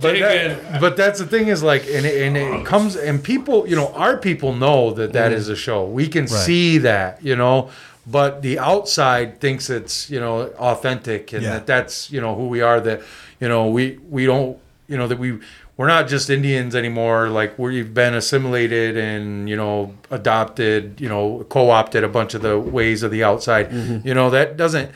but, 0.00 0.18
that, 0.18 0.80
but 0.80 0.96
that's 0.96 1.18
the 1.18 1.26
thing 1.26 1.48
is 1.48 1.62
like 1.62 1.82
and 1.82 2.06
it, 2.06 2.22
and 2.22 2.36
it 2.36 2.66
comes 2.66 2.96
and 2.96 3.22
people 3.22 3.68
you 3.68 3.76
know 3.76 3.88
our 3.88 4.16
people 4.16 4.54
know 4.54 4.92
that 4.92 5.12
that 5.12 5.32
mm. 5.32 5.34
is 5.34 5.48
a 5.48 5.56
show. 5.56 5.84
We 5.84 6.08
can 6.08 6.26
see 6.26 6.78
that 6.78 7.22
you 7.22 7.36
know. 7.36 7.70
But 8.04 8.42
the 8.42 8.58
outside 8.58 9.40
thinks 9.40 9.70
it's 9.70 10.10
you 10.10 10.18
know 10.18 10.48
authentic 10.58 11.32
and 11.32 11.42
Yeah. 11.42 11.50
that 11.54 11.66
that's 11.66 12.10
you 12.10 12.20
know 12.20 12.34
who 12.34 12.48
we 12.48 12.60
are 12.60 12.80
that 12.80 13.02
you 13.38 13.48
know 13.48 13.68
we 13.68 13.98
we 14.10 14.26
don't 14.26 14.58
you 14.88 14.96
know 14.96 15.06
that 15.06 15.18
we 15.18 15.38
we're 15.76 15.86
not 15.86 16.08
just 16.08 16.28
Indians 16.28 16.74
anymore. 16.74 17.28
Like 17.28 17.58
we've 17.58 17.94
been 17.94 18.14
assimilated 18.14 18.96
and 18.96 19.48
you 19.48 19.56
know 19.56 19.94
adopted 20.10 21.00
you 21.00 21.08
know 21.08 21.46
co-opted 21.48 22.04
a 22.04 22.08
bunch 22.08 22.34
of 22.34 22.42
the 22.42 22.58
ways 22.58 23.02
of 23.02 23.10
the 23.10 23.22
outside. 23.22 23.70
Mm-hmm. 23.70 24.06
You 24.06 24.14
know 24.14 24.30
that 24.30 24.56
doesn't 24.56 24.90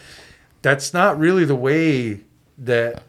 that's 0.66 0.92
not 0.92 1.16
really 1.16 1.44
the 1.44 1.54
way 1.54 2.18
that 2.58 3.04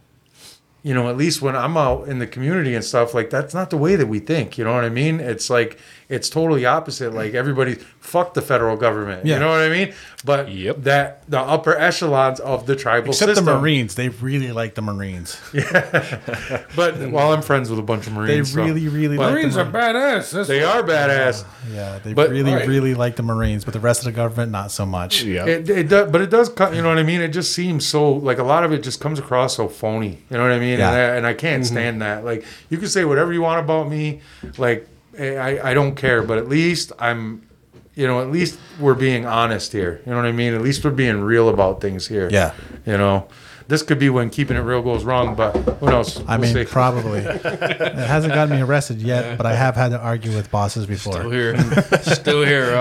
you 0.84 0.94
know, 0.94 1.10
at 1.10 1.18
least 1.18 1.42
when 1.42 1.56
I'm 1.56 1.76
out 1.76 2.08
in 2.08 2.20
the 2.20 2.28
community 2.28 2.76
and 2.76 2.86
stuff, 2.86 3.16
like 3.16 3.32
that's 3.32 3.52
not 3.52 3.72
the 3.72 3.78
way 3.78 3.96
that 3.96 4.06
we 4.06 4.20
think. 4.20 4.60
You 4.60 4.64
know 4.64 4.76
what 4.76 4.84
I 4.84 4.90
mean? 4.90 5.20
It's 5.20 5.50
like 5.50 5.80
it's 6.10 6.30
totally 6.30 6.66
opposite. 6.66 7.14
Like 7.14 7.34
everybody, 7.34 7.76
fuck 8.00 8.34
the 8.34 8.42
federal 8.42 8.78
government. 8.78 9.26
Yeah. 9.26 9.36
You 9.36 9.40
know 9.42 9.50
what 9.50 9.60
I 9.62 9.70
mean? 9.70 9.94
But 10.24 10.50
Yep. 10.52 10.78
that 10.84 11.30
the 11.30 11.40
upper 11.40 11.78
echelons 11.78 12.40
of 12.40 12.66
the 12.66 12.76
tribal 12.76 13.10
Except 13.10 13.30
system. 13.30 13.46
the 13.46 13.60
Marines, 13.60 13.96
they 13.96 14.10
really 14.10 14.52
like 14.52 14.76
the 14.76 14.82
Marines. 14.82 15.38
Yeah, 15.54 16.62
But 16.76 16.98
well, 17.12 17.34
I'm 17.34 17.42
friends 17.42 17.70
with 17.70 17.80
a 17.80 17.84
bunch 17.84 18.08
of 18.08 18.14
They 18.14 18.20
Marines. 18.20 18.54
so- 18.54 18.64
really, 18.64 18.88
really 18.88 19.18
like 19.18 19.34
Marines 19.34 19.56
the 19.56 19.62
are 19.66 19.72
badass. 19.72 20.32
That's 20.32 20.48
they 20.48 20.64
are 20.64 20.82
badass. 20.84 21.44
Yeah, 21.74 22.00
they 22.04 22.14
But- 22.14 22.30
really, 22.30 22.54
Right. 22.54 22.68
really 22.68 22.94
like 22.96 23.16
the 23.18 23.24
Marines, 23.24 23.66
but 23.66 23.74
the 23.74 23.80
rest 23.80 24.02
of 24.02 24.06
the 24.06 24.12
government 24.14 24.52
not 24.52 24.72
so 24.72 24.86
much. 24.86 25.24
Yeah. 25.24 25.46
It, 25.46 25.70
it 25.70 25.90
does, 25.90 26.10
but 26.12 26.22
it 26.22 26.30
does. 26.30 26.50
co- 26.50 26.72
You 26.72 26.82
know 26.82 26.90
what 26.90 26.98
I 27.00 27.04
mean? 27.04 27.22
It 27.22 27.30
just 27.30 27.54
seems 27.54 27.86
so 27.86 28.12
like 28.14 28.38
a 28.40 28.44
lot 28.44 28.64
of 28.64 28.72
it 28.72 28.82
just 28.84 29.00
comes 29.02 29.20
across 29.20 29.56
so 29.58 29.68
phony. 29.68 30.24
You 30.30 30.38
know 30.38 30.44
what 30.44 30.52
I 30.54 30.60
mean? 30.60 30.80
Yeah. 30.80 30.90
And, 30.92 30.96
I, 30.98 31.16
and 31.18 31.28
I 31.28 31.34
can't 31.34 31.64
mm-hmm. 31.64 31.74
stand 31.74 32.02
that. 32.02 32.24
Like 32.26 32.46
you 32.70 32.78
can 32.78 32.88
say 32.88 33.04
whatever 33.06 33.34
you 33.34 33.42
want 33.42 33.60
about 33.60 33.90
me, 33.90 34.22
like 34.58 34.88
I, 35.20 35.72
I 35.72 35.74
don't 35.74 35.96
care. 35.96 36.22
But 36.24 36.38
at 36.38 36.48
least 36.50 36.92
I'm, 37.00 37.48
you 37.96 38.06
know, 38.08 38.22
at 38.22 38.32
least 38.32 38.60
we're 38.80 38.94
being 38.96 39.26
honest 39.26 39.72
here. 39.72 40.02
You 40.06 40.12
know 40.12 40.18
what 40.18 40.26
I 40.26 40.32
mean? 40.32 40.54
At 40.54 40.62
least 40.62 40.84
we're 40.84 40.92
being 40.92 41.22
real 41.22 41.50
about 41.50 41.82
things 41.82 42.08
here. 42.08 42.30
Yeah. 42.32 42.54
You 42.86 42.98
know, 42.98 43.28
this 43.68 43.82
could 43.84 44.00
be 44.00 44.10
when 44.10 44.30
keeping 44.30 44.56
it 44.56 44.62
real 44.62 44.82
goes 44.82 45.04
wrong. 45.04 45.36
But 45.36 45.52
who 45.56 45.88
knows? 45.88 46.18
I 46.28 46.38
We'll 46.38 46.54
mean, 46.54 46.66
see. 46.66 46.72
probably. 46.72 47.20
it 47.22 47.96
hasn't 47.96 48.34
gotten 48.34 48.56
me 48.56 48.62
arrested 48.62 49.02
yet, 49.02 49.38
but 49.38 49.46
I 49.46 49.56
have 49.56 49.76
had 49.76 49.90
to 49.90 50.00
argue 50.00 50.34
with 50.36 50.50
bosses 50.52 50.86
before. 50.86 51.14
Still 51.20 51.32
here. 51.32 51.58
Still 52.04 52.44
here, 52.46 52.76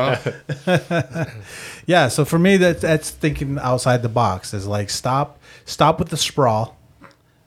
huh? 0.66 1.24
Yeah, 1.86 2.08
so 2.08 2.24
for 2.24 2.38
me, 2.38 2.56
that 2.58 2.80
that's 2.80 3.10
thinking 3.10 3.58
outside 3.58 4.02
the 4.02 4.08
box. 4.08 4.52
Is 4.54 4.66
like 4.66 4.90
stop, 4.90 5.38
stop 5.64 5.98
with 5.98 6.08
the 6.08 6.16
sprawl, 6.16 6.76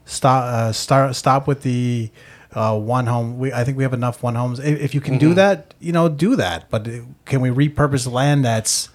stop, 0.06 0.44
uh, 0.44 0.72
start, 0.72 1.16
stop 1.16 1.45
with 1.48 1.61
the 1.64 2.10
uh, 2.54 2.78
one 2.78 3.06
home. 3.06 3.38
We 3.38 3.54
I 3.54 3.64
think 3.64 3.78
we 3.78 3.84
have 3.84 3.94
enough 3.94 4.24
one 4.24 4.36
homes. 4.36 4.60
If, 4.60 4.80
if 4.80 4.96
you 4.96 5.02
can 5.02 5.18
do 5.18 5.34
that, 5.36 5.74
you 5.80 5.92
know, 5.92 6.10
do 6.10 6.36
that. 6.36 6.70
But 6.70 6.88
uh, 6.88 6.92
can 7.26 7.42
we 7.42 7.50
repurpose 7.50 8.12
land 8.12 8.44
that's 8.46 8.90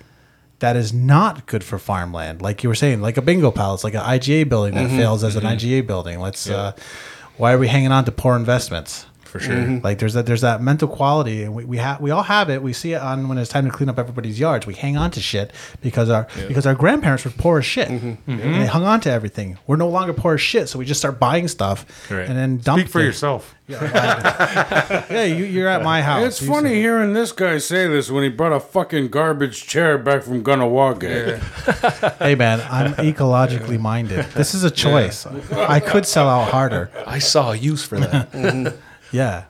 that 0.59 0.76
is 0.76 0.93
not 0.93 1.47
good 1.47 1.62
for 1.64 1.78
farmland? 1.78 2.43
Like 2.43 2.62
you 2.62 2.68
were 2.68 2.74
saying, 2.74 3.01
like 3.01 3.16
a 3.16 3.22
bingo 3.22 3.51
palace, 3.51 3.85
like 3.85 3.94
an 3.94 4.01
IGA 4.01 4.48
building 4.48 4.74
that 4.74 4.90
fails 4.90 5.22
as 5.24 5.36
an 5.36 5.44
IGA 5.44 5.86
building. 5.86 6.20
Let's. 6.20 6.48
Uh, 6.48 6.72
why 7.36 7.52
are 7.52 7.59
we 7.59 7.66
hanging 7.66 7.90
on 7.90 8.05
to 8.05 8.12
poor 8.12 8.36
investments? 8.36 9.06
For 9.35 9.40
sure. 9.40 9.56
Mm-hmm. 9.56 9.78
Like 9.85 9.98
there's 9.98 10.15
that 10.15 10.27
there's 10.27 10.43
that 10.43 10.62
mental 10.62 10.86
quality, 10.86 11.43
and 11.43 11.52
we 11.56 11.65
we 11.65 11.78
have 11.78 12.01
we 12.01 12.12
all 12.12 12.23
have 12.23 12.48
it. 12.51 12.62
We 12.62 12.73
see 12.73 12.93
it 12.93 13.01
on 13.02 13.27
when 13.28 13.36
it's 13.36 13.51
time 13.51 13.65
to 13.65 13.70
clean 13.73 13.89
up 13.89 13.98
everybody's 13.98 14.39
yards. 14.39 14.65
We 14.65 14.74
hang 14.74 14.97
on 14.97 15.11
to 15.11 15.20
shit 15.20 15.51
because 15.81 16.09
our 16.09 16.28
because 16.47 16.66
our 16.66 16.74
grandparents 16.77 17.24
were 17.24 17.32
poor 17.32 17.59
as 17.59 17.65
shit. 17.65 17.89
Mm-hmm. 17.89 18.09
Mm-hmm. 18.11 18.31
And 18.40 18.62
they 18.62 18.66
hung 18.66 18.85
on 18.85 19.01
to 19.01 19.11
everything. 19.11 19.59
We're 19.66 19.74
no 19.74 19.89
longer 19.89 20.12
poor 20.12 20.35
as 20.35 20.40
shit, 20.40 20.69
so 20.69 20.78
we 20.78 20.85
just 20.85 21.01
start 21.01 21.19
buying 21.19 21.48
stuff 21.48 21.85
Correct. 22.06 22.28
and 22.31 22.39
then 22.39 22.59
dump. 22.59 22.78
Speak 22.82 22.93
for 22.93 23.01
things. 23.01 23.06
yourself. 23.09 23.56
Yeah, 23.69 25.24
you, 25.24 25.44
you're 25.47 25.69
at 25.69 25.82
my 25.82 26.01
house. 26.02 26.27
It's 26.27 26.43
You 26.43 26.48
funny 26.48 26.69
say- 26.70 26.81
hearing 26.81 27.12
this 27.12 27.32
guy 27.32 27.59
say 27.59 27.89
this 27.89 28.11
when 28.11 28.23
he 28.23 28.28
brought 28.28 28.52
a 28.52 28.61
fucking 28.61 29.09
garbage 29.09 29.66
chair 29.66 29.98
back 29.98 30.23
from 30.23 30.44
Kahnawake. 30.44 31.40
Hey 32.19 32.35
man, 32.36 32.61
I'm 32.70 32.94
ecologically 32.94 33.81
minded. 33.81 34.27
This 34.35 34.55
is 34.55 34.62
a 34.65 34.70
choice. 34.70 35.27
I 35.27 35.81
could 35.81 36.06
sell 36.06 36.28
out 36.28 36.51
harder. 36.51 36.90
I 37.06 37.19
saw 37.19 37.52
a 37.52 37.56
use 37.56 37.85
for 37.85 37.98
that. 37.98 38.74
Yeah. 39.14 39.44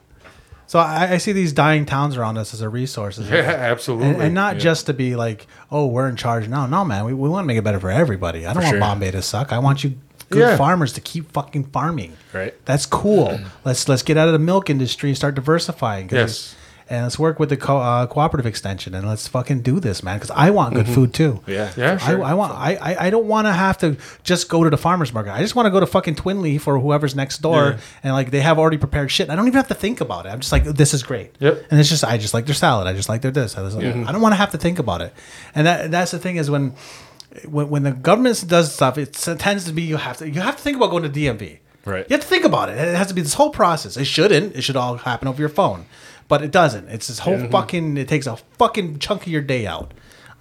So 0.67 0.79
I, 0.79 1.11
I 1.11 1.17
see 1.17 1.31
these 1.31 1.53
dying 1.53 1.85
towns 1.85 2.17
around 2.17 2.37
us 2.37 2.53
as 2.53 2.61
a 2.61 2.69
resource. 2.69 3.19
as 3.19 3.29
a- 3.29 3.35
Yeah, 3.35 3.41
absolutely. 3.51 4.07
and, 4.09 4.21
and 4.21 4.33
not 4.33 4.57
just 4.57 4.87
to 4.87 4.93
be 4.93 5.15
like, 5.15 5.45
oh, 5.71 5.85
we're 5.85 6.09
in 6.09 6.15
charge. 6.15 6.47
No, 6.47 6.65
no, 6.65 6.83
man. 6.83 7.05
We, 7.05 7.13
we 7.13 7.29
want 7.29 7.43
to 7.43 7.47
make 7.47 7.57
it 7.57 7.63
better 7.63 7.79
for 7.79 7.91
everybody. 7.91 8.45
I 8.47 8.53
don't 8.53 8.63
want 8.63 8.73
sure. 8.73 8.79
Bombay 8.79 9.11
to 9.11 9.21
suck. 9.21 9.53
I 9.53 9.59
want 9.59 9.83
you 9.83 9.95
good 10.31 10.39
Yeah. 10.39 10.57
farmers 10.57 10.93
to 10.93 11.01
keep 11.01 11.31
fucking 11.33 11.65
farming. 11.65 12.17
Right. 12.33 12.53
That's 12.65 12.87
cool. 12.87 13.39
let's 13.65 13.87
let's 13.87 14.01
get 14.01 14.17
out 14.17 14.27
of 14.27 14.33
the 14.33 14.39
milk 14.39 14.71
industry 14.71 15.09
and 15.09 15.15
start 15.17 15.35
diversifying. 15.35 16.09
Yes. 16.11 16.54
It's- 16.85 16.91
And 16.95 17.03
let's 17.03 17.17
work 17.17 17.39
with 17.39 17.49
the 17.49 17.57
co- 17.57 17.77
uh, 17.79 18.05
cooperative 18.07 18.45
extension 18.45 18.93
and 18.93 19.07
let's 19.07 19.27
fucking 19.27 19.61
do 19.61 19.79
this, 19.79 20.03
man. 20.03 20.17
Because 20.17 20.31
I 20.31 20.51
want 20.51 20.75
good 20.75 20.87
food 20.87 21.13
too. 21.13 21.41
Yeah. 21.47 21.71
yeah, 21.75 21.93
I, 21.93 21.97
sure. 21.97 22.23
I 22.23 22.33
want. 22.35 22.53
I, 22.53 22.75
I, 22.75 23.07
I 23.07 23.09
don't 23.09 23.25
want 23.27 23.47
to 23.47 23.53
have 23.53 23.77
to 23.79 23.97
just 24.23 24.49
go 24.49 24.63
to 24.63 24.69
the 24.69 24.77
farmers 24.77 25.11
market. 25.13 25.33
I 25.33 25.39
just 25.41 25.55
want 25.55 25.65
to 25.65 25.71
go 25.71 25.79
to 25.79 25.87
fucking 25.87 26.15
Twin 26.15 26.41
Leaf 26.41 26.67
or 26.67 26.77
whoever's 26.79 27.15
next 27.15 27.41
door, 27.41 27.77
and 28.03 28.13
like 28.13 28.29
they 28.31 28.41
have 28.41 28.59
already 28.59 28.77
prepared 28.77 29.09
shit. 29.11 29.29
I 29.31 29.35
don't 29.35 29.47
even 29.47 29.57
have 29.57 29.67
to 29.69 29.73
think 29.73 29.99
about 29.99 30.25
it. 30.25 30.29
I'm 30.29 30.39
just 30.39 30.51
like, 30.51 30.63
this 30.63 30.93
is 30.93 31.01
great. 31.03 31.35
Yep. 31.39 31.65
And 31.71 31.79
it's 31.79 31.89
just 31.89 32.03
I 32.03 32.17
just 32.17 32.33
like 32.35 32.45
their 32.45 32.55
salad. 32.55 32.87
I 32.87 32.93
just 32.93 33.09
like 33.09 33.21
their 33.21 33.31
this. 33.31 33.57
I, 33.57 33.63
just, 33.63 33.77
I 33.77 34.11
don't 34.11 34.21
want 34.21 34.33
to 34.33 34.37
have 34.37 34.51
to 34.51 34.57
think 34.57 34.77
about 34.79 35.01
it. 35.01 35.11
And 35.55 35.65
that 35.67 35.91
that's 35.91 36.11
the 36.11 36.19
thing 36.19 36.35
is 36.37 36.51
when 36.51 36.73
when, 37.49 37.69
when 37.69 37.83
the 37.83 37.91
government 37.91 38.43
does 38.47 38.73
stuff, 38.73 38.97
it 38.97 39.13
tends 39.13 39.65
to 39.65 39.73
be 39.73 39.81
you 39.81 39.97
have 39.97 40.17
to 40.17 40.29
you 40.29 40.39
have 40.41 40.55
to 40.55 40.61
think 40.61 40.77
about 40.77 40.91
going 40.91 41.03
to 41.03 41.09
DMV. 41.09 41.59
Right. 41.83 42.05
You 42.09 42.15
have 42.15 42.21
to 42.21 42.27
think 42.27 42.45
about 42.45 42.69
it. 42.69 42.77
It 42.77 42.95
has 42.95 43.07
to 43.07 43.13
be 43.13 43.21
this 43.21 43.35
whole 43.35 43.51
process. 43.51 43.95
It 43.97 44.05
shouldn't. 44.05 44.55
It 44.55 44.61
should 44.63 44.75
all 44.75 44.97
happen 44.97 45.27
over 45.27 45.39
your 45.39 45.49
phone, 45.49 45.85
but 46.27 46.41
it 46.41 46.51
doesn't. 46.51 46.87
It's 46.89 47.07
this 47.07 47.19
whole 47.19 47.47
fucking. 47.49 47.97
It 47.97 48.07
takes 48.07 48.27
a 48.27 48.37
fucking 48.57 48.99
chunk 48.99 49.23
of 49.23 49.27
your 49.27 49.41
day 49.41 49.65
out. 49.67 49.93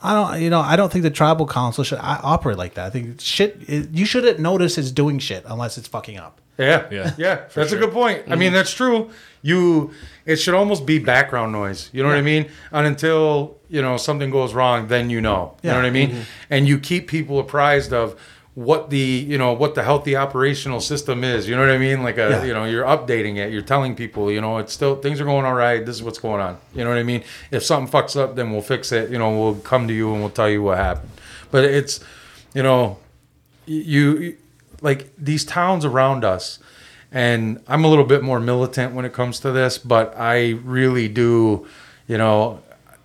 I 0.03 0.15
don't. 0.15 0.43
You 0.43 0.51
know. 0.51 0.61
I 0.61 0.77
don't 0.77 0.93
think 0.93 1.03
the 1.03 1.11
tribal 1.11 1.47
council 1.47 1.85
should 1.85 1.99
uh, 1.99 2.21
operate 2.23 2.59
like 2.59 2.75
that. 2.75 2.87
I 2.87 2.91
think 2.91 3.21
shit. 3.21 3.59
It, 3.67 3.91
you 3.91 4.05
shouldn't 4.05 4.39
notice 4.39 4.79
it's 4.79 4.91
doing 4.91 5.19
shit 5.19 5.45
unless 5.47 5.79
it's 5.79 5.89
fucking 5.89 6.19
up. 6.19 6.41
Yeah, 6.59 6.87
Yeah, 6.91 7.15
yeah, 7.19 7.41
That's 7.53 7.73
a 7.73 7.77
good 7.77 7.93
point. 7.93 8.25
I 8.29 8.37
mean, 8.37 8.53
that's 8.53 8.73
true. 8.73 9.11
You, 9.43 9.91
it 10.25 10.37
should 10.37 10.55
almost 10.55 10.87
be 10.87 11.01
background 11.01 11.51
noise. 11.53 11.91
You 11.93 12.03
know 12.03 12.09
what 12.09 12.17
I 12.17 12.23
mean? 12.23 12.49
And 12.71 12.87
until 12.87 13.59
you 13.69 13.83
know 13.83 13.97
something 13.97 14.31
goes 14.31 14.55
wrong, 14.55 14.87
then 14.87 15.11
you 15.11 15.21
know. 15.21 15.57
You 15.63 15.71
know 15.71 15.77
what 15.77 15.85
I 15.85 15.91
mean? 15.91 16.25
And 16.51 16.69
you 16.69 16.79
keep 16.79 17.09
people 17.09 17.41
apprised 17.41 17.93
of 17.93 18.19
what 18.55 18.89
the 18.91 18.99
you 18.99 19.37
know 19.37 19.53
what 19.53 19.75
the 19.75 19.83
healthy 19.83 20.15
operational 20.17 20.81
system 20.81 21.25
is. 21.25 21.49
You 21.49 21.57
know 21.57 21.63
what 21.63 21.71
I 21.71 21.79
mean? 21.79 22.03
Like 22.05 22.19
a 22.19 22.29
Yeah. 22.31 22.45
you 22.45 22.55
know 22.55 22.65
you're 22.65 22.85
updating 22.85 23.37
it. 23.37 23.53
You're 23.53 23.63
telling 23.63 23.97
people 23.97 24.31
you 24.31 24.41
know 24.41 24.59
it's 24.59 24.73
still 24.73 24.95
things 24.97 25.21
are 25.21 25.25
going 25.25 25.45
all 25.45 25.55
right. 25.55 25.85
This 25.85 25.97
is 25.97 26.03
what's 26.03 26.19
going 26.21 26.41
on. 26.41 26.59
You 26.75 26.85
know 26.85 26.91
what 26.91 26.99
I 26.99 27.03
mean? 27.03 27.25
If 27.51 27.65
something 27.65 27.91
fucks 27.93 28.17
up, 28.17 28.37
then 28.37 28.53
we'll 28.53 28.63
fix 28.63 28.93
it. 28.93 29.11
You 29.11 29.19
know 29.19 29.31
we'll 29.39 29.57
come 29.57 29.89
to 29.89 29.95
you 29.95 30.13
and 30.13 30.21
we'll 30.21 30.31
tell 30.31 30.49
you 30.49 30.63
what 30.63 30.79
happened. 30.79 31.11
But 31.51 31.65
it's 31.65 31.99
you 32.55 32.63
know 32.63 32.99
you 33.67 34.19
you- 34.19 34.37
like 34.83 35.11
these 35.17 35.45
towns 35.45 35.85
around 35.85 36.25
us 36.25 36.59
and 37.11 37.61
i'm 37.69 37.85
a 37.85 37.89
little 37.89 38.05
bit 38.05 38.23
more 38.23 38.39
militant 38.41 38.93
when 38.93 39.05
it 39.05 39.13
comes 39.15 39.39
to 39.41 39.51
this 39.53 39.79
but 39.79 40.15
i 40.19 40.51
really 40.65 41.09
do 41.09 41.67
you 42.09 42.19
know 42.19 42.61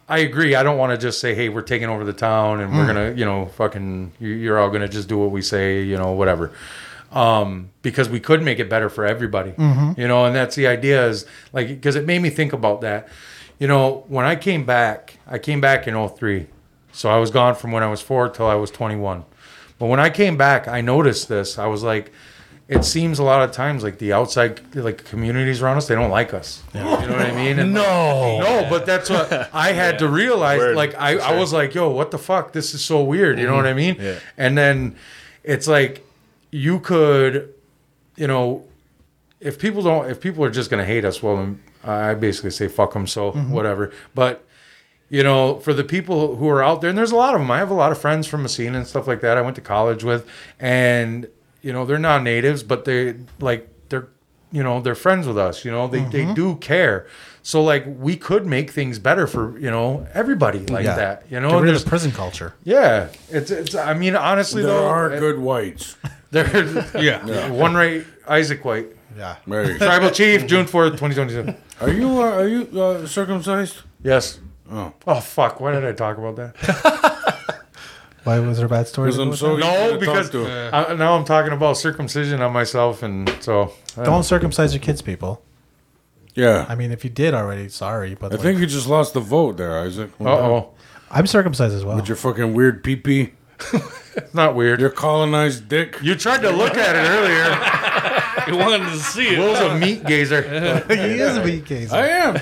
i 0.10 0.18
agree 0.20 0.56
i 0.56 0.64
don't 0.64 0.78
want 0.78 0.92
to 0.92 0.98
just 0.98 1.20
say 1.22 1.34
hey 1.36 1.48
we're 1.50 1.62
taking 1.62 1.88
over 1.88 2.04
the 2.04 2.14
town 2.14 2.60
and 2.60 2.76
we're 2.76 2.86
gonna 2.88 3.12
you 3.14 3.24
know 3.24 3.46
fucking 3.58 4.12
you- 4.20 4.30
you're 4.44 4.60
all 4.60 4.70
gonna 4.70 4.88
just 4.90 5.08
do 5.08 5.18
what 5.18 5.32
we 5.32 5.42
say 5.42 5.82
you 5.84 5.98
know 5.98 6.12
whatever 6.12 6.52
um, 7.12 7.70
because 7.82 8.08
we 8.10 8.20
could 8.20 8.44
make 8.44 8.60
it 8.60 8.70
better 8.70 8.88
for 8.88 9.04
everybody, 9.04 9.54
you 9.98 10.08
know, 10.08 10.26
and 10.26 10.36
that's 10.36 10.56
the 10.56 10.68
idea 10.68 11.08
is 11.08 11.26
like, 11.54 11.68
because 11.68 11.96
it 11.96 12.06
made 12.06 12.22
me 12.22 12.30
think 12.30 12.54
about 12.54 12.82
that. 12.82 13.08
You 13.58 13.68
know, 13.68 14.06
when 14.10 14.26
I 14.28 14.36
came 14.36 14.64
back, 14.64 15.18
I 15.26 15.40
came 15.40 15.60
back 15.60 15.88
in 15.88 15.96
03. 16.08 16.46
So 16.92 17.10
I 17.10 17.18
was 17.18 17.32
gone 17.32 17.56
from 17.56 17.72
when 17.72 17.82
I 17.82 17.88
was 17.90 18.00
four 18.00 18.30
till 18.30 18.46
I 18.46 18.54
was 18.54 18.70
21. 18.70 19.26
But 19.80 19.88
when 19.88 20.00
I 20.00 20.12
came 20.12 20.38
back, 20.38 20.68
I 20.68 20.82
noticed 20.82 21.30
this. 21.30 21.58
I 21.58 21.66
was 21.66 21.82
like, 21.82 22.12
it 22.70 22.86
seems 22.86 23.18
a 23.18 23.24
lot 23.24 23.42
of 23.42 23.52
times 23.52 23.82
like 23.82 23.98
the 23.98 24.14
outside 24.14 24.76
like 24.76 25.04
communities 25.04 25.60
around 25.60 25.78
us, 25.78 25.88
they 25.88 25.96
don't 25.96 26.12
like 26.12 26.36
us. 26.36 26.62
You 26.76 26.82
know 26.82 26.92
what 26.92 27.10
I 27.10 27.36
mean? 27.36 27.58
And 27.58 27.74
No. 27.74 28.40
no, 28.42 28.68
but 28.70 28.86
that's 28.86 29.10
what 29.10 29.50
I 29.52 29.72
had 29.84 29.98
to 30.00 30.08
realize. 30.08 30.60
Word, 30.60 30.76
like 30.76 30.94
I, 30.94 31.18
I 31.18 31.40
was 31.40 31.52
like, 31.52 31.74
yo, 31.74 31.90
what 31.90 32.12
the 32.12 32.20
fuck? 32.20 32.54
This 32.54 32.76
is 32.76 32.86
so 32.86 33.04
weird. 33.04 33.40
You 33.40 33.48
know 33.48 33.56
what 33.56 33.66
I 33.66 33.70
mm-hmm. 33.70 33.78
mean? 33.78 33.96
Yeah. 34.00 34.20
And 34.38 34.56
then 34.56 34.96
it's 35.44 35.68
like 35.68 36.06
you 36.52 36.80
could, 36.80 37.52
you 38.16 38.28
know, 38.28 38.66
if 39.40 39.58
people 39.58 39.82
don't, 39.82 40.08
if 40.08 40.22
people 40.22 40.46
are 40.46 40.52
just 40.52 40.70
gonna 40.70 40.86
hate 40.86 41.06
us, 41.06 41.24
well, 41.24 41.38
then 41.38 41.64
I 41.84 42.14
basically 42.14 42.52
say 42.52 42.68
fuck 42.68 42.94
them. 42.94 43.08
So 43.08 43.32
mm-hmm. 43.32 43.52
whatever. 43.52 43.92
But 44.14 44.46
you 45.10 45.24
know, 45.24 45.60
for 45.60 45.74
the 45.74 45.84
people 45.84 46.36
who 46.36 46.48
are 46.48 46.62
out 46.62 46.82
there, 46.82 46.92
and 46.92 46.98
there's 47.00 47.12
a 47.12 47.16
lot 47.16 47.34
of 47.34 47.42
them. 47.42 47.50
I 47.50 47.58
have 47.58 47.72
a 47.72 47.74
lot 47.74 47.92
of 47.92 47.98
friends 47.98 48.28
from 48.28 48.44
Massena 48.44 48.78
and 48.78 48.86
stuff 48.86 49.08
like 49.08 49.22
that. 49.22 49.40
I 49.40 49.42
went 49.42 49.56
to 49.56 49.62
college 49.62 50.04
with, 50.04 50.30
and 50.60 51.28
you 51.62 51.74
know, 51.74 51.86
they're 51.86 51.98
not 52.00 52.24
natives, 52.24 52.64
but 52.64 52.86
they 52.86 53.16
like 53.40 53.68
they're 53.90 54.08
you 54.52 54.64
know 54.64 54.82
they're 54.82 54.96
friends 54.96 55.28
with 55.28 55.38
us. 55.38 55.64
You 55.66 55.72
know, 55.72 55.88
they 55.88 56.04
they 56.06 56.32
do 56.34 56.56
care. 56.58 57.06
So 57.42 57.64
like 57.64 57.86
we 57.88 58.16
could 58.18 58.46
make 58.46 58.70
things 58.72 59.00
better 59.00 59.26
for 59.28 59.58
you 59.60 59.72
know 59.72 60.06
everybody 60.14 60.60
like 60.68 60.86
Yeah. 60.86 60.96
that. 60.96 61.24
You 61.30 61.40
know, 61.40 61.60
rid 61.60 61.70
there's 61.70 61.84
of 61.84 61.88
prison 61.90 62.12
culture. 62.12 62.54
yeah, 62.64 63.10
it's 63.30 63.50
it's. 63.52 63.76
I 63.76 63.94
mean, 63.94 64.16
honestly 64.16 64.62
There 64.64 64.72
though, 64.74 64.88
are 64.88 65.12
it- 65.14 65.20
good 65.20 65.40
whites. 65.40 65.96
there. 66.32 66.46
Yeah. 67.00 67.50
One 67.50 67.74
right, 67.76 68.06
Isaac 68.28 68.64
White, 68.66 68.88
Yeah. 69.18 69.38
Mary. 69.46 69.78
tribal 69.78 70.12
chief, 70.12 70.46
June 70.48 70.66
fourth, 70.68 70.98
twenty 70.98 71.16
twenty 71.16 71.34
seven. 71.34 71.56
Are 71.82 71.90
you 71.90 72.22
uh, 72.22 72.32
are 72.42 72.48
you 72.48 72.82
uh, 72.82 73.08
circumcised? 73.08 73.78
Yes. 74.04 74.40
Oh. 74.72 74.94
Oh 75.08 75.20
fuck! 75.20 75.60
Why 75.60 75.72
did 75.72 75.84
I 75.86 75.94
talk 75.94 76.18
about 76.18 76.36
that? 76.36 76.56
Why 78.24 78.40
was 78.40 78.58
there 78.58 78.66
a 78.66 78.70
bad 78.70 78.88
story? 78.88 79.10
Because 79.12 79.20
I'm 79.20 79.36
so 79.36 79.58
No, 79.58 79.98
because 79.98 80.30
to 80.32 80.46
him. 80.46 80.74
I, 80.74 80.94
now 80.94 81.16
I'm 81.16 81.26
talking 81.26 81.54
about 81.54 81.78
circumcision 81.78 82.42
on 82.42 82.52
myself, 82.54 83.02
and 83.04 83.30
so 83.40 83.74
uh, 83.98 84.04
don't 84.04 84.24
circumcise 84.24 84.74
your 84.74 84.82
kids, 84.82 85.02
people. 85.02 85.42
yeah. 86.36 86.66
I 86.70 86.76
mean, 86.76 86.92
if 86.92 87.04
you 87.04 87.10
did 87.10 87.34
already, 87.34 87.70
sorry, 87.70 88.16
but 88.16 88.32
I 88.32 88.36
like, 88.36 88.44
think 88.44 88.60
you 88.60 88.66
just 88.66 88.88
lost 88.88 89.14
the 89.14 89.20
vote 89.22 89.58
there, 89.58 89.80
Isaac. 89.80 90.10
Uh 90.20 90.30
oh, 90.30 90.70
I'm 91.12 91.28
circumcised 91.28 91.74
as 91.74 91.84
well. 91.86 91.96
With 91.96 92.08
your 92.08 92.18
fucking 92.18 92.54
weird 92.54 92.84
pee 92.84 92.96
pee, 92.98 93.34
it's 94.16 94.34
not 94.34 94.54
weird. 94.56 94.80
your 94.80 94.90
colonized 94.92 95.68
dick. 95.70 95.98
You 96.02 96.16
tried 96.16 96.42
to 96.42 96.50
look 96.52 96.76
at 96.78 96.96
it 96.96 97.08
earlier. 97.10 97.76
You 98.50 98.58
wanted 98.58 98.80
to 98.90 98.98
see 98.98 99.36
it. 99.36 99.40
Will's 99.40 99.60
a 99.60 99.78
meat 99.78 100.04
gazer. 100.04 100.42
he 100.88 101.20
is 101.20 101.38
a 101.38 101.46
meat 101.46 101.66
gazer. 101.66 101.96
I 101.96 102.08
am. 102.08 102.36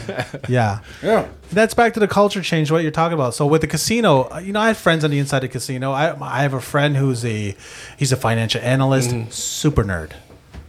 Yeah. 0.47 0.79
Yeah. 1.01 1.27
That's 1.51 1.73
back 1.73 1.93
to 1.93 1.99
the 1.99 2.07
culture 2.07 2.41
change. 2.41 2.71
What 2.71 2.83
you're 2.83 2.91
talking 2.91 3.13
about. 3.13 3.33
So 3.33 3.45
with 3.45 3.61
the 3.61 3.67
casino, 3.67 4.29
uh, 4.31 4.39
you 4.39 4.53
know, 4.53 4.59
I 4.59 4.67
have 4.67 4.77
friends 4.77 5.03
on 5.03 5.11
the 5.11 5.19
inside 5.19 5.37
of 5.37 5.49
the 5.49 5.49
casino. 5.49 5.91
I 5.91 6.15
I 6.19 6.41
have 6.41 6.53
a 6.53 6.61
friend 6.61 6.97
who's 6.97 7.23
a 7.23 7.55
he's 7.97 8.11
a 8.11 8.17
financial 8.17 8.61
analyst, 8.61 9.31
super 9.31 9.83
nerd, 9.83 10.11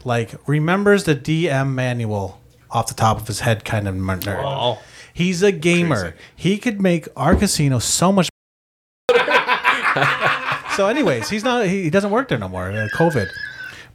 like 0.04 0.34
remembers 0.46 1.04
the 1.04 1.16
DM 1.16 1.72
manual 1.74 2.40
off 2.70 2.86
the 2.86 2.94
top 2.94 3.20
of 3.20 3.26
his 3.26 3.40
head, 3.40 3.64
kind 3.64 3.88
of 3.88 3.94
nerd. 3.94 4.42
Oh. 4.44 4.78
He's 5.12 5.42
a 5.42 5.50
gamer. 5.50 6.14
He 6.36 6.58
could 6.58 6.80
make 6.80 7.08
our 7.16 7.34
casino 7.34 7.80
so 7.80 8.12
much. 8.12 8.28
so, 10.76 10.86
anyways, 10.86 11.28
he's 11.28 11.42
not. 11.42 11.66
He, 11.66 11.82
he 11.82 11.90
doesn't 11.90 12.10
work 12.10 12.28
there 12.28 12.38
no 12.38 12.48
more. 12.48 12.70
Uh, 12.70 12.86
COVID. 12.94 13.26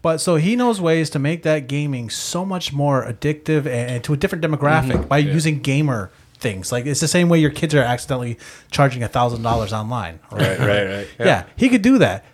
But 0.04 0.20
so 0.20 0.36
he 0.36 0.56
knows 0.56 0.80
ways 0.80 1.10
to 1.12 1.20
make 1.20 1.42
that 1.44 1.68
gaming 1.68 2.12
so 2.12 2.46
much 2.46 2.72
more 2.74 3.04
addictive 3.06 3.60
and, 3.60 3.90
and 3.92 4.04
to 4.04 4.14
a 4.14 4.18
different 4.18 4.44
demographic 4.44 4.92
mm-hmm. 4.92 5.08
by 5.08 5.18
using 5.18 5.60
gamer 5.62 6.12
things. 6.36 6.72
Like 6.72 6.86
it's 6.86 7.00
the 7.00 7.08
same 7.08 7.30
way 7.30 7.40
your 7.40 7.50
kids 7.52 7.74
are 7.74 7.82
accidentally 7.82 8.38
charging 8.70 9.02
a 9.02 9.08
thousand 9.08 9.42
dollars 9.44 9.74
online. 9.74 10.20
Right. 10.32 10.60
Right, 10.60 10.68
right, 10.68 10.86
right. 10.88 11.08
Yeah. 11.20 11.46
he 11.56 11.70
could 11.70 11.82
do 11.82 11.98
that. 12.00 12.26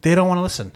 They 0.00 0.14
don't 0.14 0.26
want 0.28 0.38
to 0.38 0.42
listen. 0.42 0.72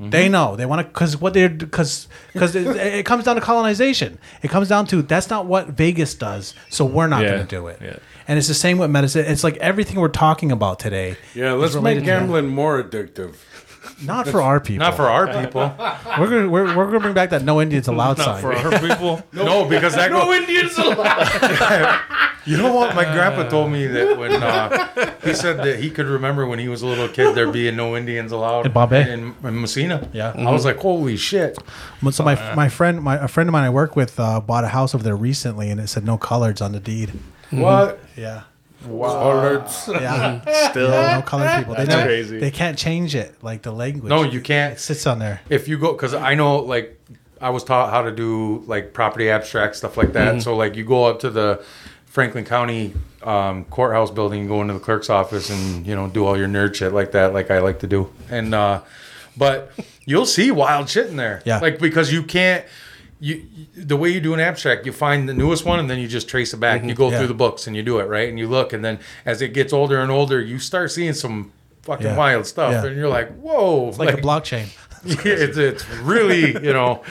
Mm-hmm. 0.00 0.10
They 0.10 0.30
know 0.30 0.56
they 0.56 0.64
want 0.64 0.80
to 0.80 0.88
because 0.88 1.18
what 1.20 1.34
they're 1.34 1.50
because 1.50 2.08
because 2.32 2.56
it, 2.56 2.66
it 2.74 3.04
comes 3.04 3.24
down 3.24 3.34
to 3.34 3.42
colonization. 3.42 4.18
It 4.42 4.48
comes 4.48 4.66
down 4.68 4.86
to 4.86 5.02
that's 5.02 5.28
not 5.28 5.44
what 5.44 5.66
Vegas 5.68 6.14
does, 6.14 6.54
so 6.70 6.86
we're 6.86 7.06
not 7.06 7.22
Yeah, 7.22 7.32
going 7.32 7.46
to 7.46 7.56
do 7.56 7.66
it. 7.66 7.80
yeah. 7.82 7.98
And 8.26 8.38
it's 8.38 8.48
the 8.48 8.54
same 8.54 8.78
with 8.78 8.90
medicine. 8.90 9.26
It's 9.26 9.44
like 9.44 9.58
everything 9.58 10.00
we're 10.00 10.08
talking 10.08 10.52
about 10.52 10.78
today. 10.78 11.16
Yeah, 11.34 11.52
let's 11.52 11.74
make 11.74 12.02
gambling 12.02 12.48
more 12.48 12.82
addictive. 12.82 13.34
Not 14.02 14.28
for 14.28 14.40
our 14.42 14.60
people. 14.60 14.86
Not 14.86 14.96
for 14.96 15.06
our 15.08 15.26
people. 15.42 15.60
We're 16.18 16.28
gonna 16.28 16.48
we're, 16.48 16.76
we're 16.76 16.86
gonna 16.86 17.00
bring 17.00 17.14
back 17.14 17.30
that 17.30 17.42
no 17.42 17.60
Indians 17.60 17.88
allowed 17.88 18.18
Not 18.18 18.40
sign. 18.40 18.42
for 18.42 18.52
our 18.54 18.78
people. 18.88 19.22
no, 19.32 19.64
because 19.68 19.94
that 19.94 20.10
no 20.10 20.24
go, 20.26 20.32
Indians 20.32 20.76
allowed. 20.78 22.00
You 22.46 22.56
know 22.56 22.72
what? 22.74 22.96
My 22.96 23.04
grandpa 23.04 23.48
told 23.50 23.70
me 23.70 23.86
that 23.86 24.16
when 24.16 24.32
uh, 24.42 25.14
he 25.22 25.34
said 25.34 25.58
that 25.58 25.78
he 25.78 25.90
could 25.90 26.06
remember 26.06 26.46
when 26.46 26.58
he 26.58 26.68
was 26.68 26.80
a 26.80 26.86
little 26.86 27.06
kid 27.06 27.34
there 27.34 27.52
being 27.52 27.76
no 27.76 27.94
Indians 27.98 28.32
allowed 28.32 28.64
In 28.64 28.72
Bombay? 28.72 29.12
in, 29.12 29.34
in 29.44 29.60
Massena. 29.60 30.08
Yeah. 30.14 30.32
I 30.34 30.50
was 30.50 30.64
like, 30.64 30.78
holy 30.78 31.18
shit. 31.18 31.58
But 32.02 32.14
So 32.14 32.24
my 32.24 32.54
my 32.54 32.70
friend 32.70 33.02
my 33.02 33.16
a 33.16 33.28
friend 33.28 33.46
of 33.46 33.52
mine 33.52 33.64
I 33.64 33.70
work 33.70 33.94
with 33.94 34.18
uh, 34.18 34.40
bought 34.40 34.64
a 34.64 34.68
house 34.68 34.94
over 34.94 35.04
there 35.04 35.16
recently, 35.16 35.68
and 35.70 35.78
it 35.78 35.88
said 35.88 36.02
no 36.06 36.16
coloreds 36.16 36.62
on 36.64 36.72
the 36.72 36.80
deed. 36.80 37.12
What? 37.50 38.00
Yeah. 38.16 38.44
Coloreds. 38.84 39.88
Yeah. 40.00 40.70
Still, 40.70 40.90
Yeah, 40.90 41.18
no 41.18 41.22
colored 41.22 41.58
people. 41.58 41.74
They 41.74 41.84
That's 41.84 41.88
never, 41.90 42.06
crazy. 42.06 42.38
They 42.38 42.50
can't 42.50 42.78
change 42.78 43.14
it 43.14 43.34
like 43.42 43.62
the 43.62 43.72
language. 43.72 44.08
No, 44.08 44.22
you 44.22 44.40
can't. 44.40 44.78
sits 44.78 45.06
on 45.06 45.18
there. 45.18 45.40
If 45.48 45.68
you 45.68 45.78
go, 45.78 45.92
because 45.92 46.14
I 46.14 46.34
know, 46.34 46.58
like, 46.58 46.98
I 47.40 47.50
was 47.50 47.64
taught 47.64 47.90
how 47.90 48.02
to 48.02 48.12
do 48.12 48.62
like 48.66 48.92
property 48.92 49.30
abstract 49.30 49.76
stuff 49.76 49.96
like 49.96 50.12
that. 50.12 50.42
So 50.42 50.56
like, 50.56 50.76
you 50.76 50.84
go 50.84 51.04
up 51.04 51.20
to 51.20 51.30
the 51.30 51.64
Franklin 52.06 52.44
County 52.44 52.92
um, 53.22 53.64
courthouse 53.66 54.10
building, 54.10 54.46
go 54.48 54.60
into 54.62 54.74
the 54.74 54.80
clerk's 54.80 55.10
office, 55.10 55.50
and 55.50 55.86
you 55.86 55.94
know 55.94 56.08
do 56.08 56.26
all 56.26 56.36
your 56.36 56.48
nerd 56.48 56.74
shit 56.74 56.92
like 56.92 57.12
that, 57.12 57.32
like 57.32 57.50
I 57.50 57.60
like 57.60 57.80
to 57.80 57.86
do. 57.86 58.10
And 58.30 58.54
uh, 58.54 58.82
but 59.36 59.72
you'll 60.06 60.26
see 60.26 60.50
wild 60.50 60.88
shit 60.88 61.06
in 61.06 61.16
there. 61.16 61.42
Yeah. 61.44 61.58
Like 61.60 61.78
because 61.78 62.12
you 62.12 62.22
can't. 62.22 62.64
You, 63.22 63.46
the 63.76 63.98
way 63.98 64.08
you 64.08 64.20
do 64.20 64.32
an 64.32 64.40
abstract, 64.40 64.86
you 64.86 64.92
find 64.92 65.28
the 65.28 65.34
newest 65.34 65.66
one 65.66 65.78
and 65.78 65.90
then 65.90 65.98
you 65.98 66.08
just 66.08 66.26
trace 66.26 66.54
it 66.54 66.56
back. 66.56 66.82
You 66.82 66.88
mm-hmm. 66.88 66.96
go 66.96 67.10
Yeah. 67.10 67.18
through 67.18 67.26
the 67.28 67.34
books 67.34 67.66
and 67.66 67.76
you 67.76 67.82
do 67.82 67.98
it 67.98 68.04
right, 68.04 68.28
and 68.28 68.38
you 68.38 68.48
look, 68.48 68.72
and 68.72 68.82
then 68.82 68.98
as 69.26 69.42
it 69.42 69.52
gets 69.52 69.72
older 69.74 70.00
and 70.00 70.10
older, 70.10 70.40
you 70.40 70.58
start 70.58 70.90
seeing 70.90 71.12
some 71.12 71.52
fucking 71.82 72.06
Yeah. 72.06 72.16
wild 72.16 72.46
stuff, 72.46 72.72
Yeah. 72.72 72.86
and 72.86 72.96
you're 72.96 73.08
like, 73.08 73.30
"Whoa!" 73.36 73.88
It's 73.88 73.98
like, 73.98 74.14
a 74.14 74.22
blockchain. 74.22 74.68
it's 75.04 75.56
it's 75.56 75.88
really 76.00 76.52
you 76.52 76.72
know 76.72 77.02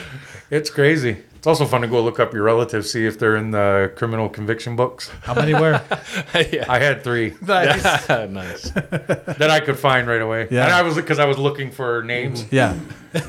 it's 0.50 0.70
crazy 0.70 1.16
it's 1.40 1.46
also 1.46 1.64
fun 1.64 1.80
to 1.80 1.86
go 1.88 2.02
look 2.02 2.20
up 2.20 2.34
your 2.34 2.42
relatives 2.42 2.90
see 2.92 3.06
if 3.06 3.18
they're 3.18 3.36
in 3.36 3.50
the 3.50 3.90
criminal 3.96 4.28
conviction 4.28 4.76
books 4.76 5.10
How 5.22 5.32
many 5.34 5.54
were? 5.54 5.80
yeah. 6.34 6.66
i 6.68 6.78
had 6.78 7.02
three 7.02 7.34
nice. 7.40 7.82
nice. 8.08 8.70
that 8.72 9.48
i 9.50 9.58
could 9.60 9.78
find 9.78 10.06
right 10.06 10.20
away 10.20 10.48
Yeah. 10.50 10.64
and 10.64 10.72
i 10.74 10.82
was 10.82 10.96
because 10.96 11.18
i 11.18 11.24
was 11.24 11.38
looking 11.38 11.70
for 11.70 12.02
names 12.02 12.44
Yeah. 12.52 12.78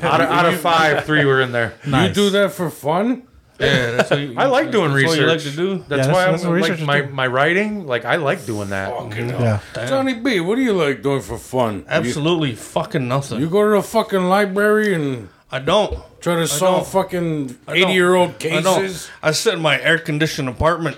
out, 0.02 0.20
of, 0.20 0.28
out 0.28 0.44
of 0.44 0.60
five 0.60 1.04
three 1.06 1.24
were 1.24 1.40
in 1.40 1.52
there 1.52 1.72
Nice. 1.86 2.08
You 2.08 2.14
do 2.14 2.30
that 2.30 2.52
for 2.52 2.68
fun? 2.70 3.22
Yeah, 3.60 3.92
that's 3.92 4.10
what 4.10 4.18
you, 4.20 4.34
i 4.36 4.46
like 4.46 4.70
doing 4.72 4.90
that's 4.92 4.96
research 5.04 5.18
what 5.18 5.20
you 5.20 5.26
like 5.26 5.40
to 5.40 5.50
do. 5.56 5.74
that's 5.78 5.88
that's- 5.88 6.14
why 6.14 6.30
that's 6.30 6.44
i'm 6.44 6.50
like 6.50 6.62
researchers 6.62 6.86
my, 6.86 7.02
my 7.02 7.26
writing 7.28 7.86
like 7.86 8.04
i 8.04 8.16
like 8.16 8.44
doing 8.44 8.70
that 8.70 8.90
Fucking 8.92 9.28
mm-hmm. 9.30 9.42
Yeah. 9.42 9.86
Johnny 9.86 10.14
B, 10.14 10.40
what 10.40 10.56
do 10.56 10.62
you 10.62 10.72
like 10.74 11.02
doing 11.02 11.22
for 11.22 11.38
fun? 11.38 11.78
You- 11.78 11.84
Absolutely 11.88 12.54
fucking 12.56 13.06
nothing. 13.08 13.40
You, 13.40 13.48
go 13.48 13.62
to 13.64 13.76
the 13.80 13.82
fucking 13.82 14.24
library 14.28 14.94
and 14.94 15.28
I 15.50 15.58
don't. 15.60 15.98
Try 16.22 16.36
to 16.36 16.46
solve 16.46 16.88
fucking 16.90 17.58
80 17.68 17.92
year 17.92 18.14
old 18.14 18.30
I 18.42 18.60
don't. 18.60 18.80
cases? 18.80 19.10
I 19.22 19.32
sit 19.32 19.54
in 19.54 19.60
my 19.60 19.78
air 19.80 19.98
conditioned 19.98 20.48
apartment, 20.48 20.96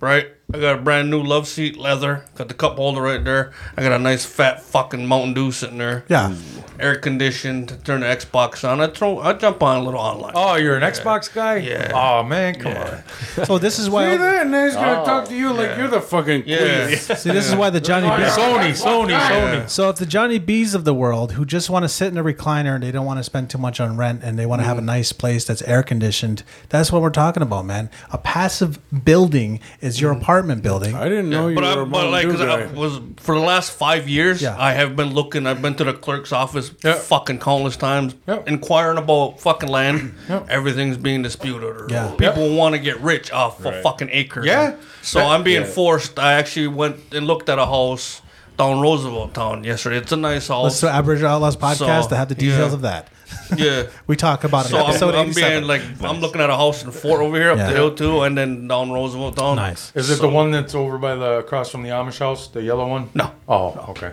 right? 0.00 0.28
I 0.52 0.58
got 0.58 0.78
a 0.78 0.82
brand 0.82 1.10
new 1.10 1.22
love 1.22 1.46
seat, 1.46 1.76
leather. 1.76 2.24
Got 2.34 2.48
the 2.48 2.54
cup 2.54 2.76
holder 2.76 3.02
right 3.02 3.22
there. 3.22 3.52
I 3.76 3.82
got 3.82 3.92
a 3.92 3.98
nice 3.98 4.24
fat 4.24 4.62
fucking 4.62 5.06
Mountain 5.06 5.34
Dew 5.34 5.52
sitting 5.52 5.78
there. 5.78 6.04
Yeah. 6.08 6.34
Air 6.80 6.96
conditioned. 6.96 7.78
Turn 7.84 8.00
the 8.00 8.06
Xbox 8.06 8.66
on. 8.68 8.80
I 8.80 8.88
throw. 8.88 9.18
I 9.20 9.34
jump 9.34 9.62
on 9.62 9.76
a 9.76 9.84
little 9.84 10.00
online. 10.00 10.32
oh 10.34 10.56
you're 10.56 10.76
an 10.76 10.82
xbox 10.82 11.32
guy 11.32 11.56
Yeah. 11.56 11.92
oh 11.94 12.22
man 12.22 12.54
come 12.54 12.76
on 12.76 13.02
So 13.44 13.58
this 13.58 13.78
is 13.78 13.90
why. 13.90 14.06
See 14.06 14.10
why. 14.12 14.16
that? 14.16 14.42
And 14.46 14.54
then 14.54 14.66
he's 14.66 14.74
gonna 14.74 15.02
oh. 15.02 15.04
talk 15.04 15.28
to 15.28 15.36
you 15.36 15.52
like 15.52 15.76
you're 15.76 15.88
the 15.88 16.00
fucking 16.00 16.42
queen. 16.42 16.56
yeah. 16.56 16.94
See, 16.96 17.30
this 17.30 17.48
is 17.48 17.54
why 17.54 17.70
the 17.70 17.80
Johnny 17.80 18.08
oh, 18.08 18.16
B. 18.16 18.22
sony 18.22 18.70
sony 18.70 19.18
sony 19.18 19.68
So 19.68 19.90
if 19.90 19.96
the 19.96 20.06
Johnny 20.06 20.38
B's 20.38 20.74
of 20.74 20.84
the 20.84 20.94
world 20.94 21.32
who 21.32 21.44
just 21.44 21.70
want 21.70 21.84
to 21.84 21.88
sit 21.88 22.08
in 22.08 22.18
a 22.18 22.24
recliner 22.24 22.74
and 22.74 22.82
they 22.82 22.92
don't 22.92 23.06
want 23.06 23.18
to 23.18 23.24
spend 23.24 23.50
too 23.50 23.58
much 23.58 23.78
on 23.78 23.96
rent 23.96 24.22
and 24.24 24.38
they 24.38 24.46
want 24.46 24.60
to 24.60 24.66
have 24.66 24.78
a 24.78 24.82
mm. 24.82 24.86
nice 24.86 25.12
place 25.12 25.44
that's 25.44 25.62
air 25.62 25.82
conditioned, 25.82 26.42
that's 26.70 26.90
what 26.90 27.02
we're 27.02 27.10
talking 27.10 27.42
about, 27.42 27.66
man. 27.66 27.90
A 28.10 28.18
passive 28.18 28.78
building 29.04 29.60
is 29.80 30.00
your 30.00 30.14
mm. 30.14 30.22
apartment 30.22 30.39
building. 30.48 30.94
I 30.94 31.08
didn't 31.08 31.30
know 31.30 31.48
you 31.48 31.54
But, 31.54 31.64
were 31.64 31.80
I, 31.80 31.82
a 31.82 31.86
but 31.86 32.10
like, 32.10 32.26
Mountain 32.26 32.30
'cause 32.30 32.40
Dew 32.40 32.50
I 32.52 32.66
guy. 32.66 32.72
was 32.78 33.00
for 33.18 33.34
the 33.34 33.40
last 33.40 33.72
five 33.72 34.08
years, 34.08 34.40
Yeah. 34.42 34.56
I 34.58 34.72
have 34.72 34.96
been 34.96 35.12
looking. 35.14 35.46
I've 35.46 35.60
been 35.62 35.74
to 35.76 35.84
the 35.84 35.92
clerk's 35.92 36.32
office 36.32 36.72
Yep. 36.82 36.98
fucking 36.98 37.38
countless 37.40 37.76
times, 37.76 38.14
Yep. 38.26 38.48
inquiring 38.48 38.98
about 38.98 39.40
fucking 39.40 39.68
land. 39.68 40.14
Yep. 40.28 40.46
Everything's 40.48 40.96
being 40.96 41.22
disputed, 41.22 41.62
or 41.64 41.86
Yeah. 41.90 42.12
people 42.18 42.54
want 42.54 42.74
to 42.74 42.78
get 42.78 43.00
rich 43.00 43.30
off 43.32 43.64
a 43.64 43.82
fucking 43.82 44.08
acre. 44.12 44.42
Yeah. 44.44 44.74
So 45.02 45.18
That- 45.18 45.28
I'm 45.28 45.42
being 45.42 45.64
forced. 45.64 46.18
I 46.18 46.34
actually 46.34 46.68
went 46.68 46.96
and 47.12 47.26
looked 47.26 47.48
at 47.48 47.58
a 47.58 47.66
house 47.66 48.20
down 48.60 48.76
Rooseveltown 48.76 49.64
yesterday. 49.64 49.96
It's 49.96 50.12
a 50.12 50.16
nice 50.16 50.48
house. 50.48 50.64
Let's 50.64 50.80
do 50.80 50.88
Aboriginal 50.88 51.30
Outlaws 51.32 51.56
podcast 51.56 52.02
So, 52.04 52.08
to 52.10 52.16
have 52.16 52.28
the 52.28 52.34
details 52.34 52.72
yeah. 52.72 52.74
of 52.74 52.82
that. 52.82 53.08
yeah. 53.56 53.84
We 54.06 54.16
talk 54.16 54.44
about 54.44 54.66
it 54.66 54.70
So 54.70 54.76
in 54.78 54.82
I'm, 54.84 54.90
episode 54.90 55.14
I'm 55.14 55.32
being 55.32 55.64
like, 55.66 55.82
I'm 56.02 56.20
looking 56.20 56.40
at 56.40 56.50
a 56.50 56.56
house 56.56 56.84
in 56.84 56.90
Fort 56.90 57.20
over 57.22 57.36
here 57.36 57.52
up 57.52 57.58
Yeah. 57.58 57.68
the 57.68 57.72
hill 57.74 57.94
too, 57.94 58.22
and 58.22 58.36
then 58.36 58.68
down 58.68 58.90
Rooseveltown. 58.90 59.56
nice. 59.56 59.92
is 59.94 60.10
it 60.10 60.16
So- 60.16 60.22
the 60.22 60.28
one 60.28 60.50
that's 60.50 60.74
over 60.74 60.98
by 60.98 61.14
the 61.14 61.38
across 61.38 61.70
from 61.70 61.82
the 61.84 61.90
amish 61.90 62.18
house 62.18 62.48
the 62.48 62.62
yellow 62.62 62.86
one 62.88 63.08
No, 63.14 63.30
oh 63.48 63.86
okay 63.90 64.12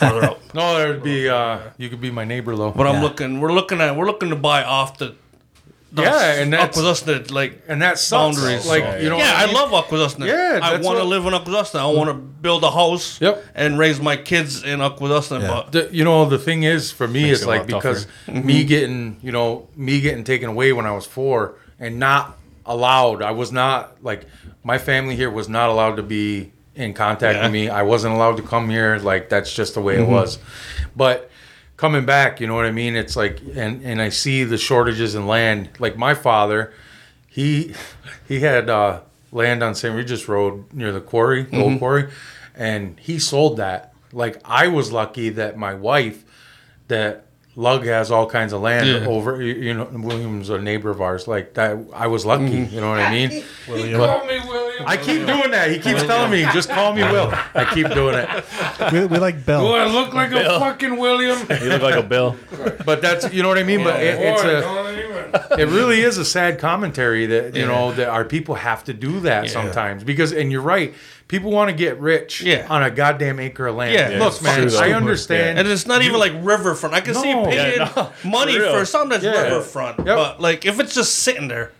further 0.00 0.24
up. 0.26 0.38
No, 0.54 0.78
there'd 0.78 1.02
be. 1.02 1.28
Uh, 1.28 1.58
you 1.76 1.88
could 1.90 2.00
be 2.00 2.10
my 2.10 2.24
neighbor 2.24 2.56
though. 2.56 2.70
But 2.70 2.86
I'm 2.86 3.02
looking. 3.02 3.40
We're 3.40 3.52
looking 3.52 3.80
at. 3.82 3.96
We're 3.96 4.06
looking 4.06 4.30
to 4.30 4.36
buy 4.36 4.62
off 4.64 4.96
the. 4.98 5.14
The 5.90 6.02
Yeah, 6.02 6.32
and 6.42 6.52
up 6.54 6.60
that's- 6.60 6.76
with 6.76 6.86
us 6.86 7.00
that 7.02 7.30
like. 7.30 7.62
and 7.68 7.80
that 7.82 7.98
sucks. 7.98 8.36
Boundaries. 8.36 8.66
Like 8.66 8.84
So, 8.84 8.96
you 8.98 9.08
know. 9.08 9.16
yeah, 9.18 9.34
I 9.36 9.46
mean? 9.46 9.54
love 9.54 9.70
Akwesasne. 9.70 10.26
Yeah, 10.26 10.60
I 10.62 10.76
want 10.76 10.98
to 10.98 11.04
live 11.04 11.24
in 11.24 11.32
Akwesasne. 11.32 11.78
I 11.80 11.86
want 11.86 12.08
to 12.10 12.14
build 12.14 12.62
a 12.62 12.70
house. 12.70 13.18
Yep. 13.20 13.44
And 13.54 13.78
raise 13.78 13.98
my 14.00 14.16
kids 14.16 14.62
in 14.62 14.80
Akwesasne. 14.80 15.40
Yeah. 15.40 15.48
But 15.48 15.72
The, 15.72 15.88
you 15.90 16.04
know 16.04 16.24
the 16.26 16.38
thing 16.38 16.62
is 16.64 16.92
for 16.92 17.08
me 17.08 17.22
Makes 17.22 17.36
is 17.38 17.42
it 17.42 17.46
a 17.46 17.48
like 17.48 17.60
lot 17.60 17.82
because 17.82 18.06
Mm-hmm. 18.26 18.46
me 18.46 18.64
getting 18.64 19.16
you 19.22 19.32
know 19.32 19.68
me 19.76 20.00
getting 20.00 20.24
taken 20.24 20.50
away 20.50 20.72
when 20.72 20.84
I 20.86 20.92
was 20.92 21.06
four 21.06 21.54
and 21.80 21.98
not 21.98 22.36
allowed. 22.66 23.22
I 23.22 23.30
was 23.30 23.50
not 23.52 23.96
like 24.04 24.26
my 24.62 24.76
family 24.76 25.16
here 25.16 25.30
was 25.30 25.48
not 25.48 25.70
allowed 25.70 25.96
to 25.96 26.02
be 26.02 26.52
in 26.74 26.92
contact 26.92 27.36
Yeah. 27.36 27.44
with 27.44 27.52
me. 27.52 27.68
I 27.70 27.82
wasn't 27.82 28.14
allowed 28.14 28.36
to 28.36 28.42
come 28.42 28.68
here. 28.68 28.98
Like 28.98 29.30
that's 29.30 29.52
just 29.54 29.72
the 29.74 29.80
way 29.80 29.94
Mm-hmm. 29.96 30.12
it 30.12 30.14
was. 30.14 30.38
But 30.94 31.30
coming 31.78 32.04
back, 32.04 32.40
you 32.40 32.46
know 32.46 32.54
what 32.54 32.66
I 32.66 32.70
mean? 32.72 32.94
It's 32.96 33.16
like 33.16 33.40
and 33.56 33.82
and 33.82 34.02
I 34.02 34.10
see 34.10 34.44
the 34.44 34.58
shortages 34.58 35.14
in 35.14 35.26
land. 35.26 35.70
Like 35.78 35.96
my 35.96 36.12
father, 36.14 36.74
he 37.26 37.72
he 38.28 38.40
had 38.40 38.68
uh, 38.68 39.00
land 39.32 39.62
on 39.62 39.74
St. 39.74 39.94
Regis 39.96 40.28
Road 40.28 40.70
near 40.74 40.92
the 40.92 41.00
quarry, 41.00 41.44
the 41.44 41.48
Mm-hmm. 41.52 41.60
old 41.62 41.78
quarry, 41.78 42.10
and 42.54 42.98
he 43.00 43.18
sold 43.18 43.56
that. 43.56 43.94
Like 44.12 44.40
I 44.44 44.68
was 44.68 44.92
lucky 44.92 45.30
that 45.30 45.56
my 45.56 45.72
wife, 45.74 46.24
that 46.88 47.24
Lug 47.58 47.84
has 47.86 48.12
all 48.12 48.24
kinds 48.30 48.52
of 48.52 48.60
land 48.62 48.86
Yeah. 48.86 49.08
over. 49.08 49.42
You 49.42 49.52
you 49.54 49.74
know, 49.74 49.88
William's 49.92 50.48
a 50.48 50.58
neighbor 50.60 50.90
of 50.90 51.00
ours. 51.00 51.26
Like 51.26 51.54
that, 51.54 51.76
I 51.92 52.06
was 52.06 52.24
lucky. 52.24 52.44
Mm-hmm. 52.44 52.72
You 52.74 52.80
know 52.80 52.90
what 52.90 53.00
I 53.00 53.10
mean? 53.10 53.42
Call 53.66 54.24
me 54.26 54.38
William. 54.46 54.84
I 54.86 54.96
keep 54.96 55.26
doing 55.26 55.50
that. 55.50 55.68
He 55.72 55.80
keeps 55.80 56.04
telling 56.04 56.30
me, 56.30 56.42
just 56.54 56.70
call 56.70 56.94
me 56.94 57.02
Will. 57.02 57.32
I 57.54 57.64
keep 57.74 57.88
doing 57.90 58.14
it. 58.14 58.28
We, 58.92 59.04
we 59.06 59.18
like 59.18 59.38
Do 59.38 59.42
Bill. 59.46 59.74
I 59.74 59.86
look 59.86 60.14
like 60.14 60.30
a 60.30 60.44
fucking 60.60 60.96
William? 60.96 61.36
You 61.50 61.68
look 61.68 61.82
like 61.82 61.96
a 61.96 62.02
bill. 62.02 62.36
But 62.86 63.02
that's 63.02 63.32
you 63.34 63.42
know 63.42 63.48
what 63.48 63.58
I 63.58 63.64
mean. 63.64 63.82
But 63.82 64.00
it, 64.00 64.14
it's 64.20 64.42
Boy, 64.42 64.58
a. 64.58 64.87
don't 65.18 65.60
it 65.60 65.66
really 65.68 66.00
is 66.00 66.18
a 66.18 66.24
sad 66.24 66.58
commentary 66.58 67.26
that 67.26 67.54
you 67.56 67.66
know 67.66 67.92
that 67.92 68.08
our 68.08 68.24
people 68.24 68.54
have 68.54 68.84
to 68.84 68.92
do 68.92 69.20
that 69.20 69.50
sometimes 69.50 70.04
because 70.04 70.32
and 70.32 70.50
you're 70.52 70.62
right 70.62 70.94
people 71.28 71.50
want 71.50 71.68
to 71.70 71.76
get 71.76 71.98
rich 72.00 72.40
Yeah. 72.40 72.66
on 72.70 72.82
a 72.82 72.90
goddamn 72.90 73.38
acre 73.40 73.66
of 73.66 73.76
land 73.76 73.92
Yeah, 73.94 74.18
look 74.24 74.40
man 74.42 74.68
true, 74.68 74.78
i 74.78 74.92
understand 74.92 75.58
and 75.58 75.68
it's 75.68 75.86
not 75.86 76.02
even 76.02 76.18
like 76.20 76.32
riverfront. 76.40 76.94
I 76.94 77.00
can 77.00 77.14
see 77.14 77.32
No. 77.34 77.44
paying 77.44 77.78
Yeah, 77.80 77.92
no, 77.96 78.12
money 78.30 78.54
for 78.54 78.60
real. 78.60 78.78
for 78.78 78.84
something 78.84 79.10
that's 79.20 79.24
Yeah. 79.24 79.42
riverfront. 79.42 79.98
Yep. 79.98 80.06
But 80.06 80.40
like 80.40 80.64
if 80.66 80.80
it's 80.80 80.94
just 80.94 81.14
sitting 81.20 81.48
there, 81.48 81.72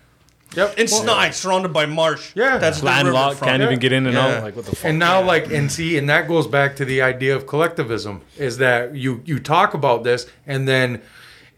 yep 0.55 0.75
it's 0.77 1.03
nice, 1.03 1.39
surrounded 1.39 1.73
by 1.73 1.87
marsh. 1.87 2.33
Yeah. 2.35 2.59
That's 2.59 2.81
the 2.81 2.87
Landlocked, 2.87 3.35
riverfront. 3.37 3.51
can't 3.51 3.63
even 3.63 3.79
get 3.79 3.93
in 3.93 4.07
and 4.07 4.15
Yeah. 4.15 4.27
out. 4.37 4.43
Like 4.43 4.57
what 4.57 4.67
the 4.67 4.77
fuck? 4.77 4.85
and 4.85 4.99
now 4.99 5.23
like 5.23 5.51
and 5.53 5.71
see 5.73 5.97
and 5.99 6.09
that 6.11 6.29
goes 6.29 6.47
back 6.47 6.77
to 6.77 6.85
the 6.85 7.01
idea 7.03 7.35
of 7.37 7.47
collectivism 7.47 8.21
is 8.37 8.59
that 8.59 8.95
you 8.95 9.23
you 9.25 9.39
talk 9.39 9.73
about 9.75 10.05
this 10.05 10.27
and 10.47 10.67
then 10.69 11.01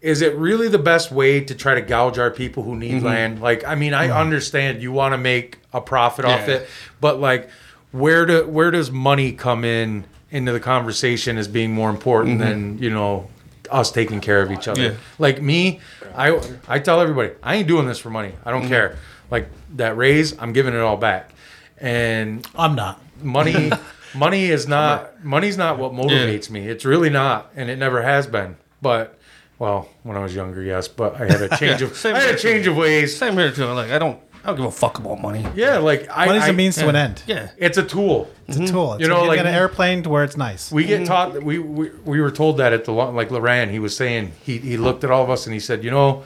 is 0.01 0.21
it 0.21 0.35
really 0.35 0.67
the 0.67 0.79
best 0.79 1.11
way 1.11 1.39
to 1.41 1.53
try 1.53 1.75
to 1.75 1.81
gouge 1.81 2.17
our 2.17 2.31
people 2.31 2.63
who 2.63 2.71
Mm-hmm. 2.71 2.79
need 2.79 3.03
land? 3.03 3.41
Like 3.41 3.63
i 3.65 3.75
mean 3.75 3.93
i 3.93 4.09
understand 4.09 4.81
you 4.81 4.91
want 4.91 5.13
to 5.13 5.17
make 5.17 5.59
a 5.73 5.79
profit 5.81 6.25
off 6.25 6.47
it 6.47 6.67
but 6.99 7.19
like 7.19 7.49
where 7.91 8.25
do 8.25 8.47
where 8.47 8.71
does 8.71 8.89
money 8.91 9.31
come 9.31 9.63
in 9.63 10.05
into 10.31 10.51
the 10.51 10.59
conversation 10.59 11.37
as 11.37 11.47
being 11.47 11.73
more 11.73 11.89
important 11.89 12.39
than 12.39 12.77
you 12.79 12.89
know 12.89 13.29
us 13.69 13.91
taking 13.91 14.19
care 14.19 14.41
of 14.41 14.51
each 14.51 14.67
other? 14.67 14.81
Mm-hmm. 14.81 14.95
Yeah. 14.95 14.99
like 15.19 15.41
me 15.41 15.79
i 16.15 16.39
i 16.67 16.79
tell 16.79 16.99
everybody 16.99 17.31
i 17.43 17.55
ain't 17.55 17.67
doing 17.67 17.85
this 17.87 17.99
for 17.99 18.09
money. 18.09 18.33
I 18.45 18.51
Mm-hmm. 18.51 18.59
don't 18.61 18.67
care. 18.69 18.97
Like 19.29 19.49
that 19.75 19.95
raise 19.97 20.37
i'm 20.39 20.51
giving 20.53 20.73
it 20.73 20.79
all 20.79 20.97
back. 20.97 21.33
And 21.77 22.45
I'm 22.55 22.75
not. 22.75 22.99
money 23.21 23.71
money 24.15 24.45
is 24.45 24.67
not 24.67 25.23
money's 25.23 25.57
not 25.57 25.77
what 25.77 25.93
motivates 25.93 26.49
me. 26.49 26.67
It's 26.67 26.85
really 26.85 27.09
not 27.09 27.51
and 27.55 27.69
it 27.69 27.77
never 27.77 28.01
has 28.01 28.27
been. 28.27 28.57
But 28.81 29.17
Well, 29.61 29.87
when 30.01 30.17
I 30.17 30.21
was 30.21 30.33
younger, 30.33 30.63
yes, 30.63 30.87
but 30.87 31.21
I 31.21 31.25
had 31.27 31.39
a 31.39 31.55
change 31.59 31.83
of 31.83 31.95
same 31.95 32.15
I 32.15 32.21
had 32.21 32.33
a 32.33 32.37
change 32.39 32.65
of 32.65 32.75
ways. 32.75 33.15
Same 33.15 33.33
here 33.33 33.51
too. 33.51 33.65
Like 33.65 33.91
I 33.91 33.99
don't, 33.99 34.19
I 34.43 34.47
don't 34.47 34.55
give 34.55 34.65
a 34.65 34.71
fuck 34.71 34.97
about 34.97 35.21
money. 35.21 35.45
Yeah, 35.53 35.77
like 35.77 36.07
I, 36.09 36.25
Money's 36.25 36.43
I 36.45 36.47
a 36.47 36.53
means 36.53 36.77
to 36.77 36.89
an 36.89 36.95
end. 36.95 37.21
Yeah. 37.27 37.51
It's 37.57 37.77
a 37.77 37.83
tool. 37.83 38.27
It's 38.47 38.57
a 38.57 38.61
mm-hmm. 38.61 38.73
tool. 38.73 38.93
It's 38.93 39.03
You 39.03 39.07
know, 39.07 39.19
like, 39.19 39.27
like- 39.27 39.37
get 39.37 39.45
an 39.45 39.53
airplane 39.53 40.01
to 40.01 40.09
where 40.09 40.23
it's 40.23 40.35
nice. 40.35 40.71
We 40.71 40.85
get 40.85 41.01
mm-hmm. 41.01 41.05
taught 41.05 41.43
we, 41.43 41.59
we 41.59 41.91
we 42.03 42.19
were 42.19 42.31
told 42.31 42.57
that 42.57 42.73
at 42.73 42.85
the 42.85 42.91
like 42.91 43.29
Loran, 43.29 43.69
he 43.69 43.77
was 43.77 43.95
saying 43.95 44.31
he 44.41 44.57
he 44.57 44.77
looked 44.77 45.03
at 45.03 45.11
all 45.11 45.23
of 45.23 45.29
us 45.29 45.45
and 45.45 45.53
he 45.53 45.59
said, 45.59 45.83
you 45.83 45.91
know, 45.91 46.23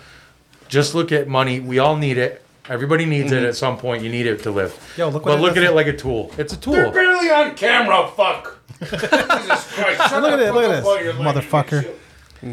just 0.70 0.96
look 0.96 1.12
at 1.12 1.28
money. 1.28 1.60
We 1.60 1.78
all 1.78 1.98
need 1.98 2.18
it. 2.18 2.42
Everybody 2.70 3.04
needs 3.04 3.34
it 3.34 3.40
mm-hmm. 3.40 3.48
at 3.48 3.58
some 3.58 3.78
point. 3.78 4.02
You 4.02 4.10
need 4.10 4.28
it 4.28 4.44
to 4.44 4.52
live. 4.52 4.72
Yo, 4.96 5.10
look 5.10 5.26
but 5.26 5.42
look 5.42 5.56
does 5.56 5.66
at 5.66 5.72
it 5.72 5.76
like 5.76 5.88
a 5.88 5.98
tool. 5.98 6.32
It's 6.38 6.54
a 6.54 6.58
They're 6.58 6.86
tool. 6.86 6.94
barely 6.94 7.30
on 7.32 7.54
camera, 7.56 8.10
fuck. 8.16 8.60
Jesus 8.80 9.74
Christ. 9.74 10.10
Shut 10.10 10.22
Look 10.22 10.32
at 10.32 10.40
it, 10.40 10.54
look 10.54 10.64
at 10.64 10.70
this, 10.70 10.86
while 10.86 11.04
you're 11.04 11.14
letting 11.14 11.26
me 11.26 11.42
motherfucker. 11.42 11.96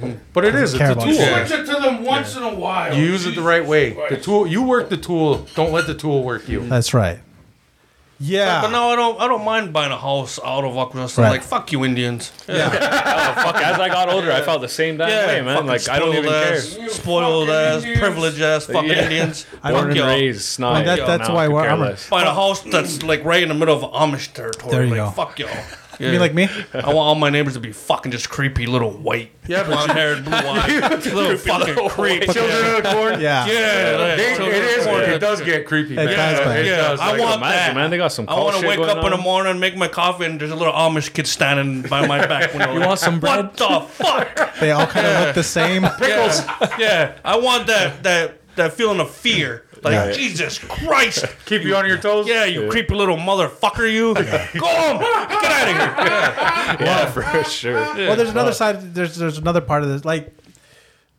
Shit. 0.01 0.33
But 0.33 0.45
it 0.45 0.55
is. 0.55 0.75
It's 0.75 0.83
a 0.83 0.95
tool. 0.95 1.05
shit. 1.13 1.47
Switch 1.49 1.61
it 1.61 1.67
to 1.67 1.81
them 1.81 2.05
once 2.05 2.37
in 2.37 2.43
a 2.43 2.55
while. 2.55 2.95
You 2.97 3.05
use 3.05 3.27
it 3.27 3.35
the 3.35 3.43
right 3.43 3.65
way. 3.65 3.91
The 4.09 4.17
tool. 4.17 4.47
You 4.47 4.63
work 4.63 4.89
the 4.89 4.97
tool. 4.97 5.47
Don't 5.55 5.73
let 5.73 5.87
the 5.87 5.95
tool 5.95 6.25
work 6.25 6.49
you. 6.49 6.67
That's 6.69 6.93
right. 6.95 7.19
Yeah. 8.25 8.61
But 8.63 8.71
no, 8.71 8.91
I 8.91 8.95
don't. 8.97 9.21
I 9.21 9.27
don't 9.27 9.45
mind 9.45 9.73
buying 9.73 9.91
a 9.91 9.99
house 9.99 10.39
out 10.45 10.63
of 10.65 10.75
Akwesasne. 10.75 11.19
Right. 11.19 11.31
Like 11.31 11.43
fuck 11.43 11.73
you, 11.73 11.85
Indians. 11.85 12.31
Yeah, 12.49 12.67
Oh, 13.37 13.43
fuck, 13.43 13.57
as 13.57 13.81
I 13.81 13.89
got 13.89 14.09
older, 14.11 14.31
I 14.31 14.43
felt 14.43 14.61
the 14.61 14.69
same 14.69 14.97
damn 14.99 15.09
yeah. 15.09 15.27
way, 15.27 15.41
man. 15.43 15.55
fucking 15.57 15.67
Like 15.69 15.89
I 15.89 15.99
don't 15.99 16.15
even 16.15 16.25
spoiled 16.25 16.45
care. 16.45 16.55
ass, 16.87 16.93
Spoiled 16.93 17.51
ass, 17.51 17.77
Indians. 17.83 17.99
privileged 18.01 18.43
ass, 18.43 18.67
fucking 18.67 18.91
Yeah. 18.91 19.03
Indians. 19.05 19.47
I 19.63 19.71
Born 19.73 19.81
Fuck 19.83 19.89
and 19.91 19.97
y'all. 19.97 20.07
raised, 20.09 20.43
snot. 20.43 20.85
that- 20.85 20.99
yo, 20.99 21.07
that's 21.07 21.29
now 21.29 21.35
why 21.35 21.45
I 21.45 21.47
could 21.49 21.55
we're- 21.55 21.65
care 21.65 21.73
I'm 21.73 21.81
a- 21.83 21.85
less. 21.87 22.09
Buying 22.09 22.27
a 22.29 22.35
house 22.35 22.61
that's 22.63 23.03
like 23.03 23.25
right 23.25 23.43
in 23.43 23.49
the 23.49 23.55
middle 23.57 23.83
of 23.85 23.91
Amish 23.93 24.33
territory. 24.33 24.71
There 24.71 24.85
you 24.85 24.91
like, 24.91 24.99
go. 24.99 25.11
Fuck 25.11 25.39
y'all. 25.41 25.51
You 26.01 26.09
mean 26.11 26.21
like 26.21 26.35
me? 26.35 26.49
I 26.73 26.87
want 26.87 26.97
all 26.97 27.15
my 27.15 27.29
neighbors 27.31 27.55
to 27.55 27.61
be 27.61 27.71
fucking 27.73 28.13
just 28.13 28.29
creepy 28.31 28.67
little 28.67 28.91
white, 28.91 29.31
Yeah, 29.47 29.63
but 29.63 29.69
blonde 29.73 29.91
haired, 29.93 30.25
blue 30.25 30.33
eyed, 30.37 31.05
little 31.07 31.37
fucking 31.37 31.89
creep. 31.91 32.23
Children 32.31 32.75
of 32.77 32.83
the 32.83 32.91
corn. 32.93 33.21
Yeah. 33.21 33.47
Yeah, 33.47 33.97
like, 33.99 34.17
They, 34.17 34.35
children 34.37 34.57
it 34.57 34.65
of 34.65 34.79
is. 34.79 34.85
corn. 34.87 35.01
It 35.03 35.19
does 35.19 35.41
get 35.43 35.67
creepy. 35.67 35.95
man. 35.95 36.07
does, 36.07 36.47
man. 36.47 36.59
It 36.59 36.67
Yeah, 36.67 36.77
does. 36.79 37.01
I 37.01 37.13
Like, 37.13 37.21
want 37.21 37.37
Imagine, 37.37 37.75
that. 37.75 37.75
man. 37.81 37.91
They 37.91 37.97
got 37.99 38.09
some 38.13 38.27
I 38.29 38.39
want 38.41 38.57
to 38.61 38.67
wake 38.67 38.79
going 38.79 38.91
up 38.91 39.05
in 39.05 39.11
the 39.11 39.17
on. 39.17 39.23
morning, 39.23 39.61
make 39.61 39.77
my 39.77 39.89
coffee, 39.89 40.25
and 40.25 40.41
there's 40.41 40.51
a 40.51 40.57
little 40.57 40.73
Amish 40.73 41.13
kid 41.13 41.27
standing 41.27 41.83
by 41.83 42.07
my 42.07 42.27
back 42.27 42.53
window. 42.55 42.73
You 42.75 42.81
want 42.81 42.99
some 42.99 43.21
bread? 43.21 43.45
What 43.45 43.57
the 43.57 43.81
fuck? 43.89 44.55
They 44.61 44.71
all 44.71 44.87
kind 44.87 45.07
of 45.07 45.27
look 45.27 45.35
the 45.35 45.43
same. 45.45 45.83
pickles. 45.99 46.41
Yeah, 46.79 47.15
I 47.25 47.37
want 47.39 47.67
that 47.67 48.03
that 48.05 48.39
that 48.57 48.73
feeling 48.75 49.01
of 49.01 49.11
fear. 49.11 49.67
Like 49.83 49.93
Yeah. 49.95 50.13
Jesus 50.13 50.59
Christ. 50.59 51.25
Keep 51.47 51.63
you 51.63 51.75
on 51.77 51.87
your 51.87 51.99
toes. 51.99 52.27
Yeah, 52.29 52.45
you 52.45 52.69
creepy 52.71 52.95
little 52.95 53.17
motherfucker, 53.17 53.91
you. 53.93 54.15
Go 54.61 54.67
home. 54.67 54.99
Get 55.01 55.53
out 55.53 55.69
of 55.69 55.77
here. 55.77 56.07
Yeah. 56.13 56.77
Yeah, 56.81 57.07
for 57.11 57.45
sure. 57.45 57.75
Well, 57.75 58.17
there's 58.17 58.31
another 58.31 58.53
side. 58.53 58.95
There's 58.95 59.17
there's 59.17 59.39
another 59.39 59.61
part 59.61 59.83
of 59.83 59.89
this. 59.89 60.05
Like, 60.05 60.35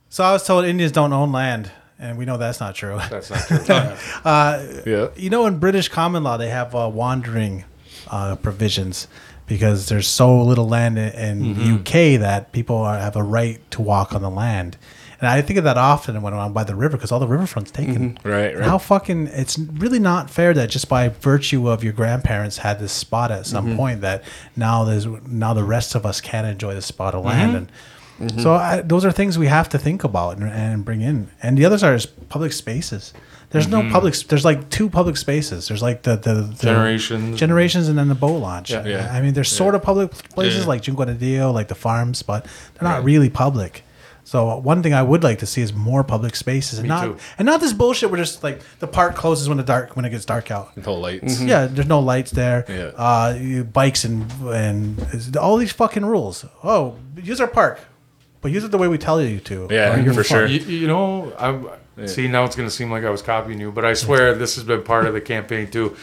so 0.09 0.23
I 0.23 0.31
was 0.33 0.45
told 0.45 0.65
Indians 0.65 0.91
don't 0.91 1.13
own 1.13 1.31
land, 1.31 1.71
and 1.99 2.17
we 2.17 2.25
know 2.25 2.37
that's 2.37 2.59
not 2.59 2.75
true. 2.75 2.99
That's 3.09 3.29
not 3.29 3.47
true. 3.47 4.83
Yeah. 4.85 5.09
You 5.15 5.29
know, 5.29 5.45
in 5.45 5.59
British 5.59 5.89
common 5.89 6.23
law, 6.23 6.37
they 6.37 6.49
have 6.49 6.73
uh, 6.75 6.89
wandering 6.91 7.65
uh, 8.07 8.35
provisions 8.37 9.07
because 9.45 9.89
there's 9.89 10.07
so 10.07 10.41
little 10.41 10.67
land 10.67 10.97
in, 10.97 11.11
in 11.13 11.55
Mm-hmm. 11.55 11.75
UK 11.75 12.19
that 12.21 12.51
people 12.51 12.77
are, 12.77 12.97
have 12.97 13.15
a 13.15 13.23
right 13.23 13.59
to 13.71 13.81
walk 13.81 14.13
on 14.13 14.21
the 14.21 14.29
land. 14.29 14.77
And 15.23 15.31
I 15.31 15.41
think 15.41 15.57
of 15.57 15.63
that 15.63 15.77
often 15.77 16.21
when 16.21 16.33
I'm 16.33 16.51
by 16.51 16.65
the 16.65 16.75
river 16.75 16.97
because 16.97 17.11
all 17.13 17.19
the 17.21 17.27
riverfront's 17.27 17.71
taken. 17.71 18.15
Mm-hmm. 18.15 18.27
Right, 18.29 18.55
right. 18.57 18.65
How 18.65 18.77
fucking 18.77 19.27
it's 19.27 19.57
really 19.57 19.99
not 19.99 20.29
fair 20.29 20.53
that 20.53 20.69
just 20.69 20.89
by 20.89 21.07
virtue 21.07 21.69
of 21.69 21.81
your 21.81 21.93
grandparents 21.93 22.57
had 22.57 22.79
this 22.79 22.91
spot 22.91 23.31
at 23.31 23.45
some 23.45 23.67
Mm-hmm. 23.67 23.77
point 23.77 24.01
that 24.01 24.23
now 24.57 24.83
there's 24.83 25.07
now 25.25 25.53
the 25.53 25.63
rest 25.63 25.95
of 25.95 26.05
us 26.05 26.19
can't 26.19 26.45
enjoy 26.45 26.73
the 26.75 26.81
spot 26.81 27.15
of 27.15 27.23
Mm-hmm. 27.23 27.29
land 27.53 27.55
and 27.55 28.41
so 28.41 28.53
I, 28.53 28.81
those 28.81 29.05
are 29.05 29.11
things 29.11 29.37
we 29.39 29.47
have 29.47 29.69
to 29.69 29.77
think 29.79 30.03
about 30.03 30.37
and, 30.37 30.49
and 30.49 30.83
bring 30.85 31.01
in 31.01 31.29
and 31.41 31.57
the 31.57 31.65
others 31.65 31.83
are 31.83 31.97
public 32.29 32.51
spaces 32.53 33.13
there's 33.51 33.67
Mm-hmm. 33.67 33.87
no 33.87 33.93
public 33.93 34.13
there's 34.29 34.43
like 34.45 34.69
two 34.69 34.89
public 34.89 35.15
spaces 35.17 35.67
there's 35.69 35.81
like 35.81 36.03
the 36.03 36.15
the, 36.17 36.33
the 36.33 36.53
Generations. 36.67 37.39
generations 37.39 37.87
and 37.89 37.97
then 37.97 38.09
the 38.09 38.15
boat 38.15 38.39
launch 38.39 38.69
Yeah. 38.71 38.85
yeah. 38.85 39.11
I 39.13 39.21
mean 39.21 39.33
there's 39.33 39.49
sort 39.51 39.73
of 39.73 39.81
public 39.81 40.11
places 40.35 40.61
Yeah. 40.63 40.67
like 40.73 40.81
Junquanadillo 40.83 41.53
like 41.53 41.69
the 41.69 41.75
farms 41.87 42.21
but 42.23 42.45
they're 42.73 42.89
not 42.89 43.03
really 43.03 43.29
public 43.29 43.83
so 44.33 44.57
one 44.57 44.81
thing 44.83 44.93
I 44.95 45.03
would 45.11 45.23
like 45.23 45.39
to 45.39 45.45
see 45.45 45.61
is 45.61 45.71
more 45.73 46.03
public 46.03 46.35
spaces 46.35 46.79
and 46.79 46.83
Me 46.83 46.89
not 46.89 47.03
too. 47.05 47.17
and 47.37 47.45
not 47.45 47.59
this 47.61 47.71
bullshit 47.81 48.09
where 48.09 48.19
just 48.19 48.43
like 48.43 48.57
the 48.79 48.87
park 48.87 49.13
closes 49.15 49.47
when 49.47 49.57
the 49.57 49.63
dark 49.75 49.95
when 49.95 50.05
it 50.05 50.09
gets 50.09 50.25
dark 50.25 50.49
out. 50.49 50.75
No 50.75 50.93
lights. 50.95 51.39
Yeah, 51.41 51.67
there's 51.67 51.87
no 51.87 51.99
lights 51.99 52.31
there. 52.31 52.65
Yeah. 52.67 52.91
Uh, 53.07 53.35
you- 53.39 53.63
bikes 53.63 54.03
and 54.05 54.25
and 54.63 55.37
all 55.37 55.57
these 55.57 55.71
fucking 55.71 56.05
rules. 56.13 56.45
Oh, 56.63 56.95
use 57.31 57.39
our 57.39 57.47
park, 57.61 57.75
but 58.41 58.51
use 58.51 58.63
it 58.63 58.71
the 58.71 58.77
way 58.83 58.87
we 58.87 58.97
tell 58.97 59.21
you 59.21 59.39
to. 59.51 59.67
Yeah, 59.69 59.99
you're 60.03 60.13
for 60.15 60.23
sure. 60.23 60.45
You, 60.47 60.59
you 60.81 60.87
know, 60.87 61.31
I'm, 61.37 62.07
see 62.07 62.27
now 62.27 62.43
it's 62.45 62.55
going 62.55 62.67
to 62.67 62.73
seem 62.79 62.89
like 62.91 63.03
I 63.03 63.11
was 63.11 63.21
copying 63.21 63.59
you, 63.61 63.71
but 63.71 63.85
I 63.85 63.93
swear 63.93 64.33
this 64.33 64.55
has 64.55 64.63
been 64.63 64.81
part 64.83 65.05
of 65.05 65.13
the 65.13 65.21
campaign 65.21 65.69
too. 65.69 65.95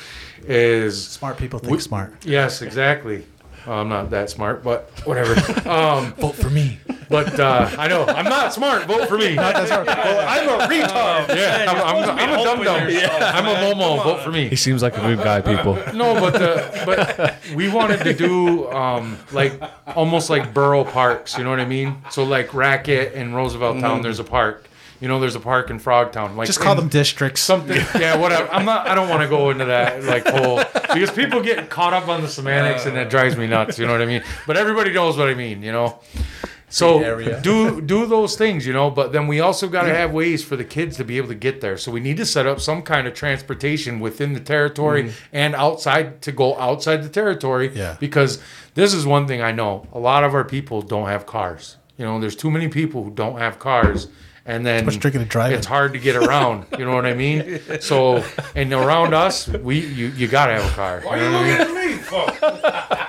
Is 0.47 0.94
Smart 1.18 1.36
people 1.36 1.59
think 1.59 1.73
We- 1.73 1.81
smart. 1.81 2.25
yes, 2.25 2.62
exactly. 2.62 3.26
Well, 3.67 3.81
I'm 3.81 3.89
not 3.89 4.09
that 4.10 4.31
smart, 4.31 4.62
but 4.65 4.89
whatever. 5.05 5.34
Um, 5.68 6.12
Vote 6.15 6.34
for 6.36 6.49
me. 6.50 6.78
But 7.11 7.41
uh, 7.41 7.69
I 7.77 7.89
know 7.89 8.07
I'm 8.07 8.25
not 8.25 8.55
smart. 8.55 8.85
Vote 8.85 9.09
for 9.09 9.19
me. 9.19 9.35
That's 9.35 9.69
right. 9.71 9.85
Well, 9.85 10.27
I'm 10.29 10.49
a 10.49 10.73
retard. 10.73 11.37
yeah, 11.37 11.67
I'm, 11.69 12.05
I'm, 12.09 12.19
I'm 12.19 12.39
a 12.39 12.45
dum 12.45 12.63
dum. 12.63 12.89
yourself, 12.89 13.21
I'm 13.21 13.47
a 13.47 13.55
momo. 13.55 14.03
Vote 14.05 14.21
for 14.23 14.31
me. 14.31 14.49
He 14.49 14.55
seems 14.55 14.81
like 14.81 14.97
a 14.97 15.01
good 15.01 15.19
guy, 15.19 15.41
people. 15.41 15.75
No, 15.93 16.15
but 16.21 16.35
the, 16.35 16.83
but 16.87 17.37
we 17.57 17.69
wanted 17.69 18.05
to 18.05 18.15
do 18.15 18.71
um, 18.71 19.19
like 19.33 19.61
almost 19.97 20.31
like 20.31 20.55
borough 20.55 20.85
parks. 20.85 21.37
You 21.37 21.43
know 21.43 21.51
what 21.51 21.59
I 21.59 21.65
mean? 21.65 21.97
So 22.11 22.23
like 22.23 22.55
Racket 22.55 23.15
and 23.15 23.35
Rooseveltown, 23.35 24.03
there's 24.05 24.21
a 24.21 24.25
park. 24.25 24.67
You 25.01 25.09
know, 25.09 25.19
there's 25.19 25.35
a 25.35 25.41
park 25.41 25.71
in 25.71 25.81
Frogtown. 25.81 26.37
Like 26.37 26.47
Just 26.47 26.61
call 26.61 26.75
them 26.77 26.89
districts. 26.89 27.41
something. 27.41 27.77
Yeah, 28.01 28.17
whatever. 28.19 28.49
I'm 28.53 28.65
not. 28.67 28.87
I 28.87 28.95
don't 28.95 29.09
want 29.09 29.23
to 29.23 29.29
go 29.29 29.51
into 29.51 29.65
that 29.65 30.05
like 30.05 30.27
whole 30.27 30.59
because 30.59 31.11
people 31.11 31.43
get 31.43 31.71
caught 31.71 31.93
up 31.93 32.07
on 32.07 32.21
the 32.21 32.29
semantics 32.29 32.87
and 32.87 32.95
that 32.97 33.11
drives 33.11 33.37
me 33.37 33.49
nuts. 33.49 33.79
You 33.81 33.87
know 33.87 33.93
what 33.93 34.03
I 34.03 34.07
mean? 34.07 34.23
But 34.47 34.57
everybody 34.57 34.93
knows 34.93 35.17
what 35.17 35.29
I 35.29 35.35
mean. 35.35 35.63
You 35.63 35.73
know. 35.73 35.99
So 36.70 37.40
do 37.42 37.81
do 37.81 38.07
those 38.07 38.36
things, 38.36 38.66
you 38.66 38.73
know, 38.73 38.90
but 38.90 39.12
then 39.12 39.26
we 39.26 39.40
also 39.40 39.68
got 39.68 39.82
to 39.82 39.94
have 39.94 40.12
ways 40.12 40.42
for 40.42 40.57
the 40.57 40.65
kids 40.65 40.97
to 40.99 41.05
be 41.05 41.16
able 41.16 41.28
to 41.28 41.34
get 41.34 41.60
there. 41.60 41.76
So 41.76 41.90
we 41.90 42.00
need 42.00 42.16
to 42.18 42.26
set 42.26 42.47
up 42.47 42.60
some 42.60 42.82
kind 42.82 43.07
of 43.07 43.15
transportation 43.15 43.99
within 43.99 44.32
the 44.32 44.40
territory 44.40 45.05
mm-hmm. 45.05 45.18
and 45.32 45.55
outside 45.57 46.23
to 46.23 46.32
go 46.32 46.57
outside 46.58 47.02
the 47.02 47.08
territory. 47.08 47.73
Yeah. 47.74 47.97
Because 47.99 48.40
this 48.74 48.94
is 48.94 49.05
one 49.05 49.26
thing 49.26 49.42
I 49.42 49.50
know: 49.50 49.86
a 49.92 49.99
lot 49.99 50.23
of 50.23 50.32
our 50.32 50.44
people 50.44 50.81
don't 50.81 51.08
have 51.08 51.26
cars. 51.26 51.76
You 51.97 52.07
know, 52.07 52.20
there's 52.20 52.36
too 52.36 52.50
many 52.50 52.68
people 52.68 53.02
who 53.02 53.10
don't 53.10 53.39
have 53.39 53.58
cars, 53.58 54.07
and 54.47 54.65
then 54.65 54.84
drinking 54.84 55.23
and 55.23 55.31
driving. 55.31 55.58
it's 55.58 55.66
hard 55.66 55.92
to 55.92 55.99
get 55.99 56.16
around. 56.16 56.66
You 56.78 56.84
know 56.84 56.94
what 56.94 57.05
I 57.05 57.15
mean? 57.15 57.60
So 57.81 58.24
and 58.55 58.73
around 58.73 59.12
us, 59.12 59.49
we 59.49 59.81
you, 59.81 60.08
you 60.08 60.28
gotta 60.28 60.55
have 60.55 60.73
a 60.73 60.74
car. 60.74 61.00
Why 61.02 61.16
you 61.16 61.24
are 61.24 61.31
know 61.31 61.44
you 61.44 61.58
what 61.58 61.60
I 61.60 61.65
mean? 61.65 61.74
looking 61.74 61.89
at 61.89 61.97
me 61.97 62.02
for? 62.02 62.26
But 62.40 62.90
we 62.92 63.00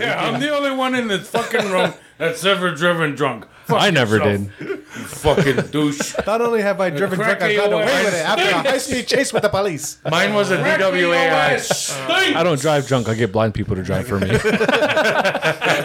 Yeah, 0.00 0.24
I'm 0.24 0.40
the 0.40 0.54
only 0.54 0.70
one 0.72 0.94
in 0.94 1.08
this 1.08 1.28
fucking 1.28 1.70
room 1.70 1.94
that's 2.18 2.44
ever 2.44 2.74
driven 2.74 3.14
drunk. 3.14 3.46
Fuck 3.66 3.82
I 3.82 3.90
never 3.90 4.18
yourself, 4.18 4.58
did. 4.58 4.68
you 4.68 4.76
fucking 4.86 5.56
douche. 5.72 6.14
Not 6.24 6.40
only 6.40 6.62
have 6.62 6.80
I 6.80 6.90
driven 6.90 7.18
drunk, 7.18 7.42
I've 7.42 7.56
got 7.56 7.72
away 7.72 8.04
with 8.04 8.14
it 8.14 8.24
after 8.24 8.48
a 8.48 8.62
high 8.70 8.78
speed 8.78 9.08
chase 9.08 9.32
with 9.32 9.42
the 9.42 9.48
police. 9.48 9.98
Mine 10.08 10.34
was 10.34 10.52
a 10.52 10.58
Crack 10.58 10.78
DWAI. 10.80 12.08
Uh, 12.08 12.38
I 12.38 12.44
don't 12.44 12.60
drive 12.60 12.86
drunk. 12.86 13.08
I 13.08 13.14
get 13.14 13.32
blind 13.32 13.54
people 13.54 13.74
to 13.74 13.82
drive 13.82 14.06
for 14.06 14.20
me. 14.20 14.38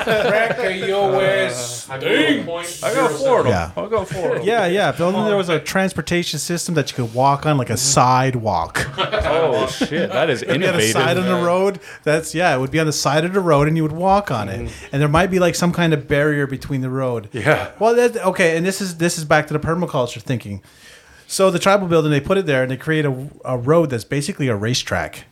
Crack 0.02 0.60
of 0.60 0.76
your 0.76 1.24
ass 1.24 1.84
stink. 1.84 2.48
I 2.84 2.94
got 2.94 3.12
four 3.12 3.40
of 3.40 3.46
them. 3.46 3.54
Yeah. 3.54 3.72
I 3.76 3.88
got 3.88 4.08
four 4.08 4.30
of 4.30 4.36
them. 4.38 4.46
Yeah, 4.48 4.66
yeah. 4.68 4.90
If 4.90 5.02
only 5.02 5.28
there 5.28 5.38
was 5.38 5.50
a 5.50 5.60
transportation 5.60 6.40
system 6.40 6.76
that 6.76 6.92
you 6.92 6.96
could 6.96 7.14
walk 7.14 7.46
on, 7.46 7.58
like 7.58 7.70
a 7.70 7.78
sidewalk. 7.78 8.88
oh 8.98 9.68
shit, 9.68 10.12
that 10.12 10.30
is 10.30 10.44
It'd 10.44 10.60
be 10.60 10.68
on 10.68 10.78
the 10.78 10.92
side 10.92 11.18
of 11.18 11.26
the 11.26 11.36
road. 11.36 11.80
That's 12.04 12.34
yeah. 12.36 12.56
It 12.56 12.60
would 12.60 12.72
be 12.72 12.80
on 12.80 12.86
the 12.86 12.94
side 12.94 13.26
of 13.26 13.34
the 13.34 13.42
road, 13.42 13.68
and 13.68 13.76
you 13.76 13.84
would 13.84 13.92
walk 13.92 14.32
on 14.32 14.50
it. 14.50 14.62
Mm-hmm. 14.62 14.86
And 14.92 15.02
there 15.02 15.10
might 15.10 15.32
be 15.32 15.40
like 15.40 15.56
some 15.56 15.74
kind 15.74 15.94
of 15.94 16.08
barrier 16.08 16.48
between 16.48 16.82
the 16.82 16.90
road. 16.90 17.30
Yeah. 17.32 17.71
Well, 17.80 17.96
that, 17.96 18.18
okay. 18.18 18.58
And 18.58 18.66
this 18.66 18.82
is 18.82 18.98
this 18.98 19.18
is 19.18 19.26
back 19.26 19.48
to 19.48 19.54
the 19.54 19.60
permaculture 19.60 20.22
thinking. 20.22 20.62
So 21.28 21.50
the 21.50 21.60
tribal 21.60 21.88
building, 21.88 22.12
they 22.12 22.20
put 22.20 22.38
it 22.38 22.46
there, 22.46 22.62
and 22.62 22.72
they 22.72 22.78
create 22.78 23.06
a, 23.06 23.30
a 23.46 23.58
road 23.58 23.90
that's 23.90 24.04
basically 24.04 24.50
a 24.50 24.56
racetrack. 24.56 25.26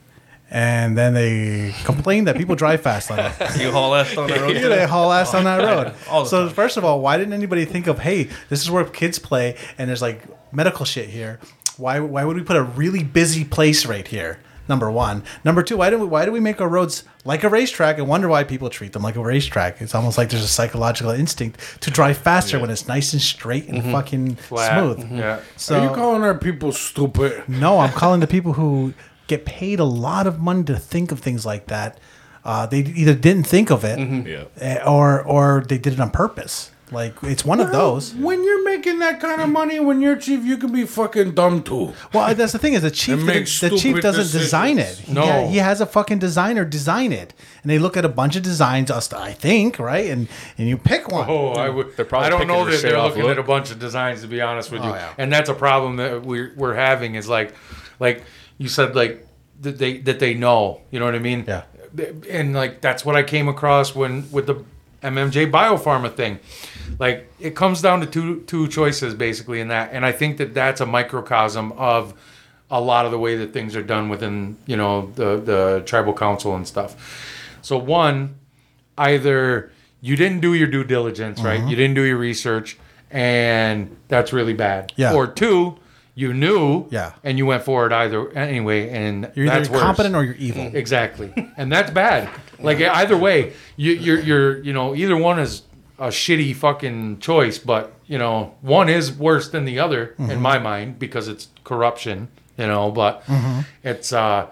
And 0.51 0.97
then 0.97 1.13
they 1.13 1.75
complain 1.83 2.23
that 2.23 2.35
people 2.35 2.55
drive 2.55 2.81
fast 2.81 3.11
on 3.11 3.19
it. 3.19 3.33
You 3.59 3.71
haul 3.71 3.93
ass 3.93 4.17
on 4.17 4.27
that 4.29 4.41
road. 4.41 4.55
Yeah, 4.55 4.69
they 4.69 4.87
haul 4.87 5.11
ass 5.11 5.33
on 5.35 5.43
that 5.43 5.59
oh, 5.59 5.63
road. 5.83 5.93
All 6.09 6.23
the 6.23 6.29
So 6.29 6.45
time. 6.45 6.55
first 6.55 6.77
of 6.77 6.83
all, 6.85 7.01
why 7.01 7.17
didn't 7.17 7.33
anybody 7.33 7.65
think 7.65 7.85
of, 7.85 7.99
hey, 7.99 8.29
this 8.49 8.61
is 8.61 8.71
where 8.71 8.83
kids 8.85 9.19
play, 9.19 9.55
and 9.77 9.89
there's 9.89 10.01
like 10.01 10.23
medical 10.51 10.85
shit 10.85 11.09
here. 11.09 11.39
Why 11.77 11.99
why 11.99 12.25
would 12.25 12.35
we 12.35 12.43
put 12.43 12.57
a 12.57 12.63
really 12.63 13.03
busy 13.03 13.45
place 13.45 13.85
right 13.85 14.07
here? 14.07 14.39
Number 14.69 14.89
one. 14.91 15.23
Number 15.43 15.63
two, 15.63 15.75
why 15.77 15.89
do 15.89 15.97
we 15.99 16.05
why 16.05 16.23
do 16.25 16.31
we 16.31 16.39
make 16.39 16.61
our 16.61 16.69
roads 16.69 17.03
like 17.25 17.43
a 17.43 17.49
racetrack 17.49 17.97
and 17.97 18.07
wonder 18.07 18.27
why 18.29 18.43
people 18.43 18.69
treat 18.69 18.93
them 18.93 19.01
like 19.01 19.15
a 19.15 19.21
racetrack? 19.23 19.81
It's 19.81 19.95
almost 19.95 20.17
like 20.17 20.29
there's 20.29 20.43
a 20.43 20.47
psychological 20.47 21.11
instinct 21.11 21.59
to 21.81 21.89
drive 21.91 22.17
faster 22.19 22.59
when 22.59 22.69
it's 22.69 22.87
nice 22.87 23.11
and 23.13 23.21
straight 23.21 23.67
and 23.67 23.83
fucking 23.91 24.35
Flat. 24.35 24.77
smooth. 24.79 25.11
Yeah. 25.11 25.41
So 25.57 25.79
Are 25.79 25.89
you 25.89 25.95
calling 25.95 26.21
our 26.21 26.37
people 26.37 26.71
stupid? 26.71 27.43
no, 27.49 27.79
I'm 27.79 27.91
calling 28.01 28.19
the 28.21 28.27
people 28.27 28.53
who 28.53 28.93
get 29.27 29.43
paid 29.45 29.79
a 29.79 29.83
lot 29.85 30.27
of 30.27 30.39
money 30.39 30.63
to 30.65 30.77
think 30.77 31.11
of 31.11 31.19
things 31.19 31.45
like 31.45 31.65
that. 31.67 31.99
Uh, 32.45 32.65
they 32.65 32.79
either 32.79 33.13
didn't 33.15 33.45
think 33.47 33.69
of 33.69 33.83
it, 33.83 33.99
Yeah. 34.27 34.43
eh, 34.61 34.79
or 34.85 35.21
or 35.23 35.63
they 35.67 35.77
did 35.77 35.93
it 35.93 35.99
on 35.99 36.09
purpose. 36.11 36.71
Like 36.91 37.15
it's 37.23 37.45
one 37.45 37.59
of 37.59 37.71
those. 37.71 38.13
When 38.15 38.43
you're 38.43 38.63
making 38.63 38.99
that 38.99 39.19
kind 39.19 39.41
of 39.41 39.49
money, 39.49 39.79
when 39.79 40.01
you're 40.01 40.15
chief, 40.15 40.43
you 40.43 40.57
can 40.57 40.71
be 40.71 40.85
fucking 40.85 41.31
dumb 41.35 41.63
too. 41.63 41.93
Well, 42.13 42.23
uh, 42.23 42.33
that's 42.33 42.51
the 42.53 42.59
thing 42.59 42.73
is 42.73 42.81
the 42.81 42.91
chief. 42.91 43.19
The, 43.19 43.69
the 43.69 43.77
chief 43.77 44.01
doesn't 44.01 44.37
design 44.39 44.79
it. 44.79 44.97
He, 44.97 45.13
No. 45.13 45.21
ha- 45.25 45.47
he 45.47 45.57
has 45.57 45.81
a 45.81 45.85
fucking 45.85 46.19
designer 46.19 46.65
design 46.65 47.11
it, 47.11 47.33
and 47.61 47.69
they 47.69 47.77
look 47.79 47.95
at 47.97 48.05
a 48.05 48.09
bunch 48.09 48.35
of 48.35 48.43
designs. 48.43 48.89
us- 48.91 49.11
I 49.13 49.33
think 49.33 49.79
right, 49.79 50.09
and 50.09 50.27
and 50.57 50.67
you 50.67 50.77
pick 50.77 51.09
one. 51.11 51.25
Oh, 51.29 51.49
I 51.53 51.69
would. 51.69 51.95
They're 51.95 52.05
probably 52.05 52.27
I 52.27 52.29
don't 52.29 52.47
know 52.47 52.65
that 52.65 52.81
they're 52.81 52.97
off 52.97 53.15
looking 53.15 53.29
at 53.31 53.39
a 53.39 53.43
bunch 53.43 53.71
of 53.71 53.79
designs. 53.79 54.21
To 54.21 54.27
be 54.27 54.41
honest 54.41 54.71
with 54.71 54.81
oh, 54.81 54.85
you, 54.87 54.91
Oh, 54.91 54.95
yeah. 54.95 55.13
and 55.17 55.31
that's 55.31 55.49
a 55.49 55.53
problem 55.53 55.97
that 55.97 56.23
we're 56.23 56.53
we're 56.55 56.75
having. 56.75 57.15
Is 57.15 57.27
like, 57.27 57.53
like 57.99 58.23
you 58.57 58.67
said, 58.67 58.95
like 58.95 59.25
that 59.61 59.77
they 59.77 59.97
that 59.99 60.19
they 60.19 60.33
know. 60.33 60.81
You 60.91 60.99
know 60.99 61.05
what 61.05 61.15
I 61.15 61.19
mean? 61.19 61.45
Yeah. 61.47 61.63
And 62.29 62.53
like 62.53 62.81
that's 62.81 63.03
what 63.03 63.15
I 63.15 63.23
came 63.23 63.47
across 63.47 63.95
when 63.95 64.29
with 64.31 64.45
the 64.47 64.63
MMJ 65.01 65.49
Biopharma 65.51 66.13
thing. 66.13 66.39
Like 66.97 67.31
it 67.39 67.55
comes 67.55 67.81
down 67.81 67.99
to 68.01 68.05
two 68.05 68.41
two 68.41 68.67
choices 68.67 69.13
basically 69.13 69.59
in 69.61 69.67
that, 69.69 69.91
and 69.93 70.05
I 70.05 70.11
think 70.11 70.37
that 70.37 70.53
that's 70.53 70.81
a 70.81 70.85
microcosm 70.85 71.71
of 71.73 72.13
a 72.71 72.79
lot 72.81 73.05
of 73.05 73.11
the 73.11 73.19
way 73.19 73.35
that 73.37 73.51
things 73.53 73.75
are 73.75 73.83
done 73.83 74.09
within 74.09 74.57
you 74.65 74.77
know 74.77 75.11
the 75.15 75.37
the 75.37 75.83
tribal 75.85 76.13
council 76.13 76.55
and 76.55 76.67
stuff. 76.67 76.95
So 77.61 77.77
one, 77.77 78.35
either 78.97 79.71
you 80.01 80.15
didn't 80.15 80.39
do 80.41 80.53
your 80.53 80.67
due 80.67 80.83
diligence, 80.83 81.41
right? 81.41 81.59
Mm-hmm. 81.59 81.69
You 81.69 81.75
didn't 81.75 81.95
do 81.95 82.03
your 82.03 82.17
research, 82.17 82.77
and 83.11 83.95
that's 84.07 84.31
really 84.33 84.53
bad. 84.53 84.93
Yeah. 84.95 85.13
Or 85.13 85.27
two, 85.27 85.77
you 86.15 86.33
knew, 86.33 86.87
Yeah. 86.89 87.13
and 87.23 87.37
you 87.37 87.45
went 87.45 87.63
forward 87.63 87.91
either 87.93 88.29
anyway, 88.31 88.89
and 88.89 89.31
You're 89.35 89.47
either 89.47 89.57
that's 89.57 89.69
worse. 89.69 89.81
competent 89.81 90.15
or 90.15 90.23
you're 90.23 90.35
evil. 90.35 90.69
Exactly, 90.73 91.33
and 91.57 91.71
that's 91.71 91.91
bad. 91.91 92.29
Like 92.59 92.79
either 92.81 93.17
way, 93.17 93.53
you, 93.77 93.93
you're 93.93 94.19
you're 94.19 94.57
you 94.63 94.73
know 94.73 94.95
either 94.95 95.15
one 95.17 95.39
is 95.39 95.61
a 95.99 96.07
shitty 96.07 96.55
fucking 96.55 97.19
choice, 97.19 97.57
but 97.59 97.93
you 98.07 98.17
know 98.17 98.55
one 98.61 98.89
is 98.89 99.11
worse 99.11 99.49
than 99.49 99.65
the 99.65 99.79
other 99.79 100.15
Mm-hmm. 100.19 100.31
in 100.31 100.41
my 100.41 100.57
mind 100.59 100.97
because 100.99 101.27
it's 101.27 101.47
corruption. 101.63 102.27
You 102.57 102.67
know, 102.67 102.91
but 102.91 103.23
Mm-hmm. 103.25 103.61
it's 103.83 104.11
uh, 104.13 104.47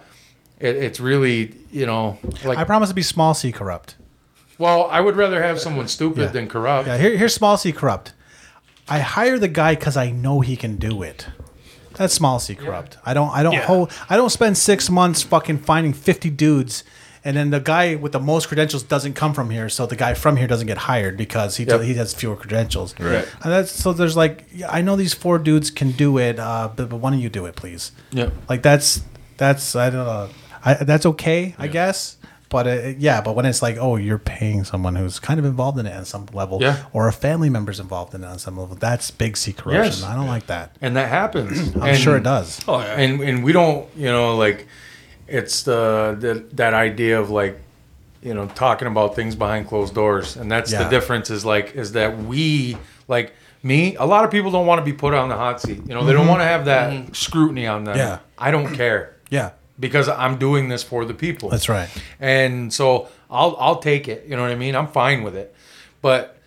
it, 0.59 0.75
it's 0.77 0.99
really 0.99 1.55
you 1.71 1.85
know 1.85 2.17
like 2.45 2.57
I 2.57 2.63
promise 2.63 2.89
to 2.89 2.95
be 2.95 3.01
small 3.03 3.33
c 3.33 3.51
corrupt. 3.51 3.95
well, 4.57 4.87
I 4.89 4.99
would 5.01 5.15
rather 5.15 5.41
have 5.43 5.59
someone 5.59 5.87
stupid 5.87 6.21
Yeah. 6.21 6.27
than 6.27 6.47
corrupt. 6.47 6.87
Yeah, 6.87 6.97
here, 6.97 7.17
here's 7.17 7.33
small 7.33 7.57
c 7.57 7.71
corrupt. 7.71 8.13
I 8.89 8.99
hire 8.99 9.37
the 9.37 9.49
guy 9.49 9.75
because 9.75 9.97
I 9.97 10.11
know 10.11 10.39
he 10.41 10.55
can 10.55 10.77
do 10.77 11.03
it. 11.03 11.27
That's 11.95 12.13
small 12.13 12.39
c 12.39 12.55
corrupt. 12.55 12.97
I 13.05 13.13
don't. 13.13 13.29
I 13.31 13.43
don't 13.43 13.57
hold. 13.57 13.91
I 14.09 14.15
don't 14.17 14.29
spend 14.29 14.57
six 14.57 14.89
months 14.89 15.23
fucking 15.23 15.59
finding 15.59 15.93
fifty 15.93 16.29
dudes, 16.29 16.83
and 17.25 17.35
then 17.37 17.49
the 17.49 17.59
guy 17.59 17.95
with 17.95 18.11
the 18.11 18.19
most 18.19 18.47
credentials 18.47 18.83
doesn't 18.83 19.13
come 19.15 19.33
from 19.33 19.49
here, 19.49 19.69
so 19.69 19.85
the 19.85 19.95
guy 19.95 20.13
from 20.13 20.37
here 20.37 20.47
doesn't 20.47 20.67
get 20.67 20.77
hired 20.77 21.17
because 21.17 21.57
he 21.57 21.63
Yep. 21.65 21.81
he 21.81 21.93
has 21.95 22.13
fewer 22.13 22.35
credentials. 22.35 22.93
Right. 22.99 23.27
And 23.43 23.51
that's 23.51 23.71
so. 23.71 23.93
There's 23.93 24.15
like 24.17 24.45
yeah, 24.53 24.69
I 24.71 24.81
know 24.81 24.95
these 24.95 25.13
four 25.13 25.39
dudes 25.39 25.69
can 25.71 25.91
do 25.91 26.17
it, 26.17 26.39
uh, 26.39 26.69
but, 26.75 26.89
but 26.89 27.01
don't 27.01 27.19
you 27.19 27.29
do 27.29 27.45
it, 27.45 27.55
please. 27.55 27.91
Yeah. 28.11 28.29
Like 28.49 28.61
that's 28.63 29.01
that's 29.37 29.75
I 29.75 29.89
don't 29.89 30.05
know. 30.05 30.29
I, 30.65 30.73
that's 30.75 31.05
okay, 31.05 31.55
I 31.57 31.67
guess. 31.67 32.17
But 32.49 32.65
uh, 32.65 32.93
yeah, 32.97 33.19
but 33.19 33.35
when 33.35 33.45
it's 33.45 33.61
like, 33.61 33.75
oh, 33.77 33.97
you're 33.97 34.17
paying 34.17 34.63
someone 34.63 34.95
who's 34.95 35.19
kind 35.19 35.37
of 35.37 35.45
involved 35.45 35.77
in 35.79 35.85
it 35.85 35.93
on 35.93 36.05
some 36.05 36.27
level, 36.31 36.59
Yeah. 36.61 36.85
or 36.93 37.09
a 37.09 37.11
family 37.11 37.49
member's 37.49 37.77
involved 37.77 38.15
in 38.15 38.23
it 38.23 38.27
on 38.27 38.39
some 38.39 38.55
level, 38.57 38.73
that's 38.77 39.11
big 39.11 39.35
C 39.35 39.51
corruption. 39.51 39.83
Yes. 39.83 40.03
I 40.03 40.15
don't 40.15 40.27
like 40.27 40.47
that. 40.47 40.73
and 40.81 40.95
that 40.95 41.09
happens. 41.09 41.75
I'm 41.75 41.81
And- 41.83 41.97
sure 41.97 42.15
it 42.15 42.23
does. 42.23 42.61
Oh 42.65 42.79
yeah. 42.79 42.95
and 43.01 43.19
and 43.21 43.43
we 43.43 43.51
don't 43.51 43.85
you 43.97 44.05
know 44.07 44.37
like 44.37 44.65
it's 45.27 45.63
the, 45.63 46.15
the 46.19 46.45
that 46.55 46.73
idea 46.73 47.19
of 47.19 47.29
like 47.29 47.59
you 48.21 48.33
know 48.33 48.47
talking 48.47 48.87
about 48.87 49.15
things 49.15 49.35
behind 49.35 49.67
closed 49.67 49.93
doors 49.93 50.35
and 50.37 50.51
that's 50.51 50.71
Yeah. 50.71 50.83
the 50.83 50.89
difference 50.89 51.29
is 51.29 51.45
like 51.45 51.75
is 51.75 51.91
that 51.93 52.17
we 52.17 52.77
like 53.07 53.33
me 53.63 53.95
a 53.95 54.05
lot 54.05 54.23
of 54.25 54.31
people 54.31 54.51
don't 54.51 54.65
want 54.65 54.79
to 54.79 54.85
be 54.85 54.93
put 54.93 55.13
on 55.13 55.29
the 55.29 55.35
hot 55.35 55.61
seat 55.61 55.81
you 55.87 55.93
know 55.93 56.03
they 56.05 56.13
don't 56.13 56.27
want 56.27 56.39
to 56.41 56.45
have 56.45 56.65
that 56.65 57.15
scrutiny 57.15 57.67
on 57.67 57.83
them 57.83 57.95
Mm-hmm. 57.97 58.07
Yeah. 58.07 58.19
i 58.37 58.51
don't 58.51 58.73
care 58.73 59.15
Yeah, 59.29 59.51
because 59.79 60.07
i'm 60.09 60.37
doing 60.37 60.69
this 60.69 60.83
for 60.83 61.05
the 61.05 61.13
people 61.13 61.49
that's 61.49 61.69
right. 61.69 61.89
and 62.19 62.73
so 62.73 63.07
I'll 63.29 63.57
I'll 63.59 63.79
take 63.79 64.07
it. 64.07 64.25
You 64.25 64.37
know 64.37 64.43
what 64.43 64.51
I 64.51 64.55
mean? 64.55 64.73
I'm 64.73 64.87
fine 64.87 65.21
with 65.21 65.35
it. 65.35 65.53
But 66.01 66.37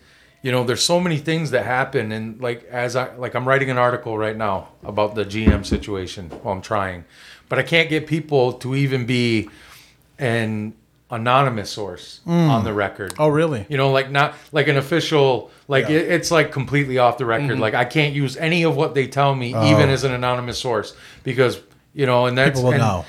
you 0.41 0.51
know, 0.51 0.63
there's 0.63 0.81
so 0.83 0.99
many 0.99 1.19
things 1.19 1.51
that 1.51 1.63
happen, 1.63 2.11
and 2.11 2.41
like 2.41 2.63
as 2.71 2.95
I 2.95 3.13
like, 3.17 3.35
I'm 3.35 3.47
writing 3.47 3.69
an 3.69 3.77
article 3.77 4.17
right 4.17 4.35
now 4.35 4.69
about 4.83 5.13
the 5.13 5.23
GM 5.23 5.63
situation. 5.63 6.31
Well, 6.43 6.55
I'm 6.55 6.61
trying, 6.63 7.05
but 7.51 7.59
I 7.59 7.63
can't 7.63 7.89
get 7.89 8.07
people 8.07 8.53
to 8.53 8.75
even 8.77 9.05
be 9.05 9.49
an 10.17 10.73
anonymous 11.09 11.69
source 11.69 12.21
on 12.25 12.63
the 12.63 12.71
record. 12.71 13.13
Oh, 13.19 13.27
really? 13.27 13.65
You 13.67 13.75
know, 13.75 13.91
like 13.91 14.09
not 14.09 14.35
like 14.53 14.69
an 14.69 14.77
official, 14.77 15.51
like 15.67 15.89
it, 15.89 16.09
it's 16.09 16.31
like 16.31 16.53
completely 16.53 16.97
off 16.97 17.17
the 17.17 17.25
record. 17.25 17.49
Mm-hmm. 17.51 17.59
Like 17.61 17.73
I 17.73 17.83
can't 17.83 18.15
use 18.15 18.37
any 18.37 18.63
of 18.63 18.77
what 18.77 18.95
they 18.95 19.05
tell 19.07 19.35
me, 19.35 19.49
even 19.49 19.89
as 19.89 20.05
an 20.05 20.13
anonymous 20.13 20.57
source, 20.59 20.95
because 21.23 21.59
you 21.93 22.05
know, 22.05 22.25
and 22.27 22.37
that's 22.37 22.57
Oh. 22.57 22.61
People 22.61 22.69
will 22.69 22.73
and- 22.73 22.81
know. 22.81 23.05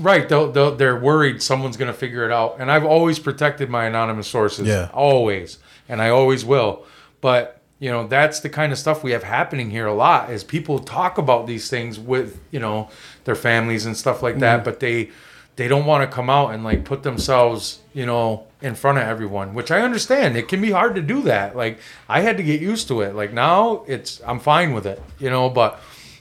Right, 0.00 0.28
they'll, 0.28 0.52
they'll, 0.52 0.76
they're 0.76 0.98
worried 0.98 1.42
someone's 1.42 1.76
going 1.76 1.92
to 1.92 1.98
figure 1.98 2.24
it 2.24 2.32
out. 2.32 2.56
And 2.60 2.70
I've 2.70 2.84
always 2.84 3.18
protected 3.18 3.68
my 3.68 3.84
anonymous 3.86 4.28
sources. 4.28 4.66
Yeah. 4.68 4.90
Always. 4.94 5.58
And 5.88 6.00
I 6.00 6.10
always 6.10 6.44
will. 6.44 6.84
But, 7.20 7.60
you 7.80 7.90
know, 7.90 8.06
that's 8.06 8.38
the 8.38 8.48
kind 8.48 8.70
of 8.70 8.78
stuff 8.78 9.02
we 9.02 9.10
have 9.10 9.24
happening 9.24 9.70
here 9.70 9.86
a 9.86 9.92
lot 9.94 10.30
is 10.30 10.44
people 10.44 10.78
talk 10.78 11.18
about 11.18 11.48
these 11.48 11.68
things 11.68 11.98
with, 11.98 12.38
you 12.52 12.60
know, 12.60 12.90
their 13.28 13.36
families 13.36 13.84
and 13.86 13.94
stuff 13.94 14.22
like 14.22 14.38
that, 14.38 14.56
mm-hmm. 14.56 14.64
but 14.64 14.80
they 14.80 15.10
they 15.56 15.68
don't 15.68 15.84
want 15.86 16.08
to 16.08 16.14
come 16.14 16.30
out 16.30 16.54
and 16.54 16.64
like 16.64 16.84
put 16.84 17.02
themselves, 17.02 17.80
you 17.92 18.06
know, 18.06 18.46
in 18.62 18.74
front 18.74 18.96
of 18.96 19.04
everyone, 19.04 19.54
which 19.54 19.70
I 19.70 19.80
understand. 19.82 20.36
It 20.36 20.48
can 20.48 20.60
be 20.60 20.70
hard 20.70 20.94
to 20.94 21.02
do 21.02 21.20
that. 21.22 21.54
Like 21.56 21.78
I 22.08 22.20
had 22.20 22.36
to 22.38 22.42
get 22.42 22.60
used 22.60 22.88
to 22.88 23.02
it. 23.02 23.14
Like 23.14 23.32
now 23.32 23.84
it's 23.86 24.20
I'm 24.26 24.40
fine 24.40 24.72
with 24.72 24.86
it, 24.86 25.02
you 25.18 25.28
know, 25.30 25.50
but 25.50 25.78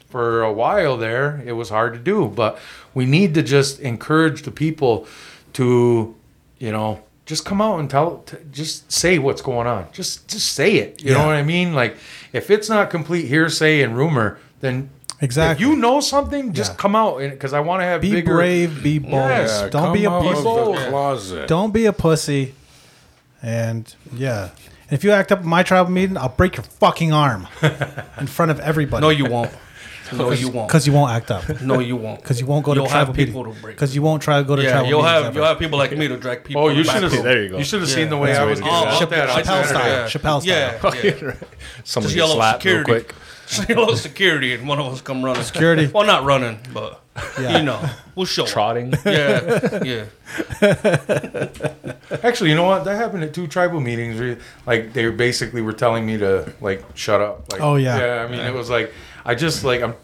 for 0.10 0.42
a 0.44 0.52
while 0.54 0.96
there 0.98 1.42
it 1.46 1.52
was 1.52 1.68
hard 1.70 1.92
to 1.94 2.00
do 2.00 2.30
but 2.30 2.58
we 2.94 3.06
need 3.06 3.34
to 3.34 3.44
just 3.44 3.78
encourage 3.82 4.44
the 4.44 4.52
people 4.52 5.06
to 5.52 6.16
you 6.60 6.72
know 6.72 7.04
just 7.26 7.44
come 7.44 7.62
out 7.62 7.78
and 7.78 7.90
tell 7.90 8.20
t- 8.20 8.38
just 8.50 8.90
say 8.90 9.20
what's 9.20 9.42
going 9.42 9.68
on 9.68 9.86
just 9.92 10.26
just 10.30 10.54
say 10.54 10.76
it 10.76 11.04
you 11.04 11.12
Yeah. 11.12 11.18
know 11.18 11.26
what 11.28 11.36
i 11.36 11.44
mean 11.44 11.74
like 11.74 11.98
if 12.32 12.50
it's 12.50 12.70
not 12.70 12.90
complete 12.90 13.26
hearsay 13.28 13.82
and 13.82 13.98
rumor 13.98 14.40
then 14.62 14.90
Exactly. 15.20 15.66
if 15.66 15.70
you 15.72 15.76
know 15.78 16.00
something 16.00 16.54
just 16.54 16.74
Yeah. 16.74 16.78
come 16.78 16.96
out 16.96 17.18
because 17.20 17.52
i 17.54 17.60
want 17.60 17.82
to 17.82 17.86
have 17.86 18.02
Be 18.02 18.12
bigger 18.12 18.36
brave. 18.36 18.84
Be 18.84 19.00
bold. 19.00 19.14
Yes, 19.14 19.62
Yeah, 19.64 19.70
don't 19.70 19.94
be 19.94 20.06
a 20.06 20.10
out 20.12 20.22
pussy. 20.22 20.38
of 20.48 20.76
the 20.76 20.90
closet. 20.90 21.48
Don't 21.48 21.74
be 21.74 21.86
a 21.88 21.94
pussy. 21.94 22.54
And 23.42 23.94
yeah, 24.14 24.50
if 24.92 25.04
you 25.04 25.12
act 25.12 25.32
up 25.32 25.40
at 25.40 25.46
my 25.46 25.64
tribal 25.64 25.92
meeting, 25.92 26.18
I'll 26.18 26.30
break 26.30 26.56
your 26.58 26.64
fucking 26.64 27.14
arm 27.14 27.48
in 28.20 28.28
front 28.28 28.52
of 28.52 28.60
everybody. 28.60 29.02
no, 29.02 29.10
you 29.10 29.26
won't. 29.26 29.52
No, 30.14 30.32
you 30.32 30.48
won't. 30.50 30.70
because 30.70 30.88
you 30.88 30.94
won't 30.94 31.12
act 31.12 31.32
up. 31.32 31.62
No, 31.62 31.80
you 31.80 31.98
won't. 31.98 32.22
Because 32.22 32.40
you 32.40 32.46
won't 32.48 32.64
go 32.64 32.74
You'll 32.74 32.86
to 32.86 32.92
have 32.92 33.08
tribal 33.08 33.14
people 33.14 33.44
meeting. 33.44 33.56
to 33.58 33.62
break. 33.62 33.76
Because 33.76 33.94
you 33.94 34.02
won't 34.02 34.22
try 34.24 34.38
to 34.38 34.44
go 34.46 34.56
to 34.56 34.64
Yeah, 34.64 34.72
tribal 34.72 34.88
you'll 34.90 35.04
have 35.04 35.26
ever. 35.26 35.36
you'll 35.40 35.46
have 35.48 35.60
people 35.60 35.78
like 35.78 35.92
me 35.98 36.08
to 36.08 36.16
drag 36.16 36.46
people. 36.46 36.62
oh 36.64 36.70
you 36.70 36.84
should 36.86 37.04
have. 37.04 37.12
There 37.12 37.44
you 37.44 37.50
go. 37.50 37.58
you 37.58 37.64
should 37.66 37.82
have 37.82 37.90
Yeah. 37.90 37.96
seen 37.96 38.10
the 38.10 38.18
way 38.18 38.28
That's 38.30 38.40
i 38.40 38.44
was 38.46 38.60
to 38.60 38.64
getting 38.66 38.80
do 38.80 38.88
about 38.88 39.10
that. 39.10 39.10
that 39.10 39.30
on 39.30 39.44
Chappelle 39.44 39.66
Saturday. 39.66 40.10
style. 40.10 40.40
Chappelle 40.40 40.42
style. 40.42 40.96
Yeah, 41.04 41.28
yeah. 41.28 41.48
Someone 41.84 42.10
Just 42.10 42.16
gets 42.16 42.16
yell 42.16 42.42
at 42.42 42.54
real 42.54 42.54
security. 42.84 42.84
quick. 42.92 43.16
Just 43.48 43.70
yell 43.70 43.90
at 43.92 43.98
security, 43.98 44.54
and 44.54 44.68
one 44.68 44.80
of 44.80 44.86
us 44.94 45.02
come 45.02 45.24
running. 45.24 45.44
Security. 45.44 45.88
Well, 45.94 46.06
not 46.06 46.24
running, 46.26 46.60
but 46.74 47.02
Yeah. 47.40 47.58
you 47.58 47.64
know, 47.64 47.80
we'll 48.16 48.26
show 48.26 48.44
up. 48.44 48.50
Trotting. 48.50 48.94
Yeah, 49.06 49.84
yeah. 49.84 50.06
Actually, 52.24 52.50
you 52.50 52.56
know 52.56 52.64
what? 52.68 52.84
That 52.86 52.96
happened 52.98 53.24
at 53.24 53.34
two 53.34 53.48
tribal 53.48 53.80
meetings. 53.80 54.20
Where, 54.20 54.38
like 54.66 54.94
they 54.94 55.10
basically 55.10 55.62
were 55.62 55.74
telling 55.74 56.06
me 56.06 56.18
to 56.18 56.52
like 56.62 56.84
shut 56.96 57.22
up. 57.22 57.52
Like, 57.52 57.62
Oh, 57.62 57.76
yeah. 57.76 57.98
yeah. 57.98 58.24
I 58.24 58.28
mean, 58.32 58.40
it 58.42 58.54
was 58.54 58.70
like 58.70 58.92
I 59.26 59.36
just 59.36 59.64
like 59.64 59.82
I'm. 59.82 59.96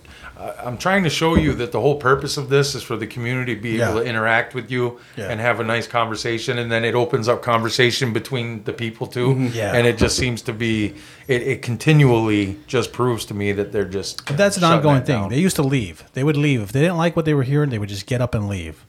I- 0.44 0.66
I'm 0.68 0.78
trying 0.78 1.04
to 1.04 1.10
show 1.10 1.36
you 1.36 1.54
that 1.54 1.72
the 1.72 1.80
whole 1.80 1.96
purpose 1.96 2.38
of 2.38 2.50
this 2.50 2.76
is 2.76 2.84
for 2.84 2.96
the 2.98 3.08
community 3.08 3.56
to 3.56 3.62
be 3.62 3.82
able 3.82 3.96
Yeah. 3.96 4.00
to 4.02 4.06
interact 4.06 4.54
with 4.54 4.70
you 4.72 5.00
Yeah. 5.16 5.30
and 5.30 5.40
have 5.40 5.60
a 5.60 5.64
nice 5.64 5.88
conversation, 5.88 6.58
and 6.60 6.72
then 6.72 6.84
it 6.84 6.96
opens 6.96 7.28
up 7.28 7.42
conversation 7.42 8.14
between 8.14 8.64
the 8.66 8.74
people 8.74 9.08
too. 9.08 9.30
Mm-hmm. 9.30 9.48
Yeah. 9.54 9.74
And 9.76 9.88
it 9.88 9.98
just 9.98 10.18
seems 10.18 10.42
to 10.44 10.54
be 10.54 10.96
it, 11.28 11.42
it 11.44 11.62
continually 11.62 12.58
just 12.68 12.92
proves 12.92 13.24
to 13.26 13.34
me 13.34 13.52
that 13.54 13.72
they're 13.72 13.86
just. 13.86 14.26
But 14.26 14.38
that's 14.38 14.58
an 14.58 14.62
shutting 14.62 14.78
ongoing 14.78 14.96
that 14.98 15.06
thing. 15.08 15.16
down. 15.22 15.30
They 15.30 15.40
used 15.40 15.56
to 15.56 15.64
leave. 15.64 16.04
They 16.14 16.24
would 16.24 16.38
leave. 16.38 16.62
If 16.62 16.72
they 16.74 16.82
didn't 16.82 16.98
like 16.98 17.16
what 17.16 17.26
they 17.26 17.34
were 17.34 17.44
hearing, 17.44 17.70
they 17.70 17.80
would 17.80 17.90
just 17.90 18.06
get 18.06 18.20
up 18.22 18.36
and 18.36 18.50
leave. 18.50 18.86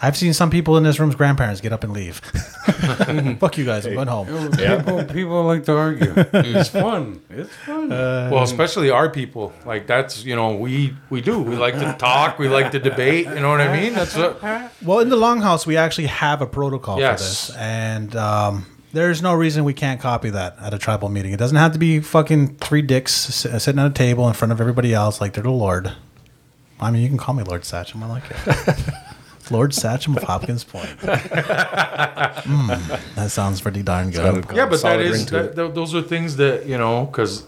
I've 0.00 0.16
seen 0.16 0.34
some 0.34 0.50
people 0.50 0.76
in 0.76 0.82
this 0.84 1.00
room's 1.00 1.14
grandparents 1.14 1.60
get 1.60 1.72
up 1.72 1.82
and 1.82 1.92
leave. 1.92 2.16
Fuck 3.40 3.56
you 3.56 3.64
guys. 3.64 3.86
I'm 3.86 3.94
going 3.94 4.08
home. 4.08 4.26
People, 4.52 5.04
people 5.04 5.44
like 5.44 5.64
to 5.64 5.76
argue. 5.76 6.12
Mm. 6.12 6.54
it's 6.56 6.68
fun. 6.68 7.22
It's 7.30 7.52
fun. 7.64 7.90
Uh, 7.90 8.28
well, 8.32 8.42
especially 8.42 8.90
our 8.90 9.08
people, 9.08 9.52
like 9.64 9.86
that's 9.86 10.24
you 10.24 10.36
know 10.36 10.54
we 10.56 10.94
we 11.08 11.20
do 11.20 11.40
we 11.40 11.56
like 11.56 11.74
to 11.74 11.96
talk, 11.98 12.38
we 12.38 12.48
like 12.48 12.72
to 12.72 12.78
debate. 12.78 13.26
You 13.26 13.40
know 13.40 13.50
what 13.50 13.60
I 13.60 13.80
mean? 13.80 13.94
That's 13.94 14.14
what. 14.16 14.42
Well, 14.82 14.98
in 15.00 15.08
the 15.08 15.16
longhouse, 15.16 15.66
we 15.66 15.76
actually 15.76 16.08
have 16.08 16.42
a 16.42 16.46
protocol 16.46 16.98
Yes. 16.98 17.20
for 17.46 17.52
this, 17.52 17.56
and 17.56 18.14
um, 18.16 18.66
there's 18.92 19.22
no 19.22 19.34
reason 19.34 19.64
we 19.64 19.74
can't 19.74 20.00
copy 20.00 20.30
that 20.30 20.56
at 20.60 20.74
a 20.74 20.78
tribal 20.78 21.08
meeting. 21.08 21.32
It 21.32 21.38
doesn't 21.38 21.56
have 21.56 21.72
to 21.72 21.78
be 21.78 22.00
fucking 22.00 22.56
three 22.56 22.82
dicks 22.82 23.46
uh, 23.46 23.58
sitting 23.58 23.78
at 23.80 23.86
a 23.86 23.90
table 23.94 24.28
in 24.28 24.34
front 24.34 24.52
of 24.52 24.60
everybody 24.60 24.92
else 24.92 25.20
like 25.20 25.32
they're 25.32 25.42
the 25.42 25.50
Lord. 25.50 25.92
I 26.78 26.90
mean, 26.90 27.02
you 27.02 27.08
can 27.08 27.16
call 27.16 27.34
me 27.34 27.42
Lord 27.42 27.62
Satcham. 27.62 28.02
I 28.02 28.06
like 28.06 28.24
it. 28.30 28.94
Lord 29.50 29.72
Satcham 29.72 30.16
of 30.16 30.22
Hopkins 30.24 30.64
Point. 30.64 30.88
Mm, 32.46 33.14
that 33.14 33.30
sounds 33.30 33.60
pretty 33.60 33.82
darn 33.82 34.10
good. 34.10 34.44
yeah, 34.54 34.66
but 34.66 34.70
that 34.72 34.78
solid 34.78 35.00
ring 35.00 35.12
is 35.12 35.24
to 35.26 35.32
that, 35.34 35.56
th- 35.56 35.74
those 35.74 35.94
are 35.94 36.02
things 36.02 36.36
that 36.36 36.66
you 36.66 36.78
know 36.78 37.06
because 37.06 37.44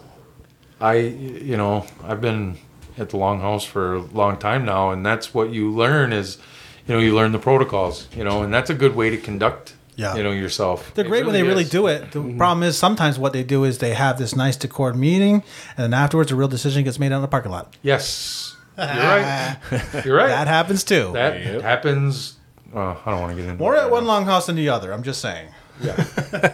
I 0.81 0.95
you 0.97 1.57
know 1.57 1.87
I've 2.05 2.21
been 2.21 2.57
at 2.97 3.11
the 3.11 3.17
Longhouse 3.17 3.65
for 3.67 3.95
a 3.95 4.01
long 4.01 4.39
time 4.39 4.65
now, 4.65 4.91
and 4.91 5.05
that's 5.07 5.33
what 5.35 5.51
you 5.51 5.71
learn 5.71 6.13
is 6.13 6.39
you 6.87 6.95
know 6.95 7.01
you 7.01 7.15
learn 7.15 7.33
the 7.33 7.39
protocols, 7.39 8.09
you 8.17 8.25
know, 8.25 8.43
and 8.43 8.53
that's 8.53 8.71
a 8.71 8.75
good 8.75 8.97
way 8.97 9.11
to 9.11 9.17
conduct 9.19 9.75
Yeah. 9.97 10.17
you 10.17 10.23
know 10.23 10.33
yourself. 10.33 10.93
They're 10.95 11.05
It 11.05 11.09
great 11.09 11.25
when 11.25 11.35
they 11.35 11.43
really 11.43 11.65
do 11.65 11.87
it. 11.87 12.13
The 12.13 12.21
problem 12.37 12.63
is 12.63 12.77
sometimes 12.77 13.19
what 13.19 13.33
they 13.33 13.45
do 13.45 13.65
is 13.65 13.79
they 13.79 13.95
have 13.95 14.19
this 14.19 14.35
nice 14.35 14.57
decor 14.57 14.95
meeting, 14.95 15.43
and 15.77 15.93
then 15.93 15.95
afterwards 15.95 16.33
a 16.33 16.37
real 16.37 16.49
decision 16.49 16.83
gets 16.85 16.99
made 16.99 17.13
out 17.13 17.17
in 17.17 17.23
the 17.23 17.29
parking 17.29 17.53
lot. 17.53 17.75
Yes, 17.83 18.48
you're 18.79 18.87
right. 18.87 19.57
You're 20.05 20.17
right. 20.17 20.29
That 20.29 20.49
happens 20.49 20.85
too. 20.85 21.11
That 21.13 21.41
Yep. 21.41 21.63
happens. 21.63 22.35
Uh, 22.75 22.95
I 23.05 23.11
don't 23.11 23.21
want 23.21 23.37
to 23.37 23.43
get 23.43 23.49
into 23.51 23.63
More 23.63 23.75
that 23.75 23.85
at 23.87 23.91
one 23.91 24.05
longhouse 24.05 24.47
than 24.47 24.57
the 24.57 24.69
other. 24.69 24.93
I'm 24.93 25.03
just 25.03 25.21
saying. 25.21 25.49
Uh, 25.81 26.51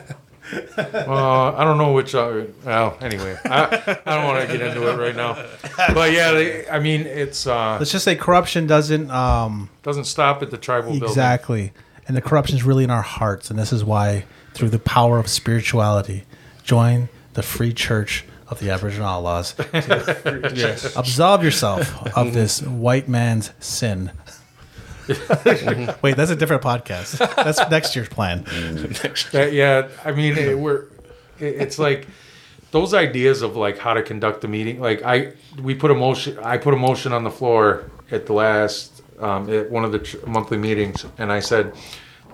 I 1.57 1.65
don't 1.65 1.79
know 1.79 1.93
which. 1.93 2.15
Uh, 2.15 2.45
well, 2.65 2.97
anyway, 3.01 3.37
I, 3.47 3.99
I 4.07 4.15
don't 4.15 4.25
want 4.25 4.47
to 4.49 4.57
get 4.59 4.67
into 4.67 4.89
it 4.91 4.97
right 4.99 5.17
now. 5.17 5.35
But 5.95 6.13
yeah, 6.13 6.33
they, 6.33 6.69
I 6.69 6.79
mean, 6.81 7.03
it's 7.03 7.47
uh, 7.47 7.77
Let's 7.79 7.91
just 7.91 8.05
say 8.05 8.15
corruption 8.15 8.67
doesn't 8.67 9.11
um, 9.11 9.71
doesn't 9.83 10.05
stop 10.05 10.43
at 10.43 10.51
the 10.51 10.59
tribal 10.59 10.91
building. 10.91 11.09
exactly, 11.09 11.73
and 12.07 12.17
the 12.17 12.23
corruption 12.23 12.57
is 12.57 12.63
really 12.63 12.85
in 12.85 12.91
our 12.91 13.03
hearts, 13.03 13.51
and 13.51 13.59
this 13.59 13.73
is 13.73 13.83
why, 13.85 14.25
through 14.53 14.69
the 14.69 14.79
power 14.79 15.19
of 15.19 15.29
spirituality, 15.29 16.25
join 16.63 17.09
the 17.33 17.43
Free 17.43 17.73
Church 17.73 18.25
of 18.55 18.61
the 18.61 18.71
Aboriginal 18.71 19.09
Outlaws. 19.09 19.55
Yes. 20.55 20.97
Absolve 20.97 21.43
yourself 21.43 22.17
of 22.17 22.33
this 22.33 22.63
white 22.63 23.09
man's 23.09 23.51
sin. 23.61 24.13
Wait, 25.09 26.17
that's 26.17 26.31
a 26.31 26.37
different 26.37 26.63
podcast. 26.63 27.19
That's 27.37 27.59
next 27.71 27.95
year's 27.95 28.09
plan. 28.09 28.45
That, 29.33 29.51
yeah, 29.53 29.89
I 30.05 30.13
mean, 30.13 30.37
it, 30.39 30.59
we're. 30.59 30.85
It, 31.39 31.57
it's 31.57 31.79
like 31.79 32.07
those 32.71 32.95
ideas 32.95 33.43
of 33.43 33.57
like 33.57 33.79
how 33.79 33.95
to 33.95 34.03
conduct 34.03 34.41
the 34.41 34.49
meeting. 34.49 34.81
Like 34.81 35.03
I, 35.03 35.33
we 35.61 35.75
put 35.75 35.91
a 35.91 35.95
motion. 35.95 36.39
I 36.39 36.57
put 36.57 36.73
a 36.73 36.79
motion 36.79 37.13
on 37.13 37.25
the 37.25 37.31
floor 37.31 37.91
at 38.11 38.27
the 38.27 38.33
last 38.33 39.03
um, 39.21 39.51
at 39.51 39.71
one 39.71 39.85
of 39.85 39.93
the 39.93 39.99
tr- 39.99 40.25
monthly 40.27 40.59
meetings, 40.59 41.05
and 41.19 41.31
I 41.31 41.41
said, 41.41 41.75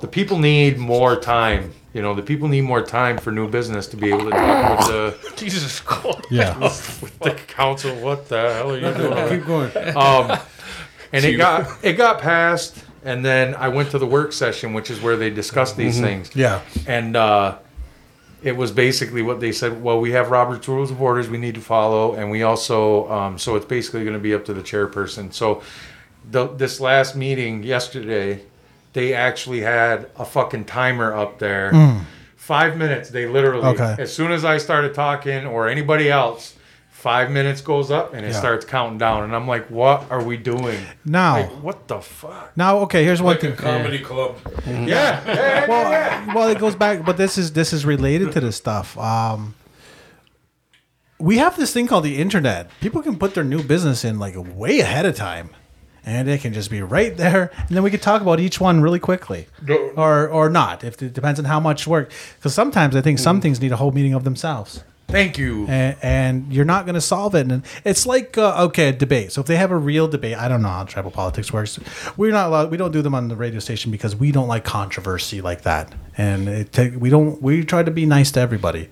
the 0.00 0.08
people 0.08 0.38
need 0.38 0.78
more 0.78 1.16
time. 1.16 1.72
You 1.92 2.02
know, 2.02 2.14
the 2.14 2.22
people 2.22 2.48
need 2.48 2.62
more 2.62 2.82
time 2.82 3.18
for 3.18 3.32
new 3.32 3.48
business 3.48 3.86
to 3.88 3.96
be 3.96 4.08
able 4.08 4.24
to 4.24 4.30
talk 4.30 4.78
with 4.78 4.88
the 4.88 5.32
Jesus 5.36 5.80
Christ. 5.80 6.20
Yeah. 6.30 6.58
with 6.58 7.18
the 7.20 7.34
council. 7.34 7.94
What 7.96 8.28
the 8.28 8.54
hell 8.54 8.72
are 8.72 8.78
you 8.78 8.94
doing? 8.94 9.28
Keep 9.28 9.46
going. 9.46 9.96
Um, 9.96 10.38
and 11.12 11.24
it 11.24 11.36
got 11.36 11.84
it 11.84 11.94
got 11.94 12.20
passed, 12.20 12.84
and 13.04 13.24
then 13.24 13.54
I 13.54 13.68
went 13.68 13.90
to 13.90 13.98
the 13.98 14.06
work 14.06 14.32
session, 14.32 14.72
which 14.72 14.90
is 14.90 15.00
where 15.00 15.16
they 15.16 15.30
discuss 15.30 15.72
these 15.72 16.00
things. 16.00 16.34
Yeah. 16.34 16.62
And 16.86 17.16
uh, 17.16 17.58
it 18.42 18.56
was 18.56 18.70
basically 18.70 19.22
what 19.22 19.40
they 19.40 19.52
said. 19.52 19.82
Well, 19.82 20.00
we 20.00 20.12
have 20.12 20.30
Robert's 20.30 20.68
Rules 20.68 20.90
of 20.90 21.02
Orders 21.02 21.28
we 21.28 21.38
need 21.38 21.56
to 21.56 21.60
follow, 21.60 22.14
and 22.14 22.30
we 22.30 22.42
also 22.42 23.10
um, 23.10 23.38
so 23.38 23.56
it's 23.56 23.66
basically 23.66 24.04
going 24.04 24.14
to 24.14 24.20
be 24.20 24.32
up 24.32 24.44
to 24.46 24.54
the 24.54 24.62
chairperson. 24.62 25.32
So 25.32 25.62
the, 26.30 26.46
this 26.48 26.80
last 26.80 27.16
meeting 27.16 27.62
yesterday, 27.62 28.42
they 28.92 29.14
actually 29.14 29.60
had 29.60 30.08
a 30.16 30.24
fucking 30.24 30.64
timer 30.64 31.14
up 31.14 31.38
there. 31.38 31.72
Five 32.36 32.76
minutes. 32.76 33.10
They 33.10 33.26
literally, 33.26 33.64
Okay. 33.68 33.94
as 33.98 34.12
soon 34.12 34.32
as 34.32 34.44
I 34.44 34.58
started 34.58 34.94
talking 34.94 35.46
or 35.46 35.68
anybody 35.68 36.10
else, 36.10 36.54
five 36.90 37.30
minutes 37.30 37.60
goes 37.60 37.90
up 37.90 38.12
and 38.12 38.26
it 38.26 38.32
Yeah. 38.32 38.38
starts 38.38 38.64
counting 38.64 38.98
down. 38.98 39.22
And 39.24 39.34
I'm 39.36 39.46
like, 39.46 39.68
what 39.68 40.04
are 40.10 40.22
we 40.22 40.36
doing? 40.36 40.80
Now, 41.04 41.36
Like, 41.36 41.50
what 41.62 41.88
the 41.88 42.00
fuck? 42.00 42.50
now, 42.56 42.78
okay. 42.80 43.04
Here's 43.04 43.22
one 43.22 43.34
Like 43.34 43.44
a 43.44 43.48
thing. 43.48 43.56
comedy 43.56 44.00
club. 44.00 44.36
Yeah. 44.66 44.74
yeah, 44.86 44.86
yeah, 44.86 45.34
yeah. 45.34 45.66
well, 45.68 46.34
well, 46.34 46.48
it 46.48 46.58
goes 46.58 46.74
back, 46.74 47.04
but 47.04 47.16
this 47.16 47.38
is 47.38 47.52
this 47.52 47.72
is 47.72 47.86
related 47.86 48.32
to 48.32 48.40
this 48.40 48.56
stuff. 48.56 48.98
Um, 48.98 49.54
we 51.18 51.38
have 51.38 51.56
this 51.56 51.72
thing 51.72 51.86
called 51.86 52.04
the 52.04 52.16
internet. 52.18 52.70
People 52.80 53.02
can 53.02 53.16
put 53.18 53.34
their 53.34 53.44
new 53.44 53.62
business 53.62 54.04
in 54.04 54.18
like 54.18 54.34
way 54.36 54.80
ahead 54.80 55.06
of 55.06 55.14
time, 55.14 55.50
and 56.04 56.28
it 56.28 56.40
can 56.40 56.52
just 56.52 56.70
be 56.70 56.82
right 56.82 57.16
there, 57.16 57.50
and 57.56 57.76
then 57.76 57.82
we 57.82 57.90
could 57.90 58.02
talk 58.02 58.22
about 58.22 58.40
each 58.40 58.60
one 58.60 58.80
really 58.80 59.00
quickly, 59.00 59.46
or 59.96 60.28
or 60.28 60.48
not. 60.48 60.84
If 60.84 61.02
it 61.02 61.12
depends 61.12 61.38
on 61.38 61.46
how 61.46 61.60
much 61.60 61.86
work, 61.86 62.12
because 62.36 62.54
sometimes 62.54 62.96
I 62.96 63.00
think 63.00 63.18
some 63.18 63.40
things 63.40 63.60
need 63.60 63.72
a 63.72 63.76
whole 63.76 63.92
meeting 63.92 64.14
of 64.14 64.24
themselves 64.24 64.84
Thank 65.10 65.38
you. 65.38 65.66
and, 65.68 65.96
and 66.02 66.52
you're 66.52 66.64
not 66.64 66.86
going 66.86 66.94
to 66.94 67.00
solve 67.00 67.34
it. 67.34 67.50
And 67.50 67.64
it's 67.84 68.06
like 68.06 68.38
uh, 68.38 68.64
okay, 68.66 68.88
a 68.88 68.92
debate. 68.92 69.32
So 69.32 69.40
if 69.40 69.46
they 69.46 69.56
have 69.56 69.70
a 69.70 69.76
real 69.76 70.08
debate, 70.08 70.36
I 70.36 70.48
don't 70.48 70.62
know 70.62 70.68
how 70.68 70.84
tribal 70.84 71.10
politics 71.10 71.52
works. 71.52 71.78
We're 72.16 72.32
not 72.32 72.48
allowed. 72.48 72.70
We 72.70 72.76
don't 72.76 72.92
do 72.92 73.02
them 73.02 73.14
on 73.14 73.28
the 73.28 73.36
radio 73.36 73.60
station 73.60 73.90
because 73.90 74.14
we 74.14 74.32
don't 74.32 74.48
like 74.48 74.64
controversy 74.64 75.40
like 75.40 75.62
that. 75.62 75.92
And 76.16 76.48
it 76.48 76.72
take, 76.72 76.94
we 76.96 77.10
don't. 77.10 77.40
We 77.42 77.64
try 77.64 77.82
to 77.82 77.90
be 77.90 78.06
nice 78.06 78.30
to 78.32 78.40
everybody. 78.40 78.88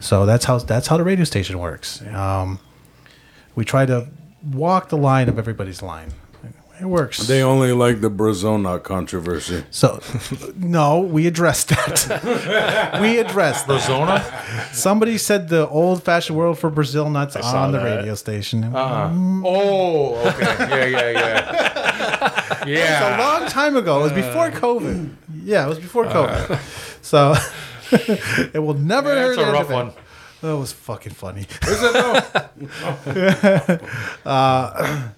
So 0.00 0.26
that's 0.26 0.44
how 0.44 0.58
that's 0.58 0.86
how 0.86 0.96
the 0.96 1.04
radio 1.04 1.24
station 1.24 1.58
works. 1.58 2.02
Um, 2.02 2.60
we 3.54 3.64
try 3.64 3.86
to 3.86 4.08
walk 4.52 4.88
the 4.88 4.96
line 4.98 5.28
of 5.28 5.38
everybody's 5.38 5.82
line. 5.82 6.12
It 6.80 6.86
works. 6.86 7.18
They 7.26 7.42
only 7.42 7.72
like 7.72 8.00
the 8.00 8.10
Brazona 8.10 8.80
controversy. 8.82 9.64
so 9.70 10.00
no, 10.56 11.00
we 11.00 11.26
addressed 11.26 11.70
that. 11.70 12.98
we 13.00 13.18
addressed 13.18 13.66
that. 13.66 13.82
Zona? 13.82 14.24
Somebody 14.72 15.18
said 15.18 15.48
the 15.48 15.68
old-fashioned 15.68 16.38
word 16.38 16.56
for 16.56 16.70
Brazil 16.70 17.10
nuts 17.10 17.34
saw 17.34 17.64
on 17.64 17.72
the 17.72 17.78
that. 17.78 17.96
radio 17.96 18.14
station. 18.14 18.64
Uh-huh. 18.64 19.08
Mm. 19.08 19.42
Oh, 19.44 20.14
okay. 20.28 20.44
Yeah, 20.44 20.84
yeah, 20.84 21.10
yeah. 21.10 22.64
Yeah. 22.66 22.68
It 22.68 22.80
was 22.80 23.14
a 23.14 23.18
long 23.18 23.48
time 23.48 23.76
ago. 23.76 24.00
It 24.00 24.02
was 24.02 24.12
uh. 24.12 24.16
before 24.16 24.50
COVID. 24.50 25.14
Yeah, 25.44 25.64
it 25.64 25.68
was 25.68 25.78
before 25.78 26.06
uh. 26.06 26.12
COVID. 26.12 26.58
So 27.02 27.34
it 28.54 28.58
will 28.62 28.74
never 28.74 29.10
hurt. 29.10 29.36
That's 29.36 29.48
a 29.48 29.52
rough 29.52 29.70
one. 29.70 29.92
That 30.42 30.56
was 30.56 30.72
fucking 30.72 31.14
funny. 31.14 31.46
Is 31.62 31.82
it 31.82 31.92
though? 31.92 33.78
Uh, 34.30 35.08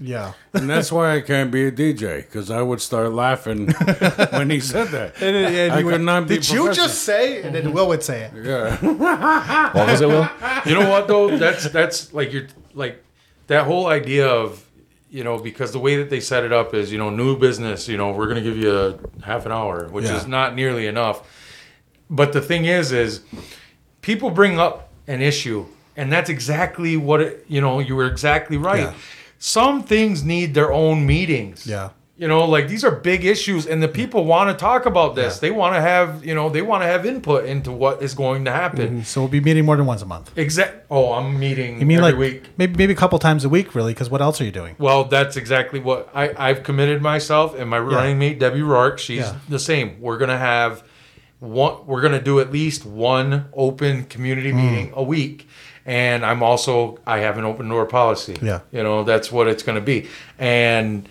Yeah. 0.00 0.32
and 0.54 0.68
that's 0.70 0.92
why 0.92 1.16
I 1.16 1.20
can't 1.20 1.50
be 1.50 1.66
a 1.66 1.72
DJ 1.72 2.18
because 2.18 2.50
I 2.50 2.62
would 2.62 2.80
start 2.80 3.12
laughing 3.12 3.68
when 4.30 4.50
he 4.50 4.60
said 4.60 4.88
that. 4.88 5.20
And, 5.20 5.34
and 5.36 5.72
I 5.72 5.76
could 5.82 5.86
went, 5.86 6.04
not 6.04 6.28
be 6.28 6.36
Did 6.36 6.48
you 6.50 6.72
just 6.72 7.02
say? 7.02 7.42
And 7.42 7.54
then 7.54 7.72
Will 7.72 7.88
would 7.88 8.02
say 8.02 8.22
it. 8.22 8.32
Yeah. 8.44 8.76
What 9.74 9.88
was 9.88 10.00
it, 10.00 10.08
Will? 10.08 10.28
You 10.66 10.74
know 10.78 10.88
what 10.90 11.08
though? 11.08 11.36
That's 11.36 11.68
that's 11.70 12.12
like 12.12 12.32
you're 12.32 12.46
like 12.74 13.02
that 13.48 13.64
whole 13.66 13.86
idea 13.88 14.26
of 14.28 14.64
you 15.10 15.24
know 15.24 15.38
because 15.38 15.72
the 15.72 15.78
way 15.78 15.96
that 15.96 16.10
they 16.10 16.20
set 16.20 16.44
it 16.44 16.52
up 16.52 16.74
is 16.74 16.92
you 16.92 16.98
know 16.98 17.10
new 17.10 17.36
business. 17.38 17.88
You 17.88 17.96
know 17.96 18.12
we're 18.12 18.28
gonna 18.28 18.40
give 18.42 18.56
you 18.56 18.72
a 18.72 18.98
half 19.24 19.46
an 19.46 19.52
hour, 19.52 19.88
which 19.88 20.04
Yeah. 20.04 20.16
is 20.16 20.26
not 20.26 20.54
nearly 20.54 20.86
enough. 20.86 21.22
But 22.10 22.32
the 22.32 22.40
thing 22.40 22.64
is, 22.64 22.92
is 22.92 23.20
people 24.00 24.30
bring 24.30 24.58
up 24.58 24.90
an 25.06 25.20
issue, 25.22 25.66
and 25.96 26.10
that's 26.12 26.30
exactly 26.30 26.96
what 26.96 27.20
it. 27.20 27.44
You 27.48 27.60
know, 27.60 27.80
you 27.80 27.96
were 27.96 28.06
exactly 28.06 28.56
right. 28.56 28.80
Yeah. 28.80 28.94
Some 29.38 29.82
things 29.84 30.24
need 30.24 30.54
their 30.54 30.72
own 30.72 31.06
meetings. 31.06 31.66
Yeah. 31.66 31.90
You 32.16 32.26
know, 32.26 32.44
like 32.46 32.66
these 32.66 32.82
are 32.82 32.90
big 32.90 33.24
issues, 33.24 33.64
and 33.68 33.80
the 33.80 33.86
people 33.86 34.24
want 34.24 34.50
to 34.50 34.60
talk 34.60 34.86
about 34.86 35.14
this. 35.14 35.36
Yeah. 35.36 35.40
They 35.42 35.50
want 35.52 35.76
to 35.76 35.80
have, 35.80 36.24
you 36.24 36.34
know, 36.34 36.48
they 36.48 36.62
want 36.62 36.82
to 36.82 36.86
have 36.88 37.06
input 37.06 37.44
into 37.44 37.70
what 37.70 38.02
is 38.02 38.12
going 38.14 38.44
to 38.46 38.50
happen. 38.50 39.04
So 39.04 39.20
we'll 39.20 39.28
be 39.30 39.40
meeting 39.40 39.64
more 39.64 39.76
than 39.76 39.86
once 39.86 40.02
a 40.02 40.06
month. 40.06 40.36
Exact. 40.36 40.86
Oh, 40.90 41.12
I'm 41.12 41.38
meeting 41.38 41.78
You 41.78 41.86
mean 41.86 41.98
every 41.98 42.10
like 42.10 42.18
week. 42.18 42.48
maybe 42.56 42.74
maybe 42.76 42.92
a 42.92 42.96
couple 42.96 43.20
times 43.20 43.44
a 43.44 43.48
week, 43.48 43.76
really? 43.76 43.92
Because 43.94 44.10
what 44.10 44.20
else 44.20 44.40
are 44.40 44.44
you 44.44 44.50
doing? 44.50 44.74
Well, 44.78 45.04
that's 45.04 45.36
exactly 45.36 45.78
what 45.78 46.08
I, 46.12 46.34
I've 46.36 46.64
committed 46.64 47.02
myself 47.02 47.54
and 47.56 47.70
my 47.70 47.78
running 47.78 48.18
mate 48.18 48.40
Debbie 48.40 48.62
Rourke. 48.62 48.98
She's 48.98 49.20
Yeah. 49.20 49.36
the 49.48 49.60
same. 49.60 50.00
We're 50.00 50.18
gonna 50.18 50.38
have 50.38 50.82
one. 51.38 51.86
We're 51.86 52.00
gonna 52.00 52.20
do 52.20 52.40
at 52.40 52.50
least 52.50 52.84
one 52.84 53.44
open 53.52 54.06
community 54.06 54.50
Hmm. 54.50 54.56
meeting 54.56 54.92
a 54.96 55.04
week, 55.04 55.47
and 55.88 56.24
I'm 56.24 56.42
also 56.42 56.98
I 57.06 57.18
have 57.18 57.38
an 57.38 57.44
open 57.44 57.68
door 57.68 57.86
policy. 57.86 58.36
Yeah. 58.42 58.60
you 58.70 58.82
know 58.82 59.02
that's 59.04 59.32
what 59.32 59.48
it's 59.48 59.62
gonna 59.64 59.80
be, 59.80 60.06
and. 60.38 61.08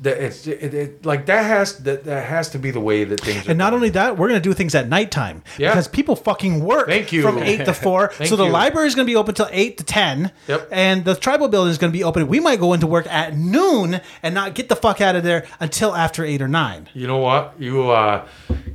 That 0.00 0.18
it's 0.22 0.46
it, 0.46 0.74
it, 0.74 1.04
like 1.04 1.26
that 1.26 1.42
has 1.44 1.78
that, 1.78 2.04
that 2.04 2.24
has 2.28 2.50
to 2.50 2.58
be 2.60 2.70
the 2.70 2.78
way 2.78 3.02
that 3.02 3.20
things. 3.20 3.48
Are 3.48 3.50
And 3.50 3.58
not 3.58 3.70
done. 3.70 3.74
only 3.74 3.88
that, 3.90 4.16
we're 4.16 4.28
going 4.28 4.40
to 4.40 4.48
do 4.48 4.54
things 4.54 4.76
at 4.76 4.88
nighttime 4.88 5.42
Yeah. 5.58 5.70
because 5.70 5.88
people 5.88 6.14
fucking 6.14 6.60
work 6.64 6.86
Thank 6.86 7.10
you. 7.10 7.20
from 7.20 7.38
8 7.38 7.64
to 7.64 7.74
4. 7.74 8.06
Thank 8.12 8.30
so 8.30 8.36
the 8.36 8.44
you. 8.44 8.52
library 8.52 8.86
is 8.86 8.94
going 8.94 9.06
to 9.08 9.10
be 9.10 9.16
open 9.16 9.34
till 9.34 9.48
8 9.50 9.76
to 9.78 9.82
10. 9.82 10.30
Yep. 10.46 10.68
And 10.70 11.04
the 11.04 11.16
tribal 11.16 11.48
building 11.48 11.72
is 11.72 11.78
going 11.78 11.92
to 11.92 11.98
be 11.98 12.04
open. 12.04 12.28
We 12.28 12.38
might 12.38 12.60
go 12.60 12.74
into 12.74 12.86
work 12.86 13.08
at 13.08 13.36
noon 13.36 14.00
and 14.22 14.34
not 14.36 14.54
get 14.54 14.68
the 14.68 14.76
fuck 14.76 15.00
out 15.00 15.16
of 15.16 15.24
there 15.24 15.48
until 15.58 15.96
after 15.96 16.24
8 16.24 16.42
or 16.42 16.48
9. 16.48 16.90
You 16.94 17.08
know 17.08 17.18
what? 17.18 17.54
You 17.58 17.90
uh, 17.90 18.24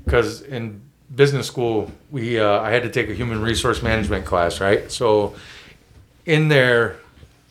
because 0.03 0.41
in 0.41 0.81
business 1.15 1.47
school 1.47 1.91
we 2.11 2.39
uh, 2.39 2.59
I 2.61 2.71
had 2.71 2.83
to 2.83 2.89
take 2.89 3.09
a 3.09 3.13
human 3.13 3.41
resource 3.41 3.81
management 3.83 4.25
class, 4.25 4.59
right? 4.59 4.91
So 4.91 5.35
in 6.25 6.47
there 6.47 6.97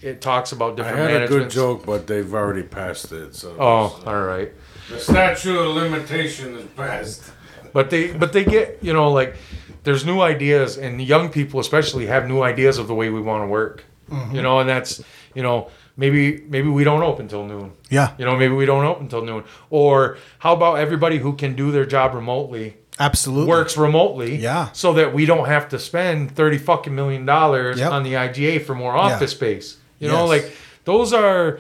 it 0.01 0.21
talks 0.21 0.51
about 0.53 0.77
different. 0.77 0.99
I 0.99 1.03
different 1.07 1.31
had 1.31 1.39
a 1.39 1.43
good 1.43 1.51
joke, 1.51 1.87
but 1.87 2.07
they've 2.09 2.35
already 2.35 2.65
passed 2.65 3.13
it. 3.13 3.35
So 3.37 3.55
Oh, 3.59 4.03
all 4.07 4.23
right. 4.25 4.51
the 4.91 4.99
statute 4.99 5.57
of 5.59 5.77
limitation 5.77 6.57
is 6.57 6.67
passed. 6.77 7.31
But 7.73 7.91
they 7.91 8.13
but 8.13 8.33
they 8.33 8.45
get 8.45 8.79
you 8.83 8.93
know 8.93 9.11
like 9.13 9.37
there's 9.85 10.05
new 10.05 10.21
ideas 10.21 10.77
and 10.79 11.01
young 11.01 11.29
people 11.31 11.59
especially 11.61 12.07
have 12.07 12.27
new 12.29 12.43
ideas 12.43 12.79
of 12.79 12.87
the 12.89 12.95
way 12.95 13.11
we 13.11 13.21
want 13.21 13.43
to 13.43 13.47
work. 13.47 13.85
You 14.33 14.43
know, 14.43 14.59
and 14.61 14.69
that's 14.69 15.03
you 15.35 15.43
know 15.43 15.71
maybe 15.97 16.43
maybe 16.49 16.69
we 16.69 16.85
don't 16.85 17.03
open 17.03 17.29
till 17.29 17.47
noon. 17.47 17.73
Yeah. 17.89 18.13
You 18.19 18.27
know, 18.27 18.37
maybe 18.37 18.53
we 18.55 18.67
don't 18.67 18.85
open 18.85 19.09
till 19.09 19.25
noon. 19.25 19.45
Or 19.71 20.19
how 20.39 20.53
about 20.53 20.75
everybody 20.81 21.17
who 21.19 21.33
can 21.35 21.55
do 21.55 21.71
their 21.71 21.87
job 21.87 22.13
remotely 22.15 22.77
Absolutely. 23.01 23.47
works 23.49 23.77
remotely? 23.77 24.37
Yeah. 24.37 24.71
So 24.73 24.93
that 24.95 25.15
we 25.15 25.25
don't 25.27 25.47
have 25.47 25.69
to 25.71 25.79
spend 25.79 26.33
thirty 26.37 26.59
fucking 26.59 26.95
million 26.95 27.25
dollars 27.27 27.79
Yep. 27.79 27.91
on 27.93 28.03
the 28.03 28.15
IGA 28.15 28.65
for 28.65 28.75
more 28.75 28.95
office 28.95 29.31
space. 29.33 29.77
You 29.99 30.09
know, 30.09 30.27
like 30.27 30.53
those 30.85 31.13
are, 31.13 31.59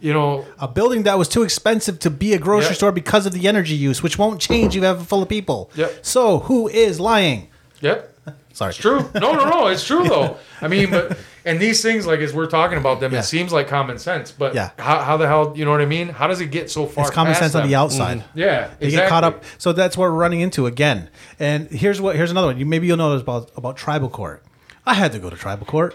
you 0.00 0.12
know, 0.12 0.46
A 0.58 0.68
building 0.68 1.02
that 1.02 1.18
was 1.18 1.28
too 1.28 1.42
expensive 1.42 1.98
to 2.00 2.10
be 2.10 2.32
a 2.32 2.38
grocery 2.38 2.68
Yep. 2.70 2.76
store 2.76 2.92
because 2.92 3.26
of 3.26 3.32
the 3.32 3.46
energy 3.48 3.74
use, 3.74 4.02
which 4.02 4.18
won't 4.18 4.40
change 4.40 4.74
if 4.74 4.80
you 4.80 4.86
have 4.86 5.00
a 5.00 5.04
full 5.04 5.22
of 5.22 5.28
people. 5.28 5.70
Yep. 5.74 5.98
So 6.02 6.38
who 6.40 6.68
is 6.68 6.98
lying? 7.00 7.48
yep. 7.80 8.08
Sorry. 8.52 8.70
It's 8.70 8.78
true. 8.78 9.08
No, 9.14 9.32
no, 9.32 9.48
no. 9.48 9.66
It's 9.68 9.84
true 9.84 10.04
though. 10.08 10.36
I 10.60 10.68
mean, 10.68 10.90
but 10.90 11.18
and 11.44 11.58
these 11.60 11.82
things, 11.82 12.06
like 12.06 12.20
as 12.20 12.32
we're 12.32 12.46
talking 12.46 12.78
about 12.78 13.00
them, 13.00 13.12
Yeah. 13.12 13.20
it 13.20 13.24
seems 13.24 13.52
like 13.52 13.68
common 13.68 13.98
sense. 13.98 14.30
But 14.32 14.54
Yeah. 14.54 14.70
how, 14.78 15.00
how 15.00 15.16
the 15.16 15.26
hell, 15.26 15.52
you 15.56 15.64
know 15.64 15.70
what 15.70 15.80
I 15.80 15.86
mean? 15.86 16.08
How 16.08 16.26
does 16.26 16.40
it 16.40 16.50
get 16.50 16.70
so 16.70 16.86
far? 16.86 17.04
It's 17.04 17.14
common 17.14 17.34
sense 17.34 17.54
on 17.54 17.62
them? 17.62 17.70
the 17.70 17.76
outside. 17.76 18.18
Mm. 18.18 18.24
Yeah, 18.34 18.68
They 18.78 18.90
get 18.90 19.08
caught 19.08 19.24
up. 19.24 19.42
So 19.58 19.72
that's 19.72 19.96
what 19.96 20.04
we're 20.04 20.16
running 20.18 20.40
into 20.40 20.66
again. 20.66 21.08
And 21.40 21.68
here's 21.70 22.00
what 22.00 22.16
here's 22.16 22.30
another 22.30 22.46
one. 22.48 22.58
You 22.58 22.66
maybe 22.66 22.86
you'll 22.86 22.96
know 22.96 23.12
this 23.12 23.22
about 23.22 23.50
about 23.56 23.76
tribal 23.76 24.08
court. 24.08 24.42
I 24.86 24.94
had 24.94 25.12
to 25.12 25.18
go 25.18 25.30
to 25.30 25.36
tribal 25.36 25.66
court. 25.66 25.94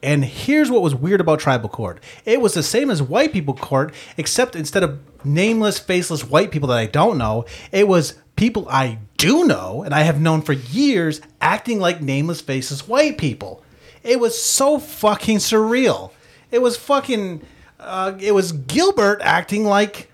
And 0.00 0.24
here's 0.24 0.70
what 0.70 0.80
was 0.82 0.94
weird 0.94 1.20
about 1.20 1.40
tribal 1.40 1.68
court. 1.68 2.00
It 2.24 2.40
was 2.40 2.54
the 2.54 2.62
same 2.62 2.88
as 2.88 3.02
white 3.02 3.32
people 3.32 3.54
court, 3.54 3.92
except 4.16 4.54
instead 4.54 4.84
of 4.84 5.00
nameless, 5.24 5.80
faceless 5.80 6.22
white 6.24 6.52
people 6.52 6.68
that 6.68 6.78
I 6.78 6.86
don't 6.86 7.18
know, 7.18 7.46
it 7.72 7.88
was 7.88 8.14
people 8.36 8.68
I 8.70 8.98
do 9.16 9.44
know 9.44 9.82
and 9.82 9.92
I 9.92 10.02
have 10.02 10.20
known 10.20 10.42
for 10.42 10.52
years 10.52 11.20
acting 11.40 11.80
like 11.80 12.00
nameless, 12.00 12.40
faceless 12.40 12.86
white 12.86 13.18
people. 13.18 13.60
It 14.08 14.18
was 14.18 14.40
so 14.40 14.78
fucking 14.78 15.36
surreal. 15.36 16.12
It 16.50 16.62
was 16.62 16.76
fucking. 16.76 17.42
Uh, 17.78 18.14
it 18.18 18.32
was 18.32 18.52
Gilbert 18.52 19.20
acting 19.22 19.64
like 19.64 20.10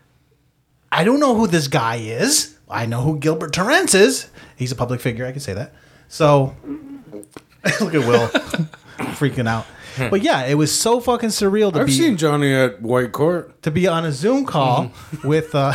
I 0.91 1.05
don't 1.05 1.21
know 1.21 1.35
who 1.35 1.47
this 1.47 1.69
guy 1.69 1.97
is. 1.97 2.57
I 2.69 2.87
know 2.87 3.03
who 3.03 3.19
Gilbert 3.19 3.53
Torrance 3.53 3.95
is. 3.95 4.29
He's 4.57 4.73
a 4.73 4.77
public 4.77 5.01
figure. 5.01 5.27
I 5.27 5.33
can 5.33 5.41
say 5.41 5.55
that. 5.55 5.75
So 6.09 6.55
look 7.81 7.95
at 7.95 8.07
Will 8.07 8.29
freaking 9.17 9.49
out. 9.49 9.67
But 9.97 10.23
yeah, 10.23 10.45
it 10.47 10.55
was 10.55 10.77
so 10.77 10.99
fucking 10.99 11.29
surreal 11.29 11.69
to 11.73 11.79
be 11.79 11.81
I've 11.81 11.87
be 11.87 11.93
seen 11.93 12.17
Johnny 12.17 12.53
at 12.53 12.83
White 12.83 13.13
Court. 13.13 13.63
to 13.63 13.71
be 13.71 13.87
on 13.87 14.05
a 14.05 14.11
Zoom 14.11 14.45
call 14.45 14.91
with 15.25 15.55
uh, 15.55 15.73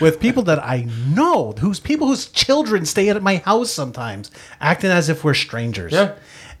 with 0.00 0.20
people 0.20 0.42
that 0.44 0.58
I 0.64 0.86
know, 1.08 1.52
whose 1.52 1.80
people 1.80 2.08
whose 2.08 2.28
children 2.28 2.86
stay 2.86 3.10
at 3.10 3.22
my 3.22 3.36
house 3.36 3.70
sometimes, 3.70 4.30
acting 4.60 4.90
as 4.90 5.10
if 5.10 5.22
we're 5.22 5.34
strangers. 5.34 5.92
Yeah. 5.92 6.14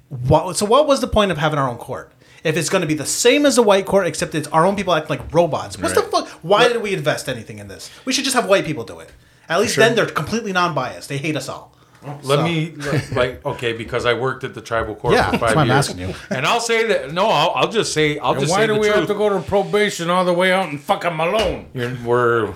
What, 0.08 0.56
so 0.56 0.64
what 0.66 0.86
was 0.86 1.00
the 1.00 1.06
point 1.06 1.30
of 1.30 1.38
having 1.38 1.58
our 1.58 1.68
own 1.68 1.76
court? 1.76 2.12
If 2.44 2.56
it's 2.56 2.68
going 2.68 2.82
to 2.82 2.86
be 2.88 2.94
the 2.94 3.04
same 3.06 3.44
as 3.44 3.58
a 3.58 3.62
white 3.62 3.84
court, 3.84 4.06
except 4.06 4.34
it's 4.34 4.48
our 4.48 4.64
own 4.64 4.76
people 4.76 4.94
acting 4.94 5.18
like 5.18 5.34
robots. 5.34 5.76
What's 5.78 5.94
the 5.94 6.02
fuck? 6.02 6.28
Why 6.42 6.68
did 6.68 6.80
we 6.80 6.94
invest 6.94 7.28
anything 7.28 7.58
in 7.58 7.68
this? 7.68 7.90
We 8.04 8.12
should 8.12 8.24
just 8.24 8.36
have 8.36 8.48
white 8.48 8.64
people 8.64 8.84
do 8.84 9.00
it. 9.00 9.10
At 9.48 9.60
least 9.60 9.76
then 9.76 9.94
they're 9.96 10.06
completely 10.06 10.52
non-biased. 10.52 11.08
They 11.08 11.18
hate 11.18 11.36
us 11.36 11.48
all. 11.48 11.74
Let 12.22 12.22
So- 12.38 12.44
me 12.44 12.70
like, 12.76 13.10
like 13.12 13.44
okay 13.44 13.72
because 13.72 14.06
I 14.06 14.14
worked 14.14 14.44
at 14.44 14.54
the 14.54 14.60
tribal 14.60 14.94
court 14.94 15.14
Yeah, 15.14 15.24
for 15.26 15.30
that's 15.32 15.42
five 15.42 15.56
why 15.56 15.62
I'm 15.62 15.66
years, 15.68 15.88
asking 15.90 15.98
you. 16.08 16.14
and 16.30 16.46
I'll 16.46 16.60
say 16.60 16.86
that 16.86 17.12
no, 17.12 17.26
I'll, 17.28 17.50
I'll 17.56 17.68
just 17.68 17.92
say 17.92 18.18
I'll 18.20 18.32
And 18.32 18.40
just 18.40 18.52
why 18.52 18.60
say 18.60 18.66
do 18.68 18.74
the 18.74 18.78
we 18.78 18.86
truth. 18.86 18.98
have 19.00 19.08
to 19.08 19.14
go 19.14 19.28
to 19.30 19.40
probation 19.40 20.08
all 20.08 20.24
the 20.24 20.32
way 20.32 20.52
out 20.52 20.68
in 20.70 20.78
fucking 20.78 21.16
Malone? 21.16 21.66
You're, 21.74 21.96
we're 22.04 22.46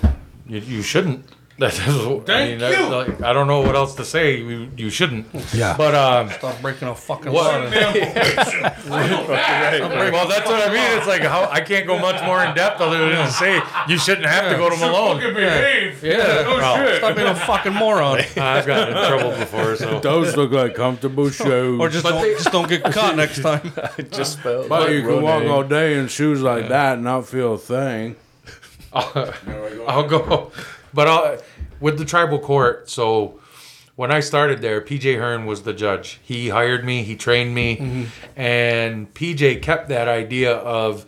you, 0.47 0.61
you 0.61 0.83
shouldn't. 0.83 1.27
That's, 1.59 1.79
I 1.81 1.87
mean, 1.87 2.23
Thank 2.25 2.61
that- 2.61 2.79
you. 2.79 2.87
like, 2.89 3.21
I 3.23 3.33
don't 3.33 3.47
know 3.47 3.61
what 3.61 3.77
else 3.77 3.95
to 3.97 4.05
say. 4.05 4.39
You, 4.39 4.69
you 4.77 4.91
shouldn't. 4.91 5.27
Yeah. 5.55 5.77
But 5.77 5.95
um, 5.95 6.31
Stop 6.31 6.61
breaking 6.63 6.89
a 6.89 6.95
fucking 6.95 7.31
What? 7.31 7.45
law. 7.45 7.71
well, 8.89 10.29
that's 10.29 10.47
what 10.49 10.69
I 10.69 10.73
mean. 10.73 10.99
It's 10.99 11.07
like 11.07 11.23
how 11.23 11.49
I 11.51 11.61
can't 11.61 11.87
go 11.87 11.99
much 11.99 12.23
more 12.25 12.43
in 12.45 12.55
depth 12.55 12.81
other 12.81 12.99
than 13.09 13.27
to 13.27 13.33
say 13.33 13.61
you 13.89 13.99
shouldn't 13.99 14.27
have 14.27 14.51
to 14.51 14.57
go 14.57 14.71
to 14.71 14.77
Malone. 14.77 15.19
Fucking 15.21 15.35
behave. 15.35 16.03
Yeah. 16.03 16.17
No 16.43 16.57
Well, 16.57 16.77
shit. 16.77 16.97
Stop 16.99 17.17
being 17.17 17.29
a 17.29 17.35
fucking 17.35 17.75
moron. 17.75 18.19
I've 18.37 18.67
gotten 18.67 18.97
in 18.97 19.07
trouble 19.09 19.39
before, 19.39 19.77
so. 19.77 20.01
Those 20.01 20.37
look 20.37 20.51
like 20.53 20.75
comfortable 20.75 21.31
shoes. 21.31 21.79
Or 21.81 21.89
just 21.89 22.05
don't, 22.05 22.23
just 22.39 22.51
don't 22.51 22.69
get 22.69 22.83
caught 22.85 23.15
next 23.17 23.41
time. 23.43 23.73
just 24.11 24.39
spelled. 24.39 24.69
but 24.69 24.91
you 24.91 25.03
can 25.03 25.23
walk 25.23 25.41
Ronan. 25.43 25.49
all 25.51 25.65
day 25.65 25.99
in 25.99 26.09
shoes 26.09 26.41
like 26.41 26.69
that 26.69 26.95
and 26.95 27.05
not 27.05 27.27
feel 27.27 27.55
a 27.55 27.59
thing. 27.59 28.17
I'll 28.93 30.07
go. 30.09 30.51
But 30.95 31.09
I'll, 31.09 31.39
with 31.81 31.99
the 31.99 32.05
tribal 32.05 32.39
court, 32.39 32.89
so 32.91 33.41
when 33.97 34.11
I 34.11 34.21
started 34.21 34.61
there, 34.61 34.81
PJ 34.81 35.19
Herne 35.19 35.47
was 35.47 35.63
the 35.63 35.73
judge. 35.73 36.21
He 36.23 36.49
hired 36.49 36.85
me, 36.85 37.03
he 37.03 37.17
trained 37.17 37.55
me, 37.55 37.77
mm-hmm. 37.77 38.41
and 38.41 39.13
PJ 39.15 39.63
kept 39.63 39.89
that 39.89 40.09
idea 40.09 40.55
of 40.55 41.07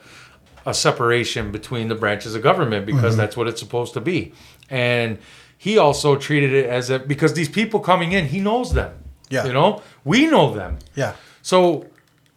a 0.66 0.74
separation 0.74 1.52
between 1.52 1.88
the 1.88 1.94
branches 1.94 2.34
of 2.34 2.42
government 2.42 2.86
because 2.86 3.12
mm-hmm. 3.12 3.16
that's 3.16 3.36
what 3.36 3.48
it's 3.48 3.60
supposed 3.60 3.94
to 3.94 4.00
be. 4.00 4.32
And 4.70 5.18
he 5.56 5.78
also 5.78 6.16
treated 6.16 6.52
it 6.52 6.66
as 6.66 6.90
a 6.90 6.98
because 6.98 7.34
these 7.34 7.48
people 7.48 7.80
coming 7.80 8.12
in, 8.12 8.26
he 8.26 8.40
knows 8.40 8.72
them. 8.72 8.94
Yeah. 9.30 9.46
You 9.46 9.52
know, 9.52 9.82
we 10.04 10.26
know 10.26 10.52
them. 10.52 10.78
Yeah. 10.94 11.14
So 11.42 11.86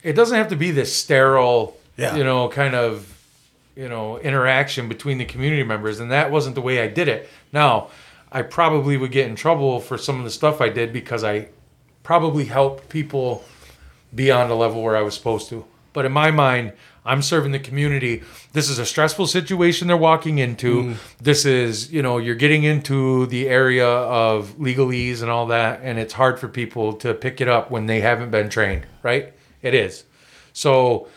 it 0.04 0.14
doesn't 0.14 0.38
have 0.38 0.48
to 0.50 0.56
be 0.56 0.72
this 0.72 0.96
sterile, 0.96 1.78
Yeah. 1.98 2.16
you 2.16 2.24
know, 2.24 2.50
kind 2.50 2.76
of, 2.76 3.14
you 3.76 3.90
know, 3.90 4.18
interaction 4.20 4.88
between 4.88 5.18
the 5.18 5.26
community 5.26 5.64
members. 5.64 6.00
And 6.00 6.12
that 6.12 6.32
wasn't 6.32 6.56
the 6.56 6.62
way 6.62 6.82
I 6.82 6.88
did 6.88 7.08
it. 7.08 7.30
Now, 7.52 7.90
I 8.32 8.42
probably 8.42 8.98
would 8.98 9.12
get 9.12 9.30
in 9.30 9.36
trouble 9.36 9.80
for 9.80 9.98
some 9.98 10.18
of 10.18 10.24
the 10.24 10.32
stuff 10.32 10.62
I 10.62 10.70
did 10.70 10.92
because 10.92 11.24
I 11.24 11.50
probably 12.04 12.46
helped 12.46 12.90
people 12.90 13.44
be 14.14 14.32
on 14.32 14.50
the 14.50 14.56
level 14.56 14.82
where 14.82 14.98
I 14.98 15.02
was 15.02 15.16
supposed 15.16 15.50
to. 15.50 15.66
But 15.94 16.06
in 16.06 16.12
my 16.12 16.32
mind, 16.32 16.74
I'm 17.06 17.22
serving 17.22 17.54
the 17.54 17.60
community. 17.60 18.22
This 18.52 18.70
is 18.70 18.80
a 18.80 18.86
stressful 18.86 19.28
situation 19.28 19.88
they're 19.88 19.98
walking 19.98 20.40
into. 20.40 20.84
Mm. 20.84 20.98
This 21.22 21.46
is, 21.46 21.92
you 21.92 22.02
know, 22.02 22.18
you're 22.18 22.36
getting 22.36 22.64
into 22.64 23.26
the 23.28 23.48
area 23.48 23.88
of 23.88 24.58
legalese 24.58 25.22
and 25.22 25.32
all 25.32 25.48
that, 25.48 25.80
and 25.84 25.98
it's 25.98 26.14
hard 26.14 26.38
for 26.38 26.50
people 26.50 26.94
to 26.98 27.14
pick 27.14 27.40
it 27.40 27.48
up 27.48 27.72
when 27.72 27.86
they 27.86 28.02
haven't 28.02 28.30
been 28.30 28.50
trained, 28.50 28.86
right? 29.04 29.34
It 29.62 29.74
is. 29.74 30.04
So 30.52 31.08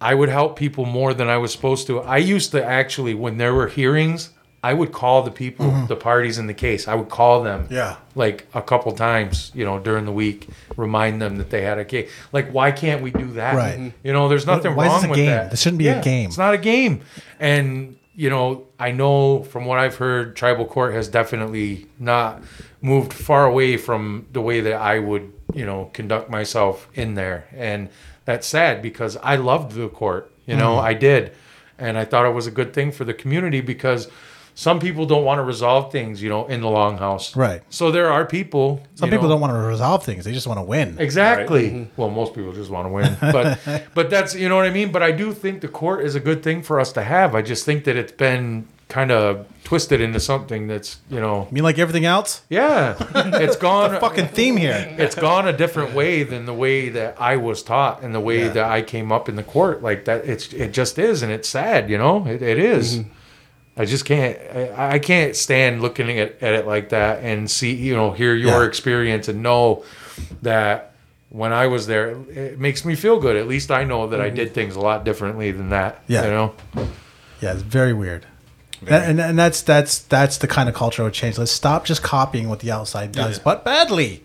I 0.00 0.14
would 0.14 0.28
help 0.28 0.58
people 0.58 0.84
more 0.84 1.14
than 1.14 1.28
I 1.28 1.38
was 1.38 1.52
supposed 1.52 1.86
to. 1.86 2.00
I 2.00 2.18
used 2.18 2.50
to 2.52 2.62
actually, 2.62 3.14
when 3.14 3.38
there 3.38 3.54
were 3.54 3.68
hearings, 3.68 4.30
I 4.70 4.72
would 4.78 4.92
call 4.92 5.22
the 5.22 5.30
people, 5.30 5.70
the 5.86 5.96
parties 5.96 6.38
in 6.38 6.46
the 6.46 6.54
case. 6.54 6.88
I 6.88 6.94
would 6.94 7.10
call 7.10 7.42
them 7.42 7.66
Yeah. 7.70 7.96
like 8.14 8.46
a 8.54 8.62
couple 8.62 8.90
times, 8.92 9.52
you 9.54 9.64
know, 9.64 9.78
during 9.78 10.04
the 10.06 10.12
week, 10.24 10.48
remind 10.76 11.20
them 11.22 11.36
that 11.38 11.50
they 11.50 11.62
had 11.62 11.78
a 11.78 11.84
case. 11.84 12.10
Like, 12.32 12.46
why 12.56 12.72
can't 12.72 13.02
we 13.02 13.10
do 13.10 13.26
that? 13.32 13.54
Right. 13.54 13.92
You 14.02 14.12
know, 14.14 14.28
there's 14.28 14.46
nothing 14.46 14.74
Why 14.74 14.86
wrong 14.86 15.08
with 15.08 15.16
game? 15.18 15.26
that. 15.26 15.50
This 15.50 15.60
shouldn't 15.62 15.78
be 15.78 15.88
a 15.88 16.00
game. 16.02 16.28
It's 16.28 16.38
not 16.38 16.54
a 16.54 16.58
game. 16.74 17.02
And 17.38 17.96
you 18.16 18.30
know, 18.30 18.64
I 18.78 18.92
know 18.92 19.42
from 19.42 19.64
what 19.66 19.78
I've 19.80 19.96
heard, 19.96 20.36
tribal 20.36 20.66
court 20.66 20.94
has 20.94 21.08
definitely 21.08 21.86
not 21.98 22.42
moved 22.80 23.12
far 23.12 23.44
away 23.44 23.76
from 23.76 24.26
the 24.32 24.40
way 24.40 24.60
that 24.60 24.74
I 24.80 25.00
would, 25.00 25.32
you 25.52 25.66
know, 25.66 25.90
conduct 25.92 26.30
myself 26.30 26.88
in 26.94 27.14
there. 27.14 27.46
And 27.52 27.88
that's 28.24 28.46
sad 28.46 28.82
because 28.82 29.16
I 29.22 29.34
loved 29.36 29.72
the 29.72 29.88
court. 29.88 30.30
You 30.46 30.56
know, 30.56 30.74
Mm-hmm. 30.76 30.86
I 30.86 30.94
did, 30.94 31.32
and 31.78 31.98
I 31.98 32.04
thought 32.04 32.24
it 32.24 32.34
was 32.34 32.46
a 32.46 32.52
good 32.52 32.72
thing 32.72 32.92
for 32.92 33.04
the 33.04 33.14
community 33.14 33.60
because. 33.60 34.08
Some 34.56 34.78
people 34.78 35.04
don't 35.04 35.24
want 35.24 35.38
to 35.38 35.42
resolve 35.42 35.90
things, 35.90 36.22
you 36.22 36.28
know, 36.28 36.46
in 36.46 36.60
the 36.60 36.68
longhouse. 36.68 37.34
Right. 37.34 37.62
So 37.70 37.90
there 37.90 38.10
are 38.12 38.24
people. 38.24 38.80
Some 38.94 39.10
people 39.10 39.24
know- 39.24 39.30
don't 39.34 39.40
want 39.40 39.52
to 39.52 39.58
resolve 39.58 40.04
things; 40.04 40.24
they 40.24 40.32
just 40.32 40.46
want 40.46 40.58
to 40.58 40.64
win. 40.64 40.96
Exactly. 41.00 41.70
Mm-hmm. 41.70 42.00
Well, 42.00 42.10
most 42.10 42.34
people 42.34 42.52
just 42.52 42.70
want 42.70 42.86
to 42.86 42.92
win, 42.92 43.16
but 43.20 43.58
but 43.94 44.10
that's 44.10 44.34
you 44.34 44.48
know 44.48 44.56
what 44.56 44.66
I 44.66 44.70
mean. 44.70 44.92
But 44.92 45.02
I 45.02 45.10
do 45.10 45.32
think 45.32 45.60
the 45.60 45.68
court 45.68 46.04
is 46.04 46.14
a 46.14 46.20
good 46.20 46.42
thing 46.44 46.62
for 46.62 46.78
us 46.78 46.92
to 46.92 47.02
have. 47.02 47.34
I 47.34 47.42
just 47.42 47.64
think 47.64 47.82
that 47.84 47.96
it's 47.96 48.12
been 48.12 48.68
kind 48.88 49.10
of 49.10 49.46
twisted 49.64 50.00
into 50.00 50.20
something 50.20 50.68
that's 50.68 50.98
you 51.10 51.18
know 51.18 51.46
You 51.50 51.54
mean 51.54 51.64
like 51.64 51.78
everything 51.80 52.04
else? 52.04 52.42
yeah, 52.48 52.94
it's 53.40 53.56
gone 53.70 53.98
Fucking 53.98 54.28
theme 54.28 54.56
here. 54.58 54.94
it's 54.98 55.14
gone 55.16 55.48
a 55.48 55.52
different 55.56 55.94
way 55.94 56.22
than 56.22 56.44
the 56.44 56.52
way 56.54 56.90
that 56.90 57.20
I 57.20 57.36
was 57.38 57.62
taught 57.62 58.02
and 58.02 58.14
the 58.14 58.20
way 58.20 58.42
Yeah. 58.42 58.48
that 58.50 58.70
I 58.70 58.82
came 58.82 59.10
up 59.10 59.28
in 59.28 59.34
the 59.36 59.42
court. 59.42 59.82
Like 59.82 60.04
that, 60.04 60.26
it's 60.26 60.52
it 60.52 60.72
just 60.72 60.98
is, 60.98 61.22
and 61.22 61.32
it's 61.32 61.48
sad. 61.48 61.90
You 61.90 61.98
know, 61.98 62.24
it, 62.26 62.40
it 62.40 62.58
is. 62.58 62.98
Mm-hmm. 63.00 63.10
I 63.76 63.84
just 63.84 64.04
can't. 64.04 64.38
I, 64.78 64.94
I 64.94 64.98
can't 64.98 65.34
stand 65.34 65.82
looking 65.82 66.18
at, 66.18 66.42
at 66.42 66.54
it 66.54 66.66
like 66.66 66.90
that 66.90 67.22
and 67.22 67.50
see 67.50 67.74
you 67.74 67.94
know 67.94 68.12
hear 68.12 68.34
your 68.34 68.62
Yeah. 68.62 68.68
experience 68.68 69.28
and 69.28 69.42
know 69.42 69.84
that 70.42 70.94
when 71.30 71.52
I 71.52 71.66
was 71.66 71.88
there, 71.88 72.10
it 72.30 72.60
makes 72.60 72.84
me 72.84 72.94
feel 72.94 73.18
good. 73.18 73.36
At 73.36 73.48
least 73.48 73.72
I 73.72 73.82
know 73.82 74.06
that 74.06 74.20
I 74.20 74.26
mm-hmm. 74.26 74.36
did 74.36 74.54
things 74.54 74.76
a 74.76 74.80
lot 74.80 75.04
differently 75.04 75.50
than 75.50 75.70
that. 75.70 76.02
Yeah. 76.06 76.24
you 76.24 76.30
know. 76.30 76.54
Yeah, 77.40 77.54
it's 77.54 77.62
very 77.62 77.92
weird. 77.92 78.26
That- 78.82 79.08
and, 79.08 79.20
and 79.20 79.38
that's 79.38 79.62
that's 79.62 79.98
that's 79.98 80.38
the 80.38 80.46
kind 80.46 80.68
of 80.68 80.74
cultural 80.74 81.10
change. 81.10 81.38
Let's 81.38 81.50
stop 81.50 81.84
just 81.84 82.02
copying 82.02 82.48
what 82.48 82.60
the 82.60 82.70
outside 82.70 83.12
does, 83.12 83.38
but 83.38 83.64
badly. 83.64 84.22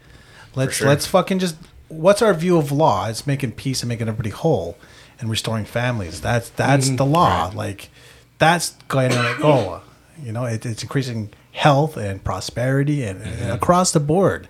Let's 0.55 0.81
let's 0.81 1.07
fucking 1.07 1.39
just. 1.39 1.55
What's 1.87 2.21
our 2.21 2.35
view 2.35 2.57
of 2.57 2.71
law? 2.71 3.07
It's 3.07 3.25
making 3.25 3.53
peace 3.53 3.81
and 3.81 3.89
making 3.89 4.07
everybody 4.07 4.29
whole 4.29 4.77
and 5.19 5.29
restoring 5.29 5.65
families. 5.65 6.21
That's 6.21 6.49
that's 6.49 6.87
mm-hmm. 6.87 6.95
the 6.97 7.05
law. 7.05 7.51
Like 7.55 7.89
that's 8.39 8.71
going 8.87 9.11
to 9.11 9.35
go. 9.39 9.81
You 10.21 10.31
know, 10.31 10.45
it, 10.45 10.65
it's 10.65 10.83
increasing 10.83 11.31
health 11.51 11.97
and 11.97 12.23
prosperity 12.23 13.03
and, 13.03 13.21
and 13.21 13.35
mm-hmm. 13.35 13.51
across 13.51 13.91
the 13.91 13.99
board. 13.99 14.47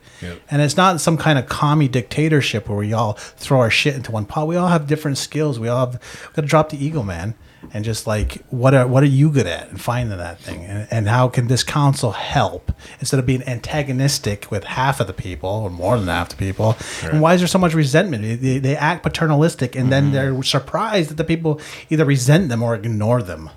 And 0.51 0.61
it's 0.61 0.77
not 0.77 1.01
some 1.01 1.17
kind 1.17 1.39
of 1.39 1.47
commie 1.47 1.87
dictatorship 1.87 2.69
where 2.69 2.77
we 2.77 2.93
all 2.93 3.13
throw 3.13 3.59
our 3.61 3.71
shit 3.71 3.95
into 3.95 4.11
one 4.11 4.25
pot. 4.25 4.47
We 4.47 4.57
all 4.57 4.67
have 4.67 4.85
different 4.85 5.17
skills. 5.17 5.59
We 5.59 5.67
all 5.67 5.91
have 5.91 6.01
got 6.33 6.41
to 6.43 6.47
drop 6.47 6.69
the 6.69 6.83
ego, 6.83 7.01
man, 7.01 7.35
and 7.73 7.83
just 7.85 8.05
like 8.05 8.43
what 8.49 8.73
are 8.73 8.85
what 8.85 9.01
are 9.01 9.07
you 9.07 9.31
good 9.31 9.47
at 9.47 9.69
and 9.69 9.79
finding 9.79 10.17
that 10.17 10.39
thing, 10.39 10.65
and, 10.65 10.87
and 10.91 11.07
how 11.07 11.29
can 11.29 11.47
this 11.47 11.63
council 11.63 12.11
help 12.11 12.71
instead 12.99 13.19
of 13.19 13.25
being 13.25 13.43
antagonistic 13.43 14.51
with 14.51 14.65
half 14.65 14.99
of 14.99 15.07
the 15.07 15.13
people 15.13 15.49
or 15.49 15.69
more 15.69 15.97
than 15.97 16.07
half 16.07 16.29
the 16.29 16.35
people? 16.35 16.75
And 17.03 17.21
why 17.21 17.33
is 17.33 17.41
there 17.41 17.47
so 17.47 17.59
much 17.59 17.73
resentment? 17.73 18.23
They, 18.23 18.35
they, 18.35 18.59
they 18.59 18.75
act 18.75 19.03
paternalistic, 19.03 19.75
and 19.75 19.91
then 19.91 20.11
mm-hmm. 20.11 20.13
they're 20.13 20.43
surprised 20.43 21.09
that 21.09 21.15
the 21.15 21.23
people 21.23 21.59
either 21.89 22.05
resent 22.05 22.49
them 22.49 22.61
or 22.61 22.75
ignore 22.75 23.23
them 23.23 23.49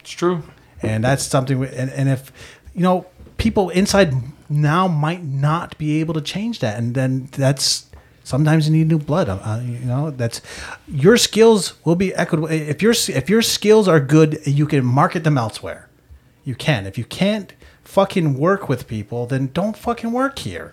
It's 0.00 0.10
true. 0.10 0.42
and 0.82 1.04
that's 1.04 1.24
something 1.24 1.58
we- 1.58 1.68
and, 1.68 1.90
and 1.90 2.08
if 2.08 2.32
you 2.74 2.82
know 2.82 3.06
people 3.36 3.70
inside 3.70 4.12
now 4.48 4.88
might 4.88 5.24
not 5.24 5.76
be 5.78 6.00
able 6.00 6.14
to 6.14 6.20
change 6.20 6.60
that. 6.60 6.78
And 6.78 6.94
then 6.94 7.28
that's 7.32 7.86
sometimes 8.24 8.66
you 8.68 8.72
need 8.76 8.88
new 8.88 8.98
blood 8.98 9.28
uh, 9.28 9.38
uh, 9.44 9.60
you 9.64 9.78
know 9.86 10.10
that's 10.10 10.40
your 10.88 11.16
skills 11.16 11.74
will 11.84 11.96
be 11.96 12.14
equitable. 12.14 12.48
If 12.50 12.82
your 12.82 12.92
if 12.92 13.28
your 13.30 13.42
skills 13.42 13.88
are 13.88 14.00
good 14.00 14.38
you 14.46 14.66
can 14.66 14.84
market 14.84 15.24
them 15.24 15.36
elsewhere. 15.38 15.88
You 16.44 16.54
can. 16.54 16.86
If 16.86 16.96
you 16.98 17.04
can't 17.04 17.52
fucking 17.84 18.38
work 18.38 18.68
with 18.68 18.86
people 18.88 19.26
then 19.26 19.50
don't 19.52 19.76
fucking 19.76 20.12
work 20.12 20.38
here. 20.40 20.72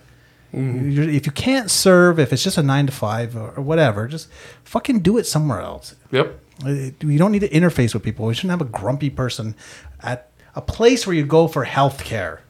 You're- 0.52 1.14
if 1.14 1.26
you 1.26 1.32
can't 1.32 1.70
serve 1.70 2.18
if 2.18 2.32
it's 2.32 2.42
just 2.42 2.56
a 2.58 2.62
nine 2.62 2.86
to 2.86 2.92
five 2.92 3.36
or 3.36 3.60
whatever 3.60 4.08
just 4.08 4.28
fucking 4.64 5.00
do 5.00 5.18
it 5.18 5.26
somewhere 5.26 5.60
else. 5.60 5.94
Yep. 6.10 6.40
We 6.64 7.16
don't 7.16 7.32
need 7.32 7.40
to 7.40 7.48
interface 7.48 7.94
with 7.94 8.02
people. 8.02 8.26
We 8.26 8.34
shouldn't 8.34 8.50
have 8.50 8.60
a 8.60 8.70
grumpy 8.70 9.10
person 9.10 9.54
at 10.02 10.28
a 10.56 10.60
place 10.60 11.06
where 11.06 11.14
you 11.14 11.24
go 11.24 11.46
for 11.48 11.64
health 11.64 12.02
care. 12.04 12.40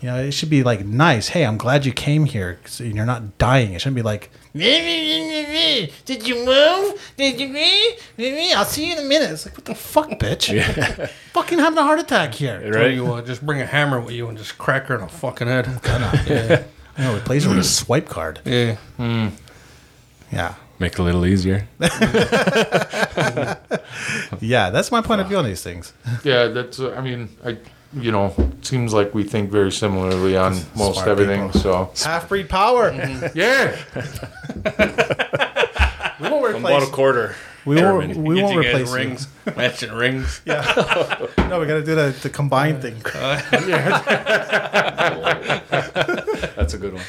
You 0.00 0.10
know, 0.10 0.16
it 0.18 0.32
should 0.32 0.50
be 0.50 0.62
like 0.62 0.84
nice. 0.84 1.28
Hey, 1.28 1.44
I'm 1.46 1.56
glad 1.56 1.86
you 1.86 1.92
came 1.92 2.26
here. 2.26 2.58
So 2.66 2.84
you're 2.84 3.06
not 3.06 3.38
dying. 3.38 3.72
It 3.72 3.80
shouldn't 3.80 3.96
be 3.96 4.02
like, 4.02 4.30
did 4.52 6.26
you 6.28 6.44
move? 6.44 7.12
Did 7.16 7.40
you? 7.40 8.54
I'll 8.56 8.64
see 8.66 8.86
you 8.86 8.92
in 8.92 8.98
a 9.04 9.08
minute. 9.08 9.30
It's 9.30 9.46
like, 9.46 9.56
what 9.56 9.64
the 9.64 9.74
fuck, 9.74 10.10
bitch? 10.10 11.08
fucking 11.32 11.58
having 11.58 11.78
a 11.78 11.82
heart 11.82 12.00
attack 12.00 12.34
here. 12.34 12.60
Or 12.64 12.70
Right? 12.80 12.94
you 12.94 13.12
uh, 13.14 13.22
just 13.22 13.44
bring 13.44 13.60
a 13.62 13.66
hammer 13.66 13.98
with 13.98 14.14
you 14.14 14.28
and 14.28 14.36
just 14.38 14.58
crack 14.58 14.86
her 14.86 14.94
in 14.96 15.00
the 15.00 15.08
fucking 15.08 15.46
head. 15.48 15.66
yeah 16.28 16.64
You 16.98 17.04
know, 17.04 17.16
replace 17.16 17.44
it 17.44 17.48
with 17.48 17.58
a 17.58 17.64
swipe 17.64 18.08
card. 18.08 18.40
Yeah. 18.44 18.76
Yeah. 20.30 20.54
Make 20.84 20.92
it 20.92 20.98
a 20.98 21.02
little 21.02 21.24
easier. 21.24 21.66
Yeah, 24.40 24.68
that's 24.70 24.90
my 24.92 25.00
point 25.00 25.20
of 25.22 25.28
view 25.28 25.38
on 25.38 25.44
these 25.46 25.62
things. 25.62 25.92
Yeah, 26.24 26.48
that's. 26.48 26.78
Uh, 26.78 26.92
I 26.94 27.00
mean, 27.00 27.30
I. 27.44 27.56
You 27.96 28.10
know, 28.12 28.34
it 28.36 28.66
seems 28.66 28.92
like 28.92 29.14
we 29.14 29.22
think 29.24 29.50
very 29.50 29.70
similarly 29.72 30.36
on 30.36 30.52
most 30.76 30.94
Smart 30.96 31.08
everything. 31.08 31.46
people. 31.50 31.60
So 31.60 31.90
Half 32.04 32.28
breed 32.28 32.48
power. 32.50 32.92
yeah, 33.34 33.76
We 36.20 36.28
won't 36.28 36.56
About 36.56 36.72
a 36.72 36.76
replace. 36.76 36.88
quarter. 36.90 37.34
We 37.64 37.76
won't. 37.76 38.16
We 38.16 38.42
won't 38.42 38.58
replace 38.58 38.88
you. 38.90 38.94
rings, 38.96 39.28
matching 39.56 39.92
rings. 39.92 40.40
Yeah. 40.46 40.60
No, 41.48 41.60
we 41.60 41.66
got 41.66 41.74
to 41.76 41.84
do 41.84 41.94
the, 41.94 42.14
the 42.22 42.28
combined 42.30 42.82
thing. 42.82 42.96
That's 46.56 46.74
a 46.74 46.78
good 46.78 46.94
one. 46.94 47.04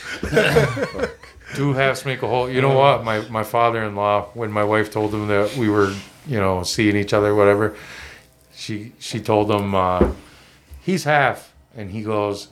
Two 1.55 1.73
halves 1.73 2.05
make 2.05 2.21
a 2.21 2.27
whole. 2.27 2.49
You 2.49 2.61
know 2.61 2.77
what? 2.77 3.03
My 3.03 3.19
my 3.29 3.43
father-in-law, 3.43 4.29
when 4.33 4.51
my 4.51 4.63
wife 4.63 4.91
told 4.91 5.13
him 5.13 5.27
that 5.27 5.55
we 5.57 5.69
were, 5.69 5.93
you 6.27 6.39
know, 6.39 6.63
seeing 6.63 6.95
each 6.95 7.13
other, 7.13 7.33
whatever, 7.35 7.75
she 8.55 8.93
she 8.99 9.19
told 9.19 9.49
him 9.51 9.73
uh, 9.75 10.11
he's 10.81 11.03
half, 11.05 11.53
and 11.75 11.91
he 11.91 12.01
goes, 12.03 12.49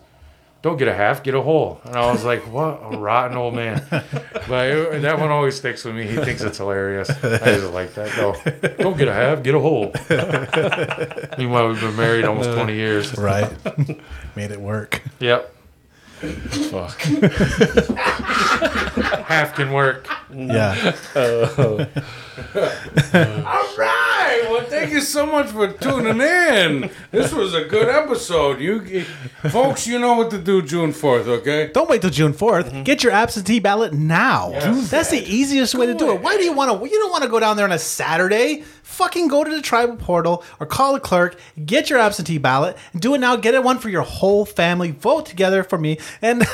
"Don't 0.62 0.78
get 0.78 0.88
a 0.88 0.94
half, 0.94 1.24
get 1.24 1.34
a 1.36 1.42
whole." 1.42 1.80
And 1.86 1.96
I 1.96 2.12
was 2.12 2.24
like, 2.26 2.42
"What 2.52 2.80
a 2.84 2.98
rotten 2.98 3.38
old 3.38 3.54
man!" 3.56 3.86
But 4.48 4.68
it- 4.68 5.02
that 5.04 5.20
one 5.20 5.30
always 5.30 5.56
sticks 5.56 5.86
with 5.86 5.96
me. 5.96 6.06
He 6.06 6.18
thinks 6.18 6.42
it's 6.42 6.58
hilarious. 6.58 7.10
I 7.10 7.38
just 7.56 7.72
like 7.74 7.94
that. 7.94 8.18
No, 8.18 8.36
don't 8.84 8.98
get 8.98 9.08
a 9.08 9.14
half, 9.14 9.42
get 9.42 9.56
a 9.56 9.60
whole. 9.60 9.94
Meanwhile, 11.38 11.70
we've 11.70 11.80
been 11.82 11.96
married 11.96 12.26
almost 12.26 12.52
twenty 12.52 12.76
years. 12.76 13.18
Right. 13.18 13.50
Made 14.36 14.52
it 14.52 14.60
work. 14.60 15.02
Yep, 15.20 15.53
Fuck. 16.24 17.00
half 19.28 19.56
can 19.56 19.72
work. 19.72 20.08
Yeah. 20.34 20.96
Oh. 21.16 21.80
All 22.56 23.78
right. 23.78 24.23
Well, 24.50 24.66
thank 24.66 24.92
you 24.92 25.02
so 25.02 25.26
much 25.26 25.48
for 25.48 25.72
tuning 25.72 26.22
in. 26.22 26.90
This 27.12 27.32
was 27.32 27.54
a 27.54 27.64
good 27.66 27.90
episode. 27.90 28.60
You 28.60 29.04
folks, 29.50 29.88
you 29.88 30.00
know 30.00 30.14
what 30.14 30.32
to 30.32 30.38
do 30.38 30.62
June 30.62 30.92
fourth. 30.92 31.28
Okay. 31.28 31.72
Don't 31.74 31.90
wait 31.90 32.02
till 32.02 32.10
June 32.10 32.34
4th. 32.34 32.64
Mm-hmm. 32.66 32.84
Get 32.84 33.04
your 33.04 33.12
absentee 33.12 33.60
ballot 33.60 33.94
now. 33.94 34.52
That's 34.90 35.10
the 35.10 35.24
easiest 35.24 35.76
way 35.76 35.86
to 35.86 35.94
do 35.94 36.12
it. 36.12 36.22
Why 36.22 36.38
do 36.38 36.44
you 36.44 36.54
want 36.54 36.72
to? 36.72 36.90
You 36.90 37.00
don't 37.00 37.12
want 37.12 37.24
to 37.24 37.30
go 37.30 37.40
down 37.40 37.58
there 37.58 37.66
on 37.66 37.72
a 37.72 37.80
Saturday. 37.80 38.64
Fucking 38.84 39.28
go 39.28 39.44
to 39.44 39.50
the 39.50 39.62
tribal 39.62 39.96
portal 39.96 40.44
or 40.60 40.66
call 40.66 40.96
a 40.96 41.00
clerk. 41.00 41.40
Get 41.66 41.90
your 41.90 42.00
absentee 42.00 42.38
ballot. 42.38 42.78
Do 42.96 43.16
it 43.16 43.20
now. 43.20 43.36
Get 43.36 43.54
it 43.56 43.64
one 43.64 43.80
for 43.80 43.90
your 43.90 44.04
whole 44.04 44.46
family. 44.46 44.92
Vote 44.92 45.26
together 45.26 45.64
for 45.64 45.78
me. 45.78 45.98
And 46.22 46.44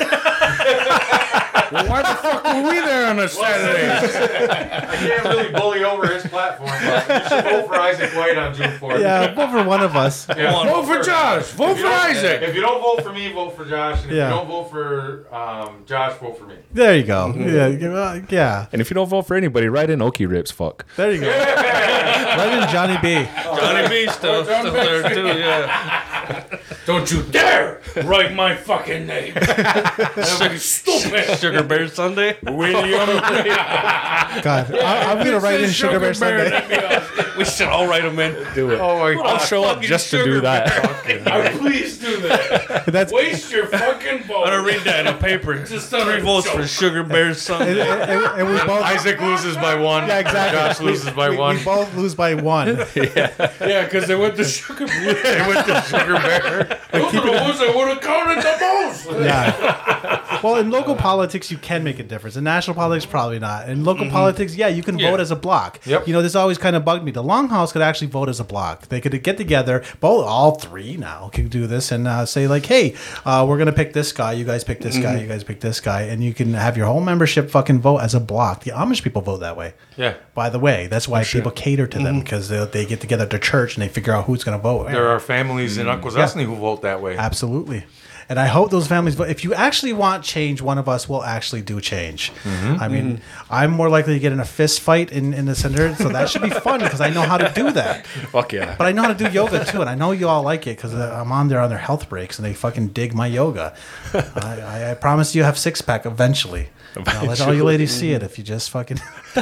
Well, 1.72 1.86
why 1.88 2.02
the 2.02 2.14
fuck 2.16 2.44
were 2.44 2.62
we 2.68 2.74
there 2.80 3.06
on 3.08 3.18
a 3.20 3.28
Saturday? 3.28 3.90
I 3.90 4.96
can't 4.96 5.24
really 5.24 5.52
bully 5.52 5.84
over 5.84 6.06
his 6.12 6.24
platform, 6.26 6.70
but 6.70 7.08
you 7.22 7.28
should 7.28 7.44
vote 7.44 7.66
for 7.68 7.74
Isaac 7.76 8.10
White 8.16 8.36
on 8.36 8.54
June 8.54 8.70
4th. 8.78 9.00
yeah, 9.00 9.34
vote 9.34 9.50
for 9.50 9.62
one 9.64 9.80
of 9.82 9.94
us. 9.96 10.26
Yeah, 10.28 10.52
Vote 10.64 10.84
for 10.86 11.02
Josh. 11.02 11.44
Vote 11.52 11.78
for 11.78 11.86
Isaac. 11.86 12.42
If 12.42 12.54
you 12.54 12.60
don't 12.60 12.80
vote 12.80 13.04
for 13.04 13.12
me, 13.12 13.32
vote 13.32 13.56
for 13.56 13.64
Josh. 13.64 14.02
And 14.02 14.10
if 14.12 14.16
Yeah. 14.16 14.30
you 14.30 14.36
don't 14.36 14.48
vote 14.48 14.70
for 14.70 15.26
um, 15.34 15.84
Josh, 15.86 16.18
vote 16.18 16.38
for 16.38 16.46
me. 16.46 16.56
There 16.72 16.96
you 16.96 17.04
go. 17.04 17.32
Yeah, 17.36 17.68
yeah, 17.68 18.20
yeah. 18.28 18.66
And 18.72 18.80
if 18.80 18.90
you 18.90 18.94
don't 18.94 19.08
vote 19.08 19.22
for 19.26 19.36
anybody, 19.36 19.68
write 19.68 19.90
in 19.90 20.00
Okie 20.00 20.28
Rips. 20.28 20.50
Fuck. 20.50 20.86
There 20.96 21.12
you 21.12 21.20
go. 21.20 21.30
Right 22.30 22.62
in 22.62 22.68
Johnny 22.70 22.96
B. 23.02 23.28
Johnny 23.42 23.88
B 23.88 24.06
still, 24.12 24.44
still 24.44 24.72
there 24.72 25.02
too. 25.14 25.26
Yeah. 25.26 26.44
Don't 26.86 27.10
you 27.10 27.22
dare 27.22 27.80
write 28.04 28.34
my 28.34 28.56
fucking 28.56 29.06
name. 29.06 29.34
That's 29.34 30.62
stupid. 30.62 31.38
Sugar 31.38 31.62
Bear 31.62 31.88
Sunday. 31.88 32.36
William. 32.42 32.82
God, 33.20 34.74
I, 34.74 35.12
I'm 35.12 35.18
gonna 35.18 35.40
write 35.40 35.60
in 35.60 35.70
Sugar 35.70 36.00
Bear 36.00 36.14
Sunday. 36.14 37.06
We 37.38 37.46
should 37.46 37.68
all 37.68 37.86
write 37.86 38.02
them 38.02 38.18
in. 38.18 38.34
Do 38.54 38.70
it. 38.70 38.80
Oh 38.80 38.98
my 38.98 39.14
God. 39.14 39.26
I'll 39.26 39.38
show 39.38 39.64
up 39.64 39.80
just 39.80 40.10
to 40.10 40.22
do 40.22 40.42
that. 40.42 41.56
Please 41.58 41.96
do 41.98 42.20
that. 42.22 42.84
That's 42.86 43.10
Waste 43.10 43.50
your 43.50 43.66
fucking 43.66 44.24
vote. 44.24 44.44
I'm 44.44 44.50
gonna 44.50 44.62
read 44.62 44.82
that 44.82 45.06
in 45.06 45.14
a 45.14 45.16
paper. 45.16 45.64
Just 45.64 45.94
on 45.94 46.04
Three 46.04 46.18
a 46.18 46.20
votes 46.20 46.50
for 46.50 46.66
Sugar 46.66 47.02
Bear 47.02 47.32
Sunday. 47.32 47.80
and- 47.80 48.40
and 48.40 48.48
we 48.48 48.58
both. 48.66 48.82
Isaac 48.82 49.20
loses 49.20 49.56
by 49.56 49.74
one. 49.74 50.06
Yeah, 50.06 50.18
exactly. 50.18 50.58
Josh 50.58 50.80
loses 50.80 51.10
by 51.12 51.30
we, 51.30 51.36
one. 51.38 51.56
We 51.56 51.64
both 51.64 51.94
lose 51.94 52.14
by 52.14 52.34
one. 52.34 52.76
Yeah, 52.94 53.84
because 53.84 54.06
they 54.06 54.16
went 54.16 54.36
to 54.36 54.44
sugar. 54.44 54.86
Bear. 54.86 55.14
They 55.14 55.46
went 55.48 55.66
to 55.66 55.80
Sugar 55.82 56.14
Bear. 56.14 56.69
Those 56.92 57.14
are 57.14 57.20
the 57.26 57.32
ones 57.32 57.58
that 57.58 57.72
would 57.74 57.88
have 57.88 58.00
counted 58.00 58.42
the 58.42 58.58
most. 58.60 59.00
Yeah. 59.20 60.40
Well, 60.42 60.56
in 60.56 60.70
local 60.70 60.94
politics, 60.96 61.50
you 61.50 61.58
can 61.58 61.84
make 61.84 61.98
a 61.98 62.02
difference. 62.02 62.36
In 62.36 62.44
national 62.44 62.74
politics, 62.74 63.04
probably 63.04 63.38
not. 63.38 63.68
In 63.68 63.84
local 63.84 64.08
politics, 64.08 64.54
yeah, 64.56 64.68
you 64.68 64.82
can 64.82 64.98
Yeah. 64.98 65.10
vote 65.10 65.20
as 65.20 65.30
a 65.30 65.36
block. 65.36 65.80
Yep. 65.84 66.06
You 66.06 66.12
know, 66.14 66.22
this 66.22 66.34
always 66.34 66.56
kind 66.58 66.74
of 66.76 66.84
bugged 66.84 67.04
me. 67.04 67.10
The 67.10 67.22
Longhouse 67.22 67.72
could 67.72 67.82
actually 67.82 68.06
vote 68.08 68.28
as 68.28 68.40
a 68.40 68.44
block. 68.44 68.88
They 68.88 69.00
could 69.00 69.22
get 69.22 69.36
together, 69.36 69.82
both 70.00 70.24
all 70.26 70.52
three 70.52 70.96
now 70.96 71.28
can 71.32 71.48
do 71.48 71.66
this 71.66 71.92
and 71.92 72.06
uh, 72.08 72.24
say 72.24 72.46
like, 72.46 72.64
"Hey, 72.66 72.94
uh, 73.26 73.44
we're 73.48 73.58
gonna 73.58 73.72
pick 73.72 73.92
this 73.92 74.12
guy. 74.12 74.32
You 74.32 74.44
guys 74.44 74.64
pick 74.64 74.80
this 74.80 74.96
guy. 74.96 75.18
You 75.20 75.26
guys 75.26 75.44
pick 75.44 75.60
this 75.60 75.80
guy," 75.80 76.02
and 76.02 76.22
you 76.24 76.32
can 76.32 76.54
have 76.54 76.76
your 76.76 76.86
whole 76.86 77.00
membership 77.02 77.50
fucking 77.50 77.80
vote 77.80 77.98
as 77.98 78.14
a 78.14 78.20
block. 78.20 78.64
The 78.64 78.70
Amish 78.70 79.02
people 79.02 79.20
vote 79.22 79.38
that 79.40 79.56
way. 79.56 79.74
Yeah. 80.00 80.14
By 80.34 80.48
the 80.48 80.58
way, 80.58 80.86
that's 80.86 81.06
why 81.06 81.22
people 81.24 81.50
cater 81.50 81.86
to 81.86 81.98
them 81.98 82.06
mm-hmm. 82.06 82.20
because 82.20 82.48
they, 82.48 82.64
they 82.64 82.86
get 82.86 83.02
together 83.02 83.24
at 83.24 83.30
their 83.30 83.38
church 83.38 83.76
and 83.76 83.82
they 83.82 83.88
figure 83.88 84.14
out 84.14 84.24
who's 84.24 84.42
gonna 84.42 84.58
vote. 84.58 84.90
There 84.90 85.08
are 85.08 85.20
families 85.20 85.76
in 85.76 85.86
mm. 85.86 86.00
Akwesasne 86.00 86.42
who 86.44 86.56
vote 86.56 86.80
that 86.80 87.02
way. 87.02 87.18
Absolutely. 87.18 87.84
And 88.30 88.38
I 88.38 88.46
hope 88.46 88.70
those 88.70 88.86
families 88.86 89.16
vote. 89.16 89.28
If 89.28 89.42
you 89.42 89.54
actually 89.54 89.92
want 89.92 90.22
change, 90.22 90.62
one 90.62 90.78
of 90.78 90.88
us 90.88 91.08
will 91.08 91.24
actually 91.24 91.62
do 91.62 91.80
change. 91.80 92.32
Mm-hmm. 92.44 92.80
I 92.80 92.86
mean, 92.86 93.16
mm-hmm. 93.16 93.52
I'm 93.52 93.72
more 93.72 93.88
likely 93.88 94.14
to 94.14 94.20
get 94.20 94.32
in 94.32 94.38
a 94.38 94.44
fist 94.44 94.78
fight 94.78 95.10
in, 95.10 95.34
in 95.34 95.46
the 95.46 95.56
center, 95.56 95.96
so 95.96 96.10
that 96.10 96.28
should 96.30 96.42
be 96.42 96.50
fun 96.50 96.78
because 96.78 97.00
I 97.00 97.10
know 97.10 97.22
how 97.22 97.38
to 97.38 97.52
do 97.52 97.72
that. 97.72 98.06
Fuck 98.30 98.52
yeah. 98.52 98.76
But 98.78 98.86
I 98.86 98.92
know 98.92 99.02
how 99.02 99.12
to 99.12 99.24
do 99.24 99.28
yoga 99.32 99.64
too, 99.64 99.80
and 99.80 99.90
I 99.90 99.96
know 99.96 100.12
you 100.12 100.28
all 100.28 100.44
like 100.44 100.68
it 100.68 100.76
because 100.76 100.94
uh, 100.94 101.20
I'm 101.20 101.32
on 101.32 101.48
there 101.48 101.58
on 101.58 101.70
their 101.70 101.78
health 101.78 102.08
breaks 102.08 102.38
and 102.38 102.46
they 102.46 102.54
fucking 102.54 102.90
dig 102.90 103.14
my 103.14 103.26
yoga. 103.26 103.74
I, 104.14 104.60
I, 104.60 104.90
I 104.92 104.94
promise 104.94 105.34
you 105.34 105.42
have 105.42 105.58
six 105.58 105.82
pack 105.82 106.06
eventually. 106.06 106.68
I'll 107.08 107.26
let 107.26 107.40
all 107.40 107.52
you 107.52 107.64
ladies 107.64 107.90
see 107.90 108.12
it 108.12 108.22
if 108.22 108.38
you 108.38 108.44
just 108.44 108.70
fucking 108.70 108.98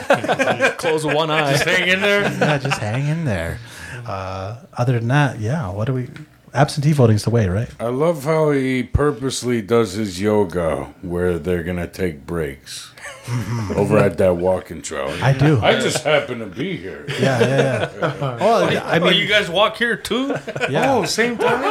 Close 0.79 1.05
one 1.05 1.31
eye. 1.31 1.53
Just 1.53 1.65
Hang 1.65 1.89
in 1.89 2.01
there. 2.01 2.23
yeah, 2.23 2.57
just 2.57 2.79
hang 2.79 3.07
in 3.07 3.27
there. 3.27 3.59
Uh, 4.07 4.57
other 4.73 4.99
than 4.99 5.09
that, 5.09 5.41
yeah. 5.41 5.69
What 5.71 5.87
do 5.87 5.93
we? 5.93 6.09
Absentee 6.55 6.93
voting's 6.93 7.25
the 7.25 7.31
way, 7.31 7.49
right? 7.49 7.69
I 7.81 7.89
love 7.89 8.25
how 8.25 8.51
he 8.51 8.83
purposely 8.83 9.63
does 9.63 9.93
his 9.95 10.21
yoga 10.21 10.95
where 11.03 11.39
they're 11.39 11.63
gonna 11.63 11.87
take 11.87 12.27
breaks 12.27 12.93
over 13.77 13.99
at 13.99 14.19
that 14.19 14.37
walking 14.37 14.83
trail. 14.83 15.09
I 15.23 15.33
do. 15.33 15.61
I 15.61 15.79
just 15.79 16.05
happen 16.05 16.39
to 16.39 16.47
be 16.47 16.77
here. 16.77 17.07
Yeah, 17.09 17.41
yeah, 17.41 17.91
yeah. 18.01 18.39
Well, 18.39 18.65
I 18.87 18.99
oh, 18.99 19.05
mean, 19.05 19.17
you 19.17 19.27
guys 19.27 19.51
walk 19.51 19.77
here 19.77 19.97
too? 19.97 20.29
yeah. 20.71 20.95
Oh, 20.95 21.05
same 21.05 21.37
time. 21.37 21.63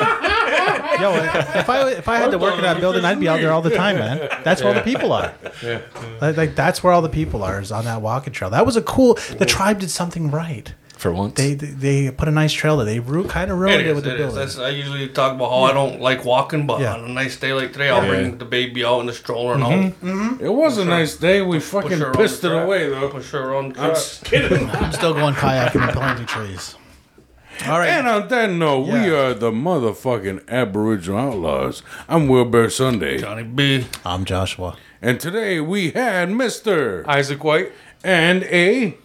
Yo, 1.01 1.14
if 1.14 1.69
I 1.69 1.89
if 1.91 2.07
I 2.07 2.17
had 2.17 2.31
to 2.31 2.38
work 2.38 2.56
in 2.56 2.61
that 2.61 2.80
building, 2.80 3.06
I'd 3.06 3.19
be 3.19 3.27
out 3.27 3.39
there 3.41 3.51
all 3.51 3.61
the 3.61 3.75
time, 3.75 3.97
man. 3.97 4.30
That's 4.43 4.61
where 4.61 4.69
all 4.69 4.75
the 4.75 4.81
people 4.81 5.11
are. 5.14 5.33
Yeah. 5.64 5.81
Like, 6.22 6.38
like 6.38 6.56
that's 6.56 6.83
where 6.83 6.93
all 6.93 7.01
the 7.01 7.09
people 7.09 7.43
are 7.43 7.59
is 7.59 7.72
on 7.72 7.85
that 7.85 8.01
walking 8.01 8.33
trail. 8.33 8.49
That 8.49 8.65
was 8.65 8.75
a 8.75 8.81
cool. 8.81 9.15
The 9.38 9.45
tribe 9.45 9.80
did 9.80 9.91
something 9.91 10.31
right. 10.31 10.73
For 10.98 11.14
once. 11.14 11.35
They 11.35 11.53
they, 11.53 11.67
they 11.67 12.11
put 12.11 12.27
a 12.27 12.32
nice 12.32 12.51
trail 12.51 12.77
there. 12.77 12.85
They 12.85 13.00
ru- 13.00 13.27
kind 13.27 13.51
of 13.51 13.59
ruined 13.59 13.82
It 13.82 13.88
it, 13.88 13.90
is, 13.90 13.95
with 13.95 14.03
the 14.06 14.11
it 14.11 14.14
is. 14.16 14.19
building. 14.19 14.40
That's, 14.40 14.58
I 14.58 14.69
usually 14.69 15.08
talk 15.09 15.35
about 15.35 15.50
how 15.51 15.64
I 15.64 15.74
don't 15.74 16.01
like 16.01 16.26
walking, 16.26 16.66
but 16.66 16.82
Yeah. 16.82 16.95
on 16.95 17.06
a 17.06 17.08
nice 17.08 17.38
day 17.38 17.53
like 17.53 17.72
today, 17.72 17.90
I'll 17.90 18.08
bring 18.08 18.38
the 18.40 18.45
baby 18.45 18.84
out 18.84 19.01
in 19.01 19.06
the 19.06 19.14
stroller 19.14 19.53
and 19.53 19.64
I'll 19.64 19.72
mm-hmm. 19.72 20.09
mm-hmm. 20.09 20.45
It 20.45 20.53
was 20.53 20.77
a 20.80 20.85
nice 20.85 21.16
day. 21.16 21.42
We 21.42 21.59
fucking 21.59 22.01
pissed 22.14 22.43
it 22.43 22.51
away 22.51 22.90
though. 22.90 23.09
Push 23.09 23.32
her 23.32 23.56
on 23.56 23.74
the 23.74 23.82
I'm 23.82 23.95
kidding. 24.24 24.69
I'm 24.72 24.92
still 24.92 25.14
going 25.14 25.35
kayaking 25.35 25.82
and 25.82 25.92
planting 25.92 26.26
trees. 26.26 26.76
All 27.66 27.80
right. 27.80 27.90
And 27.90 28.08
on 28.08 28.27
that 28.27 28.51
note, 28.51 28.88
we 28.88 29.09
are 29.09 29.34
the 29.34 29.51
motherfucking 29.51 30.48
Aboriginal 30.48 31.19
Outlaws. 31.19 31.82
I'm 32.08 32.27
Wil 32.27 32.45
Bear 32.45 32.69
Sunday. 32.69 33.17
Johnny 33.17 33.43
B. 33.43 33.85
I'm 34.06 34.26
Joshua. 34.26 34.77
And 35.01 35.19
today 35.19 35.59
we 35.59 35.92
had 35.92 36.30
Mr. 36.30 37.06
Isaac 37.08 37.43
White. 37.43 37.72
and 38.03 38.43
a. 38.43 38.98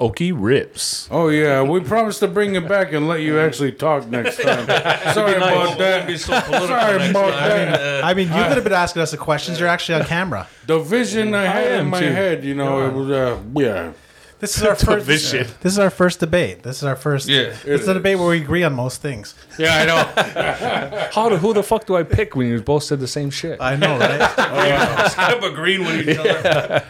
Okie 0.00 0.32
rips. 0.34 1.06
Oh, 1.10 1.28
yeah, 1.28 1.62
we 1.62 1.80
promised 1.80 2.20
to 2.20 2.28
bring 2.28 2.54
it 2.54 2.66
back 2.66 2.92
and 2.94 3.06
let 3.06 3.20
you 3.20 3.38
actually 3.38 3.72
talk 3.72 4.06
next 4.08 4.36
time. 4.42 4.66
Sorry 5.12 5.34
about 5.36 5.54
Won't 5.54 5.78
be 5.78 5.84
that. 5.84 6.18
so 6.20 6.40
Sorry 6.66 7.10
about 7.10 7.30
that. 7.32 8.02
I 8.02 8.14
mean, 8.14 8.28
you 8.28 8.32
could 8.44 8.54
have 8.54 8.64
been 8.64 8.72
asking 8.72 9.02
us 9.02 9.10
the 9.10 9.18
questions. 9.18 9.60
You're 9.60 9.68
actually 9.68 9.96
on 10.00 10.06
camera. 10.06 10.46
The 10.66 10.78
vision 10.78 11.34
I 11.34 11.44
had 11.44 11.72
in 11.72 11.80
am 11.80 11.90
my 11.90 12.00
too. 12.00 12.06
head, 12.12 12.44
you 12.44 12.54
know, 12.54 12.86
it 12.86 12.92
was, 12.94 13.10
uh, 13.10 13.38
yeah. 13.56 13.92
This 14.38 14.56
is 14.56 14.62
our 14.62 14.74
first. 14.86 15.04
vision. 15.04 15.46
This 15.60 15.74
is 15.74 15.78
our 15.78 15.90
first 15.90 16.18
debate. 16.18 16.62
This 16.62 16.78
is 16.78 16.84
our 16.84 16.96
first. 16.96 17.28
Yeah. 17.28 17.54
It's 17.66 17.86
a 17.86 17.92
debate 17.92 18.18
where 18.18 18.28
we 18.28 18.40
agree 18.40 18.64
on 18.64 18.72
most 18.72 19.02
things. 19.02 19.34
Yeah, 19.58 19.74
I 19.76 19.84
know. 19.84 21.08
How 21.12 21.28
the, 21.28 21.36
who 21.36 21.52
the 21.52 21.62
fuck 21.62 21.84
do 21.84 21.94
I 21.96 22.04
pick 22.04 22.34
when 22.34 22.46
you 22.46 22.62
both 22.62 22.84
said 22.84 23.00
the 23.00 23.06
same 23.06 23.28
shit? 23.28 23.60
I 23.60 23.76
know, 23.76 23.98
right? 23.98 25.10
Stop 25.10 25.42
agreeing 25.42 25.84
with 25.84 26.08
each 26.08 26.16
other. 26.16 26.86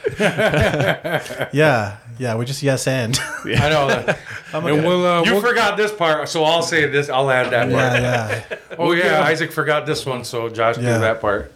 yeah, 1.52 1.96
yeah. 2.20 2.36
We 2.36 2.44
just 2.44 2.62
yes 2.62 2.86
and. 2.86 3.18
I 3.44 3.68
know 3.68 3.86
that. 3.88 4.18
And 4.52 4.64
we'll, 4.64 5.06
uh, 5.06 5.22
You 5.24 5.32
we'll, 5.32 5.40
forgot 5.42 5.76
this 5.76 5.92
part, 5.92 6.28
so 6.28 6.44
I'll 6.44 6.62
say 6.62 6.86
this. 6.86 7.08
I'll 7.08 7.30
add 7.30 7.50
that 7.50 7.70
part. 7.70 7.72
yeah, 7.72 8.42
yeah, 8.50 8.76
Oh 8.78 8.92
yeah, 8.92 9.22
Isaac 9.22 9.50
forgot 9.52 9.86
this 9.86 10.04
one, 10.06 10.24
so 10.24 10.48
Josh 10.48 10.76
Yeah. 10.78 10.94
do 10.94 11.00
that 11.00 11.20
part. 11.20 11.52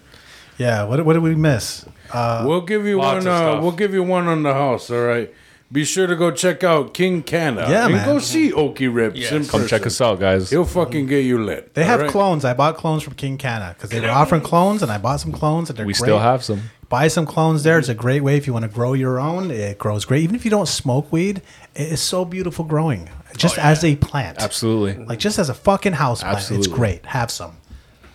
yeah. 0.59 0.85
What, 0.85 1.05
what 1.05 1.13
did 1.15 1.23
we 1.23 1.35
miss? 1.35 1.85
Uh, 2.13 2.45
we'll 2.47 2.61
give 2.61 2.87
you 2.87 2.99
Lots 2.99 3.25
one. 3.25 3.27
of 3.27 3.33
Uh, 3.33 3.39
stuff. 3.53 3.63
we'll 3.63 3.73
give 3.73 3.93
you 3.95 4.03
one 4.03 4.27
on 4.29 4.43
the 4.43 4.53
house. 4.55 4.91
All 4.91 5.01
right. 5.03 5.33
Be 5.73 5.85
sure 5.85 6.07
to 6.07 6.15
go 6.15 6.31
check 6.31 6.63
out 6.63 6.95
King 6.95 7.23
Canna. 7.25 7.63
Yeah, 7.69 7.87
and 7.87 7.95
man. 7.95 8.07
go 8.07 8.19
see 8.21 8.53
Okie 8.53 8.95
Rips 8.95 9.19
Yes. 9.19 9.33
in 9.33 9.45
Come 9.47 9.67
check 9.67 9.85
us 9.87 10.01
out, 10.01 10.21
guys. 10.21 10.51
He'll 10.51 10.65
fucking 10.65 11.07
get 11.09 11.25
you 11.25 11.43
lit. 11.43 11.75
they 11.75 11.83
all 11.83 11.89
have 11.89 12.01
right? 12.03 12.11
clones. 12.11 12.45
I 12.45 12.55
bought 12.55 12.77
clones 12.77 13.03
from 13.03 13.15
King 13.15 13.39
Canna 13.39 13.75
because 13.77 13.91
they 13.91 13.99
were 14.01 14.09
offering 14.11 14.43
clones, 14.43 14.83
and 14.85 14.93
I 14.93 14.99
bought 14.99 15.19
some 15.21 15.33
clones, 15.33 15.71
and 15.71 15.77
they're 15.79 15.87
We 15.87 15.95
great. 15.95 15.99
still 16.05 16.19
have 16.21 16.45
some. 16.45 16.71
Buy 16.89 17.09
some 17.09 17.27
clones 17.27 17.63
there. 17.63 17.79
It's 17.79 17.89
a 17.89 17.95
great 17.95 18.23
way 18.23 18.37
if 18.37 18.47
you 18.47 18.53
want 18.53 18.65
to 18.65 18.71
grow 18.71 18.93
your 18.93 19.19
own. 19.19 19.51
It 19.51 19.79
grows 19.79 20.05
great. 20.05 20.23
Even 20.23 20.37
if 20.37 20.45
you 20.45 20.51
don't 20.51 20.69
smoke 20.69 21.11
weed, 21.13 21.43
it 21.75 21.93
is 21.93 22.01
so 22.01 22.25
beautiful 22.25 22.65
growing. 22.65 23.09
Just 23.37 23.59
as 23.59 23.85
a 23.85 23.97
plant. 23.97 24.39
Absolutely. 24.41 25.05
Like 25.05 25.19
just 25.19 25.39
as 25.39 25.49
a 25.49 25.55
fucking 25.55 25.95
house 25.95 26.21
plant. 26.23 26.37
Absolutely. 26.37 26.67
It's 26.67 26.75
great. 26.75 27.07
Have 27.07 27.31
some. 27.31 27.57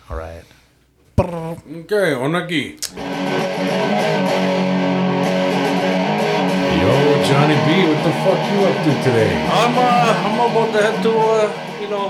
All 0.08 0.16
right. 0.16 0.42
Okay, 1.20 2.14
Onagi. 2.16 2.80
Yo, 6.80 7.24
Johnny 7.24 7.56
B, 7.66 7.68
what 7.86 8.00
the 8.02 8.12
fuck 8.24 8.40
you 8.50 8.58
up 8.64 8.76
to 8.84 8.92
today? 9.04 9.46
I'm 9.52 9.76
uh, 9.76 9.82
I'm 10.24 10.50
about 10.50 10.72
to 10.72 10.82
head 10.82 11.02
to 11.02 11.10
uh, 11.10 11.80
you 11.82 11.88
know, 11.90 12.08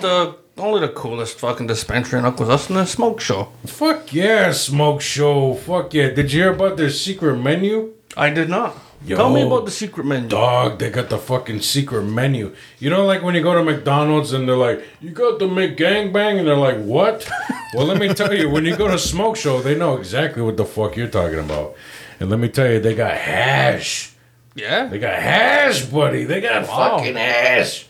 the 0.00 0.41
only 0.58 0.80
the 0.80 0.88
coolest 0.88 1.38
fucking 1.38 1.66
dispensary 1.66 2.18
in 2.18 2.24
Akwesasne, 2.24 2.74
the 2.74 2.84
smoke 2.84 3.20
show. 3.20 3.52
Fuck 3.66 4.12
yeah, 4.12 4.52
smoke 4.52 5.00
show. 5.00 5.54
Fuck 5.54 5.94
yeah. 5.94 6.10
Did 6.10 6.32
you 6.32 6.42
hear 6.42 6.52
about 6.52 6.76
their 6.76 6.90
secret 6.90 7.36
menu? 7.36 7.92
I 8.16 8.30
did 8.30 8.48
not. 8.48 8.76
Yo. 9.04 9.16
Tell 9.16 9.30
me 9.30 9.42
about 9.42 9.64
the 9.64 9.70
secret 9.70 10.06
menu. 10.06 10.28
Dog, 10.28 10.78
they 10.78 10.88
got 10.88 11.08
the 11.08 11.18
fucking 11.18 11.60
secret 11.62 12.02
menu. 12.02 12.54
You 12.78 12.90
know, 12.90 13.04
like 13.04 13.22
when 13.22 13.34
you 13.34 13.42
go 13.42 13.54
to 13.54 13.64
McDonald's 13.64 14.32
and 14.32 14.48
they're 14.48 14.56
like, 14.56 14.84
"You 15.00 15.10
got 15.10 15.40
the 15.40 15.46
McGangbang," 15.46 16.38
and 16.38 16.46
they're 16.46 16.56
like, 16.56 16.78
"What?" 16.78 17.28
well, 17.74 17.86
let 17.86 17.98
me 17.98 18.14
tell 18.14 18.32
you, 18.32 18.48
when 18.48 18.64
you 18.64 18.76
go 18.76 18.86
to 18.88 18.98
Smoke 18.98 19.36
Show, 19.36 19.60
they 19.60 19.74
know 19.74 19.96
exactly 19.96 20.42
what 20.42 20.56
the 20.56 20.64
fuck 20.64 20.96
you're 20.96 21.08
talking 21.08 21.40
about. 21.40 21.74
And 22.20 22.30
let 22.30 22.38
me 22.38 22.48
tell 22.48 22.70
you, 22.70 22.78
they 22.78 22.94
got 22.94 23.16
hash. 23.16 24.12
Yeah. 24.54 24.86
They 24.86 24.98
got 24.98 25.14
hash, 25.14 25.84
buddy. 25.86 26.24
They 26.24 26.40
got 26.40 26.66
fucking 26.66 27.16
hash. 27.16 27.86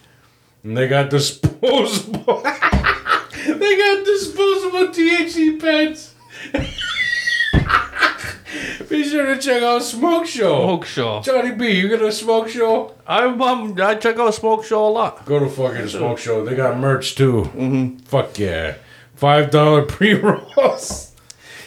And 0.64 0.76
they 0.76 0.88
got 0.88 1.10
disposable. 1.10 2.42
they 2.42 3.76
got 3.76 4.04
disposable 4.04 4.88
THC 4.88 5.60
pens. 5.60 6.14
Be 8.88 9.04
sure 9.04 9.34
to 9.34 9.40
check 9.40 9.62
out 9.62 9.82
Smoke 9.82 10.26
Show. 10.26 10.62
Smoke 10.64 10.84
show. 10.84 11.20
Johnny 11.22 11.52
B, 11.52 11.70
you 11.80 11.88
got 11.88 12.02
a 12.02 12.12
smoke 12.12 12.48
show? 12.48 12.94
I'm 13.06 13.40
um, 13.40 13.80
I 13.80 13.94
check 13.94 14.18
out 14.18 14.34
smoke 14.34 14.64
show 14.64 14.86
a 14.86 14.90
lot. 14.90 15.24
Go 15.24 15.38
to 15.38 15.48
fucking 15.48 15.88
smoke 15.88 16.18
show. 16.18 16.44
They 16.44 16.54
got 16.54 16.78
merch 16.78 17.14
too. 17.14 17.44
Mm-hmm. 17.56 17.98
Fuck 17.98 18.38
yeah. 18.38 18.74
Five 19.14 19.50
dollar 19.50 19.82
pre 19.86 20.14
rolls. 20.14 21.14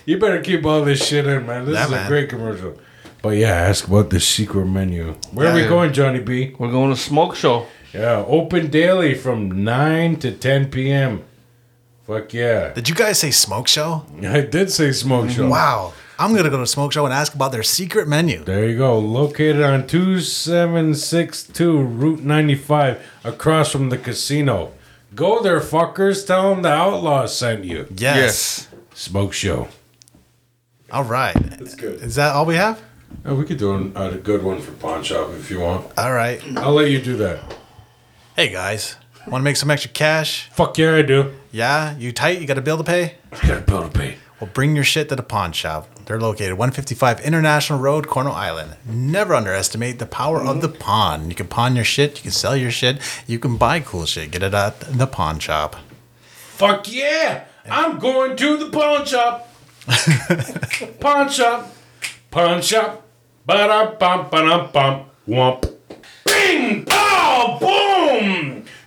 You 0.06 0.20
better 0.20 0.42
keep 0.42 0.66
all 0.66 0.84
this 0.86 1.04
shit 1.06 1.26
in, 1.26 1.48
man. 1.48 1.66
This 1.66 1.76
Yeah, 1.76 1.86
is 1.88 1.92
a 1.94 2.08
great 2.08 2.30
commercial. 2.30 2.78
But 3.24 3.38
yeah, 3.38 3.50
ask 3.54 3.88
about 3.88 4.12
the 4.12 4.20
secret 4.20 4.66
menu. 4.66 5.16
Where 5.32 5.50
are 5.50 5.56
we 5.56 5.62
Yeah. 5.64 5.70
going, 5.70 5.94
Johnny 5.94 6.20
B? 6.20 6.54
We're 6.60 6.72
going 6.72 6.92
to 6.94 7.00
smoke 7.00 7.36
show. 7.36 7.66
Yeah, 7.96 8.26
open 8.28 8.70
daily 8.70 9.14
from 9.14 9.64
nine 9.64 10.18
to 10.18 10.32
ten 10.32 10.70
p.m. 10.70 11.24
Fuck 12.06 12.34
yeah. 12.34 12.74
Did 12.74 12.90
you 12.90 12.96
guys 12.96 13.20
say 13.20 13.32
smoke 13.32 13.68
show? 13.68 14.06
I 14.22 14.42
did 14.42 14.72
say 14.72 14.92
smoke 14.92 15.30
show. 15.30 15.48
Wow. 15.48 15.94
I'm 16.20 16.36
gonna 16.36 16.50
go 16.50 16.60
to 16.60 16.68
smoke 16.68 16.92
show 16.92 17.06
and 17.06 17.14
ask 17.14 17.34
about 17.34 17.52
their 17.52 17.64
secret 17.64 18.08
menu. 18.08 18.44
There 18.44 18.68
you 18.70 18.78
go. 18.78 19.00
Located 19.00 19.62
on 19.64 19.88
2762 19.88 21.82
Route 21.82 22.22
95 22.22 23.02
across 23.24 23.72
from 23.72 23.90
the 23.90 23.98
casino. 23.98 24.72
Go 25.14 25.42
there, 25.42 25.60
fuckers. 25.60 26.26
Tell 26.28 26.52
them 26.52 26.62
the 26.62 26.70
Outlaws 26.70 27.36
sent 27.38 27.64
you. 27.66 27.88
Yes. 27.96 28.68
Smoke 28.94 29.34
show. 29.34 29.68
All 30.92 31.04
right. 31.04 31.34
That's 31.34 31.76
good. 31.76 32.02
Is 32.02 32.16
that 32.16 32.34
all 32.36 32.46
we 32.46 32.56
have? 32.56 32.82
Oh, 33.26 33.36
we 33.36 33.46
could 33.46 33.58
do 33.58 33.74
an, 33.74 33.94
a 33.96 34.18
good 34.18 34.44
one 34.44 34.62
for 34.62 34.72
Pawn 34.74 35.04
Shop 35.04 35.32
if 35.32 35.50
you 35.50 35.60
want. 35.62 35.86
All 35.98 36.14
right. 36.14 36.42
I'll 36.58 36.74
let 36.74 36.92
you 36.92 37.02
do 37.02 37.16
that. 37.18 37.40
Hey 38.36 38.50
guys, 38.50 38.98
want 39.28 39.42
to 39.42 39.46
make 39.46 39.56
some 39.56 39.72
extra 39.72 39.90
cash? 39.90 40.50
Fuck 40.50 40.78
yeah, 40.78 40.96
I 40.96 41.04
do. 41.04 41.32
Yeah, 41.54 41.96
you 41.96 42.12
tight? 42.12 42.42
You 42.42 42.46
got 42.46 42.58
a 42.58 42.62
bill 42.62 42.78
to 42.78 42.84
pay? 42.84 43.16
I 43.32 43.48
got 43.48 43.58
a 43.60 43.62
bill 43.62 43.84
to 43.84 43.98
pay. 43.98 44.18
Well, 44.42 44.50
bring 44.54 44.76
your 44.76 44.84
shit 44.84 45.08
to 45.08 45.16
the 45.16 45.24
pawn 45.24 45.54
shop. 45.54 45.88
They're 46.06 46.20
located 46.20 46.58
155 46.58 47.22
International 47.22 47.80
Road, 47.80 48.08
Cornwall 48.08 48.36
Island. 48.36 48.76
Never 48.86 49.34
underestimate 49.34 50.00
the 50.00 50.06
power 50.06 50.42
of 50.42 50.60
the 50.60 50.68
pawn. 50.68 51.30
You 51.30 51.36
can 51.36 51.48
pawn 51.48 51.78
your 51.78 51.86
shit, 51.86 52.18
you 52.18 52.24
can 52.24 52.32
sell 52.32 52.58
your 52.58 52.72
shit, 52.72 53.00
you 53.26 53.40
can 53.40 53.56
buy 53.56 53.80
cool 53.80 54.06
shit. 54.06 54.32
Get 54.32 54.44
it 54.44 54.54
at 54.54 54.82
the 54.82 55.08
pawn 55.08 55.40
shop. 55.40 55.78
Fuck 56.26 56.92
yeah! 56.92 57.46
I'm 57.70 58.00
going 58.00 58.36
to 58.36 58.58
the 58.58 58.70
pawn 58.70 59.06
shop. 59.06 59.50
pawn 61.00 61.30
shop. 61.30 61.74
Pawn 62.32 62.62
shop. 62.62 63.02
Ba 63.46 63.54
da 63.54 63.92
bum 63.92 64.30
ba 64.30 64.42
dum 64.42 64.70
bum. 64.74 65.06
Wump. 65.26 65.74
Bing! 66.26 66.84
Pow! 66.84 67.58
Boom! 67.62 67.95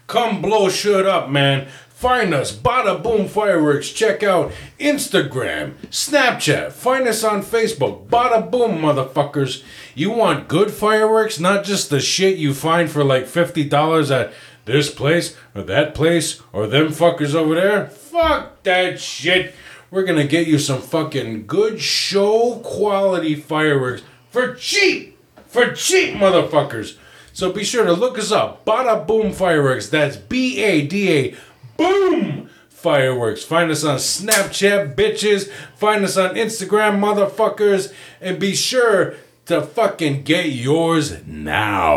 Come 0.08 0.40
blow 0.40 0.70
shit 0.70 1.04
up, 1.06 1.28
man. 1.28 1.68
Find 1.90 2.32
us, 2.32 2.56
Bada 2.56 3.02
Boom 3.02 3.28
Fireworks. 3.28 3.90
Check 3.90 4.22
out 4.22 4.52
Instagram, 4.80 5.74
Snapchat. 5.90 6.72
Find 6.72 7.06
us 7.06 7.22
on 7.22 7.42
Facebook, 7.42 8.08
Bada 8.08 8.50
Boom, 8.50 8.78
motherfuckers. 8.78 9.62
You 9.94 10.10
want 10.10 10.48
good 10.48 10.70
fireworks, 10.70 11.38
not 11.38 11.62
just 11.62 11.90
the 11.90 12.00
shit 12.00 12.38
you 12.38 12.54
find 12.54 12.90
for 12.90 13.04
like 13.04 13.24
$50 13.24 14.10
at 14.10 14.32
this 14.64 14.90
place 14.90 15.36
or 15.54 15.62
that 15.64 15.94
place 15.94 16.40
or 16.54 16.66
them 16.66 16.88
fuckers 16.88 17.34
over 17.34 17.54
there? 17.54 17.88
Fuck 17.88 18.62
that 18.62 18.98
shit. 18.98 19.54
We're 19.90 20.04
gonna 20.04 20.26
get 20.26 20.46
you 20.46 20.58
some 20.58 20.80
fucking 20.80 21.46
good 21.46 21.82
show 21.82 22.62
quality 22.64 23.34
fireworks 23.34 24.02
for 24.30 24.54
cheap. 24.54 25.18
For 25.48 25.72
cheap, 25.72 26.14
motherfuckers. 26.14 26.96
So 27.39 27.52
be 27.52 27.62
sure 27.62 27.84
to 27.84 27.92
look 27.92 28.18
us 28.18 28.33
up. 28.33 28.65
Bada 28.65 29.07
Boom 29.07 29.33
Fireworks. 29.33 29.89
That's 29.89 30.17
B 30.17 30.60
A 30.60 30.84
D 30.84 31.12
A 31.12 31.36
Boom 31.76 32.50
Fireworks. 32.68 33.44
Find 33.44 33.70
us 33.70 33.84
on 33.84 33.99
Snapchat, 33.99 34.97
bitches. 34.97 35.49
Find 35.76 36.05
us 36.05 36.17
on 36.17 36.34
Instagram, 36.34 36.99
motherfuckers. 36.99 37.94
And 38.20 38.41
be 38.41 38.57
sure 38.57 39.15
to 39.47 39.62
fucking 39.62 40.25
get 40.25 40.47
yours 40.47 41.25
now. 41.28 41.86